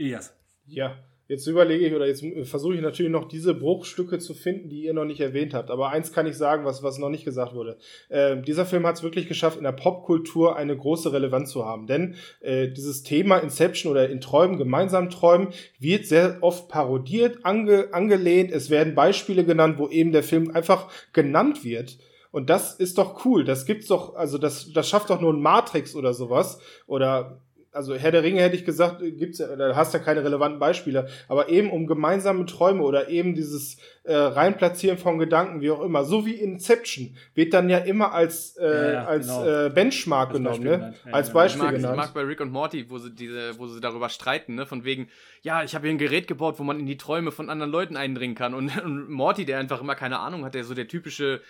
Elias. 0.00 0.34
Ja, 0.66 0.96
jetzt 1.28 1.46
überlege 1.46 1.86
ich 1.86 1.94
oder 1.94 2.06
jetzt 2.06 2.24
versuche 2.44 2.74
ich 2.74 2.80
natürlich 2.80 3.12
noch 3.12 3.28
diese 3.28 3.54
Bruchstücke 3.54 4.18
zu 4.18 4.34
finden, 4.34 4.70
die 4.70 4.84
ihr 4.84 4.94
noch 4.94 5.04
nicht 5.04 5.20
erwähnt 5.20 5.52
habt. 5.52 5.70
Aber 5.70 5.90
eins 5.90 6.12
kann 6.12 6.26
ich 6.26 6.36
sagen, 6.36 6.64
was, 6.64 6.82
was 6.82 6.98
noch 6.98 7.10
nicht 7.10 7.24
gesagt 7.24 7.54
wurde. 7.54 7.76
Äh, 8.08 8.40
dieser 8.40 8.64
Film 8.64 8.86
hat 8.86 8.96
es 8.96 9.02
wirklich 9.02 9.28
geschafft, 9.28 9.58
in 9.58 9.64
der 9.64 9.72
Popkultur 9.72 10.56
eine 10.56 10.76
große 10.76 11.12
Relevanz 11.12 11.50
zu 11.50 11.66
haben. 11.66 11.86
Denn 11.86 12.14
äh, 12.40 12.68
dieses 12.68 13.02
Thema 13.02 13.38
Inception 13.38 13.92
oder 13.92 14.08
in 14.08 14.20
Träumen, 14.22 14.56
gemeinsam 14.56 15.10
träumen, 15.10 15.48
wird 15.78 16.06
sehr 16.06 16.38
oft 16.40 16.68
parodiert, 16.68 17.44
ange, 17.44 17.92
angelehnt. 17.92 18.50
Es 18.52 18.70
werden 18.70 18.94
Beispiele 18.94 19.44
genannt, 19.44 19.78
wo 19.78 19.88
eben 19.88 20.12
der 20.12 20.22
Film 20.22 20.50
einfach 20.50 20.90
genannt 21.12 21.62
wird. 21.62 21.98
Und 22.32 22.48
das 22.48 22.74
ist 22.74 22.96
doch 22.96 23.24
cool. 23.24 23.44
Das 23.44 23.66
gibt's 23.66 23.88
doch, 23.88 24.14
also 24.14 24.38
das, 24.38 24.72
das 24.72 24.88
schafft 24.88 25.10
doch 25.10 25.20
nur 25.20 25.32
ein 25.32 25.42
Matrix 25.42 25.94
oder 25.94 26.14
sowas. 26.14 26.60
Oder 26.86 27.42
also 27.72 27.94
Herr 27.94 28.10
der 28.10 28.22
Ringe 28.22 28.40
hätte 28.40 28.56
ich 28.56 28.64
gesagt, 28.64 29.00
gibt's 29.00 29.38
ja, 29.38 29.54
da 29.54 29.76
hast 29.76 29.94
ja 29.94 30.00
keine 30.00 30.24
relevanten 30.24 30.58
Beispiele, 30.58 31.08
aber 31.28 31.48
eben 31.48 31.70
um 31.70 31.86
gemeinsame 31.86 32.44
Träume 32.46 32.82
oder 32.82 33.08
eben 33.08 33.34
dieses 33.34 33.78
äh, 34.02 34.14
Reinplatzieren 34.14 34.98
von 34.98 35.18
Gedanken, 35.18 35.60
wie 35.60 35.70
auch 35.70 35.82
immer, 35.82 36.04
so 36.04 36.26
wie 36.26 36.34
Inception, 36.34 37.16
wird 37.34 37.54
dann 37.54 37.68
ja 37.68 37.78
immer 37.78 38.12
als, 38.12 38.56
äh, 38.56 38.66
ja, 38.66 38.92
ja, 38.92 39.04
als 39.04 39.26
genau. 39.28 39.66
äh, 39.66 39.70
Benchmark 39.70 40.30
als 40.30 40.38
genommen, 40.38 40.64
ne? 40.64 40.94
Ja, 41.06 41.12
als 41.12 41.32
Beispiel 41.32 41.60
ich 41.60 41.64
mag, 41.64 41.74
genannt. 41.76 41.94
Ich 41.94 42.04
mag 42.06 42.14
bei 42.14 42.22
Rick 42.22 42.40
und 42.40 42.50
Morty, 42.50 42.90
wo 42.90 42.98
sie 42.98 43.14
diese, 43.14 43.58
wo 43.58 43.66
sie 43.66 43.80
darüber 43.80 44.08
streiten, 44.08 44.56
ne, 44.56 44.66
von 44.66 44.84
wegen, 44.84 45.08
ja, 45.42 45.62
ich 45.62 45.74
habe 45.74 45.86
hier 45.86 45.94
ein 45.94 45.98
Gerät 45.98 46.26
gebaut, 46.26 46.58
wo 46.58 46.64
man 46.64 46.80
in 46.80 46.86
die 46.86 46.96
Träume 46.96 47.30
von 47.30 47.50
anderen 47.50 47.70
Leuten 47.70 47.96
eindringen 47.96 48.34
kann 48.34 48.54
und, 48.54 48.76
und 48.84 49.10
Morty, 49.10 49.44
der 49.44 49.58
einfach 49.58 49.80
immer 49.80 49.94
keine 49.94 50.18
Ahnung 50.18 50.44
hat, 50.44 50.54
der 50.54 50.64
so 50.64 50.74
der 50.74 50.88
typische 50.88 51.40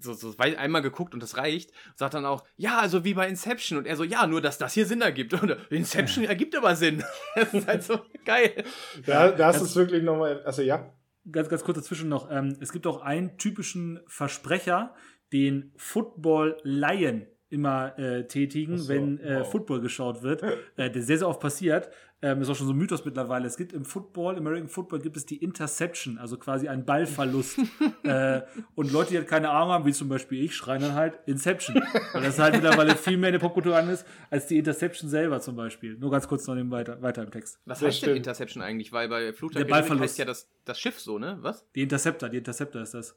so, 0.00 0.12
so 0.14 0.34
einmal 0.38 0.82
geguckt 0.82 1.14
und 1.14 1.22
das 1.22 1.36
reicht. 1.36 1.72
Sagt 1.94 2.14
dann 2.14 2.26
auch, 2.26 2.44
ja, 2.56 2.78
also 2.78 3.04
wie 3.04 3.14
bei 3.14 3.28
Inception. 3.28 3.78
Und 3.78 3.86
er 3.86 3.96
so, 3.96 4.04
ja, 4.04 4.26
nur 4.26 4.40
dass 4.40 4.58
das 4.58 4.74
hier 4.74 4.86
Sinn 4.86 5.00
ergibt. 5.00 5.34
Und 5.34 5.56
Inception 5.70 6.24
ergibt 6.24 6.56
aber 6.56 6.76
Sinn. 6.76 7.04
das 7.34 7.54
ist 7.54 7.66
halt 7.66 7.82
so 7.82 8.00
geil. 8.24 8.64
Ja, 9.06 9.30
das 9.30 9.60
ist 9.60 9.76
wirklich 9.76 10.02
nochmal, 10.02 10.42
also 10.42 10.62
ja. 10.62 10.92
Ganz, 11.30 11.48
ganz 11.48 11.62
kurz 11.62 11.78
dazwischen 11.78 12.08
noch. 12.08 12.30
Ähm, 12.30 12.56
es 12.60 12.72
gibt 12.72 12.86
auch 12.86 13.02
einen 13.02 13.36
typischen 13.36 14.00
Versprecher, 14.06 14.94
den 15.32 15.72
Football 15.76 16.58
Lion 16.62 17.26
immer 17.50 17.98
äh, 17.98 18.26
tätigen, 18.26 18.78
so, 18.78 18.88
wenn 18.88 19.18
äh, 19.20 19.40
wow. 19.40 19.50
Football 19.50 19.80
geschaut 19.80 20.22
wird, 20.22 20.42
äh, 20.76 20.90
der 20.90 21.02
sehr, 21.02 21.18
sehr 21.18 21.28
oft 21.28 21.40
passiert. 21.40 21.90
Ähm, 22.20 22.42
ist 22.42 22.48
auch 22.48 22.56
schon 22.56 22.66
so 22.66 22.72
ein 22.72 22.76
Mythos 22.76 23.04
mittlerweile. 23.04 23.46
Es 23.46 23.56
gibt 23.56 23.72
im 23.72 23.84
Football, 23.84 24.38
im 24.38 24.46
American 24.46 24.68
Football 24.68 24.98
gibt 24.98 25.16
es 25.16 25.24
die 25.24 25.36
Interception, 25.36 26.18
also 26.18 26.36
quasi 26.36 26.66
ein 26.66 26.84
Ballverlust. 26.84 27.60
äh, 28.02 28.40
und 28.74 28.90
Leute, 28.90 29.10
die 29.10 29.18
halt 29.18 29.28
keine 29.28 29.50
Ahnung 29.50 29.70
haben, 29.70 29.86
wie 29.86 29.92
zum 29.92 30.08
Beispiel 30.08 30.42
ich, 30.42 30.56
schreien 30.56 30.82
dann 30.82 30.94
halt 30.94 31.16
Inception. 31.26 31.80
Weil 32.12 32.22
das 32.22 32.40
halt 32.40 32.54
mittlerweile 32.54 32.96
viel 32.96 33.16
mehr 33.16 33.28
in 33.28 33.34
der 33.34 33.38
Popkultur 33.38 33.76
an 33.76 33.88
ist, 33.88 34.04
als 34.30 34.48
die 34.48 34.58
Interception 34.58 35.08
selber 35.08 35.40
zum 35.40 35.54
Beispiel. 35.54 35.96
Nur 35.96 36.10
ganz 36.10 36.26
kurz 36.26 36.44
noch 36.48 36.56
weiter, 36.56 37.00
weiter 37.02 37.22
im 37.22 37.30
Text. 37.30 37.60
Was 37.66 37.82
heißt 37.82 38.04
denn 38.04 38.16
Interception 38.16 38.64
eigentlich? 38.64 38.90
Weil 38.90 39.08
bei 39.08 39.32
Flugzeug 39.32 39.70
heißt 39.72 40.18
ja 40.18 40.24
das, 40.24 40.50
das 40.64 40.80
Schiff 40.80 40.98
so, 40.98 41.20
ne? 41.20 41.38
Was? 41.42 41.70
Die 41.76 41.82
Interceptor, 41.82 42.28
die 42.28 42.38
Interceptor 42.38 42.82
ist 42.82 42.94
das. 42.94 43.16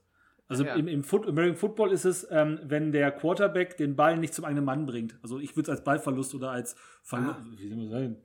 Also 0.52 0.66
ja. 0.66 0.76
im, 0.76 0.90
im 0.90 1.04
Foot, 1.06 1.28
American 1.28 1.56
Football 1.56 1.94
ist 1.94 2.04
es, 2.04 2.28
ähm, 2.30 2.60
wenn 2.64 2.92
der 2.92 3.10
Quarterback 3.12 3.78
den 3.78 3.96
Ball 3.96 4.18
nicht 4.18 4.34
zum 4.34 4.44
eigenen 4.44 4.66
Mann 4.66 4.86
bringt. 4.86 5.16
Also 5.24 5.40
ich 5.40 5.56
würde 5.56 5.72
es 5.72 5.78
als 5.78 5.84
Ballverlust 5.86 6.36
oder 6.36 6.52
als 6.52 6.76
Verlust, 7.04 7.38
ah. 7.40 7.46
wie 7.58 7.70
soll 7.70 7.78
man 7.78 7.90
sagen? 7.90 8.18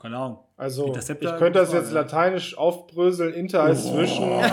Keine 0.00 0.16
Ahnung. 0.16 0.38
Also 0.56 0.94
ich 0.94 1.06
könnte 1.06 1.58
das 1.58 1.72
jetzt 1.72 1.88
ja. 1.88 2.02
lateinisch 2.02 2.56
aufbröseln, 2.56 3.34
Inter 3.34 3.64
als 3.64 3.84
oh. 3.86 3.96
zwischen. 3.96 4.24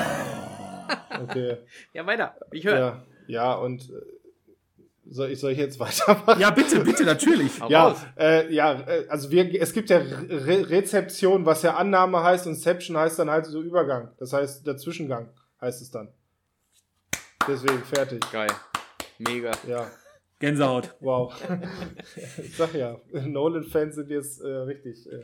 Okay. 1.23 1.57
Ja, 1.93 2.05
weiter. 2.05 2.35
Ich 2.51 2.65
höre. 2.65 2.77
Ja, 2.77 3.03
ja, 3.27 3.53
und 3.53 3.89
äh, 3.89 3.93
soll 5.09 5.31
ich, 5.31 5.39
soll 5.39 5.51
ich 5.51 5.57
jetzt 5.57 5.79
weitermachen? 5.79 6.41
Ja, 6.41 6.49
bitte, 6.49 6.79
bitte, 6.79 7.03
natürlich. 7.03 7.51
ja, 7.69 7.95
äh, 8.17 8.51
ja, 8.53 8.73
äh, 8.73 9.05
also 9.07 9.29
wir, 9.29 9.61
es 9.61 9.73
gibt 9.73 9.89
ja 9.89 9.97
Re 9.99 10.69
Rezeption, 10.69 11.45
was 11.45 11.61
ja 11.61 11.75
Annahme 11.75 12.23
heißt, 12.23 12.47
und 12.47 12.53
Inception 12.53 12.97
heißt 12.97 13.19
dann 13.19 13.29
halt 13.29 13.45
so 13.45 13.61
Übergang. 13.61 14.09
Das 14.17 14.33
heißt, 14.33 14.65
der 14.65 14.77
Zwischengang 14.77 15.29
heißt 15.61 15.81
es 15.81 15.91
dann. 15.91 16.09
Deswegen 17.51 17.83
fertig. 17.83 18.21
Geil. 18.31 18.47
Mega. 19.19 19.51
Ja. 19.67 19.91
Gänsehaut. 20.39 20.95
Wow. 21.01 21.33
ich 22.41 22.55
sag 22.55 22.73
ja, 22.73 22.95
Nolan-Fans 23.11 23.95
sind 23.95 24.09
jetzt 24.09 24.39
äh, 24.39 24.47
richtig. 24.47 25.05
Äh. 25.11 25.19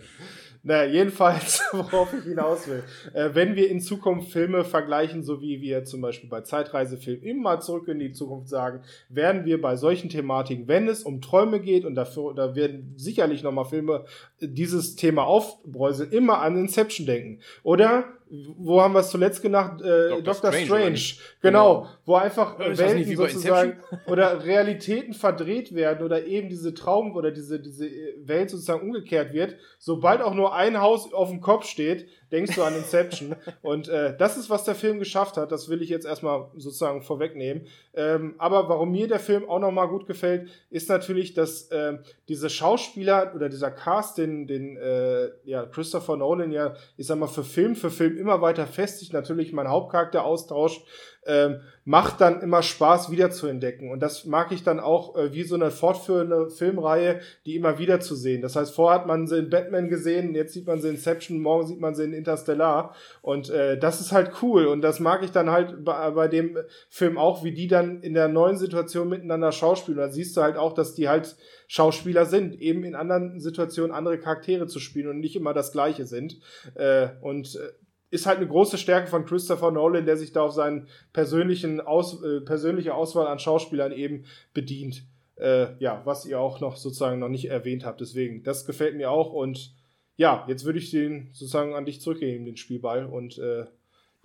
Naja, 0.61 0.91
jedenfalls, 0.91 1.63
worauf 1.71 2.13
ich 2.13 2.25
hinaus 2.25 2.67
will. 2.67 2.83
Äh, 3.13 3.29
wenn 3.31 3.55
wir 3.55 3.69
in 3.69 3.79
Zukunft 3.79 4.33
Filme 4.33 4.65
vergleichen, 4.65 5.23
so 5.23 5.41
wie 5.41 5.61
wir 5.61 5.85
zum 5.85 6.01
Beispiel 6.01 6.29
bei 6.29 6.41
Zeitreisefilmen 6.41 7.23
immer 7.23 7.61
zurück 7.61 7.87
in 7.87 7.99
die 7.99 8.11
Zukunft 8.11 8.49
sagen, 8.49 8.81
werden 9.07 9.45
wir 9.45 9.61
bei 9.61 9.77
solchen 9.77 10.09
Thematiken, 10.09 10.67
wenn 10.67 10.89
es 10.89 11.03
um 11.03 11.21
Träume 11.21 11.61
geht, 11.61 11.85
und 11.85 11.95
dafür, 11.95 12.35
da 12.35 12.55
werden 12.55 12.93
sicherlich 12.97 13.41
nochmal 13.41 13.65
Filme 13.65 14.03
dieses 14.41 14.97
Thema 14.97 15.23
aufbräuseln, 15.23 16.11
immer 16.11 16.41
an 16.41 16.57
Inception 16.57 17.07
denken. 17.07 17.39
Oder 17.63 18.16
wo 18.29 18.81
haben 18.81 18.93
wir 18.93 18.99
es 18.99 19.09
zuletzt 19.09 19.41
genannt? 19.41 19.81
Äh, 19.81 20.09
Dr. 20.09 20.21
Doctor 20.21 20.53
Strange. 20.53 20.97
Strange. 20.97 21.29
Genau, 21.41 21.81
genau, 21.81 21.89
wo 22.05 22.15
einfach 22.15 22.59
ja, 22.59 22.77
Welten 22.77 23.15
sozusagen 23.15 23.79
oder 24.07 24.43
Realitäten 24.43 25.13
verdreht 25.13 25.73
werden 25.73 26.03
oder 26.03 26.25
eben 26.25 26.49
diese 26.49 26.73
Traum 26.73 27.15
oder 27.15 27.31
diese, 27.31 27.59
diese 27.59 27.89
Welt 28.23 28.49
sozusagen 28.49 28.81
umgekehrt 28.81 29.33
wird. 29.33 29.55
Sobald 29.79 30.21
auch 30.21 30.33
nur 30.33 30.55
ein 30.55 30.79
Haus 30.79 31.13
auf 31.13 31.29
dem 31.29 31.41
Kopf 31.41 31.65
steht, 31.65 32.07
denkst 32.31 32.55
du 32.55 32.63
an 32.63 32.75
Inception. 32.75 33.35
und 33.61 33.87
äh, 33.89 34.15
das 34.17 34.37
ist, 34.37 34.49
was 34.49 34.63
der 34.63 34.75
Film 34.75 34.99
geschafft 34.99 35.37
hat. 35.37 35.51
Das 35.51 35.69
will 35.69 35.81
ich 35.81 35.89
jetzt 35.89 36.05
erstmal 36.05 36.47
sozusagen 36.55 37.01
vorwegnehmen. 37.01 37.67
Ähm, 37.93 38.35
aber 38.37 38.69
warum 38.69 38.91
mir 38.91 39.07
der 39.07 39.19
Film 39.19 39.49
auch 39.49 39.59
nochmal 39.59 39.87
gut 39.87 40.07
gefällt, 40.07 40.49
ist 40.69 40.89
natürlich, 40.89 41.33
dass 41.33 41.69
äh, 41.71 41.97
diese 42.27 42.49
Schauspieler 42.49 43.33
oder 43.35 43.49
dieser 43.49 43.71
Cast, 43.71 44.17
den, 44.17 44.47
den 44.47 44.77
äh, 44.77 45.29
ja, 45.45 45.65
Christopher 45.65 46.17
Nolan 46.17 46.51
ja, 46.51 46.75
ich 46.97 47.07
sag 47.07 47.17
mal, 47.17 47.27
für 47.27 47.43
Film 47.43 47.75
für 47.75 47.89
Film 47.89 48.17
immer 48.17 48.41
weiter 48.41 48.67
festigt, 48.67 49.13
natürlich 49.13 49.53
mein 49.53 49.67
Hauptcharakter 49.67 50.23
austauscht, 50.23 50.85
ähm, 51.27 51.61
macht 51.83 52.19
dann 52.19 52.41
immer 52.41 52.63
Spaß 52.63 53.11
wieder 53.11 53.31
zu 53.31 53.47
entdecken. 53.47 53.91
Und 53.91 54.01
das 54.01 54.25
mag 54.25 54.51
ich 54.51 54.63
dann 54.63 54.79
auch 54.79 55.15
äh, 55.15 55.33
wie 55.33 55.43
so 55.43 55.55
eine 55.55 55.71
fortführende 55.71 56.49
Filmreihe, 56.49 57.21
die 57.45 57.55
immer 57.55 57.79
wieder 57.79 57.99
zu 57.99 58.15
sehen. 58.15 58.41
Das 58.41 58.55
heißt, 58.55 58.73
vorher 58.73 58.99
hat 58.99 59.07
man 59.07 59.27
sie 59.27 59.37
in 59.37 59.49
Batman 59.49 59.87
gesehen, 59.87 60.35
jetzt 60.35 60.53
sieht 60.53 60.67
man 60.67 60.81
sie 60.81 60.89
in 60.89 60.95
Inception, 60.95 61.39
morgen 61.39 61.67
sieht 61.67 61.79
man 61.79 61.95
sie 61.95 62.03
in 62.03 62.13
Interstellar. 62.13 62.93
Und 63.21 63.49
äh, 63.49 63.77
das 63.77 64.01
ist 64.01 64.11
halt 64.11 64.31
cool. 64.41 64.65
Und 64.65 64.81
das 64.81 64.99
mag 64.99 65.23
ich 65.23 65.31
dann 65.31 65.49
halt 65.49 65.85
bei, 65.85 66.11
bei 66.11 66.27
dem 66.27 66.57
Film 66.89 67.17
auch, 67.17 67.43
wie 67.43 67.53
die 67.53 67.67
dann 67.67 68.01
in 68.01 68.13
der 68.13 68.27
neuen 68.27 68.57
Situation 68.57 69.09
miteinander 69.09 69.51
schauspielen. 69.51 69.99
Da 69.99 70.09
siehst 70.09 70.35
du 70.35 70.41
halt 70.41 70.57
auch, 70.57 70.73
dass 70.73 70.93
die 70.93 71.07
halt 71.07 71.35
Schauspieler 71.67 72.25
sind, 72.25 72.59
eben 72.61 72.83
in 72.83 72.95
anderen 72.95 73.39
Situationen 73.39 73.91
andere 73.91 74.17
Charaktere 74.17 74.67
zu 74.67 74.79
spielen 74.79 75.07
und 75.07 75.19
nicht 75.19 75.35
immer 75.35 75.53
das 75.53 75.71
Gleiche 75.71 76.05
sind. 76.05 76.39
Äh, 76.75 77.09
und 77.21 77.55
äh, 77.55 77.86
ist 78.09 78.25
halt 78.25 78.37
eine 78.37 78.47
große 78.47 78.77
Stärke 78.77 79.07
von 79.07 79.25
Christopher 79.25 79.71
Nolan, 79.71 80.05
der 80.05 80.17
sich 80.17 80.31
da 80.31 80.41
auf 80.41 80.53
seinen 80.53 80.87
persönlichen 81.13 81.81
Aus, 81.81 82.23
äh, 82.23 82.41
persönliche 82.41 82.93
Auswahl 82.93 83.27
an 83.27 83.39
Schauspielern 83.39 83.91
eben 83.91 84.25
bedient. 84.53 85.03
Äh, 85.35 85.77
ja, 85.79 86.01
was 86.05 86.25
ihr 86.25 86.39
auch 86.39 86.61
noch 86.61 86.77
sozusagen 86.77 87.19
noch 87.19 87.29
nicht 87.29 87.49
erwähnt 87.49 87.85
habt. 87.85 88.01
Deswegen, 88.01 88.43
das 88.43 88.65
gefällt 88.65 88.95
mir 88.95 89.11
auch 89.11 89.33
und 89.33 89.75
ja, 90.15 90.43
jetzt 90.47 90.65
würde 90.65 90.79
ich 90.79 90.89
den 90.89 91.29
sozusagen 91.31 91.75
an 91.75 91.85
dich 91.85 92.01
zurückgeben, 92.01 92.45
den 92.45 92.57
Spielball 92.57 93.05
und 93.05 93.37
äh, 93.37 93.65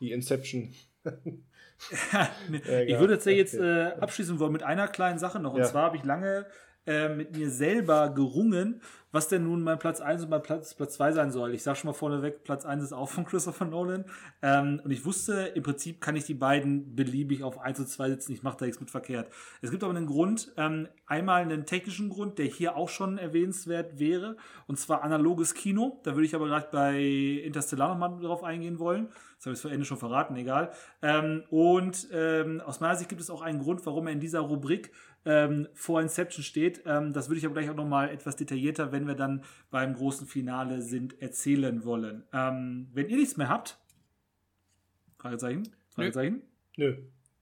die 0.00 0.12
Inception. 0.12 0.72
ich 1.04 2.98
würde 2.98 3.14
jetzt, 3.14 3.26
jetzt 3.26 3.54
äh, 3.54 3.92
abschließen 4.00 4.38
wollen 4.40 4.52
mit 4.52 4.62
einer 4.62 4.88
kleinen 4.88 5.18
Sache 5.18 5.38
noch. 5.38 5.52
Und 5.52 5.60
ja. 5.60 5.66
zwar 5.66 5.82
habe 5.82 5.98
ich 5.98 6.04
lange 6.04 6.46
äh, 6.86 7.10
mit 7.10 7.36
mir 7.36 7.50
selber 7.50 8.10
gerungen, 8.10 8.80
was 9.12 9.28
denn 9.28 9.44
nun 9.44 9.62
mein 9.62 9.78
Platz 9.78 10.00
1 10.00 10.24
und 10.24 10.30
mein 10.30 10.42
Platz, 10.42 10.74
Platz 10.74 10.94
2 10.94 11.12
sein 11.12 11.30
soll. 11.30 11.54
Ich 11.54 11.62
sage 11.62 11.76
schon 11.76 11.88
mal 11.88 11.94
vorneweg, 11.94 12.44
Platz 12.44 12.64
1 12.64 12.82
ist 12.82 12.92
auch 12.92 13.08
von 13.08 13.24
Christopher 13.24 13.66
Nolan. 13.66 14.06
Ähm, 14.40 14.80
und 14.82 14.90
ich 14.90 15.04
wusste, 15.04 15.52
im 15.54 15.62
Prinzip 15.62 16.00
kann 16.00 16.16
ich 16.16 16.24
die 16.24 16.34
beiden 16.34 16.96
beliebig 16.96 17.42
auf 17.42 17.60
1 17.60 17.78
und 17.80 17.88
2 17.88 18.08
setzen. 18.08 18.32
Ich 18.32 18.42
mache 18.42 18.56
da 18.58 18.64
nichts 18.64 18.80
mit 18.80 18.90
verkehrt. 18.90 19.30
Es 19.60 19.70
gibt 19.70 19.84
aber 19.84 19.94
einen 19.94 20.06
Grund, 20.06 20.52
ähm, 20.56 20.88
einmal 21.06 21.42
einen 21.42 21.66
technischen 21.66 22.08
Grund, 22.08 22.38
der 22.38 22.46
hier 22.46 22.76
auch 22.76 22.88
schon 22.88 23.18
erwähnenswert 23.18 23.98
wäre. 23.98 24.36
Und 24.66 24.78
zwar 24.78 25.02
analoges 25.02 25.54
Kino. 25.54 26.00
Da 26.04 26.14
würde 26.14 26.24
ich 26.24 26.34
aber 26.34 26.46
gleich 26.46 26.70
bei 26.70 27.00
Interstellar 27.02 27.90
nochmal 27.90 28.18
drauf 28.18 28.42
eingehen 28.42 28.78
wollen. 28.78 29.08
Das 29.36 29.46
habe 29.46 29.54
ich 29.56 29.60
vor 29.60 29.72
Ende 29.72 29.84
schon 29.84 29.98
verraten, 29.98 30.36
egal. 30.36 30.70
Ähm, 31.02 31.42
und 31.50 32.08
ähm, 32.12 32.60
aus 32.64 32.78
meiner 32.78 32.94
Sicht 32.94 33.08
gibt 33.08 33.20
es 33.20 33.28
auch 33.28 33.42
einen 33.42 33.58
Grund, 33.58 33.84
warum 33.84 34.06
er 34.06 34.12
in 34.12 34.20
dieser 34.20 34.38
Rubrik 34.38 34.92
ähm, 35.24 35.68
vor 35.74 36.00
Inception 36.00 36.42
steht. 36.42 36.82
Ähm, 36.86 37.12
das 37.12 37.28
würde 37.28 37.38
ich 37.38 37.44
aber 37.44 37.54
gleich 37.54 37.70
auch 37.70 37.74
nochmal 37.74 38.10
etwas 38.10 38.36
detaillierter, 38.36 38.92
wenn 38.92 39.01
wir 39.06 39.14
dann 39.14 39.42
beim 39.70 39.94
großen 39.94 40.26
Finale 40.26 40.82
sind, 40.82 41.20
erzählen 41.20 41.84
wollen. 41.84 42.24
Ähm, 42.32 42.88
wenn 42.92 43.08
ihr 43.08 43.16
nichts 43.16 43.36
mehr 43.36 43.48
habt, 43.48 43.78
Fragezeichen? 45.18 45.68
Fragezeichen? 45.90 46.42
Nö. 46.76 46.96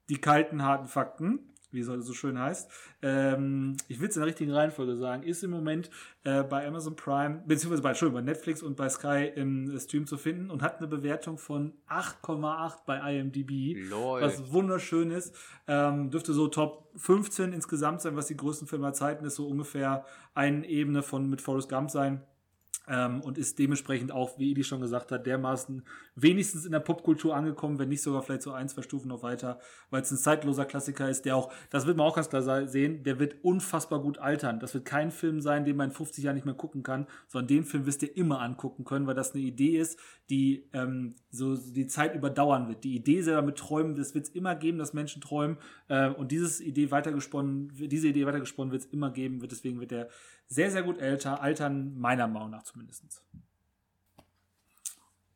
Die 0.08 0.18
kalten, 0.18 0.62
harten 0.62 0.88
Fakten 0.88 1.49
wie 1.72 1.80
es 1.80 1.88
heute 1.88 2.02
so 2.02 2.12
schön 2.12 2.38
heißt. 2.38 2.70
Ähm, 3.02 3.76
ich 3.88 4.00
will 4.00 4.08
es 4.08 4.16
in 4.16 4.20
der 4.20 4.28
richtigen 4.28 4.52
Reihenfolge 4.52 4.96
sagen, 4.96 5.22
ist 5.22 5.42
im 5.42 5.50
Moment 5.50 5.90
äh, 6.24 6.42
bei 6.42 6.66
Amazon 6.66 6.96
Prime, 6.96 7.42
beziehungsweise 7.46 7.82
bei, 7.82 7.90
Entschuldigung, 7.90 8.24
bei 8.24 8.30
Netflix 8.30 8.62
und 8.62 8.76
bei 8.76 8.88
Sky 8.88 9.30
im 9.34 9.78
Stream 9.78 10.06
zu 10.06 10.16
finden 10.16 10.50
und 10.50 10.62
hat 10.62 10.78
eine 10.78 10.88
Bewertung 10.88 11.38
von 11.38 11.74
8,8 11.88 12.78
bei 12.86 13.18
IMDb. 13.18 13.76
Lol. 13.88 14.20
Was 14.20 14.52
wunderschön 14.52 15.10
ist. 15.10 15.34
Ähm, 15.66 16.10
dürfte 16.10 16.32
so 16.32 16.48
Top 16.48 16.90
15 16.96 17.52
insgesamt 17.52 18.00
sein, 18.00 18.16
was 18.16 18.26
die 18.26 18.36
größten 18.36 18.66
Filme 18.66 18.86
der 18.86 18.94
Zeiten 18.94 19.24
ist, 19.24 19.36
so 19.36 19.46
ungefähr 19.46 20.04
eine 20.34 20.66
Ebene 20.66 21.02
von 21.02 21.28
mit 21.28 21.40
Forrest 21.40 21.68
Gump 21.68 21.90
sein. 21.90 22.22
Ähm, 22.92 23.20
und 23.20 23.38
ist 23.38 23.60
dementsprechend 23.60 24.10
auch, 24.10 24.36
wie 24.36 24.50
Idi 24.50 24.64
schon 24.64 24.80
gesagt 24.80 25.12
hat, 25.12 25.24
dermaßen 25.24 25.84
wenigstens 26.16 26.64
in 26.64 26.72
der 26.72 26.80
Popkultur 26.80 27.36
angekommen, 27.36 27.78
wenn 27.78 27.88
nicht 27.88 28.02
sogar 28.02 28.20
vielleicht 28.22 28.42
so 28.42 28.50
ein, 28.50 28.68
zwei 28.68 28.82
Stufen 28.82 29.06
noch 29.06 29.22
weiter, 29.22 29.60
weil 29.90 30.02
es 30.02 30.10
ein 30.10 30.18
zeitloser 30.18 30.64
Klassiker 30.64 31.08
ist, 31.08 31.24
der 31.24 31.36
auch, 31.36 31.52
das 31.70 31.86
wird 31.86 31.96
man 31.96 32.06
auch 32.08 32.16
ganz 32.16 32.28
klar 32.28 32.66
sehen, 32.66 33.04
der 33.04 33.20
wird 33.20 33.36
unfassbar 33.44 34.00
gut 34.00 34.18
altern. 34.18 34.58
Das 34.58 34.74
wird 34.74 34.86
kein 34.86 35.12
Film 35.12 35.40
sein, 35.40 35.64
den 35.64 35.76
man 35.76 35.90
in 35.90 35.94
50 35.94 36.24
Jahren 36.24 36.34
nicht 36.34 36.46
mehr 36.46 36.54
gucken 36.54 36.82
kann, 36.82 37.06
sondern 37.28 37.46
den 37.46 37.64
Film 37.64 37.86
wirst 37.86 38.02
ihr 38.02 38.16
immer 38.16 38.40
angucken 38.40 38.84
können, 38.84 39.06
weil 39.06 39.14
das 39.14 39.34
eine 39.34 39.44
Idee 39.44 39.78
ist, 39.78 39.96
die 40.28 40.68
ähm, 40.72 41.14
so 41.30 41.56
die 41.56 41.86
Zeit 41.86 42.16
überdauern 42.16 42.66
wird. 42.66 42.82
Die 42.82 42.96
Idee 42.96 43.22
selber 43.22 43.42
mit 43.42 43.56
Träumen, 43.56 43.94
das 43.94 44.14
wird 44.16 44.26
es 44.26 44.30
immer 44.34 44.56
geben, 44.56 44.78
dass 44.78 44.94
Menschen 44.94 45.22
träumen 45.22 45.58
äh, 45.88 46.08
und 46.08 46.32
dieses 46.32 46.60
Idee 46.60 46.90
weitergesponnen, 46.90 47.70
diese 47.72 48.08
Idee 48.08 48.26
weitergesponnen 48.26 48.72
wird 48.72 48.82
es 48.82 48.88
immer 48.88 49.10
geben, 49.10 49.40
wird 49.42 49.52
deswegen 49.52 49.78
wird 49.78 49.92
der 49.92 50.08
sehr, 50.50 50.70
sehr 50.70 50.82
gut 50.82 50.98
älter, 50.98 51.40
altern, 51.40 51.96
meiner 51.96 52.26
Meinung 52.26 52.50
nach 52.50 52.64
zumindest. 52.64 53.24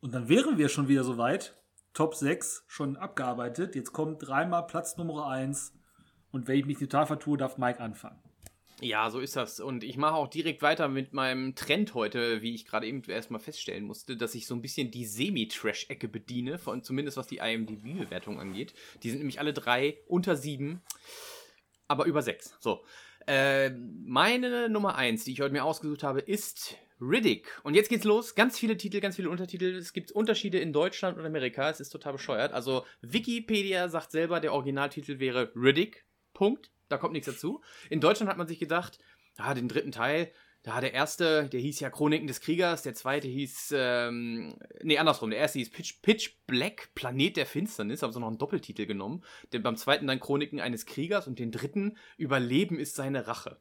Und 0.00 0.12
dann 0.12 0.28
wären 0.28 0.58
wir 0.58 0.68
schon 0.68 0.88
wieder 0.88 1.04
soweit. 1.04 1.56
Top 1.94 2.16
6 2.16 2.64
schon 2.66 2.96
abgearbeitet. 2.96 3.76
Jetzt 3.76 3.92
kommt 3.92 4.26
dreimal 4.26 4.66
Platz 4.66 4.96
Nummer 4.96 5.28
1. 5.28 5.72
Und 6.32 6.48
wenn 6.48 6.58
ich 6.58 6.66
mich 6.66 6.78
total 6.78 7.06
vertue, 7.06 7.38
darf 7.38 7.56
Mike 7.56 7.78
anfangen. 7.80 8.20
Ja, 8.80 9.08
so 9.08 9.20
ist 9.20 9.36
das. 9.36 9.60
Und 9.60 9.84
ich 9.84 9.96
mache 9.96 10.16
auch 10.16 10.26
direkt 10.26 10.60
weiter 10.60 10.88
mit 10.88 11.12
meinem 11.12 11.54
Trend 11.54 11.94
heute, 11.94 12.42
wie 12.42 12.52
ich 12.52 12.66
gerade 12.66 12.88
eben 12.88 13.04
erstmal 13.04 13.40
feststellen 13.40 13.84
musste, 13.84 14.16
dass 14.16 14.34
ich 14.34 14.48
so 14.48 14.56
ein 14.56 14.62
bisschen 14.62 14.90
die 14.90 15.06
Semi-Trash-Ecke 15.06 16.08
bediene, 16.08 16.58
von, 16.58 16.82
zumindest 16.82 17.16
was 17.16 17.28
die 17.28 17.38
IMDb-Bewertung 17.38 18.40
angeht. 18.40 18.74
Die 19.04 19.10
sind 19.10 19.18
nämlich 19.20 19.38
alle 19.38 19.52
drei 19.52 19.98
unter 20.08 20.34
sieben. 20.34 20.82
Aber 21.86 22.04
über 22.06 22.20
sechs. 22.20 22.56
So. 22.58 22.84
Äh, 23.26 23.70
meine 23.70 24.68
Nummer 24.68 24.96
eins, 24.96 25.24
die 25.24 25.32
ich 25.32 25.40
heute 25.40 25.52
mir 25.52 25.64
ausgesucht 25.64 26.02
habe, 26.02 26.20
ist 26.20 26.76
Riddick. 27.00 27.60
Und 27.62 27.74
jetzt 27.74 27.88
geht's 27.88 28.04
los. 28.04 28.34
Ganz 28.34 28.58
viele 28.58 28.76
Titel, 28.76 29.00
ganz 29.00 29.16
viele 29.16 29.30
Untertitel. 29.30 29.74
Es 29.74 29.92
gibt 29.92 30.12
Unterschiede 30.12 30.58
in 30.58 30.72
Deutschland 30.72 31.18
und 31.18 31.26
Amerika. 31.26 31.70
Es 31.70 31.80
ist 31.80 31.90
total 31.90 32.12
bescheuert. 32.12 32.52
Also 32.52 32.84
Wikipedia 33.00 33.88
sagt 33.88 34.10
selber, 34.10 34.40
der 34.40 34.52
Originaltitel 34.52 35.18
wäre 35.18 35.52
Riddick. 35.54 36.04
Punkt. 36.32 36.70
Da 36.88 36.98
kommt 36.98 37.14
nichts 37.14 37.26
dazu. 37.26 37.62
In 37.90 38.00
Deutschland 38.00 38.30
hat 38.30 38.36
man 38.36 38.46
sich 38.46 38.58
gedacht, 38.58 38.98
ah, 39.38 39.54
den 39.54 39.68
dritten 39.68 39.92
Teil, 39.92 40.30
da 40.64 40.80
der 40.80 40.94
erste, 40.94 41.48
der 41.50 41.60
hieß 41.60 41.80
ja 41.80 41.90
Chroniken 41.90 42.26
des 42.26 42.40
Kriegers, 42.40 42.82
der 42.82 42.94
zweite 42.94 43.28
hieß, 43.28 43.74
ähm, 43.76 44.56
nee, 44.82 44.96
andersrum, 44.96 45.28
der 45.28 45.38
erste 45.38 45.58
hieß 45.58 45.70
Pitch, 45.70 46.00
Pitch 46.00 46.30
Black, 46.46 46.88
Planet 46.94 47.36
der 47.36 47.44
Finsternis, 47.44 48.02
haben 48.02 48.14
sie 48.14 48.18
noch 48.18 48.28
einen 48.28 48.38
Doppeltitel 48.38 48.86
genommen. 48.86 49.22
Denn 49.52 49.62
beim 49.62 49.76
zweiten 49.76 50.06
dann 50.06 50.20
Chroniken 50.20 50.60
eines 50.60 50.86
Kriegers 50.86 51.28
und 51.28 51.38
den 51.38 51.52
dritten 51.52 51.98
Überleben 52.16 52.78
ist 52.78 52.96
seine 52.96 53.26
Rache. 53.26 53.60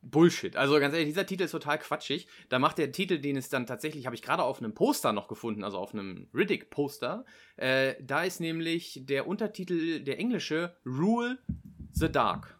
Bullshit. 0.00 0.54
Also 0.54 0.78
ganz 0.78 0.94
ehrlich, 0.94 1.08
dieser 1.08 1.26
Titel 1.26 1.42
ist 1.42 1.50
total 1.50 1.78
quatschig. 1.80 2.28
Da 2.48 2.60
macht 2.60 2.78
der 2.78 2.92
Titel, 2.92 3.18
den 3.18 3.36
es 3.36 3.48
dann 3.48 3.66
tatsächlich, 3.66 4.06
habe 4.06 4.14
ich 4.14 4.22
gerade 4.22 4.44
auf 4.44 4.58
einem 4.58 4.74
Poster 4.74 5.12
noch 5.12 5.26
gefunden, 5.26 5.64
also 5.64 5.76
auf 5.78 5.92
einem 5.92 6.28
Riddick-Poster. 6.32 7.24
Äh, 7.56 7.96
da 8.00 8.22
ist 8.22 8.40
nämlich 8.40 9.00
der 9.02 9.26
Untertitel, 9.26 10.04
der 10.04 10.20
englische, 10.20 10.76
Rule 10.86 11.38
the 11.92 12.10
Dark. 12.10 12.58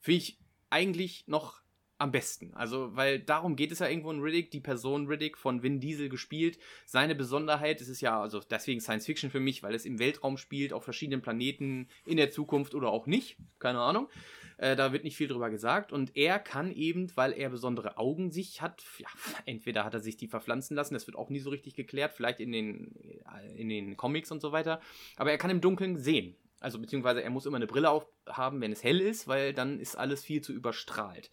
Finde 0.00 0.18
ich 0.18 0.40
eigentlich 0.70 1.28
noch 1.28 1.63
am 1.98 2.10
besten. 2.10 2.52
Also, 2.54 2.94
weil 2.96 3.20
darum 3.20 3.56
geht 3.56 3.70
es 3.70 3.78
ja 3.78 3.88
irgendwo 3.88 4.10
in 4.10 4.20
Riddick, 4.20 4.50
die 4.50 4.60
Person 4.60 5.06
Riddick 5.06 5.38
von 5.38 5.62
Vin 5.62 5.80
Diesel 5.80 6.08
gespielt. 6.08 6.58
Seine 6.86 7.14
Besonderheit, 7.14 7.80
es 7.80 7.88
ist 7.88 8.00
ja, 8.00 8.20
also 8.20 8.40
deswegen 8.40 8.80
Science 8.80 9.06
Fiction 9.06 9.30
für 9.30 9.40
mich, 9.40 9.62
weil 9.62 9.74
es 9.74 9.84
im 9.84 9.98
Weltraum 9.98 10.36
spielt, 10.36 10.72
auf 10.72 10.84
verschiedenen 10.84 11.22
Planeten, 11.22 11.88
in 12.04 12.16
der 12.16 12.30
Zukunft 12.30 12.74
oder 12.74 12.90
auch 12.90 13.06
nicht, 13.06 13.36
keine 13.58 13.80
Ahnung. 13.80 14.08
Äh, 14.56 14.76
da 14.76 14.92
wird 14.92 15.04
nicht 15.04 15.16
viel 15.16 15.28
drüber 15.28 15.50
gesagt. 15.50 15.92
Und 15.92 16.16
er 16.16 16.38
kann 16.38 16.72
eben, 16.72 17.10
weil 17.16 17.32
er 17.32 17.50
besondere 17.50 17.96
Augen 17.96 18.30
sich 18.30 18.60
hat, 18.60 18.82
ja, 18.98 19.08
entweder 19.46 19.84
hat 19.84 19.94
er 19.94 20.00
sich 20.00 20.16
die 20.16 20.28
verpflanzen 20.28 20.76
lassen, 20.76 20.94
das 20.94 21.06
wird 21.06 21.16
auch 21.16 21.30
nie 21.30 21.40
so 21.40 21.50
richtig 21.50 21.74
geklärt, 21.74 22.12
vielleicht 22.12 22.40
in 22.40 22.52
den, 22.52 22.94
äh, 22.96 23.60
in 23.60 23.68
den 23.68 23.96
Comics 23.96 24.30
und 24.32 24.40
so 24.40 24.52
weiter. 24.52 24.80
Aber 25.16 25.30
er 25.30 25.38
kann 25.38 25.50
im 25.50 25.60
Dunkeln 25.60 25.96
sehen. 25.96 26.36
Also 26.60 26.78
beziehungsweise 26.78 27.22
er 27.22 27.30
muss 27.30 27.46
immer 27.46 27.56
eine 27.56 27.66
Brille 27.66 27.90
aufhaben, 27.90 28.60
wenn 28.60 28.72
es 28.72 28.82
hell 28.82 29.00
ist, 29.00 29.28
weil 29.28 29.52
dann 29.52 29.78
ist 29.78 29.96
alles 29.96 30.24
viel 30.24 30.40
zu 30.40 30.52
überstrahlt. 30.52 31.30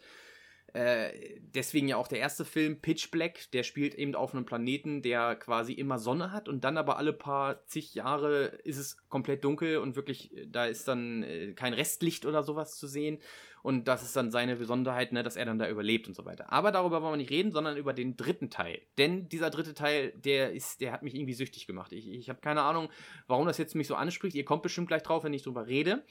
Äh, 0.73 1.39
deswegen 1.53 1.88
ja 1.88 1.98
auch 1.98 2.07
der 2.07 2.19
erste 2.19 2.45
Film, 2.45 2.80
Pitch 2.80 3.11
Black, 3.11 3.52
der 3.52 3.64
spielt 3.64 3.95
eben 3.95 4.15
auf 4.15 4.34
einem 4.34 4.45
Planeten, 4.45 5.02
der 5.02 5.35
quasi 5.35 5.73
immer 5.73 5.99
Sonne 5.99 6.31
hat 6.31 6.48
und 6.48 6.64
dann 6.64 6.77
aber 6.77 6.98
alle 6.98 7.14
paar 7.14 7.65
zig 7.65 7.93
Jahre 7.93 8.45
ist 8.64 8.77
es 8.77 8.98
komplett 9.10 9.43
dunkel 9.43 9.77
und 9.77 9.95
wirklich, 9.95 10.31
da 10.48 10.65
ist 10.65 10.88
dann 10.88 11.23
äh, 11.23 11.53
kein 11.53 11.73
Restlicht 11.73 12.26
oder 12.26 12.43
sowas 12.43 12.77
zu 12.77 12.88
sehen. 12.88 13.19
Und 13.64 13.88
das 13.88 14.02
ist 14.02 14.15
dann 14.15 14.31
seine 14.31 14.56
Besonderheit, 14.56 15.11
ne, 15.11 15.22
dass 15.22 15.35
er 15.35 15.45
dann 15.45 15.60
da 15.60 15.69
überlebt 15.69 16.07
und 16.07 16.15
so 16.15 16.26
weiter. 16.26 16.52
Aber 16.52 16.72
darüber 16.72 17.02
wollen 17.02 17.14
wir 17.14 17.18
nicht 17.18 17.30
reden, 17.30 17.52
sondern 17.52 17.77
über 17.77 17.93
den 17.93 18.18
dritten 18.18 18.49
Teil. 18.49 18.81
Denn 18.98 19.30
dieser 19.30 19.52
dritte 19.52 19.76
Teil, 19.76 20.14
der 20.15 20.53
ist, 20.53 20.81
der 20.81 20.91
hat 20.91 21.03
mich 21.03 21.14
irgendwie 21.14 21.35
süchtig 21.35 21.68
gemacht. 21.68 21.91
Ich, 21.91 22.10
ich 22.10 22.30
habe 22.30 22.41
keine 22.41 22.64
Ahnung, 22.64 22.89
warum 23.27 23.45
das 23.45 23.60
jetzt 23.60 23.76
mich 23.76 23.88
so 23.88 23.93
anspricht. 23.93 24.35
Ihr 24.35 24.45
kommt 24.45 24.64
bestimmt 24.64 24.88
gleich 24.88 25.03
drauf, 25.03 25.23
wenn 25.23 25.34
ich 25.34 25.43
drüber 25.43 25.68
rede. 25.68 26.03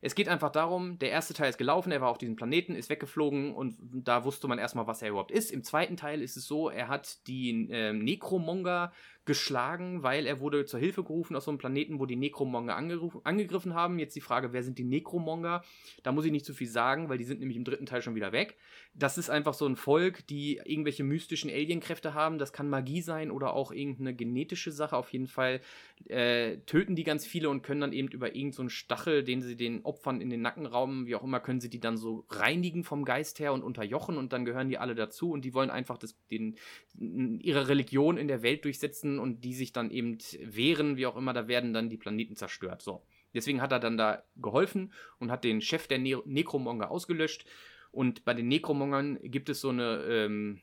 Es 0.00 0.14
geht 0.14 0.28
einfach 0.28 0.50
darum, 0.50 0.98
der 0.98 1.10
erste 1.10 1.34
Teil 1.34 1.48
ist 1.48 1.58
gelaufen, 1.58 1.90
er 1.90 2.00
war 2.00 2.10
auf 2.10 2.18
diesem 2.18 2.36
Planeten, 2.36 2.74
ist 2.74 2.90
weggeflogen 2.90 3.54
und 3.54 3.76
da 3.80 4.24
wusste 4.24 4.46
man 4.46 4.58
erstmal, 4.58 4.86
was 4.86 5.02
er 5.02 5.08
überhaupt 5.10 5.30
ist. 5.30 5.50
Im 5.50 5.62
zweiten 5.62 5.96
Teil 5.96 6.22
ist 6.22 6.36
es 6.36 6.46
so, 6.46 6.68
er 6.68 6.88
hat 6.88 7.26
die 7.26 7.68
äh, 7.70 7.92
Necromonger 7.92 8.92
geschlagen, 9.26 10.04
weil 10.04 10.24
er 10.24 10.40
wurde 10.40 10.64
zur 10.64 10.80
Hilfe 10.80 11.02
gerufen 11.02 11.36
aus 11.36 11.44
so 11.44 11.50
einem 11.50 11.58
Planeten, 11.58 11.98
wo 11.98 12.06
die 12.06 12.16
Necromonger 12.16 12.76
angegriffen 12.76 13.74
haben. 13.74 13.98
Jetzt 13.98 14.14
die 14.14 14.20
Frage, 14.20 14.52
wer 14.52 14.62
sind 14.62 14.78
die 14.78 14.84
Necromonger? 14.84 15.62
Da 16.04 16.12
muss 16.12 16.24
ich 16.24 16.32
nicht 16.32 16.46
zu 16.46 16.54
viel 16.54 16.68
sagen, 16.68 17.08
weil 17.08 17.18
die 17.18 17.24
sind 17.24 17.40
nämlich 17.40 17.56
im 17.56 17.64
dritten 17.64 17.86
Teil 17.86 18.02
schon 18.02 18.14
wieder 18.14 18.32
weg. 18.32 18.56
Das 18.94 19.18
ist 19.18 19.28
einfach 19.28 19.52
so 19.52 19.66
ein 19.66 19.76
Volk, 19.76 20.26
die 20.28 20.60
irgendwelche 20.64 21.02
mystischen 21.02 21.50
Alienkräfte 21.50 22.14
haben. 22.14 22.38
Das 22.38 22.52
kann 22.52 22.70
Magie 22.70 23.02
sein 23.02 23.30
oder 23.32 23.52
auch 23.52 23.72
irgendeine 23.72 24.14
genetische 24.14 24.70
Sache. 24.70 24.96
Auf 24.96 25.12
jeden 25.12 25.26
Fall 25.26 25.60
äh, 26.06 26.58
töten 26.58 26.94
die 26.94 27.04
ganz 27.04 27.26
viele 27.26 27.50
und 27.50 27.62
können 27.62 27.80
dann 27.80 27.92
eben 27.92 28.08
über 28.08 28.28
irgendeinen 28.28 28.52
so 28.52 28.68
Stachel, 28.68 29.24
den 29.24 29.42
sie 29.42 29.56
den 29.56 29.84
Opfern 29.84 30.20
in 30.20 30.30
den 30.30 30.40
Nacken 30.40 30.66
rauben, 30.66 31.06
wie 31.06 31.16
auch 31.16 31.24
immer, 31.24 31.40
können 31.40 31.60
sie 31.60 31.68
die 31.68 31.80
dann 31.80 31.96
so 31.96 32.24
reinigen 32.30 32.84
vom 32.84 33.04
Geist 33.04 33.40
her 33.40 33.52
und 33.52 33.64
unterjochen 33.64 34.16
und 34.16 34.32
dann 34.32 34.44
gehören 34.44 34.68
die 34.68 34.78
alle 34.78 34.94
dazu 34.94 35.32
und 35.32 35.44
die 35.44 35.52
wollen 35.52 35.70
einfach 35.70 35.98
das, 35.98 36.16
den, 36.30 36.56
ihre 36.94 37.68
Religion 37.68 38.16
in 38.18 38.28
der 38.28 38.42
Welt 38.42 38.64
durchsetzen 38.64 39.15
und 39.18 39.44
die 39.44 39.54
sich 39.54 39.72
dann 39.72 39.90
eben 39.90 40.18
wehren, 40.40 40.96
wie 40.96 41.06
auch 41.06 41.16
immer, 41.16 41.32
da 41.32 41.48
werden 41.48 41.72
dann 41.72 41.88
die 41.88 41.96
Planeten 41.96 42.36
zerstört. 42.36 42.82
So. 42.82 43.02
Deswegen 43.34 43.60
hat 43.60 43.72
er 43.72 43.80
dann 43.80 43.96
da 43.96 44.22
geholfen 44.36 44.92
und 45.18 45.30
hat 45.30 45.44
den 45.44 45.60
Chef 45.60 45.86
der 45.86 45.98
ne 45.98 46.20
Necromonger 46.24 46.90
ausgelöscht. 46.90 47.44
Und 47.92 48.24
bei 48.24 48.34
den 48.34 48.48
Necromongern 48.48 49.18
gibt 49.22 49.48
es 49.48 49.60
so 49.60 49.70
eine, 49.70 50.02
ähm, 50.08 50.60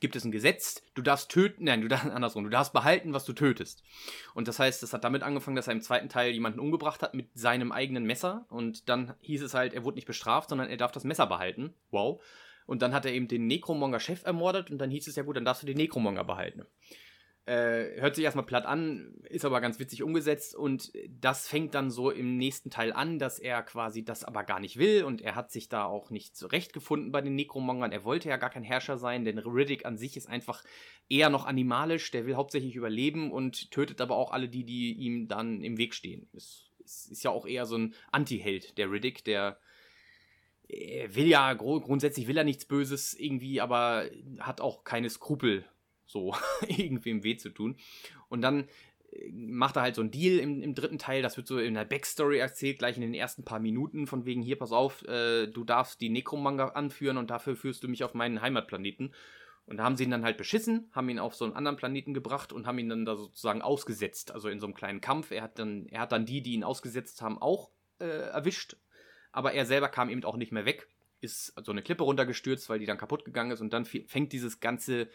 gibt 0.00 0.16
es 0.16 0.24
ein 0.24 0.32
Gesetz, 0.32 0.82
du 0.94 1.02
darfst 1.02 1.30
töten, 1.30 1.64
nein, 1.64 1.80
du 1.80 1.88
darfst 1.88 2.06
andersrum, 2.10 2.44
du 2.44 2.50
darfst 2.50 2.72
behalten, 2.72 3.12
was 3.12 3.24
du 3.24 3.32
tötest. 3.32 3.82
Und 4.34 4.48
das 4.48 4.58
heißt, 4.58 4.82
das 4.82 4.92
hat 4.92 5.04
damit 5.04 5.22
angefangen, 5.22 5.56
dass 5.56 5.68
er 5.68 5.72
im 5.72 5.80
zweiten 5.80 6.08
Teil 6.08 6.32
jemanden 6.32 6.60
umgebracht 6.60 7.02
hat 7.02 7.14
mit 7.14 7.28
seinem 7.34 7.72
eigenen 7.72 8.04
Messer. 8.04 8.46
Und 8.50 8.88
dann 8.88 9.14
hieß 9.20 9.42
es 9.42 9.54
halt, 9.54 9.74
er 9.74 9.84
wurde 9.84 9.96
nicht 9.96 10.06
bestraft, 10.06 10.50
sondern 10.50 10.68
er 10.68 10.76
darf 10.76 10.92
das 10.92 11.04
Messer 11.04 11.26
behalten. 11.26 11.74
Wow. 11.90 12.22
Und 12.66 12.82
dann 12.82 12.92
hat 12.92 13.06
er 13.06 13.12
eben 13.12 13.28
den 13.28 13.46
Necromonger-Chef 13.46 14.24
ermordet 14.24 14.70
und 14.70 14.78
dann 14.78 14.90
hieß 14.90 15.06
es 15.06 15.16
ja 15.16 15.22
gut, 15.22 15.36
dann 15.36 15.44
darfst 15.44 15.62
du 15.62 15.66
den 15.66 15.76
Necromonger 15.76 16.24
behalten. 16.24 16.66
Äh, 17.46 18.00
hört 18.00 18.16
sich 18.16 18.24
erstmal 18.24 18.44
platt 18.44 18.66
an, 18.66 19.14
ist 19.30 19.44
aber 19.44 19.60
ganz 19.60 19.78
witzig 19.78 20.02
umgesetzt 20.02 20.56
und 20.56 20.92
das 21.08 21.46
fängt 21.46 21.76
dann 21.76 21.92
so 21.92 22.10
im 22.10 22.36
nächsten 22.36 22.70
Teil 22.70 22.92
an, 22.92 23.20
dass 23.20 23.38
er 23.38 23.62
quasi 23.62 24.04
das 24.04 24.24
aber 24.24 24.42
gar 24.42 24.58
nicht 24.58 24.78
will 24.78 25.04
und 25.04 25.22
er 25.22 25.36
hat 25.36 25.52
sich 25.52 25.68
da 25.68 25.84
auch 25.84 26.10
nicht 26.10 26.36
zurechtgefunden 26.36 27.12
bei 27.12 27.20
den 27.20 27.36
Necromongern. 27.36 27.92
Er 27.92 28.02
wollte 28.02 28.28
ja 28.28 28.36
gar 28.36 28.50
kein 28.50 28.64
Herrscher 28.64 28.98
sein, 28.98 29.24
denn 29.24 29.38
Riddick 29.38 29.86
an 29.86 29.96
sich 29.96 30.16
ist 30.16 30.28
einfach 30.28 30.64
eher 31.08 31.30
noch 31.30 31.46
animalisch, 31.46 32.10
der 32.10 32.26
will 32.26 32.34
hauptsächlich 32.34 32.74
überleben 32.74 33.30
und 33.30 33.70
tötet 33.70 34.00
aber 34.00 34.16
auch 34.16 34.32
alle 34.32 34.48
die, 34.48 34.64
die 34.64 34.94
ihm 34.94 35.28
dann 35.28 35.62
im 35.62 35.78
Weg 35.78 35.94
stehen. 35.94 36.28
Es, 36.34 36.72
es 36.84 37.06
ist 37.06 37.22
ja 37.22 37.30
auch 37.30 37.46
eher 37.46 37.64
so 37.64 37.78
ein 37.78 37.94
Anti-Held, 38.10 38.76
der 38.76 38.90
Riddick, 38.90 39.24
der 39.24 39.60
will 40.68 41.28
ja 41.28 41.54
grundsätzlich 41.54 42.26
will 42.26 42.36
er 42.36 42.42
nichts 42.42 42.64
Böses 42.64 43.14
irgendwie, 43.14 43.60
aber 43.60 44.10
hat 44.40 44.60
auch 44.60 44.82
keine 44.82 45.08
Skrupel 45.10 45.64
so 46.06 46.34
irgendwem 46.68 47.22
weh 47.22 47.36
zu 47.36 47.50
tun. 47.50 47.76
Und 48.28 48.42
dann 48.42 48.68
äh, 49.12 49.30
macht 49.32 49.76
er 49.76 49.82
halt 49.82 49.94
so 49.94 50.00
einen 50.00 50.10
Deal 50.10 50.38
im, 50.38 50.62
im, 50.62 50.74
dritten 50.74 50.98
Teil, 50.98 51.22
das 51.22 51.36
wird 51.36 51.46
so 51.46 51.58
in 51.58 51.74
der 51.74 51.84
Backstory 51.84 52.38
erzählt, 52.38 52.78
gleich 52.78 52.96
in 52.96 53.02
den 53.02 53.14
ersten 53.14 53.44
paar 53.44 53.60
Minuten, 53.60 54.06
von 54.06 54.24
wegen, 54.24 54.42
hier, 54.42 54.58
pass 54.58 54.72
auf, 54.72 55.02
äh, 55.06 55.46
du 55.46 55.64
darfst 55.64 56.00
die 56.00 56.08
Necromanga 56.08 56.68
anführen 56.68 57.16
und 57.16 57.30
dafür 57.30 57.56
führst 57.56 57.82
du 57.82 57.88
mich 57.88 58.04
auf 58.04 58.14
meinen 58.14 58.40
Heimatplaneten. 58.40 59.12
Und 59.66 59.78
da 59.78 59.84
haben 59.84 59.96
sie 59.96 60.04
ihn 60.04 60.12
dann 60.12 60.24
halt 60.24 60.36
beschissen, 60.36 60.88
haben 60.92 61.08
ihn 61.08 61.18
auf 61.18 61.34
so 61.34 61.44
einen 61.44 61.54
anderen 61.54 61.76
Planeten 61.76 62.14
gebracht 62.14 62.52
und 62.52 62.68
haben 62.68 62.78
ihn 62.78 62.88
dann 62.88 63.04
da 63.04 63.16
sozusagen 63.16 63.62
ausgesetzt, 63.62 64.30
also 64.30 64.48
in 64.48 64.60
so 64.60 64.66
einem 64.66 64.74
kleinen 64.74 65.00
Kampf. 65.00 65.32
Er 65.32 65.42
hat 65.42 65.58
dann, 65.58 65.86
er 65.86 66.02
hat 66.02 66.12
dann 66.12 66.24
die, 66.24 66.40
die 66.40 66.52
ihn 66.52 66.62
ausgesetzt 66.62 67.20
haben, 67.20 67.38
auch 67.38 67.70
äh, 67.98 68.04
erwischt, 68.04 68.76
aber 69.32 69.54
er 69.54 69.66
selber 69.66 69.88
kam 69.88 70.08
eben 70.08 70.22
auch 70.24 70.36
nicht 70.36 70.52
mehr 70.52 70.66
weg, 70.66 70.88
ist 71.20 71.52
so 71.64 71.72
eine 71.72 71.82
Klippe 71.82 72.04
runtergestürzt, 72.04 72.68
weil 72.68 72.78
die 72.78 72.86
dann 72.86 72.96
kaputt 72.96 73.24
gegangen 73.24 73.50
ist 73.50 73.60
und 73.60 73.72
dann 73.72 73.84
fängt 73.84 74.32
dieses 74.32 74.60
ganze 74.60 75.08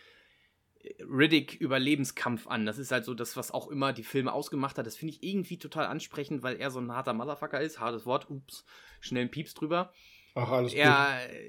Riddick-Überlebenskampf 1.00 2.48
an. 2.48 2.66
Das 2.66 2.78
ist 2.78 2.92
halt 2.92 3.06
so 3.06 3.14
das, 3.14 3.38
was 3.38 3.52
auch 3.52 3.68
immer 3.70 3.94
die 3.94 4.04
Filme 4.04 4.34
ausgemacht 4.34 4.78
hat. 4.78 4.86
Das 4.86 4.96
finde 4.96 5.16
ich 5.16 5.24
irgendwie 5.24 5.58
total 5.58 5.86
ansprechend, 5.86 6.44
weil 6.44 6.58
er 6.58 6.72
so 6.72 6.80
ein 6.80 6.92
harter 6.92 7.14
Motherfucker 7.14 7.60
ist. 7.60 7.80
Hartes 7.80 8.06
Wort, 8.06 8.30
ups, 8.30 8.66
schnell 9.00 9.24
ein 9.24 9.32
Pieps 9.32 9.54
drüber. 9.54 9.92
Ach, 10.34 10.50
alles 10.50 10.74
gut. 10.74 10.82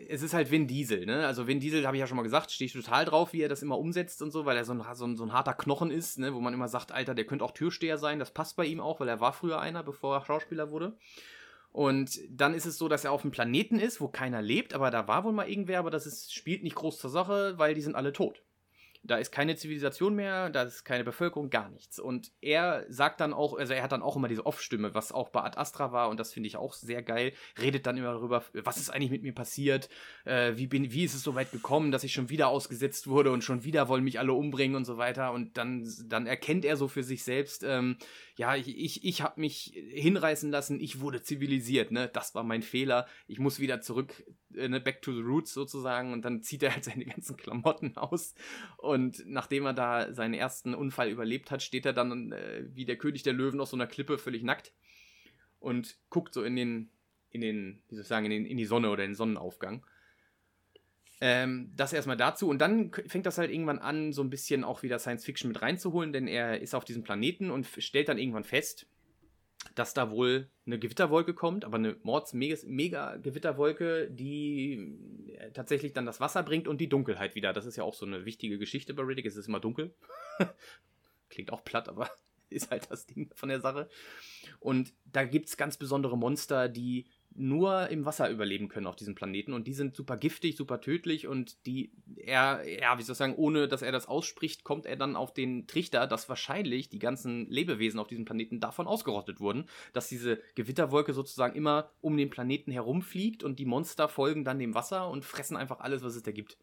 Es 0.08 0.22
ist 0.22 0.34
halt 0.34 0.50
Vin 0.50 0.66
Diesel, 0.66 1.06
ne? 1.06 1.26
Also 1.26 1.46
Vin 1.46 1.60
Diesel, 1.60 1.86
habe 1.86 1.96
ich 1.96 2.00
ja 2.00 2.06
schon 2.06 2.16
mal 2.16 2.24
gesagt, 2.24 2.50
stehe 2.50 2.66
ich 2.66 2.72
total 2.72 3.04
drauf, 3.04 3.32
wie 3.32 3.42
er 3.42 3.48
das 3.48 3.62
immer 3.62 3.78
umsetzt 3.78 4.22
und 4.22 4.32
so, 4.32 4.44
weil 4.44 4.56
er 4.56 4.64
so 4.64 4.72
ein, 4.72 4.82
so 4.94 5.04
ein, 5.06 5.16
so 5.16 5.24
ein 5.24 5.32
harter 5.32 5.54
Knochen 5.54 5.90
ist, 5.90 6.18
ne? 6.18 6.34
Wo 6.34 6.40
man 6.40 6.52
immer 6.52 6.68
sagt, 6.68 6.90
Alter, 6.90 7.14
der 7.14 7.24
könnte 7.24 7.44
auch 7.44 7.52
Türsteher 7.52 7.98
sein. 7.98 8.18
Das 8.18 8.32
passt 8.32 8.56
bei 8.56 8.66
ihm 8.66 8.80
auch, 8.80 8.98
weil 8.98 9.08
er 9.08 9.20
war 9.20 9.32
früher 9.32 9.60
einer, 9.60 9.82
bevor 9.82 10.16
er 10.16 10.24
Schauspieler 10.24 10.70
wurde. 10.70 10.96
Und 11.70 12.20
dann 12.28 12.54
ist 12.54 12.66
es 12.66 12.76
so, 12.76 12.88
dass 12.88 13.04
er 13.04 13.12
auf 13.12 13.22
einem 13.22 13.30
Planeten 13.30 13.78
ist, 13.78 14.00
wo 14.00 14.08
keiner 14.08 14.42
lebt, 14.42 14.74
aber 14.74 14.90
da 14.90 15.08
war 15.08 15.24
wohl 15.24 15.32
mal 15.32 15.48
irgendwer, 15.48 15.78
aber 15.78 15.90
das 15.90 16.06
ist, 16.06 16.34
spielt 16.34 16.62
nicht 16.62 16.76
groß 16.76 16.98
zur 16.98 17.08
Sache, 17.08 17.54
weil 17.56 17.74
die 17.74 17.80
sind 17.80 17.94
alle 17.94 18.12
tot. 18.12 18.42
Da 19.04 19.16
ist 19.16 19.32
keine 19.32 19.56
Zivilisation 19.56 20.14
mehr, 20.14 20.50
da 20.50 20.62
ist 20.62 20.84
keine 20.84 21.04
Bevölkerung, 21.04 21.50
gar 21.50 21.68
nichts. 21.70 21.98
Und 21.98 22.32
er 22.40 22.84
sagt 22.88 23.20
dann 23.20 23.32
auch, 23.32 23.58
also 23.58 23.72
er 23.72 23.82
hat 23.82 23.92
dann 23.92 24.02
auch 24.02 24.16
immer 24.16 24.28
diese 24.28 24.46
Off-Stimme, 24.46 24.94
was 24.94 25.12
auch 25.12 25.30
bei 25.30 25.42
Ad 25.42 25.58
Astra 25.58 25.92
war, 25.92 26.08
und 26.08 26.20
das 26.20 26.32
finde 26.32 26.46
ich 26.46 26.56
auch 26.56 26.72
sehr 26.72 27.02
geil, 27.02 27.32
redet 27.60 27.86
dann 27.86 27.96
immer 27.96 28.12
darüber, 28.12 28.44
was 28.52 28.76
ist 28.76 28.90
eigentlich 28.90 29.10
mit 29.10 29.22
mir 29.22 29.34
passiert, 29.34 29.88
äh, 30.24 30.52
wie, 30.56 30.66
bin, 30.66 30.92
wie 30.92 31.04
ist 31.04 31.14
es 31.14 31.22
so 31.22 31.34
weit 31.34 31.50
gekommen, 31.50 31.90
dass 31.90 32.04
ich 32.04 32.12
schon 32.12 32.30
wieder 32.30 32.48
ausgesetzt 32.48 33.08
wurde 33.08 33.32
und 33.32 33.42
schon 33.42 33.64
wieder 33.64 33.88
wollen 33.88 34.04
mich 34.04 34.18
alle 34.18 34.32
umbringen 34.32 34.76
und 34.76 34.84
so 34.84 34.98
weiter. 34.98 35.32
Und 35.32 35.56
dann, 35.56 35.88
dann 36.06 36.26
erkennt 36.26 36.64
er 36.64 36.76
so 36.76 36.88
für 36.88 37.02
sich 37.02 37.24
selbst, 37.24 37.64
ähm, 37.64 37.96
ja, 38.36 38.56
ich, 38.56 38.68
ich, 38.68 39.04
ich 39.04 39.22
habe 39.22 39.40
mich 39.40 39.72
hinreißen 39.90 40.50
lassen, 40.50 40.80
ich 40.80 41.00
wurde 41.00 41.22
zivilisiert, 41.22 41.90
ne? 41.90 42.08
Das 42.12 42.34
war 42.34 42.42
mein 42.42 42.62
Fehler. 42.62 43.06
Ich 43.26 43.38
muss 43.38 43.60
wieder 43.60 43.80
zurück, 43.80 44.24
äh, 44.54 44.68
ne, 44.68 44.80
back 44.80 45.02
to 45.02 45.12
the 45.12 45.20
roots 45.20 45.52
sozusagen. 45.52 46.12
Und 46.12 46.24
dann 46.24 46.42
zieht 46.42 46.62
er 46.62 46.72
halt 46.74 46.84
seine 46.84 47.04
ganzen 47.04 47.36
Klamotten 47.36 47.96
aus. 47.96 48.34
Und 48.78 48.91
nachdem 49.26 49.66
er 49.66 49.72
da 49.72 50.12
seinen 50.12 50.34
ersten 50.34 50.74
Unfall 50.74 51.08
überlebt 51.10 51.50
hat, 51.50 51.62
steht 51.62 51.86
er 51.86 51.92
dann 51.92 52.32
äh, 52.32 52.64
wie 52.74 52.84
der 52.84 52.96
König 52.96 53.22
der 53.22 53.32
Löwen 53.32 53.60
auf 53.60 53.68
so 53.68 53.76
einer 53.76 53.86
Klippe 53.86 54.18
völlig 54.18 54.42
nackt 54.42 54.72
und 55.60 55.96
guckt 56.10 56.34
so 56.34 56.42
in 56.42 56.56
den 56.56 56.90
in 57.32 57.40
den, 57.40 57.82
wie 57.88 57.94
soll 57.94 58.02
ich 58.02 58.08
sagen, 58.08 58.26
in, 58.26 58.30
den, 58.30 58.46
in 58.46 58.56
die 58.56 58.66
Sonne 58.66 58.90
oder 58.90 59.04
in 59.04 59.10
den 59.10 59.16
Sonnenaufgang. 59.16 59.84
Ähm, 61.20 61.72
das 61.74 61.92
erstmal 61.92 62.16
dazu. 62.16 62.48
Und 62.48 62.58
dann 62.58 62.92
fängt 63.06 63.26
das 63.26 63.38
halt 63.38 63.50
irgendwann 63.50 63.78
an, 63.78 64.12
so 64.12 64.22
ein 64.22 64.30
bisschen 64.30 64.64
auch 64.64 64.82
wieder 64.82 64.98
Science 64.98 65.24
Fiction 65.24 65.48
mit 65.48 65.62
reinzuholen, 65.62 66.12
denn 66.12 66.28
er 66.28 66.60
ist 66.60 66.74
auf 66.74 66.84
diesem 66.84 67.02
Planeten 67.02 67.50
und 67.50 67.66
stellt 67.78 68.08
dann 68.08 68.18
irgendwann 68.18 68.44
fest, 68.44 68.86
dass 69.74 69.94
da 69.94 70.10
wohl 70.10 70.48
eine 70.66 70.78
Gewitterwolke 70.78 71.34
kommt, 71.34 71.64
aber 71.64 71.76
eine 71.76 71.96
Mords-Mega-Gewitterwolke, 72.02 74.10
die 74.10 75.34
äh, 75.38 75.50
tatsächlich 75.52 75.92
dann 75.92 76.06
das 76.06 76.20
Wasser 76.20 76.42
bringt 76.42 76.68
und 76.68 76.80
die 76.80 76.88
Dunkelheit 76.88 77.34
wieder. 77.34 77.52
Das 77.52 77.66
ist 77.66 77.76
ja 77.76 77.84
auch 77.84 77.94
so 77.94 78.06
eine 78.06 78.24
wichtige 78.24 78.58
Geschichte 78.58 78.94
bei 78.94 79.02
Riddick. 79.02 79.26
Es 79.26 79.36
ist 79.36 79.48
immer 79.48 79.60
dunkel. 79.60 79.94
Klingt 81.30 81.52
auch 81.52 81.64
platt, 81.64 81.88
aber 81.88 82.10
ist 82.50 82.70
halt 82.70 82.90
das 82.90 83.06
Ding 83.06 83.30
von 83.34 83.48
der 83.48 83.60
Sache. 83.60 83.88
Und 84.60 84.92
da 85.04 85.24
gibt 85.24 85.48
es 85.48 85.56
ganz 85.56 85.76
besondere 85.76 86.16
Monster, 86.16 86.68
die 86.68 87.06
nur 87.34 87.88
im 87.88 88.04
Wasser 88.04 88.30
überleben 88.30 88.68
können 88.68 88.86
auf 88.86 88.96
diesem 88.96 89.14
Planeten 89.14 89.52
und 89.52 89.66
die 89.66 89.72
sind 89.72 89.96
super 89.96 90.16
giftig, 90.16 90.56
super 90.56 90.80
tödlich 90.80 91.26
und 91.26 91.66
die 91.66 91.92
er, 92.16 92.62
ja, 92.68 92.98
wie 92.98 93.02
soll 93.02 93.12
ich 93.12 93.18
sagen, 93.18 93.34
ohne 93.36 93.68
dass 93.68 93.82
er 93.82 93.92
das 93.92 94.06
ausspricht, 94.06 94.64
kommt 94.64 94.86
er 94.86 94.96
dann 94.96 95.16
auf 95.16 95.32
den 95.32 95.66
Trichter, 95.66 96.06
dass 96.06 96.28
wahrscheinlich 96.28 96.88
die 96.88 96.98
ganzen 96.98 97.48
Lebewesen 97.48 98.00
auf 98.00 98.08
diesem 98.08 98.24
Planeten 98.24 98.60
davon 98.60 98.86
ausgerottet 98.86 99.40
wurden, 99.40 99.66
dass 99.92 100.08
diese 100.08 100.40
Gewitterwolke 100.54 101.12
sozusagen 101.12 101.56
immer 101.56 101.90
um 102.00 102.16
den 102.16 102.30
Planeten 102.30 102.70
herumfliegt 102.70 103.42
und 103.42 103.58
die 103.58 103.66
Monster 103.66 104.08
folgen 104.08 104.44
dann 104.44 104.58
dem 104.58 104.74
Wasser 104.74 105.08
und 105.08 105.24
fressen 105.24 105.56
einfach 105.56 105.80
alles, 105.80 106.02
was 106.02 106.16
es 106.16 106.22
da 106.22 106.32
gibt. 106.32 106.56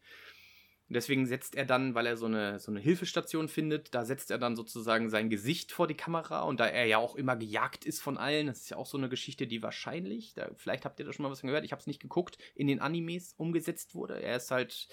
Und 0.90 0.94
deswegen 0.94 1.24
setzt 1.24 1.54
er 1.54 1.66
dann, 1.66 1.94
weil 1.94 2.04
er 2.06 2.16
so 2.16 2.26
eine, 2.26 2.58
so 2.58 2.72
eine 2.72 2.80
Hilfestation 2.80 3.46
findet, 3.46 3.94
da 3.94 4.04
setzt 4.04 4.32
er 4.32 4.38
dann 4.38 4.56
sozusagen 4.56 5.08
sein 5.08 5.30
Gesicht 5.30 5.70
vor 5.70 5.86
die 5.86 5.94
Kamera. 5.94 6.42
Und 6.42 6.58
da 6.58 6.66
er 6.66 6.84
ja 6.84 6.98
auch 6.98 7.14
immer 7.14 7.36
gejagt 7.36 7.84
ist 7.84 8.02
von 8.02 8.18
allen, 8.18 8.48
das 8.48 8.62
ist 8.62 8.70
ja 8.70 8.76
auch 8.76 8.86
so 8.86 8.98
eine 8.98 9.08
Geschichte, 9.08 9.46
die 9.46 9.62
wahrscheinlich, 9.62 10.34
da, 10.34 10.50
vielleicht 10.56 10.84
habt 10.84 10.98
ihr 10.98 11.06
da 11.06 11.12
schon 11.12 11.22
mal 11.22 11.30
was 11.30 11.42
gehört, 11.42 11.64
ich 11.64 11.70
habe 11.70 11.78
es 11.78 11.86
nicht 11.86 12.02
geguckt, 12.02 12.38
in 12.56 12.66
den 12.66 12.80
Animes 12.80 13.34
umgesetzt 13.36 13.94
wurde. 13.94 14.20
Er 14.20 14.34
ist 14.34 14.50
halt, 14.50 14.88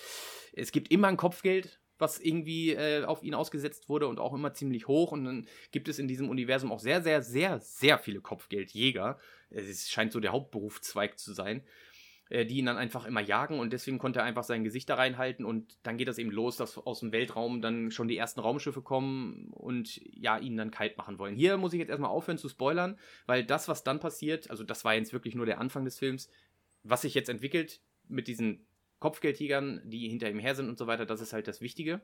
es 0.53 0.72
gibt 0.72 0.91
immer 0.91 1.07
ein 1.07 1.18
Kopfgeld, 1.18 1.80
was 1.98 2.19
irgendwie 2.19 2.74
äh, 2.74 3.03
auf 3.03 3.24
ihn 3.24 3.34
ausgesetzt 3.34 3.90
wurde 3.90 4.07
und 4.07 4.19
auch 4.19 4.36
immer 4.36 4.53
ziemlich 4.53 4.88
hoch. 4.88 5.11
Und 5.14 5.26
dann 5.26 5.48
gibt 5.72 5.88
es 5.88 5.98
in 5.98 6.07
diesem 6.07 6.30
Universum 6.30 6.72
auch 6.72 6.80
sehr, 6.80 7.02
sehr, 7.02 7.24
sehr, 7.24 7.60
sehr 7.60 7.98
viele 7.98 8.22
Kopfgeldjäger. 8.22 9.18
Es 9.49 9.90
scheint 9.90 10.11
so 10.11 10.19
der 10.19 10.32
Hauptberufszweig 10.32 11.18
zu 11.18 11.34
sein. 11.34 11.64
Äh, 12.30 12.45
die 12.45 12.58
ihn 12.58 12.66
dann 12.66 12.78
einfach 12.78 13.06
immer 13.06 13.22
jagen 13.22 13.60
und 13.60 13.72
deswegen 13.72 13.99
konnte 13.99 14.20
er 14.20 14.26
einfach 14.26 14.44
sein 14.44 14.66
Gesicht 14.66 14.90
da 14.90 14.95
reinhalten 14.95 15.45
und 15.45 15.78
dann 15.84 15.98
geht 15.98 16.10
das 16.10 16.18
eben 16.18 16.32
los, 16.32 16.58
dass 16.58 16.78
aus 16.78 16.99
dem 16.99 17.14
Weltraum 17.14 17.62
dann 17.62 17.90
schon 17.90 18.10
die 18.10 18.18
ersten 18.18 18.41
Raumschiffe 18.41 18.82
kommen 18.82 19.48
und 19.54 20.02
ja, 20.14 20.38
ihn 20.38 20.58
dann 20.58 20.70
kalt 20.70 20.98
machen 20.98 21.20
wollen. 21.20 21.36
Hier 21.36 21.56
muss 21.56 21.72
ich 21.72 21.80
jetzt 21.80 21.90
erstmal 21.90 22.10
aufhören 22.10 22.38
zu 22.38 22.49
spoilern, 22.49 22.99
weil 23.28 23.45
das, 23.45 23.70
was 23.70 23.86
dann 23.86 24.02
passiert, 24.02 24.49
also 24.49 24.66
das 24.66 24.84
war 24.84 24.94
jetzt 24.94 25.14
wirklich 25.14 25.36
nur 25.36 25.45
der 25.45 25.60
Anfang 25.62 25.86
des 25.86 25.99
Films, 25.99 26.30
was 26.84 27.04
sich 27.04 27.14
jetzt 27.14 27.30
entwickelt 27.30 27.80
mit 28.10 28.28
diesen 28.28 28.68
Kopfgeldjägern, 28.99 29.82
die 29.86 30.10
hinter 30.10 30.30
ihm 30.30 30.40
her 30.40 30.56
sind 30.56 30.68
und 30.68 30.78
so 30.78 30.86
weiter, 30.86 31.06
das 31.06 31.22
ist 31.22 31.32
halt 31.32 31.48
das 31.48 31.62
Wichtige. 31.62 32.02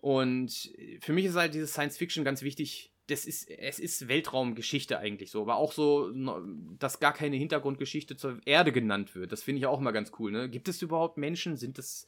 Und 0.00 0.72
für 1.00 1.12
mich 1.12 1.26
ist 1.26 1.36
halt 1.36 1.54
dieses 1.54 1.72
Science 1.72 1.98
Fiction 1.98 2.24
ganz 2.24 2.42
wichtig, 2.42 2.92
das 3.06 3.26
ist, 3.26 3.50
es 3.50 3.78
ist 3.78 4.08
Weltraumgeschichte 4.08 4.98
eigentlich 4.98 5.30
so, 5.30 5.42
aber 5.42 5.56
auch 5.56 5.72
so, 5.72 6.10
dass 6.78 7.00
gar 7.00 7.12
keine 7.12 7.36
Hintergrundgeschichte 7.36 8.16
zur 8.16 8.40
Erde 8.46 8.72
genannt 8.72 9.14
wird. 9.14 9.32
Das 9.32 9.42
finde 9.42 9.58
ich 9.58 9.66
auch 9.66 9.80
mal 9.80 9.90
ganz 9.90 10.12
cool, 10.18 10.32
ne? 10.32 10.48
Gibt 10.48 10.68
es 10.68 10.80
überhaupt 10.80 11.18
Menschen? 11.18 11.56
Sind 11.56 11.78
es, 11.78 12.06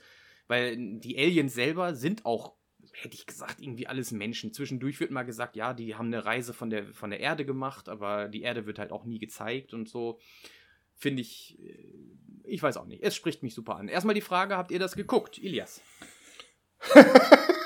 weil 0.49 0.77
die 0.77 1.19
Aliens 1.19 1.55
selber 1.55 1.95
sind 1.95 2.25
auch, 2.25 2.55
hätte 2.93 3.15
ich 3.15 3.27
gesagt, 3.27 3.61
irgendwie 3.61 3.87
alles 3.87 4.11
Menschen. 4.11 4.55
Zwischendurch 4.55 4.99
wird 4.99 5.11
mal 5.11 5.25
gesagt, 5.25 5.55
ja, 5.57 5.75
die 5.75 5.97
haben 5.97 6.07
eine 6.07 6.25
Reise 6.25 6.55
von 6.55 6.71
der, 6.71 6.95
von 6.95 7.11
der 7.11 7.21
Erde 7.21 7.45
gemacht, 7.45 7.91
aber 7.91 8.29
die 8.29 8.43
Erde 8.43 8.65
wird 8.65 8.79
halt 8.79 8.93
auch 8.93 9.05
nie 9.05 9.19
gezeigt 9.19 9.75
und 9.75 9.89
so. 9.89 10.19
Finde 10.95 11.21
ich, 11.21 11.59
äh, 11.61 11.93
ich 12.45 12.63
weiß 12.63 12.79
auch 12.79 12.87
nicht. 12.87 13.03
Es 13.03 13.15
spricht 13.15 13.43
mich 13.43 13.55
super 13.55 13.77
an. 13.77 13.89
Erstmal 13.89 14.15
die 14.15 14.23
Frage, 14.23 14.57
habt 14.57 14.71
ihr 14.71 14.79
das 14.79 14.97
geguckt, 14.97 15.37
Ilias? 15.37 15.83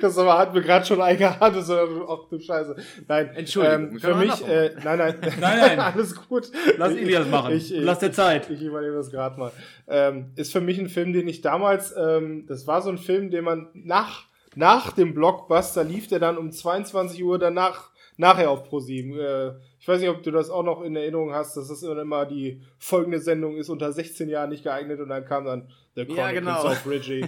das 0.00 0.18
aber 0.18 0.38
hat 0.38 0.54
mir 0.54 0.62
gerade 0.62 0.84
schon 0.86 1.00
eingehadet, 1.00 1.64
so, 1.64 1.74
ach 2.08 2.28
du 2.28 2.38
Scheiße. 2.38 2.76
Nein, 3.08 3.30
Entschuldigung. 3.34 3.92
Ähm, 3.92 3.98
für 3.98 4.14
mich, 4.14 4.46
äh, 4.46 4.74
nein, 4.84 4.98
nein, 4.98 5.14
nein, 5.40 5.58
nein, 5.58 5.80
alles 5.80 6.14
gut. 6.14 6.50
Lass 6.76 6.94
Ilias 6.94 7.28
machen. 7.28 7.54
Ich, 7.54 7.74
ich, 7.74 7.82
Lass 7.82 7.98
dir 7.98 8.12
Zeit. 8.12 8.50
Ich, 8.50 8.62
übernehme 8.62 8.96
das 8.96 9.10
gerade 9.10 9.38
mal. 9.38 9.52
Ähm, 9.88 10.30
ist 10.36 10.52
für 10.52 10.60
mich 10.60 10.78
ein 10.78 10.88
Film, 10.88 11.12
den 11.12 11.28
ich 11.28 11.40
damals, 11.40 11.94
ähm, 11.96 12.46
das 12.46 12.66
war 12.66 12.82
so 12.82 12.90
ein 12.90 12.98
Film, 12.98 13.30
den 13.30 13.44
man 13.44 13.68
nach, 13.74 14.26
nach 14.54 14.92
dem 14.92 15.14
Blockbuster 15.14 15.84
lief, 15.84 16.08
der 16.08 16.18
dann 16.18 16.38
um 16.38 16.52
22 16.52 17.22
Uhr 17.24 17.38
danach, 17.38 17.90
nachher 18.16 18.50
auf 18.50 18.64
ProSieben. 18.64 19.18
Äh, 19.18 19.52
ich 19.78 19.88
weiß 19.88 20.00
nicht, 20.00 20.10
ob 20.10 20.22
du 20.22 20.30
das 20.30 20.50
auch 20.50 20.62
noch 20.62 20.82
in 20.82 20.94
Erinnerung 20.94 21.32
hast, 21.32 21.56
dass 21.56 21.68
das 21.68 21.82
immer 21.82 22.26
die 22.26 22.60
folgende 22.78 23.18
Sendung 23.18 23.56
ist 23.56 23.70
unter 23.70 23.92
16 23.92 24.28
Jahren 24.28 24.50
nicht 24.50 24.62
geeignet 24.62 25.00
und 25.00 25.08
dann 25.08 25.24
kam 25.24 25.46
dann 25.46 25.68
The 25.96 26.04
Chronicles 26.04 26.18
ja, 26.18 26.32
genau. 26.32 26.64
of 26.66 26.86
Ridgey, 26.86 27.24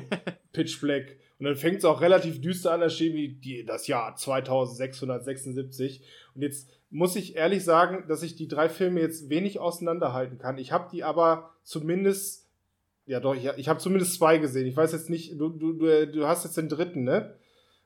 Pitch 0.52 0.80
Black 0.80 1.16
und 1.42 1.46
dann 1.48 1.56
fängt 1.56 1.78
es 1.78 1.84
auch 1.84 2.00
relativ 2.00 2.40
düster 2.40 2.70
an, 2.70 2.78
da 2.78 2.88
steht 2.88 3.14
wie 3.14 3.30
die, 3.30 3.64
das 3.64 3.88
Jahr 3.88 4.14
2676. 4.14 6.00
Und 6.36 6.42
jetzt 6.42 6.70
muss 6.88 7.16
ich 7.16 7.34
ehrlich 7.34 7.64
sagen, 7.64 8.04
dass 8.06 8.22
ich 8.22 8.36
die 8.36 8.46
drei 8.46 8.68
Filme 8.68 9.00
jetzt 9.00 9.28
wenig 9.28 9.58
auseinanderhalten 9.58 10.38
kann. 10.38 10.56
Ich 10.56 10.70
habe 10.70 10.88
die 10.92 11.02
aber 11.02 11.50
zumindest, 11.64 12.46
ja 13.06 13.18
doch, 13.18 13.34
ich, 13.34 13.68
habe 13.68 13.80
zumindest 13.80 14.14
zwei 14.14 14.38
gesehen. 14.38 14.68
Ich 14.68 14.76
weiß 14.76 14.92
jetzt 14.92 15.10
nicht, 15.10 15.32
du, 15.32 15.48
du, 15.48 16.06
du 16.06 16.26
hast 16.28 16.44
jetzt 16.44 16.58
den 16.58 16.68
dritten, 16.68 17.02
ne? 17.02 17.34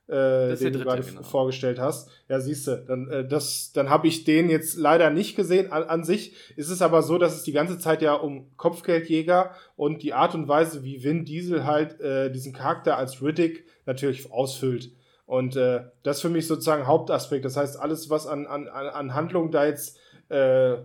Äh, 0.08 0.54
den 0.56 0.72
du 0.72 0.78
gerade 0.80 1.02
genau. 1.02 1.22
vorgestellt 1.22 1.78
hast. 1.78 2.10
Ja, 2.28 2.40
siehst 2.40 2.66
du, 2.66 2.84
dann, 2.86 3.10
äh, 3.10 3.26
das, 3.26 3.72
dann 3.72 3.90
habe 3.90 4.06
ich 4.06 4.24
den 4.24 4.48
jetzt 4.48 4.76
leider 4.76 5.10
nicht 5.10 5.36
gesehen. 5.36 5.72
An, 5.72 5.84
an 5.84 6.04
sich 6.04 6.34
ist 6.56 6.70
es 6.70 6.82
aber 6.82 7.02
so, 7.02 7.18
dass 7.18 7.34
es 7.34 7.42
die 7.42 7.52
ganze 7.52 7.78
Zeit 7.78 8.02
ja 8.02 8.14
um 8.14 8.56
Kopfgeldjäger 8.56 9.50
und 9.76 10.02
die 10.02 10.14
Art 10.14 10.34
und 10.34 10.48
Weise, 10.48 10.84
wie 10.84 11.02
Vin 11.02 11.24
Diesel 11.24 11.64
halt 11.64 12.00
äh, 12.00 12.30
diesen 12.30 12.52
Charakter 12.52 12.96
als 12.96 13.22
Riddick 13.22 13.66
natürlich 13.84 14.30
ausfüllt. 14.30 14.92
Und 15.26 15.56
äh, 15.56 15.82
das 16.04 16.16
ist 16.16 16.22
für 16.22 16.28
mich 16.28 16.46
sozusagen 16.46 16.86
Hauptaspekt. 16.86 17.44
Das 17.44 17.56
heißt, 17.56 17.80
alles, 17.80 18.08
was 18.08 18.28
an, 18.28 18.46
an, 18.46 18.68
an 18.68 19.14
Handlung 19.14 19.50
da 19.50 19.66
jetzt 19.66 19.98
äh, 20.28 20.76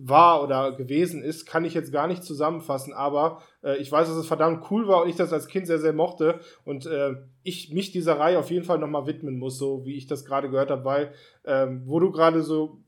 war 0.00 0.42
oder 0.42 0.72
gewesen 0.72 1.22
ist, 1.22 1.44
kann 1.46 1.64
ich 1.64 1.74
jetzt 1.74 1.92
gar 1.92 2.06
nicht 2.06 2.24
zusammenfassen, 2.24 2.92
aber 2.92 3.42
äh, 3.62 3.76
ich 3.76 3.92
weiß, 3.92 4.08
dass 4.08 4.16
es 4.16 4.26
verdammt 4.26 4.70
cool 4.70 4.88
war 4.88 5.02
und 5.02 5.08
ich 5.08 5.16
das 5.16 5.32
als 5.32 5.48
Kind 5.48 5.66
sehr, 5.66 5.78
sehr 5.78 5.92
mochte 5.92 6.40
und 6.64 6.86
äh, 6.86 7.14
ich 7.42 7.72
mich 7.72 7.92
dieser 7.92 8.18
Reihe 8.18 8.38
auf 8.38 8.50
jeden 8.50 8.64
Fall 8.64 8.78
nochmal 8.78 9.06
widmen 9.06 9.38
muss, 9.38 9.58
so 9.58 9.84
wie 9.84 9.96
ich 9.96 10.06
das 10.06 10.24
gerade 10.24 10.48
gehört 10.48 10.70
habe, 10.70 10.84
weil 10.84 11.12
ähm, 11.44 11.82
wo 11.84 12.00
du 12.00 12.10
gerade 12.10 12.42
so 12.42 12.81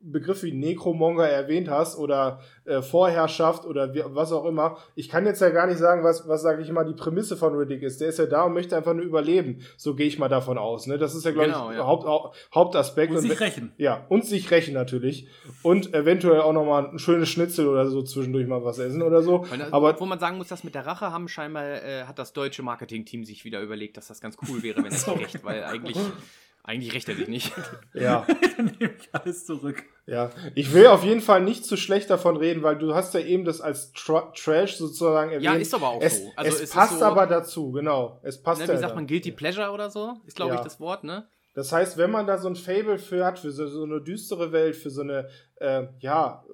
Begriff 0.00 0.44
wie 0.44 0.52
Necromonger 0.52 1.28
erwähnt 1.28 1.68
hast 1.68 1.98
oder 1.98 2.40
äh, 2.64 2.82
Vorherrschaft 2.82 3.64
oder 3.64 3.94
wie, 3.94 4.02
was 4.06 4.30
auch 4.30 4.44
immer. 4.44 4.78
Ich 4.94 5.08
kann 5.08 5.26
jetzt 5.26 5.40
ja 5.40 5.50
gar 5.50 5.66
nicht 5.66 5.78
sagen, 5.78 6.04
was, 6.04 6.28
was 6.28 6.40
sage 6.42 6.62
ich 6.62 6.70
mal, 6.70 6.84
die 6.84 6.94
Prämisse 6.94 7.36
von 7.36 7.54
Riddick 7.54 7.82
ist. 7.82 8.00
Der 8.00 8.08
ist 8.08 8.18
ja 8.18 8.26
da 8.26 8.44
und 8.44 8.54
möchte 8.54 8.76
einfach 8.76 8.94
nur 8.94 9.04
überleben. 9.04 9.60
So 9.76 9.96
gehe 9.96 10.06
ich 10.06 10.18
mal 10.18 10.28
davon 10.28 10.56
aus. 10.56 10.86
Ne? 10.86 10.98
Das 10.98 11.16
ist 11.16 11.24
ja, 11.24 11.32
glaube 11.32 11.48
genau, 11.48 11.70
ich, 11.70 11.78
ja. 11.78 11.86
Haupt, 11.86 12.36
Hauptaspekt. 12.54 13.10
Und, 13.10 13.18
und 13.18 13.22
sich 13.22 13.40
rächen. 13.40 13.72
Ja, 13.76 14.06
und 14.08 14.24
sich 14.24 14.50
rächen 14.52 14.74
natürlich. 14.74 15.28
Und 15.62 15.92
eventuell 15.92 16.42
auch 16.42 16.52
nochmal 16.52 16.86
ein 16.86 16.98
schönes 17.00 17.28
Schnitzel 17.28 17.66
oder 17.66 17.86
so 17.86 18.02
zwischendurch 18.02 18.46
mal 18.46 18.64
was 18.64 18.78
essen 18.78 19.02
oder 19.02 19.22
so. 19.22 19.46
Aber 19.72 19.98
wo 19.98 20.06
man 20.06 20.20
sagen 20.20 20.38
muss, 20.38 20.48
dass 20.48 20.62
mit 20.62 20.76
der 20.76 20.86
Rache 20.86 21.10
haben 21.10 21.26
scheinbar 21.26 21.64
äh, 21.64 22.04
hat 22.04 22.20
das 22.20 22.32
deutsche 22.32 22.62
Marketing-Team 22.62 23.24
sich 23.24 23.44
wieder 23.44 23.60
überlegt, 23.60 23.96
dass 23.96 24.06
das 24.06 24.20
ganz 24.20 24.36
cool 24.48 24.62
wäre, 24.62 24.82
wenn 24.84 24.92
es 24.92 25.02
so. 25.04 25.12
rächt, 25.12 25.44
weil 25.44 25.64
eigentlich 25.64 25.96
eigentlich 26.68 26.92
rächt 26.92 27.08
er 27.08 27.16
sich 27.16 27.28
nicht. 27.28 27.52
Ja. 27.94 28.26
Dann 28.56 28.66
nehme 28.78 28.94
ich 28.98 29.08
alles 29.12 29.46
zurück. 29.46 29.82
Ja, 30.06 30.30
ich 30.54 30.72
will 30.72 30.86
auf 30.86 31.02
jeden 31.02 31.20
Fall 31.20 31.42
nicht 31.42 31.64
zu 31.64 31.76
schlecht 31.76 32.10
davon 32.10 32.36
reden, 32.36 32.62
weil 32.62 32.76
du 32.76 32.94
hast 32.94 33.14
ja 33.14 33.20
eben 33.20 33.44
das 33.44 33.60
als 33.60 33.92
Tra 33.92 34.32
Trash 34.36 34.76
sozusagen 34.76 35.30
erwähnt. 35.30 35.44
Ja, 35.44 35.54
ist 35.54 35.74
aber 35.74 35.88
auch 35.88 36.02
es, 36.02 36.18
so. 36.18 36.32
Also 36.36 36.62
es 36.62 36.70
passt 36.70 36.98
so, 36.98 37.04
aber 37.04 37.26
dazu, 37.26 37.72
genau. 37.72 38.20
Es 38.22 38.40
passt 38.42 38.60
ne, 38.60 38.72
Wie 38.72 38.78
sagt 38.78 38.94
man, 38.94 39.06
Guilty 39.06 39.32
Pleasure 39.32 39.70
oder 39.70 39.90
so? 39.90 40.14
Ist, 40.26 40.36
glaube 40.36 40.52
ja. 40.52 40.58
ich, 40.58 40.64
das 40.64 40.78
Wort, 40.78 41.04
ne? 41.04 41.26
Das 41.54 41.72
heißt, 41.72 41.96
wenn 41.96 42.10
man 42.10 42.26
da 42.26 42.38
so 42.38 42.48
ein 42.48 42.56
Fable 42.56 42.98
für 42.98 43.24
hat, 43.24 43.38
für 43.38 43.50
so, 43.50 43.66
so 43.66 43.84
eine 43.84 44.00
düstere 44.00 44.52
Welt, 44.52 44.76
für 44.76 44.90
so 44.90 45.00
eine, 45.00 45.28
äh, 45.56 45.86
ja, 45.98 46.44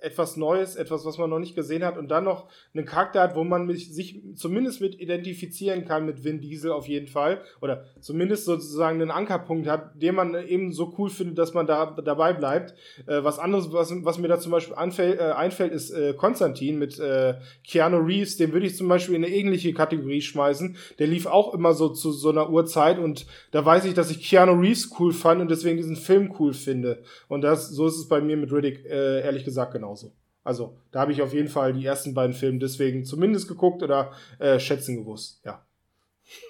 etwas 0.00 0.36
Neues, 0.36 0.76
etwas, 0.76 1.04
was 1.04 1.18
man 1.18 1.30
noch 1.30 1.38
nicht 1.38 1.54
gesehen 1.54 1.84
hat 1.84 1.98
und 1.98 2.08
dann 2.08 2.24
noch 2.24 2.48
einen 2.74 2.86
Charakter 2.86 3.20
hat, 3.20 3.34
wo 3.34 3.44
man 3.44 3.66
mich, 3.66 3.92
sich 3.92 4.22
zumindest 4.34 4.80
mit 4.80 5.00
identifizieren 5.00 5.84
kann 5.84 6.06
mit 6.06 6.24
Vin 6.24 6.40
Diesel 6.40 6.72
auf 6.72 6.88
jeden 6.88 7.08
Fall 7.08 7.40
oder 7.60 7.84
zumindest 8.00 8.44
sozusagen 8.44 9.00
einen 9.00 9.10
Ankerpunkt 9.10 9.68
hat, 9.68 10.00
den 10.00 10.14
man 10.14 10.34
eben 10.46 10.72
so 10.72 10.94
cool 10.98 11.10
findet, 11.10 11.38
dass 11.38 11.54
man 11.54 11.66
da 11.66 11.96
dabei 12.04 12.32
bleibt. 12.32 12.74
Äh, 13.06 13.22
was 13.24 13.38
anderes, 13.38 13.72
was, 13.72 13.92
was 14.04 14.18
mir 14.18 14.28
da 14.28 14.38
zum 14.38 14.52
Beispiel 14.52 14.74
anfällt, 14.74 15.20
äh, 15.20 15.24
einfällt, 15.24 15.72
ist 15.72 15.90
äh, 15.90 16.14
Konstantin 16.14 16.78
mit 16.78 16.98
äh, 16.98 17.34
Keanu 17.64 17.98
Reeves. 17.98 18.36
Den 18.36 18.52
würde 18.52 18.66
ich 18.66 18.76
zum 18.76 18.88
Beispiel 18.88 19.14
in 19.14 19.24
eine 19.24 19.34
ähnliche 19.34 19.72
Kategorie 19.72 20.20
schmeißen. 20.20 20.76
Der 20.98 21.06
lief 21.06 21.26
auch 21.26 21.54
immer 21.54 21.74
so 21.74 21.88
zu 21.88 22.12
so 22.12 22.30
einer 22.30 22.50
Uhrzeit 22.50 22.98
und 22.98 23.26
da 23.50 23.64
weiß 23.64 23.84
ich, 23.84 23.94
dass 23.94 24.10
ich 24.10 24.22
Keanu 24.22 24.52
Reeves 24.52 24.90
cool 24.98 25.12
fand 25.12 25.40
und 25.40 25.50
deswegen 25.50 25.76
diesen 25.76 25.96
Film 25.96 26.34
cool 26.38 26.52
finde. 26.52 27.02
Und 27.28 27.42
das, 27.42 27.68
so 27.68 27.86
ist 27.86 27.96
es 27.96 28.08
bei 28.08 28.20
mir 28.20 28.36
mit 28.36 28.52
Riddick 28.52 28.84
äh, 28.84 29.22
ehrlich 29.22 29.44
gesagt 29.44 29.72
genau 29.72 29.87
genauso. 29.88 30.12
Also, 30.44 30.78
da 30.92 31.00
habe 31.00 31.12
ich 31.12 31.20
auf 31.20 31.34
jeden 31.34 31.48
Fall 31.48 31.72
die 31.72 31.84
ersten 31.84 32.14
beiden 32.14 32.34
Filme 32.34 32.58
deswegen 32.58 33.04
zumindest 33.04 33.48
geguckt 33.48 33.82
oder 33.82 34.12
äh, 34.38 34.58
schätzen 34.58 34.96
gewusst, 34.96 35.42
ja. 35.44 35.64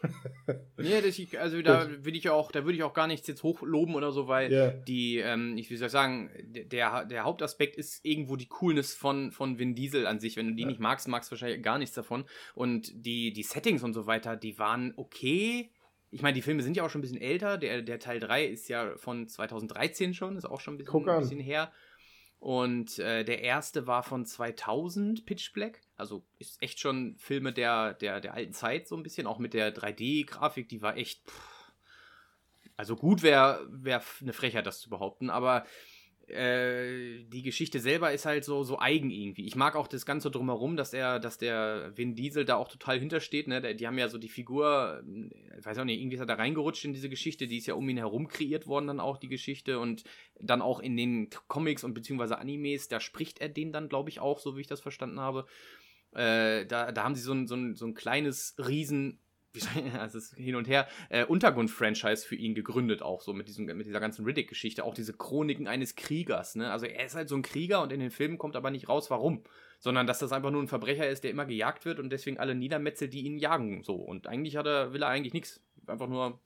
nee, 0.77 0.98
ich, 0.98 1.39
also 1.39 1.62
da 1.62 1.89
will 2.05 2.16
ich 2.16 2.28
auch, 2.31 2.51
da 2.51 2.65
würde 2.65 2.77
ich 2.77 2.82
auch 2.82 2.94
gar 2.94 3.06
nichts 3.06 3.28
jetzt 3.28 3.44
hochloben 3.44 3.94
oder 3.94 4.10
so, 4.10 4.27
weil 4.27 4.52
Ja. 4.52 4.70
die, 4.70 5.19
ähm, 5.19 5.56
ich 5.56 5.70
ich 5.70 5.78
sagen, 5.78 6.31
der, 6.44 7.05
der 7.05 7.24
Hauptaspekt 7.24 7.77
ist 7.77 8.05
irgendwo 8.05 8.35
die 8.35 8.48
Coolness 8.48 8.94
von, 8.94 9.31
von 9.31 9.59
Vin 9.59 9.77
Diesel 9.77 10.06
an 10.09 10.19
sich. 10.19 10.36
Wenn 10.36 10.48
du 10.48 10.55
die 10.55 10.65
nicht 10.65 10.81
magst, 10.81 11.06
magst 11.06 11.31
du 11.31 11.32
wahrscheinlich 11.35 11.62
gar 11.62 11.78
nichts 11.78 11.94
davon. 11.94 12.24
Und 12.55 12.90
die, 12.93 13.32
die 13.32 13.43
Settings 13.44 13.85
und 13.85 13.94
so 13.94 14.06
weiter, 14.06 14.36
die 14.36 14.59
waren 14.59 14.94
okay. 14.97 15.70
Ich 16.10 16.23
meine, 16.23 16.35
die 16.35 16.43
Filme 16.43 16.62
sind 16.62 16.77
ja 16.77 16.85
auch 16.85 16.90
schon 16.90 17.01
ein 17.01 17.02
bisschen 17.02 17.20
älter. 17.20 17.56
Der, 17.59 17.82
der 17.82 18.01
Teil 18.01 18.19
3 18.19 18.47
ist 18.47 18.69
ja 18.69 18.97
von 18.97 19.28
2013 19.28 20.12
schon, 20.15 20.36
ist 20.36 20.44
auch 20.44 20.60
schon 20.60 20.74
ein 20.74 20.78
bisschen, 20.78 21.09
ein 21.09 21.20
bisschen 21.20 21.40
her. 21.40 21.70
Und 22.39 22.98
äh, 23.01 23.24
der 23.24 23.43
erste 23.43 23.86
war 23.86 24.02
von 24.02 24.24
2000, 24.24 25.27
Pitch 25.27 25.52
Black. 25.52 25.81
Also 25.97 26.24
ist 26.39 26.62
echt 26.62 26.78
schon 26.78 27.16
Filme 27.19 27.52
der, 27.52 27.94
der, 27.94 28.20
der 28.20 28.35
alten 28.35 28.52
Zeit 28.52 28.86
so 28.86 28.97
ein 28.97 29.02
bisschen. 29.02 29.27
Auch 29.27 29.39
mit 29.39 29.55
der 29.55 29.74
3D-Grafik, 29.74 30.69
die 30.69 30.82
war 30.82 30.97
echt. 30.97 31.28
Pff, 31.28 31.73
also 32.77 32.94
gut 32.94 33.23
wäre 33.23 33.66
wär 33.70 34.01
eine 34.20 34.32
Frechheit, 34.32 34.66
das 34.66 34.81
zu 34.81 34.89
behaupten. 34.89 35.31
Aber 35.31 35.65
äh, 36.30 37.24
die 37.24 37.42
Geschichte 37.42 37.80
selber 37.80 38.12
ist 38.12 38.26
halt 38.26 38.44
so, 38.44 38.62
so 38.62 38.78
eigen 38.78 39.10
irgendwie. 39.10 39.46
Ich 39.46 39.56
mag 39.56 39.76
auch 39.76 39.88
das 39.88 40.05
Ganze 40.05 40.30
drumherum, 40.30 40.76
dass 40.76 40.92
er, 40.92 41.18
dass 41.20 41.38
der 41.38 41.92
Vin 41.96 42.14
Diesel 42.14 42.44
da 42.44 42.56
auch 42.56 42.68
total 42.68 42.98
hintersteht. 42.98 43.48
Ne? 43.48 43.74
Die 43.74 43.86
haben 43.86 43.98
ja 43.98 44.09
so 44.09 44.18
die 44.18 44.28
Figur, 44.28 45.02
äh, 45.06 45.59
ich 45.59 45.64
weiß 45.64 45.78
auch 45.78 45.84
nicht, 45.84 46.00
irgendwie 46.00 46.16
ist 46.16 46.20
er 46.20 46.26
da 46.26 46.34
reingerutscht 46.34 46.84
in 46.84 46.92
diese 46.92 47.09
Geschichte. 47.09 47.46
Die 47.46 47.59
ist 47.59 47.66
ja 47.66 47.74
um 47.74 47.88
ihn 47.88 47.96
herum 47.96 48.28
kreiert 48.28 48.66
worden, 48.66 48.88
dann 48.88 49.00
auch 49.00 49.16
die 49.16 49.28
Geschichte. 49.28 49.78
Und 49.78 50.05
dann 50.40 50.60
auch 50.60 50.80
in 50.80 50.96
den 50.96 51.30
Comics 51.48 51.84
und 51.84 51.94
beziehungsweise 51.94 52.38
Animes, 52.38 52.88
da 52.88 53.00
spricht 53.00 53.40
er 53.40 53.48
den 53.48 53.72
dann, 53.72 53.88
glaube 53.88 54.10
ich, 54.10 54.20
auch, 54.20 54.38
so 54.38 54.56
wie 54.56 54.60
ich 54.60 54.66
das 54.66 54.80
verstanden 54.80 55.20
habe. 55.20 55.46
Äh, 56.12 56.66
da, 56.66 56.92
da 56.92 57.05
haben 57.05 57.14
sie 57.14 57.22
so 57.22 57.32
ein, 57.32 57.46
so 57.46 57.55
ein, 57.55 57.74
so 57.74 57.86
ein 57.86 57.94
kleines 57.94 58.55
Riesen. 58.59 59.20
Also 59.98 60.18
es 60.18 60.32
ist 60.32 60.34
hin 60.36 60.56
und 60.56 60.68
her, 60.68 60.86
äh, 61.08 61.24
Untergrund-Franchise 61.24 62.26
für 62.26 62.36
ihn 62.36 62.54
gegründet, 62.54 63.02
auch 63.02 63.22
so 63.22 63.32
mit, 63.32 63.48
diesem, 63.48 63.66
mit 63.66 63.86
dieser 63.86 64.00
ganzen 64.00 64.24
Riddick-Geschichte, 64.24 64.84
auch 64.84 64.94
diese 64.94 65.12
Chroniken 65.12 65.66
eines 65.66 65.96
Kriegers. 65.96 66.54
Ne? 66.54 66.70
Also 66.70 66.86
er 66.86 67.06
ist 67.06 67.14
halt 67.14 67.28
so 67.28 67.36
ein 67.36 67.42
Krieger 67.42 67.82
und 67.82 67.92
in 67.92 68.00
den 68.00 68.10
Filmen 68.10 68.38
kommt 68.38 68.56
aber 68.56 68.70
nicht 68.70 68.88
raus, 68.88 69.10
warum. 69.10 69.42
Sondern 69.80 70.06
dass 70.06 70.18
das 70.18 70.32
einfach 70.32 70.50
nur 70.50 70.62
ein 70.62 70.68
Verbrecher 70.68 71.08
ist, 71.08 71.24
der 71.24 71.30
immer 71.30 71.46
gejagt 71.46 71.84
wird 71.84 72.00
und 72.00 72.10
deswegen 72.10 72.38
alle 72.38 72.54
niedermetzelt, 72.54 73.12
die 73.12 73.22
ihn 73.22 73.38
jagen. 73.38 73.82
So. 73.84 73.94
Und 73.94 74.26
eigentlich 74.26 74.56
hat 74.56 74.66
er, 74.66 74.92
will 74.92 75.02
er 75.02 75.08
eigentlich 75.08 75.34
nichts. 75.34 75.60
Einfach 75.86 76.08
nur. 76.08 76.40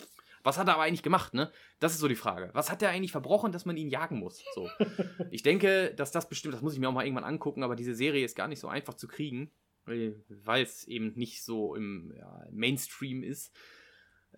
Was 0.44 0.58
hat 0.58 0.66
er 0.66 0.74
aber 0.74 0.82
eigentlich 0.82 1.04
gemacht, 1.04 1.34
ne? 1.34 1.52
Das 1.78 1.92
ist 1.92 2.00
so 2.00 2.08
die 2.08 2.16
Frage. 2.16 2.50
Was 2.52 2.70
hat 2.70 2.82
er 2.82 2.90
eigentlich 2.90 3.12
verbrochen, 3.12 3.52
dass 3.52 3.64
man 3.64 3.76
ihn 3.76 3.88
jagen 3.88 4.18
muss? 4.18 4.42
So. 4.54 4.68
Ich 5.30 5.42
denke, 5.42 5.94
dass 5.94 6.10
das 6.10 6.28
bestimmt, 6.28 6.52
das 6.52 6.62
muss 6.62 6.74
ich 6.74 6.80
mir 6.80 6.88
auch 6.88 6.92
mal 6.92 7.04
irgendwann 7.04 7.24
angucken, 7.24 7.62
aber 7.62 7.76
diese 7.76 7.94
Serie 7.94 8.24
ist 8.24 8.36
gar 8.36 8.48
nicht 8.48 8.58
so 8.58 8.68
einfach 8.68 8.94
zu 8.94 9.06
kriegen, 9.06 9.50
weil 9.86 10.62
es 10.62 10.86
eben 10.86 11.12
nicht 11.14 11.44
so 11.44 11.74
im 11.74 12.12
ja, 12.16 12.46
Mainstream 12.50 13.22
ist. 13.22 13.52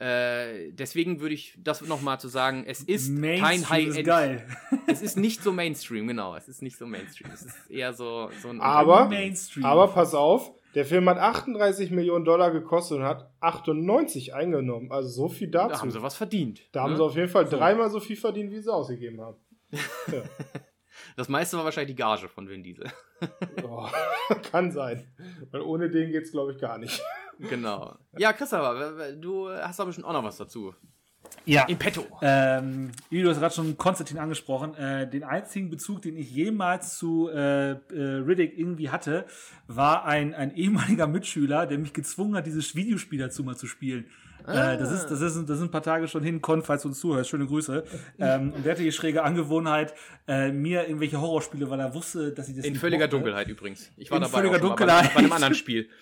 Äh, 0.00 0.72
deswegen 0.72 1.20
würde 1.20 1.34
ich 1.34 1.56
das 1.62 1.80
nochmal 1.82 2.18
zu 2.18 2.26
sagen, 2.26 2.64
es 2.66 2.82
ist 2.82 3.10
kein 3.12 3.20
Mainstream 3.20 3.88
ist 3.90 4.08
High-End. 4.08 4.42
Es 4.88 5.02
ist 5.02 5.16
nicht 5.16 5.42
so 5.42 5.52
Mainstream, 5.52 6.08
genau. 6.08 6.34
Es 6.34 6.48
ist 6.48 6.62
nicht 6.62 6.76
so 6.76 6.86
Mainstream. 6.86 7.30
Es 7.32 7.42
ist 7.42 7.70
eher 7.70 7.92
so, 7.92 8.28
so 8.42 8.48
ein. 8.48 8.60
Aber- 8.60 9.08
Mainstream. 9.08 9.64
Aber 9.64 9.88
pass 9.88 10.14
auf, 10.14 10.52
der 10.74 10.84
Film 10.84 11.08
hat 11.08 11.18
38 11.18 11.92
Millionen 11.92 12.24
Dollar 12.24 12.50
gekostet 12.50 12.98
und 12.98 13.04
hat 13.04 13.30
98 13.40 14.34
eingenommen. 14.34 14.90
Also 14.90 15.08
so 15.08 15.28
viel 15.28 15.48
dazu. 15.48 15.74
da 15.74 15.80
haben 15.80 15.90
sie 15.92 16.02
was 16.02 16.16
verdient. 16.16 16.60
Da 16.72 16.82
haben 16.82 16.90
ne? 16.90 16.96
sie 16.96 17.04
auf 17.04 17.14
jeden 17.14 17.28
Fall 17.28 17.46
So. 17.46 17.56
dreimal 17.56 17.88
so 17.88 18.00
viel 18.00 18.16
verdient, 18.16 18.50
wie 18.50 18.60
sie 18.60 18.72
ausgegeben 18.72 19.20
haben. 19.20 19.36
Das 21.16 21.28
meiste 21.28 21.56
war 21.56 21.64
wahrscheinlich 21.64 21.94
die 21.94 22.00
Gage 22.02 22.28
von 22.28 22.48
Vin 22.48 22.62
Diesel. 22.62 22.90
Oh, 23.62 23.88
kann 24.50 24.70
sein. 24.70 25.06
Weil 25.50 25.62
ohne 25.62 25.88
den 25.88 26.10
geht's, 26.10 26.30
glaube 26.32 26.52
ich, 26.52 26.58
gar 26.58 26.76
nicht. 26.76 27.00
genau. 27.38 27.96
Ja, 28.18 28.34
Christopher, 28.34 29.12
du 29.12 29.48
hast 29.48 29.80
aber 29.80 29.92
schon 29.94 30.04
auch 30.04 30.12
noch 30.12 30.24
was 30.24 30.36
dazu. 30.36 30.74
ja. 31.46 31.64
In 31.64 31.78
petto. 31.78 32.04
Ähm, 32.20 32.90
du 33.10 33.28
hast 33.30 33.38
gerade 33.40 33.54
schon 33.54 33.78
Konstantin 33.78 34.18
angesprochen. 34.18 34.74
Äh, 34.74 35.08
den 35.08 35.24
einzigen 35.24 35.70
Bezug, 35.70 36.02
den 36.02 36.18
ich 36.18 36.30
jemals 36.32 36.98
zu 36.98 37.30
äh, 37.30 37.70
äh, 37.70 37.76
Riddick 37.92 38.58
irgendwie 38.58 38.90
hatte, 38.90 39.24
war 39.68 40.04
ein, 40.04 40.34
ein 40.34 40.54
ehemaliger 40.54 41.06
Mitschüler, 41.06 41.66
der 41.66 41.78
mich 41.78 41.94
gezwungen 41.94 42.36
hat, 42.36 42.44
dieses 42.44 42.74
Videospiel 42.74 43.20
dazu 43.20 43.42
mal 43.42 43.56
zu 43.56 43.66
spielen. 43.66 44.04
Äh, 44.46 44.76
das, 44.78 44.92
ist, 44.92 45.06
das, 45.06 45.20
ist, 45.20 45.48
das 45.48 45.58
sind 45.58 45.68
ein 45.68 45.70
paar 45.70 45.82
Tage 45.82 46.06
schon 46.08 46.22
hin, 46.22 46.40
Con, 46.42 46.62
falls 46.62 46.82
du 46.82 46.88
uns 46.88 47.00
zuhörst, 47.00 47.30
schöne 47.30 47.46
Grüße. 47.46 47.84
Ähm, 48.18 48.52
und 48.52 48.64
der 48.64 48.72
hatte 48.72 48.82
die 48.82 48.92
schräge 48.92 49.22
Angewohnheit, 49.22 49.94
äh, 50.28 50.52
mir 50.52 50.86
irgendwelche 50.86 51.20
Horrorspiele, 51.20 51.68
weil 51.70 51.80
er 51.80 51.94
wusste, 51.94 52.32
dass 52.32 52.48
ich 52.48 52.56
das 52.56 52.64
In 52.64 52.76
völliger 52.76 53.06
mochte, 53.06 53.16
Dunkelheit 53.16 53.48
übrigens. 53.48 53.90
Ich 53.96 54.10
war 54.10 54.18
In 54.18 54.22
dabei 54.22 54.38
völliger 54.38 54.58
schon 54.58 54.62
mal 54.62 54.68
Dunkelheit. 54.68 55.08
Bei, 55.08 55.14
bei 55.14 55.18
einem 55.20 55.32
anderen 55.32 55.54
Spiel. 55.54 55.88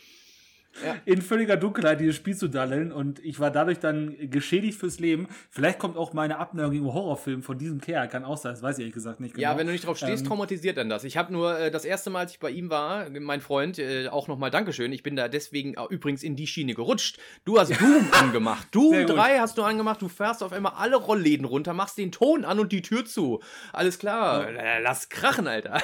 in 1.04 1.20
völliger 1.22 1.56
Dunkelheit 1.56 2.00
dieses 2.00 2.16
Spiel 2.16 2.36
zu 2.36 2.48
daddeln 2.48 2.92
und 2.92 3.18
ich 3.24 3.38
war 3.40 3.50
dadurch 3.50 3.78
dann 3.78 4.16
geschädigt 4.30 4.78
fürs 4.78 4.98
Leben. 5.00 5.28
Vielleicht 5.50 5.78
kommt 5.78 5.96
auch 5.96 6.12
meine 6.12 6.38
Abneigung 6.38 6.72
gegenüber 6.72 6.94
Horrorfilmen 6.94 7.42
von 7.42 7.58
diesem 7.58 7.80
Kerl, 7.80 8.08
kann 8.08 8.24
auch 8.24 8.36
sein, 8.38 8.52
das 8.52 8.62
weiß 8.62 8.78
ich 8.78 8.82
ehrlich 8.82 8.94
gesagt 8.94 9.20
nicht 9.20 9.34
genau. 9.34 9.42
Ja, 9.42 9.58
wenn 9.58 9.66
du 9.66 9.72
nicht 9.72 9.86
drauf 9.86 9.96
stehst, 9.98 10.22
Ähm, 10.22 10.28
traumatisiert 10.28 10.76
dann 10.76 10.88
das. 10.88 11.04
Ich 11.04 11.16
habe 11.16 11.32
nur 11.32 11.58
äh, 11.58 11.70
das 11.70 11.84
erste 11.84 12.10
Mal, 12.10 12.20
als 12.20 12.32
ich 12.32 12.40
bei 12.40 12.50
ihm 12.50 12.70
war, 12.70 13.08
mein 13.10 13.40
Freund, 13.40 13.78
äh, 13.78 14.08
auch 14.08 14.28
nochmal 14.28 14.50
Dankeschön. 14.50 14.92
Ich 14.92 15.02
bin 15.02 15.14
da 15.16 15.28
deswegen 15.28 15.74
äh, 15.74 15.84
übrigens 15.90 16.22
in 16.22 16.36
die 16.36 16.46
Schiene 16.46 16.74
gerutscht. 16.74 17.18
Du 17.44 17.58
hast 17.58 17.70
Doom 17.78 18.08
angemacht. 18.12 18.68
Doom 18.70 18.90
Sehr 18.94 19.06
gut. 19.06 19.16
3 19.16 19.38
hast 19.38 19.58
du 19.58 19.62
angemacht. 19.62 20.00
Du 20.00 20.08
fährst 20.08 20.42
auf 20.42 20.52
einmal 20.52 20.72
alle 20.76 20.96
Rollläden 20.96 21.44
runter, 21.44 21.74
machst 21.74 21.98
den 21.98 22.12
Ton 22.12 22.44
an 22.44 22.58
und 22.58 22.72
die 22.72 22.82
Tür 22.82 23.04
zu. 23.04 23.40
Alles 23.72 23.98
klar. 23.98 24.48
Äh, 24.48 24.80
Lass 24.82 25.08
krachen, 25.08 25.46
Alter. 25.46 25.80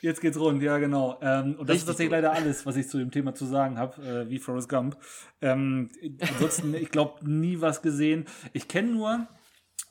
Jetzt 0.00 0.20
geht's 0.20 0.38
rund, 0.38 0.62
ja 0.62 0.78
genau. 0.78 1.18
Ähm, 1.20 1.56
und 1.58 1.68
das 1.68 1.74
Richtig 1.74 1.76
ist 1.76 1.86
tatsächlich 1.86 2.08
gut. 2.08 2.12
leider 2.12 2.32
alles, 2.32 2.66
was 2.66 2.76
ich 2.76 2.88
zu 2.88 2.98
dem 2.98 3.10
Thema 3.10 3.34
zu 3.34 3.46
sagen 3.46 3.78
habe, 3.78 4.02
äh, 4.02 4.30
wie 4.30 4.38
Forrest 4.38 4.68
Gump. 4.68 4.96
Ähm, 5.40 5.90
ansonsten, 6.20 6.74
ich 6.74 6.90
glaube, 6.90 7.28
nie 7.28 7.60
was 7.60 7.82
gesehen. 7.82 8.26
Ich 8.52 8.68
kenne 8.68 8.92
nur, 8.92 9.28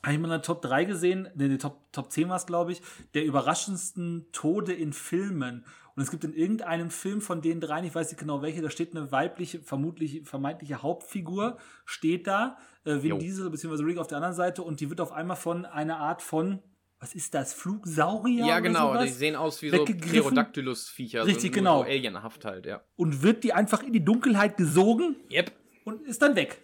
habe 0.02 0.12
ich 0.12 0.18
mal 0.18 0.30
eine 0.30 0.42
Top 0.42 0.62
3 0.62 0.84
gesehen, 0.84 1.28
ne, 1.34 1.48
die 1.48 1.58
Top, 1.58 1.92
Top 1.92 2.10
10 2.10 2.28
war 2.28 2.36
es, 2.36 2.46
glaube 2.46 2.72
ich, 2.72 2.82
der 3.14 3.24
überraschendsten 3.24 4.26
Tode 4.32 4.72
in 4.72 4.92
Filmen. 4.92 5.64
Und 5.94 6.02
es 6.02 6.12
gibt 6.12 6.22
in 6.22 6.32
irgendeinem 6.32 6.90
Film 6.90 7.20
von 7.20 7.42
den 7.42 7.60
dreien, 7.60 7.84
ich 7.84 7.94
weiß 7.94 8.10
nicht 8.10 8.20
genau 8.20 8.40
welche, 8.40 8.62
da 8.62 8.70
steht 8.70 8.94
eine 8.94 9.10
weibliche, 9.10 9.60
vermutlich 9.60 10.22
vermeintliche 10.24 10.80
Hauptfigur, 10.80 11.58
steht 11.84 12.28
da, 12.28 12.56
äh, 12.84 13.02
Vin 13.02 13.10
Jo. 13.10 13.18
Diesel 13.18 13.50
bzw. 13.50 13.82
Rick 13.82 13.98
auf 13.98 14.06
der 14.06 14.18
anderen 14.18 14.36
Seite 14.36 14.62
und 14.62 14.78
die 14.78 14.90
wird 14.90 15.00
auf 15.00 15.10
einmal 15.10 15.36
von 15.36 15.64
einer 15.64 15.98
Art 15.98 16.22
von, 16.22 16.60
was 17.00 17.14
ist 17.14 17.34
das, 17.34 17.54
Flugsaurier? 17.54 18.44
Ja, 18.44 18.54
oder 18.54 18.62
genau. 18.62 18.92
sowas? 18.92 19.04
Die 19.06 19.12
sehen 19.12 19.36
aus 19.36 19.62
wie 19.62 19.70
so. 19.70 19.84
Pterodactylus-Viecher. 19.84 21.24
Richtig, 21.24 21.52
so, 21.52 21.58
genau. 21.58 21.78
So 21.78 21.84
Alienhaft 21.84 22.44
halt, 22.44 22.66
ja. 22.66 22.82
und 22.96 23.22
wird 23.22 23.44
die 23.44 23.52
einfach 23.52 23.82
in 23.82 23.92
die 23.92 24.04
Dunkelheit 24.04 24.56
gesogen 24.56 25.16
Yep. 25.30 25.52
und 25.84 26.06
ist 26.06 26.22
dann 26.22 26.34
weg. 26.34 26.60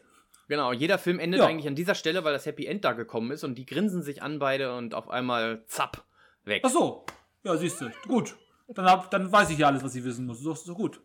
Genau, 0.48 0.72
jeder 0.72 0.98
Film 0.98 1.18
endet 1.20 1.40
Ja. 1.40 1.46
eigentlich 1.46 1.68
an 1.68 1.74
dieser 1.74 1.94
Stelle, 1.94 2.24
weil 2.24 2.32
das 2.32 2.46
Happy 2.46 2.66
End 2.66 2.84
da 2.84 2.92
gekommen 2.92 3.30
ist 3.30 3.44
und 3.44 3.54
die 3.56 3.64
grinsen 3.64 4.02
sich 4.02 4.22
an 4.22 4.38
beide 4.38 4.76
und 4.76 4.94
auf 4.94 5.08
einmal 5.08 5.64
zapp, 5.66 6.04
weg. 6.44 6.62
Ach 6.64 6.70
so. 6.70 7.06
Ja, 7.44 7.56
siehst 7.56 7.80
du. 7.80 7.90
Gut. 8.06 8.36
Dann, 8.68 8.86
hab, 8.86 9.10
dann 9.10 9.30
weiß 9.30 9.50
ich 9.50 9.58
ja 9.58 9.68
alles, 9.68 9.82
was 9.82 9.94
ich 9.94 10.04
wissen 10.04 10.26
muss. 10.26 10.40
So, 10.40 10.54
so 10.54 10.74
gut. 10.74 11.00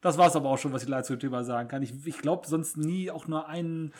Das 0.00 0.18
war 0.18 0.28
es 0.28 0.36
aber 0.36 0.48
auch 0.48 0.58
schon, 0.58 0.72
was 0.72 0.82
ich 0.82 0.88
leider 0.88 1.04
zu 1.04 1.14
dem 1.14 1.20
Thema 1.20 1.44
sagen 1.44 1.68
kann. 1.68 1.82
Ich, 1.82 1.92
ich 2.04 2.18
glaube 2.18 2.46
sonst 2.46 2.76
nie 2.76 3.10
auch 3.10 3.28
nur 3.28 3.46
einen 3.48 3.92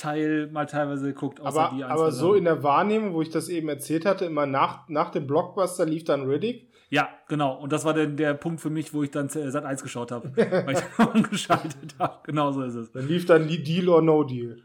Teil 0.00 0.48
mal 0.50 0.66
teilweise 0.66 1.06
geguckt, 1.06 1.40
außer 1.40 1.60
Aber, 1.60 1.76
die 1.76 1.84
aber 1.84 2.10
so 2.10 2.34
in 2.34 2.44
der 2.44 2.62
Wahrnehmung, 2.62 3.12
wo 3.12 3.20
ich 3.22 3.30
das 3.30 3.48
eben 3.48 3.68
erzählt 3.68 4.06
hatte, 4.06 4.24
immer 4.24 4.46
nach, 4.46 4.88
nach 4.88 5.10
dem 5.10 5.26
Blockbuster 5.26 5.84
lief 5.84 6.04
dann 6.04 6.26
Riddick. 6.26 6.68
Ja, 6.88 7.08
genau. 7.28 7.54
Und 7.54 7.72
das 7.72 7.84
war 7.84 7.94
der, 7.94 8.06
der 8.06 8.34
Punkt 8.34 8.60
für 8.60 8.70
mich, 8.70 8.92
wo 8.92 9.02
ich 9.02 9.10
dann 9.10 9.26
äh, 9.28 9.50
Sat 9.50 9.64
1 9.64 9.82
geschaut 9.82 10.10
habe. 10.10 10.32
weil 10.36 10.72
ich 10.72 10.80
dann 10.96 11.08
umgeschaltet 11.14 11.94
habe. 11.98 12.18
Genau 12.24 12.50
so 12.50 12.62
ist 12.62 12.74
es. 12.74 12.90
Dann 12.92 13.06
lief 13.06 13.26
dann 13.26 13.46
die 13.46 13.62
Deal 13.62 13.88
or 13.88 14.02
No 14.02 14.24
Deal. 14.24 14.56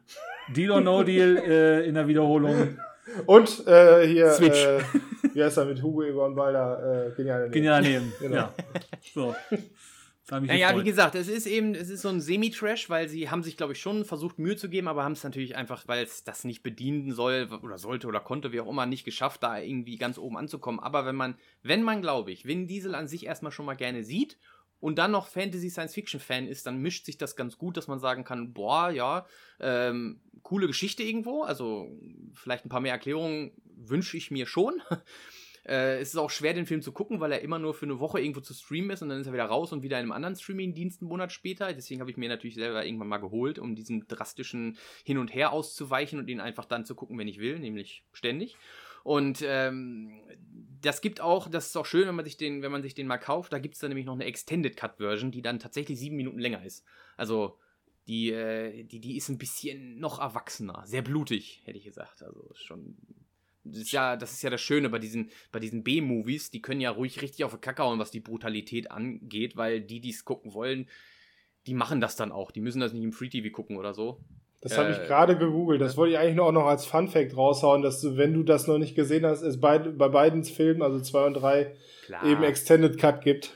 Deal 0.56 0.72
or 0.72 0.82
No 0.82 1.04
Deal 1.04 1.38
äh, 1.48 1.86
in 1.86 1.96
der 1.96 2.08
Wiederholung. 2.08 2.80
Und 3.26 3.68
äh, 3.68 4.08
hier, 4.08 4.32
Switch. 4.32 4.66
Äh, 4.66 4.80
wie 5.34 5.44
heißt 5.44 5.58
er 5.58 5.66
mit 5.66 5.84
Hugo 5.84 6.02
Egon 6.02 6.34
Balder? 6.34 7.08
Äh, 7.08 7.12
genial. 7.12 7.50
Genial 7.50 7.84
daneben. 7.84 8.14
Genau. 8.20 8.36
Ja. 8.36 8.54
So. 9.14 9.36
Mich 10.32 10.50
Naja, 10.50 10.70
wie 10.70 10.84
gefreut. 10.84 10.86
gesagt, 10.86 11.16
es 11.16 11.28
ist 11.28 11.46
eben, 11.46 11.76
es 11.76 11.90
ist 11.90 12.02
so 12.02 12.10
ein 12.10 12.20
Semi-Trash, 12.20 12.90
weil 12.90 13.08
sie 13.08 13.30
haben 13.30 13.44
sich, 13.44 13.58
glaube 13.58 13.74
ich, 13.74 13.80
schon 13.80 14.06
versucht, 14.06 14.40
Mühe 14.40 14.56
zu 14.56 14.70
geben, 14.70 14.88
aber 14.88 15.04
haben 15.04 15.12
es 15.12 15.24
natürlich 15.24 15.56
einfach, 15.56 15.88
weil 15.88 16.04
es 16.04 16.24
das 16.24 16.44
nicht 16.46 16.64
bedienen 16.64 17.12
soll 17.12 17.48
oder 17.62 17.78
sollte 17.78 18.08
oder 18.08 18.20
konnte, 18.20 18.52
wie 18.52 18.60
auch 18.60 18.68
immer, 18.68 18.88
nicht 18.88 19.06
geschafft, 19.06 19.44
da 19.44 19.60
irgendwie 19.60 19.98
ganz 19.98 20.18
oben 20.18 20.38
anzukommen. 20.38 20.80
Aber 20.80 21.06
wenn 21.06 21.16
man, 21.16 21.38
wenn 21.62 21.84
man, 21.84 22.02
glaube 22.02 22.32
ich, 22.32 22.46
Vin 22.46 22.68
Diesel 22.68 22.96
an 22.96 23.08
sich 23.08 23.26
erstmal 23.28 23.52
schon 23.52 23.68
mal 23.68 23.76
gerne 23.76 24.04
sieht 24.04 24.40
und 24.80 24.98
dann 24.98 25.12
noch 25.12 25.28
Fantasy-Science-Fiction-Fan 25.28 26.48
ist, 26.48 26.66
dann 26.66 26.82
mischt 26.82 27.06
sich 27.06 27.20
das 27.20 27.36
ganz 27.36 27.58
gut, 27.60 27.78
dass 27.78 27.88
man 27.88 28.00
sagen 28.00 28.24
kann, 28.24 28.52
boah, 28.52 28.90
ja, 28.90 29.28
ähm, 29.60 30.22
coole 30.42 30.66
Geschichte 30.66 31.04
irgendwo, 31.04 31.44
also 31.44 31.88
vielleicht 32.34 32.66
ein 32.66 32.70
paar 32.70 32.82
mehr 32.82 32.94
Erklärungen 32.94 33.52
wünsche 33.76 34.18
ich 34.18 34.32
mir 34.32 34.48
schon. 34.48 34.82
Äh, 35.66 36.00
es 36.00 36.10
ist 36.10 36.18
auch 36.18 36.30
schwer, 36.30 36.54
den 36.54 36.66
Film 36.66 36.82
zu 36.82 36.92
gucken, 36.92 37.20
weil 37.20 37.32
er 37.32 37.42
immer 37.42 37.60
nur 37.60 37.74
für 37.74 37.86
eine 37.86 38.00
Woche 38.00 38.20
irgendwo 38.20 38.42
zu 38.42 38.54
streamen 38.54 38.92
ist 38.92 39.02
und 39.02 39.10
dann 39.10 39.20
ist 39.20 39.28
er 39.28 39.34
wieder 39.34 39.46
raus 39.46 39.74
und 39.74 39.82
wieder 39.82 39.98
in 39.98 40.04
einem 40.04 40.12
anderen 40.12 40.36
Streaming-Dienst 40.36 41.02
einen 41.02 41.10
Monat 41.10 41.32
später. 41.32 41.74
Deswegen 41.74 42.02
habe 42.02 42.12
ich 42.12 42.18
mir 42.18 42.30
natürlich 42.30 42.56
selber 42.56 42.86
irgendwann 42.86 43.08
mal 43.08 43.18
geholt, 43.18 43.58
um 43.58 43.76
diesen 43.76 44.08
drastischen 44.08 44.78
Hin 45.04 45.18
und 45.18 45.34
Her 45.34 45.52
auszuweichen 45.52 46.20
und 46.20 46.30
ihn 46.30 46.40
einfach 46.40 46.66
dann 46.66 46.86
zu 46.86 46.96
gucken, 46.96 47.18
wenn 47.18 47.28
ich 47.28 47.40
will, 47.40 47.60
nämlich 47.60 48.06
ständig. 48.14 48.58
Und 49.04 49.44
ähm, 49.46 50.20
das 50.82 51.02
gibt 51.02 51.22
auch, 51.22 51.48
das 51.48 51.68
ist 51.68 51.78
auch 51.78 51.86
schön, 51.86 52.08
wenn 52.08 52.16
man 52.16 52.26
sich 52.26 52.38
den, 52.38 52.62
wenn 52.62 52.72
man 52.72 52.82
sich 52.82 52.96
den 52.96 53.08
mal 53.08 53.18
kauft, 53.18 53.54
da 53.54 53.60
gibt 53.60 53.76
es 53.76 53.80
dann 53.80 53.90
nämlich 53.90 54.06
noch 54.06 54.14
eine 54.14 54.26
Extended 54.26 54.76
Cut 54.76 54.98
Version, 54.98 55.32
die 55.32 55.44
dann 55.44 55.60
tatsächlich 55.60 56.00
sieben 56.00 56.16
Minuten 56.16 56.40
länger 56.40 56.64
ist. 56.66 56.84
Also 57.18 57.60
die, 58.08 58.32
äh, 58.32 58.84
die, 58.84 59.00
die 59.00 59.18
ist 59.18 59.30
ein 59.30 59.38
bisschen 59.38 60.00
noch 60.00 60.20
erwachsener, 60.20 60.84
sehr 60.86 61.02
blutig, 61.02 61.62
hätte 61.66 61.78
ich 61.78 61.86
gesagt. 61.86 62.24
Also 62.24 62.50
schon. 62.54 62.98
Das 63.66 63.82
ist 63.82 63.92
ja, 63.92 64.16
das 64.16 64.32
ist 64.32 64.44
ja 64.44 64.50
das 64.50 64.62
Schöne 64.62 64.90
bei 64.90 65.00
diesen, 65.00 65.32
bei 65.52 65.60
diesen 65.60 65.84
B-Movies, 65.84 66.52
die 66.52 66.62
können 66.62 66.82
ja 66.82 66.92
ruhig 66.92 67.22
richtig 67.22 67.44
auf 67.44 67.52
den 67.52 67.62
Kacke 67.62 67.84
hauen, 67.84 68.00
was 68.00 68.12
die 68.12 68.20
Brutalität 68.20 68.92
angeht, 68.92 69.58
weil 69.58 69.82
die, 69.82 70.00
die 70.00 70.12
es 70.12 70.24
gucken 70.24 70.54
wollen, 70.54 70.88
die 71.68 71.74
machen 71.74 72.00
das 72.00 72.16
dann 72.16 72.32
auch. 72.32 72.52
Die 72.52 72.62
müssen 72.62 72.80
das 72.80 72.94
nicht 72.94 73.04
im 73.04 73.12
Free 73.12 73.30
TV 73.30 73.50
gucken 73.50 73.78
oder 73.78 73.94
so. 73.94 74.20
Das 74.62 74.78
habe 74.78 74.92
ich 74.92 74.98
äh, 75.00 75.06
gerade 75.06 75.38
gegoogelt. 75.38 75.80
Das 75.82 75.96
wollte 75.96 76.14
ich 76.14 76.20
eigentlich 76.20 76.36
nur 76.36 76.48
auch 76.48 76.52
noch 76.52 76.66
als 76.66 76.86
Fun 76.86 77.08
Fact 77.08 77.38
raushauen, 77.38 77.82
dass 77.82 78.02
du, 78.02 78.18
wenn 78.18 78.34
du 78.34 78.44
das 78.44 78.68
noch 78.68 78.78
nicht 78.78 78.96
gesehen 78.96 79.26
hast, 79.26 79.42
es 79.42 79.60
bei, 79.60 79.78
bei 79.78 80.08
beiden 80.08 80.44
Filmen, 80.44 80.82
also 80.82 81.00
zwei 81.02 81.26
und 81.26 81.36
drei, 81.36 81.76
Klar. 82.06 82.26
eben 82.26 82.44
Extended 82.44 82.98
Cut 82.98 83.22
gibt. 83.22 83.52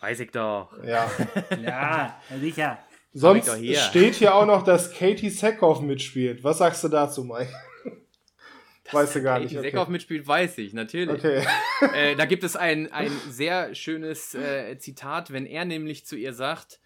Weiß 0.00 0.20
ich 0.20 0.30
doch. 0.30 0.70
Ja. 0.82 1.10
ja, 1.62 2.20
sicher. 2.40 2.78
Sonst 3.12 3.54
hier. 3.56 3.76
steht 3.76 4.14
hier 4.14 4.34
auch 4.34 4.46
noch, 4.46 4.62
dass 4.62 4.94
Katie 4.94 5.30
Sackhoff 5.30 5.80
mitspielt. 5.80 6.44
Was 6.44 6.58
sagst 6.58 6.84
du 6.84 6.88
dazu, 6.88 7.24
Mike? 7.24 7.52
Weißt 8.92 9.16
du 9.16 9.22
gar 9.22 9.38
nicht. 9.38 9.56
Okay. 9.56 9.70
Sackhoff 9.70 9.88
mitspielt, 9.88 10.26
weiß 10.26 10.58
ich, 10.58 10.72
natürlich. 10.72 11.24
Okay. 11.24 11.46
Äh, 11.94 12.14
da 12.14 12.26
gibt 12.26 12.44
es 12.44 12.56
ein, 12.56 12.92
ein 12.92 13.10
sehr 13.30 13.74
schönes 13.74 14.34
äh, 14.34 14.76
Zitat, 14.78 15.32
wenn 15.32 15.46
er 15.46 15.64
nämlich 15.64 16.04
zu 16.04 16.14
ihr 16.14 16.34
sagt, 16.34 16.78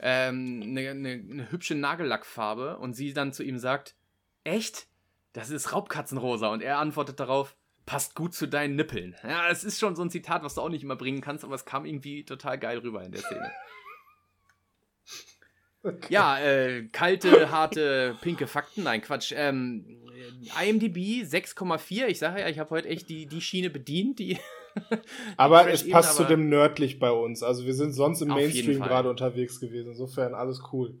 ähm, 0.00 0.62
eine, 0.64 0.90
eine, 0.90 1.10
eine 1.10 1.52
hübsche 1.52 1.76
Nagellackfarbe 1.76 2.78
und 2.78 2.94
sie 2.94 3.12
dann 3.12 3.32
zu 3.32 3.44
ihm 3.44 3.58
sagt, 3.58 3.94
echt? 4.42 4.88
Das 5.32 5.50
ist 5.50 5.72
Raubkatzenrosa. 5.72 6.48
Und 6.48 6.60
er 6.60 6.78
antwortet 6.78 7.20
darauf, 7.20 7.54
passt 7.86 8.16
gut 8.16 8.34
zu 8.34 8.46
deinen 8.46 8.74
Nippeln. 8.74 9.14
Ja, 9.22 9.48
es 9.48 9.62
ist 9.62 9.78
schon 9.78 9.94
so 9.94 10.02
ein 10.02 10.10
Zitat, 10.10 10.42
was 10.42 10.54
du 10.54 10.60
auch 10.60 10.68
nicht 10.68 10.82
immer 10.82 10.96
bringen 10.96 11.20
kannst, 11.20 11.44
aber 11.44 11.54
es 11.54 11.64
kam 11.64 11.84
irgendwie 11.86 12.24
total 12.24 12.58
geil 12.58 12.78
rüber 12.78 13.04
in 13.04 13.12
der 13.12 13.22
Szene. 13.22 13.50
Okay. 15.84 16.06
Ja, 16.10 16.38
äh, 16.38 16.84
kalte, 16.92 17.50
harte, 17.50 18.16
pinke 18.20 18.46
Fakten. 18.46 18.84
Nein, 18.84 19.02
Quatsch. 19.02 19.32
Ähm, 19.36 19.84
IMDb 20.64 21.24
6,4. 21.24 22.06
Ich 22.06 22.18
sage 22.18 22.40
ja, 22.40 22.48
ich 22.48 22.58
habe 22.58 22.70
heute 22.70 22.88
echt 22.88 23.08
die, 23.08 23.26
die 23.26 23.40
Schiene 23.40 23.70
bedient, 23.70 24.18
die. 24.18 24.38
aber 25.36 25.68
es 25.70 25.88
passt 25.88 26.16
zu 26.16 26.24
dem 26.24 26.48
nördlich 26.48 26.98
bei 26.98 27.10
uns. 27.10 27.42
Also 27.42 27.66
wir 27.66 27.74
sind 27.74 27.92
sonst 27.92 28.22
im 28.22 28.28
Mainstream 28.28 28.80
gerade 28.80 29.10
unterwegs 29.10 29.60
gewesen. 29.60 29.90
Insofern 29.90 30.34
alles 30.34 30.62
cool. 30.72 30.98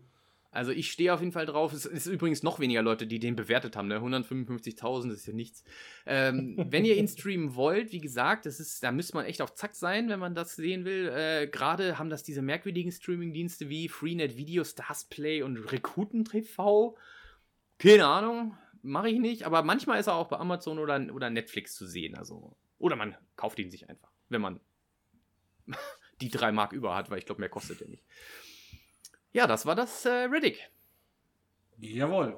Also 0.52 0.70
ich 0.70 0.92
stehe 0.92 1.14
auf 1.14 1.20
jeden 1.20 1.32
Fall 1.32 1.46
drauf. 1.46 1.72
Es 1.72 1.86
ist 1.86 2.06
übrigens 2.06 2.42
noch 2.42 2.60
weniger 2.60 2.82
Leute, 2.82 3.06
die 3.06 3.18
den 3.18 3.36
bewertet 3.36 3.74
haben. 3.74 3.88
Ne? 3.88 3.98
155.000 3.98 5.10
ist 5.10 5.26
ja 5.26 5.32
nichts. 5.32 5.64
Ähm, 6.04 6.62
wenn 6.68 6.84
ihr 6.84 6.98
ihn 6.98 7.08
streamen 7.08 7.54
wollt, 7.54 7.90
wie 7.92 8.02
gesagt, 8.02 8.44
das 8.44 8.60
ist, 8.60 8.82
da 8.82 8.92
müsste 8.92 9.16
man 9.16 9.24
echt 9.24 9.40
auf 9.40 9.54
Zack 9.54 9.74
sein, 9.74 10.10
wenn 10.10 10.20
man 10.20 10.34
das 10.34 10.54
sehen 10.54 10.84
will. 10.84 11.08
Äh, 11.08 11.48
Gerade 11.48 11.98
haben 11.98 12.10
das 12.10 12.22
diese 12.22 12.42
merkwürdigen 12.42 12.92
Streaming-Dienste 12.92 13.70
wie 13.70 13.88
Freenet 13.88 14.36
Video, 14.36 14.62
Stars 14.62 15.06
Play 15.06 15.42
und 15.42 15.56
Rekuten 15.72 16.26
TV. 16.26 16.98
Keine 17.78 18.06
Ahnung, 18.06 18.54
mache 18.82 19.08
ich 19.08 19.18
nicht. 19.18 19.44
Aber 19.44 19.62
manchmal 19.62 20.00
ist 20.00 20.06
er 20.06 20.16
auch 20.16 20.28
bei 20.28 20.36
Amazon 20.36 20.78
oder, 20.78 21.00
oder 21.14 21.30
Netflix 21.30 21.74
zu 21.74 21.86
sehen. 21.86 22.14
Also, 22.14 22.54
oder 22.78 22.96
man 22.96 23.16
kauft 23.36 23.58
ihn 23.58 23.70
sich 23.70 23.88
einfach, 23.88 24.10
wenn 24.28 24.42
man 24.42 24.60
die 26.20 26.28
drei 26.28 26.52
Mark 26.52 26.74
über 26.74 26.94
hat, 26.94 27.10
weil 27.10 27.20
ich 27.20 27.24
glaube, 27.24 27.40
mehr 27.40 27.48
kostet 27.48 27.80
er 27.80 27.88
nicht. 27.88 28.04
Ja, 29.32 29.46
das 29.46 29.64
war 29.64 29.74
das 29.74 30.04
äh, 30.04 30.10
Riddick. 30.10 30.70
Jawohl. 31.78 32.36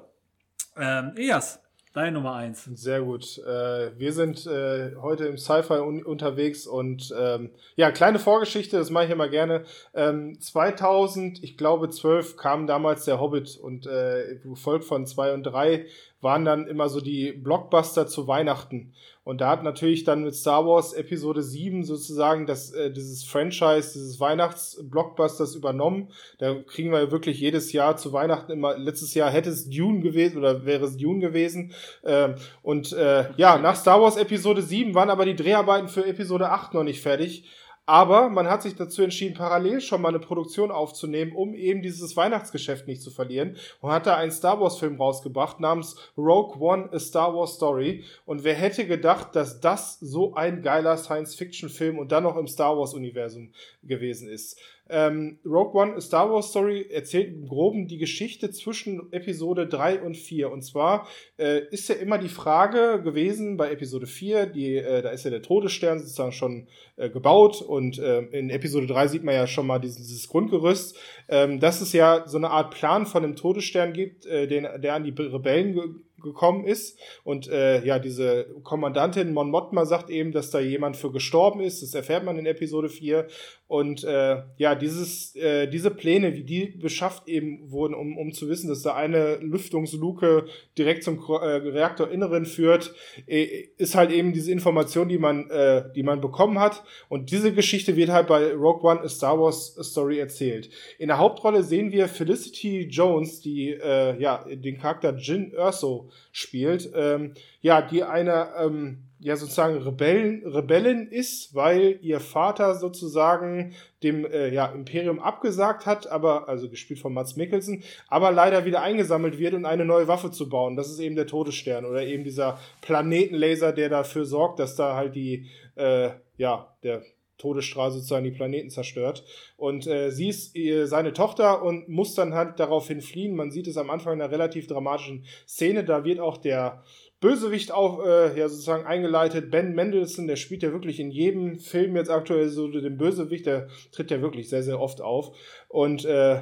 Ähm, 0.77 1.13
Eas, 1.17 1.59
deine 1.93 2.13
Nummer 2.13 2.35
1. 2.35 2.69
Sehr 2.75 3.01
gut. 3.01 3.37
Äh, 3.39 3.99
wir 3.99 4.13
sind 4.13 4.47
äh, 4.47 4.95
heute 4.95 5.25
im 5.25 5.37
Sci-Fi 5.37 5.79
un 5.79 6.05
unterwegs 6.05 6.65
und 6.65 7.13
ähm, 7.17 7.51
ja, 7.75 7.91
kleine 7.91 8.17
Vorgeschichte, 8.17 8.77
das 8.77 8.91
mache 8.91 9.05
ich 9.05 9.11
immer 9.11 9.27
gerne. 9.27 9.65
Ähm, 9.93 10.39
2000, 10.39 11.43
ich 11.43 11.57
glaube 11.57 11.89
12, 11.89 12.37
kam 12.37 12.65
damals 12.65 13.03
der 13.03 13.19
Hobbit 13.19 13.57
und 13.57 13.87
äh, 13.87 14.39
gefolgt 14.41 14.85
von 14.85 15.05
2 15.05 15.33
und 15.33 15.43
3 15.43 15.87
waren 16.25 16.43
dann 16.43 16.65
immer 16.65 16.89
so 16.89 17.01
die 17.01 17.31
Blockbuster 17.33 18.07
zu 18.07 18.27
Weihnachten. 18.27 18.93
Und 19.23 19.41
da 19.41 19.49
hat 19.51 19.63
natürlich 19.63 20.05
dann 20.05 20.23
mit 20.23 20.33
Star 20.33 20.65
Wars 20.65 20.93
Episode 20.93 21.43
7 21.43 21.83
sozusagen 21.83 22.47
das, 22.47 22.71
äh, 22.71 22.91
dieses 22.91 23.23
Franchise, 23.23 23.93
dieses 23.93 24.19
Weihnachtsblockbusters 24.19 25.53
übernommen. 25.53 26.09
Da 26.39 26.55
kriegen 26.63 26.91
wir 26.91 27.11
wirklich 27.11 27.39
jedes 27.39 27.73
Jahr 27.73 27.95
zu 27.95 28.11
Weihnachten 28.11 28.51
immer, 28.51 28.75
letztes 28.75 29.13
Jahr 29.13 29.29
hätte 29.29 29.51
es 29.51 29.69
Dune 29.69 29.99
gewesen 29.99 30.39
oder 30.39 30.65
wäre 30.65 30.85
es 30.85 30.97
Dune 30.97 31.19
gewesen. 31.19 31.73
Ähm, 32.03 32.35
und 32.63 32.91
äh, 32.93 33.25
ja, 33.37 33.59
nach 33.59 33.75
Star 33.75 34.01
Wars 34.01 34.17
Episode 34.17 34.63
7 34.63 34.95
waren 34.95 35.11
aber 35.11 35.25
die 35.25 35.35
Dreharbeiten 35.35 35.89
für 35.89 36.07
Episode 36.07 36.49
8 36.49 36.73
noch 36.73 36.83
nicht 36.83 37.01
fertig. 37.01 37.45
Aber 37.87 38.29
man 38.29 38.49
hat 38.49 38.63
sich 38.63 38.75
dazu 38.75 39.03
entschieden, 39.03 39.35
parallel 39.35 39.79
schon 39.79 40.01
mal 40.01 40.09
eine 40.09 40.19
Produktion 40.19 40.71
aufzunehmen, 40.71 41.33
um 41.33 41.53
eben 41.53 41.83
dieses 41.83 42.17
Weihnachtsgeschäft 42.17 42.87
nicht 42.87 43.01
zu 43.01 43.11
verlieren. 43.11 43.57
Und 43.79 43.91
hat 43.91 44.07
da 44.07 44.15
einen 44.15 44.31
Star 44.31 44.59
Wars-Film 44.59 44.95
rausgebracht 44.95 45.59
namens 45.59 45.95
Rogue 46.17 46.59
One, 46.59 46.89
A 46.91 46.99
Star 46.99 47.35
Wars 47.35 47.55
Story. 47.55 48.03
Und 48.25 48.43
wer 48.43 48.55
hätte 48.55 48.87
gedacht, 48.87 49.35
dass 49.35 49.59
das 49.59 49.99
so 49.99 50.33
ein 50.33 50.63
geiler 50.63 50.97
Science-Fiction-Film 50.97 51.99
und 51.99 52.11
dann 52.11 52.23
noch 52.23 52.37
im 52.37 52.47
Star 52.47 52.75
Wars-Universum 52.75 53.51
gewesen 53.83 54.29
ist. 54.29 54.59
Ähm, 54.89 55.39
Rogue 55.45 55.81
One, 55.81 55.95
A 55.95 56.01
Star 56.01 56.31
Wars 56.31 56.49
Story, 56.49 56.87
erzählt 56.91 57.33
im 57.33 57.47
Groben 57.47 57.87
die 57.87 57.97
Geschichte 57.97 58.51
zwischen 58.51 59.11
Episode 59.11 59.67
3 59.67 60.01
und 60.01 60.15
4. 60.15 60.51
Und 60.51 60.61
zwar 60.61 61.07
äh, 61.37 61.61
ist 61.71 61.89
ja 61.89 61.95
immer 61.95 62.17
die 62.17 62.29
Frage 62.29 63.01
gewesen 63.03 63.57
bei 63.57 63.71
Episode 63.71 64.05
4, 64.05 64.45
die, 64.45 64.75
äh, 64.75 65.01
da 65.01 65.09
ist 65.09 65.25
ja 65.25 65.31
der 65.31 65.41
Todesstern 65.41 65.99
sozusagen 65.99 66.31
schon 66.31 66.67
äh, 66.97 67.09
gebaut 67.09 67.61
und 67.61 67.97
äh, 67.97 68.19
in 68.31 68.49
Episode 68.49 68.87
3 68.87 69.07
sieht 69.07 69.23
man 69.23 69.33
ja 69.33 69.47
schon 69.47 69.67
mal 69.67 69.79
dieses, 69.79 69.97
dieses 69.97 70.27
Grundgerüst, 70.27 70.97
ähm, 71.29 71.59
dass 71.59 71.81
es 71.81 71.91
ja 71.93 72.27
so 72.27 72.37
eine 72.37 72.51
Art 72.51 72.73
Plan 72.73 73.05
von 73.05 73.23
dem 73.23 73.35
Todesstern 73.35 73.93
gibt, 73.93 74.25
äh, 74.25 74.47
den, 74.47 74.67
der 74.81 74.93
an 74.93 75.03
die 75.03 75.11
Rebellen 75.11 76.03
gekommen 76.25 76.65
ist. 76.65 76.99
Und 77.23 77.47
äh, 77.47 77.85
ja, 77.85 77.99
diese 77.99 78.47
Kommandantin 78.63 79.33
Mon 79.33 79.49
Mothma 79.49 79.85
sagt 79.85 80.09
eben, 80.09 80.33
dass 80.33 80.51
da 80.51 80.59
jemand 80.59 80.97
für 80.97 81.11
gestorben 81.11 81.61
ist. 81.61 81.81
Das 81.81 81.93
erfährt 81.93 82.25
man 82.25 82.37
in 82.37 82.45
Episode 82.45 82.89
4. 82.89 83.27
Und 83.67 84.03
äh, 84.03 84.43
ja, 84.57 84.75
dieses, 84.75 85.35
äh, 85.35 85.67
diese 85.67 85.89
Pläne, 85.89 86.35
wie 86.35 86.43
die 86.43 86.67
beschafft 86.67 87.27
eben 87.27 87.71
wurden, 87.71 87.95
um, 87.95 88.15
um 88.15 88.31
zu 88.31 88.47
wissen, 88.47 88.67
dass 88.67 88.83
da 88.83 88.93
eine 88.93 89.37
Lüftungsluke 89.37 90.45
direkt 90.77 91.03
zum 91.03 91.17
äh, 91.17 91.31
Reaktorinneren 91.33 92.45
führt, 92.45 92.93
äh, 93.25 93.69
ist 93.77 93.95
halt 93.95 94.11
eben 94.11 94.33
diese 94.33 94.51
Information, 94.51 95.09
die 95.09 95.17
man, 95.17 95.49
äh, 95.49 95.85
die 95.95 96.03
man 96.03 96.21
bekommen 96.21 96.59
hat. 96.59 96.83
Und 97.09 97.31
diese 97.31 97.53
Geschichte 97.53 97.95
wird 97.95 98.09
halt 98.09 98.27
bei 98.27 98.53
Rogue 98.53 98.87
One 98.87 99.01
A 99.01 99.09
Star 99.09 99.39
Wars 99.39 99.75
Story 99.81 100.19
erzählt. 100.19 100.69
In 100.99 101.07
der 101.07 101.17
Hauptrolle 101.17 101.63
sehen 101.63 101.91
wir 101.91 102.07
Felicity 102.07 102.81
Jones, 102.83 103.41
die 103.41 103.71
äh, 103.71 104.19
ja 104.21 104.45
den 104.47 104.77
Charakter 104.77 105.15
Jin 105.15 105.51
Erso 105.53 106.09
spielt, 106.31 106.91
ähm, 106.95 107.33
ja, 107.61 107.81
die 107.81 108.03
eine 108.03 108.49
ähm, 108.59 109.05
ja 109.19 109.35
sozusagen 109.35 109.77
Rebellen, 109.77 110.45
Rebellin 110.45 111.07
ist, 111.07 111.55
weil 111.55 111.97
ihr 112.01 112.19
Vater 112.19 112.75
sozusagen 112.75 113.73
dem 114.03 114.25
äh, 114.25 114.53
ja, 114.53 114.67
Imperium 114.67 115.19
abgesagt 115.19 115.85
hat, 115.85 116.07
aber, 116.11 116.47
also 116.47 116.69
gespielt 116.69 116.99
von 116.99 117.13
Mats 117.13 117.35
Mikkelsen, 117.35 117.83
aber 118.07 118.31
leider 118.31 118.65
wieder 118.65 118.81
eingesammelt 118.81 119.39
wird, 119.39 119.53
um 119.53 119.65
eine 119.65 119.85
neue 119.85 120.07
Waffe 120.07 120.31
zu 120.31 120.49
bauen. 120.49 120.75
Das 120.75 120.91
ist 120.91 120.99
eben 120.99 121.15
der 121.15 121.27
Todesstern 121.27 121.85
oder 121.85 122.03
eben 122.03 122.23
dieser 122.23 122.59
Planetenlaser, 122.81 123.71
der 123.71 123.89
dafür 123.89 124.25
sorgt, 124.25 124.59
dass 124.59 124.75
da 124.75 124.95
halt 124.95 125.15
die, 125.15 125.47
äh, 125.75 126.11
ja, 126.37 126.75
der 126.83 127.01
Todesstrahl 127.37 127.91
sozusagen 127.91 128.23
die 128.23 128.31
Planeten 128.31 128.69
zerstört. 128.69 129.23
Und 129.57 129.87
äh, 129.87 130.11
sie 130.11 130.29
ist 130.29 130.55
äh, 130.55 130.85
seine 130.85 131.13
Tochter 131.13 131.63
und 131.63 131.89
muss 131.89 132.15
dann 132.15 132.33
halt 132.33 132.59
daraufhin 132.59 133.01
fliehen. 133.01 133.35
Man 133.35 133.51
sieht 133.51 133.67
es 133.67 133.77
am 133.77 133.89
Anfang 133.89 134.13
in 134.13 134.21
einer 134.21 134.31
relativ 134.31 134.67
dramatischen 134.67 135.25
Szene. 135.47 135.83
Da 135.83 136.03
wird 136.03 136.19
auch 136.19 136.37
der 136.37 136.83
Bösewicht 137.19 137.71
auch 137.71 138.05
äh, 138.05 138.37
ja, 138.37 138.47
sozusagen 138.49 138.85
eingeleitet. 138.85 139.51
Ben 139.51 139.73
Mendelssohn, 139.73 140.27
der 140.27 140.35
spielt 140.35 140.63
ja 140.63 140.71
wirklich 140.71 140.99
in 140.99 141.11
jedem 141.11 141.59
Film 141.59 141.95
jetzt 141.95 142.11
aktuell 142.11 142.49
so 142.49 142.67
den 142.67 142.97
Bösewicht. 142.97 143.45
Der 143.45 143.67
tritt 143.91 144.11
ja 144.11 144.21
wirklich 144.21 144.49
sehr, 144.49 144.63
sehr 144.63 144.79
oft 144.79 145.01
auf. 145.01 145.35
Und 145.67 146.05
äh, 146.05 146.41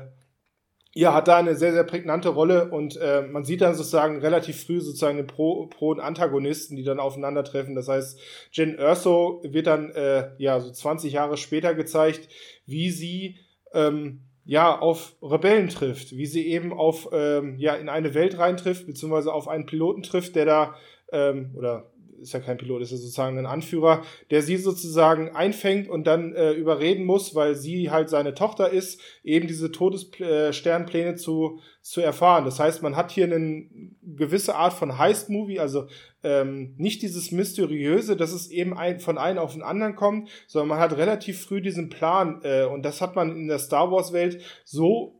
ja, 0.96 1.14
hat 1.14 1.28
da 1.28 1.38
eine 1.38 1.56
sehr, 1.56 1.74
sehr 1.74 1.84
prägnante 1.84 2.30
Rolle 2.30 2.70
und 2.70 2.98
äh, 2.98 3.24
man 3.24 3.44
sieht 3.44 3.62
dann 3.62 3.74
sozusagen 3.74 4.20
relativ 4.20 4.64
früh 4.64 4.80
sozusagen 4.80 5.18
den 5.18 5.26
Pro, 5.26 5.66
Pro 5.66 5.90
und 5.90 6.00
Antagonisten, 6.00 6.76
die 6.76 6.84
dann 6.84 7.00
aufeinandertreffen. 7.00 7.74
Das 7.74 7.88
heißt, 7.88 8.20
Jen 8.52 8.78
Erso 8.78 9.42
wird 9.44 9.66
dann 9.66 9.90
äh, 9.92 10.30
ja 10.38 10.60
so 10.60 10.72
20 10.72 11.12
Jahre 11.12 11.38
später 11.38 11.74
gezeigt, 11.74 12.30
wie 12.68 12.92
sie 12.92 13.40
ähm, 13.74 14.22
ja 14.46 14.78
auf 14.78 15.16
Rebellen 15.24 15.70
trifft, 15.70 16.16
wie 16.16 16.28
sie 16.28 16.48
eben 16.48 16.72
auf 16.72 17.10
ähm, 17.12 17.58
ja 17.58 17.74
in 17.74 17.90
eine 17.90 18.14
Welt 18.14 18.38
reintrifft, 18.38 18.86
beziehungsweise 18.86 19.34
auf 19.34 19.48
einen 19.48 19.66
Piloten 19.66 20.04
trifft, 20.04 20.36
der 20.36 20.46
da 20.46 20.76
ähm, 21.12 21.56
oder 21.56 21.92
ist 22.24 22.34
ja 22.34 22.40
kein 22.40 22.58
Pilot, 22.58 22.82
ist 22.82 22.92
ja 22.92 22.98
sozusagen 22.98 23.38
ein 23.38 23.46
Anführer, 23.46 24.04
der 24.32 24.42
sie 24.42 24.58
sozusagen 24.58 25.30
einfängt 25.36 25.88
und 25.88 26.06
dann 26.08 26.34
äh, 26.34 26.54
überreden 26.54 27.06
muss, 27.06 27.36
weil 27.36 27.56
sie 27.56 27.92
halt 27.92 28.10
seine 28.10 28.34
Tochter 28.34 28.70
ist, 28.70 29.00
eben 29.24 29.48
diese 29.48 29.72
Todessternpläne 29.72 31.16
zu, 31.16 31.60
zu 31.82 32.02
erfahren. 32.02 32.46
Das 32.46 32.60
heißt, 32.60 32.82
man 32.82 32.96
hat 32.96 33.12
hier 33.12 33.26
eine 33.26 33.66
gewisse 34.02 34.56
Art 34.56 34.74
von 34.74 34.98
Heist-Movie, 34.98 35.60
also 35.60 35.88
ähm, 36.24 36.74
nicht 36.78 37.02
dieses 37.02 37.32
Mysteriöse, 37.32 38.16
dass 38.16 38.32
es 38.32 38.50
eben 38.50 38.78
ein, 38.78 39.00
von 39.00 39.18
einem 39.18 39.40
auf 39.40 39.54
den 39.54 39.62
anderen 39.62 39.96
kommt, 39.96 40.30
sondern 40.48 40.70
man 40.70 40.80
hat 40.80 40.98
relativ 40.98 41.44
früh 41.44 41.62
diesen 41.62 41.90
Plan 41.90 42.42
äh, 42.44 42.64
und 42.64 42.84
das 42.84 43.02
hat 43.02 43.16
man 43.16 43.36
in 43.36 43.48
der 43.48 43.60
Star 43.60 43.92
Wars-Welt 43.92 44.42
so 44.64 45.20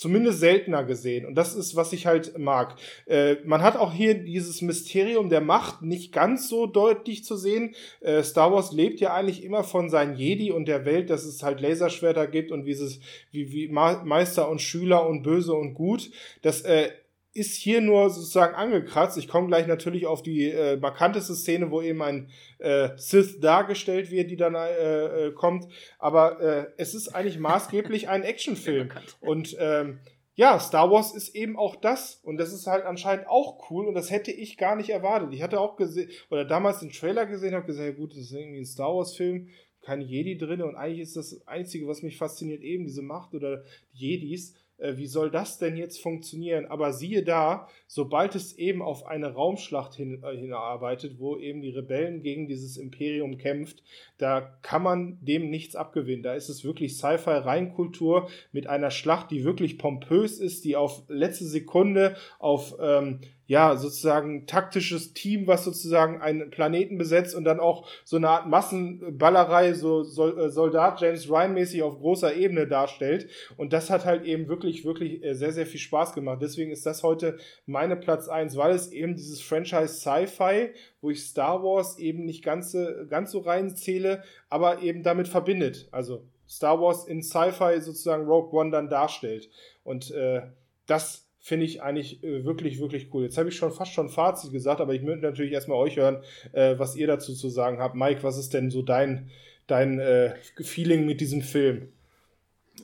zumindest 0.00 0.40
seltener 0.40 0.82
gesehen. 0.82 1.26
Und 1.26 1.34
das 1.34 1.54
ist, 1.54 1.76
was 1.76 1.92
ich 1.92 2.06
halt 2.06 2.38
mag. 2.38 2.76
Äh, 3.04 3.36
man 3.44 3.60
hat 3.60 3.76
auch 3.76 3.92
hier 3.92 4.14
dieses 4.14 4.62
Mysterium 4.62 5.28
der 5.28 5.42
Macht 5.42 5.82
nicht 5.82 6.10
ganz 6.10 6.48
so 6.48 6.66
deutlich 6.66 7.22
zu 7.22 7.36
sehen. 7.36 7.74
Äh, 8.00 8.22
Star 8.22 8.50
Wars 8.50 8.72
lebt 8.72 9.00
ja 9.00 9.12
eigentlich 9.12 9.44
immer 9.44 9.62
von 9.62 9.90
seinen 9.90 10.16
Jedi 10.16 10.52
und 10.52 10.68
der 10.68 10.86
Welt, 10.86 11.10
dass 11.10 11.24
es 11.24 11.42
halt 11.42 11.60
Laserschwerter 11.60 12.26
gibt 12.28 12.50
und 12.50 12.64
wie, 12.64 12.70
es, 12.70 12.98
wie, 13.30 13.52
wie 13.52 13.68
Meister 13.68 14.48
und 14.48 14.62
Schüler 14.62 15.06
und 15.06 15.22
Böse 15.22 15.52
und 15.52 15.74
Gut. 15.74 16.10
Das 16.40 16.62
äh, 16.62 16.88
ist 17.32 17.54
hier 17.54 17.80
nur 17.80 18.10
sozusagen 18.10 18.54
angekratzt. 18.54 19.16
Ich 19.16 19.28
komme 19.28 19.46
gleich 19.46 19.66
natürlich 19.66 20.06
auf 20.06 20.22
die 20.22 20.50
äh, 20.50 20.76
markanteste 20.76 21.34
Szene, 21.34 21.70
wo 21.70 21.80
eben 21.80 22.02
ein 22.02 22.28
äh, 22.58 22.90
Sith 22.96 23.40
dargestellt 23.40 24.10
wird, 24.10 24.30
die 24.30 24.36
dann 24.36 24.54
äh, 24.54 25.26
äh, 25.28 25.32
kommt. 25.32 25.66
Aber 25.98 26.40
äh, 26.40 26.66
es 26.76 26.94
ist 26.94 27.08
eigentlich 27.08 27.38
maßgeblich 27.38 28.08
ein 28.08 28.22
Actionfilm. 28.24 28.90
Und 29.20 29.56
ähm, 29.60 30.00
ja, 30.34 30.58
Star 30.58 30.90
Wars 30.90 31.14
ist 31.14 31.34
eben 31.34 31.56
auch 31.56 31.76
das. 31.76 32.20
Und 32.24 32.38
das 32.38 32.52
ist 32.52 32.66
halt 32.66 32.84
anscheinend 32.84 33.28
auch 33.28 33.70
cool. 33.70 33.86
Und 33.86 33.94
das 33.94 34.10
hätte 34.10 34.32
ich 34.32 34.56
gar 34.56 34.74
nicht 34.74 34.90
erwartet. 34.90 35.32
Ich 35.32 35.42
hatte 35.42 35.60
auch 35.60 35.76
gesehen, 35.76 36.10
oder 36.30 36.44
damals 36.44 36.80
den 36.80 36.90
Trailer 36.90 37.26
gesehen, 37.26 37.54
habe 37.54 37.66
gesagt, 37.66 37.86
ja 37.86 37.94
gut, 37.94 38.12
das 38.12 38.22
ist 38.22 38.32
irgendwie 38.32 38.60
ein 38.60 38.66
Star 38.66 38.94
Wars-Film, 38.94 39.50
keine 39.82 40.02
Jedi 40.02 40.36
drin. 40.36 40.62
Und 40.62 40.74
eigentlich 40.74 41.00
ist 41.00 41.16
das 41.16 41.46
Einzige, 41.46 41.86
was 41.86 42.02
mich 42.02 42.16
fasziniert, 42.16 42.62
eben 42.62 42.86
diese 42.86 43.02
Macht 43.02 43.34
oder 43.34 43.62
die 43.94 44.08
Jedis. 44.08 44.54
Äh, 44.80 44.96
wie 44.96 45.06
soll 45.06 45.30
das 45.30 45.58
denn 45.58 45.76
jetzt 45.76 46.00
funktionieren? 46.00 46.66
Aber 46.66 46.92
siehe 46.92 47.22
da, 47.22 47.68
sobald 47.86 48.34
es 48.34 48.56
eben 48.58 48.82
auf 48.82 49.06
eine 49.06 49.32
Raumschlacht 49.32 49.94
hin, 49.94 50.22
äh, 50.24 50.36
hinarbeitet, 50.36 51.18
wo 51.18 51.36
eben 51.36 51.60
die 51.60 51.70
Rebellen 51.70 52.22
gegen 52.22 52.48
dieses 52.48 52.76
Imperium 52.76 53.38
kämpft, 53.38 53.82
da 54.18 54.40
kann 54.62 54.82
man 54.82 55.18
dem 55.20 55.50
nichts 55.50 55.76
abgewinnen. 55.76 56.22
Da 56.22 56.34
ist 56.34 56.48
es 56.48 56.64
wirklich 56.64 56.96
Sci-Fi-Reinkultur 56.96 58.28
mit 58.52 58.66
einer 58.66 58.90
Schlacht, 58.90 59.30
die 59.30 59.44
wirklich 59.44 59.78
pompös 59.78 60.38
ist, 60.38 60.64
die 60.64 60.76
auf 60.76 61.04
letzte 61.08 61.44
Sekunde 61.44 62.16
auf 62.38 62.74
ähm, 62.80 63.20
ja, 63.50 63.74
sozusagen 63.74 64.46
taktisches 64.46 65.12
Team, 65.12 65.48
was 65.48 65.64
sozusagen 65.64 66.20
einen 66.20 66.50
Planeten 66.50 66.98
besetzt 66.98 67.34
und 67.34 67.42
dann 67.42 67.58
auch 67.58 67.84
so 68.04 68.16
eine 68.16 68.28
Art 68.28 68.46
Massenballerei, 68.46 69.72
so 69.72 70.02
äh, 70.02 70.50
Soldat 70.50 71.00
James 71.00 71.28
Ryan 71.28 71.54
mäßig 71.54 71.82
auf 71.82 71.98
großer 71.98 72.32
Ebene 72.32 72.68
darstellt. 72.68 73.28
Und 73.56 73.72
das 73.72 73.90
hat 73.90 74.04
halt 74.04 74.24
eben 74.24 74.46
wirklich, 74.46 74.84
wirklich 74.84 75.24
äh, 75.24 75.34
sehr, 75.34 75.50
sehr 75.50 75.66
viel 75.66 75.80
Spaß 75.80 76.12
gemacht. 76.12 76.38
Deswegen 76.40 76.70
ist 76.70 76.86
das 76.86 77.02
heute 77.02 77.38
meine 77.66 77.96
Platz 77.96 78.28
eins, 78.28 78.56
weil 78.56 78.70
es 78.70 78.92
eben 78.92 79.16
dieses 79.16 79.40
Franchise 79.40 79.94
Sci-Fi, 79.94 80.70
wo 81.00 81.10
ich 81.10 81.24
Star 81.24 81.60
Wars 81.64 81.98
eben 81.98 82.26
nicht 82.26 82.44
ganz, 82.44 82.76
ganz 83.08 83.32
so 83.32 83.40
reinzähle, 83.40 84.22
aber 84.48 84.80
eben 84.82 85.02
damit 85.02 85.26
verbindet. 85.26 85.88
Also 85.90 86.22
Star 86.48 86.80
Wars 86.80 87.08
in 87.08 87.20
Sci-Fi 87.20 87.80
sozusagen 87.80 88.26
Rogue 88.26 88.56
One 88.56 88.70
dann 88.70 88.88
darstellt. 88.88 89.50
Und 89.82 90.12
äh, 90.12 90.42
das 90.86 91.29
finde 91.40 91.64
ich 91.66 91.82
eigentlich 91.82 92.22
äh, 92.22 92.44
wirklich, 92.44 92.78
wirklich 92.78 93.12
cool. 93.12 93.24
Jetzt 93.24 93.38
habe 93.38 93.48
ich 93.48 93.56
schon 93.56 93.72
fast 93.72 93.92
schon 93.92 94.10
Fazit 94.10 94.52
gesagt, 94.52 94.80
aber 94.80 94.94
ich 94.94 95.02
möchte 95.02 95.22
natürlich 95.22 95.52
erstmal 95.52 95.78
euch 95.78 95.96
hören, 95.96 96.22
äh, 96.52 96.78
was 96.78 96.96
ihr 96.96 97.06
dazu 97.06 97.34
zu 97.34 97.48
sagen 97.48 97.78
habt. 97.78 97.94
Mike, 97.94 98.22
was 98.22 98.38
ist 98.38 98.52
denn 98.52 98.70
so 98.70 98.82
dein, 98.82 99.30
dein 99.66 99.98
äh, 99.98 100.34
Feeling 100.60 101.06
mit 101.06 101.20
diesem 101.20 101.40
Film? 101.40 101.88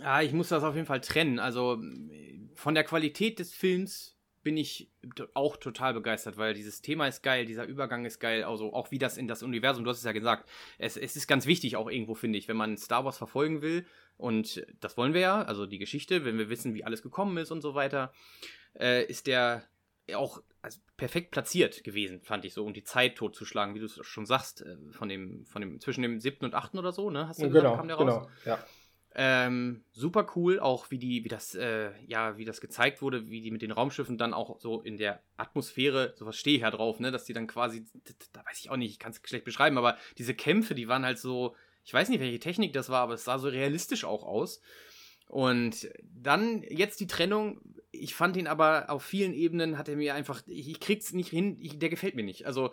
Ja, 0.01 0.23
ich 0.23 0.33
muss 0.33 0.49
das 0.49 0.65
auf 0.65 0.75
jeden 0.75 0.86
Fall 0.86 1.01
trennen. 1.02 1.39
Also 1.39 1.78
von 2.55 2.75
der 2.75 2.85
Qualität 2.85 3.39
des 3.39 3.52
Films 3.52 4.16
bin 4.47 4.57
ich 4.57 4.89
auch 5.34 5.57
total 5.57 5.92
begeistert, 5.92 6.36
weil 6.36 6.55
dieses 6.55 6.81
Thema 6.81 7.08
ist 7.08 7.25
geil, 7.25 7.47
dieser 7.47 7.65
Übergang 7.65 8.05
ist 8.05 8.20
geil, 8.20 8.44
also 8.44 8.73
auch 8.73 8.92
wie 8.92 8.99
das 9.00 9.16
in 9.16 9.26
das 9.26 9.42
Universum, 9.42 9.83
du 9.83 9.91
hast 9.91 9.99
es 9.99 10.05
ja 10.05 10.12
gesagt, 10.12 10.49
es, 10.78 10.97
es 10.97 11.16
ist 11.16 11.26
ganz 11.26 11.47
wichtig 11.47 11.75
auch 11.75 11.91
irgendwo, 11.91 12.15
finde 12.15 12.39
ich, 12.39 12.47
wenn 12.47 12.57
man 12.57 12.76
Star 12.76 13.05
Wars 13.05 13.18
verfolgen 13.18 13.60
will, 13.60 13.84
und 14.16 14.65
das 14.78 14.97
wollen 14.97 15.15
wir 15.15 15.20
ja, 15.20 15.42
also 15.42 15.66
die 15.66 15.78
Geschichte, 15.78 16.25
wenn 16.25 16.39
wir 16.39 16.49
wissen, 16.49 16.75
wie 16.75 16.84
alles 16.84 17.02
gekommen 17.02 17.36
ist 17.39 17.50
und 17.50 17.60
so 17.60 17.75
weiter, 17.75 18.12
äh, 18.78 19.05
ist 19.07 19.26
der 19.26 19.65
auch 20.15 20.41
also 20.62 20.78
perfekt 20.97 21.33
platziert 21.33 21.83
gewesen, 21.83 22.20
fand 22.20 22.44
ich 22.44 22.55
so, 22.55 22.65
um 22.65 22.73
die 22.73 22.84
Zeit 22.84 23.16
totzuschlagen, 23.16 23.75
wie 23.75 23.81
du 23.81 23.86
es 23.86 23.99
schon 24.02 24.26
sagst, 24.26 24.62
äh, 24.62 24.76
von 24.92 25.08
dem, 25.08 25.44
von 25.47 25.60
dem, 25.60 25.81
zwischen 25.81 26.02
dem 26.02 26.20
siebten 26.20 26.44
und 26.44 26.55
achten 26.55 26.78
oder 26.78 26.92
so, 26.92 27.10
ne? 27.10 27.26
Hast 27.26 27.42
du 27.42 27.50
genau, 27.50 27.83
gesagt, 27.83 27.99
genau, 27.99 28.31
ja. 28.44 28.65
Ähm, 29.19 29.83
super 29.93 30.27
cool, 30.36 30.61
auch 30.61 30.91
wie 30.91 30.99
die, 30.99 31.25
wie 31.25 31.28
das, 31.28 31.55
äh, 31.55 31.91
ja, 32.07 32.36
wie 32.36 32.45
das 32.45 32.61
gezeigt 32.61 33.01
wurde, 33.01 33.31
wie 33.31 33.41
die 33.41 33.51
mit 33.51 33.62
den 33.62 33.70
Raumschiffen 33.70 34.19
dann 34.19 34.35
auch 34.35 34.61
so 34.61 34.83
in 34.83 34.99
der 34.99 35.23
Atmosphäre, 35.39 36.12
sowas 36.17 36.36
stehe 36.36 36.57
ich 36.57 36.62
ja 36.62 36.70
drauf, 36.70 37.01
ne, 37.01 37.11
dass 37.11 37.25
die 37.25 37.33
dann 37.33 37.47
quasi, 37.47 37.86
da 38.35 38.45
weiß 38.45 38.61
ich 38.61 38.69
auch 38.69 38.77
nicht, 38.77 38.91
ich 38.91 38.99
kann 38.99 39.12
es 39.12 39.20
schlecht 39.25 39.47
beschreiben, 39.47 39.78
aber 39.78 39.97
diese 40.19 40.35
Kämpfe, 40.35 40.75
die 40.75 40.86
waren 40.86 41.07
halt 41.07 41.19
so, 41.19 41.57
ich 41.83 41.95
weiß 41.95 42.11
nicht, 42.11 42.20
welche 42.20 42.41
Technik 42.41 42.75
das 42.75 42.91
war, 42.91 43.01
aber 43.01 43.15
es 43.15 43.25
sah 43.25 43.39
so 43.39 43.49
realistisch 43.49 44.05
auch 44.05 44.23
aus. 44.23 44.61
Und 45.28 45.89
dann 46.03 46.62
jetzt 46.62 47.01
die 47.01 47.07
Trennung. 47.07 47.61
Ich 47.91 48.15
fand 48.15 48.36
ihn 48.36 48.47
aber 48.47 48.91
auf 48.91 49.03
vielen 49.03 49.33
Ebenen 49.33 49.78
hat 49.78 49.89
er 49.89 49.97
mir 49.97 50.15
einfach, 50.15 50.43
ich, 50.47 50.69
ich 50.69 50.81
krieg's 50.81 51.12
nicht 51.12 51.31
hin, 51.31 51.57
ich, 51.61 51.78
der 51.78 51.89
gefällt 51.89 52.15
mir 52.15 52.23
nicht. 52.23 52.47
Also 52.47 52.73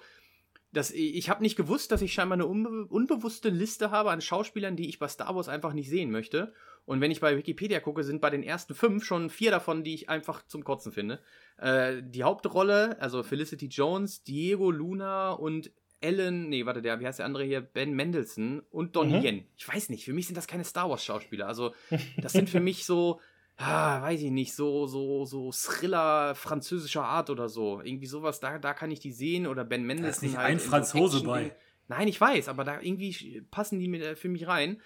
das, 0.73 0.91
ich 0.91 1.29
habe 1.29 1.43
nicht 1.43 1.55
gewusst, 1.55 1.91
dass 1.91 2.01
ich 2.01 2.13
scheinbar 2.13 2.35
eine 2.35 2.47
unbe 2.47 2.85
unbewusste 2.87 3.49
Liste 3.49 3.91
habe 3.91 4.09
an 4.11 4.21
Schauspielern, 4.21 4.75
die 4.75 4.89
ich 4.89 4.99
bei 4.99 5.07
Star 5.07 5.35
Wars 5.35 5.47
einfach 5.47 5.73
nicht 5.73 5.89
sehen 5.89 6.11
möchte. 6.11 6.53
Und 6.85 6.99
wenn 6.99 7.11
ich 7.11 7.21
bei 7.21 7.37
Wikipedia 7.37 7.79
gucke, 7.79 8.03
sind 8.03 8.21
bei 8.21 8.29
den 8.29 8.43
ersten 8.43 8.73
fünf 8.73 9.05
schon 9.05 9.29
vier 9.29 9.51
davon, 9.51 9.83
die 9.83 9.93
ich 9.93 10.09
einfach 10.09 10.45
zum 10.47 10.63
Kotzen 10.63 10.91
finde. 10.91 11.19
Äh, 11.57 12.01
die 12.03 12.23
Hauptrolle, 12.23 12.99
also 12.99 13.23
Felicity 13.23 13.67
Jones, 13.67 14.23
Diego 14.23 14.71
Luna 14.71 15.31
und 15.31 15.71
Alan, 16.03 16.49
nee, 16.49 16.65
warte, 16.65 16.81
der, 16.81 16.99
wie 16.99 17.07
heißt 17.07 17.19
der 17.19 17.25
andere 17.25 17.45
hier? 17.45 17.61
Ben 17.61 17.93
Mendelssohn 17.93 18.61
und 18.71 18.95
Donnie 18.95 19.19
mhm. 19.19 19.23
Yen. 19.23 19.45
Ich 19.55 19.67
weiß 19.67 19.89
nicht, 19.89 20.03
für 20.03 20.11
mich 20.11 20.27
sind 20.27 20.35
das 20.35 20.47
keine 20.47 20.65
Star 20.65 20.89
Wars-Schauspieler. 20.89 21.47
Also, 21.47 21.73
das 22.17 22.33
sind 22.33 22.49
für 22.49 22.59
mich 22.59 22.83
so, 22.85 23.21
ah, 23.57 24.01
weiß 24.01 24.21
ich 24.21 24.31
nicht, 24.31 24.55
so, 24.55 24.87
so, 24.87 25.25
so 25.25 25.51
Thriller 25.51 26.35
französischer 26.35 27.03
Art 27.03 27.29
oder 27.29 27.49
so. 27.49 27.81
Irgendwie 27.81 28.07
sowas, 28.07 28.39
da, 28.39 28.59
da 28.59 28.73
kann 28.73 28.91
ich 28.91 28.99
die 28.99 29.11
sehen. 29.11 29.47
Oder 29.47 29.63
Ben 29.63 29.83
Mendelssohn. 29.83 30.11
Da 30.11 30.15
ist 30.15 30.21
nicht 30.21 30.37
halt 30.37 30.51
ein 30.51 30.59
Franzose 30.59 31.19
so 31.19 31.25
bei. 31.25 31.55
Nein, 31.87 32.07
ich 32.07 32.19
weiß, 32.19 32.47
aber 32.47 32.63
da 32.63 32.79
irgendwie 32.81 33.41
passen 33.51 33.79
die 33.79 33.87
mit, 33.87 34.17
für 34.17 34.29
mich 34.29 34.47
rein. 34.47 34.81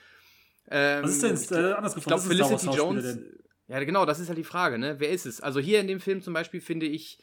Ähm, 0.69 1.03
Was 1.03 1.21
ist 1.21 1.51
denn 1.51 1.63
äh, 1.63 1.73
anders 1.73 1.95
gefragt? 1.95 2.23
Ich 2.23 2.29
glaube, 2.29 2.49
Felicity 2.49 2.75
Jones. 2.75 3.19
Ja, 3.67 3.83
genau, 3.83 4.05
das 4.05 4.19
ist 4.19 4.29
halt 4.29 4.37
die 4.37 4.43
Frage, 4.43 4.77
ne? 4.77 4.99
Wer 4.99 5.09
ist 5.09 5.25
es? 5.25 5.41
Also 5.41 5.59
hier 5.59 5.79
in 5.79 5.87
dem 5.87 5.99
Film 5.99 6.21
zum 6.21 6.33
Beispiel 6.33 6.61
finde 6.61 6.85
ich, 6.85 7.19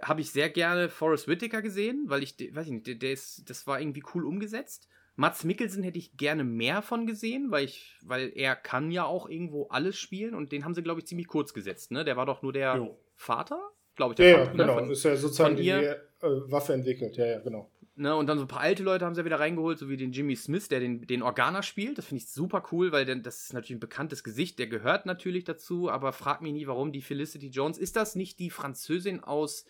habe 0.00 0.20
ich 0.20 0.30
sehr 0.30 0.48
gerne 0.48 0.88
Forrest 0.88 1.28
Whitaker 1.28 1.62
gesehen, 1.62 2.04
weil 2.06 2.22
ich, 2.22 2.36
weiß 2.38 2.66
ich 2.66 2.72
nicht, 2.72 2.86
der, 2.86 2.94
der 2.96 3.12
ist, 3.12 3.48
das 3.48 3.66
war 3.66 3.80
irgendwie 3.80 4.02
cool 4.14 4.24
umgesetzt. 4.24 4.88
Mats 5.14 5.44
Mikkelsen 5.44 5.82
hätte 5.82 5.98
ich 5.98 6.16
gerne 6.16 6.42
mehr 6.42 6.80
von 6.80 7.06
gesehen, 7.06 7.50
weil 7.50 7.64
ich, 7.64 7.96
weil 8.02 8.32
er 8.34 8.56
kann 8.56 8.90
ja 8.90 9.04
auch 9.04 9.28
irgendwo 9.28 9.66
alles 9.68 9.98
spielen 9.98 10.34
und 10.34 10.52
den 10.52 10.64
haben 10.64 10.74
sie, 10.74 10.82
glaube 10.82 11.00
ich, 11.00 11.06
ziemlich 11.06 11.26
kurz 11.26 11.52
gesetzt, 11.52 11.90
ne? 11.90 12.04
Der 12.04 12.16
war 12.16 12.26
doch 12.26 12.42
nur 12.42 12.52
der 12.52 12.76
jo. 12.76 12.98
Vater, 13.14 13.60
glaube 13.94 14.12
ich. 14.12 14.16
Der 14.16 14.28
ja, 14.28 14.38
Vater, 14.38 14.46
ja, 14.46 14.52
genau. 14.52 14.74
Ne? 14.74 14.80
Von, 14.80 14.90
ist 14.90 15.04
ja 15.04 15.16
sozusagen 15.16 15.56
die 15.56 15.68
äh, 15.68 15.96
Waffe 16.20 16.72
entwickelt, 16.72 17.16
ja, 17.16 17.26
ja, 17.26 17.38
genau. 17.40 17.70
Ne, 17.94 18.16
und 18.16 18.26
dann 18.26 18.38
so 18.38 18.44
ein 18.44 18.48
paar 18.48 18.60
alte 18.60 18.82
Leute 18.82 19.04
haben 19.04 19.14
sie 19.14 19.20
ja 19.20 19.26
wieder 19.26 19.38
reingeholt, 19.38 19.78
so 19.78 19.90
wie 19.90 19.98
den 19.98 20.12
Jimmy 20.12 20.34
Smith, 20.34 20.68
der 20.68 20.80
den, 20.80 21.06
den 21.06 21.22
Organa 21.22 21.62
spielt. 21.62 21.98
Das 21.98 22.06
finde 22.06 22.22
ich 22.22 22.30
super 22.30 22.62
cool, 22.72 22.90
weil 22.90 23.04
denn, 23.04 23.22
das 23.22 23.42
ist 23.42 23.52
natürlich 23.52 23.76
ein 23.76 23.80
bekanntes 23.80 24.24
Gesicht, 24.24 24.58
der 24.58 24.66
gehört 24.66 25.04
natürlich 25.04 25.44
dazu, 25.44 25.90
aber 25.90 26.14
frag 26.14 26.40
mich 26.40 26.54
nie, 26.54 26.66
warum 26.66 26.90
die 26.90 27.02
Felicity 27.02 27.48
Jones. 27.48 27.76
Ist 27.76 27.96
das 27.96 28.14
nicht 28.14 28.38
die 28.38 28.48
Französin 28.48 29.22
aus 29.22 29.66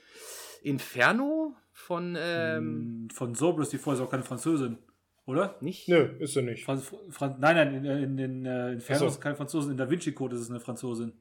Inferno 0.62 1.56
von. 1.72 2.16
Ähm, 2.16 3.08
hm, 3.08 3.10
von 3.10 3.34
Sobris, 3.34 3.70
die 3.70 3.78
vorher 3.78 4.00
ist 4.00 4.06
auch 4.06 4.10
keine 4.10 4.22
Französin. 4.22 4.78
Oder? 5.26 5.56
Nicht? 5.60 5.88
Nö, 5.88 6.16
ist 6.18 6.34
sie 6.34 6.42
nicht. 6.42 6.64
Franz, 6.64 6.92
Franz, 7.10 7.36
nein, 7.38 7.56
nein, 7.56 7.74
in, 7.74 7.84
in, 7.84 8.18
in 8.18 8.46
äh, 8.46 8.72
Inferno 8.72 9.00
so. 9.00 9.06
ist 9.06 9.20
keine 9.20 9.36
Franzosin. 9.36 9.72
In 9.72 9.76
Da 9.76 9.88
Vinci 9.88 10.12
Code 10.12 10.34
ist 10.34 10.42
es 10.42 10.50
eine 10.50 10.60
Franzosin. 10.60 11.12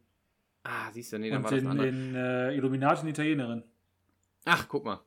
Ah, 0.63 0.91
siehst 0.91 1.13
du, 1.13 1.19
nee, 1.19 1.29
dann 1.29 1.43
Und 1.43 1.43
war 1.43 1.51
das 1.51 1.61
in, 1.61 2.09
in 2.09 2.15
äh, 2.15 2.53
Illuminati 2.55 3.01
eine 3.01 3.11
Italienerin. 3.11 3.63
Ach, 4.45 4.67
guck 4.67 4.85
mal. 4.85 5.01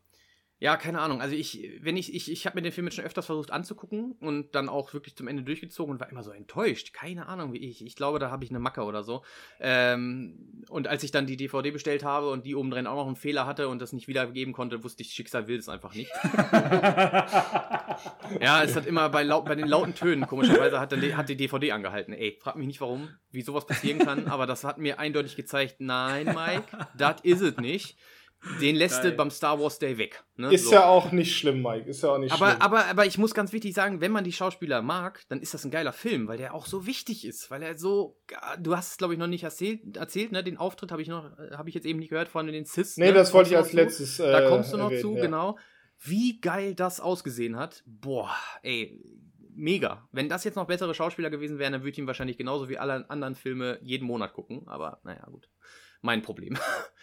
Ja, 0.65 0.79
keine 0.79 1.01
Ahnung. 1.01 1.21
Also 1.21 1.37
ich, 1.37 1.73
wenn 1.83 1.95
ich, 1.99 2.15
ich, 2.15 2.33
ich 2.33 2.47
habe 2.47 2.57
mir 2.57 2.63
den 2.63 2.73
Film 2.73 2.87
jetzt 2.87 2.97
schon 2.97 3.05
öfters 3.05 3.27
versucht 3.27 3.51
anzugucken 3.51 4.13
und 4.13 4.55
dann 4.55 4.71
auch 4.71 4.95
wirklich 4.95 5.15
zum 5.15 5.29
Ende 5.29 5.43
durchgezogen 5.43 5.93
und 5.93 6.01
war 6.01 6.09
immer 6.09 6.23
so 6.23 6.31
enttäuscht. 6.31 6.95
Keine 6.95 7.29
Ahnung, 7.29 7.53
wie 7.53 7.59
ich. 7.59 7.85
Ich 7.85 7.97
glaube, 7.97 8.19
da 8.19 8.31
habe 8.31 8.45
ich 8.45 8.51
eine 8.51 8.61
Macke 8.61 8.85
oder 8.85 9.03
so. 9.03 9.23
Ähm, 9.61 10.65
und 10.71 10.89
als 10.89 11.03
ich 11.03 11.11
dann 11.11 11.27
die 11.27 11.37
DVD 11.37 11.71
bestellt 11.71 12.03
habe 12.03 12.31
und 12.31 12.47
die 12.47 12.55
oben 12.55 12.71
drin 12.71 12.87
auch 12.87 12.97
noch 12.97 13.07
einen 13.07 13.17
Fehler 13.17 13.45
hatte 13.45 13.69
und 13.69 13.83
das 13.83 13.93
nicht 13.93 14.09
wiedergeben 14.09 14.55
konnte, 14.55 14.83
wusste 14.83 15.03
ich, 15.03 15.11
Schicksal 15.11 15.49
will 15.49 15.59
es 15.59 15.69
einfach 15.69 15.95
nicht. 15.95 16.11
ja, 18.41 18.63
es 18.63 18.75
hat 18.75 18.87
immer 18.87 19.11
bei, 19.11 19.23
laut, 19.23 19.45
bei 19.45 19.57
den 19.57 19.69
lauten 19.69 19.95
Tönen, 19.95 20.27
komischerweise 20.27 20.81
hat, 20.81 20.93
der, 20.93 21.17
hat 21.19 21.29
die 21.29 21.37
DVD 21.37 21.73
angehalten. 21.73 22.15
Ey, 22.15 22.39
frag 22.41 22.57
mich 22.57 22.69
nicht 22.69 22.81
warum, 22.81 23.11
wie 23.31 23.43
sowas 23.43 23.67
passieren 23.67 23.99
kann, 23.99 24.29
aber 24.29 24.47
das 24.47 24.65
hat 24.65 24.79
mir 24.79 24.99
eindeutig 24.99 25.37
gezeigt, 25.37 25.77
nein, 25.81 26.25
Mike, 26.25 26.65
das 26.97 27.21
is 27.21 27.43
ist 27.43 27.43
es 27.43 27.57
nicht. 27.59 27.99
Den 28.61 28.77
lässt 28.77 29.03
Geil. 29.03 29.13
du 29.13 29.17
beim 29.17 29.31
Star 29.31 29.59
Wars 29.61 29.79
Day 29.79 29.97
weg. 29.97 30.23
Ne? 30.37 30.53
Ist 30.53 30.67
so. 30.67 30.73
ja 30.73 30.87
auch 30.87 31.13
nicht 31.13 31.37
schlimm, 31.37 31.63
Mike. 31.63 31.89
Ist 31.89 32.03
ja 32.03 32.11
auch 32.11 32.19
nicht 32.19 32.33
aber, 32.33 32.51
schlimm. 32.51 32.63
Aber, 32.63 32.87
aber 32.87 33.07
ich 33.07 33.19
muss 33.19 33.35
ganz 33.35 33.53
wichtig 33.53 33.75
sagen, 33.75 34.01
wenn 34.01 34.13
man 34.13 34.25
die 34.25 34.33
Schauspieler 34.33 34.83
mag, 34.83 35.23
dann 35.29 35.41
ist 35.41 35.55
das 35.55 35.65
ein 35.65 35.71
geiler 35.71 35.93
Film, 35.93 36.29
weil 36.29 36.39
der 36.39 36.55
auch 36.55 36.67
so 36.67 36.87
wichtig 36.87 37.25
ist. 37.25 37.51
Weil 37.51 37.63
er 37.63 37.79
so. 37.79 38.19
Du 38.59 38.77
hast 38.77 38.93
es, 38.93 38.97
glaube 38.99 39.15
ich, 39.15 39.19
noch 39.19 39.27
nicht 39.27 39.45
erzählt, 39.45 39.97
erzählt 39.97 40.33
ne? 40.33 40.45
Den 40.45 40.59
Auftritt 40.59 40.93
habe 40.93 41.03
ich 41.03 41.09
noch, 41.09 41.31
habe 41.53 41.69
ich 41.69 41.75
jetzt 41.75 41.87
eben 41.87 41.99
nicht 41.99 42.11
gehört 42.11 42.29
von 42.29 42.47
den 42.47 42.65
Sis. 42.65 42.97
Nee, 42.97 43.07
ne? 43.07 43.13
das 43.13 43.33
wollte 43.33 43.51
ich 43.51 43.57
als 43.57 43.73
letztes. 43.73 44.19
Äh, 44.21 44.31
da 44.31 44.49
kommst 44.49 44.73
du 44.73 44.77
noch 44.77 44.87
erwähnen, 44.87 45.03
zu, 45.03 45.17
ja. 45.17 45.23
genau. 45.23 45.59
Wie 45.99 46.41
geil 46.41 46.75
das 46.75 47.01
ausgesehen 47.01 47.57
hat. 47.57 47.83
Boah, 47.87 48.31
ey 48.63 49.01
mega. 49.57 50.09
Wenn 50.13 50.29
das 50.29 50.45
jetzt 50.45 50.57
noch 50.57 50.67
bessere 50.67 50.95
Schauspieler 50.95 51.31
gewesen 51.31 51.59
wären, 51.59 51.73
dann 51.73 51.83
würde 51.83 51.91
ich 51.91 51.99
ihn 51.99 52.07
wahrscheinlich 52.07 52.37
genauso 52.37 52.69
wie 52.69 52.79
alle 52.79 53.09
anderen 53.09 53.35
Filme 53.35 53.79
jeden 53.83 54.07
Monat 54.07 54.33
gucken. 54.33 54.67
Aber 54.67 55.01
naja, 55.05 55.25
gut. 55.31 55.49
Mein 56.03 56.23
Problem. 56.23 56.59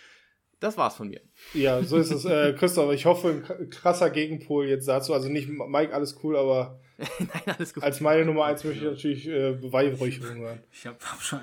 Das 0.62 0.78
war's 0.78 0.96
von 0.96 1.10
mir. 1.10 1.22
Ja, 1.54 1.82
so 1.82 1.98
ist 1.98 2.12
es. 2.12 2.24
Äh, 2.24 2.54
Christoph, 2.54 2.94
ich 2.94 3.06
hoffe, 3.06 3.44
ein 3.60 3.70
krasser 3.72 4.12
Gegenpol 4.12 4.68
jetzt 4.68 4.88
dazu. 4.88 5.14
Also 5.14 5.28
nicht 5.28 5.50
Mike, 5.50 5.94
alles 5.94 6.18
cool, 6.24 6.38
aber 6.38 6.80
Nein, 6.98 7.56
alles 7.58 7.74
gut. 7.74 7.84
als 7.84 8.00
meine 8.00 8.24
Nummer 8.26 8.46
eins 8.46 8.64
möchte 8.64 8.86
ich 8.86 8.92
natürlich 8.92 9.28
äh, 9.28 9.54
Beweihräucherung 9.54 10.38
hören. 10.38 10.60
Ich 10.72 10.86
habe 10.86 10.98
hab 11.04 11.20
schon 11.20 11.40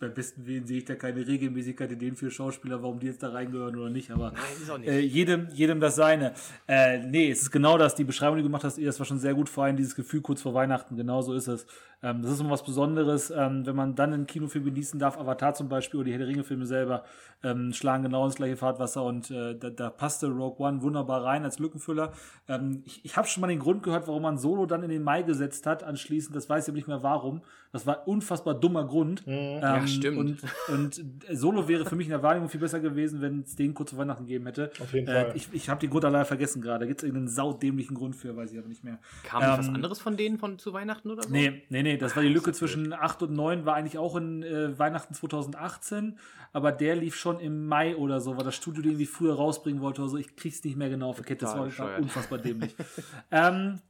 beim 0.00 0.14
besten 0.14 0.46
Willen 0.46 0.66
sehe 0.66 0.78
ich 0.78 0.86
da 0.86 0.94
keine 0.94 1.26
Regelmäßigkeit 1.26 1.92
in 1.92 1.98
den 1.98 2.16
vier 2.16 2.30
Schauspieler, 2.30 2.82
warum 2.82 2.98
die 2.98 3.08
jetzt 3.08 3.22
da 3.22 3.28
reingehören 3.28 3.76
oder 3.76 3.90
nicht, 3.90 4.10
aber 4.10 4.32
Nein, 4.32 4.80
nicht. 4.80 4.88
Äh, 4.88 5.00
jedem, 5.00 5.48
jedem 5.52 5.78
das 5.78 5.94
seine. 5.94 6.32
Äh, 6.66 7.00
nee, 7.00 7.30
es 7.30 7.42
ist 7.42 7.50
genau 7.50 7.76
das, 7.76 7.96
die 7.96 8.04
Beschreibung, 8.04 8.36
die 8.36 8.42
du 8.42 8.48
gemacht 8.48 8.64
hast, 8.64 8.82
das 8.82 8.98
war 8.98 9.04
schon 9.04 9.18
sehr 9.18 9.34
gut, 9.34 9.50
vor 9.50 9.64
allem 9.64 9.76
dieses 9.76 9.94
Gefühl 9.94 10.22
kurz 10.22 10.40
vor 10.40 10.54
Weihnachten, 10.54 10.96
genau 10.96 11.20
so 11.20 11.34
ist 11.34 11.48
es. 11.48 11.66
Ähm, 12.02 12.22
das 12.22 12.32
ist 12.32 12.40
immer 12.40 12.50
was 12.50 12.64
Besonderes, 12.64 13.30
ähm, 13.30 13.66
wenn 13.66 13.76
man 13.76 13.94
dann 13.94 14.14
einen 14.14 14.26
Kinofilm 14.26 14.64
genießen 14.64 14.98
darf, 14.98 15.18
Avatar 15.18 15.54
zum 15.54 15.68
Beispiel 15.68 16.00
oder 16.00 16.06
die 16.06 16.12
Herr 16.12 16.18
der 16.18 16.28
Ringe-Filme 16.28 16.64
selber 16.64 17.04
ähm, 17.42 17.72
schlagen 17.72 18.04
genau 18.04 18.24
ins 18.24 18.36
gleiche 18.36 18.56
Fahrtwasser 18.56 19.02
und 19.02 19.30
äh, 19.30 19.54
da, 19.56 19.70
da, 19.70 19.90
passte 19.90 20.28
Rogue 20.28 20.66
One 20.66 20.82
wunderbar 20.82 21.24
rein 21.24 21.44
als 21.44 21.58
Lückenfüller. 21.58 22.12
Ähm, 22.48 22.82
ich 22.84 23.04
ich 23.04 23.16
habe 23.16 23.28
schon 23.28 23.40
mal 23.40 23.48
den 23.48 23.58
Grund 23.58 23.82
gehört, 23.82 24.08
warum 24.08 24.22
man 24.22 24.38
Solo 24.38 24.66
dann 24.66 24.82
in 24.82 24.90
den 24.90 25.02
Mai 25.02 25.22
gesetzt 25.22 25.66
hat, 25.66 25.82
anschließend, 25.82 26.34
das 26.34 26.48
weiß 26.48 26.64
ich 26.64 26.68
aber 26.70 26.76
nicht 26.76 26.88
mehr 26.88 27.02
warum. 27.02 27.42
Das 27.72 27.86
war 27.86 28.08
unfassbar 28.08 28.54
dummer 28.54 28.84
Grund. 28.84 29.26
Mhm. 29.26 29.32
ja, 29.32 29.76
ähm, 29.76 29.86
stimmt. 29.86 30.18
Und, 30.18 30.38
und 30.68 31.04
Solo 31.32 31.68
wäre 31.68 31.84
für 31.84 31.96
mich 31.96 32.06
in 32.06 32.10
der 32.10 32.22
Wahrnehmung 32.22 32.48
viel 32.48 32.60
besser 32.60 32.80
gewesen, 32.80 33.20
wenn 33.20 33.40
es 33.40 33.56
den 33.56 33.74
kurz 33.74 33.90
vor 33.90 34.00
Weihnachten 34.00 34.24
gegeben 34.24 34.46
hätte. 34.46 34.72
Auf 34.80 34.92
jeden 34.92 35.06
äh, 35.06 35.12
Fall. 35.12 35.32
Ich, 35.36 35.48
ich 35.52 35.68
habe 35.68 35.80
den 35.80 35.90
Grund 35.90 36.04
allein 36.04 36.24
vergessen 36.24 36.62
gerade. 36.62 36.86
Gibt 36.86 37.00
es 37.00 37.04
irgendeinen 37.04 37.28
saudämlichen 37.28 37.96
Grund 37.96 38.16
für, 38.16 38.36
weiß 38.36 38.52
ich 38.52 38.58
aber 38.58 38.68
nicht 38.68 38.82
mehr. 38.82 38.98
Kam 39.22 39.42
ähm, 39.42 39.50
was 39.50 39.68
anderes 39.68 40.00
von 40.00 40.16
denen 40.16 40.38
von, 40.38 40.58
zu 40.58 40.72
Weihnachten 40.72 41.10
oder 41.10 41.22
so? 41.22 41.30
Nee, 41.30 41.62
nee, 41.68 41.82
nee. 41.82 41.89
Das 41.98 42.16
war 42.16 42.22
die 42.22 42.28
Lücke 42.28 42.52
zwischen 42.52 42.92
8 42.92 43.22
und 43.22 43.32
9, 43.32 43.64
war 43.64 43.74
eigentlich 43.74 43.98
auch 43.98 44.16
in 44.16 44.42
äh, 44.42 44.78
Weihnachten 44.78 45.14
2018, 45.14 46.18
aber 46.52 46.72
der 46.72 46.96
lief 46.96 47.16
schon 47.16 47.40
im 47.40 47.66
Mai 47.66 47.96
oder 47.96 48.20
so, 48.20 48.36
weil 48.36 48.44
das 48.44 48.54
Studio 48.54 48.82
den 48.82 48.92
irgendwie 48.92 49.06
früher 49.06 49.34
rausbringen 49.34 49.80
wollte 49.80 50.02
oder 50.02 50.10
so. 50.10 50.16
Ich 50.16 50.36
krieg's 50.36 50.62
nicht 50.64 50.76
mehr 50.76 50.88
genau 50.88 51.10
auf 51.10 51.22
Das 51.22 51.78
war 51.78 51.98
unfassbar 51.98 52.38
dämlich. 52.38 52.74
ähm, 53.30 53.80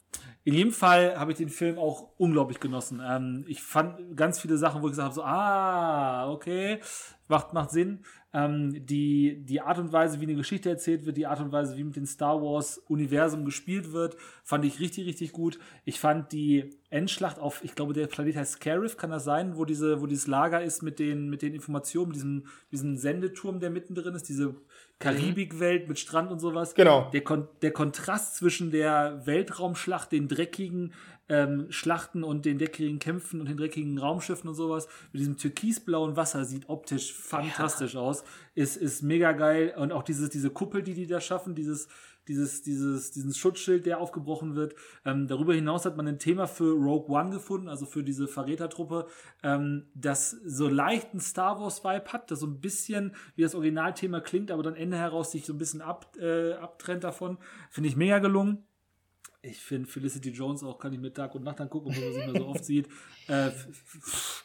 in 0.45 0.55
jedem 0.55 0.73
Fall 0.73 1.19
habe 1.19 1.33
ich 1.33 1.39
den 1.39 1.49
Film 1.49 1.79
auch 1.79 2.09
unglaublich 2.17 2.61
genossen. 2.61 3.03
Ähm, 3.05 3.45
ich 3.47 3.63
fand 3.63 4.17
ganz 4.17 4.41
viele 4.41 4.57
Sachen, 4.57 4.83
wo 4.83 4.87
ich 4.87 4.93
gesagt 4.93 5.07
habe, 5.07 5.15
so, 5.15 5.23
ah, 5.23 6.31
okay, 6.31 6.81
macht, 7.29 7.53
macht 7.53 7.71
Sinn. 7.71 8.05
Ähm, 8.33 8.87
die, 8.87 9.45
die 9.45 9.61
Art 9.61 9.79
und 9.79 9.93
Weise, 9.93 10.21
wie 10.21 10.25
eine 10.25 10.37
Geschichte 10.37 10.71
erzählt 10.71 11.05
wird, 11.05 11.17
die 11.17 11.27
Art 11.27 11.41
und 11.41 11.51
Weise, 11.51 11.77
wie 11.77 11.83
mit 11.83 11.97
dem 11.97 12.07
Star 12.07 12.41
Wars-Universum 12.41 13.45
gespielt 13.45 13.93
wird, 13.93 14.17
fand 14.45 14.65
ich 14.65 14.79
richtig, 14.79 15.07
richtig 15.07 15.33
gut. 15.33 15.59
Ich 15.85 15.99
fand 15.99 16.31
die 16.31 16.71
Endschlacht 16.91 17.41
auf, 17.41 17.65
ich 17.65 17.75
glaube, 17.75 17.93
der 17.93 18.07
Planet 18.07 18.37
heißt 18.37 18.53
Scarif, 18.53 18.97
kann 18.97 19.11
das 19.11 19.25
sein, 19.25 19.57
wo 19.57 19.65
diese, 19.65 20.01
wo 20.01 20.07
dieses 20.07 20.29
Lager 20.29 20.63
ist 20.63 20.83
mit 20.83 20.99
den, 20.99 21.29
mit 21.29 21.43
den 21.43 21.55
Informationen, 21.55 22.13
diesem, 22.13 22.47
diesem 22.71 22.97
Sendeturm, 22.97 23.59
der 23.59 23.71
mittendrin 23.71 24.15
ist, 24.15 24.29
diese 24.29 24.55
Karibikwelt 25.01 25.89
mit 25.89 25.99
Strand 25.99 26.31
und 26.31 26.41
sowas. 26.41 26.75
Genau. 26.75 27.11
Der, 27.11 27.23
Kon 27.23 27.49
der 27.63 27.73
Kontrast 27.73 28.37
zwischen 28.37 28.71
der 28.71 29.23
Weltraumschlacht, 29.25 30.13
den 30.13 30.29
dreckigen 30.29 30.93
ähm, 31.31 31.67
Schlachten 31.71 32.25
und 32.25 32.45
den 32.45 32.59
dreckigen 32.59 32.99
Kämpfen 32.99 33.41
und 33.41 33.49
den 33.49 33.57
dreckigen 33.57 33.97
Raumschiffen 33.99 34.49
und 34.49 34.57
sowas 34.57 34.89
mit 35.13 35.21
diesem 35.21 35.37
türkisblauen 35.37 36.17
Wasser 36.17 36.45
sieht 36.45 36.69
optisch 36.69 37.15
fantastisch 37.15 37.95
ja. 37.95 38.01
aus. 38.01 38.25
Ist, 38.55 38.77
ist 38.77 39.03
mega 39.03 39.31
geil. 39.33 39.73
Und 39.77 39.93
auch 39.93 40.03
dieses, 40.03 40.29
diese 40.29 40.51
Kuppel, 40.51 40.83
die 40.83 40.95
die 40.95 41.07
da 41.07 41.21
schaffen, 41.21 41.55
dieses, 41.55 41.87
dieses, 42.27 42.63
dieses, 42.63 43.13
diesen 43.13 43.33
Schutzschild, 43.33 43.87
der 43.87 44.01
aufgebrochen 44.01 44.57
wird. 44.57 44.75
Ähm, 45.05 45.29
darüber 45.29 45.55
hinaus 45.55 45.85
hat 45.85 45.97
man 45.97 46.09
ein 46.09 46.19
Thema 46.19 46.49
für 46.49 46.73
Rogue 46.75 47.09
One 47.09 47.31
gefunden, 47.31 47.69
also 47.69 47.87
für 47.87 48.03
diese 48.03 48.27
Verrätertruppe, 48.27 49.07
ähm, 49.45 49.87
das 49.95 50.31
so 50.31 50.69
leichten 50.69 51.21
Star 51.21 51.61
Wars-Vibe 51.61 52.13
hat, 52.13 52.31
das 52.31 52.41
so 52.41 52.47
ein 52.49 52.61
bisschen 52.61 53.15
wie 53.37 53.43
das 53.43 53.55
Originalthema 53.55 54.21
klingt, 54.21 54.51
aber 54.51 54.65
dann 54.65 54.75
Ende 54.75 54.97
heraus 54.97 55.31
sich 55.31 55.47
so 55.47 55.53
ein 55.53 55.59
bisschen 55.59 55.81
ab, 55.81 56.17
äh, 56.21 56.55
abtrennt 56.55 57.05
davon. 57.05 57.39
Finde 57.71 57.89
ich 57.89 57.97
mega 57.97 58.19
gelungen 58.19 58.65
ich 59.43 59.59
finde 59.59 59.89
Felicity 59.89 60.31
Jones 60.31 60.63
auch, 60.63 60.79
kann 60.79 60.93
ich 60.93 61.01
mit 61.01 61.15
Tag 61.15 61.35
und 61.35 61.45
Nacht 61.45 61.61
angucken, 61.61 61.89
obwohl 61.89 62.05
man 62.05 62.13
sie 62.13 62.33
mehr 62.33 62.41
so 62.43 62.49
oft 62.49 62.65
sieht. 62.65 62.89
Äh, 63.27 63.51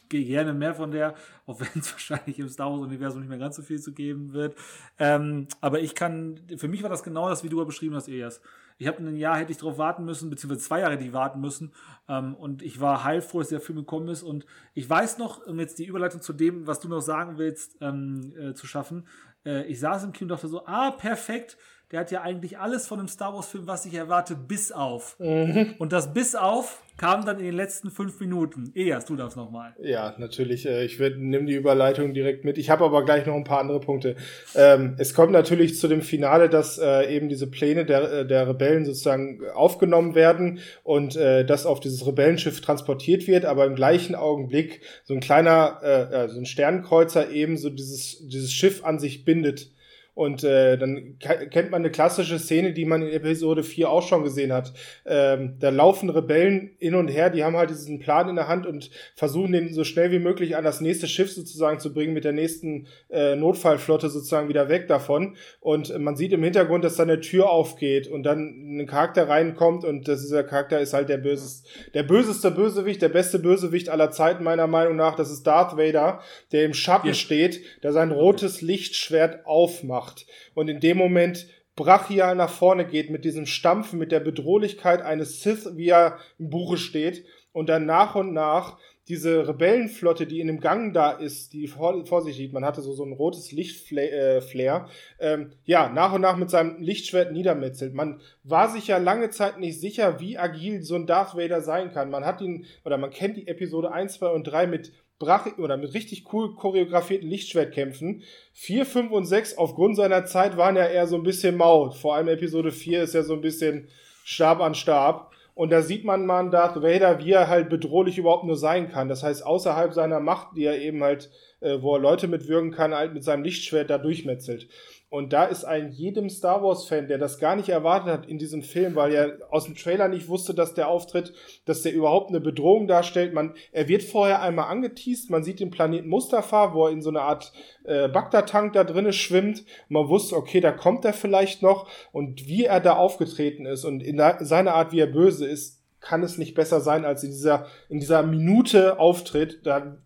Gehe 0.07 0.23
gerne 0.25 0.53
mehr 0.53 0.73
von 0.73 0.91
der, 0.91 1.15
auch 1.45 1.59
wenn 1.59 1.81
es 1.81 1.91
wahrscheinlich 1.91 2.39
im 2.39 2.47
Star 2.47 2.71
Wars-Universum 2.71 3.19
nicht 3.19 3.29
mehr 3.29 3.37
ganz 3.37 3.57
so 3.57 3.61
viel 3.61 3.79
zu 3.79 3.93
geben 3.93 4.31
wird. 4.33 4.55
Ähm, 4.97 5.47
aber 5.59 5.81
ich 5.81 5.95
kann, 5.95 6.39
für 6.57 6.67
mich 6.67 6.81
war 6.81 6.89
das 6.89 7.03
genau 7.03 7.27
das, 7.27 7.43
wie 7.43 7.49
du 7.49 7.63
beschrieben 7.65 7.95
hast, 7.95 8.07
Elias. 8.07 8.41
Ich 8.77 8.87
habe 8.87 8.99
ein 8.99 9.15
Jahr 9.15 9.37
hätte 9.37 9.51
ich 9.51 9.57
drauf 9.57 9.77
warten 9.77 10.05
müssen, 10.05 10.29
beziehungsweise 10.29 10.65
zwei 10.65 10.81
Jahre 10.81 10.93
hätte 10.93 11.05
ich 11.05 11.13
warten 11.13 11.41
müssen. 11.41 11.73
Ähm, 12.07 12.35
und 12.35 12.61
ich 12.61 12.79
war 12.79 13.03
heilfroh, 13.03 13.39
dass 13.39 13.49
der 13.49 13.61
Film 13.61 13.79
gekommen 13.79 14.07
ist. 14.07 14.23
Und 14.23 14.45
ich 14.73 14.89
weiß 14.89 15.17
noch, 15.17 15.45
um 15.45 15.59
jetzt 15.59 15.79
die 15.79 15.85
Überleitung 15.85 16.21
zu 16.21 16.31
dem, 16.31 16.67
was 16.67 16.79
du 16.79 16.87
noch 16.87 17.01
sagen 17.01 17.37
willst, 17.37 17.77
ähm, 17.81 18.33
äh, 18.37 18.53
zu 18.53 18.67
schaffen. 18.67 19.07
Äh, 19.45 19.65
ich 19.65 19.79
saß 19.79 20.05
im 20.05 20.13
Kino 20.13 20.25
und 20.25 20.37
dachte 20.37 20.47
so, 20.47 20.65
ah, 20.65 20.91
perfekt 20.91 21.57
der 21.91 21.99
hat 22.01 22.11
ja 22.11 22.21
eigentlich 22.21 22.57
alles 22.57 22.87
von 22.87 22.99
einem 22.99 23.07
Star 23.07 23.33
Wars-Film, 23.33 23.67
was 23.67 23.85
ich 23.85 23.93
erwarte, 23.93 24.35
bis 24.35 24.71
auf. 24.71 25.17
Mhm. 25.19 25.75
Und 25.77 25.93
das 25.93 26.13
bis 26.13 26.35
auf 26.35 26.81
kam 26.97 27.25
dann 27.25 27.39
in 27.39 27.45
den 27.45 27.55
letzten 27.55 27.91
fünf 27.91 28.19
Minuten. 28.19 28.71
Elias, 28.73 29.05
du 29.05 29.15
darfst 29.15 29.35
nochmal. 29.35 29.75
Ja, 29.81 30.15
natürlich. 30.17 30.65
Äh, 30.65 30.85
ich 30.85 30.97
nehme 30.99 31.45
die 31.45 31.55
Überleitung 31.55 32.13
direkt 32.13 32.45
mit. 32.45 32.57
Ich 32.57 32.69
habe 32.69 32.85
aber 32.85 33.03
gleich 33.03 33.25
noch 33.25 33.35
ein 33.35 33.43
paar 33.43 33.59
andere 33.59 33.79
Punkte. 33.79 34.15
Ähm, 34.55 34.95
es 34.97 35.13
kommt 35.13 35.31
natürlich 35.31 35.77
zu 35.77 35.87
dem 35.87 36.01
Finale, 36.01 36.49
dass 36.49 36.77
äh, 36.77 37.13
eben 37.13 37.27
diese 37.27 37.47
Pläne 37.47 37.85
der, 37.85 38.11
äh, 38.11 38.27
der 38.27 38.47
Rebellen 38.47 38.85
sozusagen 38.85 39.41
aufgenommen 39.53 40.15
werden 40.15 40.59
und 40.83 41.15
das 41.15 41.65
auf 41.65 41.79
dieses 41.79 42.05
Rebellenschiff 42.05 42.61
transportiert 42.61 43.27
wird, 43.27 43.45
aber 43.45 43.65
im 43.65 43.75
gleichen 43.75 44.15
Augenblick 44.15 44.81
so 45.03 45.13
ein 45.13 45.19
kleiner, 45.19 46.27
so 46.29 46.39
ein 46.39 46.45
Sternkreuzer 46.45 47.29
eben 47.31 47.57
so 47.57 47.69
dieses, 47.69 48.27
dieses 48.27 48.51
Schiff 48.51 48.83
an 48.83 48.99
sich 48.99 49.25
bindet 49.25 49.69
und 50.15 50.45
äh, 50.45 50.77
dann 50.77 51.19
kennt 51.19 51.71
man 51.71 51.81
eine 51.81 51.91
klassische 51.91 52.39
Szene, 52.39 52.71
die 52.71 52.85
man 52.85 53.01
in 53.01 53.09
Episode 53.09 53.63
4 53.63 53.89
auch 53.89 54.07
schon 54.07 54.23
gesehen 54.23 54.53
hat. 54.53 54.73
Ähm, 55.05 55.57
da 55.59 55.69
laufen 55.69 56.09
Rebellen 56.09 56.71
hin 56.79 56.95
und 56.95 57.09
her, 57.09 57.29
die 57.29 57.43
haben 57.43 57.57
halt 57.57 57.69
diesen 57.69 57.99
Plan 57.99 58.29
in 58.29 58.37
der 58.37 58.47
Hand 58.47 58.65
und 58.65 58.89
versuchen 59.15 59.51
den 59.51 59.73
so 59.73 59.83
schnell 59.83 60.11
wie 60.11 60.19
möglich 60.19 60.55
an 60.55 60.63
das 60.63 60.79
nächste 60.79 61.07
Schiff 61.07 61.33
sozusagen 61.33 61.79
zu 61.79 61.93
bringen, 61.93 62.13
mit 62.13 62.23
der 62.23 62.31
nächsten 62.31 62.87
äh, 63.09 63.35
Notfallflotte 63.35 64.09
sozusagen 64.09 64.47
wieder 64.47 64.69
weg 64.69 64.87
davon. 64.87 65.35
Und 65.59 65.97
man 65.99 66.15
sieht 66.15 66.31
im 66.31 66.43
Hintergrund, 66.43 66.85
dass 66.85 66.95
da 66.95 67.03
eine 67.03 67.19
Tür 67.19 67.49
aufgeht 67.49 68.07
und 68.07 68.23
dann 68.23 68.77
ein 68.77 68.87
Charakter 68.87 69.27
reinkommt 69.27 69.83
und 69.83 70.07
das, 70.07 70.21
dieser 70.21 70.45
Charakter 70.45 70.79
ist 70.79 70.93
halt 70.93 71.09
der 71.09 71.17
böseste, 71.17 71.67
der 71.93 72.03
böseste 72.03 72.51
Bösewicht, 72.51 73.01
der 73.01 73.09
beste 73.09 73.37
Bösewicht 73.37 73.89
aller 73.89 74.11
Zeiten 74.11 74.45
meiner 74.45 74.67
Meinung 74.67 74.95
nach. 74.95 75.17
Das 75.17 75.29
ist 75.29 75.43
Darth 75.45 75.75
Vader, 75.75 76.21
der 76.53 76.63
im 76.63 76.73
Schatten 76.73 77.07
ja. 77.07 77.13
steht, 77.13 77.59
der 77.83 77.91
sein 77.91 78.11
rotes 78.11 78.61
Lichtschwert 78.61 79.45
aufmacht 79.45 80.04
macht 80.05 80.25
und 80.53 80.67
in 80.67 80.79
dem 80.79 80.97
Moment 80.97 81.47
brachial 81.75 82.35
nach 82.35 82.49
vorne 82.49 82.85
geht 82.85 83.09
mit 83.09 83.25
diesem 83.25 83.45
Stampfen, 83.45 83.99
mit 83.99 84.11
der 84.11 84.21
Bedrohlichkeit 84.21 85.01
eines 85.01 85.41
Sith, 85.41 85.71
wie 85.75 85.89
er 85.89 86.19
im 86.39 86.49
Buche 86.49 86.77
steht 86.77 87.25
und 87.51 87.67
dann 87.67 87.85
nach 87.85 88.15
und 88.15 88.33
nach 88.33 88.77
diese 89.07 89.47
Rebellenflotte, 89.47 90.25
die 90.25 90.39
in 90.39 90.47
dem 90.47 90.59
Gang 90.59 90.91
da 90.91 91.11
ist, 91.11 91.53
die 91.53 91.67
vor, 91.67 92.07
vor 92.07 92.23
sich 92.23 92.39
liegt, 92.39 92.53
man 92.53 92.65
hatte 92.65 92.81
so, 92.81 92.91
so 92.93 93.03
ein 93.03 93.13
rotes 93.13 93.51
Lichtflair, 93.51 94.87
äh, 95.19 95.33
ähm, 95.33 95.51
ja, 95.63 95.89
nach 95.89 96.13
und 96.13 96.21
nach 96.21 96.37
mit 96.37 96.49
seinem 96.49 96.81
Lichtschwert 96.81 97.31
niedermetzelt. 97.31 97.93
Man 97.93 98.19
war 98.43 98.69
sich 98.71 98.87
ja 98.87 98.97
lange 98.97 99.29
Zeit 99.29 99.59
nicht 99.59 99.79
sicher, 99.79 100.19
wie 100.19 100.39
agil 100.39 100.81
so 100.81 100.95
ein 100.95 101.05
Darth 101.05 101.35
Vader 101.35 101.61
sein 101.61 101.91
kann. 101.91 102.09
Man 102.09 102.25
hat 102.25 102.41
ihn, 102.41 102.65
oder 102.83 102.97
man 102.97 103.11
kennt 103.11 103.37
die 103.37 103.47
Episode 103.47 103.91
1, 103.91 104.15
2 104.15 104.29
und 104.29 104.45
3 104.45 104.65
mit 104.65 104.91
brach 105.19 105.57
oder 105.57 105.77
mit 105.77 105.93
richtig 105.93 106.31
cool 106.33 106.55
choreografierten 106.55 107.29
Lichtschwertkämpfen. 107.29 108.23
4, 108.53 108.85
5 108.85 109.11
und 109.11 109.25
6 109.25 109.57
aufgrund 109.57 109.95
seiner 109.95 110.25
Zeit 110.25 110.57
waren 110.57 110.75
ja 110.75 110.85
eher 110.85 111.07
so 111.07 111.15
ein 111.15 111.23
bisschen 111.23 111.55
mau. 111.55 111.91
Vor 111.91 112.15
allem 112.15 112.27
Episode 112.27 112.71
4 112.71 113.03
ist 113.03 113.13
ja 113.13 113.23
so 113.23 113.33
ein 113.33 113.41
bisschen 113.41 113.87
Stab 114.23 114.59
an 114.59 114.75
Stab. 114.75 115.31
Und 115.53 115.71
da 115.71 115.81
sieht 115.81 116.03
man 116.03 116.25
mal 116.25 116.49
Darth 116.49 116.81
Vader, 116.81 117.19
wie 117.19 117.31
er 117.31 117.47
halt 117.47 117.69
bedrohlich 117.69 118.17
überhaupt 118.17 118.43
nur 118.43 118.57
sein 118.57 118.89
kann. 118.89 119.07
Das 119.07 119.23
heißt, 119.23 119.45
außerhalb 119.45 119.93
seiner 119.93 120.19
Macht, 120.19 120.57
die 120.57 120.65
er 120.65 120.81
eben 120.81 121.01
halt, 121.01 121.31
äh, 121.61 121.81
wo 121.81 121.95
er 121.95 122.01
Leute 122.01 122.27
mitwirken 122.27 122.71
kann, 122.71 122.93
halt 122.93 123.13
mit 123.13 123.23
seinem 123.23 123.43
Lichtschwert 123.43 123.89
da 123.89 123.97
durchmetzelt. 123.97 124.67
Und 125.09 125.33
da 125.33 125.45
ist 125.45 125.63
ein 125.63 125.91
jedem 125.91 126.29
Star 126.29 126.63
Wars-Fan, 126.63 127.07
der 127.07 127.17
das 127.17 127.39
gar 127.39 127.55
nicht 127.55 127.69
erwartet 127.69 128.11
hat 128.11 128.25
in 128.25 128.37
diesem 128.37 128.63
Film, 128.63 128.95
weil 128.95 129.13
er 129.13 129.37
aus 129.49 129.65
dem 129.65 129.75
Trailer 129.75 130.07
nicht 130.07 130.27
wusste, 130.27 130.53
dass 130.53 130.73
der 130.73 130.87
auftritt, 130.87 131.31
dass 131.65 131.83
der 131.83 131.93
überhaupt 131.93 132.29
eine 132.29 132.41
Bedrohung 132.41 132.87
darstellt. 132.87 133.33
Man, 133.33 133.53
er 133.71 133.87
wird 133.87 134.03
vorher 134.03 134.41
einmal 134.41 134.67
angeteased, 134.67 135.29
man 135.29 135.43
sieht 135.43 135.59
den 135.59 135.69
Planeten 135.69 136.09
Mustafa, 136.09 136.73
wo 136.73 136.87
er 136.87 136.91
in 136.91 137.01
so 137.01 137.11
einer 137.11 137.21
Art 137.21 137.53
äh, 137.83 138.09
Bagdad-Tank 138.09 138.73
da 138.73 138.83
drinnen 138.83 139.13
schwimmt. 139.13 139.63
Man 139.89 140.09
wusste, 140.09 140.35
okay, 140.35 140.59
da 140.59 140.71
kommt 140.71 141.05
er 141.05 141.13
vielleicht 141.13 141.61
noch. 141.61 141.87
Und 142.11 142.47
wie 142.47 142.65
er 142.65 142.79
da 142.79 142.95
aufgetreten 142.95 143.65
ist 143.65 143.85
und 143.85 144.01
in 144.01 144.21
seiner 144.39 144.73
Art, 144.73 144.91
wie 144.91 144.99
er 144.99 145.07
böse 145.07 145.45
ist, 145.45 145.81
kann 146.01 146.23
es 146.23 146.37
nicht 146.37 146.55
besser 146.55 146.81
sein, 146.81 147.05
als 147.05 147.23
in 147.23 147.31
dieser, 147.31 147.67
in 147.89 147.99
dieser 147.99 148.23
Minute 148.23 148.99
Auftritt. 148.99 149.61
Da, 149.63 149.97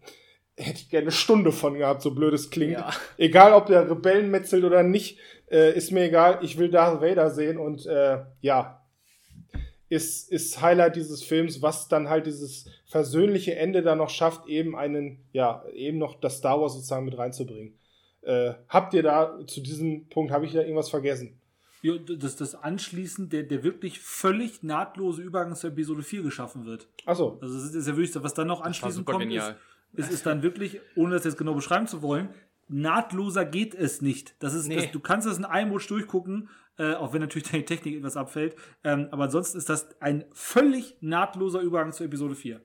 hätte 0.59 0.79
ich 0.79 0.89
gerne 0.89 1.05
eine 1.05 1.11
Stunde 1.11 1.51
von 1.51 1.75
gehabt, 1.75 2.01
so 2.01 2.13
blöd 2.13 2.33
es 2.33 2.49
klingt. 2.49 2.73
Ja. 2.73 2.91
Egal, 3.17 3.53
ob 3.53 3.67
der 3.67 3.89
Rebellen 3.89 4.29
metzelt 4.29 4.63
oder 4.63 4.83
nicht, 4.83 5.19
äh, 5.49 5.75
ist 5.75 5.91
mir 5.91 6.03
egal. 6.03 6.39
Ich 6.41 6.57
will 6.57 6.69
Darth 6.69 7.01
Vader 7.01 7.29
sehen 7.31 7.57
und 7.57 7.85
äh, 7.85 8.19
ja, 8.41 8.85
ist, 9.89 10.31
ist 10.31 10.61
Highlight 10.61 10.95
dieses 10.95 11.23
Films, 11.23 11.61
was 11.61 11.87
dann 11.87 12.09
halt 12.09 12.27
dieses 12.27 12.69
versöhnliche 12.85 13.55
Ende 13.55 13.81
dann 13.81 13.97
noch 13.97 14.09
schafft, 14.09 14.47
eben 14.47 14.75
einen, 14.75 15.25
ja, 15.31 15.63
eben 15.73 15.97
noch 15.97 16.19
das 16.19 16.37
Star 16.37 16.61
Wars 16.61 16.73
sozusagen 16.73 17.05
mit 17.05 17.17
reinzubringen. 17.17 17.73
Äh, 18.21 18.53
habt 18.67 18.93
ihr 18.93 19.01
da 19.01 19.39
zu 19.47 19.61
diesem 19.61 20.07
Punkt, 20.09 20.31
habe 20.31 20.45
ich 20.45 20.53
da 20.53 20.59
irgendwas 20.59 20.89
vergessen? 20.89 21.39
Ja, 21.81 21.93
das, 21.97 22.35
das 22.35 22.55
Anschließen, 22.55 23.29
der, 23.29 23.43
der 23.43 23.63
wirklich 23.63 23.99
völlig 23.99 24.63
nahtlose 24.63 25.21
Übergang 25.21 25.55
zur 25.55 25.69
Episode 25.69 26.03
4 26.03 26.23
geschaffen 26.23 26.65
wird. 26.65 26.89
Achso. 27.05 27.39
Also 27.41 27.55
das 27.55 27.73
ist 27.73 27.87
ja 27.87 27.95
wirklich, 27.95 28.21
was 28.21 28.33
dann 28.33 28.47
noch 28.47 28.61
anschließend 28.61 29.05
kommt, 29.05 29.23
ist, 29.23 29.29
genial. 29.29 29.57
Es 29.95 30.09
ist 30.09 30.25
dann 30.25 30.43
wirklich, 30.43 30.79
ohne 30.95 31.15
das 31.15 31.23
jetzt 31.23 31.37
genau 31.37 31.53
beschreiben 31.53 31.87
zu 31.87 32.01
wollen, 32.01 32.29
nahtloser 32.67 33.45
geht 33.45 33.73
es 33.73 34.01
nicht. 34.01 34.35
Das 34.39 34.53
ist, 34.53 34.67
Nee. 34.67 34.75
das, 34.75 34.91
du 34.91 34.99
kannst 34.99 35.27
das 35.27 35.37
in 35.37 35.45
einem 35.45 35.71
Rutsch 35.71 35.89
durchgucken, 35.89 36.49
äh, 36.77 36.93
auch 36.93 37.13
wenn 37.13 37.21
natürlich 37.21 37.49
deine 37.51 37.65
Technik 37.65 37.97
etwas 37.97 38.15
abfällt. 38.15 38.55
Ähm, 38.83 39.07
aber 39.11 39.23
ansonsten 39.25 39.57
ist 39.57 39.69
das 39.69 39.99
ein 40.01 40.25
völlig 40.31 40.95
nahtloser 41.01 41.61
Übergang 41.61 41.91
zur 41.91 42.05
Episode 42.05 42.35
4. 42.35 42.61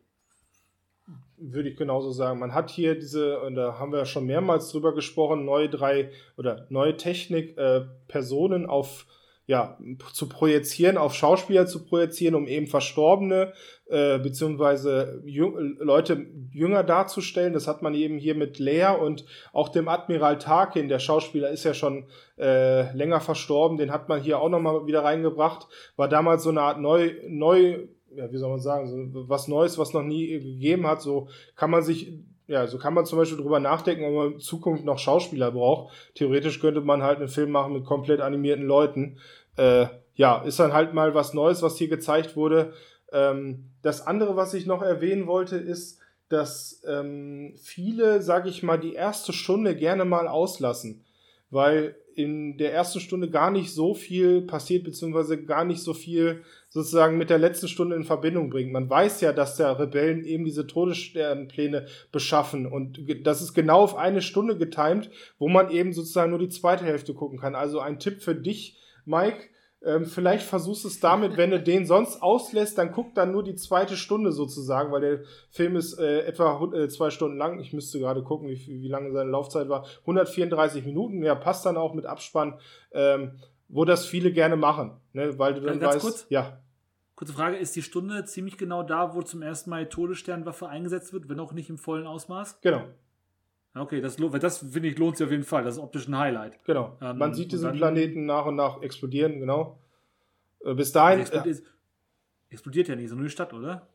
würde 1.37 1.69
ich 1.69 1.77
genauso 1.77 2.11
sagen. 2.13 2.39
Man 2.39 2.55
hat 2.55 2.71
hier 2.71 2.95
diese, 2.95 3.41
und 3.41 3.55
da 3.57 3.79
haben 3.79 3.93
wir 3.93 3.99
ja 3.99 4.07
schon 4.07 4.25
mehrmals 4.25 4.71
drüber 4.71 4.95
gesprochen, 4.95 5.45
neue 5.45 5.69
drei 5.69 6.11
oder 6.39 6.67
neue 6.71 6.97
Technik, 6.97 7.59
äh, 7.59 7.83
Personen 8.09 8.67
auf 8.67 9.07
ja, 9.47 9.77
zu 10.15 10.27
projizieren, 10.31 10.97
auf 10.97 11.15
Schauspieler 11.15 11.67
zu 11.67 11.85
projizieren, 11.85 12.35
um 12.35 12.47
eben 12.49 12.67
Verstorbene 12.67 13.53
äh, 13.87 14.19
beziehungsweise 14.19 15.23
jüng 15.25 15.77
Leute 15.79 16.27
jünger 16.53 16.83
darzustellen. 16.83 17.53
Das 17.53 17.69
hat 17.69 17.83
man 17.83 17.95
eben 17.95 18.19
hier 18.19 18.35
mit 18.35 18.59
Lea 18.59 18.97
und 18.99 19.25
auch 19.53 19.69
dem 19.69 19.89
Admiral 19.89 20.39
Tarkin. 20.39 20.89
Der 20.89 20.99
Schauspieler 20.99 21.51
ist 21.51 21.65
ja 21.65 21.75
schon 21.75 22.07
äh, 22.39 22.95
länger 22.97 23.21
verstorben. 23.21 23.77
Den 23.77 23.93
hat 23.93 24.09
man 24.09 24.21
hier 24.21 24.41
auch 24.41 24.49
nochmal 24.49 24.87
wieder 24.87 25.05
reingebracht. 25.05 25.69
War 25.97 26.09
damals 26.09 26.43
so 26.43 26.51
eine 26.51 26.63
Art 26.63 26.81
neu, 26.81 27.15
neu 27.29 27.87
ja, 28.17 28.31
wie 28.33 28.39
soll 28.39 28.51
man 28.51 28.61
sagen, 28.61 29.13
so 29.13 29.29
was 29.29 29.49
Neues, 29.49 29.79
was 29.79 29.93
noch 29.93 30.03
nie 30.03 30.29
gegeben 30.29 30.87
hat. 30.87 31.03
So 31.03 31.29
kann 31.57 31.71
man 31.71 31.83
sich, 31.83 32.13
ja, 32.47 32.67
so 32.67 32.79
kann 32.79 32.95
man 32.95 33.07
zum 33.07 33.19
Beispiel 33.19 33.39
drüber 33.39 33.61
nachdenken, 33.61 34.05
ob 34.05 34.15
man 34.15 34.33
in 34.35 34.41
Zukunft 34.41 34.85
noch 34.85 34.99
Schauspieler 34.99 35.51
braucht. 35.51 35.93
Theoretisch 36.15 36.61
könnte 36.61 36.81
man 36.81 37.03
halt 37.03 37.19
einen 37.19 37.29
Film 37.29 37.51
machen 37.51 37.73
mit 37.73 37.85
komplett 37.85 38.21
animierten 38.21 38.67
Leuten. 38.67 39.19
Äh, 39.57 39.87
ja, 40.15 40.43
ist 40.43 40.61
dann 40.61 40.73
halt 40.73 40.95
mal 40.95 41.15
was 41.15 41.35
Neues, 41.35 41.63
was 41.63 41.77
hier 41.77 41.89
gezeigt 41.89 42.37
wurde. 42.37 42.73
Ähm, 43.13 43.71
das 43.85 44.07
andere, 44.07 44.35
was 44.35 44.55
ich 44.55 44.67
noch 44.67 44.83
erwähnen 44.83 45.27
wollte, 45.27 45.57
ist, 45.57 46.01
dass 46.31 46.83
ähm, 46.89 47.55
viele, 47.63 48.23
sag 48.23 48.47
ich 48.47 48.63
mal, 48.63 48.79
die 48.79 48.95
erste 48.95 49.35
Stunde 49.35 49.77
gerne 49.77 50.07
mal 50.07 50.27
auslassen, 50.27 51.05
weil 51.51 51.95
in 52.15 52.57
der 52.57 52.73
ersten 52.73 53.01
Stunde 53.01 53.29
gar 53.29 53.51
nicht 53.51 53.75
so 53.75 53.93
viel 53.93 54.41
passiert, 54.43 54.85
beziehungsweise 54.85 55.43
gar 55.45 55.65
nicht 55.65 55.83
so 55.83 55.93
viel 55.93 56.43
sozusagen 56.71 57.19
mit 57.19 57.29
der 57.29 57.39
letzten 57.39 57.69
Stunde 57.69 57.95
in 57.95 58.05
Verbindung 58.05 58.49
bringt. 58.49 58.73
Man 58.73 58.89
weiß 58.89 59.21
ja, 59.21 59.33
dass 59.33 59.57
der 59.57 59.79
Rebellen 59.79 60.25
eben 60.25 60.45
diese 60.45 60.67
Todessternpläne 60.67 61.87
beschaffen 62.11 62.67
und 62.67 63.01
das 63.25 63.43
ist 63.43 63.53
genau 63.53 63.83
auf 63.83 63.97
eine 63.97 64.23
Stunde 64.23 64.57
getimt, 64.57 65.11
wo 65.39 65.49
man 65.49 65.71
eben 65.71 65.93
sozusagen 65.93 66.31
nur 66.31 66.39
die 66.39 66.49
zweite 66.49 66.85
Hälfte 66.85 67.13
gucken 67.13 67.39
kann. 67.39 67.55
Also 67.55 67.81
ein 67.81 67.99
Tipp 67.99 68.23
für 68.23 68.35
dich, 68.35 68.79
Mike, 69.05 69.51
ähm, 69.85 70.07
vielleicht 70.07 70.47
versuchst 70.47 70.85
du 70.85 70.89
es 70.89 71.01
damit, 71.01 71.37
wenn 71.37 71.51
du 71.51 71.61
den 71.61 71.87
sonst 71.87 72.23
auslässt, 72.23 72.79
dann 72.79 72.93
guck 72.93 73.15
dann 73.15 73.33
nur 73.33 73.43
die 73.43 73.55
zweite 73.55 73.97
Stunde 73.97 74.33
sozusagen, 74.33 74.91
weil 74.93 75.01
der 75.01 75.21
Film 75.51 75.77
ist 75.77 75.99
äh, 75.99 76.21
etwa 76.23 76.63
äh, 76.75 76.89
zwei 76.89 77.11
Stunden 77.11 77.37
lang. 77.37 77.61
Ich 77.61 77.73
müsste 77.73 77.99
gerade 77.99 78.23
gucken, 78.23 78.49
wie, 78.49 78.67
wie 78.67 78.89
lange 78.89 79.13
seine 79.13 79.31
Laufzeit 79.31 79.69
war. 79.69 79.87
134 80.01 80.85
Minuten, 80.85 81.23
ja, 81.23 81.35
passt 81.35 81.67
dann 81.67 81.77
auch 81.77 81.95
mit 81.95 82.07
Abspann, 82.07 82.59
ähm, 82.93 83.33
wo 83.69 83.85
das 83.85 84.07
viele 84.07 84.33
gerne 84.33 84.57
machen, 84.57 84.93
ne, 85.13 85.39
weil 85.39 85.55
du 85.55 85.61
dann 85.61 85.81
Ganz 85.81 85.97
weißt, 85.97 86.05
kurz? 86.05 86.27
ja, 86.29 86.59
Kurze 87.17 87.33
Frage, 87.33 87.57
ist 87.57 87.77
die 87.77 87.83
Stunde 87.83 88.25
ziemlich 88.25 88.59
genau 88.59 88.83
da, 88.83 89.15
wo 89.15 89.23
zum 89.23 89.41
ersten 89.41 89.71
Mal 89.71 89.89
Todessternwaffe 89.89 90.69
eingesetzt 90.69 91.13
wird, 91.13 91.29
wenn 91.29 91.39
auch 91.39 91.53
nicht 91.53 91.71
im 91.71 91.79
vollen 91.79 92.09
Ausmaß? 92.09 92.61
genau, 92.61 92.83
Okay, 93.77 94.01
das, 94.01 94.17
das 94.17 94.59
finde 94.59 94.89
ich 94.89 94.99
lohnt 94.99 95.17
sich 95.17 95.25
auf 95.27 95.31
jeden 95.33 95.43
Fall. 95.43 95.65
Das 95.65 95.77
ist 95.77 95.83
optisch 95.83 96.07
ein 96.09 96.17
Highlight. 96.17 96.63
genau. 96.65 96.97
Ähm, 97.01 97.19
Man 97.19 97.35
sieht 97.35 97.51
diesen 97.53 97.73
Planeten 97.73 98.25
nach 98.27 98.47
und 98.47 98.55
nach 98.57 98.81
explodieren, 98.83 99.41
genau. 99.41 99.79
Äh, 100.65 100.75
bis 100.75 100.93
dahin, 100.93 101.21
Also 101.21 101.33
explodiert, 101.33 101.63
explodiert 102.51 102.89
ja 102.89 102.97
nicht, 102.97 103.09
so 103.09 103.17
nur 103.17 103.25
die 103.25 103.31
Stadt, 103.31 103.53
oder? 103.53 103.89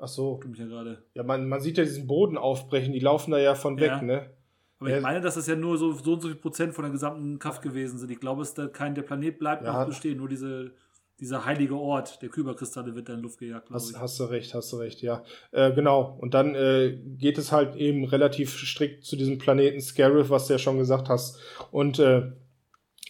ach 0.00 0.08
so, 0.08 0.40
mich 0.46 0.58
ja 0.58 0.66
gerade. 0.66 1.02
ja, 1.14 1.22
man, 1.24 1.48
man 1.48 1.60
sieht 1.60 1.76
ja 1.76 1.84
diesen 1.84 2.06
Boden 2.06 2.38
aufbrechen, 2.38 2.92
die 2.92 3.00
laufen 3.00 3.32
da 3.32 3.38
ja 3.38 3.54
von 3.54 3.78
weg, 3.80 3.88
Ja. 3.90 4.02
ne? 4.02 4.30
Aber 4.80 4.90
Ja. 4.90 4.96
ich 4.98 5.02
meine, 5.02 5.20
dass 5.20 5.34
das 5.34 5.48
ja 5.48 5.56
nur 5.56 5.76
so, 5.76 5.92
so 5.92 6.12
und 6.14 6.20
so 6.22 6.28
viel 6.28 6.36
Prozent 6.36 6.72
von 6.72 6.84
der 6.84 6.92
gesamten 6.92 7.38
Kraft 7.40 7.62
gewesen 7.62 7.98
sind. 7.98 8.10
Ich 8.12 8.20
glaube, 8.20 8.42
es 8.42 8.50
ist 8.50 8.58
da 8.58 8.68
kein, 8.68 8.94
der 8.94 9.02
Planet 9.02 9.38
bleibt 9.38 9.64
noch 9.64 9.86
bestehen, 9.86 10.16
nur 10.18 10.28
diese, 10.28 10.70
dieser 11.20 11.44
heilige 11.44 11.74
Ort 11.76 12.22
der 12.22 12.28
Kyberkristalle 12.28 12.94
wird 12.94 13.08
da 13.08 13.14
in 13.14 13.20
Luft 13.20 13.38
gejagt. 13.38 13.70
Hast, 13.70 13.98
hast 13.98 14.20
du 14.20 14.24
recht, 14.24 14.54
hast 14.54 14.72
du 14.72 14.76
recht, 14.76 15.02
ja. 15.02 15.24
Äh, 15.50 15.72
genau. 15.72 16.16
Und 16.20 16.34
dann 16.34 16.54
äh, 16.54 16.96
geht 17.18 17.38
es 17.38 17.50
halt 17.50 17.74
eben 17.76 18.04
relativ 18.04 18.56
strikt 18.56 19.04
zu 19.04 19.16
diesem 19.16 19.38
Planeten 19.38 19.80
Scarif, 19.80 20.30
was 20.30 20.46
du 20.46 20.54
ja 20.54 20.58
schon 20.58 20.78
gesagt 20.78 21.08
hast. 21.08 21.38
Und 21.72 21.98
äh, 21.98 22.30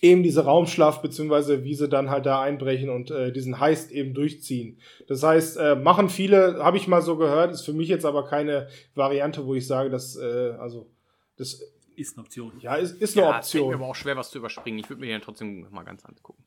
eben 0.00 0.22
diese 0.22 0.44
Raumschlaf, 0.44 1.02
beziehungsweise 1.02 1.64
wie 1.64 1.74
sie 1.74 1.88
dann 1.88 2.08
halt 2.08 2.24
da 2.24 2.40
einbrechen 2.40 2.88
und 2.88 3.10
äh, 3.10 3.32
diesen 3.32 3.60
Heist 3.60 3.90
eben 3.90 4.14
durchziehen. 4.14 4.80
Das 5.06 5.22
heißt, 5.22 5.56
äh, 5.58 5.74
machen 5.76 6.08
viele, 6.08 6.62
habe 6.62 6.76
ich 6.76 6.88
mal 6.88 7.02
so 7.02 7.16
gehört, 7.16 7.52
ist 7.52 7.62
für 7.62 7.72
mich 7.72 7.88
jetzt 7.88 8.04
aber 8.06 8.24
keine 8.24 8.68
Variante, 8.94 9.44
wo 9.46 9.54
ich 9.54 9.66
sage, 9.66 9.90
dass, 9.90 10.16
äh, 10.16 10.52
also, 10.58 10.90
das, 11.36 11.60
Ist 11.96 12.16
eine 12.16 12.24
Option. 12.24 12.52
ja, 12.60 12.76
ist, 12.76 13.00
ist 13.02 13.16
eine 13.18 13.26
Ja, 13.26 13.38
es 13.40 13.50
fällt 13.50 13.62
mir 13.62 13.66
Option. 13.66 13.74
aber 13.74 13.90
auch 13.90 13.94
schwer, 13.96 14.16
was 14.16 14.30
zu 14.30 14.38
überspringen. 14.38 14.78
Ich 14.78 14.88
würde 14.88 15.00
mir 15.00 15.08
den 15.08 15.20
trotzdem 15.20 15.66
mal 15.70 15.84
ganz 15.84 16.04
angucken. 16.04 16.44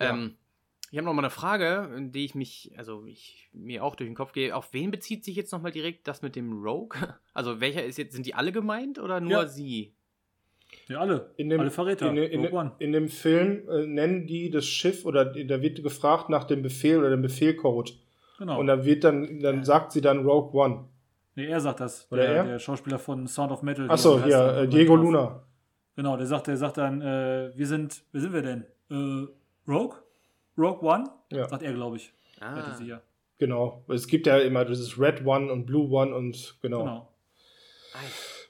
Ähm, 0.00 0.36
ich 0.92 0.98
habe 0.98 1.06
noch 1.06 1.14
mal 1.14 1.22
eine 1.22 1.30
Frage, 1.30 1.90
in 1.96 2.12
die 2.12 2.26
ich 2.26 2.34
mich, 2.34 2.70
also 2.76 3.06
ich 3.06 3.48
mir 3.54 3.82
auch 3.82 3.94
durch 3.96 4.10
den 4.10 4.14
Kopf 4.14 4.32
gehe. 4.32 4.54
Auf 4.54 4.74
wen 4.74 4.90
bezieht 4.90 5.24
sich 5.24 5.34
jetzt 5.34 5.50
noch 5.50 5.62
mal 5.62 5.72
direkt 5.72 6.06
das 6.06 6.20
mit 6.20 6.36
dem 6.36 6.62
Rogue? 6.62 6.90
Also 7.34 7.60
welcher 7.60 7.82
ist 7.82 7.96
jetzt, 7.96 8.12
sind 8.12 8.26
die 8.26 8.34
alle 8.34 8.52
gemeint 8.52 8.98
oder 8.98 9.18
nur 9.18 9.30
Ja. 9.32 9.46
sie? 9.46 9.94
Ja, 10.88 11.00
alle. 11.00 11.30
In 11.38 11.48
dem, 11.48 11.60
alle 11.60 11.70
Verräter. 11.70 12.10
In, 12.10 12.18
in, 12.18 12.44
Rogue 12.44 12.58
One. 12.58 12.72
in 12.78 12.92
dem 12.92 13.08
Film 13.08 13.66
äh, 13.70 13.86
nennen 13.86 14.26
die 14.26 14.50
das 14.50 14.66
Schiff 14.66 15.06
oder 15.06 15.24
da 15.24 15.62
wird 15.62 15.82
gefragt 15.82 16.28
nach 16.28 16.44
dem 16.44 16.60
Befehl 16.60 16.98
oder 16.98 17.08
dem 17.08 17.22
Befehlcode. 17.22 17.94
Genau. 18.38 18.60
Und 18.60 18.66
dann 18.66 18.84
wird 18.84 19.02
dann, 19.04 19.40
dann 19.40 19.64
sagt 19.64 19.92
sie 19.92 20.02
dann 20.02 20.26
Rogue 20.26 20.52
One. 20.60 20.84
nee, 21.36 21.46
er 21.46 21.60
sagt 21.60 21.80
das. 21.80 22.06
Oder 22.12 22.22
der, 22.22 22.34
er? 22.34 22.44
der 22.44 22.58
Schauspieler 22.58 22.98
von 22.98 23.26
Sound 23.26 23.50
of 23.50 23.62
Metal. 23.62 23.90
Achso, 23.90 24.18
ja, 24.26 24.60
äh, 24.60 24.68
Diego 24.68 24.94
Luna. 24.94 25.42
Genau, 25.96 26.18
der 26.18 26.26
sagt, 26.26 26.48
der 26.48 26.58
sagt 26.58 26.76
dann, 26.76 27.00
äh, 27.00 27.50
wir 27.54 27.66
sind, 27.66 28.02
wer 28.12 28.20
sind 28.20 28.34
wir 28.34 28.42
denn? 28.42 28.66
Äh, 28.90 29.26
Rogue? 29.66 30.01
Rogue 30.56 30.82
One? 30.82 31.10
Ja. 31.30 31.48
Sagt 31.48 31.62
er, 31.62 31.72
glaube 31.72 31.96
ich. 31.96 32.12
Ah, 32.40 32.54
Relativ 32.54 32.74
sicher. 32.74 33.02
Genau. 33.38 33.84
Es 33.88 34.06
gibt 34.06 34.26
ja 34.26 34.38
immer 34.38 34.64
dieses 34.64 34.98
Red 34.98 35.24
One 35.26 35.50
und 35.52 35.66
Blue 35.66 35.90
One 35.90 36.14
und 36.14 36.56
genau. 36.62 36.80
Genau. 36.80 37.08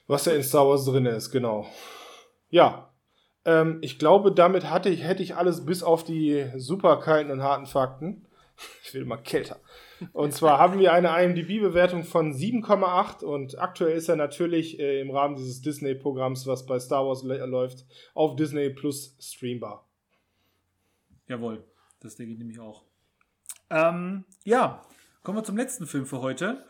Was 0.07 0.25
ja 0.25 0.33
in 0.33 0.43
Star 0.43 0.67
Wars 0.67 0.85
drin 0.85 1.05
ist, 1.05 1.31
genau. 1.31 1.65
Ja. 2.49 2.89
Ähm, 3.45 3.79
ich 3.81 3.99
glaube, 3.99 4.31
damit 4.31 4.69
hatte 4.69 4.89
ich, 4.89 5.03
hätte 5.03 5.23
ich 5.23 5.35
alles 5.35 5.65
bis 5.65 5.83
auf 5.83 6.03
die 6.03 6.49
super 6.55 6.97
kalten 6.99 7.31
und 7.31 7.41
harten 7.41 7.65
Fakten. 7.65 8.25
Ich 8.83 8.93
will 8.93 9.01
immer 9.01 9.17
kälter. 9.17 9.59
Und 10.11 10.33
zwar 10.33 10.59
haben 10.59 10.77
wir 10.77 10.93
eine 10.93 11.09
IMDb-Bewertung 11.23 12.03
von 12.03 12.33
7,8 12.33 13.23
und 13.23 13.57
aktuell 13.57 13.97
ist 13.97 14.09
er 14.09 14.15
natürlich 14.15 14.79
äh, 14.79 15.01
im 15.01 15.09
Rahmen 15.09 15.35
dieses 15.35 15.61
Disney-Programms, 15.61 16.45
was 16.45 16.67
bei 16.67 16.79
Star 16.79 17.05
Wars 17.05 17.23
läuft, 17.23 17.85
auf 18.13 18.35
Disney 18.35 18.69
Plus 18.69 19.17
streambar. 19.19 19.87
Jawohl, 21.27 21.63
das 22.03 22.15
denke 22.15 22.33
ich 22.33 22.39
nämlich 22.39 22.59
auch. 22.59 22.83
Ähm, 23.69 24.25
ja, 24.43 24.83
kommen 25.23 25.37
wir 25.37 25.43
zum 25.43 25.57
letzten 25.57 25.87
Film 25.87 26.05
für 26.05 26.21
heute. 26.21 26.65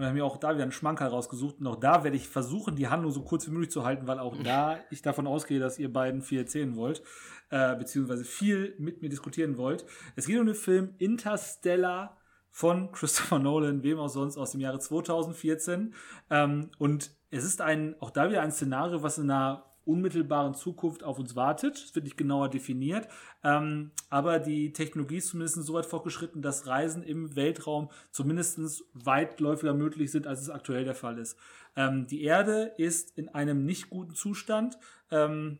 Und 0.00 0.06
haben 0.06 0.16
wir 0.16 0.24
auch 0.24 0.38
da 0.38 0.54
wieder 0.54 0.62
einen 0.62 0.72
Schmankerl 0.72 1.08
rausgesucht. 1.08 1.60
Und 1.60 1.66
auch 1.66 1.76
da 1.76 2.04
werde 2.04 2.16
ich 2.16 2.26
versuchen, 2.26 2.74
die 2.74 2.88
Handlung 2.88 3.12
so 3.12 3.22
kurz 3.22 3.46
wie 3.46 3.50
möglich 3.50 3.70
zu 3.70 3.84
halten, 3.84 4.06
weil 4.06 4.18
auch 4.18 4.34
da 4.42 4.78
ich 4.90 5.02
davon 5.02 5.26
ausgehe, 5.26 5.60
dass 5.60 5.78
ihr 5.78 5.92
beiden 5.92 6.22
viel 6.22 6.38
erzählen 6.38 6.74
wollt, 6.74 7.02
äh, 7.50 7.76
beziehungsweise 7.76 8.24
viel 8.24 8.74
mit 8.78 9.02
mir 9.02 9.10
diskutieren 9.10 9.58
wollt. 9.58 9.84
Es 10.16 10.26
geht 10.26 10.38
um 10.40 10.46
den 10.46 10.54
Film 10.54 10.94
Interstellar 10.96 12.16
von 12.50 12.90
Christopher 12.92 13.38
Nolan, 13.40 13.82
wem 13.82 13.98
auch 13.98 14.08
sonst, 14.08 14.38
aus 14.38 14.52
dem 14.52 14.62
Jahre 14.62 14.78
2014. 14.78 15.94
Ähm, 16.30 16.70
und 16.78 17.10
es 17.30 17.44
ist 17.44 17.60
ein, 17.60 17.94
auch 18.00 18.10
da 18.10 18.30
wieder 18.30 18.40
ein 18.40 18.52
Szenario, 18.52 19.02
was 19.02 19.18
in 19.18 19.30
einer 19.30 19.69
unmittelbaren 19.84 20.54
Zukunft 20.54 21.02
auf 21.02 21.18
uns 21.18 21.36
wartet. 21.36 21.76
Es 21.76 21.94
wird 21.94 22.04
nicht 22.04 22.16
genauer 22.16 22.48
definiert. 22.48 23.08
Ähm, 23.42 23.90
aber 24.08 24.38
die 24.38 24.72
Technologie 24.72 25.16
ist 25.16 25.28
zumindest 25.28 25.62
so 25.62 25.74
weit 25.74 25.86
fortgeschritten, 25.86 26.42
dass 26.42 26.66
Reisen 26.66 27.02
im 27.02 27.34
Weltraum 27.36 27.90
zumindest 28.10 28.84
weitläufiger 28.94 29.74
möglich 29.74 30.10
sind, 30.10 30.26
als 30.26 30.40
es 30.40 30.50
aktuell 30.50 30.84
der 30.84 30.94
Fall 30.94 31.18
ist. 31.18 31.36
Ähm, 31.76 32.06
die 32.06 32.22
Erde 32.22 32.72
ist 32.76 33.16
in 33.16 33.28
einem 33.28 33.64
nicht 33.64 33.90
guten 33.90 34.14
Zustand. 34.14 34.78
Ähm, 35.10 35.58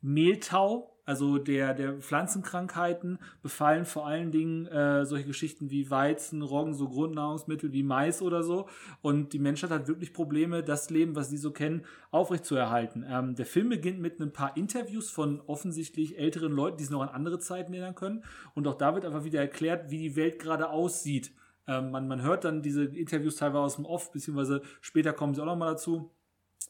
Mehltau 0.00 0.91
also 1.04 1.38
der, 1.38 1.74
der 1.74 1.94
Pflanzenkrankheiten 1.94 3.18
befallen 3.42 3.84
vor 3.84 4.06
allen 4.06 4.30
Dingen 4.30 4.66
äh, 4.66 5.04
solche 5.04 5.26
Geschichten 5.26 5.70
wie 5.70 5.90
Weizen, 5.90 6.42
Roggen, 6.42 6.74
so 6.74 6.88
Grundnahrungsmittel 6.88 7.72
wie 7.72 7.82
Mais 7.82 8.22
oder 8.22 8.44
so. 8.44 8.68
Und 9.00 9.32
die 9.32 9.40
Menschheit 9.40 9.70
hat 9.70 9.88
wirklich 9.88 10.12
Probleme, 10.12 10.62
das 10.62 10.90
Leben, 10.90 11.16
was 11.16 11.28
sie 11.28 11.38
so 11.38 11.50
kennen, 11.50 11.84
aufrechtzuerhalten. 12.12 13.04
Ähm, 13.08 13.34
der 13.34 13.46
Film 13.46 13.70
beginnt 13.70 14.00
mit 14.00 14.20
ein 14.20 14.32
paar 14.32 14.56
Interviews 14.56 15.10
von 15.10 15.40
offensichtlich 15.40 16.18
älteren 16.18 16.52
Leuten, 16.52 16.76
die 16.76 16.84
sich 16.84 16.92
noch 16.92 17.02
an 17.02 17.08
andere 17.08 17.40
Zeiten 17.40 17.72
erinnern 17.72 17.96
können. 17.96 18.24
Und 18.54 18.68
auch 18.68 18.76
da 18.76 18.94
wird 18.94 19.04
einfach 19.04 19.24
wieder 19.24 19.40
erklärt, 19.40 19.90
wie 19.90 19.98
die 19.98 20.16
Welt 20.16 20.38
gerade 20.38 20.70
aussieht. 20.70 21.32
Ähm, 21.66 21.90
man, 21.90 22.06
man 22.06 22.22
hört 22.22 22.44
dann 22.44 22.62
diese 22.62 22.84
Interviews 22.84 23.36
teilweise 23.36 23.64
aus 23.64 23.76
dem 23.76 23.86
Off, 23.86 24.12
beziehungsweise 24.12 24.62
später 24.80 25.12
kommen 25.12 25.34
sie 25.34 25.40
auch 25.40 25.46
nochmal 25.46 25.72
dazu 25.72 26.12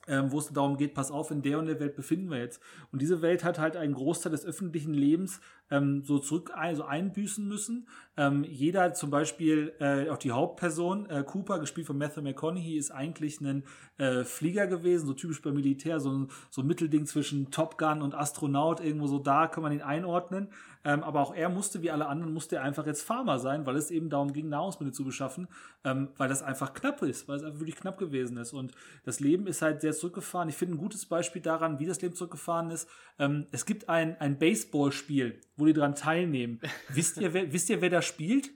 ähm, 0.06 0.32
wo 0.32 0.38
es 0.38 0.48
darum 0.52 0.76
geht, 0.76 0.94
pass 0.94 1.10
auf, 1.10 1.30
in 1.30 1.42
der 1.42 1.58
und 1.58 1.66
der 1.66 1.80
Welt 1.80 1.96
befinden 1.96 2.30
wir 2.30 2.38
jetzt. 2.38 2.60
Und 2.90 3.02
diese 3.02 3.22
Welt 3.22 3.44
hat 3.44 3.58
halt 3.58 3.76
einen 3.76 3.94
Großteil 3.94 4.32
des 4.32 4.44
öffentlichen 4.44 4.94
Lebens 4.94 5.40
ähm, 5.70 6.02
so 6.04 6.18
zurück 6.18 6.50
also 6.54 6.84
einbüßen 6.84 7.46
müssen. 7.46 7.88
Ähm, 8.16 8.44
jeder 8.44 8.92
zum 8.94 9.10
Beispiel, 9.10 9.72
äh, 9.80 10.10
auch 10.10 10.18
die 10.18 10.32
Hauptperson, 10.32 11.06
äh, 11.06 11.24
Cooper, 11.26 11.58
gespielt 11.58 11.86
von 11.86 11.98
Matthew 11.98 12.22
McConaughey, 12.22 12.76
ist 12.76 12.90
eigentlich 12.90 13.40
ein 13.40 13.64
äh, 13.98 14.24
Flieger 14.24 14.66
gewesen, 14.66 15.06
so 15.06 15.14
typisch 15.14 15.40
beim 15.40 15.54
Militär, 15.54 15.98
so, 15.98 16.28
so 16.50 16.60
ein 16.60 16.66
Mittelding 16.66 17.06
zwischen 17.06 17.50
Top 17.50 17.78
Gun 17.78 18.02
und 18.02 18.14
Astronaut, 18.14 18.80
irgendwo 18.80 19.06
so 19.06 19.18
da 19.18 19.46
kann 19.46 19.62
man 19.62 19.72
ihn 19.72 19.82
einordnen. 19.82 20.48
Ähm, 20.84 21.02
aber 21.02 21.20
auch 21.20 21.34
er 21.34 21.48
musste, 21.48 21.82
wie 21.82 21.90
alle 21.90 22.06
anderen, 22.06 22.32
musste 22.32 22.56
er 22.56 22.62
einfach 22.62 22.86
jetzt 22.86 23.02
Farmer 23.02 23.38
sein, 23.38 23.66
weil 23.66 23.76
es 23.76 23.90
eben 23.90 24.10
darum 24.10 24.32
ging, 24.32 24.48
Nahrungsmittel 24.48 24.92
zu 24.92 25.04
beschaffen, 25.04 25.48
ähm, 25.84 26.08
weil 26.16 26.28
das 26.28 26.42
einfach 26.42 26.74
knapp 26.74 27.02
ist, 27.02 27.28
weil 27.28 27.36
es 27.36 27.44
einfach 27.44 27.60
wirklich 27.60 27.76
knapp 27.76 27.98
gewesen 27.98 28.36
ist. 28.36 28.52
Und 28.52 28.72
das 29.04 29.20
Leben 29.20 29.46
ist 29.46 29.62
halt 29.62 29.80
sehr 29.80 29.92
zurückgefahren. 29.92 30.48
Ich 30.48 30.56
finde 30.56 30.74
ein 30.74 30.78
gutes 30.78 31.06
Beispiel 31.06 31.42
daran, 31.42 31.78
wie 31.78 31.86
das 31.86 32.00
Leben 32.02 32.14
zurückgefahren 32.14 32.70
ist. 32.70 32.88
Ähm, 33.18 33.46
es 33.52 33.66
gibt 33.66 33.88
ein, 33.88 34.20
ein 34.20 34.38
Baseballspiel, 34.38 35.40
wo 35.56 35.66
die 35.66 35.72
dran 35.72 35.94
teilnehmen. 35.94 36.60
wisst, 36.88 37.18
ihr, 37.18 37.32
wer, 37.32 37.52
wisst 37.52 37.70
ihr, 37.70 37.80
wer 37.80 37.90
da 37.90 38.02
spielt? 38.02 38.50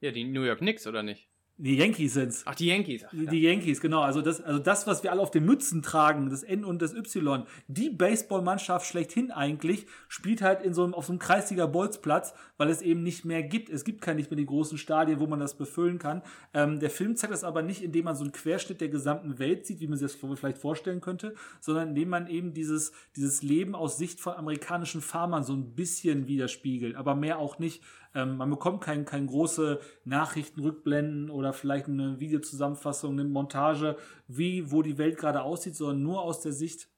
Ja, 0.00 0.10
die 0.10 0.24
New 0.24 0.42
York 0.42 0.58
Knicks, 0.58 0.86
oder 0.86 1.02
nicht? 1.02 1.27
Die 1.60 1.74
Yankees 1.74 2.14
sind's. 2.14 2.42
Ach, 2.46 2.54
die 2.54 2.66
Yankees. 2.66 3.04
Ach, 3.04 3.10
die, 3.10 3.26
die 3.26 3.42
Yankees, 3.42 3.80
genau. 3.80 4.02
Also 4.02 4.22
das, 4.22 4.40
also 4.40 4.60
das, 4.60 4.86
was 4.86 5.02
wir 5.02 5.10
alle 5.10 5.20
auf 5.20 5.32
den 5.32 5.44
Mützen 5.44 5.82
tragen, 5.82 6.30
das 6.30 6.44
N 6.44 6.64
und 6.64 6.80
das 6.80 6.94
Y, 6.94 7.44
die 7.66 7.90
Baseballmannschaft 7.90 8.86
schlechthin 8.86 9.32
eigentlich, 9.32 9.86
spielt 10.06 10.40
halt 10.40 10.62
in 10.62 10.72
so 10.72 10.84
einem, 10.84 10.94
auf 10.94 11.06
so 11.06 11.12
einem 11.12 11.18
kreisiger 11.18 11.66
Bolzplatz, 11.66 12.32
weil 12.58 12.70
es 12.70 12.80
eben 12.80 13.02
nicht 13.02 13.24
mehr 13.24 13.42
gibt. 13.42 13.70
Es 13.70 13.82
gibt 13.82 14.02
keine 14.02 14.18
nicht 14.18 14.30
mehr 14.30 14.36
die 14.36 14.46
großen 14.46 14.78
Stadien, 14.78 15.18
wo 15.18 15.26
man 15.26 15.40
das 15.40 15.54
befüllen 15.54 15.98
kann. 15.98 16.22
Ähm, 16.54 16.78
der 16.78 16.90
Film 16.90 17.16
zeigt 17.16 17.32
das 17.32 17.42
aber 17.42 17.62
nicht, 17.62 17.82
indem 17.82 18.04
man 18.04 18.14
so 18.14 18.22
einen 18.22 18.32
Querschnitt 18.32 18.80
der 18.80 18.88
gesamten 18.88 19.40
Welt 19.40 19.66
sieht, 19.66 19.80
wie 19.80 19.88
man 19.88 19.98
sich 19.98 20.12
das 20.12 20.38
vielleicht 20.38 20.58
vorstellen 20.58 21.00
könnte, 21.00 21.34
sondern 21.60 21.88
indem 21.88 22.10
man 22.10 22.28
eben 22.28 22.54
dieses, 22.54 22.92
dieses 23.16 23.42
Leben 23.42 23.74
aus 23.74 23.98
Sicht 23.98 24.20
von 24.20 24.34
amerikanischen 24.34 25.00
Farmern 25.00 25.42
so 25.42 25.54
ein 25.54 25.74
bisschen 25.74 26.28
widerspiegelt, 26.28 26.94
aber 26.94 27.16
mehr 27.16 27.40
auch 27.40 27.58
nicht. 27.58 27.82
Ähm, 28.18 28.36
man 28.36 28.50
bekommt 28.50 28.80
kein, 28.80 29.04
kein 29.04 29.28
große 29.28 29.78
Nachrichtenrückblenden 30.04 31.30
oder 31.30 31.52
vielleicht 31.52 31.86
eine 31.86 32.18
Videozusammenfassung, 32.18 33.12
eine 33.12 33.24
Montage, 33.24 33.96
wie, 34.26 34.72
wo 34.72 34.82
die 34.82 34.98
Welt 34.98 35.18
gerade 35.18 35.42
aussieht, 35.42 35.76
sondern 35.76 36.02
nur 36.02 36.22
aus 36.22 36.40
der 36.40 36.52
Sicht 36.52 36.88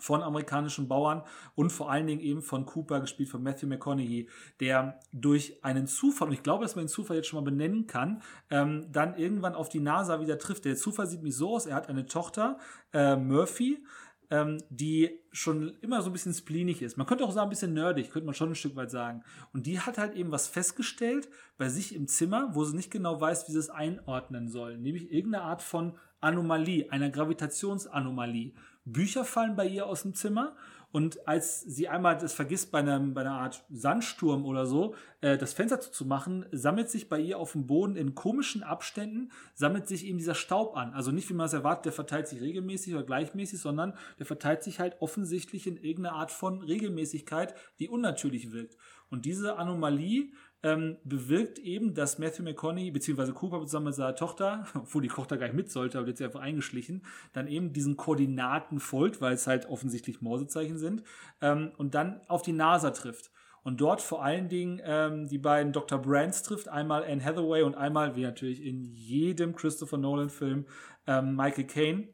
von 0.00 0.22
amerikanischen 0.22 0.88
Bauern 0.88 1.22
und 1.54 1.70
vor 1.70 1.90
allen 1.90 2.06
Dingen 2.06 2.20
eben 2.20 2.42
von 2.42 2.66
Cooper, 2.66 3.00
gespielt 3.00 3.28
von 3.28 3.42
Matthew 3.42 3.66
McConaughey, 3.66 4.28
der 4.60 5.00
durch 5.12 5.64
einen 5.64 5.86
Zufall, 5.86 6.28
und 6.28 6.34
ich 6.34 6.42
glaube, 6.42 6.64
dass 6.64 6.76
man 6.76 6.84
den 6.84 6.90
Zufall 6.90 7.16
jetzt 7.16 7.28
schon 7.28 7.42
mal 7.42 7.50
benennen 7.50 7.86
kann, 7.86 8.22
ähm, 8.50 8.86
dann 8.92 9.16
irgendwann 9.16 9.54
auf 9.54 9.68
die 9.68 9.80
NASA 9.80 10.20
wieder 10.20 10.38
trifft. 10.38 10.64
Der 10.64 10.76
Zufall 10.76 11.06
sieht 11.06 11.22
mich 11.22 11.36
so 11.36 11.54
aus, 11.54 11.66
er 11.66 11.74
hat 11.74 11.88
eine 11.88 12.06
Tochter, 12.06 12.58
äh, 12.92 13.16
Murphy, 13.16 13.84
ähm, 14.30 14.62
die 14.68 15.10
schon 15.32 15.76
immer 15.80 16.02
so 16.02 16.10
ein 16.10 16.12
bisschen 16.12 16.34
spleenig 16.34 16.82
ist. 16.82 16.96
Man 16.96 17.06
könnte 17.06 17.24
auch 17.24 17.32
sagen, 17.32 17.46
ein 17.46 17.50
bisschen 17.50 17.74
nerdig, 17.74 18.10
könnte 18.10 18.26
man 18.26 18.34
schon 18.34 18.50
ein 18.50 18.54
Stück 18.54 18.76
weit 18.76 18.90
sagen. 18.90 19.22
Und 19.52 19.66
die 19.66 19.80
hat 19.80 19.98
halt 19.98 20.14
eben 20.14 20.30
was 20.30 20.48
festgestellt 20.48 21.28
bei 21.56 21.68
sich 21.68 21.94
im 21.94 22.08
Zimmer, 22.08 22.50
wo 22.54 22.64
sie 22.64 22.76
nicht 22.76 22.90
genau 22.90 23.20
weiß, 23.20 23.48
wie 23.48 23.52
sie 23.52 23.58
es 23.58 23.70
einordnen 23.70 24.48
soll. 24.48 24.76
Nämlich 24.78 25.10
irgendeine 25.10 25.44
Art 25.44 25.62
von 25.62 25.94
Anomalie, 26.20 26.90
einer 26.90 27.10
Gravitationsanomalie. 27.10 28.52
Bücher 28.84 29.24
fallen 29.24 29.56
bei 29.56 29.66
ihr 29.66 29.86
aus 29.86 30.02
dem 30.02 30.14
Zimmer 30.14 30.56
und 30.90 31.28
als 31.28 31.60
sie 31.60 31.88
einmal 31.88 32.16
das 32.16 32.32
vergisst, 32.32 32.72
bei, 32.72 32.78
einem, 32.78 33.12
bei 33.12 33.20
einer 33.20 33.38
Art 33.40 33.62
Sandsturm 33.68 34.46
oder 34.46 34.64
so, 34.64 34.94
äh, 35.20 35.36
das 35.36 35.52
Fenster 35.52 35.80
zuzumachen, 35.80 36.46
sammelt 36.50 36.90
sich 36.90 37.10
bei 37.10 37.20
ihr 37.20 37.38
auf 37.38 37.52
dem 37.52 37.66
Boden 37.66 37.94
in 37.94 38.14
komischen 38.14 38.62
Abständen, 38.62 39.30
sammelt 39.54 39.86
sich 39.86 40.06
eben 40.06 40.16
dieser 40.16 40.34
Staub 40.34 40.76
an. 40.76 40.94
Also 40.94 41.10
nicht, 41.10 41.28
wie 41.28 41.34
man 41.34 41.46
es 41.46 41.52
erwartet, 41.52 41.86
der 41.86 41.92
verteilt 41.92 42.26
sich 42.26 42.40
regelmäßig 42.40 42.94
oder 42.94 43.04
gleichmäßig, 43.04 43.60
sondern 43.60 43.94
der 44.18 44.24
verteilt 44.24 44.62
sich 44.62 44.80
halt 44.80 44.96
offensichtlich 45.00 45.66
in 45.66 45.76
irgendeiner 45.76 46.16
Art 46.16 46.30
von 46.30 46.62
Regelmäßigkeit, 46.62 47.54
die 47.80 47.88
unnatürlich 47.88 48.52
wirkt. 48.52 48.78
Und 49.10 49.26
diese 49.26 49.56
Anomalie 49.56 50.32
ähm, 50.62 50.96
bewirkt 51.04 51.58
eben, 51.58 51.94
dass 51.94 52.18
Matthew 52.18 52.42
McConaughey 52.42 52.90
beziehungsweise 52.90 53.32
Cooper 53.32 53.60
zusammen 53.60 53.86
mit 53.86 53.94
seiner 53.94 54.16
Tochter, 54.16 54.66
obwohl 54.74 55.02
die 55.02 55.08
Tochter 55.08 55.36
gar 55.36 55.46
nicht 55.46 55.56
mit 55.56 55.70
sollte, 55.70 55.98
aber 55.98 56.08
jetzt 56.08 56.22
einfach 56.22 56.40
eingeschlichen, 56.40 57.04
dann 57.32 57.46
eben 57.46 57.72
diesen 57.72 57.96
Koordinaten 57.96 58.80
folgt, 58.80 59.20
weil 59.20 59.34
es 59.34 59.46
halt 59.46 59.68
offensichtlich 59.68 60.20
Morsezeichen 60.20 60.78
sind, 60.78 61.02
ähm, 61.40 61.72
und 61.76 61.94
dann 61.94 62.20
auf 62.28 62.42
die 62.42 62.52
NASA 62.52 62.90
trifft. 62.90 63.30
Und 63.62 63.80
dort 63.80 64.00
vor 64.00 64.24
allen 64.24 64.48
Dingen 64.48 64.80
ähm, 64.84 65.26
die 65.26 65.38
beiden 65.38 65.72
Dr. 65.72 65.98
Brands 65.98 66.42
trifft, 66.42 66.68
einmal 66.68 67.04
Anne 67.04 67.22
Hathaway 67.22 67.62
und 67.62 67.74
einmal, 67.74 68.16
wie 68.16 68.22
natürlich 68.22 68.64
in 68.64 68.82
jedem 68.82 69.54
Christopher 69.54 69.98
Nolan-Film, 69.98 70.64
ähm, 71.06 71.36
Michael 71.36 71.66
Caine 71.66 72.08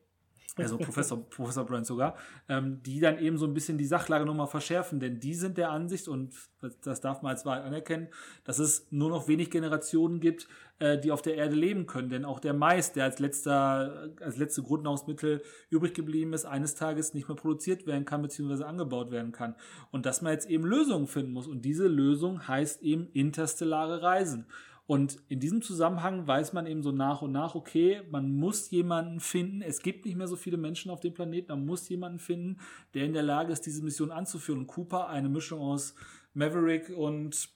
also 0.57 0.79
Professor, 0.79 1.19
Professor 1.29 1.65
Brand 1.65 1.87
sogar, 1.87 2.17
ähm, 2.49 2.83
die 2.83 3.01
dann 3.01 3.19
eben 3.19 3.39
so 3.39 3.47
ein 3.47 3.55
bisschen 3.55 3.79
die 3.79 3.87
Sachlage 3.87 4.25
nochmal 4.25 4.47
verschärfen, 4.47 5.01
denn 5.01 5.21
die 5.21 5.35
sind 5.35 5.59
der 5.59 5.71
Ansicht, 5.71 6.09
und 6.09 6.35
das 6.83 7.01
darf 7.01 7.23
man 7.23 7.33
als 7.33 7.45
Wahrheit 7.45 7.65
anerkennen, 7.65 8.09
dass 8.45 8.59
es 8.59 8.87
nur 8.91 9.11
noch 9.11 9.29
wenig 9.29 9.51
Generationen 9.51 10.21
gibt, 10.21 10.49
äh, 10.79 10.99
die 10.99 11.13
auf 11.13 11.23
der 11.23 11.37
Erde 11.37 11.55
leben 11.55 11.87
können. 11.87 12.09
Denn 12.09 12.25
auch 12.25 12.41
der 12.41 12.55
Mais, 12.55 12.93
der 12.93 13.05
als 13.05 13.19
letzter, 13.19 14.11
als 14.21 14.37
letzte 14.37 14.63
Grundnahrungsmittel 14.63 15.43
übrig 15.71 15.95
geblieben 15.95 16.33
ist, 16.33 16.45
eines 16.45 16.75
Tages 16.75 17.15
nicht 17.15 17.29
mehr 17.29 17.37
produziert 17.37 17.87
werden 17.87 18.05
kann, 18.05 18.23
beziehungsweise 18.23 18.67
angebaut 18.67 19.11
werden 19.11 19.33
kann. 19.33 19.55
Und 19.91 20.07
dass 20.07 20.23
man 20.23 20.33
jetzt 20.33 20.49
eben 20.49 20.65
Lösungen 20.65 21.07
finden 21.07 21.33
muss. 21.33 21.47
Und 21.47 21.63
diese 21.63 21.87
Lösung 21.87 22.47
heißt 22.49 22.83
eben 22.83 23.09
interstellare 23.13 24.03
Reisen. 24.03 24.47
Und 24.87 25.19
in 25.29 25.41
diesem 25.41 25.63
Zusammenhang 25.63 26.27
weiß 26.27 26.53
man 26.53 26.67
eben 26.67 26.83
so 26.83 26.93
nach 26.93 27.23
und 27.23 27.33
nach, 27.33 27.55
okay, 27.55 28.03
man 28.11 28.35
muss 28.35 28.71
jemanden 28.71 29.19
finden. 29.21 29.63
Es 29.63 29.81
gibt 29.81 30.05
nicht 30.05 30.17
mehr 30.17 30.29
so 30.29 30.37
viele 30.37 30.59
Menschen 30.59 30.91
auf 30.91 31.01
dem 31.01 31.15
Planeten. 31.15 31.53
Man 31.53 31.65
muss 31.65 31.89
jemanden 31.89 32.19
finden, 32.19 32.59
der 32.93 33.05
in 33.05 33.15
der 33.15 33.23
Lage 33.23 33.53
ist, 33.53 33.63
diese 33.63 33.83
Mission 33.83 34.11
anzuführen. 34.11 34.61
Und 34.61 34.67
Cooper, 34.67 35.09
eine 35.09 35.31
Mischung 35.31 35.61
aus 35.61 35.95
Maverick 36.35 36.91
und 36.95 37.49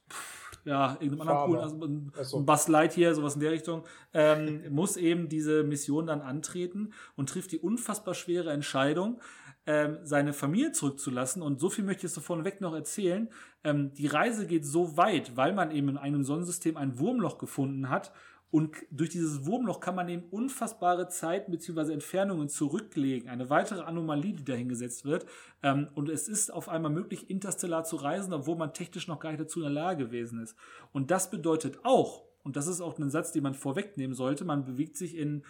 ja, 0.65 0.97
irgendeinem 1.01 1.29
anderen 1.29 1.81
coolen, 1.81 2.13
also 2.17 2.39
ein 2.39 2.47
Buzz 2.47 2.69
Lightyear, 2.69 3.15
sowas 3.15 3.35
in 3.35 3.41
der 3.41 3.53
Richtung, 3.53 3.85
ähm, 4.13 4.63
muss 4.71 4.97
eben 4.97 5.29
diese 5.29 5.65
Mission 5.65 6.07
dann 6.07 6.21
antreten 6.21 6.93
und 7.17 7.29
trifft 7.29 7.53
die 7.53 7.59
unfassbar 7.59 8.15
schwere 8.15 8.53
Entscheidung, 8.53 9.21
ähm, 9.69 9.99
seine 10.03 10.33
Familie 10.33 10.73
zurückzulassen. 10.73 11.43
Und 11.43 11.61
so 11.61 11.69
viel 11.69 11.85
möchte 11.85 12.07
ich 12.07 12.15
jetzt 12.15 12.25
vorneweg 12.25 12.63
noch 12.63 12.75
erzählen. 12.75 13.29
Ähm, 13.63 13.93
die 13.93 14.07
Reise 14.07 14.47
geht 14.47 14.65
so 14.65 14.97
weit, 14.97 15.37
weil 15.37 15.53
man 15.53 15.71
eben 15.71 15.91
in 15.91 15.99
einem 15.99 16.25
Sonnensystem 16.25 16.79
ein 16.79 16.99
Wurmloch 16.99 17.37
gefunden 17.37 17.91
hat. 17.91 18.11
Und 18.51 18.75
durch 18.91 19.11
dieses 19.11 19.45
Wurmloch 19.45 19.81
kann 19.81 19.95
man 19.95 20.09
eben 20.09 20.23
unfassbare 20.31 21.09
Zeiten 21.09 21.53
bzw. 21.53 21.93
Entfernungen 21.93 22.49
zurücklegen. 22.49 23.29
Eine 23.29 23.51
weitere 23.51 23.83
Anomalie, 23.83 24.33
die 24.33 24.45
dahingesetzt 24.45 25.05
wird. 25.05 25.27
Ähm, 25.63 25.89
und 25.95 26.09
es 26.09 26.29
ist 26.29 26.51
auf 26.51 26.71
einmal 26.71 26.91
möglich, 26.91 27.29
interstellar 27.29 27.85
zu 27.85 27.97
reisen, 27.97 28.33
obwohl 28.33 28.57
man 28.57 28.73
technisch 28.73 29.07
noch 29.07 29.21
gar 29.21 29.33
nicht 29.33 29.41
dazu 29.43 29.59
in 29.59 29.65
der 29.65 29.73
Lage 29.73 30.07
gewesen 30.07 30.41
ist. 30.41 30.57
Und 30.93 31.11
das 31.11 31.31
bedeutet 31.31 31.81
auch, 31.83 32.25
und 32.43 32.57
das 32.57 32.69
ist 32.69 32.81
auch 32.81 32.99
ein 32.99 33.11
Satz, 33.11 33.33
den 33.33 33.43
man 33.43 33.53
vorwegnehmen 33.53 34.15
sollte, 34.15 34.47
man 34.47 34.65
bewegt 34.65 34.97
sich 34.97 35.15
in, 35.15 35.45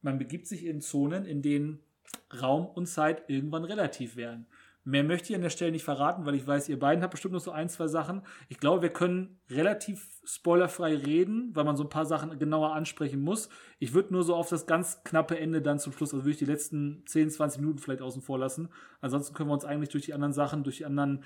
man 0.00 0.16
begibt 0.18 0.46
sich 0.46 0.64
in 0.64 0.80
Zonen, 0.80 1.24
in 1.24 1.42
denen 1.42 1.80
Raum 2.40 2.66
und 2.66 2.86
Zeit 2.86 3.24
irgendwann 3.28 3.64
relativ 3.64 4.16
werden. 4.16 4.46
Mehr 4.86 5.02
möchte 5.02 5.30
ich 5.30 5.34
an 5.34 5.40
der 5.40 5.48
Stelle 5.48 5.72
nicht 5.72 5.82
verraten, 5.82 6.26
weil 6.26 6.34
ich 6.34 6.46
weiß, 6.46 6.68
ihr 6.68 6.78
beiden 6.78 7.02
habt 7.02 7.12
bestimmt 7.12 7.32
noch 7.32 7.40
so 7.40 7.50
ein, 7.50 7.70
zwei 7.70 7.88
Sachen. 7.88 8.20
Ich 8.50 8.58
glaube, 8.58 8.82
wir 8.82 8.90
können 8.90 9.38
relativ 9.48 10.06
spoilerfrei 10.24 10.94
reden, 10.94 11.50
weil 11.54 11.64
man 11.64 11.76
so 11.76 11.84
ein 11.84 11.88
paar 11.88 12.04
Sachen 12.04 12.38
genauer 12.38 12.74
ansprechen 12.74 13.22
muss. 13.22 13.48
Ich 13.78 13.94
würde 13.94 14.12
nur 14.12 14.22
so 14.24 14.34
auf 14.34 14.50
das 14.50 14.66
ganz 14.66 15.02
knappe 15.02 15.38
Ende 15.38 15.62
dann 15.62 15.78
zum 15.78 15.94
Schluss, 15.94 16.12
also 16.12 16.24
würde 16.24 16.32
ich 16.32 16.38
die 16.38 16.44
letzten 16.44 17.02
10, 17.06 17.30
20 17.30 17.62
Minuten 17.62 17.78
vielleicht 17.78 18.02
außen 18.02 18.20
vor 18.20 18.38
lassen. 18.38 18.68
Ansonsten 19.00 19.34
können 19.34 19.48
wir 19.48 19.54
uns 19.54 19.64
eigentlich 19.64 19.88
durch 19.88 20.04
die 20.04 20.12
anderen 20.12 20.34
Sachen, 20.34 20.64
durch 20.64 20.76
die 20.76 20.84
anderen 20.84 21.24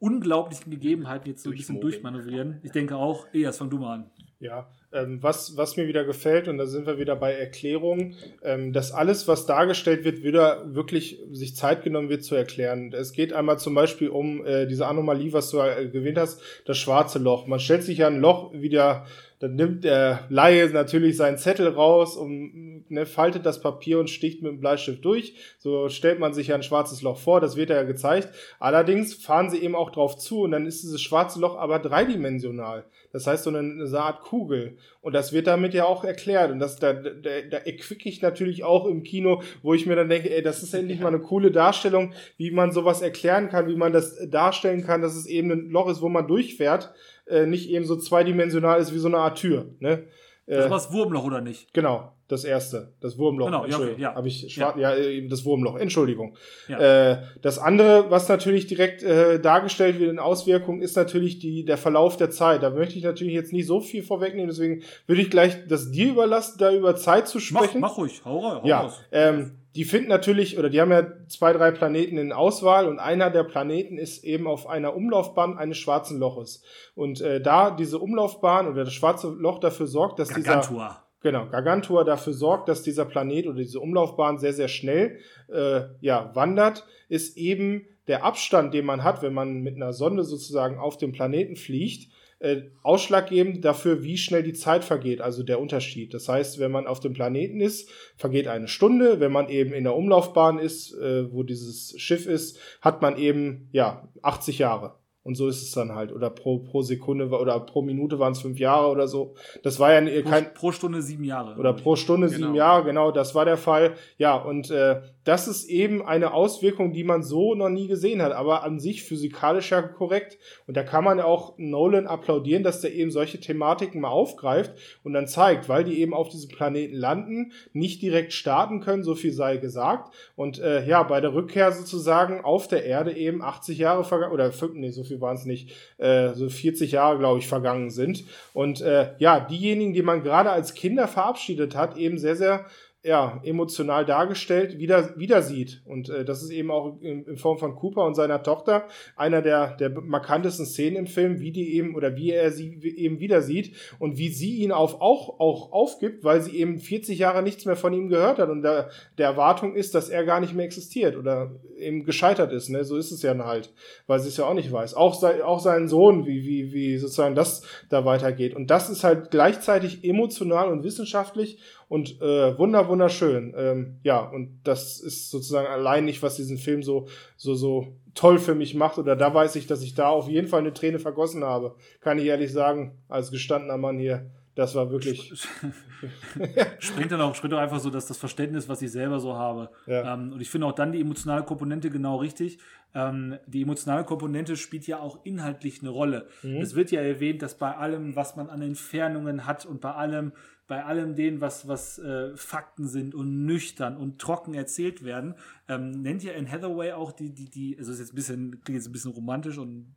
unglaublichen 0.00 0.70
Gegebenheiten 0.70 1.28
jetzt 1.28 1.44
so 1.44 1.50
ein 1.50 1.56
bisschen 1.56 1.80
durchmanövrieren. 1.80 2.58
Ich 2.64 2.72
denke 2.72 2.96
auch, 2.96 3.28
Elias, 3.32 3.58
fang 3.58 3.70
du 3.70 3.78
mal 3.78 3.94
an. 3.94 4.10
Ja, 4.40 4.68
ähm, 4.96 5.22
was, 5.22 5.56
was 5.56 5.76
mir 5.76 5.86
wieder 5.86 6.04
gefällt, 6.04 6.48
und 6.48 6.58
da 6.58 6.66
sind 6.66 6.86
wir 6.86 6.98
wieder 6.98 7.16
bei 7.16 7.32
Erklärungen, 7.32 8.14
ähm, 8.42 8.72
dass 8.72 8.92
alles, 8.92 9.28
was 9.28 9.46
dargestellt 9.46 10.04
wird, 10.04 10.22
wieder 10.22 10.74
wirklich 10.74 11.18
sich 11.32 11.54
Zeit 11.54 11.84
genommen 11.84 12.08
wird 12.08 12.24
zu 12.24 12.34
erklären. 12.34 12.92
Es 12.92 13.12
geht 13.12 13.32
einmal 13.32 13.58
zum 13.58 13.74
Beispiel 13.74 14.08
um 14.08 14.44
äh, 14.44 14.66
diese 14.66 14.86
Anomalie, 14.86 15.32
was 15.32 15.50
du 15.50 15.60
äh, 15.60 15.88
gewähnt 15.88 16.18
hast, 16.18 16.40
das 16.64 16.78
schwarze 16.78 17.18
Loch. 17.18 17.46
Man 17.46 17.60
stellt 17.60 17.82
sich 17.82 17.98
ja 17.98 18.06
ein 18.06 18.20
Loch 18.20 18.52
wieder 18.52 19.06
dann 19.38 19.54
nimmt 19.54 19.84
der 19.84 20.26
Laie 20.30 20.68
natürlich 20.70 21.16
seinen 21.16 21.36
Zettel 21.36 21.68
raus 21.68 22.16
und 22.16 22.84
ne, 22.88 23.04
faltet 23.04 23.44
das 23.44 23.60
Papier 23.60 23.98
und 23.98 24.08
sticht 24.08 24.42
mit 24.42 24.50
dem 24.50 24.60
Bleistift 24.60 25.04
durch. 25.04 25.34
So 25.58 25.88
stellt 25.90 26.18
man 26.18 26.32
sich 26.32 26.48
ja 26.48 26.54
ein 26.54 26.62
schwarzes 26.62 27.02
Loch 27.02 27.18
vor, 27.18 27.40
das 27.40 27.56
wird 27.56 27.70
ja 27.70 27.82
gezeigt. 27.82 28.30
Allerdings 28.58 29.14
fahren 29.14 29.50
sie 29.50 29.58
eben 29.58 29.74
auch 29.74 29.90
drauf 29.90 30.16
zu 30.16 30.40
und 30.40 30.52
dann 30.52 30.66
ist 30.66 30.82
dieses 30.82 31.02
schwarze 31.02 31.38
Loch 31.38 31.56
aber 31.56 31.78
dreidimensional. 31.78 32.86
Das 33.12 33.26
heißt 33.26 33.44
so 33.44 33.50
eine, 33.50 33.60
eine 33.60 33.98
Art 33.98 34.22
Kugel. 34.22 34.76
Und 35.00 35.14
das 35.14 35.32
wird 35.32 35.46
damit 35.46 35.72
ja 35.72 35.84
auch 35.84 36.04
erklärt. 36.04 36.50
Und 36.50 36.58
das, 36.58 36.76
da, 36.76 36.92
da, 36.92 37.40
da 37.50 37.56
erquicke 37.58 38.08
ich 38.08 38.22
natürlich 38.22 38.64
auch 38.64 38.86
im 38.86 39.02
Kino, 39.02 39.42
wo 39.62 39.74
ich 39.74 39.86
mir 39.86 39.96
dann 39.96 40.08
denke, 40.08 40.34
ey, 40.34 40.42
das 40.42 40.62
ist 40.62 40.74
endlich 40.74 41.00
mal 41.00 41.08
eine 41.08 41.20
coole 41.20 41.50
Darstellung, 41.50 42.12
wie 42.36 42.50
man 42.50 42.72
sowas 42.72 43.02
erklären 43.02 43.48
kann, 43.48 43.68
wie 43.68 43.76
man 43.76 43.92
das 43.92 44.18
darstellen 44.28 44.84
kann, 44.84 45.02
dass 45.02 45.14
es 45.14 45.26
eben 45.26 45.50
ein 45.50 45.70
Loch 45.70 45.88
ist, 45.88 46.02
wo 46.02 46.08
man 46.08 46.26
durchfährt 46.26 46.92
äh, 47.26 47.46
nicht 47.46 47.70
eben 47.70 47.84
so 47.84 47.96
zweidimensional 47.96 48.80
ist 48.80 48.94
wie 48.94 48.98
so 48.98 49.08
eine 49.08 49.18
Art 49.18 49.38
Tür. 49.38 49.66
Ne? 49.80 50.04
Äh, 50.46 50.56
das 50.56 50.70
war 50.70 50.78
das 50.78 50.92
Wurmloch, 50.92 51.24
oder 51.24 51.40
nicht? 51.40 51.74
Genau, 51.74 52.12
das 52.28 52.44
erste. 52.44 52.92
Das 53.00 53.18
Wurmloch. 53.18 53.46
Genau, 53.46 53.66
ja, 53.66 53.76
okay, 53.76 53.94
ja. 53.98 54.14
Habe 54.14 54.28
ich 54.28 54.56
ja. 54.56 54.76
ja, 54.78 54.94
das 55.28 55.44
Wurmloch, 55.44 55.76
Entschuldigung. 55.76 56.36
Ja. 56.68 57.12
Äh, 57.12 57.22
das 57.42 57.58
andere, 57.58 58.10
was 58.10 58.28
natürlich 58.28 58.68
direkt 58.68 59.02
äh, 59.02 59.40
dargestellt 59.40 59.98
wird 59.98 60.10
in 60.10 60.20
Auswirkungen, 60.20 60.82
ist 60.82 60.96
natürlich 60.96 61.40
die, 61.40 61.64
der 61.64 61.76
Verlauf 61.76 62.16
der 62.16 62.30
Zeit. 62.30 62.62
Da 62.62 62.70
möchte 62.70 62.96
ich 62.96 63.04
natürlich 63.04 63.34
jetzt 63.34 63.52
nicht 63.52 63.66
so 63.66 63.80
viel 63.80 64.04
vorwegnehmen, 64.04 64.48
deswegen 64.48 64.82
würde 65.06 65.22
ich 65.22 65.30
gleich 65.30 65.66
das 65.66 65.90
dir 65.90 66.10
überlassen, 66.10 66.58
da 66.58 66.72
über 66.72 66.94
Zeit 66.94 67.26
zu 67.26 67.40
sprechen. 67.40 67.80
Mach, 67.80 67.90
mach 67.90 67.98
ruhig, 67.98 68.22
hau, 68.24 68.42
hau 68.42 68.66
ja, 68.66 68.82
raus. 68.82 69.02
Ähm, 69.10 69.52
die 69.76 69.84
finden 69.84 70.08
natürlich, 70.08 70.58
oder 70.58 70.70
die 70.70 70.80
haben 70.80 70.90
ja 70.90 71.06
zwei, 71.28 71.52
drei 71.52 71.70
Planeten 71.70 72.16
in 72.16 72.32
Auswahl 72.32 72.88
und 72.88 72.98
einer 72.98 73.30
der 73.30 73.44
Planeten 73.44 73.98
ist 73.98 74.24
eben 74.24 74.46
auf 74.46 74.66
einer 74.66 74.96
Umlaufbahn 74.96 75.58
eines 75.58 75.76
schwarzen 75.76 76.18
Loches. 76.18 76.62
Und 76.94 77.20
äh, 77.20 77.40
da 77.40 77.70
diese 77.70 77.98
Umlaufbahn 77.98 78.68
oder 78.68 78.84
das 78.84 78.94
schwarze 78.94 79.28
Loch 79.28 79.58
dafür 79.58 79.86
sorgt, 79.86 80.18
dass 80.18 80.30
Gargantua. 80.30 80.62
dieser 80.62 81.06
Genau, 81.22 81.48
Gargantua 81.48 82.04
dafür 82.04 82.32
sorgt, 82.32 82.68
dass 82.68 82.82
dieser 82.82 83.04
Planet 83.04 83.46
oder 83.48 83.58
diese 83.58 83.80
Umlaufbahn 83.80 84.38
sehr, 84.38 84.52
sehr 84.52 84.68
schnell 84.68 85.18
äh, 85.48 85.82
ja, 86.00 86.30
wandert, 86.34 86.86
ist 87.08 87.36
eben 87.36 87.86
der 88.06 88.24
Abstand, 88.24 88.72
den 88.72 88.86
man 88.86 89.02
hat, 89.02 89.22
wenn 89.22 89.34
man 89.34 89.60
mit 89.60 89.76
einer 89.76 89.92
Sonde 89.92 90.24
sozusagen 90.24 90.78
auf 90.78 90.96
dem 90.96 91.12
Planeten 91.12 91.56
fliegt, 91.56 92.12
äh, 92.38 92.62
ausschlaggebend 92.82 93.64
dafür, 93.64 94.02
wie 94.02 94.18
schnell 94.18 94.42
die 94.42 94.52
Zeit 94.52 94.84
vergeht, 94.84 95.20
also 95.20 95.42
der 95.42 95.60
Unterschied. 95.60 96.12
Das 96.12 96.28
heißt, 96.28 96.58
wenn 96.58 96.70
man 96.70 96.86
auf 96.86 97.00
dem 97.00 97.14
Planeten 97.14 97.60
ist, 97.60 97.90
vergeht 98.16 98.46
eine 98.46 98.68
Stunde. 98.68 99.20
Wenn 99.20 99.32
man 99.32 99.48
eben 99.48 99.72
in 99.72 99.84
der 99.84 99.96
Umlaufbahn 99.96 100.58
ist, 100.58 100.92
äh, 100.94 101.32
wo 101.32 101.42
dieses 101.42 101.94
Schiff 101.98 102.26
ist, 102.26 102.58
hat 102.80 103.00
man 103.00 103.16
eben 103.16 103.68
ja 103.72 104.08
80 104.22 104.58
Jahre. 104.58 104.96
Und 105.26 105.34
so 105.34 105.48
ist 105.48 105.60
es 105.60 105.72
dann 105.72 105.92
halt. 105.92 106.12
Oder 106.12 106.30
pro, 106.30 106.60
pro 106.60 106.82
Sekunde 106.82 107.28
oder 107.30 107.58
pro 107.58 107.82
Minute 107.82 108.20
waren 108.20 108.32
es 108.32 108.40
fünf 108.40 108.60
Jahre 108.60 108.88
oder 108.90 109.08
so. 109.08 109.34
Das 109.64 109.80
war 109.80 109.92
ja 109.92 110.22
kein. 110.22 110.54
Pro, 110.54 110.60
pro 110.60 110.72
Stunde 110.72 111.02
sieben 111.02 111.24
Jahre. 111.24 111.58
Oder 111.58 111.72
pro 111.72 111.96
Stunde 111.96 112.28
genau. 112.28 112.38
sieben 112.38 112.54
Jahre, 112.54 112.84
genau, 112.84 113.10
das 113.10 113.34
war 113.34 113.44
der 113.44 113.56
Fall. 113.56 113.94
Ja, 114.18 114.36
und 114.36 114.70
äh, 114.70 115.00
das 115.26 115.48
ist 115.48 115.68
eben 115.68 116.06
eine 116.06 116.32
Auswirkung, 116.32 116.92
die 116.92 117.02
man 117.02 117.24
so 117.24 117.56
noch 117.56 117.68
nie 117.68 117.88
gesehen 117.88 118.22
hat, 118.22 118.30
aber 118.30 118.62
an 118.62 118.78
sich 118.78 119.02
physikalisch 119.02 119.72
ja 119.72 119.82
korrekt. 119.82 120.38
Und 120.68 120.76
da 120.76 120.84
kann 120.84 121.02
man 121.02 121.20
auch 121.20 121.54
Nolan 121.58 122.06
applaudieren, 122.06 122.62
dass 122.62 122.80
der 122.80 122.94
eben 122.94 123.10
solche 123.10 123.40
Thematiken 123.40 124.00
mal 124.00 124.10
aufgreift 124.10 124.72
und 125.02 125.14
dann 125.14 125.26
zeigt, 125.26 125.68
weil 125.68 125.82
die 125.82 126.00
eben 126.00 126.14
auf 126.14 126.28
diesem 126.28 126.50
Planeten 126.50 126.94
landen, 126.94 127.50
nicht 127.72 128.02
direkt 128.02 128.34
starten 128.34 128.80
können, 128.80 129.02
so 129.02 129.16
viel 129.16 129.32
sei 129.32 129.56
gesagt. 129.56 130.14
Und 130.36 130.60
äh, 130.60 130.86
ja, 130.86 131.02
bei 131.02 131.20
der 131.20 131.34
Rückkehr 131.34 131.72
sozusagen 131.72 132.44
auf 132.44 132.68
der 132.68 132.84
Erde 132.84 133.12
eben 133.12 133.42
80 133.42 133.78
Jahre 133.78 134.04
vergangen, 134.04 134.32
oder 134.32 134.52
nee, 134.74 134.90
so 134.90 135.02
viel 135.02 135.20
waren 135.20 135.36
es 135.36 135.44
nicht, 135.44 135.72
äh, 135.98 136.34
so 136.34 136.48
40 136.48 136.92
Jahre, 136.92 137.18
glaube 137.18 137.40
ich, 137.40 137.48
vergangen 137.48 137.90
sind. 137.90 138.22
Und 138.52 138.80
äh, 138.80 139.08
ja, 139.18 139.40
diejenigen, 139.40 139.92
die 139.92 140.02
man 140.02 140.22
gerade 140.22 140.50
als 140.50 140.74
Kinder 140.74 141.08
verabschiedet 141.08 141.74
hat, 141.74 141.96
eben 141.96 142.16
sehr, 142.16 142.36
sehr 142.36 142.66
ja, 143.06 143.40
emotional 143.44 144.04
dargestellt 144.04 144.78
wieder, 144.78 145.16
wieder 145.16 145.40
sieht. 145.40 145.80
Und 145.84 146.08
äh, 146.08 146.24
das 146.24 146.42
ist 146.42 146.50
eben 146.50 146.72
auch 146.72 147.00
in, 147.00 147.24
in, 147.24 147.36
Form 147.36 147.56
von 147.56 147.76
Cooper 147.76 148.04
und 148.04 148.16
seiner 148.16 148.42
Tochter 148.42 148.88
einer 149.14 149.42
der, 149.42 149.76
der 149.76 149.90
markantesten 149.90 150.66
Szenen 150.66 150.96
im 150.96 151.06
Film, 151.06 151.38
wie 151.38 151.52
die 151.52 151.74
eben 151.74 151.94
oder 151.94 152.16
wie 152.16 152.32
er 152.32 152.50
sie 152.50 152.80
eben 152.82 153.20
wieder 153.20 153.42
sieht 153.42 153.76
und 154.00 154.18
wie 154.18 154.28
sie 154.28 154.56
ihn 154.56 154.72
auf, 154.72 155.00
auch, 155.00 155.38
auch 155.38 155.70
aufgibt, 155.70 156.24
weil 156.24 156.40
sie 156.40 156.56
eben 156.58 156.80
40 156.80 157.16
Jahre 157.16 157.44
nichts 157.44 157.64
mehr 157.64 157.76
von 157.76 157.92
ihm 157.92 158.08
gehört 158.08 158.40
hat 158.40 158.48
und 158.48 158.62
der, 158.62 158.90
der 159.18 159.26
Erwartung 159.26 159.76
ist, 159.76 159.94
dass 159.94 160.08
er 160.08 160.24
gar 160.24 160.40
nicht 160.40 160.54
mehr 160.54 160.64
existiert 160.66 161.16
oder 161.16 161.52
eben 161.78 162.04
gescheitert 162.04 162.52
ist. 162.52 162.70
Ne? 162.70 162.82
So 162.82 162.96
ist 162.96 163.12
es 163.12 163.22
ja 163.22 163.36
halt, 163.38 163.72
weil 164.08 164.18
sie 164.18 164.28
es 164.28 164.36
ja 164.36 164.46
auch 164.46 164.54
nicht 164.54 164.72
weiß. 164.72 164.94
Auch, 164.94 165.14
sei, 165.14 165.44
auch 165.44 165.60
seinen 165.60 165.86
Sohn, 165.86 166.26
wie, 166.26 166.44
wie, 166.44 166.72
wie 166.72 166.98
sozusagen 166.98 167.36
das 167.36 167.62
da 167.88 168.04
weitergeht. 168.04 168.56
Und 168.56 168.70
das 168.72 168.90
ist 168.90 169.04
halt 169.04 169.30
gleichzeitig 169.30 170.02
emotional 170.02 170.72
und 170.72 170.82
wissenschaftlich 170.82 171.60
und 171.88 172.20
äh, 172.20 172.58
wunder 172.58 172.88
wunderschön. 172.88 173.54
Ähm, 173.56 173.98
ja, 174.02 174.20
und 174.20 174.60
das 174.64 175.00
ist 175.00 175.30
sozusagen 175.30 175.68
allein 175.68 176.04
nicht, 176.04 176.22
was 176.22 176.36
diesen 176.36 176.58
Film 176.58 176.82
so 176.82 177.06
so 177.36 177.54
so 177.54 177.96
toll 178.14 178.38
für 178.38 178.54
mich 178.54 178.74
macht. 178.74 178.98
Oder 178.98 179.14
da 179.14 179.32
weiß 179.32 179.56
ich, 179.56 179.66
dass 179.66 179.82
ich 179.82 179.94
da 179.94 180.08
auf 180.08 180.28
jeden 180.28 180.48
Fall 180.48 180.60
eine 180.60 180.72
Träne 180.72 180.98
vergossen 180.98 181.44
habe. 181.44 181.76
Kann 182.00 182.18
ich 182.18 182.24
ehrlich 182.26 182.52
sagen, 182.52 182.98
als 183.08 183.30
gestandener 183.30 183.76
Mann 183.76 183.98
hier. 183.98 184.30
Das 184.56 184.74
war 184.74 184.90
wirklich. 184.90 185.32
springt 186.78 187.12
dann 187.12 187.20
auch, 187.20 187.34
springt 187.34 187.52
auch 187.52 187.58
einfach 187.58 187.78
so, 187.78 187.90
dass 187.90 188.06
das 188.06 188.16
Verständnis, 188.16 188.70
was 188.70 188.80
ich 188.80 188.90
selber 188.90 189.20
so 189.20 189.34
habe. 189.34 189.68
Ja. 189.86 190.14
Ähm, 190.14 190.32
und 190.32 190.40
ich 190.40 190.48
finde 190.48 190.66
auch 190.66 190.72
dann 190.72 190.92
die 190.92 191.00
emotionale 191.02 191.44
Komponente 191.44 191.90
genau 191.90 192.16
richtig. 192.16 192.58
Ähm, 192.94 193.38
die 193.46 193.62
emotionale 193.62 194.04
Komponente 194.04 194.56
spielt 194.56 194.86
ja 194.86 194.98
auch 194.98 195.18
inhaltlich 195.24 195.82
eine 195.82 195.90
Rolle. 195.90 196.28
Mhm. 196.42 196.56
Es 196.56 196.74
wird 196.74 196.90
ja 196.90 197.02
erwähnt, 197.02 197.42
dass 197.42 197.58
bei 197.58 197.76
allem, 197.76 198.16
was 198.16 198.36
man 198.36 198.48
an 198.48 198.62
Entfernungen 198.62 199.44
hat 199.44 199.66
und 199.66 199.82
bei 199.82 199.92
allem, 199.92 200.32
bei 200.66 200.84
allem 200.84 201.14
dem, 201.14 201.40
was, 201.40 201.68
was 201.68 201.98
äh, 201.98 202.36
Fakten 202.36 202.86
sind 202.88 203.14
und 203.14 203.44
nüchtern 203.46 203.96
und 203.96 204.18
trocken 204.20 204.54
erzählt 204.54 205.04
werden, 205.04 205.34
ähm, 205.68 205.90
nennt 205.90 206.22
ja 206.22 206.32
in 206.32 206.50
Hathaway 206.50 206.92
auch 206.92 207.12
die, 207.12 207.32
die, 207.32 207.48
die, 207.48 207.78
also 207.78 207.92
ist 207.92 208.00
jetzt 208.00 208.12
ein 208.12 208.16
bisschen, 208.16 208.60
klingt 208.64 208.76
jetzt 208.76 208.88
ein 208.88 208.92
bisschen 208.92 209.12
romantisch 209.12 209.58
und 209.58 209.94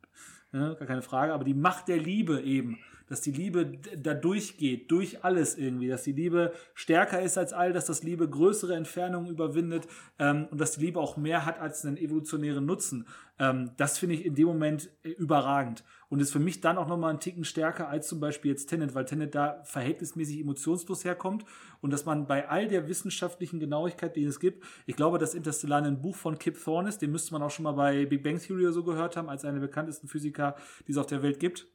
ne, 0.52 0.76
gar 0.78 0.88
keine 0.88 1.02
Frage, 1.02 1.34
aber 1.34 1.44
die 1.44 1.54
Macht 1.54 1.88
der 1.88 1.98
Liebe 1.98 2.42
eben, 2.42 2.78
dass 3.08 3.22
die 3.22 3.32
Liebe 3.32 3.80
da 3.98 4.14
durchgeht, 4.14 4.92
durch 4.92 5.24
alles 5.24 5.58
irgendwie, 5.58 5.88
dass 5.88 6.04
die 6.04 6.12
Liebe 6.12 6.54
stärker 6.76 7.22
ist 7.22 7.38
als 7.40 7.54
all, 7.54 7.74
dass 7.74 7.86
das 7.86 8.04
Liebe 8.04 8.30
größere 8.30 8.76
Entfernungen 8.76 9.32
überwindet 9.32 9.88
ähm, 10.20 10.48
und 10.52 10.62
dass 10.62 10.74
die 10.74 10.86
Liebe 10.86 11.00
auch 11.00 11.18
mehr 11.18 11.46
hat 11.46 11.60
als 11.60 11.84
einen 11.86 11.98
evolutionären 11.98 12.66
Nutzen. 12.66 13.08
Ähm, 13.40 13.72
das 13.78 13.98
finde 13.98 14.16
ich 14.16 14.26
in 14.26 14.36
dem 14.36 14.48
Moment 14.48 14.90
äh, 15.04 15.10
überragend 15.10 15.84
und 16.10 16.20
ist 16.20 16.32
für 16.32 16.40
mich 16.40 16.60
dann 16.60 16.78
auch 16.78 16.88
nochmal 16.88 17.12
einen 17.12 17.20
Ticken 17.20 17.44
stärker 17.44 17.88
als 17.88 18.08
zum 18.08 18.20
Beispiel 18.20 18.52
jetzt 18.52 18.68
Tenet, 18.68 18.96
weil 18.96 19.06
Tenet 19.06 19.36
da 19.36 19.62
verhältnismäßig 19.64 20.40
emotionslos 20.40 21.06
herkommt 21.06 21.46
und 21.82 21.92
dass 21.92 22.06
man 22.06 22.28
bei 22.28 22.50
all 22.50 22.68
der 22.68 22.88
wissenschaftlichen 22.88 23.60
Genauigkeit, 23.60 24.16
die 24.16 24.24
es 24.24 24.40
gibt, 24.40 24.64
ich 24.86 24.96
glaube, 24.96 25.20
dass 25.20 25.34
Interstellar 25.34 25.84
ein 25.84 26.02
Buch 26.02 26.16
von 26.16 26.40
Kip 26.40 26.62
Thorne 26.62 26.90
ist, 26.90 27.02
den 27.02 27.12
müsste 27.12 27.34
man 27.34 27.44
auch 27.44 27.52
schon 27.52 27.64
mal 27.64 27.74
bei 27.74 28.06
Big 28.06 28.24
Bang 28.24 28.40
Theory 28.40 28.64
oder 28.64 28.74
so 28.74 28.84
gehört 28.84 29.16
haben, 29.16 29.30
als 29.30 29.46
einer 29.46 29.60
der 29.60 29.68
bekanntesten 29.68 30.08
Physiker, 30.08 30.56
die 30.88 30.92
es 30.92 30.98
auf 30.98 31.06
der 31.06 31.22
Welt 31.22 31.40
gibt. 31.40 31.68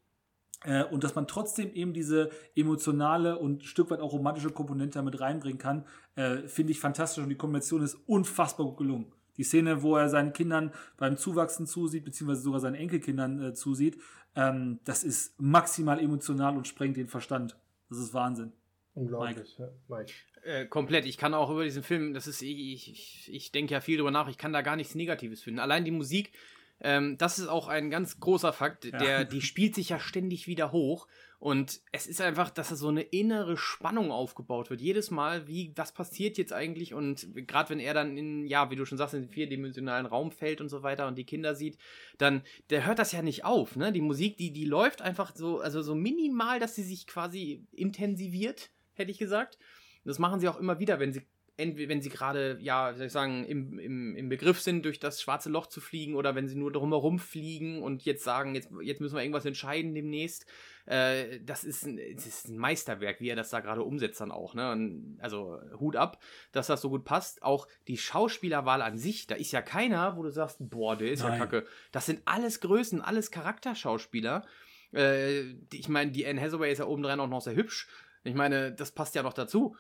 Äh, 0.65 0.85
und 0.85 1.05
dass 1.05 1.15
man 1.15 1.27
trotzdem 1.27 1.73
eben 1.73 1.93
diese 1.93 2.31
emotionale 2.57 3.39
und 3.39 3.63
ein 3.63 3.67
Stück 3.67 3.91
weit 3.91 4.01
auch 4.01 4.13
romantische 4.13 4.51
Komponente 4.51 4.99
damit 4.99 5.21
reinbringen 5.21 5.59
kann, 5.59 5.85
äh, 6.17 6.49
finde 6.49 6.73
ich 6.73 6.81
fantastisch 6.81 7.23
und 7.23 7.31
die 7.31 7.37
Kombination 7.37 7.83
ist 7.83 7.97
unfassbar 8.07 8.67
gut 8.67 8.79
gelungen. 8.79 9.13
Die 9.37 9.45
Szene, 9.45 9.83
wo 9.83 9.97
er 9.97 10.09
seinen 10.09 10.33
Kindern 10.33 10.73
beim 10.97 11.17
Zuwachsen 11.17 11.67
zusieht, 11.67 12.05
beziehungsweise 12.05 12.43
sogar 12.43 12.61
seinen 12.61 12.77
Enkelkindern 12.77 13.43
äh, 13.43 13.55
zusieht, 13.55 13.99
ähm, 14.37 14.81
das 14.85 15.05
ist 15.05 15.41
maximal 15.41 16.01
emotional 16.01 16.57
und 16.57 16.67
sprengt 16.67 16.97
den 16.97 17.09
Verstand. 17.09 17.57
Das 17.89 17.99
ist 17.99 18.15
Wahnsinn. 18.15 18.53
Unglaublich, 18.95 19.37
Mike. 19.59 19.73
Ja, 19.89 19.97
Mike. 19.97 20.13
Äh, 20.45 20.67
komplett. 20.67 21.05
Ich 21.05 21.19
kann 21.19 21.35
auch 21.35 21.51
über 21.51 21.65
diesen 21.65 21.83
Film, 21.83 22.15
das 22.15 22.27
ist, 22.27 22.43
ich, 22.43 22.91
ich, 22.91 23.31
ich 23.33 23.53
denke 23.53 23.73
ja 23.73 23.81
viel 23.81 23.97
drüber 23.97 24.11
nach, 24.11 24.29
ich 24.29 24.39
kann 24.39 24.53
da 24.53 24.63
gar 24.63 24.77
nichts 24.77 24.95
Negatives 24.95 25.43
finden. 25.43 25.59
Allein 25.59 25.85
die 25.85 25.91
Musik, 25.91 26.33
ähm, 26.81 27.17
das 27.19 27.39
ist 27.39 27.49
auch 27.49 27.69
ein 27.69 27.91
ganz 27.91 28.21
großer 28.21 28.53
Fakt, 28.53 28.85
der, 28.85 29.03
ja. 29.03 29.25
die 29.25 29.41
spielt 29.41 29.75
sich 29.75 29.89
ja 29.89 29.99
ständig 29.99 30.47
wieder 30.47 30.71
hoch. 30.71 31.09
Und 31.39 31.81
es 31.93 32.07
ist 32.07 32.21
einfach, 32.21 32.51
dass 32.51 32.71
da 32.71 32.77
so 32.77 32.89
eine 32.89 33.03
innere 33.03 33.57
Spannung 33.57 34.11
aufgebaut 34.11 34.71
wird. 34.71 34.81
Jedes 34.81 35.11
Mal, 35.11 35.47
wie, 35.47 35.73
was 35.77 35.93
passiert 35.93 36.39
jetzt 36.39 36.53
eigentlich? 36.53 36.95
Und 36.95 37.29
gerade 37.47 37.71
wenn 37.71 37.81
er 37.81 37.95
dann 37.95 38.17
in, 38.17 38.47
ja, 38.47 38.71
wie 38.71 38.77
du 38.77 38.87
schon 38.87 38.99
sagst, 38.99 39.15
in 39.15 39.23
den 39.23 39.31
vierdimensionalen 39.31 40.07
Raum 40.07 40.31
fällt 40.33 40.61
und 40.61 40.69
so 40.69 40.83
weiter 40.83 41.07
und 41.07 41.19
die 41.19 41.27
Kinder 41.27 41.55
sieht, 41.55 41.77
dann, 42.19 42.43
der 42.71 42.87
hört 42.87 42.99
das 42.99 43.13
ja 43.13 43.23
nicht 43.23 43.45
auf, 43.45 43.77
ne? 43.77 43.93
Die 43.93 44.01
Musik, 44.01 44.37
die, 44.37 44.53
die 44.53 44.65
läuft 44.65 45.03
einfach 45.03 45.35
so, 45.35 45.61
also 45.61 45.83
so 45.83 45.95
minimal, 45.95 46.61
dass 46.61 46.75
sie 46.75 46.83
sich 46.83 47.07
quasi 47.07 47.67
intensiviert, 47.73 48.71
hätte 48.95 49.11
ich 49.11 49.19
gesagt. 49.19 49.59
Das 50.05 50.19
machen 50.19 50.41
sie 50.41 50.49
auch 50.49 50.59
immer 50.59 50.79
wieder, 50.79 50.99
wenn 51.01 51.13
sie 51.13 51.23
wenn 51.57 52.03
sie 52.03 52.09
gerade, 52.09 52.59
ja, 52.61 52.93
wie 52.93 52.99
soll 52.99 53.07
ich 53.07 53.13
sagen, 53.13 53.45
im, 53.45 53.79
im, 53.79 54.17
im 54.17 54.29
Begriff 54.29 54.61
sind, 54.61 54.85
durch 54.85 54.99
das 54.99 55.23
schwarze 55.23 55.51
Loch 55.51 55.69
zu 55.69 55.81
fliegen 55.81 56.17
oder 56.17 56.35
wenn 56.35 56.49
sie 56.49 56.57
nur 56.57 56.73
drumherum 56.73 57.21
fliegen 57.21 57.81
und 57.81 58.05
jetzt 58.05 58.25
sagen, 58.25 58.57
jetzt, 58.57 58.71
jetzt 58.83 59.01
müssen 59.01 59.15
wir 59.15 59.23
irgendwas 59.23 59.45
entscheiden 59.45 59.95
demnächst. 59.95 60.47
Äh, 60.87 61.41
das, 61.45 61.63
ist 61.63 61.87
ein, 61.87 62.01
das 62.15 62.27
ist 62.27 62.49
ein 62.49 62.59
Meisterwerk, 62.59 63.21
wie 63.21 63.29
er 63.29 63.37
das 63.37 63.51
da 63.51 63.61
gerade 63.61 63.85
umsetzt 63.85 64.21
dann 64.21 64.33
auch. 64.33 64.55
Ne? 64.55 64.73
Und 64.73 65.19
also 65.21 65.61
Hut 65.79 65.95
ab, 65.95 66.21
dass 66.51 66.67
das 66.67 66.81
so 66.81 66.91
gut 66.91 67.05
passt. 67.05 67.43
Auch 67.45 67.69
die 67.87 67.99
Schauspielerwahl 67.99 68.83
an 68.83 68.99
sich, 68.99 69.29
da 69.29 69.37
ist 69.37 69.53
ja 69.53 69.63
keiner, 69.63 70.17
wo 70.17 70.25
du 70.25 70.31
sagst, 70.31 70.57
boah, 70.59 70.97
der 70.97 71.13
ist 71.13 71.23
Nein. 71.23 71.35
ja 71.35 71.39
kacke. 71.39 71.67
Das 71.93 72.07
sind 72.07 72.23
alles 72.25 72.61
Größen, 72.61 73.01
alles 73.01 73.31
Charakterschauspieler. 73.31 74.45
Äh, 74.91 75.55
die, 75.73 75.79
ich 75.79 75.89
meine, 75.89 76.11
die 76.11 76.27
Anne 76.27 76.41
Hathaway 76.41 76.73
ist 76.73 76.79
ja 76.79 76.87
obendrein 76.87 77.21
auch 77.21 77.29
noch 77.29 77.43
sehr 77.43 77.55
hübsch. 77.55 77.89
Ich 78.25 78.35
meine, 78.35 78.73
das 78.73 78.91
passt 78.91 79.15
ja 79.15 79.23
noch 79.23 79.35
dazu 79.35 79.77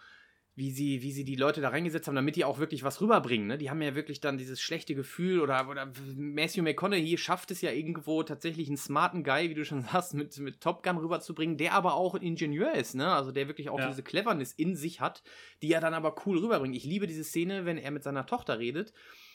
wie 0.56 0.70
sie, 0.70 1.02
wie 1.02 1.10
sie 1.10 1.24
die 1.24 1.34
Leute 1.34 1.60
da 1.60 1.70
reingesetzt 1.70 2.06
haben, 2.06 2.14
damit 2.14 2.36
die 2.36 2.44
auch 2.44 2.58
wirklich 2.58 2.84
was 2.84 3.00
rüberbringen. 3.00 3.48
Ne? 3.48 3.58
Die 3.58 3.70
haben 3.70 3.82
ja 3.82 3.96
wirklich 3.96 4.20
dann 4.20 4.38
dieses 4.38 4.60
schlechte 4.60 4.94
Gefühl 4.94 5.40
oder, 5.40 5.68
oder 5.68 5.90
Matthew 6.16 6.62
McConaughey 6.62 7.18
schafft 7.18 7.50
es 7.50 7.60
ja 7.60 7.72
irgendwo 7.72 8.22
tatsächlich 8.22 8.68
einen 8.68 8.76
smarten 8.76 9.24
Guy, 9.24 9.50
wie 9.50 9.54
du 9.54 9.64
schon 9.64 9.82
sagst, 9.92 10.14
mit, 10.14 10.38
mit 10.38 10.60
Top 10.60 10.84
Gun 10.84 10.98
rüberzubringen, 10.98 11.56
der 11.56 11.72
aber 11.72 11.94
auch 11.94 12.14
ein 12.14 12.22
Ingenieur 12.22 12.74
ist, 12.74 12.94
ne? 12.94 13.12
Also 13.12 13.32
der 13.32 13.48
wirklich 13.48 13.68
auch 13.68 13.80
ja. 13.80 13.88
diese 13.88 14.04
Cleverness 14.04 14.52
in 14.52 14.76
sich 14.76 15.00
hat, 15.00 15.22
die 15.62 15.72
er 15.72 15.80
dann 15.80 15.94
aber 15.94 16.14
cool 16.24 16.38
rüberbringt. 16.38 16.76
Ich 16.76 16.84
liebe 16.84 17.06
diese 17.06 17.24
Szene, 17.24 17.64
wenn 17.64 17.78
er 17.78 17.90
mit 17.90 18.04
seiner 18.04 18.26
Tochter 18.26 18.58
redet 18.58 18.92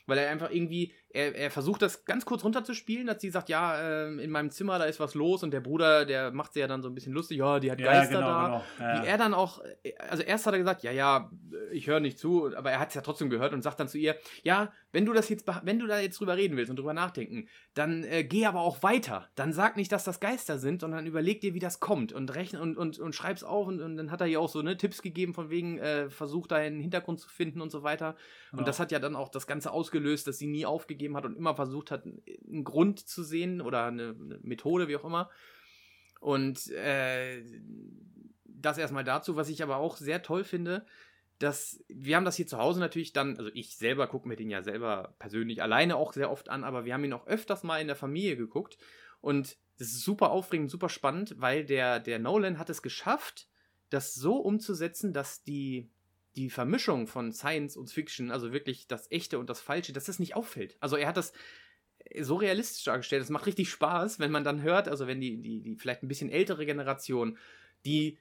weil 0.10 0.18
er 0.18 0.30
einfach 0.30 0.52
irgendwie, 0.52 0.94
er, 1.10 1.36
er 1.36 1.52
versucht 1.52 1.82
das 1.82 2.06
ganz 2.06 2.26
kurz 2.26 2.44
runterzuspielen, 2.44 3.08
dass 3.08 3.22
sie 3.22 3.30
sagt, 3.30 3.50
ja, 3.50 3.80
äh, 3.80 4.24
in 4.24 4.32
meinem 4.32 4.52
Zimmer, 4.52 4.80
da 4.80 4.86
ist 4.86 5.00
was 5.00 5.14
los 5.14 5.44
und 5.44 5.52
der 5.52 5.62
Bruder, 5.62 6.06
der 6.06 6.32
macht 6.32 6.54
sie 6.54 6.60
ja 6.60 6.68
dann 6.68 6.82
so 6.82 6.90
ein 6.90 6.96
bisschen 6.96 7.14
lustig, 7.14 7.38
ja, 7.38 7.60
die 7.60 7.72
hat 7.72 7.80
ja, 7.80 7.86
Geister 7.86 8.16
genau, 8.16 8.28
da. 8.28 8.46
Genau. 8.46 8.64
Ja. 8.80 9.04
Wie 9.04 9.08
er 9.08 9.18
dann 9.18 9.34
auch, 9.34 9.62
also 10.10 10.24
erst 10.24 10.46
hat 10.46 10.54
er 10.54 10.60
gesagt, 10.60 10.84
ja, 10.84 10.92
ja, 10.92 11.32
ich 11.72 11.88
höre 11.88 12.00
nicht 12.00 12.20
zu, 12.20 12.56
aber 12.56 12.72
er 12.72 12.80
hat 12.80 12.90
es 12.90 12.96
ja 12.96 13.02
trotzdem 13.02 13.30
gehört 13.30 13.54
und 13.54 13.62
sagt 13.62 13.80
dann 13.80 13.88
zu 13.88 13.98
ihr, 13.98 14.16
ja, 14.44 14.72
wenn 14.92 15.06
du 15.06 15.14
das 15.14 15.30
jetzt, 15.30 15.45
wenn 15.64 15.80
du 15.80 15.88
da 15.88 16.00
jetzt 16.00 16.19
drüber 16.19 16.35
reden 16.35 16.58
willst 16.58 16.69
und 16.69 16.77
drüber 16.77 16.93
nachdenken, 16.93 17.48
dann 17.74 18.03
äh, 18.03 18.24
geh 18.24 18.45
aber 18.45 18.61
auch 18.61 18.82
weiter. 18.82 19.30
Dann 19.35 19.53
sag 19.53 19.77
nicht, 19.77 19.92
dass 19.92 20.03
das 20.03 20.19
Geister 20.19 20.58
sind, 20.58 20.82
sondern 20.82 21.06
überleg 21.06 21.42
dir, 21.42 21.53
wie 21.53 21.59
das 21.59 21.80
kommt 21.80 22.11
und 22.11 22.34
rechne 22.35 22.61
und, 22.61 22.77
und, 22.77 22.98
und 23.00 23.14
schreib's 23.14 23.43
auf 23.43 23.68
und, 23.68 23.82
und 23.82 23.98
dann 23.98 24.11
hat 24.11 24.22
er 24.22 24.27
ihr 24.27 24.42
auch 24.42 24.50
so 24.50 24.61
ne, 24.61 24.77
Tipps 24.77 25.01
gegeben, 25.01 25.34
von 25.34 25.50
wegen, 25.50 25.77
äh, 25.77 26.09
versuch 26.09 26.48
da 26.48 26.56
einen 26.56 26.80
Hintergrund 26.80 27.19
zu 27.19 27.30
finden 27.30 27.61
und 27.61 27.72
so 27.72 27.84
weiter. 27.84 28.16
Und 28.51 28.59
ja. 28.59 28.66
das 28.66 28.80
hat 28.80 28.92
ja 28.92 29.00
dann 29.00 29.16
auch 29.16 29.30
das 29.30 29.48
Ganze 29.48 29.72
ausgelöst, 29.72 30.27
dass 30.27 30.38
sie 30.38 30.48
nie 30.48 30.66
aufgegeben 30.66 31.16
hat 31.16 31.26
und 31.26 31.38
immer 31.38 31.56
versucht 31.56 31.92
hat, 31.92 32.06
einen 32.06 32.64
Grund 32.64 33.00
zu 33.00 33.24
sehen 33.24 33.61
oder 33.61 33.85
eine, 33.85 34.16
eine 34.19 34.40
Methode, 34.42 34.88
wie 34.88 34.95
auch 34.95 35.06
immer. 35.06 35.30
Und 36.19 36.69
äh, 36.72 37.43
das 38.45 38.77
erstmal 38.77 39.03
dazu, 39.03 39.35
was 39.35 39.50
ich 39.50 39.64
aber 39.64 39.77
auch 39.77 39.98
sehr 39.98 40.22
toll 40.22 40.43
finde, 40.43 40.85
dass 41.40 41.84
wir 41.88 42.16
haben 42.16 42.26
das 42.26 42.35
hier 42.35 42.48
zu 42.48 42.58
Hause 42.58 42.80
natürlich 42.80 43.14
dann, 43.14 43.38
also 43.38 43.50
ich 43.53 43.77
selber 43.77 44.08
gucke 44.08 44.27
mir 44.27 44.35
den 44.35 44.50
ja 44.50 44.61
selber 44.61 45.16
persönlich 45.19 45.61
alleine 45.61 45.95
auch 45.95 46.14
sehr 46.14 46.30
oft 46.30 46.50
an, 46.50 46.64
aber 46.64 46.85
wir 46.85 46.93
haben 46.93 47.03
ihn 47.03 47.14
auch 47.14 47.27
öfters 47.27 47.64
mal 47.64 47.80
in 47.80 47.88
der 47.88 47.95
Familie 47.95 48.38
geguckt 48.38 48.77
und 49.22 49.58
das 49.77 49.88
ist 49.88 50.03
super 50.03 50.32
aufregend, 50.32 50.69
super 50.69 50.90
spannend, 50.90 51.35
weil 51.38 51.66
der, 51.66 52.01
der 52.01 52.19
Nolan 52.19 52.59
hat 52.59 52.69
es 52.69 52.82
geschafft, 52.82 53.48
das 53.90 54.14
so 54.14 54.35
umzusetzen, 54.35 55.14
dass 55.14 55.43
die, 55.43 55.90
die 56.35 56.50
Vermischung 56.50 57.08
von 57.08 57.32
Science 57.32 57.77
und 57.77 57.90
Fiction, 57.90 58.30
also 58.30 58.51
wirklich 58.51 58.88
das 58.88 59.09
Echte 59.09 59.40
und 59.40 59.50
das 59.50 59.61
Falsche, 59.61 59.93
dass 59.93 60.06
das 60.06 60.19
nicht 60.19 60.35
auffällt. 60.35 60.76
Also 60.82 60.98
er 60.98 61.08
hat 61.08 61.18
das 61.18 61.32
so 62.22 62.35
realistisch 62.35 62.84
dargestellt. 62.84 63.24
Es 63.24 63.30
macht 63.30 63.45
richtig 63.45 63.69
Spaß, 63.69 64.19
wenn 64.19 64.32
man 64.32 64.43
dann 64.43 64.61
hört, 64.61 64.88
also 64.88 65.08
wenn 65.08 65.22
die, 65.22 65.42
die, 65.42 65.61
die 65.61 65.76
vielleicht 65.76 66.03
ein 66.03 66.08
bisschen 66.08 66.30
ältere 66.30 66.66
Generation, 66.66 67.38
die 67.85 68.18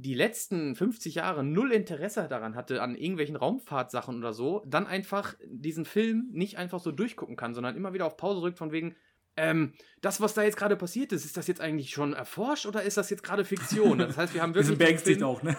die 0.00 0.14
letzten 0.14 0.74
50 0.76 1.16
Jahre 1.16 1.42
null 1.42 1.72
Interesse 1.72 2.28
daran 2.28 2.54
hatte, 2.54 2.82
an 2.82 2.94
irgendwelchen 2.94 3.36
Raumfahrtsachen 3.36 4.16
oder 4.16 4.32
so, 4.32 4.62
dann 4.66 4.86
einfach 4.86 5.34
diesen 5.44 5.84
Film 5.84 6.28
nicht 6.32 6.56
einfach 6.56 6.80
so 6.80 6.92
durchgucken 6.92 7.36
kann, 7.36 7.54
sondern 7.54 7.76
immer 7.76 7.92
wieder 7.92 8.06
auf 8.06 8.16
Pause 8.16 8.40
drückt 8.40 8.58
von 8.58 8.72
wegen, 8.72 8.94
ähm, 9.36 9.72
das, 10.00 10.20
was 10.20 10.34
da 10.34 10.42
jetzt 10.42 10.56
gerade 10.56 10.76
passiert 10.76 11.12
ist, 11.12 11.24
ist 11.24 11.36
das 11.36 11.46
jetzt 11.46 11.60
eigentlich 11.60 11.90
schon 11.90 12.12
erforscht 12.12 12.66
oder 12.66 12.82
ist 12.82 12.96
das 12.96 13.10
jetzt 13.10 13.22
gerade 13.22 13.44
Fiktion? 13.44 13.98
Das 13.98 14.16
heißt, 14.16 14.34
wir 14.34 14.42
haben 14.42 14.54
wirklich. 14.54 14.66
Diesen 14.66 14.78
Film, 15.18 15.22
auch, 15.22 15.42
ne? 15.42 15.56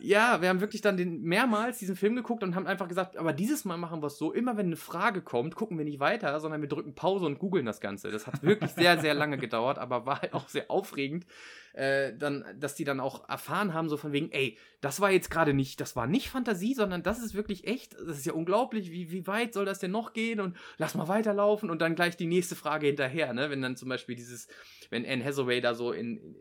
Ja, 0.00 0.40
wir 0.40 0.48
haben 0.48 0.60
wirklich 0.60 0.82
dann 0.82 0.96
den, 0.96 1.22
mehrmals 1.22 1.78
diesen 1.78 1.96
Film 1.96 2.16
geguckt 2.16 2.42
und 2.42 2.54
haben 2.54 2.66
einfach 2.66 2.88
gesagt, 2.88 3.16
aber 3.16 3.32
dieses 3.32 3.64
Mal 3.64 3.76
machen 3.76 4.02
wir 4.02 4.08
es 4.08 4.18
so, 4.18 4.32
immer 4.32 4.56
wenn 4.56 4.66
eine 4.66 4.76
Frage 4.76 5.22
kommt, 5.22 5.54
gucken 5.54 5.78
wir 5.78 5.84
nicht 5.84 6.00
weiter, 6.00 6.38
sondern 6.40 6.60
wir 6.60 6.68
drücken 6.68 6.94
Pause 6.94 7.26
und 7.26 7.38
googeln 7.38 7.66
das 7.66 7.80
Ganze. 7.80 8.10
Das 8.10 8.26
hat 8.26 8.42
wirklich 8.42 8.70
sehr, 8.72 8.98
sehr 8.98 9.14
lange 9.14 9.38
gedauert, 9.38 9.78
aber 9.78 10.06
war 10.06 10.22
halt 10.22 10.34
auch 10.34 10.48
sehr 10.48 10.70
aufregend, 10.70 11.26
äh, 11.72 12.12
dann, 12.16 12.44
dass 12.58 12.74
die 12.74 12.84
dann 12.84 13.00
auch 13.00 13.28
erfahren 13.28 13.74
haben, 13.74 13.88
so 13.88 13.96
von 13.96 14.12
wegen, 14.12 14.30
ey, 14.32 14.56
das 14.80 15.00
war 15.00 15.10
jetzt 15.10 15.30
gerade 15.30 15.54
nicht, 15.54 15.80
das 15.80 15.94
war 15.94 16.06
nicht 16.06 16.28
Fantasie, 16.28 16.74
sondern 16.74 17.02
das 17.02 17.20
ist 17.20 17.34
wirklich 17.34 17.66
echt. 17.66 17.94
Das 17.94 18.18
ist 18.18 18.26
ja 18.26 18.32
unglaublich, 18.32 18.90
wie, 18.90 19.10
wie 19.10 19.26
weit 19.26 19.54
soll 19.54 19.64
das 19.64 19.78
denn 19.78 19.90
noch 19.90 20.12
gehen 20.12 20.40
und 20.40 20.56
lass 20.78 20.94
mal 20.94 21.08
weiterlaufen 21.08 21.70
und 21.70 21.80
dann 21.80 21.94
gleich 21.94 22.16
die 22.16 22.26
nächste 22.26 22.56
Frage 22.56 22.88
hinterher, 22.88 23.32
ne? 23.32 23.50
Wenn 23.50 23.62
dann 23.62 23.76
zum 23.76 23.88
Beispiel 23.88 24.16
dieses, 24.16 24.48
wenn 24.90 25.06
Anne 25.06 25.24
Hathaway 25.24 25.60
da 25.60 25.74
so 25.74 25.92
in, 25.92 26.34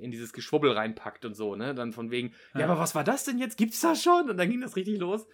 in 0.00 0.10
dieses 0.10 0.32
Geschwubbel 0.32 0.72
reinpackt 0.72 1.24
und 1.24 1.34
so, 1.34 1.54
ne? 1.54 1.74
Dann 1.74 1.92
von 1.92 2.10
wegen, 2.10 2.32
ja, 2.54 2.60
ja 2.60 2.66
aber 2.66 2.80
was 2.80 2.94
war 2.94 3.01
das 3.02 3.24
denn 3.24 3.38
jetzt? 3.38 3.56
Gibt's 3.56 3.80
das 3.80 4.02
schon? 4.02 4.30
Und 4.30 4.36
dann 4.36 4.50
ging 4.50 4.60
das 4.60 4.76
richtig 4.76 4.98
los. 4.98 5.26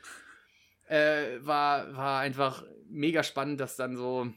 Äh, 0.88 1.38
war, 1.40 1.94
war 1.96 2.20
einfach 2.20 2.64
mega 2.88 3.22
spannend, 3.22 3.60
dass 3.60 3.76
dann 3.76 3.96
so 3.96 4.32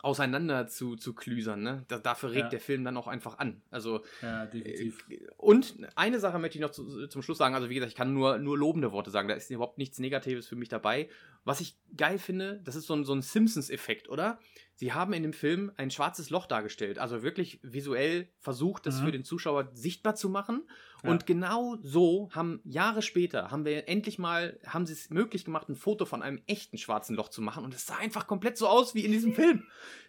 auseinander 0.00 0.68
zu, 0.68 0.96
zu 0.96 1.12
klüsern. 1.12 1.62
Ne? 1.62 1.84
Da, 1.88 1.98
dafür 1.98 2.30
regt 2.30 2.44
ja. 2.44 2.48
der 2.50 2.60
Film 2.60 2.84
dann 2.84 2.96
auch 2.96 3.08
einfach 3.08 3.38
an. 3.38 3.62
Also, 3.70 4.04
ja, 4.22 4.46
definitiv. 4.46 5.04
Äh, 5.10 5.26
und 5.36 5.74
eine 5.96 6.20
Sache 6.20 6.38
möchte 6.38 6.58
ich 6.58 6.62
noch 6.62 6.70
zu, 6.70 7.08
zum 7.08 7.22
Schluss 7.22 7.38
sagen. 7.38 7.54
Also, 7.54 7.68
wie 7.68 7.74
gesagt, 7.74 7.90
ich 7.90 7.96
kann 7.96 8.14
nur, 8.14 8.38
nur 8.38 8.56
lobende 8.56 8.92
Worte 8.92 9.10
sagen. 9.10 9.28
Da 9.28 9.34
ist 9.34 9.50
überhaupt 9.50 9.78
nichts 9.78 9.98
Negatives 9.98 10.46
für 10.46 10.56
mich 10.56 10.68
dabei. 10.68 11.08
Was 11.44 11.60
ich 11.60 11.76
geil 11.96 12.18
finde, 12.18 12.60
das 12.64 12.76
ist 12.76 12.86
so 12.86 12.94
ein, 12.94 13.04
so 13.04 13.12
ein 13.12 13.22
Simpsons-Effekt, 13.22 14.08
oder? 14.08 14.38
Sie 14.78 14.92
haben 14.92 15.12
in 15.12 15.24
dem 15.24 15.32
Film 15.32 15.72
ein 15.76 15.90
schwarzes 15.90 16.30
Loch 16.30 16.46
dargestellt, 16.46 17.00
also 17.00 17.24
wirklich 17.24 17.58
visuell 17.64 18.28
versucht, 18.38 18.86
das 18.86 19.00
mhm. 19.00 19.06
für 19.06 19.10
den 19.10 19.24
Zuschauer 19.24 19.70
sichtbar 19.72 20.14
zu 20.14 20.28
machen. 20.28 20.68
Ja. 21.02 21.10
Und 21.10 21.26
genau 21.26 21.78
so 21.82 22.28
haben 22.30 22.60
Jahre 22.62 23.02
später 23.02 23.50
haben 23.50 23.64
wir 23.64 23.88
endlich 23.88 24.20
mal 24.20 24.56
haben 24.64 24.86
sie 24.86 24.92
es 24.92 25.10
möglich 25.10 25.44
gemacht, 25.44 25.68
ein 25.68 25.74
Foto 25.74 26.04
von 26.04 26.22
einem 26.22 26.40
echten 26.46 26.78
schwarzen 26.78 27.16
Loch 27.16 27.28
zu 27.28 27.42
machen. 27.42 27.64
Und 27.64 27.74
es 27.74 27.86
sah 27.86 27.96
einfach 27.96 28.28
komplett 28.28 28.56
so 28.56 28.68
aus 28.68 28.94
wie 28.94 29.04
in 29.04 29.10
diesem 29.10 29.32
Film. 29.34 29.64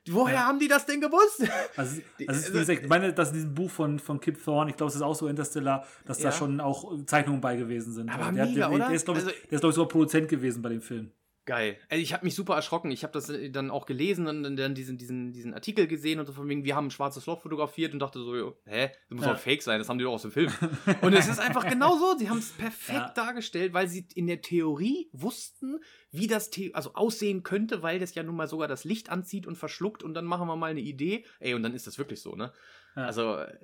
Woher 0.07 0.35
ja. 0.35 0.45
haben 0.45 0.59
die 0.59 0.67
das 0.67 0.85
denn 0.85 1.01
gewusst? 1.01 1.49
Also, 1.75 2.01
also 2.27 2.51
gesagt, 2.51 2.83
ich 2.83 2.89
meine, 2.89 3.11
dass 3.11 3.29
in 3.29 3.35
diesem 3.35 3.55
Buch 3.55 3.71
von, 3.71 3.97
von 3.97 4.19
Kip 4.19 4.43
Thorne, 4.43 4.69
ich 4.69 4.77
glaube, 4.77 4.89
es 4.89 4.95
ist 4.97 5.01
auch 5.01 5.15
so 5.15 5.27
Interstellar, 5.27 5.83
dass 6.05 6.21
ja. 6.21 6.29
da 6.29 6.35
schon 6.35 6.61
auch 6.61 7.03
Zeichnungen 7.05 7.41
bei 7.41 7.55
gewesen 7.55 7.91
sind. 7.91 8.07
Aber 8.11 8.31
der, 8.31 8.45
mega, 8.45 8.69
der, 8.69 8.77
der, 8.77 8.87
der, 8.87 8.95
ist, 8.95 9.05
glaube 9.05 9.19
ich, 9.21 9.25
also, 9.25 9.37
glaub 9.49 9.63
ich, 9.63 9.75
sogar 9.75 9.87
Produzent 9.87 10.29
gewesen 10.29 10.61
bei 10.61 10.69
dem 10.69 10.81
Film. 10.81 11.11
Geil. 11.49 11.77
Also 11.89 11.99
ich 12.03 12.13
habe 12.13 12.25
mich 12.25 12.35
super 12.35 12.53
erschrocken. 12.53 12.91
Ich 12.91 13.01
habe 13.01 13.11
das 13.11 13.27
äh, 13.27 13.49
dann 13.49 13.71
auch 13.71 13.87
gelesen 13.87 14.27
und 14.27 14.55
dann 14.55 14.75
diesen, 14.75 14.99
diesen, 14.99 15.31
diesen 15.33 15.55
Artikel 15.55 15.87
gesehen 15.87 16.19
und 16.19 16.27
so 16.27 16.31
von 16.31 16.47
wegen, 16.47 16.63
wir 16.63 16.75
haben 16.75 16.85
ein 16.85 16.91
schwarzes 16.91 17.25
Loch 17.25 17.41
fotografiert 17.41 17.91
und 17.91 17.97
dachte 17.97 18.19
so, 18.19 18.55
hä, 18.65 18.91
das 19.09 19.17
muss 19.17 19.25
ja. 19.25 19.33
doch 19.33 19.39
fake 19.39 19.63
sein, 19.63 19.79
das 19.79 19.89
haben 19.89 19.97
die 19.97 20.03
doch 20.03 20.13
aus 20.13 20.21
dem 20.21 20.29
Film. 20.29 20.53
und 21.01 21.13
es 21.13 21.27
ist 21.27 21.39
einfach 21.39 21.67
genau 21.67 21.97
so, 21.97 22.15
sie 22.19 22.29
haben 22.29 22.37
es 22.37 22.51
perfekt 22.51 22.99
ja. 22.99 23.13
dargestellt, 23.15 23.73
weil 23.73 23.87
sie 23.87 24.07
in 24.13 24.27
der 24.27 24.41
Theorie 24.41 25.09
wussten, 25.11 25.79
wie 26.11 26.27
das 26.27 26.51
The 26.53 26.75
also 26.75 26.93
aussehen 26.93 27.41
könnte, 27.41 27.81
weil 27.81 27.97
das 27.97 28.13
ja 28.13 28.21
nun 28.21 28.35
mal 28.35 28.47
sogar 28.47 28.67
das 28.67 28.83
Licht 28.83 29.09
anzieht 29.09 29.47
und 29.47 29.55
verschluckt 29.55 30.03
und 30.03 30.13
dann 30.13 30.25
machen 30.25 30.47
wir 30.47 30.55
mal 30.55 30.69
eine 30.69 30.81
Idee. 30.81 31.25
Ey, 31.39 31.55
und 31.55 31.63
dann 31.63 31.73
ist 31.73 31.87
das 31.87 31.97
wirklich 31.97 32.21
so, 32.21 32.35
ne? 32.35 32.53
Ja. 32.95 33.05
Also, 33.05 33.37
äh, 33.37 33.57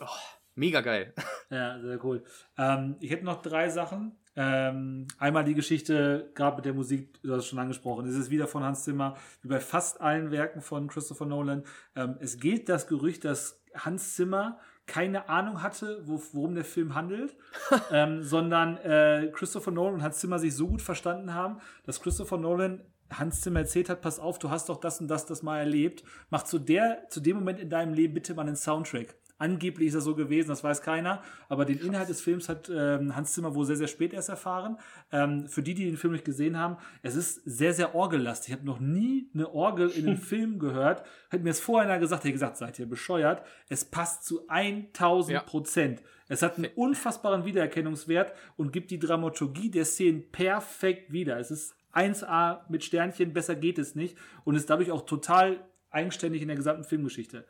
oh, 0.00 0.06
mega 0.54 0.82
geil. 0.82 1.14
Ja, 1.48 1.80
sehr 1.80 2.04
cool. 2.04 2.24
Ähm, 2.58 2.96
ich 3.00 3.10
hätte 3.10 3.24
noch 3.24 3.40
drei 3.40 3.70
Sachen. 3.70 4.18
Ähm, 4.36 5.08
einmal 5.18 5.44
die 5.44 5.54
Geschichte, 5.54 6.30
gerade 6.34 6.56
mit 6.56 6.66
der 6.66 6.74
Musik, 6.74 7.20
du 7.22 7.32
hast 7.32 7.44
es 7.44 7.46
schon 7.46 7.58
angesprochen, 7.58 8.06
es 8.06 8.14
ist 8.14 8.30
wieder 8.30 8.46
von 8.46 8.62
Hans 8.62 8.84
Zimmer, 8.84 9.16
wie 9.42 9.48
bei 9.48 9.60
fast 9.60 10.00
allen 10.00 10.30
Werken 10.30 10.60
von 10.60 10.88
Christopher 10.88 11.24
Nolan. 11.24 11.64
Ähm, 11.94 12.16
es 12.20 12.38
geht 12.38 12.68
das 12.68 12.86
Gerücht, 12.86 13.24
dass 13.24 13.58
Hans 13.74 14.14
Zimmer 14.14 14.58
keine 14.86 15.28
Ahnung 15.28 15.62
hatte, 15.62 16.02
wo, 16.04 16.22
worum 16.32 16.54
der 16.54 16.64
Film 16.64 16.94
handelt, 16.94 17.34
ähm, 17.90 18.22
sondern 18.22 18.76
äh, 18.76 19.30
Christopher 19.32 19.70
Nolan 19.70 19.94
und 19.94 20.02
Hans 20.02 20.18
Zimmer 20.18 20.38
sich 20.38 20.54
so 20.54 20.68
gut 20.68 20.82
verstanden 20.82 21.34
haben, 21.34 21.58
dass 21.84 22.00
Christopher 22.00 22.36
Nolan 22.36 22.82
Hans 23.10 23.40
Zimmer 23.40 23.60
erzählt 23.60 23.88
hat, 23.88 24.00
pass 24.00 24.18
auf, 24.18 24.38
du 24.38 24.50
hast 24.50 24.68
doch 24.68 24.80
das 24.80 25.00
und 25.00 25.08
das 25.08 25.26
das 25.26 25.42
mal 25.42 25.58
erlebt, 25.58 26.04
mach 26.28 26.42
zu 26.42 26.58
der, 26.58 27.08
zu 27.08 27.20
dem 27.20 27.36
Moment 27.36 27.60
in 27.60 27.70
deinem 27.70 27.94
Leben 27.94 28.14
bitte 28.14 28.34
mal 28.34 28.42
einen 28.42 28.56
Soundtrack. 28.56 29.14
Angeblich 29.38 29.88
ist 29.88 29.96
das 29.96 30.04
so 30.04 30.14
gewesen, 30.14 30.48
das 30.48 30.64
weiß 30.64 30.80
keiner. 30.80 31.22
Aber 31.48 31.64
den 31.64 31.78
Inhalt 31.78 32.08
des 32.08 32.20
Films 32.20 32.48
hat 32.48 32.70
ähm, 32.74 33.14
Hans 33.14 33.32
Zimmer 33.32 33.54
wohl 33.54 33.66
sehr, 33.66 33.76
sehr 33.76 33.86
spät 33.86 34.14
erst 34.14 34.30
erfahren. 34.30 34.78
Ähm, 35.12 35.46
für 35.48 35.62
die, 35.62 35.74
die 35.74 35.84
den 35.84 35.98
Film 35.98 36.14
nicht 36.14 36.24
gesehen 36.24 36.58
haben, 36.58 36.78
es 37.02 37.16
ist 37.16 37.42
sehr, 37.44 37.74
sehr 37.74 37.94
orgellastig. 37.94 38.48
Ich 38.48 38.58
habe 38.58 38.66
noch 38.66 38.80
nie 38.80 39.30
eine 39.34 39.52
Orgel 39.52 39.90
in 39.90 40.06
einem 40.06 40.16
Film 40.18 40.58
gehört. 40.58 41.04
Hätte 41.28 41.44
mir 41.44 41.50
das 41.50 41.60
vorher 41.60 41.90
einer 41.90 42.00
gesagt, 42.00 42.24
hätte 42.24 42.32
gesagt, 42.32 42.56
seid 42.56 42.78
ihr 42.78 42.88
bescheuert. 42.88 43.42
Es 43.68 43.84
passt 43.84 44.24
zu 44.24 44.48
1000 44.48 45.44
Prozent. 45.44 46.00
Ja. 46.00 46.06
Es 46.28 46.42
hat 46.42 46.56
einen 46.56 46.70
unfassbaren 46.74 47.44
Wiedererkennungswert 47.44 48.32
und 48.56 48.72
gibt 48.72 48.90
die 48.90 48.98
Dramaturgie 48.98 49.70
der 49.70 49.84
Szenen 49.84 50.30
perfekt 50.32 51.12
wieder. 51.12 51.38
Es 51.38 51.50
ist 51.50 51.74
1A 51.92 52.60
mit 52.68 52.84
Sternchen, 52.84 53.32
besser 53.32 53.54
geht 53.54 53.78
es 53.78 53.94
nicht 53.94 54.16
und 54.44 54.54
ist 54.54 54.68
dadurch 54.68 54.90
auch 54.90 55.06
total 55.06 55.60
eigenständig 55.90 56.42
in 56.42 56.48
der 56.48 56.56
gesamten 56.56 56.84
Filmgeschichte. 56.84 57.46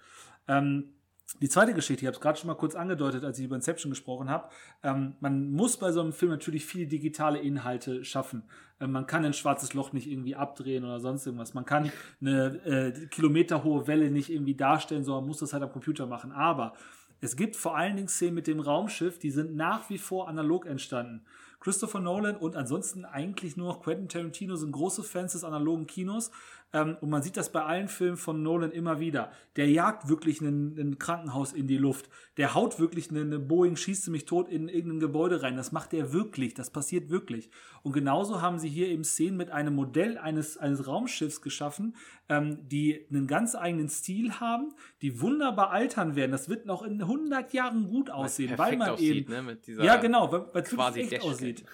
Ähm, 0.49 0.96
die 1.41 1.49
zweite 1.49 1.75
Geschichte, 1.75 2.03
ich 2.03 2.07
habe 2.07 2.15
es 2.15 2.21
gerade 2.21 2.39
schon 2.39 2.47
mal 2.47 2.55
kurz 2.55 2.75
angedeutet, 2.75 3.25
als 3.25 3.39
ich 3.39 3.45
über 3.45 3.57
Inception 3.57 3.91
gesprochen 3.91 4.31
habe. 4.31 4.49
Ähm, 4.83 5.17
man 5.21 5.51
muss 5.51 5.77
bei 5.77 5.91
so 5.91 6.01
einem 6.01 6.13
Film 6.13 6.31
natürlich 6.31 6.65
viele 6.65 6.87
digitale 6.87 7.39
Inhalte 7.41 8.05
schaffen. 8.05 8.45
Ähm, 8.81 8.93
man 8.93 9.07
kann 9.07 9.25
ein 9.25 9.33
schwarzes 9.33 9.75
Loch 9.75 9.93
nicht 9.93 10.09
irgendwie 10.09 10.37
abdrehen 10.37 10.85
oder 10.85 11.01
sonst 11.01 11.27
irgendwas. 11.27 11.53
Man 11.53 11.65
kann 11.65 11.91
eine 12.21 12.65
äh, 12.65 13.07
kilometerhohe 13.09 13.87
Welle 13.87 14.11
nicht 14.11 14.31
irgendwie 14.31 14.55
darstellen, 14.55 15.05
sondern 15.05 15.27
muss 15.27 15.41
das 15.41 15.53
halt 15.53 15.65
am 15.65 15.73
Computer 15.73 16.07
machen. 16.07 16.31
Aber 16.31 16.75
es 17.21 17.35
gibt 17.35 17.57
vor 17.57 17.77
allen 17.77 17.97
Dingen 17.97 18.09
Szenen 18.09 18.35
mit 18.35 18.47
dem 18.47 18.61
Raumschiff, 18.61 19.19
die 19.19 19.31
sind 19.31 19.57
nach 19.57 19.91
wie 19.91 19.99
vor 19.99 20.29
analog 20.29 20.67
entstanden. 20.67 21.25
Christopher 21.61 22.01
Nolan 22.01 22.37
und 22.37 22.55
ansonsten 22.55 23.05
eigentlich 23.05 23.57
nur 23.57 23.81
Quentin 23.81 24.09
Tarantino 24.09 24.55
sind 24.57 24.71
große 24.73 25.03
Fans 25.03 25.33
des 25.33 25.43
analogen 25.43 25.87
Kinos. 25.87 26.31
Ähm, 26.73 26.97
und 27.01 27.11
man 27.11 27.23
sieht 27.23 27.37
das 27.37 27.53
bei 27.53 27.63
allen 27.63 27.89
Filmen 27.89 28.17
von 28.17 28.43
Nolan 28.43 28.73
immer 28.73 29.01
wieder. 29.01 29.31
Der 29.57 29.69
jagt 29.71 30.09
wirklich 30.09 30.41
ein 30.41 30.99
Krankenhaus 30.99 31.53
in 31.53 31.67
die 31.67 31.79
Luft. 31.79 32.09
Der 32.37 32.55
haut 32.55 32.79
wirklich 32.79 33.11
eine, 33.11 33.21
eine 33.21 33.39
Boeing, 33.39 33.77
schießt 33.77 34.09
mich 34.09 34.25
tot 34.25 34.49
in 34.49 34.69
irgendein 34.69 35.01
Gebäude 35.01 35.43
rein. 35.43 35.57
Das 35.57 35.73
macht 35.73 35.95
er 35.95 36.13
wirklich. 36.13 36.55
Das 36.55 36.71
passiert 36.71 37.09
wirklich. 37.09 37.51
Und 37.83 37.93
genauso 37.93 38.43
haben 38.43 38.59
sie 38.59 38.69
hier 38.69 38.89
eben 38.89 39.05
Szenen 39.05 39.37
mit 39.37 39.51
einem 39.51 39.75
Modell 39.75 40.19
eines, 40.19 40.57
eines 40.59 40.87
Raumschiffs 40.87 41.41
geschaffen, 41.41 41.97
ähm, 42.29 42.69
die 42.69 43.07
einen 43.11 43.27
ganz 43.27 43.55
eigenen 43.55 43.89
Stil 43.89 44.33
haben, 44.41 44.75
die 45.03 45.21
wunderbar 45.21 45.71
altern 45.71 46.17
werden. 46.17 46.33
Das 46.33 46.49
wird 46.49 46.67
noch 46.67 46.83
in 46.83 47.01
100 47.01 47.53
Jahren 47.53 47.89
gut 47.89 48.11
aussehen, 48.11 48.59
weil 48.59 48.77
man 48.77 48.91
aussieht, 48.91 49.29
eben. 49.31 49.47
Ne? 49.47 49.85
ja, 49.85 49.97
genau, 49.97 50.33
weil 50.33 50.63
es 50.63 50.77
wirklich 50.77 51.13
echt 51.13 51.23
aussieht. 51.23 51.65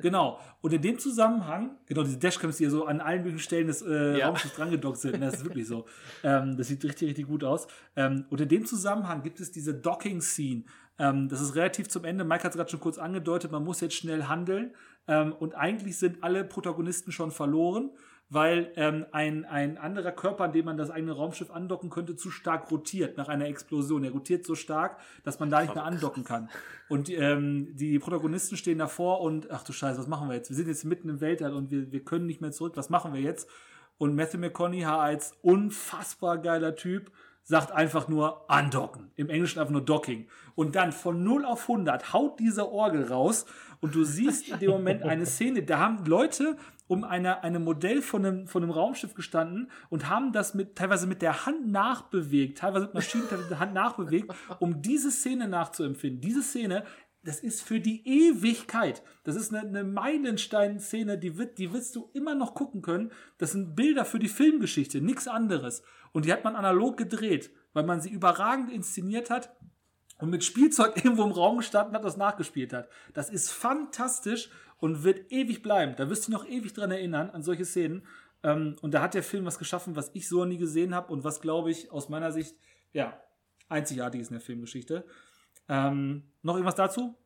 Genau. 0.00 0.38
Und 0.60 0.72
in 0.72 0.80
dem 0.80 0.98
Zusammenhang, 0.98 1.76
genau, 1.86 2.02
diese 2.02 2.18
Dashcams, 2.18 2.56
die 2.56 2.64
ja 2.64 2.70
so 2.70 2.86
an 2.86 3.00
allen 3.00 3.22
möglichen 3.22 3.40
Stellen 3.40 3.66
des 3.66 3.82
äh, 3.82 4.18
Ja. 4.18 4.28
Raumschiffs 4.28 4.54
drangedockt 4.54 4.98
sind, 4.98 5.20
das 5.20 5.34
ist 5.34 5.44
wirklich 5.44 5.66
so. 5.66 5.86
Ähm, 6.22 6.56
das 6.56 6.68
sieht 6.68 6.82
richtig, 6.84 7.08
richtig 7.08 7.26
gut 7.26 7.44
aus. 7.44 7.66
Ähm, 7.96 8.24
und 8.30 8.40
in 8.40 8.48
dem 8.48 8.64
Zusammenhang 8.64 9.22
gibt 9.22 9.40
es 9.40 9.50
diese 9.52 9.74
Docking-Scene. 9.74 10.64
Ähm, 10.98 11.28
das 11.28 11.40
ist 11.40 11.54
relativ 11.54 11.88
zum 11.88 12.04
Ende. 12.04 12.24
Mike 12.24 12.44
hat 12.44 12.52
es 12.52 12.56
gerade 12.56 12.70
schon 12.70 12.80
kurz 12.80 12.98
angedeutet, 12.98 13.50
man 13.52 13.64
muss 13.64 13.80
jetzt 13.80 13.94
schnell 13.94 14.24
handeln. 14.24 14.72
Ähm, 15.08 15.32
und 15.32 15.54
eigentlich 15.54 15.98
sind 15.98 16.22
alle 16.22 16.44
Protagonisten 16.44 17.12
schon 17.12 17.30
verloren, 17.30 17.90
weil 18.32 18.72
ähm, 18.76 19.04
ein, 19.12 19.44
ein 19.44 19.76
anderer 19.76 20.10
Körper, 20.10 20.44
an 20.44 20.52
dem 20.52 20.64
man 20.64 20.78
das 20.78 20.90
eigene 20.90 21.12
Raumschiff 21.12 21.50
andocken 21.50 21.90
könnte, 21.90 22.16
zu 22.16 22.30
stark 22.30 22.70
rotiert 22.70 23.18
nach 23.18 23.28
einer 23.28 23.46
Explosion. 23.46 24.04
Er 24.04 24.12
rotiert 24.12 24.46
so 24.46 24.54
stark, 24.54 24.96
dass 25.22 25.38
man 25.38 25.50
da 25.50 25.60
nicht 25.60 25.74
mehr 25.74 25.84
andocken 25.84 26.24
kann. 26.24 26.48
Und 26.88 27.10
ähm, 27.10 27.76
die 27.76 27.98
Protagonisten 27.98 28.56
stehen 28.56 28.78
davor 28.78 29.20
und, 29.20 29.50
ach 29.50 29.64
du 29.64 29.74
Scheiße, 29.74 29.98
was 29.98 30.06
machen 30.06 30.30
wir 30.30 30.36
jetzt? 30.36 30.48
Wir 30.48 30.56
sind 30.56 30.68
jetzt 30.68 30.86
mitten 30.86 31.10
im 31.10 31.20
Weltall 31.20 31.52
und 31.52 31.70
wir, 31.70 31.92
wir 31.92 32.02
können 32.04 32.24
nicht 32.24 32.40
mehr 32.40 32.52
zurück. 32.52 32.72
Was 32.76 32.88
machen 32.88 33.12
wir 33.12 33.20
jetzt? 33.20 33.50
Und 33.98 34.14
Matthew 34.14 34.38
McConaughey 34.38 34.84
als 34.86 35.36
unfassbar 35.42 36.38
geiler 36.38 36.74
Typ 36.74 37.12
sagt 37.42 37.70
einfach 37.70 38.08
nur 38.08 38.50
andocken. 38.50 39.10
Im 39.16 39.28
Englischen 39.28 39.58
einfach 39.58 39.72
nur 39.72 39.84
docking. 39.84 40.26
Und 40.54 40.74
dann 40.74 40.92
von 40.92 41.22
0 41.22 41.44
auf 41.44 41.68
100 41.68 42.14
haut 42.14 42.40
diese 42.40 42.70
Orgel 42.72 43.04
raus 43.04 43.44
und 43.82 43.96
du 43.96 44.04
siehst 44.04 44.48
in 44.48 44.60
dem 44.60 44.70
Moment 44.70 45.02
eine 45.02 45.26
Szene, 45.26 45.64
da 45.64 45.78
haben 45.78 46.04
Leute 46.06 46.56
um 46.86 47.02
eine, 47.02 47.42
eine 47.42 47.58
Modell 47.58 48.00
von 48.00 48.24
einem, 48.24 48.46
von 48.46 48.62
einem 48.62 48.70
Raumschiff 48.70 49.14
gestanden 49.14 49.72
und 49.90 50.08
haben 50.08 50.32
das 50.32 50.54
mit, 50.54 50.76
teilweise 50.76 51.08
mit 51.08 51.20
der 51.20 51.46
Hand 51.46 51.66
nachbewegt, 51.66 52.58
teilweise 52.58 52.86
mit 52.86 52.94
Maschinen 52.94 53.24
mit 53.28 53.50
der 53.50 53.58
Hand 53.58 53.74
nachbewegt, 53.74 54.32
um 54.60 54.82
diese 54.82 55.10
Szene 55.10 55.48
nachzuempfinden. 55.48 56.20
Diese 56.20 56.42
Szene, 56.42 56.84
das 57.24 57.40
ist 57.40 57.62
für 57.62 57.80
die 57.80 58.06
Ewigkeit. 58.06 59.02
Das 59.24 59.34
ist 59.34 59.52
eine, 59.52 59.66
eine 59.66 59.82
Meilenstein-Szene, 59.82 61.18
die, 61.18 61.36
wird, 61.36 61.58
die 61.58 61.72
wirst 61.72 61.96
du 61.96 62.08
immer 62.14 62.36
noch 62.36 62.54
gucken 62.54 62.82
können. 62.82 63.10
Das 63.38 63.50
sind 63.50 63.74
Bilder 63.74 64.04
für 64.04 64.20
die 64.20 64.28
Filmgeschichte, 64.28 65.00
nichts 65.00 65.26
anderes. 65.26 65.82
Und 66.12 66.24
die 66.24 66.32
hat 66.32 66.44
man 66.44 66.54
analog 66.54 66.98
gedreht, 66.98 67.50
weil 67.72 67.84
man 67.84 68.00
sie 68.00 68.10
überragend 68.10 68.70
inszeniert 68.70 69.28
hat 69.28 69.56
und 70.18 70.30
mit 70.30 70.44
Spielzeug 70.44 70.96
irgendwo 71.04 71.24
im 71.24 71.32
Raum 71.32 71.58
gestanden 71.58 71.94
hat, 71.94 72.04
das 72.04 72.16
nachgespielt 72.16 72.72
hat. 72.72 72.88
Das 73.14 73.30
ist 73.30 73.50
fantastisch 73.50 74.50
und 74.78 75.04
wird 75.04 75.30
ewig 75.30 75.62
bleiben. 75.62 75.94
Da 75.96 76.10
wirst 76.10 76.26
du 76.26 76.32
noch 76.32 76.46
ewig 76.46 76.72
dran 76.72 76.90
erinnern, 76.90 77.30
an 77.30 77.42
solche 77.42 77.64
Szenen. 77.64 78.06
Ähm, 78.42 78.76
und 78.82 78.92
da 78.94 79.02
hat 79.02 79.14
der 79.14 79.22
Film 79.22 79.44
was 79.44 79.58
geschaffen, 79.58 79.96
was 79.96 80.10
ich 80.14 80.28
so 80.28 80.44
nie 80.44 80.58
gesehen 80.58 80.94
habe 80.94 81.12
und 81.12 81.24
was, 81.24 81.40
glaube 81.40 81.70
ich, 81.70 81.92
aus 81.92 82.08
meiner 82.08 82.32
Sicht, 82.32 82.56
ja, 82.92 83.20
einzigartig 83.68 84.20
ist 84.20 84.28
in 84.28 84.34
der 84.34 84.40
Filmgeschichte. 84.40 85.04
Ähm, 85.68 86.24
noch 86.42 86.54
irgendwas 86.54 86.74
dazu? 86.74 87.16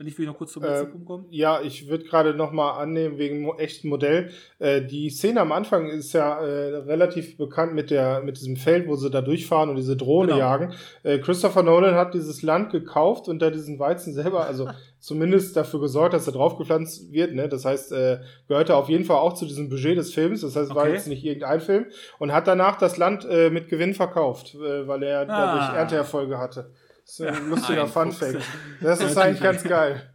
Wenn 0.00 0.06
ich 0.06 0.16
will 0.16 0.26
noch 0.26 0.38
kurz 0.38 0.52
zum 0.52 0.62
letzten 0.62 0.84
Ähm, 0.86 0.90
Punkt 0.92 1.06
kommen. 1.08 1.26
Ja, 1.30 1.60
ich 1.60 1.88
würde 1.88 2.04
gerade 2.04 2.32
noch 2.32 2.52
mal 2.52 2.78
annehmen 2.78 3.18
wegen 3.18 3.40
mo 3.40 3.54
echten 3.56 3.88
Modell. 3.88 4.30
Äh, 4.60 4.82
die 4.82 5.10
Szene 5.10 5.40
am 5.40 5.50
Anfang 5.50 5.88
ist 5.88 6.12
ja 6.12 6.38
äh, 6.40 6.76
relativ 6.76 7.36
bekannt 7.36 7.74
mit 7.74 7.90
der 7.90 8.20
mit 8.22 8.36
diesem 8.38 8.54
Feld, 8.56 8.86
wo 8.86 8.94
sie 8.94 9.10
da 9.10 9.22
durchfahren 9.22 9.68
und 9.70 9.74
diese 9.74 9.96
Drohne 9.96 10.28
Genau. 10.28 10.38
jagen. 10.38 10.72
Äh, 11.02 11.18
Christopher 11.18 11.64
Nolan 11.64 11.96
hat 11.96 12.14
dieses 12.14 12.42
Land 12.42 12.70
gekauft 12.70 13.26
und 13.26 13.40
da 13.42 13.50
diesen 13.50 13.80
Weizen 13.80 14.14
selber, 14.14 14.46
also 14.46 14.68
zumindest 15.00 15.56
dafür 15.56 15.80
gesorgt, 15.80 16.14
dass 16.14 16.28
er 16.28 16.32
draufgepflanzt 16.32 17.10
wird. 17.10 17.34
Ne? 17.34 17.48
Das 17.48 17.64
heißt, 17.64 17.90
äh, 17.90 18.20
gehörte 18.46 18.76
auf 18.76 18.88
jeden 18.88 19.04
Fall 19.04 19.16
auch 19.16 19.32
zu 19.34 19.46
diesem 19.46 19.68
Budget 19.68 19.98
des 19.98 20.14
Films. 20.14 20.42
Das 20.42 20.54
heißt, 20.54 20.70
es 20.70 20.76
war 20.76 20.84
Okay. 20.84 20.92
jetzt 20.92 21.08
nicht 21.08 21.24
irgendein 21.24 21.60
Film 21.60 21.86
und 22.20 22.32
hat 22.32 22.46
danach 22.46 22.78
das 22.78 22.98
Land 22.98 23.26
äh, 23.28 23.50
mit 23.50 23.68
Gewinn 23.68 23.94
verkauft, 23.94 24.54
äh, 24.54 24.86
weil 24.86 25.02
er 25.02 25.26
dadurch 25.26 25.64
Ah. 25.70 25.76
Ernteerfolge 25.76 26.38
hatte. 26.38 26.70
Das 27.08 27.20
ist 27.20 27.26
ein 27.26 27.48
lustiger 27.48 27.84
ein 27.84 27.88
Fun. 27.88 28.12
Fact. 28.12 28.38
Das 28.82 29.00
ist 29.04 29.16
eigentlich 29.16 29.42
ganz 29.42 29.62
geil. 29.64 30.10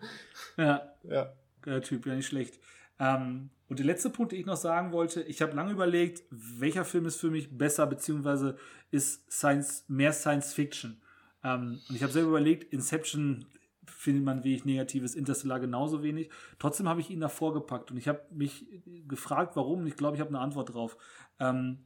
Ja, 0.57 0.93
Ja. 1.03 1.33
Geiler 1.61 1.81
Typ, 1.81 2.05
ja 2.05 2.13
nicht 2.13 2.27
schlecht. 2.27 2.59
Ähm, 2.99 3.49
und 3.69 3.79
der 3.79 3.85
letzte 3.85 4.09
Punkt, 4.09 4.33
den 4.33 4.39
ich 4.39 4.45
noch 4.45 4.57
sagen 4.57 4.91
wollte, 4.91 5.21
ich 5.23 5.41
habe 5.41 5.55
lange 5.55 5.71
überlegt, 5.71 6.23
welcher 6.29 6.85
Film 6.85 7.05
ist 7.05 7.19
für 7.19 7.31
mich 7.31 7.57
besser, 7.57 7.87
beziehungsweise 7.87 8.57
ist 8.91 9.31
Science, 9.31 9.85
mehr 9.87 10.13
Science 10.13 10.53
Fiction. 10.53 11.01
Ähm, 11.43 11.79
und 11.89 11.95
ich 11.95 12.03
habe 12.03 12.13
selber 12.13 12.29
überlegt, 12.29 12.71
Inception 12.71 13.45
findet 13.87 14.23
man 14.23 14.43
wenig 14.43 14.65
Negatives, 14.65 15.15
Interstellar 15.15 15.59
genauso 15.59 16.03
wenig. 16.03 16.29
Trotzdem 16.59 16.87
habe 16.87 16.99
ich 16.99 17.09
ihn 17.09 17.21
davor 17.21 17.53
gepackt 17.53 17.89
und 17.89 17.97
ich 17.97 18.07
habe 18.07 18.21
mich 18.29 18.65
gefragt, 19.07 19.55
warum. 19.55 19.79
Und 19.79 19.87
ich 19.87 19.95
glaube, 19.95 20.15
ich 20.15 20.21
habe 20.21 20.29
eine 20.29 20.39
Antwort 20.39 20.73
drauf. 20.73 20.97
Ähm, 21.39 21.79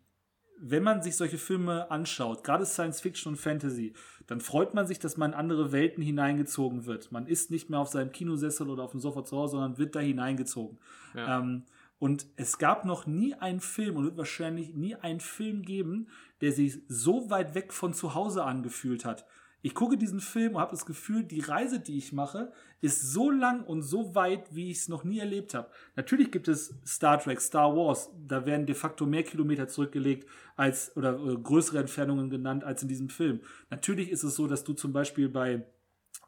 wenn 0.59 0.83
man 0.83 1.01
sich 1.01 1.15
solche 1.15 1.37
Filme 1.37 1.89
anschaut, 1.91 2.43
gerade 2.43 2.65
Science 2.65 3.01
Fiction 3.01 3.33
und 3.33 3.37
Fantasy, 3.37 3.93
dann 4.27 4.41
freut 4.41 4.73
man 4.73 4.87
sich, 4.87 4.99
dass 4.99 5.17
man 5.17 5.31
in 5.31 5.37
andere 5.37 5.71
Welten 5.71 6.03
hineingezogen 6.03 6.85
wird. 6.85 7.11
Man 7.11 7.27
ist 7.27 7.51
nicht 7.51 7.69
mehr 7.69 7.79
auf 7.79 7.89
seinem 7.89 8.11
Kinosessel 8.11 8.69
oder 8.69 8.83
auf 8.83 8.91
dem 8.91 8.99
Sofa 8.99 9.23
zu 9.23 9.37
Hause, 9.37 9.51
sondern 9.51 9.77
wird 9.77 9.95
da 9.95 9.99
hineingezogen. 9.99 10.77
Ja. 11.15 11.39
Ähm, 11.39 11.63
und 11.99 12.27
es 12.35 12.57
gab 12.59 12.85
noch 12.85 13.07
nie 13.07 13.33
einen 13.33 13.59
Film 13.59 13.95
und 13.95 14.03
wird 14.03 14.17
wahrscheinlich 14.17 14.75
nie 14.75 14.95
einen 14.95 15.19
Film 15.19 15.63
geben, 15.63 16.07
der 16.41 16.51
sich 16.51 16.79
so 16.87 17.29
weit 17.29 17.55
weg 17.55 17.73
von 17.73 17.93
zu 17.93 18.13
Hause 18.13 18.43
angefühlt 18.43 19.03
hat. 19.05 19.25
Ich 19.63 19.73
gucke 19.73 19.97
diesen 19.97 20.19
Film 20.19 20.55
und 20.55 20.61
habe 20.61 20.71
das 20.71 20.85
Gefühl, 20.85 21.23
die 21.23 21.39
Reise, 21.39 21.79
die 21.79 21.97
ich 21.97 22.13
mache, 22.13 22.51
ist 22.79 23.11
so 23.11 23.31
lang 23.31 23.63
und 23.63 23.81
so 23.81 24.13
weit, 24.13 24.53
wie 24.55 24.69
ich 24.71 24.77
es 24.77 24.87
noch 24.87 25.03
nie 25.03 25.19
erlebt 25.19 25.53
habe. 25.53 25.69
Natürlich 25.95 26.31
gibt 26.31 26.47
es 26.47 26.75
Star 26.85 27.19
Trek, 27.19 27.41
Star 27.41 27.75
Wars, 27.75 28.11
da 28.27 28.45
werden 28.45 28.65
de 28.65 28.75
facto 28.75 29.05
mehr 29.05 29.23
Kilometer 29.23 29.67
zurückgelegt 29.67 30.27
als 30.55 30.95
oder 30.95 31.17
äh, 31.19 31.37
größere 31.37 31.79
Entfernungen 31.79 32.29
genannt 32.29 32.63
als 32.63 32.83
in 32.83 32.87
diesem 32.87 33.09
Film. 33.09 33.41
Natürlich 33.69 34.11
ist 34.11 34.23
es 34.23 34.35
so, 34.35 34.47
dass 34.47 34.63
du 34.63 34.73
zum 34.73 34.93
Beispiel 34.93 35.27
bei 35.27 35.65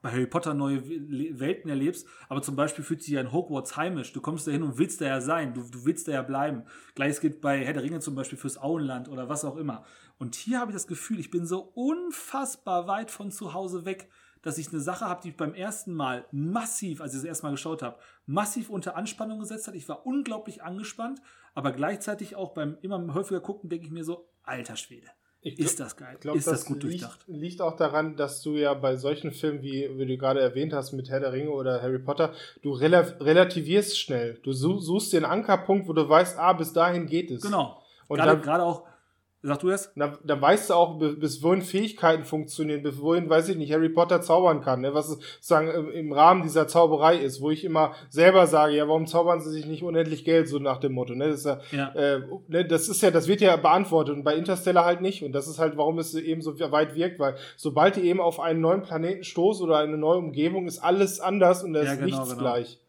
bei 0.01 0.11
Harry 0.11 0.27
Potter 0.27 0.53
neue 0.53 0.87
We- 0.87 1.39
Welten 1.39 1.69
erlebst, 1.69 2.07
aber 2.29 2.41
zum 2.41 2.55
Beispiel 2.55 2.85
fühlt 2.85 3.03
sich 3.03 3.13
ja 3.13 3.21
in 3.21 3.33
Hogwarts 3.33 3.75
heimisch. 3.75 4.13
Du 4.13 4.21
kommst 4.21 4.47
da 4.47 4.51
hin 4.51 4.63
und 4.63 4.77
willst 4.77 5.01
da 5.01 5.05
ja 5.05 5.19
sein, 5.19 5.53
du, 5.53 5.61
du 5.61 5.83
willst 5.83 6.07
da 6.07 6.13
ja 6.13 6.21
bleiben. 6.21 6.63
Gleiches 6.95 7.19
gilt 7.19 7.41
bei 7.41 7.65
Herr 7.65 7.73
der 7.73 7.83
Ringe 7.83 7.99
zum 7.99 8.15
Beispiel 8.15 8.37
fürs 8.37 8.57
Auenland 8.57 9.09
oder 9.09 9.27
was 9.27 9.43
auch 9.43 9.57
immer. 9.57 9.83
Und 10.19 10.35
hier 10.35 10.59
habe 10.59 10.71
ich 10.71 10.75
das 10.75 10.85
Gefühl, 10.87 11.19
ich 11.19 11.31
bin 11.31 11.45
so 11.47 11.71
unfassbar 11.73 12.87
weit 12.87 13.09
von 13.09 13.31
zu 13.31 13.53
Hause 13.53 13.85
weg, 13.85 14.09
dass 14.41 14.57
ich 14.57 14.69
eine 14.69 14.79
Sache 14.79 15.05
habe, 15.05 15.21
die 15.23 15.29
ich 15.29 15.37
beim 15.37 15.53
ersten 15.53 15.93
Mal 15.93 16.25
massiv, 16.31 17.01
als 17.01 17.13
ich 17.13 17.19
das 17.19 17.25
erste 17.25 17.45
Mal 17.45 17.51
geschaut 17.51 17.81
habe, 17.81 17.97
massiv 18.25 18.69
unter 18.69 18.95
Anspannung 18.95 19.39
gesetzt 19.39 19.67
hat. 19.67 19.75
Ich 19.75 19.87
war 19.89 20.05
unglaublich 20.05 20.63
angespannt, 20.63 21.21
aber 21.55 21.71
gleichzeitig 21.71 22.35
auch 22.35 22.53
beim 22.53 22.77
immer 22.81 23.13
häufiger 23.13 23.41
gucken, 23.41 23.69
denke 23.69 23.85
ich 23.85 23.91
mir 23.91 24.03
so, 24.03 24.29
alter 24.43 24.75
Schwede, 24.77 25.07
glaub- 25.41 25.59
ist 25.59 25.79
das 25.79 25.97
geil, 25.97 26.17
glaub, 26.21 26.35
ist 26.37 26.47
das, 26.47 26.65
gut 26.65 26.83
liegt, 26.83 27.01
durchdacht. 27.01 27.23
Liegt 27.27 27.61
auch 27.61 27.75
daran, 27.75 28.15
dass 28.15 28.41
du 28.41 28.55
ja 28.55 28.73
bei 28.73 28.95
solchen 28.95 29.31
Filmen, 29.31 29.61
wie, 29.61 29.89
wie 29.97 30.05
du 30.05 30.17
gerade 30.17 30.39
erwähnt 30.39 30.71
hast, 30.73 30.93
mit 30.93 31.09
Herr 31.09 31.19
der 31.19 31.33
Ringe 31.33 31.51
oder 31.51 31.81
Harry 31.81 31.99
Potter, 31.99 32.33
du 32.61 32.71
rela 32.71 32.99
relativierst 32.99 33.99
schnell. 33.99 34.39
Du 34.43 34.53
su- 34.53 34.79
suchst 34.79 35.11
den 35.13 35.25
Ankerpunkt, 35.25 35.87
wo 35.87 35.93
du 35.93 36.07
weißt, 36.07 36.37
ah, 36.37 36.53
bis 36.53 36.71
dahin 36.73 37.07
geht 37.07 37.29
es. 37.31 37.41
Genau. 37.41 37.81
Und 38.07 38.17
Gerade, 38.17 38.31
dann, 38.33 38.41
gerade 38.41 38.63
auch, 38.63 38.87
sag 39.41 39.59
du 39.59 39.69
es? 39.69 39.91
da, 39.95 40.17
da 40.23 40.41
weißt 40.41 40.69
du 40.69 40.73
auch, 40.73 40.99
bi- 40.99 41.15
bis 41.15 41.41
wohin 41.41 41.61
Fähigkeiten 41.61 42.23
funktionieren, 42.25 42.83
bis 42.83 42.99
wohin, 43.01 43.29
weiß 43.29 43.49
ich 43.49 43.55
nicht, 43.57 43.71
Harry 43.71 43.89
Potter 43.89 44.21
zaubern 44.21 44.61
kann, 44.61 44.81
ne? 44.81 44.93
was 44.93 45.09
es 45.09 45.17
sozusagen 45.35 45.69
im- 45.69 45.91
im 45.91 46.11
Rahmen 46.11 46.43
dieser 46.43 46.67
Zauberei 46.67 47.17
ist, 47.17 47.41
wo 47.41 47.49
ich 47.49 47.63
immer 47.63 47.93
selber 48.09 48.47
sage, 48.47 48.75
ja, 48.75 48.87
warum 48.87 49.07
zaubern 49.07 49.39
sie 49.41 49.49
sich 49.51 49.65
nicht 49.65 49.83
unendlich 49.83 50.25
Geld, 50.25 50.47
so 50.49 50.59
nach 50.59 50.77
dem 50.79 50.93
Motto. 50.93 51.13
Ne? 51.15 51.27
Das, 51.29 51.39
ist 51.39 51.45
ja, 51.45 51.59
Ja. 51.71 51.89
äh, 51.95 52.21
ne, 52.47 52.65
das 52.65 52.89
ist 52.89 53.01
ja, 53.01 53.11
das 53.11 53.27
wird 53.27 53.41
ja 53.41 53.55
beantwortet 53.55 54.15
und 54.15 54.23
bei 54.23 54.35
Interstellar 54.35 54.83
halt 54.85 55.01
nicht. 55.01 55.23
Und 55.23 55.31
das 55.31 55.47
ist 55.47 55.59
halt, 55.59 55.77
warum 55.77 55.99
es 55.99 56.13
eben 56.15 56.41
so 56.41 56.59
weit 56.59 56.95
wirkt, 56.95 57.19
weil 57.19 57.35
sobald 57.55 57.95
die 57.95 58.01
eben 58.01 58.19
auf 58.19 58.39
einen 58.39 58.61
neuen 58.61 58.81
Planeten 58.81 59.23
stoßen 59.23 59.63
oder 59.65 59.77
eine 59.77 59.97
neue 59.97 60.17
Umgebung, 60.19 60.67
ist 60.67 60.79
alles 60.79 61.19
anders 61.19 61.63
und 61.63 61.73
da 61.73 61.83
Ja, 61.83 61.93
ist 61.93 61.99
genau, 61.99 62.05
nichts 62.05 62.29
genau. 62.29 62.41
gleich. 62.41 62.79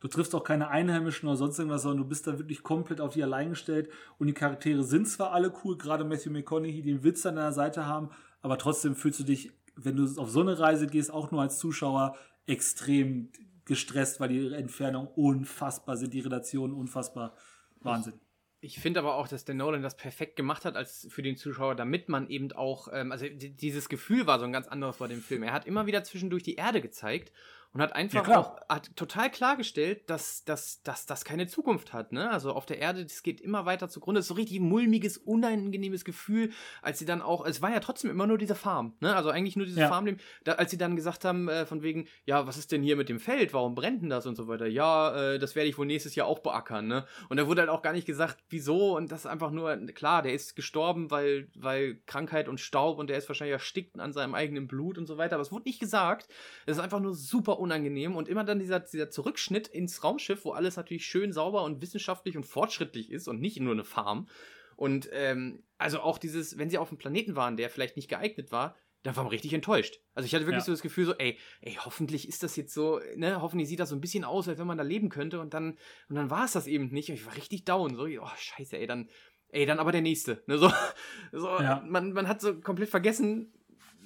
Du 0.00 0.08
triffst 0.08 0.34
auch 0.34 0.44
keine 0.44 0.68
Einheimischen 0.68 1.28
oder 1.28 1.36
sonst 1.36 1.58
irgendwas, 1.58 1.82
sondern 1.82 2.04
du 2.04 2.08
bist 2.08 2.26
da 2.26 2.38
wirklich 2.38 2.62
komplett 2.62 3.00
auf 3.00 3.14
die 3.14 3.22
allein 3.22 3.50
gestellt. 3.50 3.90
Und 4.18 4.28
die 4.28 4.32
Charaktere 4.32 4.84
sind 4.84 5.08
zwar 5.08 5.32
alle 5.32 5.52
cool, 5.64 5.76
gerade 5.76 6.04
Matthew 6.04 6.30
McConaughey, 6.30 6.82
den 6.82 7.02
Witz 7.02 7.26
an 7.26 7.36
deiner 7.36 7.52
Seite 7.52 7.86
haben, 7.86 8.10
aber 8.40 8.58
trotzdem 8.58 8.94
fühlst 8.94 9.20
du 9.20 9.24
dich, 9.24 9.50
wenn 9.74 9.96
du 9.96 10.04
auf 10.20 10.30
so 10.30 10.40
eine 10.40 10.58
Reise 10.58 10.86
gehst, 10.86 11.12
auch 11.12 11.30
nur 11.30 11.42
als 11.42 11.58
Zuschauer 11.58 12.16
extrem 12.46 13.30
gestresst, 13.64 14.20
weil 14.20 14.28
die 14.28 14.52
Entfernungen 14.52 15.08
unfassbar 15.14 15.96
sind, 15.96 16.14
die 16.14 16.20
Relationen 16.20 16.72
unfassbar 16.74 17.34
Wahnsinn. 17.80 18.14
Ich 18.60 18.80
finde 18.80 18.98
aber 18.98 19.14
auch, 19.14 19.28
dass 19.28 19.44
der 19.44 19.54
Nolan 19.54 19.82
das 19.82 19.96
perfekt 19.96 20.34
gemacht 20.34 20.64
hat 20.64 20.74
als 20.74 21.06
für 21.10 21.22
den 21.22 21.36
Zuschauer, 21.36 21.76
damit 21.76 22.08
man 22.08 22.28
eben 22.28 22.50
auch, 22.52 22.88
ähm, 22.92 23.12
also 23.12 23.26
di- 23.28 23.54
dieses 23.54 23.88
Gefühl 23.88 24.26
war 24.26 24.40
so 24.40 24.46
ein 24.46 24.52
ganz 24.52 24.66
anderes 24.66 24.96
bei 24.96 25.06
dem 25.06 25.20
Film. 25.20 25.44
Er 25.44 25.52
hat 25.52 25.64
immer 25.66 25.86
wieder 25.86 26.02
zwischendurch 26.02 26.42
die 26.42 26.56
Erde 26.56 26.80
gezeigt 26.80 27.32
und 27.72 27.82
hat 27.82 27.94
einfach 27.94 28.26
Ja, 28.26 28.38
auch 28.38 28.60
hat 28.68 28.94
total 28.96 29.30
klargestellt, 29.30 30.08
dass, 30.10 30.44
dass, 30.44 30.82
dass 30.82 31.06
das 31.06 31.24
keine 31.24 31.46
Zukunft 31.46 31.92
hat. 31.92 32.12
Ne? 32.12 32.30
Also 32.30 32.52
auf 32.52 32.66
der 32.66 32.78
Erde, 32.78 33.04
das 33.04 33.22
geht 33.22 33.40
immer 33.40 33.66
weiter 33.66 33.88
zugrunde. 33.88 34.20
Es 34.20 34.24
ist 34.24 34.28
so 34.28 34.34
richtig 34.34 34.60
mulmiges, 34.60 35.18
unangenehmes 35.18 36.04
Gefühl, 36.04 36.50
als 36.82 36.98
sie 36.98 37.04
dann 37.04 37.22
auch, 37.22 37.44
es 37.46 37.60
war 37.62 37.70
ja 37.70 37.80
trotzdem 37.80 38.10
immer 38.10 38.26
nur 38.26 38.38
diese 38.38 38.54
Farm, 38.54 38.94
ne? 39.00 39.14
also 39.14 39.30
eigentlich 39.30 39.56
nur 39.56 39.66
dieses 39.66 39.80
Ja. 39.80 39.88
Farmleben, 39.88 40.20
da, 40.44 40.52
als 40.52 40.70
sie 40.70 40.78
dann 40.78 40.96
gesagt 40.96 41.24
haben, 41.24 41.48
äh, 41.48 41.66
von 41.66 41.82
wegen, 41.82 42.08
ja, 42.24 42.46
was 42.46 42.56
ist 42.56 42.72
denn 42.72 42.82
hier 42.82 42.96
mit 42.96 43.08
dem 43.08 43.20
Feld, 43.20 43.52
warum 43.52 43.74
brennt 43.74 44.02
denn 44.02 44.10
das 44.10 44.26
und 44.26 44.34
so 44.36 44.48
weiter, 44.48 44.66
ja, 44.66 45.34
äh, 45.34 45.38
das 45.38 45.54
werde 45.54 45.68
ich 45.68 45.76
wohl 45.78 45.86
nächstes 45.86 46.14
Jahr 46.14 46.26
auch 46.26 46.38
beackern. 46.40 46.86
Ne? 46.86 47.06
Und 47.28 47.36
da 47.36 47.46
wurde 47.46 47.60
halt 47.60 47.70
auch 47.70 47.82
gar 47.82 47.92
nicht 47.92 48.06
gesagt, 48.06 48.38
wieso 48.48 48.96
und 48.96 49.12
das 49.12 49.20
ist 49.20 49.26
einfach 49.26 49.50
nur, 49.50 49.76
klar, 49.94 50.22
der 50.22 50.32
ist 50.32 50.56
gestorben, 50.56 51.10
weil, 51.10 51.48
weil 51.54 52.00
Krankheit 52.06 52.48
und 52.48 52.60
Staub 52.60 52.98
und 52.98 53.08
der 53.10 53.18
ist 53.18 53.28
wahrscheinlich 53.28 53.52
erstickt 53.52 53.98
an 53.98 54.12
seinem 54.12 54.34
eigenen 54.34 54.66
Blut 54.68 54.98
und 54.98 55.06
so 55.06 55.18
weiter, 55.18 55.34
aber 55.36 55.42
es 55.42 55.52
wurde 55.52 55.68
nicht 55.68 55.80
gesagt. 55.80 56.28
Es 56.66 56.76
ist 56.76 56.82
einfach 56.82 57.00
nur 57.00 57.14
super 57.14 57.57
unangenehm 57.58 58.16
und 58.16 58.28
immer 58.28 58.44
dann 58.44 58.58
dieser, 58.58 58.80
dieser 58.80 59.10
Zurückschnitt 59.10 59.68
ins 59.68 60.02
Raumschiff, 60.04 60.44
wo 60.44 60.52
alles 60.52 60.76
natürlich 60.76 61.06
schön 61.06 61.32
sauber 61.32 61.62
und 61.64 61.82
wissenschaftlich 61.82 62.36
und 62.36 62.44
fortschrittlich 62.44 63.10
ist 63.10 63.28
und 63.28 63.40
nicht 63.40 63.60
nur 63.60 63.72
eine 63.72 63.84
Farm. 63.84 64.28
Und 64.76 65.08
ähm, 65.12 65.64
also 65.76 66.00
auch 66.00 66.18
dieses, 66.18 66.56
wenn 66.58 66.70
sie 66.70 66.78
auf 66.78 66.88
einem 66.90 66.98
Planeten 66.98 67.34
waren, 67.36 67.56
der 67.56 67.68
vielleicht 67.70 67.96
nicht 67.96 68.08
geeignet 68.08 68.52
war, 68.52 68.76
dann 69.02 69.14
war 69.16 69.24
man 69.24 69.30
richtig 69.30 69.52
enttäuscht. 69.52 70.00
Also 70.14 70.26
ich 70.26 70.34
hatte 70.34 70.46
wirklich 70.46 70.62
Ja. 70.62 70.66
so 70.66 70.72
das 70.72 70.82
Gefühl, 70.82 71.04
so, 71.06 71.14
ey, 71.14 71.38
ey, 71.60 71.78
hoffentlich 71.84 72.28
ist 72.28 72.42
das 72.42 72.56
jetzt 72.56 72.74
so, 72.74 73.00
ne, 73.16 73.40
hoffentlich 73.40 73.68
sieht 73.68 73.80
das 73.80 73.88
so 73.90 73.96
ein 73.96 74.00
bisschen 74.00 74.24
aus, 74.24 74.48
als 74.48 74.58
wenn 74.58 74.66
man 74.66 74.78
da 74.78 74.84
leben 74.84 75.08
könnte 75.08 75.40
und 75.40 75.54
dann, 75.54 75.78
und 76.08 76.16
dann 76.16 76.30
war 76.30 76.44
es 76.44 76.52
das 76.52 76.66
eben 76.66 76.88
nicht. 76.90 77.08
Und 77.08 77.14
ich 77.14 77.26
war 77.26 77.36
richtig 77.36 77.64
down. 77.64 77.94
So, 77.96 78.04
oh, 78.04 78.28
scheiße, 78.36 78.76
ey, 78.76 78.86
dann, 78.86 79.08
ey, 79.50 79.66
dann 79.66 79.78
aber 79.78 79.92
der 79.92 80.02
nächste. 80.02 80.42
Ne, 80.46 80.58
so, 80.58 80.70
so 81.32 81.46
Ja. 81.48 81.82
man, 81.86 82.12
man 82.12 82.26
hat 82.28 82.40
so 82.40 82.60
komplett 82.60 82.88
vergessen, 82.90 83.52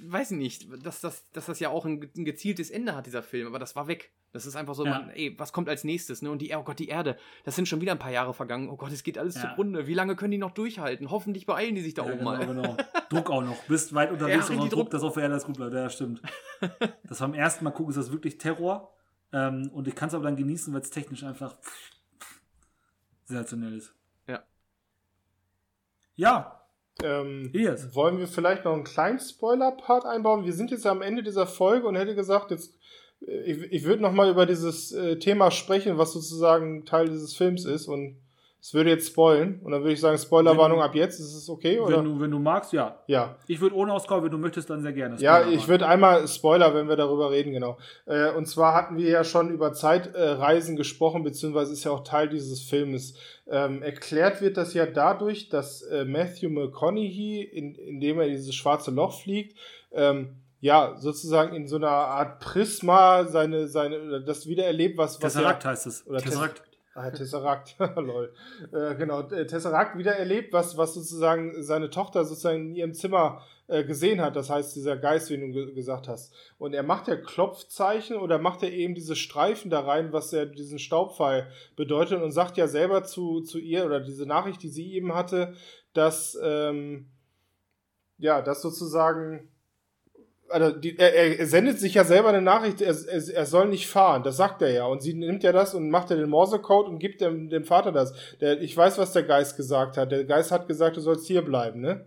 weiß 0.04 0.32
ich 0.32 0.38
nicht, 0.38 0.68
dass 0.86 1.00
das, 1.00 1.30
dass 1.32 1.46
das 1.46 1.60
ja 1.60 1.68
auch 1.70 1.84
ein, 1.84 2.08
ein 2.16 2.24
gezieltes 2.24 2.70
Ende 2.70 2.94
hat, 2.94 3.06
dieser 3.06 3.22
Film, 3.22 3.46
aber 3.46 3.58
das 3.58 3.76
war 3.76 3.86
weg. 3.88 4.12
Das 4.32 4.46
ist 4.46 4.56
einfach 4.56 4.74
so, 4.74 4.84
Ja. 4.86 4.92
man, 5.00 5.10
ey, 5.10 5.38
was 5.38 5.52
kommt 5.52 5.68
als 5.68 5.84
nächstes, 5.84 6.22
ne? 6.22 6.30
Und 6.30 6.40
die, 6.40 6.54
oh 6.54 6.62
Gott, 6.62 6.78
die 6.78 6.88
Erde, 6.88 7.18
das 7.44 7.54
sind 7.54 7.68
schon 7.68 7.80
wieder 7.82 7.92
ein 7.92 7.98
paar 7.98 8.10
Jahre 8.10 8.32
vergangen. 8.32 8.70
Oh 8.70 8.76
Gott, 8.76 8.90
es 8.92 9.02
geht 9.02 9.18
alles 9.18 9.34
Ja. 9.36 9.42
zugrunde. 9.50 9.86
Wie 9.86 9.94
lange 9.94 10.16
können 10.16 10.30
die 10.30 10.38
noch 10.38 10.52
durchhalten? 10.52 11.10
Hoffentlich 11.10 11.44
beeilen 11.46 11.74
die 11.74 11.82
sich 11.82 11.94
da 11.94 12.02
Ja, 12.06 12.08
oben 12.14 12.18
genau, 12.20 12.30
mal. 12.30 12.46
genau. 12.46 12.76
Druck 13.10 13.30
auch 13.30 13.42
noch. 13.42 13.62
Bist 13.64 13.94
weit 13.94 14.08
Ja, 14.08 14.12
unterwegs 14.14 14.46
und 14.48 14.52
richtig 14.52 14.56
noch 14.56 14.68
Druck, 14.70 14.78
Druck. 14.84 14.90
dass 14.90 15.02
auf 15.02 15.14
der 15.14 15.24
Erde 15.24 15.34
alles 15.34 15.44
gut 15.44 15.56
bleibt. 15.56 15.74
Ja, 15.74 15.90
stimmt. 15.90 16.22
das 17.04 17.18
beim 17.18 17.34
ersten 17.34 17.64
Mal 17.64 17.72
gucken 17.72 17.90
ist 17.90 17.96
das 17.96 18.10
wirklich 18.10 18.38
Terror. 18.38 18.94
Ähm, 19.34 19.70
und 19.72 19.86
ich 19.88 19.94
kann 19.94 20.08
es 20.08 20.14
aber 20.14 20.24
dann 20.24 20.36
genießen, 20.36 20.72
weil 20.72 20.80
es 20.80 20.90
technisch 20.90 21.22
einfach 21.24 21.56
sensationell 23.24 23.76
ist. 23.76 23.94
Ja. 24.26 24.42
Ja. 26.16 26.61
Ähm, 27.02 27.50
Yes. 27.52 27.94
Wollen 27.94 28.18
wir 28.18 28.26
vielleicht 28.26 28.64
noch 28.64 28.72
einen 28.72 28.84
kleinen 28.84 29.18
Spoiler-Part 29.18 30.04
einbauen? 30.04 30.44
Wir 30.44 30.52
sind 30.52 30.70
jetzt 30.70 30.86
am 30.86 31.02
Ende 31.02 31.22
dieser 31.22 31.46
Folge 31.46 31.86
und 31.86 31.96
hätte 31.96 32.14
gesagt, 32.14 32.50
jetzt, 32.50 32.76
äh, 33.26 33.42
ich, 33.50 33.72
ich 33.72 33.84
würde 33.84 34.02
noch 34.02 34.12
mal 34.12 34.30
über 34.30 34.46
dieses 34.46 34.92
äh, 34.92 35.18
Thema 35.18 35.50
sprechen, 35.50 35.98
was 35.98 36.12
sozusagen 36.12 36.84
Teil 36.84 37.08
dieses 37.08 37.34
Films 37.34 37.64
ist 37.64 37.88
und 37.88 38.18
es 38.62 38.72
würde 38.74 38.90
jetzt 38.90 39.08
spoilen 39.08 39.58
und 39.64 39.72
dann 39.72 39.80
würde 39.80 39.92
ich 39.92 40.00
sagen, 40.00 40.16
Spoilerwarnung 40.16 40.80
ab 40.80 40.94
jetzt, 40.94 41.18
ist 41.18 41.34
es 41.34 41.50
okay? 41.50 41.80
Oder? 41.80 41.98
Wenn 41.98 42.04
du, 42.04 42.20
wenn 42.20 42.30
du 42.30 42.38
magst, 42.38 42.72
ja. 42.72 42.94
ja. 43.08 43.34
Ich 43.48 43.60
würde 43.60 43.74
ohne 43.74 43.92
auskommen, 43.92 44.22
wenn 44.22 44.30
du 44.30 44.38
möchtest, 44.38 44.70
dann 44.70 44.82
sehr 44.82 44.92
gerne. 44.92 45.16
Ja, 45.18 45.44
ich 45.48 45.66
würde 45.66 45.88
einmal 45.88 46.28
Spoiler, 46.28 46.72
wenn 46.72 46.88
wir 46.88 46.94
darüber 46.94 47.32
reden, 47.32 47.52
genau. 47.52 47.76
Äh, 48.06 48.30
und 48.30 48.46
zwar 48.46 48.72
hatten 48.74 48.96
wir 48.98 49.10
ja 49.10 49.24
schon 49.24 49.50
über 49.50 49.72
Zeitreisen 49.72 50.76
gesprochen, 50.76 51.24
beziehungsweise 51.24 51.72
ist 51.72 51.82
ja 51.82 51.90
auch 51.90 52.04
Teil 52.04 52.28
dieses 52.28 52.62
Filmes. 52.62 53.14
Ähm, 53.48 53.82
erklärt 53.82 54.40
wird 54.40 54.56
das 54.56 54.74
ja 54.74 54.86
dadurch, 54.86 55.48
dass 55.48 55.82
äh, 55.82 56.04
Matthew 56.04 56.48
McConaughey, 56.48 57.42
in, 57.42 57.74
indem 57.74 58.20
er 58.20 58.28
dieses 58.28 58.54
schwarze 58.54 58.92
Loch 58.92 59.20
fliegt, 59.20 59.58
ähm, 59.90 60.36
ja, 60.60 60.94
sozusagen 60.98 61.56
in 61.56 61.66
so 61.66 61.74
einer 61.74 61.88
Art 61.88 62.38
Prisma 62.38 63.24
seine, 63.24 63.66
seine, 63.66 64.22
das 64.22 64.46
wiedererlebt, 64.46 64.96
was, 64.96 65.20
was 65.20 65.32
Tesseract 65.32 65.64
ja, 65.64 65.70
heißt 65.70 65.88
es. 65.88 66.06
Oder 66.06 66.20
Tesseract. 66.20 66.62
Ah, 66.94 67.10
Tesseract, 67.10 67.76
lol. 67.96 68.34
Äh, 68.70 68.94
genau, 68.96 69.22
äh, 69.30 69.46
Tesseract 69.46 69.96
wieder 69.96 70.14
erlebt, 70.14 70.52
was, 70.52 70.76
was 70.76 70.92
sozusagen 70.92 71.62
seine 71.62 71.88
Tochter 71.88 72.24
sozusagen 72.26 72.68
in 72.68 72.74
ihrem 72.74 72.92
Zimmer 72.92 73.40
äh, 73.66 73.82
gesehen 73.82 74.20
hat. 74.20 74.36
Das 74.36 74.50
heißt, 74.50 74.76
dieser 74.76 74.98
Geist, 74.98 75.30
wie 75.30 75.38
du 75.38 75.50
ge 75.50 75.72
gesagt 75.72 76.06
hast. 76.06 76.34
Und 76.58 76.74
er 76.74 76.82
macht 76.82 77.08
ja 77.08 77.16
Klopfzeichen 77.16 78.18
oder 78.18 78.38
macht 78.38 78.62
er 78.62 78.72
eben 78.72 78.94
diese 78.94 79.16
Streifen 79.16 79.70
da 79.70 79.80
rein, 79.80 80.12
was 80.12 80.32
ja 80.32 80.44
diesen 80.44 80.78
Staubfall 80.78 81.50
bedeutet 81.76 82.20
und 82.20 82.32
sagt 82.32 82.58
ja 82.58 82.68
selber 82.68 83.04
zu, 83.04 83.40
zu 83.40 83.58
ihr 83.58 83.86
oder 83.86 84.00
diese 84.00 84.26
Nachricht, 84.26 84.62
die 84.62 84.68
sie 84.68 84.92
eben 84.92 85.14
hatte, 85.14 85.54
dass, 85.94 86.36
ähm, 86.42 87.10
ja, 88.18 88.42
dass 88.42 88.60
sozusagen 88.60 89.51
also 90.52 90.76
die, 90.78 90.98
er, 90.98 91.38
er 91.38 91.46
sendet 91.46 91.78
sich 91.80 91.94
ja 91.94 92.04
selber 92.04 92.28
eine 92.28 92.42
Nachricht, 92.42 92.80
er, 92.80 92.94
er, 92.94 93.34
er 93.34 93.46
soll 93.46 93.68
nicht 93.68 93.88
fahren, 93.88 94.22
das 94.22 94.36
sagt 94.36 94.62
er 94.62 94.70
ja. 94.70 94.84
Und 94.86 95.02
sie 95.02 95.14
nimmt 95.14 95.42
ja 95.42 95.52
das 95.52 95.74
und 95.74 95.90
macht 95.90 96.10
ja 96.10 96.16
den 96.16 96.30
Morsecode 96.30 96.88
und 96.88 96.98
gibt 96.98 97.20
dem, 97.20 97.48
dem 97.48 97.64
Vater 97.64 97.92
das. 97.92 98.14
Der, 98.40 98.60
ich 98.60 98.76
weiß, 98.76 98.98
was 98.98 99.12
der 99.12 99.24
Geist 99.24 99.56
gesagt 99.56 99.96
hat. 99.96 100.12
Der 100.12 100.24
Geist 100.24 100.52
hat 100.52 100.68
gesagt, 100.68 100.96
du 100.96 101.00
sollst 101.00 101.26
hier 101.26 101.42
bleiben, 101.42 101.80
ne? 101.80 102.06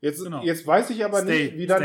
Jetzt, 0.00 0.22
Genau. 0.22 0.42
jetzt 0.44 0.66
weiß 0.66 0.90
ich 0.90 1.04
aber 1.04 1.22
Stay, 1.22 1.44
nicht, 1.44 1.58
wie 1.58 1.66
dann 1.66 1.82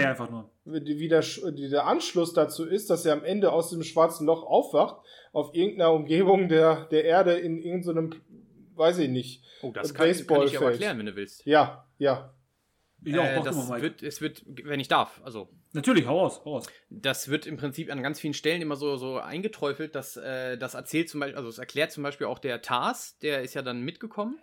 wie, 0.66 1.08
der, 1.08 1.24
wie 1.24 1.70
der 1.70 1.88
Anschluss 1.88 2.34
dazu 2.34 2.66
ist, 2.66 2.90
dass 2.90 3.06
er 3.06 3.14
am 3.14 3.24
Ende 3.24 3.52
aus 3.52 3.70
dem 3.72 3.84
schwarzen 3.84 4.28
Loch 4.28 4.44
aufwacht, 4.44 4.98
auf 5.32 5.56
irgendeiner 5.56 5.92
Umgebung 5.92 6.48
der, 6.48 6.86
der 6.86 7.06
Erde 7.06 7.34
in 7.34 7.60
irgendeinem, 7.60 8.14
weiß 8.76 9.00
ich 9.00 9.10
nicht. 9.10 9.44
Oh, 9.64 9.72
das 9.72 9.94
kann, 9.94 10.06
kann 10.06 10.12
ich 10.12 10.28
dir 10.28 10.60
aber 10.60 10.72
erklären, 10.72 11.00
wenn 11.00 11.08
du 11.08 11.16
willst. 11.16 11.46
Ja, 11.46 11.88
ja. 11.98 12.34
Ich 13.04 13.18
auch, 13.18 13.24
äh, 13.24 13.42
das 13.44 13.68
mal, 13.68 13.82
wird, 13.82 14.04
es 14.04 14.22
wird, 14.22 14.44
wenn 14.46 14.80
ich 14.80 14.88
darf, 14.88 15.20
also 15.24 15.50
Natürlich, 15.74 16.06
hau 16.06 16.20
raus, 16.20 16.42
hau 16.46 16.54
raus. 16.54 16.68
das 16.90 17.30
wird 17.30 17.48
im 17.48 17.58
Prinzip 17.58 17.92
an 17.92 18.04
ganz 18.04 18.20
vielen 18.20 18.36
Stellen 18.36 18.62
immer 18.62 18.76
so, 18.76 18.96
so 18.96 19.18
eingeträufelt, 19.18 19.96
dass 19.96 20.16
äh, 20.18 20.56
das 20.58 20.76
erzählt 20.76 21.10
zum 21.10 21.20
Beispiel, 21.20 21.38
also 21.38 21.50
es 21.50 21.58
erklärt 21.58 21.92
zum 21.92 22.04
Beispiel 22.04 22.28
auch 22.28 22.40
der 22.40 22.62
Tars, 22.62 23.18
der 23.20 23.42
ist 23.42 23.56
ja 23.56 23.64
dann 23.64 23.82
mitgekommen. 23.82 24.40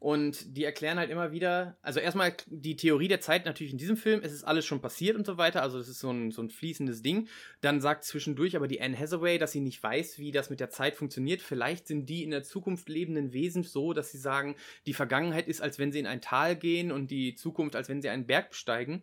Und 0.00 0.56
die 0.56 0.64
erklären 0.64 0.98
halt 0.98 1.10
immer 1.10 1.30
wieder, 1.30 1.76
also 1.82 2.00
erstmal 2.00 2.34
die 2.46 2.74
Theorie 2.74 3.08
der 3.08 3.20
Zeit 3.20 3.44
natürlich 3.44 3.72
in 3.72 3.78
diesem 3.78 3.98
Film, 3.98 4.22
es 4.24 4.32
ist 4.32 4.44
alles 4.44 4.64
schon 4.64 4.80
passiert 4.80 5.14
und 5.14 5.26
so 5.26 5.36
weiter, 5.36 5.62
also 5.62 5.78
es 5.78 5.88
ist 5.88 6.00
so 6.00 6.10
ein, 6.10 6.30
so 6.30 6.40
ein 6.40 6.48
fließendes 6.48 7.02
Ding. 7.02 7.28
Dann 7.60 7.82
sagt 7.82 8.04
zwischendurch 8.04 8.56
aber 8.56 8.66
die 8.66 8.80
Anne 8.80 8.98
Hathaway, 8.98 9.36
dass 9.36 9.52
sie 9.52 9.60
nicht 9.60 9.82
weiß, 9.82 10.18
wie 10.18 10.32
das 10.32 10.48
mit 10.48 10.58
der 10.58 10.70
Zeit 10.70 10.96
funktioniert. 10.96 11.42
Vielleicht 11.42 11.86
sind 11.86 12.08
die 12.08 12.24
in 12.24 12.30
der 12.30 12.42
Zukunft 12.42 12.88
lebenden 12.88 13.34
Wesen 13.34 13.62
so, 13.62 13.92
dass 13.92 14.10
sie 14.10 14.16
sagen, 14.16 14.56
die 14.86 14.94
Vergangenheit 14.94 15.46
ist, 15.48 15.60
als 15.60 15.78
wenn 15.78 15.92
sie 15.92 15.98
in 15.98 16.06
ein 16.06 16.22
Tal 16.22 16.56
gehen 16.56 16.92
und 16.92 17.10
die 17.10 17.34
Zukunft, 17.34 17.76
als 17.76 17.90
wenn 17.90 18.00
sie 18.00 18.08
einen 18.08 18.26
Berg 18.26 18.48
besteigen. 18.48 19.02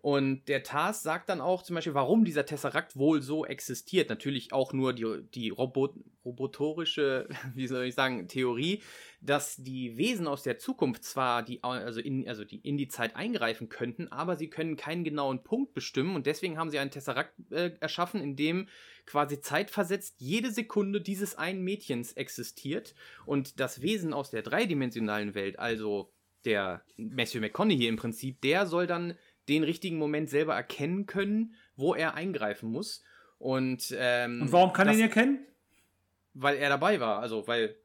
Und 0.00 0.46
der 0.46 0.62
TARS 0.62 1.02
sagt 1.02 1.28
dann 1.28 1.40
auch 1.40 1.62
zum 1.62 1.74
Beispiel, 1.74 1.94
warum 1.94 2.24
dieser 2.24 2.46
Tesseract 2.46 2.96
wohl 2.96 3.20
so 3.20 3.44
existiert. 3.44 4.08
Natürlich 4.08 4.52
auch 4.52 4.72
nur 4.72 4.92
die, 4.92 5.22
die 5.34 5.50
Robot, 5.50 5.94
robotorische, 6.24 7.28
wie 7.54 7.66
soll 7.66 7.84
ich 7.84 7.96
sagen, 7.96 8.28
Theorie, 8.28 8.80
dass 9.20 9.56
die 9.56 9.96
Wesen 9.96 10.28
aus 10.28 10.44
der 10.44 10.58
Zukunft 10.58 11.02
zwar 11.02 11.42
die, 11.42 11.64
also 11.64 12.00
in, 12.00 12.28
also 12.28 12.44
die 12.44 12.58
in 12.58 12.76
die 12.76 12.86
Zeit 12.86 13.16
eingreifen 13.16 13.68
könnten, 13.68 14.06
aber 14.06 14.36
sie 14.36 14.48
können 14.48 14.76
keinen 14.76 15.02
genauen 15.02 15.42
Punkt 15.42 15.74
bestimmen 15.74 16.14
und 16.14 16.26
deswegen 16.26 16.58
haben 16.58 16.70
sie 16.70 16.78
einen 16.78 16.92
Tesseract 16.92 17.34
äh, 17.50 17.72
erschaffen, 17.80 18.20
in 18.22 18.36
dem 18.36 18.68
quasi 19.04 19.40
zeitversetzt 19.40 20.16
jede 20.18 20.52
Sekunde 20.52 21.00
dieses 21.00 21.34
einen 21.34 21.62
Mädchens 21.62 22.12
existiert 22.12 22.94
und 23.26 23.58
das 23.58 23.82
Wesen 23.82 24.12
aus 24.12 24.30
der 24.30 24.42
dreidimensionalen 24.42 25.34
Welt, 25.34 25.58
also 25.58 26.12
der 26.44 26.82
Matthew 26.96 27.40
McConaughey 27.40 27.88
im 27.88 27.96
Prinzip, 27.96 28.40
der 28.42 28.66
soll 28.66 28.86
dann 28.86 29.14
den 29.48 29.64
richtigen 29.64 29.98
Moment 29.98 30.30
selber 30.30 30.54
erkennen 30.54 31.06
können, 31.06 31.54
wo 31.76 31.94
er 31.94 32.14
eingreifen 32.14 32.70
muss. 32.70 33.02
Und, 33.38 33.94
ähm, 33.96 34.42
Und 34.42 34.52
warum 34.52 34.72
kann 34.72 34.88
er 34.88 34.94
ihn 34.94 35.00
erkennen? 35.00 35.46
Weil 36.34 36.56
er 36.56 36.68
dabei 36.68 37.00
war, 37.00 37.20
also 37.20 37.46
weil 37.46 37.76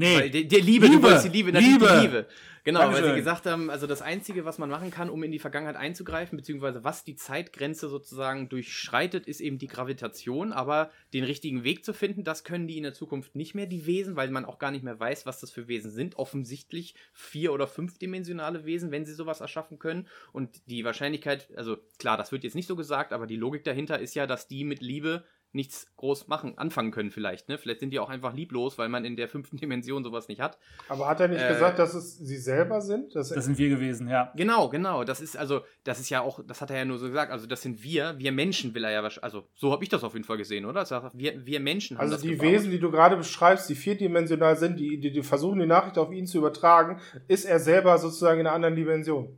Nee. 0.00 0.16
weil 0.16 0.30
der, 0.30 0.44
der 0.44 0.60
Liebe, 0.60 0.86
Liebe. 0.86 0.98
du 0.98 1.02
wolltest 1.02 1.26
die 1.26 1.28
Liebe, 1.28 1.50
Liebe. 1.50 1.86
die 1.86 2.06
Liebe. 2.06 2.26
Genau, 2.62 2.80
weil 2.80 2.88
sie 2.88 2.92
Dankeschön. 2.94 3.16
gesagt 3.16 3.46
haben, 3.46 3.70
also 3.70 3.86
das 3.86 4.02
Einzige, 4.02 4.44
was 4.44 4.58
man 4.58 4.68
machen 4.68 4.90
kann, 4.90 5.08
um 5.08 5.22
in 5.22 5.32
die 5.32 5.38
Vergangenheit 5.38 5.76
einzugreifen, 5.76 6.36
beziehungsweise 6.36 6.84
was 6.84 7.04
die 7.04 7.16
Zeitgrenze 7.16 7.88
sozusagen 7.88 8.48
durchschreitet, 8.48 9.26
ist 9.26 9.40
eben 9.40 9.58
die 9.58 9.66
Gravitation. 9.66 10.52
Aber 10.52 10.90
den 11.14 11.24
richtigen 11.24 11.64
Weg 11.64 11.84
zu 11.84 11.94
finden, 11.94 12.22
das 12.22 12.44
können 12.44 12.66
die 12.66 12.76
in 12.76 12.82
der 12.82 12.92
Zukunft 12.92 13.34
nicht 13.34 13.54
mehr, 13.54 13.66
die 13.66 13.86
Wesen, 13.86 14.16
weil 14.16 14.30
man 14.30 14.44
auch 14.44 14.58
gar 14.58 14.70
nicht 14.70 14.84
mehr 14.84 14.98
weiß, 14.98 15.24
was 15.24 15.40
das 15.40 15.50
für 15.50 15.68
Wesen 15.68 15.90
sind. 15.90 16.16
Offensichtlich 16.16 16.94
vier- 17.12 17.52
oder 17.52 17.66
fünfdimensionale 17.66 18.64
Wesen, 18.66 18.90
wenn 18.90 19.06
sie 19.06 19.14
sowas 19.14 19.40
erschaffen 19.40 19.78
können. 19.78 20.06
Und 20.32 20.60
die 20.66 20.84
Wahrscheinlichkeit, 20.84 21.48
also 21.56 21.78
klar, 21.98 22.18
das 22.18 22.30
wird 22.30 22.44
jetzt 22.44 22.56
nicht 22.56 22.68
so 22.68 22.76
gesagt, 22.76 23.12
aber 23.12 23.26
die 23.26 23.36
Logik 23.36 23.64
dahinter 23.64 23.98
ist 23.98 24.14
ja, 24.14 24.26
dass 24.26 24.48
die 24.48 24.64
mit 24.64 24.82
Liebe 24.82 25.24
nichts 25.52 25.88
groß 25.96 26.28
machen, 26.28 26.56
anfangen 26.58 26.92
können 26.92 27.10
vielleicht. 27.10 27.48
Ne? 27.48 27.58
Vielleicht 27.58 27.80
sind 27.80 27.90
die 27.90 27.98
auch 27.98 28.08
einfach 28.08 28.34
lieblos, 28.34 28.78
weil 28.78 28.88
man 28.88 29.04
in 29.04 29.16
der 29.16 29.28
fünften 29.28 29.56
Dimension 29.60 30.04
sowas 30.04 30.28
nicht 30.28 30.40
hat. 30.40 30.58
Aber 30.88 31.08
hat 31.08 31.20
er 31.20 31.28
nicht 31.28 31.42
Äh, 31.42 31.48
gesagt, 31.48 31.78
dass 31.78 31.94
es 31.94 32.18
sie 32.18 32.36
selber 32.36 32.80
sind? 32.80 33.14
Dass 33.16 33.30
Das 33.30 33.44
sind 33.44 33.58
wir 33.58 33.68
gewesen, 33.68 34.08
ja. 34.08 34.32
Genau, 34.36 34.68
genau. 34.68 35.02
Das 35.04 35.20
ist 35.20 35.36
also, 35.36 35.62
das 35.84 35.98
ist 35.98 36.08
ja 36.10 36.20
auch, 36.20 36.40
das 36.46 36.60
hat 36.60 36.70
er 36.70 36.78
ja 36.78 36.84
nur 36.84 36.98
so 36.98 37.06
gesagt. 37.08 37.32
Also 37.32 37.46
das 37.46 37.62
sind 37.62 37.82
wir, 37.82 38.14
wir 38.18 38.32
Menschen 38.32 38.74
will 38.74 38.84
er 38.84 38.90
ja 38.92 39.02
wahrscheinlich. 39.02 39.24
Also 39.24 39.48
so 39.54 39.72
habe 39.72 39.82
ich 39.82 39.88
das 39.90 40.04
auf 40.04 40.12
jeden 40.12 40.24
Fall 40.24 40.36
gesehen, 40.36 40.64
oder? 40.66 40.80
Er 40.80 40.86
sagt, 40.86 41.18
wir, 41.18 41.44
wir 41.44 41.58
Menschen 41.60 41.96
haben 41.96 42.02
Also 42.02 42.14
das 42.14 42.22
die 42.22 42.30
gebaut. 42.30 42.46
Wesen, 42.46 42.70
die 42.70 42.78
du 42.78 42.90
gerade 42.90 43.16
beschreibst, 43.16 43.68
die 43.68 43.74
vierdimensional 43.74 44.56
sind, 44.56 44.78
die, 44.78 45.00
die, 45.00 45.10
die 45.10 45.22
versuchen 45.22 45.58
die 45.58 45.66
Nachricht 45.66 45.98
auf 45.98 46.12
ihn 46.12 46.26
zu 46.26 46.38
übertragen, 46.38 47.00
ist 47.26 47.44
er 47.44 47.58
selber 47.58 47.98
sozusagen 47.98 48.40
in 48.40 48.46
einer 48.46 48.54
anderen 48.54 48.76
Dimension. 48.76 49.36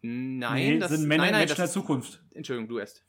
Nein, 0.00 0.74
nee, 0.74 0.78
das 0.78 0.92
sind 0.92 1.08
Männer 1.08 1.24
nein, 1.24 1.32
nein, 1.32 1.40
Menschen 1.40 1.56
der 1.56 1.64
das, 1.64 1.72
Zukunft. 1.72 2.22
Entschuldigung, 2.32 2.68
du 2.68 2.78
erst. 2.78 3.02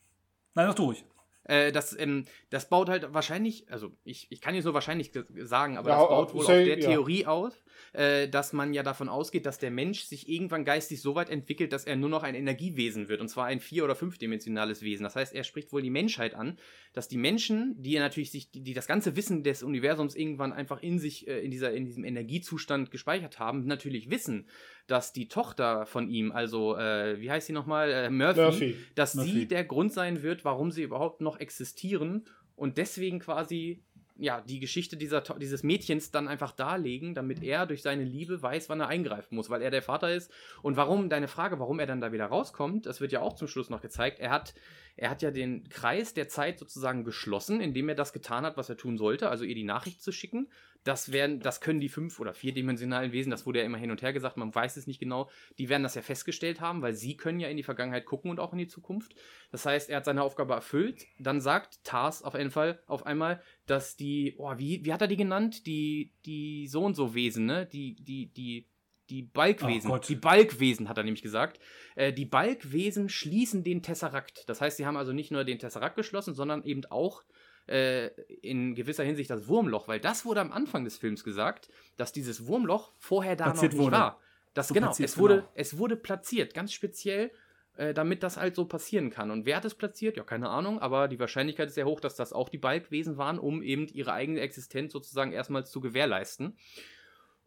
Nein, 0.56 0.68
doch 0.68 0.74
durch. 0.76 1.04
Äh, 1.50 1.72
das, 1.72 1.98
ähm, 2.00 2.26
das 2.52 2.70
baut 2.70 2.90
halt 2.90 3.12
wahrscheinlich, 3.12 3.72
also 3.72 3.92
ich, 4.04 4.32
ich 4.32 4.40
kann 4.40 4.54
jetzt 4.54 4.66
nur 4.66 4.76
wahrscheinlich 4.76 5.12
sagen, 5.40 5.78
aber 5.78 5.90
Ja, 5.90 6.00
das 6.00 6.10
baut 6.10 6.34
wohl 6.36 6.42
auf 6.42 6.48
der 6.48 6.80
ja. 6.80 6.90
Theorie 6.90 7.26
aus, 7.26 7.54
äh, 7.94 8.28
dass 8.28 8.54
man 8.54 8.74
ja 8.74 8.84
davon 8.84 9.10
ausgeht, 9.10 9.46
dass 9.46 9.58
der 9.58 9.72
Mensch 9.72 10.04
sich 10.04 10.30
irgendwann 10.30 10.66
geistig 10.66 11.02
so 11.02 11.16
weit 11.16 11.30
entwickelt, 11.30 11.74
dass 11.74 11.86
er 11.86 11.96
nur 11.96 12.10
noch 12.10 12.24
ein 12.24 12.36
Energiewesen 12.36 13.10
wird. 13.10 13.22
Und 13.22 13.30
zwar 13.30 13.46
ein 13.46 13.60
vier- 13.60 13.84
oder 13.84 13.96
fünfdimensionales 13.96 14.82
Wesen. 14.82 15.04
Das 15.04 15.16
heißt, 15.16 15.34
er 15.34 15.44
spricht 15.44 15.72
wohl 15.72 15.82
die 15.82 15.90
Menschheit 15.90 16.34
an, 16.34 16.58
dass 16.94 17.08
die 17.08 17.18
Menschen, 17.18 17.76
die 17.82 17.92
ja 17.92 18.02
natürlich 18.02 18.32
sich, 18.32 18.52
die, 18.52 18.62
die 18.62 18.74
das 18.74 18.88
ganze 18.88 19.16
Wissen 19.16 19.44
des 19.44 19.64
Universums 19.64 20.16
irgendwann 20.16 20.54
einfach 20.54 20.82
in 20.82 21.00
sich, 21.00 21.28
äh, 21.28 21.40
in, 21.40 21.52
dieser, 21.52 21.74
in 21.74 21.86
diesem 21.86 22.04
Energiezustand 22.04 22.92
gespeichert 22.92 23.40
haben, 23.40 23.66
natürlich 23.66 24.10
wissen, 24.10 24.48
dass 24.88 25.14
die 25.14 25.28
Tochter 25.28 25.86
von 25.86 26.10
ihm, 26.10 26.32
also, 26.32 26.76
äh, 26.76 27.20
wie 27.22 27.30
heißt 27.30 27.48
sie 27.48 27.54
nochmal? 27.54 27.92
Äh, 27.92 28.10
Murphy, 28.10 28.42
Murphy. 28.42 28.76
dass 28.96 29.16
Murphy. 29.16 29.32
sie 29.32 29.48
der 29.48 29.64
Grund 29.64 29.94
sein 29.94 30.24
wird, 30.24 30.46
warum 30.46 30.72
sie 30.72 30.84
überhaupt 30.84 31.22
noch 31.22 31.40
existieren 31.40 32.26
und 32.60 32.78
deswegen 32.78 33.20
quasi 33.20 33.84
ja, 34.20 34.42
die 34.42 34.60
Geschichte 34.60 34.98
dieser, 34.98 35.22
dieses 35.22 35.64
Mädchens 35.64 36.12
dann 36.12 36.28
einfach 36.28 36.52
darlegen, 36.52 37.16
damit 37.16 37.42
er 37.42 37.66
durch 37.66 37.82
seine 37.82 38.04
Liebe 38.04 38.42
weiß, 38.42 38.70
wann 38.70 38.82
er 38.82 38.88
eingreifen 38.88 39.36
muss, 39.36 39.50
weil 39.50 39.62
er 39.62 39.72
der 39.72 39.82
Vater 39.82 40.14
ist. 40.14 40.32
Und 40.62 40.76
warum, 40.76 41.10
deine 41.10 41.28
Frage, 41.28 41.60
warum 41.60 41.80
er 41.80 41.88
dann 41.88 42.02
da 42.02 42.12
wieder 42.12 42.26
rauskommt, 42.26 42.86
das 42.86 43.02
wird 43.02 43.12
ja 43.12 43.22
auch 43.22 43.36
zum 43.36 43.48
Schluss 43.48 43.70
noch 43.70 43.82
gezeigt. 43.82 44.20
Er 44.20 44.32
hat, 44.32 44.54
er 44.98 45.10
hat 45.10 45.22
ja 45.22 45.32
den 45.32 45.70
Kreis 45.70 46.14
der 46.14 46.28
Zeit 46.28 46.60
sozusagen 46.60 47.06
geschlossen, 47.06 47.62
indem 47.62 47.90
er 47.90 47.96
das 47.96 48.14
getan 48.14 48.46
hat, 48.46 48.58
was 48.58 48.70
er 48.70 48.78
tun 48.78 48.98
sollte, 48.98 49.30
also 49.30 49.46
ihr 49.46 49.56
die 49.56 49.64
Nachricht 49.64 50.04
zu 50.04 50.12
schicken. 50.12 50.50
Das, 50.86 51.12
werden, 51.12 51.42
das 51.42 51.60
können 51.60 51.82
die 51.82 51.90
fünf- 51.90 52.22
oder 52.22 52.34
vierdimensionalen 52.34 53.12
Wesen, 53.12 53.32
das 53.32 53.46
wurde 53.46 53.60
ja 53.60 53.66
immer 53.66 53.78
hin 53.78 53.92
und 53.92 54.02
her 54.02 54.14
gesagt, 54.14 54.38
man 54.38 54.56
weiß 54.56 54.78
es 54.78 54.88
nicht 54.88 55.00
genau, 55.00 55.30
die 55.58 55.68
werden 55.68 55.84
das 55.84 55.96
ja 55.96 56.02
festgestellt 56.02 56.62
haben, 56.62 56.82
weil 56.82 56.94
sie 56.94 57.18
können 57.18 57.42
ja 57.42 57.50
in 57.50 57.58
die 57.58 57.64
Vergangenheit 57.64 58.06
gucken 58.06 58.32
und 58.32 58.40
auch 58.40 58.54
in 58.54 58.60
die 58.60 58.68
Zukunft. 58.68 59.14
Das 59.52 59.66
heißt, 59.66 59.90
er 59.90 59.98
hat 59.98 60.06
seine 60.06 60.24
Aufgabe 60.24 60.54
erfüllt. 60.54 61.06
Dann 61.18 61.42
sagt 61.42 61.84
Tars 61.84 62.24
auf 62.24 62.34
jeden 62.34 62.52
Fall 62.52 62.82
auf 62.88 63.06
einmal, 63.06 63.42
dass 63.70 63.96
die, 63.96 64.36
oh, 64.38 64.54
wie, 64.58 64.84
wie 64.84 64.94
hat 64.94 65.02
er 65.02 65.08
die 65.08 65.18
genannt? 65.18 65.66
Die, 65.66 66.14
die 66.26 66.68
so 66.68 66.84
und 66.84 66.96
so 66.96 67.14
Wesen, 67.14 67.46
ne? 67.46 67.66
Die, 67.66 67.96
die, 67.96 68.28
die, 68.34 68.68
die 69.10 69.24
Balkwesen. 69.24 69.92
Oh 69.92 69.98
die 69.98 70.16
Balkwesen, 70.16 70.90
hat 70.90 70.98
er 70.98 71.04
nämlich 71.04 71.22
gesagt. 71.22 71.60
Äh, 71.96 72.14
die 72.14 72.26
Balkwesen 72.26 73.10
schließen 73.10 73.64
den 73.64 73.84
Tesserakt. 73.84 74.48
Das 74.48 74.62
heißt, 74.62 74.78
sie 74.78 74.86
haben 74.86 74.98
also 74.98 75.14
nicht 75.14 75.32
nur 75.32 75.44
den 75.44 75.60
Tesserakt 75.60 75.96
geschlossen, 75.96 76.34
sondern 76.34 76.64
eben 76.64 76.86
auch 76.86 77.24
äh, 77.68 78.08
in 78.42 78.76
gewisser 78.76 79.04
Hinsicht 79.04 79.30
das 79.30 79.48
Wurmloch, 79.48 79.88
weil 79.88 80.00
das 80.00 80.26
wurde 80.26 80.42
am 80.42 80.52
Anfang 80.52 80.84
des 80.84 80.98
Films 80.98 81.24
gesagt, 81.24 81.70
dass 81.98 82.12
dieses 82.12 82.48
Wurmloch 82.48 82.94
vorher 82.98 83.36
da 83.36 83.46
Platziert 83.46 83.74
noch 83.74 83.78
nicht 83.78 83.86
wurde. 83.86 83.98
war. 83.98 84.20
Das, 84.56 84.70
So 84.70 84.74
genau, 84.74 84.92
es 84.98 85.18
wurde, 85.18 85.36
genau. 85.36 85.50
es 85.54 85.78
wurde 85.78 85.96
platziert, 85.96 86.54
ganz 86.56 86.74
speziell, 86.74 87.32
äh, 87.80 87.94
damit 87.94 88.24
das 88.24 88.36
halt 88.36 88.56
so 88.58 88.66
passieren 88.66 89.10
kann. 89.10 89.32
Und 89.32 89.46
wer 89.46 89.56
hat 89.56 89.64
es 89.64 89.74
platziert? 89.74 90.18
Ja, 90.18 90.24
keine 90.24 90.50
Ahnung, 90.50 90.80
aber 90.80 91.08
die 91.08 91.18
Wahrscheinlichkeit 91.18 91.70
ist 91.70 91.76
sehr 91.76 91.86
hoch, 91.86 92.02
dass 92.02 92.16
das 92.16 92.34
auch 92.34 92.50
die 92.50 92.58
Balkwesen 92.58 93.18
waren, 93.18 93.40
um 93.40 93.64
eben 93.64 93.88
ihre 93.88 94.12
eigene 94.12 94.42
Existenz 94.42 94.92
sozusagen 94.92 95.32
erstmals 95.32 95.72
zu 95.72 95.80
gewährleisten. 95.80 96.58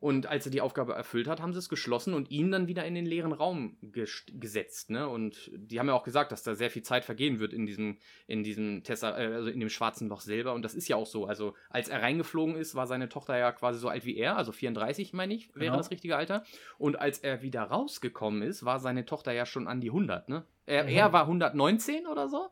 Und 0.02 0.26
als 0.26 0.44
er 0.46 0.50
die 0.50 0.60
Aufgabe 0.60 0.94
erfüllt 0.94 1.28
hat, 1.28 1.40
haben 1.40 1.52
sie 1.52 1.60
es 1.60 1.68
geschlossen 1.68 2.12
und 2.12 2.28
ihn 2.32 2.50
dann 2.50 2.66
wieder 2.66 2.84
in 2.84 2.96
den 2.96 3.06
leeren 3.06 3.32
Raum 3.32 3.76
gesetzt. 3.82 4.90
Ne? 4.90 5.08
Und 5.08 5.48
die 5.54 5.78
haben 5.78 5.86
ja 5.86 5.94
auch 5.94 6.02
gesagt, 6.02 6.32
dass 6.32 6.42
da 6.42 6.56
sehr 6.56 6.72
viel 6.72 6.82
Zeit 6.82 7.04
vergehen 7.04 7.38
wird 7.38 7.52
in 7.52 7.66
diesem, 7.66 7.98
in 8.26 8.42
diesem 8.42 8.82
Tessa, 8.82 9.16
äh, 9.16 9.32
also 9.32 9.48
in 9.48 9.60
dem 9.60 9.68
schwarzen 9.68 10.08
Loch 10.08 10.20
selber. 10.20 10.54
Und 10.54 10.62
das 10.62 10.74
ist 10.74 10.88
ja 10.88 10.96
auch 10.96 11.06
so. 11.06 11.26
Also 11.26 11.54
als 11.70 11.88
er 11.88 12.02
reingeflogen 12.02 12.56
ist, 12.56 12.74
war 12.74 12.88
seine 12.88 13.08
Tochter 13.08 13.38
ja 13.38 13.52
quasi 13.52 13.78
so 13.78 13.88
alt 13.88 14.04
wie 14.04 14.16
er, 14.16 14.36
also 14.36 14.50
34, 14.50 15.12
meine 15.12 15.34
ich, 15.34 15.50
wäre 15.54 15.66
Genau. 15.66 15.76
das 15.76 15.92
richtige 15.92 16.16
Alter. 16.16 16.42
Und 16.78 16.98
als 16.98 17.20
er 17.20 17.42
wieder 17.42 17.62
rausgekommen 17.62 18.42
ist, 18.42 18.64
war 18.64 18.80
seine 18.80 19.04
Tochter 19.06 19.30
ja 19.30 19.46
schon 19.46 19.68
an 19.68 19.80
die 19.80 19.90
100. 19.92 20.28
Ne? 20.28 20.44
Er, 20.66 20.82
Mhm. 20.82 20.88
er 20.90 21.12
war 21.12 21.28
119 21.28 22.08
oder 22.08 22.28
so. 22.28 22.48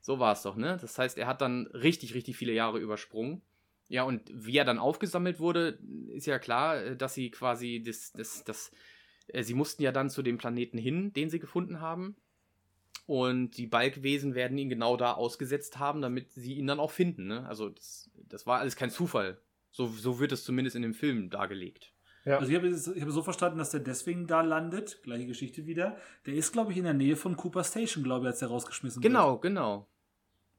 So 0.00 0.18
war 0.18 0.32
es 0.32 0.42
doch, 0.42 0.56
ne? 0.56 0.76
Das 0.80 0.98
heißt, 0.98 1.18
er 1.18 1.28
hat 1.28 1.40
dann 1.40 1.68
richtig, 1.68 2.14
richtig 2.14 2.36
viele 2.36 2.52
Jahre 2.52 2.80
übersprungen. 2.80 3.42
Ja, 3.88 4.02
und 4.04 4.22
wie 4.32 4.56
er 4.56 4.64
dann 4.64 4.78
aufgesammelt 4.78 5.40
wurde, 5.40 5.78
ist 6.08 6.26
ja 6.26 6.38
klar, 6.38 6.82
äh, 6.82 6.96
dass 6.96 7.14
sie 7.14 7.30
quasi 7.30 7.82
das, 7.84 8.12
das, 8.12 8.44
das, 8.44 8.70
äh, 9.28 9.42
sie 9.42 9.54
mussten 9.54 9.82
ja 9.82 9.92
dann 9.92 10.10
zu 10.10 10.22
dem 10.22 10.38
Planeten 10.38 10.78
hin, 10.78 11.12
den 11.12 11.30
sie 11.30 11.38
gefunden 11.38 11.80
haben. 11.80 12.16
Und 13.06 13.58
die 13.58 13.66
Balkwesen 13.66 14.34
werden 14.34 14.56
ihn 14.56 14.70
genau 14.70 14.96
da 14.96 15.12
ausgesetzt 15.12 15.78
haben, 15.78 16.00
damit 16.00 16.32
sie 16.32 16.54
ihn 16.54 16.66
dann 16.66 16.80
auch 16.80 16.90
finden. 16.90 17.26
Ne? 17.26 17.46
Also 17.46 17.68
das, 17.68 18.10
das 18.14 18.46
war 18.46 18.60
alles 18.60 18.76
kein 18.76 18.90
Zufall. 18.90 19.38
So, 19.70 19.88
so 19.88 20.20
wird 20.20 20.32
es 20.32 20.44
zumindest 20.44 20.76
in 20.76 20.82
dem 20.82 20.94
Film 20.94 21.28
dargelegt. 21.28 21.92
Ja. 22.24 22.38
Also 22.38 22.50
ich 22.50 22.56
habe, 22.56 23.00
habe 23.00 23.12
so 23.12 23.22
verstanden, 23.22 23.58
dass 23.58 23.70
der 23.70 23.80
deswegen 23.80 24.26
da 24.26 24.40
landet, 24.40 25.02
gleiche 25.02 25.26
Geschichte 25.26 25.66
wieder. 25.66 25.98
Der 26.24 26.34
ist, 26.34 26.52
glaube 26.52 26.72
ich, 26.72 26.78
in 26.78 26.84
der 26.84 26.94
Nähe 26.94 27.16
von 27.16 27.36
Cooper 27.36 27.64
Station, 27.64 28.02
glaube 28.02 28.24
ich, 28.24 28.28
als 28.28 28.38
der 28.38 28.48
rausgeschmissen 28.48 29.02
Genau, 29.02 29.38
genau. 29.38 29.80
wird. 29.80 29.88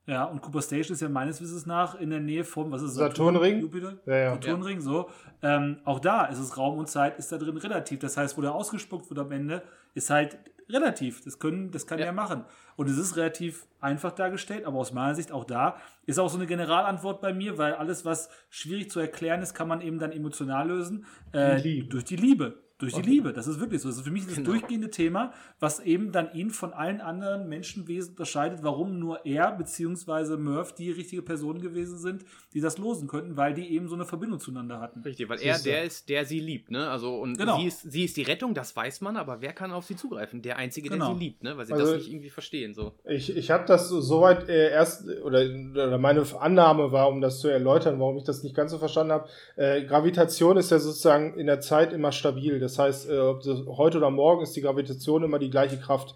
Ja, 0.08 0.26
und 0.26 0.42
Cooper 0.42 0.62
Station 0.62 0.94
ist 0.94 1.02
ja 1.02 1.10
meines 1.10 1.42
Wissens 1.42 1.66
nach 1.66 1.96
in 2.00 2.12
der 2.12 2.20
Nähe 2.20 2.44
vom, 2.44 2.72
was 2.72 2.84
ist 2.84 2.92
es, 2.92 2.96
Saturnring? 2.98 3.62
Jupiter? 3.62 3.98
Ja, 4.06 4.16
ja. 4.16 4.34
Saturnring, 4.34 4.80
so. 4.80 5.10
Ähm, 5.42 5.78
auch 5.84 6.00
da 6.00 6.26
ist 6.26 6.38
es 6.38 6.58
Raum 6.58 6.78
und 6.78 6.88
Zeit, 6.88 7.18
ist 7.18 7.32
da 7.32 7.38
drin 7.38 7.58
relativ. 7.58 8.00
Das 8.00 8.16
heißt, 8.16 8.38
wo 8.38 8.42
der 8.42 8.54
ausgespuckt 8.54 9.10
wird 9.10 9.20
am 9.20 9.32
Ende, 9.32 9.64
ist 9.96 10.12
halt 10.12 10.38
relativ. 10.70 11.24
Das 11.24 11.40
können, 11.40 11.72
das 11.72 11.88
kann 11.88 11.98
Ja. 12.00 12.06
er 12.06 12.12
machen. 12.14 12.46
Und 12.76 12.88
es 12.90 12.98
ist 12.98 13.16
relativ 13.18 13.66
einfach 13.80 14.12
dargestellt, 14.12 14.66
aber 14.66 14.78
aus 14.78 14.94
meiner 14.94 15.16
Sicht 15.16 15.32
auch 15.32 15.44
da 15.44 15.78
ist 16.06 16.20
auch 16.20 16.30
so 16.30 16.38
eine 16.38 16.46
Generalantwort 16.48 17.22
bei 17.22 17.34
mir, 17.34 17.58
weil 17.58 17.74
alles, 17.74 18.06
was 18.06 18.30
schwierig 18.50 18.92
zu 18.92 19.00
erklären 19.00 19.42
ist, 19.42 19.54
kann 19.56 19.68
man 19.68 19.82
eben 19.82 19.98
dann 20.00 20.12
emotional 20.12 20.68
lösen. 20.68 21.06
Äh, 21.32 21.58
Die 21.62 21.68
Liebe. 21.70 21.88
Durch 21.90 22.04
die 22.04 22.16
Liebe. 22.16 22.65
Durch 22.78 22.92
die 22.94 23.00
Okay. 23.00 23.10
Liebe. 23.10 23.32
Das 23.32 23.48
ist 23.48 23.62
wirklich 23.62 23.82
so. 23.82 23.88
Das 23.88 23.98
ist 24.00 24.04
für 24.04 24.12
mich 24.12 24.26
das 24.26 24.36
Genau. 24.36 24.50
durchgehende 24.52 24.90
Thema, 24.90 25.32
was 25.62 25.80
eben 25.80 26.12
dann 26.12 26.34
ihn 26.34 26.50
von 26.50 26.74
allen 26.74 27.00
anderen 27.00 27.48
Menschenwesen 27.48 28.10
unterscheidet, 28.12 28.60
warum 28.64 29.00
nur 29.00 29.26
er 29.26 29.54
bzw. 29.54 30.36
Murph 30.36 30.76
die 30.76 30.92
richtige 30.92 31.22
Person 31.22 31.62
gewesen 31.62 31.98
sind, 31.98 32.26
die 32.54 32.60
das 32.60 32.78
losen 32.78 33.08
könnten, 33.08 33.38
weil 33.38 33.54
die 33.54 33.70
eben 33.72 33.88
so 33.88 33.96
eine 33.96 34.04
Verbindung 34.06 34.42
zueinander 34.42 34.82
hatten. 34.82 35.00
Richtig, 35.04 35.30
weil 35.30 35.40
er 35.40 35.58
der 35.58 35.84
ist, 35.86 36.10
der 36.10 36.26
sie 36.26 36.42
liebt, 36.42 36.70
ne? 36.70 36.90
Also 36.90 37.16
und 37.16 37.38
Genau. 37.38 37.58
sie, 37.60 37.68
ist, 37.68 37.90
sie 37.90 38.04
ist 38.04 38.18
die 38.18 38.24
Rettung, 38.24 38.54
das 38.54 38.76
weiß 38.76 39.00
man, 39.00 39.16
aber 39.16 39.40
wer 39.40 39.54
kann 39.54 39.72
auf 39.72 39.86
sie 39.86 39.96
zugreifen? 39.96 40.42
Der 40.42 40.58
Einzige, 40.58 40.90
der 40.90 40.98
Genau. 40.98 41.14
sie 41.14 41.20
liebt, 41.20 41.44
ne? 41.44 41.56
Weil 41.56 41.66
sie 41.66 41.72
Also- 41.74 41.86
das 41.94 41.96
nicht 42.02 42.12
irgendwie 42.12 42.30
verstehen. 42.30 42.74
So. 42.74 42.92
Ich, 43.06 43.34
ich 43.36 43.52
habe 43.52 43.64
das 43.66 43.88
so- 43.88 44.02
soweit 44.02 44.50
äh, 44.50 44.72
erst, 44.72 45.08
oder, 45.24 45.46
oder 45.72 45.98
meine 45.98 46.26
Annahme 46.42 46.92
war, 46.92 47.08
um 47.08 47.22
das 47.22 47.40
zu 47.40 47.48
erläutern, 47.48 48.02
warum 48.02 48.18
ich 48.18 48.24
das 48.26 48.44
nicht 48.44 48.54
ganz 48.54 48.72
so 48.72 48.80
verstanden 48.80 49.14
habe. 49.14 49.30
Äh, 49.56 49.86
Gravitation 49.86 50.58
ist 50.58 50.72
ja 50.72 50.80
sozusagen 50.80 51.36
in 51.40 51.48
der 51.48 51.62
Zeit 51.62 51.94
immer 51.94 52.12
stabil. 52.12 52.60
Das 52.66 52.80
heißt, 52.80 53.10
äh, 53.10 53.20
heute 53.78 54.00
oder 54.00 54.10
morgen 54.10 54.42
ist 54.42 54.56
die 54.56 54.62
Gravitation 54.62 55.24
immer 55.24 55.38
die 55.40 55.52
gleiche 55.52 55.78
Kraft. 55.78 56.16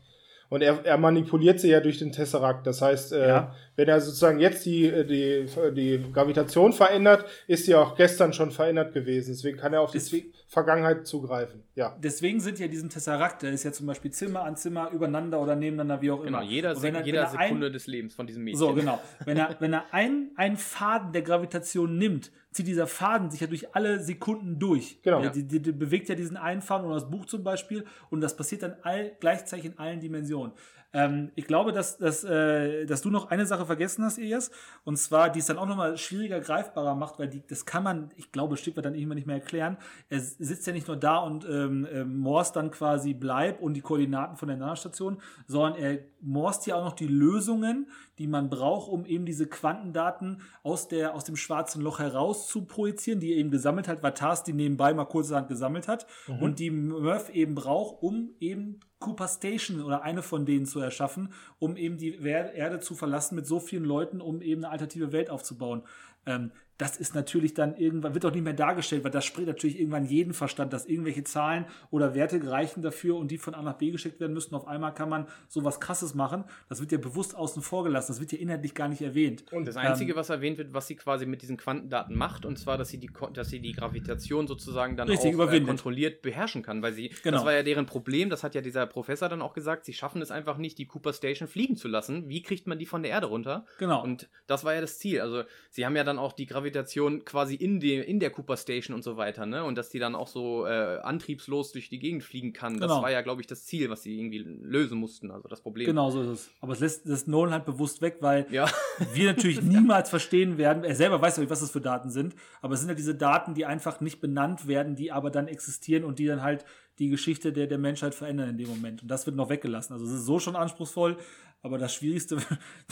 Und 0.50 0.64
er, 0.64 0.84
er 0.84 0.98
manipuliert 0.98 1.60
sie 1.60 1.70
ja 1.70 1.80
durch 1.80 2.00
den 2.00 2.12
Tesseract. 2.12 2.66
Das 2.66 2.82
heißt, 2.82 3.14
äh, 3.14 3.28
Ja. 3.28 3.56
Wenn 3.80 3.88
er 3.88 4.02
sozusagen 4.02 4.40
jetzt 4.42 4.66
die, 4.66 4.86
äh, 4.88 5.06
die, 5.06 5.46
die 5.74 6.12
Gravitation 6.12 6.74
verändert, 6.74 7.24
ist 7.48 7.66
sie 7.66 7.76
auch 7.76 7.96
gestern 7.96 8.34
schon 8.34 8.52
verändert 8.52 8.94
gewesen. 8.94 9.32
Deswegen 9.32 9.58
kann 9.58 9.72
er 9.72 9.80
auf 9.82 9.92
die 9.92 10.00
Deswegen- 10.00 10.34
Vergangenheit 10.50 11.06
zugreifen. 11.08 11.64
Ja. 11.76 11.96
Deswegen 12.04 12.40
sind 12.40 12.58
ja 12.60 12.68
diesen 12.68 12.90
Tesseract, 12.90 13.44
der 13.44 13.52
ist 13.52 13.64
ja 13.64 13.72
zum 13.72 13.86
Beispiel 13.86 14.12
Zimmer 14.12 14.42
an 14.44 14.58
Zimmer 14.58 14.90
übereinander 14.92 15.40
oder 15.40 15.56
nebeneinander, 15.56 16.02
wie 16.02 16.10
auch 16.12 16.24
Genau, 16.24 16.40
immer. 16.40 16.48
jeder, 16.48 16.76
Und 16.76 16.82
wenn 16.82 16.96
er- 16.96 17.06
jeder 17.06 17.22
er 17.22 17.32
ein- 17.40 17.48
Sekunde 17.48 17.72
des 17.72 17.86
Lebens 17.88 18.16
von 18.16 18.26
diesem 18.28 18.44
Mädchen. 18.44 18.60
So, 18.60 18.74
genau. 18.74 19.00
Wenn 19.26 19.38
er, 19.38 19.56
wenn 19.60 19.74
er 19.74 19.86
ein, 19.94 20.32
einen 20.36 20.58
Faden 20.58 21.12
der 21.14 21.22
Gravitation 21.22 21.98
nimmt, 21.98 22.32
zieht 22.52 22.66
dieser 22.66 22.88
Faden 22.88 23.30
sich 23.30 23.42
ja 23.42 23.48
durch 23.48 23.76
alle 23.76 24.00
Sekunden 24.00 24.58
durch. 24.58 25.00
Genau. 25.04 25.22
Ja, 25.22 25.30
die, 25.30 25.48
die, 25.48 25.62
die 25.62 25.72
bewegt 25.72 26.10
ja 26.10 26.16
diesen 26.16 26.36
einen 26.36 26.64
Faden 26.64 26.86
oder 26.88 26.96
das 26.96 27.10
Buch 27.10 27.28
zum 27.28 27.44
Beispiel 27.44 27.86
und 28.10 28.22
das 28.22 28.36
passiert 28.36 28.64
dann 28.64 28.76
all, 28.82 29.12
gleichzeitig 29.20 29.66
in 29.66 29.78
allen 29.78 30.00
Dimensionen. 30.00 30.54
Ähm, 30.92 31.32
ich 31.36 31.46
glaube, 31.46 31.72
dass, 31.72 31.98
dass, 31.98 32.24
äh, 32.24 32.86
dass 32.86 33.02
du 33.02 33.10
noch 33.10 33.30
eine 33.30 33.46
Sache 33.46 33.66
vergessen 33.66 34.04
hast, 34.04 34.18
Elias, 34.18 34.52
und 34.84 34.98
zwar, 34.98 35.30
die 35.30 35.40
es 35.40 35.46
dann 35.46 35.58
auch 35.58 35.68
nochmal 35.68 35.98
schwieriger 35.98 36.40
greifbarer 36.40 36.96
macht, 36.96 37.20
weil 37.20 37.28
die, 37.28 37.46
das 37.46 37.66
kann 37.66 37.84
man, 37.84 38.12
ich 38.16 38.32
glaube, 38.32 38.58
Stück 38.58 38.76
weit 38.78 38.86
dann 38.86 38.96
irgendwann 38.96 39.18
nicht 39.18 39.28
mehr 39.28 39.36
erklären. 39.36 39.78
Er 40.10 40.20
sitzt 40.20 40.66
ja 40.66 40.74
nicht 40.74 40.88
nur 40.88 40.98
da 40.98 41.18
und 41.18 41.46
ähm, 41.46 41.88
ähm, 41.92 42.18
morst 42.18 42.56
dann 42.56 42.72
quasi 42.72 43.14
Bleib 43.14 43.62
und 43.62 43.76
die 43.76 43.82
Koordinaten 43.82 44.36
von 44.36 44.48
der 44.48 44.58
Nahstation, 44.58 45.22
sondern 45.48 45.76
er 45.76 46.00
morst 46.22 46.68
ja 46.68 46.76
auch 46.76 46.84
noch 46.84 46.94
die 46.94 47.08
Lösungen, 47.08 47.88
die 48.18 48.28
man 48.28 48.50
braucht, 48.50 48.90
um 48.90 49.06
eben 49.06 49.26
diese 49.26 49.48
Quantendaten 49.48 50.42
aus, 50.64 50.88
der, 50.88 51.16
aus 51.16 51.24
dem 51.24 51.36
schwarzen 51.36 51.82
Loch 51.82 52.00
heraus 52.00 52.48
zu 52.48 52.66
projizieren, 52.66 53.20
die 53.20 53.32
er 53.32 53.38
eben 53.38 53.52
gesammelt 53.52 53.88
hat, 53.88 54.04
Vatas 54.04 54.44
die 54.44 54.54
nebenbei 54.54 54.94
mal 54.94 55.06
kurzerhand 55.06 55.48
gesammelt 55.48 55.88
hat 55.88 56.06
und 56.40 56.60
die 56.60 56.72
Murph 56.72 57.30
eben 57.30 57.56
braucht, 57.56 58.02
um 58.04 58.32
eben 58.40 58.80
Cooper 59.00 59.28
Station 59.28 59.82
oder 59.82 60.04
eine 60.04 60.22
von 60.22 60.46
denen 60.46 60.66
zu 60.66 60.80
erschaffen, 60.80 61.34
um 61.58 61.78
eben 61.78 61.98
die 61.98 62.16
Erde 62.16 62.80
zu 62.80 62.96
verlassen 62.96 63.36
mit 63.36 63.48
so 63.48 63.60
vielen 63.60 63.86
Leuten, 63.86 64.20
um 64.20 64.42
eben 64.42 64.64
eine 64.64 64.72
alternative 64.72 65.12
Welt 65.14 65.30
aufzubauen. 65.30 65.84
Ähm, 66.26 66.52
das 66.80 66.96
ist 66.96 67.14
natürlich 67.14 67.54
dann 67.54 67.76
irgendwann, 67.76 68.14
wird 68.14 68.24
doch 68.24 68.32
nicht 68.32 68.44
mehr 68.44 68.54
dargestellt, 68.54 69.04
weil 69.04 69.12
das 69.12 69.26
spricht 69.26 69.48
natürlich 69.48 69.78
irgendwann 69.78 70.06
jeden 70.06 70.34
Verstand, 70.34 70.72
dass 70.72 70.86
irgendwelche 70.86 71.26
Zahlen 71.26 71.66
oder 71.92 72.16
Werte 72.16 72.40
reichen 72.50 72.82
dafür 72.82 73.18
und 73.18 73.32
die 73.32 73.38
von 73.38 73.54
A 73.54 73.62
nach 73.62 73.74
B 73.74 73.92
geschickt 73.92 74.22
werden 74.22 74.32
müssen. 74.34 74.56
Auf 74.56 74.66
einmal 74.66 74.94
kann 74.94 75.10
man 75.10 75.28
sowas 75.50 75.82
krasses 75.82 76.16
machen. 76.16 76.46
Das 76.70 76.80
wird 76.80 76.94
ja 76.94 76.98
bewusst 76.98 77.36
außen 77.36 77.62
vor 77.62 77.84
gelassen. 77.84 78.14
Das 78.14 78.22
wird 78.22 78.32
ja 78.32 78.38
inhaltlich 78.38 78.74
gar 78.74 78.88
nicht 78.88 79.02
erwähnt. 79.02 79.44
Und 79.52 79.68
das 79.68 79.76
Einzige, 79.76 80.14
ähm, 80.14 80.18
was 80.18 80.30
erwähnt 80.30 80.58
wird, 80.58 80.74
was 80.74 80.88
sie 80.88 80.96
quasi 80.96 81.26
mit 81.26 81.42
diesen 81.42 81.58
Quantendaten 81.58 82.16
macht, 82.16 82.46
und 82.46 82.58
zwar, 82.58 82.78
dass 82.78 82.88
sie 82.88 82.98
die, 82.98 83.12
dass 83.34 83.50
sie 83.50 83.60
die 83.60 83.74
Gravitation 83.74 84.48
sozusagen 84.48 84.96
dann 84.96 85.12
auch 85.12 85.26
äh, 85.26 85.62
kontrolliert 85.62 86.22
beherrschen 86.22 86.64
kann, 86.64 86.82
weil 86.82 86.94
sie, 86.94 87.10
genau. 87.24 87.38
das 87.38 87.46
war 87.46 87.52
ja 87.52 87.64
deren 87.64 87.88
Problem, 87.88 88.30
das 88.30 88.46
hat 88.46 88.56
ja 88.56 88.62
dieser 88.62 88.88
Professor 88.88 89.28
dann 89.28 89.42
auch 89.42 89.54
gesagt, 89.54 89.84
sie 89.84 89.94
schaffen 89.94 90.22
es 90.22 90.32
einfach 90.32 90.58
nicht, 90.58 90.78
die 90.78 90.86
Cooper 90.86 91.12
Station 91.12 91.50
fliegen 91.50 91.76
zu 91.76 91.90
lassen. 91.90 92.30
Wie 92.30 92.42
kriegt 92.42 92.68
man 92.68 92.80
die 92.80 92.86
von 92.86 93.04
der 93.04 93.12
Erde 93.12 93.28
runter? 93.28 93.66
Genau. 93.80 94.02
Und 94.02 94.30
das 94.48 94.64
war 94.64 94.76
ja 94.76 94.80
das 94.80 94.98
Ziel. 94.98 95.20
Also 95.20 95.44
sie 95.72 95.86
haben 95.86 95.98
ja 95.98 96.06
dann 96.06 96.18
auch 96.18 96.32
die 96.32 96.46
Gravitation 96.46 96.69
Gravitation 96.70 97.26
quasi 97.26 97.56
in, 97.56 97.80
de, 97.80 98.02
in 98.02 98.20
der 98.20 98.30
Cooper 98.30 98.58
Station 98.58 98.96
und 98.96 99.04
so 99.04 99.18
weiter, 99.18 99.46
ne? 99.46 99.64
Und 99.64 99.78
dass 99.78 99.90
die 99.90 100.00
dann 100.00 100.16
auch 100.16 100.28
so 100.28 100.66
äh, 100.66 101.00
antriebslos 101.02 101.72
durch 101.72 101.90
die 101.90 102.00
Gegend 102.00 102.24
fliegen 102.24 102.54
kann. 102.54 102.74
Das 102.80 102.90
genau. 102.90 103.02
war 103.02 103.12
ja, 103.12 103.22
glaube 103.22 103.42
ich, 103.42 103.48
das 103.48 103.66
Ziel, 103.66 103.90
was 103.90 104.04
sie 104.04 104.18
irgendwie 104.18 104.40
lösen 104.40 105.00
mussten, 105.00 105.32
also 105.32 105.48
das 105.48 105.62
Problem. 105.62 105.88
Genau 105.88 106.12
so 106.12 106.22
ist 106.22 106.28
es. 106.28 106.50
Aber 106.62 106.74
es 106.74 106.80
lässt 106.80 107.10
das 107.10 107.28
Nolan 107.28 107.54
halt 107.54 107.66
bewusst 107.66 108.02
weg, 108.02 108.18
weil 108.22 108.46
ja. 108.52 108.70
wir 109.14 109.28
natürlich 109.28 109.62
niemals 109.64 110.10
verstehen 110.10 110.58
werden, 110.58 110.84
er 110.84 110.96
selber 110.96 111.22
weiß 111.22 111.38
ja 111.38 111.42
nicht, 111.42 111.50
was 111.50 111.62
das 111.62 111.72
für 111.72 111.82
Daten 111.82 112.12
sind, 112.12 112.36
aber 112.62 112.76
es 112.76 112.80
sind 112.80 112.90
ja 112.90 112.96
diese 112.96 113.16
Daten, 113.16 113.54
die 113.54 113.66
einfach 113.66 114.00
nicht 114.02 114.22
benannt 114.22 114.68
werden, 114.68 114.96
die 114.96 115.12
aber 115.12 115.32
dann 115.32 115.48
existieren 115.48 116.04
und 116.04 116.20
die 116.20 116.28
dann 116.28 116.44
halt 116.44 116.66
die 117.00 117.10
Geschichte 117.10 117.54
der, 117.54 117.68
der 117.68 117.78
Menschheit 117.78 118.14
verändern 118.14 118.50
in 118.50 118.58
dem 118.58 118.68
Moment. 118.68 119.02
Und 119.02 119.08
das 119.08 119.26
wird 119.26 119.36
noch 119.36 119.50
weggelassen. 119.50 119.94
Also 119.94 120.06
es 120.06 120.12
ist 120.12 120.26
so 120.26 120.40
schon 120.40 120.58
anspruchsvoll, 120.58 121.18
aber 121.62 121.78
das 121.78 121.94
Schwierigste, 121.94 122.38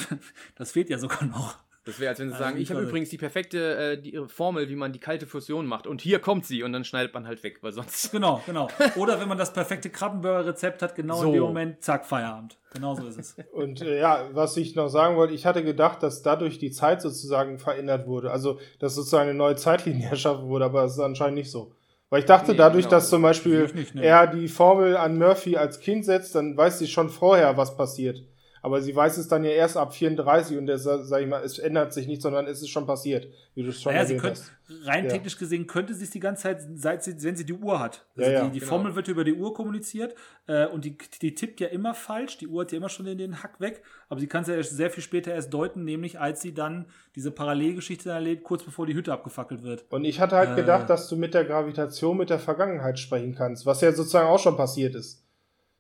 das 0.56 0.72
fehlt 0.72 0.89
ja 0.89 0.97
sogar 0.97 1.25
noch. 1.25 1.67
Das 1.88 2.01
wäre, 2.01 2.09
als 2.09 2.19
wenn 2.19 2.27
sie 2.27 2.33
also 2.33 2.43
sagen, 2.43 2.57
ich 2.59 2.69
habe 2.69 2.82
übrigens 2.82 3.09
die 3.09 3.17
perfekte 3.17 3.93
äh, 3.93 3.98
die 3.98 4.19
Formel, 4.27 4.67
wie 4.67 4.75
man 4.75 4.91
die 4.91 4.99
kalte 4.99 5.25
Fusion 5.25 5.66
macht. 5.66 5.88
Und 5.88 6.01
hier 6.01 6.19
kommt 6.19 6.45
sie 6.45 6.61
und 6.61 6.74
dann 6.74 6.83
schneidet 6.83 7.14
man 7.14 7.25
halt 7.25 7.41
weg, 7.43 7.59
weil 7.61 7.72
sonst. 7.72 8.11
Genau, 8.17 8.41
genau. 8.45 8.67
Oder 8.95 9.19
wenn 9.22 9.30
man 9.30 9.38
das 9.38 9.53
perfekte 9.53 9.90
Krabbenburger-Rezept 9.90 10.82
hat, 10.82 10.95
genau 10.95 11.17
so. 11.17 11.27
in 11.27 11.33
dem 11.33 11.43
Moment, 11.43 11.82
zack, 11.82 12.06
Feierabend. 12.06 12.57
Genau 12.74 12.95
so 12.95 13.06
ist 13.07 13.17
es. 13.17 13.35
Und 13.53 13.82
äh, 13.82 13.99
ja, 13.99 14.27
was 14.33 14.57
ich 14.57 14.75
noch 14.75 14.90
sagen 14.90 15.16
wollte, 15.16 15.33
ich 15.33 15.45
hatte 15.45 15.64
gedacht, 15.64 16.03
dass 16.03 16.24
dadurch 16.24 16.57
die 16.59 16.72
Zeit 16.72 17.01
sozusagen 17.01 17.57
verändert 17.57 18.06
wurde. 18.06 18.32
Also, 18.32 18.59
dass 18.80 18.95
sozusagen 18.95 19.30
eine 19.30 19.38
neue 19.38 19.56
Zeitlinie 19.56 20.07
erschaffen 20.09 20.49
wurde, 20.49 20.66
aber 20.66 20.83
es 20.83 20.93
ist 20.93 20.99
anscheinend 20.99 21.35
nicht 21.35 21.51
so. 21.51 21.72
Weil 22.09 22.19
ich 22.19 22.25
dachte, 22.25 22.51
nee, 22.51 22.57
dadurch, 22.57 22.85
genau. 22.85 22.98
dass 22.98 23.09
zum 23.09 23.22
Beispiel 23.22 23.72
nicht, 23.74 23.95
nee. 23.95 24.06
er 24.06 24.27
die 24.27 24.49
Formel 24.49 24.98
an 24.98 25.17
Murphy 25.17 25.56
als 25.56 25.80
Kind 25.80 26.03
setzt, 26.03 26.35
dann 26.35 26.57
weiß 26.57 26.80
sie 26.80 26.88
schon 26.88 27.09
vorher, 27.09 27.56
was 27.56 27.77
passiert. 27.77 28.24
Aber 28.61 28.82
sie 28.82 28.95
weiß 28.95 29.18
es 29.18 29.27
dann 29.27 29.44
ja 29.44 29.52
erst 29.52 29.77
ab 29.77 29.94
34 29.94 30.58
und 30.58 30.68
das, 30.68 30.84
sag 30.84 31.22
ich 31.22 31.27
mal, 31.27 31.44
es 31.44 31.60
ändert 31.60 31.94
sich 31.94 32.08
nicht, 32.08 32.22
sondern 32.22 32.48
es 32.48 32.61
ist 32.61 32.69
schon 32.69 32.86
passiert, 32.86 33.27
wie 33.56 33.64
du 33.64 33.69
es 33.69 33.82
schon 33.82 33.94
naja, 33.94 34.06
sie 34.06 34.18
könnte, 34.18 34.42
Rein 34.84 35.06
ja. 35.06 35.11
technisch 35.11 35.38
gesehen 35.38 35.66
könnte 35.66 35.94
sie 35.94 36.03
es 36.03 36.10
die 36.10 36.19
ganze 36.19 36.44
Zeit, 36.44 36.61
seit 36.76 37.03
sie, 37.03 37.24
wenn 37.24 37.38
sie 37.38 37.45
die 37.45 37.53
Uhr 37.53 37.80
hat. 37.80 38.06
Also 38.18 38.30
ja, 38.30 38.40
ja. 38.40 38.45
die, 38.45 38.52
die 38.52 38.60
genau. 38.60 38.69
Formel 38.69 38.95
wird 38.95 39.08
über 39.08 39.24
die 39.24 39.34
Uhr 39.34 39.53
kommuniziert 39.53 40.14
äh, 40.48 40.68
und 40.68 40.84
die, 40.84 40.98
die 41.22 41.36
tippt 41.36 41.61
ja 41.61 41.68
immer 41.68 41.94
falsch. 41.94 42.38
Die 42.38 42.48
Uhr 42.48 42.61
hat 42.61 42.72
ja 42.74 42.77
immer 42.77 42.90
schon 42.90 43.06
den, 43.06 43.18
den 43.18 43.42
Hack 43.44 43.61
weg, 43.61 43.82
aber 44.10 44.19
sie 44.19 44.27
kann 44.27 44.42
es 44.42 44.50
ja 44.50 44.61
sehr 44.61 44.90
viel 44.90 45.03
später 45.03 45.34
erst 45.34 45.53
deuten, 45.53 45.86
nämlich 45.86 46.19
als 46.19 46.42
sie 46.42 46.53
dann 46.53 46.88
diese 47.16 47.32
Parallelgeschichte 47.32 48.10
erlebt, 48.10 48.44
kurz 48.44 48.64
bevor 48.64 48.86
die 48.86 48.94
Hütte 48.94 49.14
abgefackelt 49.14 49.64
wird. 49.64 49.86
Und 49.90 50.03
ich 50.03 50.19
hatte 50.19 50.36
halt 50.36 50.52
äh, 50.52 50.56
gedacht, 50.56 50.90
dass 50.90 51.08
du 51.08 51.16
mit 51.16 51.34
der 51.34 51.45
Gravitation 51.45 52.18
mit 52.18 52.30
der 52.30 52.40
Vergangenheit 52.40 53.00
sprechen 53.00 53.36
kannst, 53.36 53.66
was 53.66 53.80
ja 53.80 53.94
sozusagen 53.94 54.27
auch 54.27 54.40
schon 54.40 54.58
passiert 54.58 54.95
ist 54.95 55.26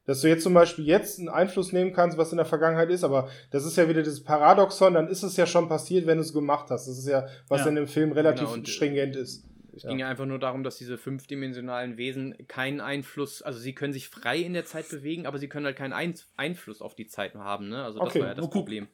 dass 0.07 0.21
du 0.21 0.29
jetzt 0.29 0.41
zum 0.41 0.53
Beispiel 0.53 0.85
jetzt 0.85 1.19
einen 1.19 1.29
Einfluss 1.29 1.73
nehmen 1.73 1.93
kannst, 1.93 2.17
was 2.17 2.31
in 2.31 2.37
der 2.37 2.45
Vergangenheit 2.45 2.89
ist, 2.89 3.03
aber 3.03 3.29
das 3.51 3.65
ist 3.65 3.77
ja 3.77 3.87
wieder 3.87 4.01
das 4.01 4.23
Paradoxon, 4.23 4.95
dann 4.95 5.07
ist 5.09 5.21
es 5.21 5.37
ja 5.37 5.45
schon 5.45 5.67
passiert, 5.67 6.07
wenn 6.07 6.17
du 6.17 6.23
es 6.23 6.33
gemacht 6.33 6.71
hast. 6.71 6.87
Das 6.87 6.97
ist 6.97 7.07
ja, 7.07 7.27
was 7.49 7.61
ja. 7.61 7.67
in 7.67 7.75
dem 7.75 7.87
Film 7.87 8.13
relativ 8.13 8.51
genau, 8.51 8.65
stringent 8.65 9.15
ist. 9.15 9.43
Es 9.75 9.83
ja. 9.83 9.89
ging 9.89 9.99
ja 9.99 10.09
einfach 10.09 10.25
nur 10.25 10.39
darum, 10.39 10.63
dass 10.63 10.77
diese 10.77 10.97
fünfdimensionalen 10.97 11.97
Wesen 11.97 12.35
keinen 12.47 12.81
Einfluss, 12.81 13.43
also 13.43 13.59
sie 13.59 13.75
können 13.75 13.93
sich 13.93 14.09
frei 14.09 14.39
in 14.39 14.53
der 14.53 14.65
Zeit 14.65 14.89
bewegen, 14.89 15.27
aber 15.27 15.37
sie 15.37 15.47
können 15.49 15.65
halt 15.65 15.75
keinen 15.75 15.93
Einfluss 16.35 16.81
auf 16.81 16.95
die 16.95 17.05
Zeit 17.05 17.35
haben, 17.35 17.69
ne? 17.69 17.83
Also 17.83 17.99
das 17.99 18.07
okay. 18.07 18.21
war 18.21 18.27
ja 18.29 18.33
das 18.33 18.49
Problem. 18.49 18.87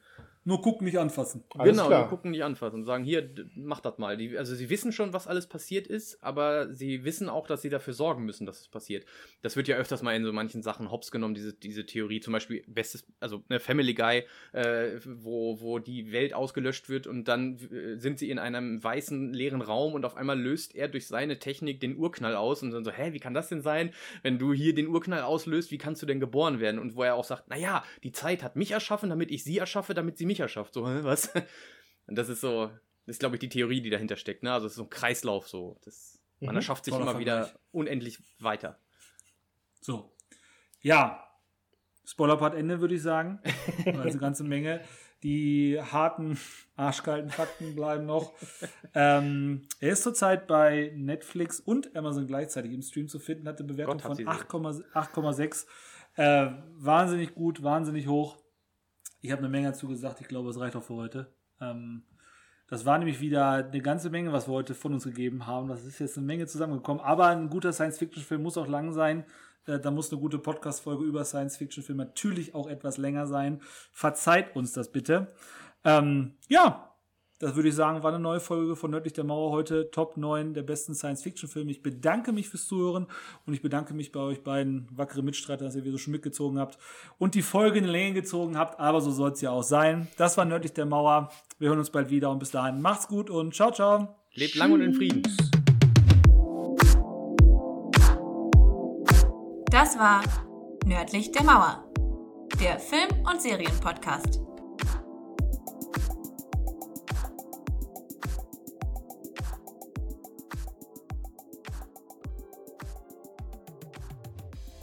Nur 0.46 0.60
gucken, 0.60 0.84
nicht 0.84 0.98
anfassen. 0.98 1.42
Alles 1.56 1.72
genau, 1.72 1.86
klar. 1.86 2.00
nur 2.00 2.08
gucken, 2.10 2.30
nicht 2.30 2.44
anfassen 2.44 2.80
und 2.80 2.84
sagen, 2.84 3.02
hier, 3.02 3.30
mach 3.54 3.80
das 3.80 3.96
mal. 3.96 4.18
Die, 4.18 4.36
also 4.36 4.54
sie 4.54 4.68
wissen 4.68 4.92
schon, 4.92 5.14
was 5.14 5.26
alles 5.26 5.46
passiert 5.46 5.86
ist, 5.86 6.22
aber 6.22 6.70
sie 6.72 7.04
wissen 7.04 7.30
auch, 7.30 7.46
dass 7.46 7.62
sie 7.62 7.70
dafür 7.70 7.94
sorgen 7.94 8.24
müssen, 8.24 8.44
dass 8.44 8.60
es 8.60 8.68
passiert. 8.68 9.06
Das 9.40 9.56
wird 9.56 9.68
ja 9.68 9.76
öfters 9.76 10.02
mal 10.02 10.14
in 10.14 10.24
so 10.24 10.32
manchen 10.34 10.62
Sachen 10.62 10.90
hops 10.90 11.10
genommen, 11.10 11.34
diese, 11.34 11.54
diese 11.54 11.86
Theorie. 11.86 12.20
Zum 12.20 12.32
Beispiel, 12.34 12.62
bestes, 12.66 13.06
also 13.20 13.42
eine 13.48 13.58
Family 13.58 13.94
Guy, 13.94 14.24
äh, 14.52 15.00
wo, 15.06 15.60
wo 15.62 15.78
die 15.78 16.12
Welt 16.12 16.34
ausgelöscht 16.34 16.90
wird 16.90 17.06
und 17.06 17.26
dann 17.26 17.58
äh, 17.72 17.96
sind 17.96 18.18
sie 18.18 18.30
in 18.30 18.38
einem 18.38 18.84
weißen, 18.84 19.32
leeren 19.32 19.62
Raum 19.62 19.94
und 19.94 20.04
auf 20.04 20.14
einmal 20.14 20.38
löst 20.38 20.74
er 20.74 20.88
durch 20.88 21.06
seine 21.06 21.38
Technik 21.38 21.80
den 21.80 21.96
Urknall 21.96 22.36
aus 22.36 22.62
und 22.62 22.70
dann 22.70 22.84
so, 22.84 22.90
hä, 22.90 23.14
wie 23.14 23.20
kann 23.20 23.32
das 23.32 23.48
denn 23.48 23.62
sein? 23.62 23.92
Wenn 24.22 24.38
du 24.38 24.52
hier 24.52 24.74
den 24.74 24.88
Urknall 24.88 25.22
auslöst, 25.22 25.70
wie 25.70 25.78
kannst 25.78 26.02
du 26.02 26.06
denn 26.06 26.20
geboren 26.20 26.60
werden? 26.60 26.78
Und 26.78 26.96
wo 26.96 27.02
er 27.02 27.14
auch 27.14 27.24
sagt, 27.24 27.48
naja, 27.48 27.82
die 28.02 28.12
Zeit 28.12 28.42
hat 28.42 28.56
mich 28.56 28.72
erschaffen, 28.72 29.08
damit 29.08 29.30
ich 29.30 29.42
sie 29.42 29.56
erschaffe, 29.56 29.94
damit 29.94 30.18
sie 30.18 30.26
mich 30.26 30.33
mich 30.34 30.40
erschafft. 30.40 30.74
So, 30.74 30.84
was? 30.84 31.30
Und 32.06 32.16
das 32.16 32.28
ist 32.28 32.40
so, 32.40 32.66
das 33.06 33.16
ist, 33.16 33.20
glaube 33.20 33.36
ich, 33.36 33.40
die 33.40 33.48
Theorie, 33.48 33.80
die 33.80 33.90
dahinter 33.90 34.16
steckt. 34.16 34.42
Ne? 34.42 34.52
Also 34.52 34.66
es 34.66 34.72
ist 34.72 34.76
so 34.76 34.82
ein 34.82 34.90
Kreislauf 34.90 35.48
so. 35.48 35.78
Das, 35.84 36.20
man 36.40 36.50
mhm. 36.50 36.56
erschafft 36.56 36.84
sich 36.84 36.92
Toller 36.92 37.04
immer 37.04 37.12
Vergleich. 37.12 37.46
wieder 37.46 37.58
unendlich 37.72 38.18
weiter. 38.38 38.78
So. 39.80 40.12
Ja. 40.80 41.28
Spoilerpart 42.04 42.54
Ende, 42.54 42.80
würde 42.80 42.94
ich 42.94 43.02
sagen. 43.02 43.40
Also 43.86 44.00
eine 44.00 44.18
ganze 44.18 44.44
Menge. 44.44 44.80
Die 45.22 45.80
harten, 45.80 46.38
arschkalten 46.76 47.30
Fakten 47.30 47.74
bleiben 47.74 48.04
noch. 48.04 48.34
ähm, 48.94 49.66
er 49.80 49.92
ist 49.92 50.02
zurzeit 50.02 50.46
bei 50.46 50.92
Netflix 50.94 51.60
und 51.60 51.96
Amazon 51.96 52.26
gleichzeitig 52.26 52.72
im 52.72 52.82
Stream 52.82 53.08
zu 53.08 53.18
finden, 53.18 53.48
hat 53.48 53.58
eine 53.58 53.68
Bewertung 53.68 53.98
Gott, 53.98 54.16
von 54.16 54.26
8,6. 54.26 55.66
Äh, 56.16 56.50
wahnsinnig 56.76 57.34
gut, 57.34 57.62
wahnsinnig 57.62 58.06
hoch. 58.06 58.43
Ich 59.24 59.32
habe 59.32 59.38
eine 59.38 59.48
Menge 59.48 59.68
dazu 59.68 59.88
gesagt. 59.88 60.20
Ich 60.20 60.28
glaube, 60.28 60.50
es 60.50 60.60
reicht 60.60 60.76
auch 60.76 60.82
für 60.82 60.96
heute. 60.96 61.32
Ähm, 61.58 62.02
das 62.68 62.84
war 62.84 62.98
nämlich 62.98 63.20
wieder 63.20 63.52
eine 63.52 63.80
ganze 63.80 64.10
Menge, 64.10 64.34
was 64.34 64.46
wir 64.46 64.52
heute 64.52 64.74
von 64.74 64.92
uns 64.92 65.04
gegeben 65.04 65.46
haben. 65.46 65.68
Das 65.68 65.86
ist 65.86 65.98
jetzt 65.98 66.18
eine 66.18 66.26
Menge 66.26 66.46
zusammengekommen. 66.46 67.02
Aber 67.02 67.28
ein 67.28 67.48
guter 67.48 67.72
Science-Fiction-Film 67.72 68.42
muss 68.42 68.58
auch 68.58 68.68
lang 68.68 68.92
sein. 68.92 69.24
Äh, 69.64 69.80
da 69.80 69.90
muss 69.90 70.12
eine 70.12 70.20
gute 70.20 70.38
Podcast-Folge 70.38 71.04
über 71.04 71.24
Science-Fiction-Film 71.24 71.96
natürlich 71.96 72.54
auch 72.54 72.66
etwas 72.66 72.98
länger 72.98 73.26
sein. 73.26 73.62
Verzeiht 73.92 74.54
uns 74.56 74.72
das 74.74 74.92
bitte. 74.92 75.32
Ähm, 75.84 76.34
ja, 76.48 76.93
das 77.44 77.56
würde 77.56 77.68
ich 77.68 77.74
sagen, 77.74 78.02
war 78.02 78.10
eine 78.10 78.22
neue 78.22 78.40
Folge 78.40 78.74
von 78.74 78.90
Nördlich 78.90 79.12
der 79.12 79.22
Mauer 79.24 79.50
heute. 79.50 79.90
Top 79.90 80.16
9 80.16 80.54
der 80.54 80.62
besten 80.62 80.94
Science-Fiction-Filme. 80.94 81.70
Ich 81.70 81.82
bedanke 81.82 82.32
mich 82.32 82.48
fürs 82.48 82.66
Zuhören 82.66 83.06
und 83.44 83.52
ich 83.52 83.60
bedanke 83.60 83.92
mich 83.92 84.12
bei 84.12 84.20
euch 84.20 84.42
beiden 84.42 84.88
wackere 84.90 85.22
Mitstreiter, 85.22 85.66
dass 85.66 85.76
ihr 85.76 85.84
wieder 85.84 85.98
schon 85.98 86.12
mitgezogen 86.12 86.58
habt 86.58 86.78
und 87.18 87.34
die 87.34 87.42
Folge 87.42 87.80
in 87.80 87.84
die 87.84 87.90
Länge 87.90 88.14
gezogen 88.14 88.56
habt. 88.56 88.80
Aber 88.80 89.02
so 89.02 89.10
soll 89.10 89.32
es 89.32 89.42
ja 89.42 89.50
auch 89.50 89.62
sein. 89.62 90.08
Das 90.16 90.38
war 90.38 90.46
Nördlich 90.46 90.72
der 90.72 90.86
Mauer. 90.86 91.30
Wir 91.58 91.68
hören 91.68 91.78
uns 91.78 91.90
bald 91.90 92.08
wieder 92.08 92.30
und 92.30 92.38
bis 92.38 92.50
dahin 92.50 92.80
macht's 92.80 93.08
gut 93.08 93.28
und 93.28 93.54
ciao, 93.54 93.70
ciao. 93.70 94.16
Lebt 94.32 94.54
lang 94.54 94.72
und 94.72 94.80
in 94.80 94.94
Frieden. 94.94 95.22
Das 99.66 99.98
war 99.98 100.22
Nördlich 100.86 101.30
der 101.30 101.44
Mauer, 101.44 101.84
der 102.58 102.78
Film- 102.78 103.26
und 103.30 103.42
Serienpodcast. 103.42 104.40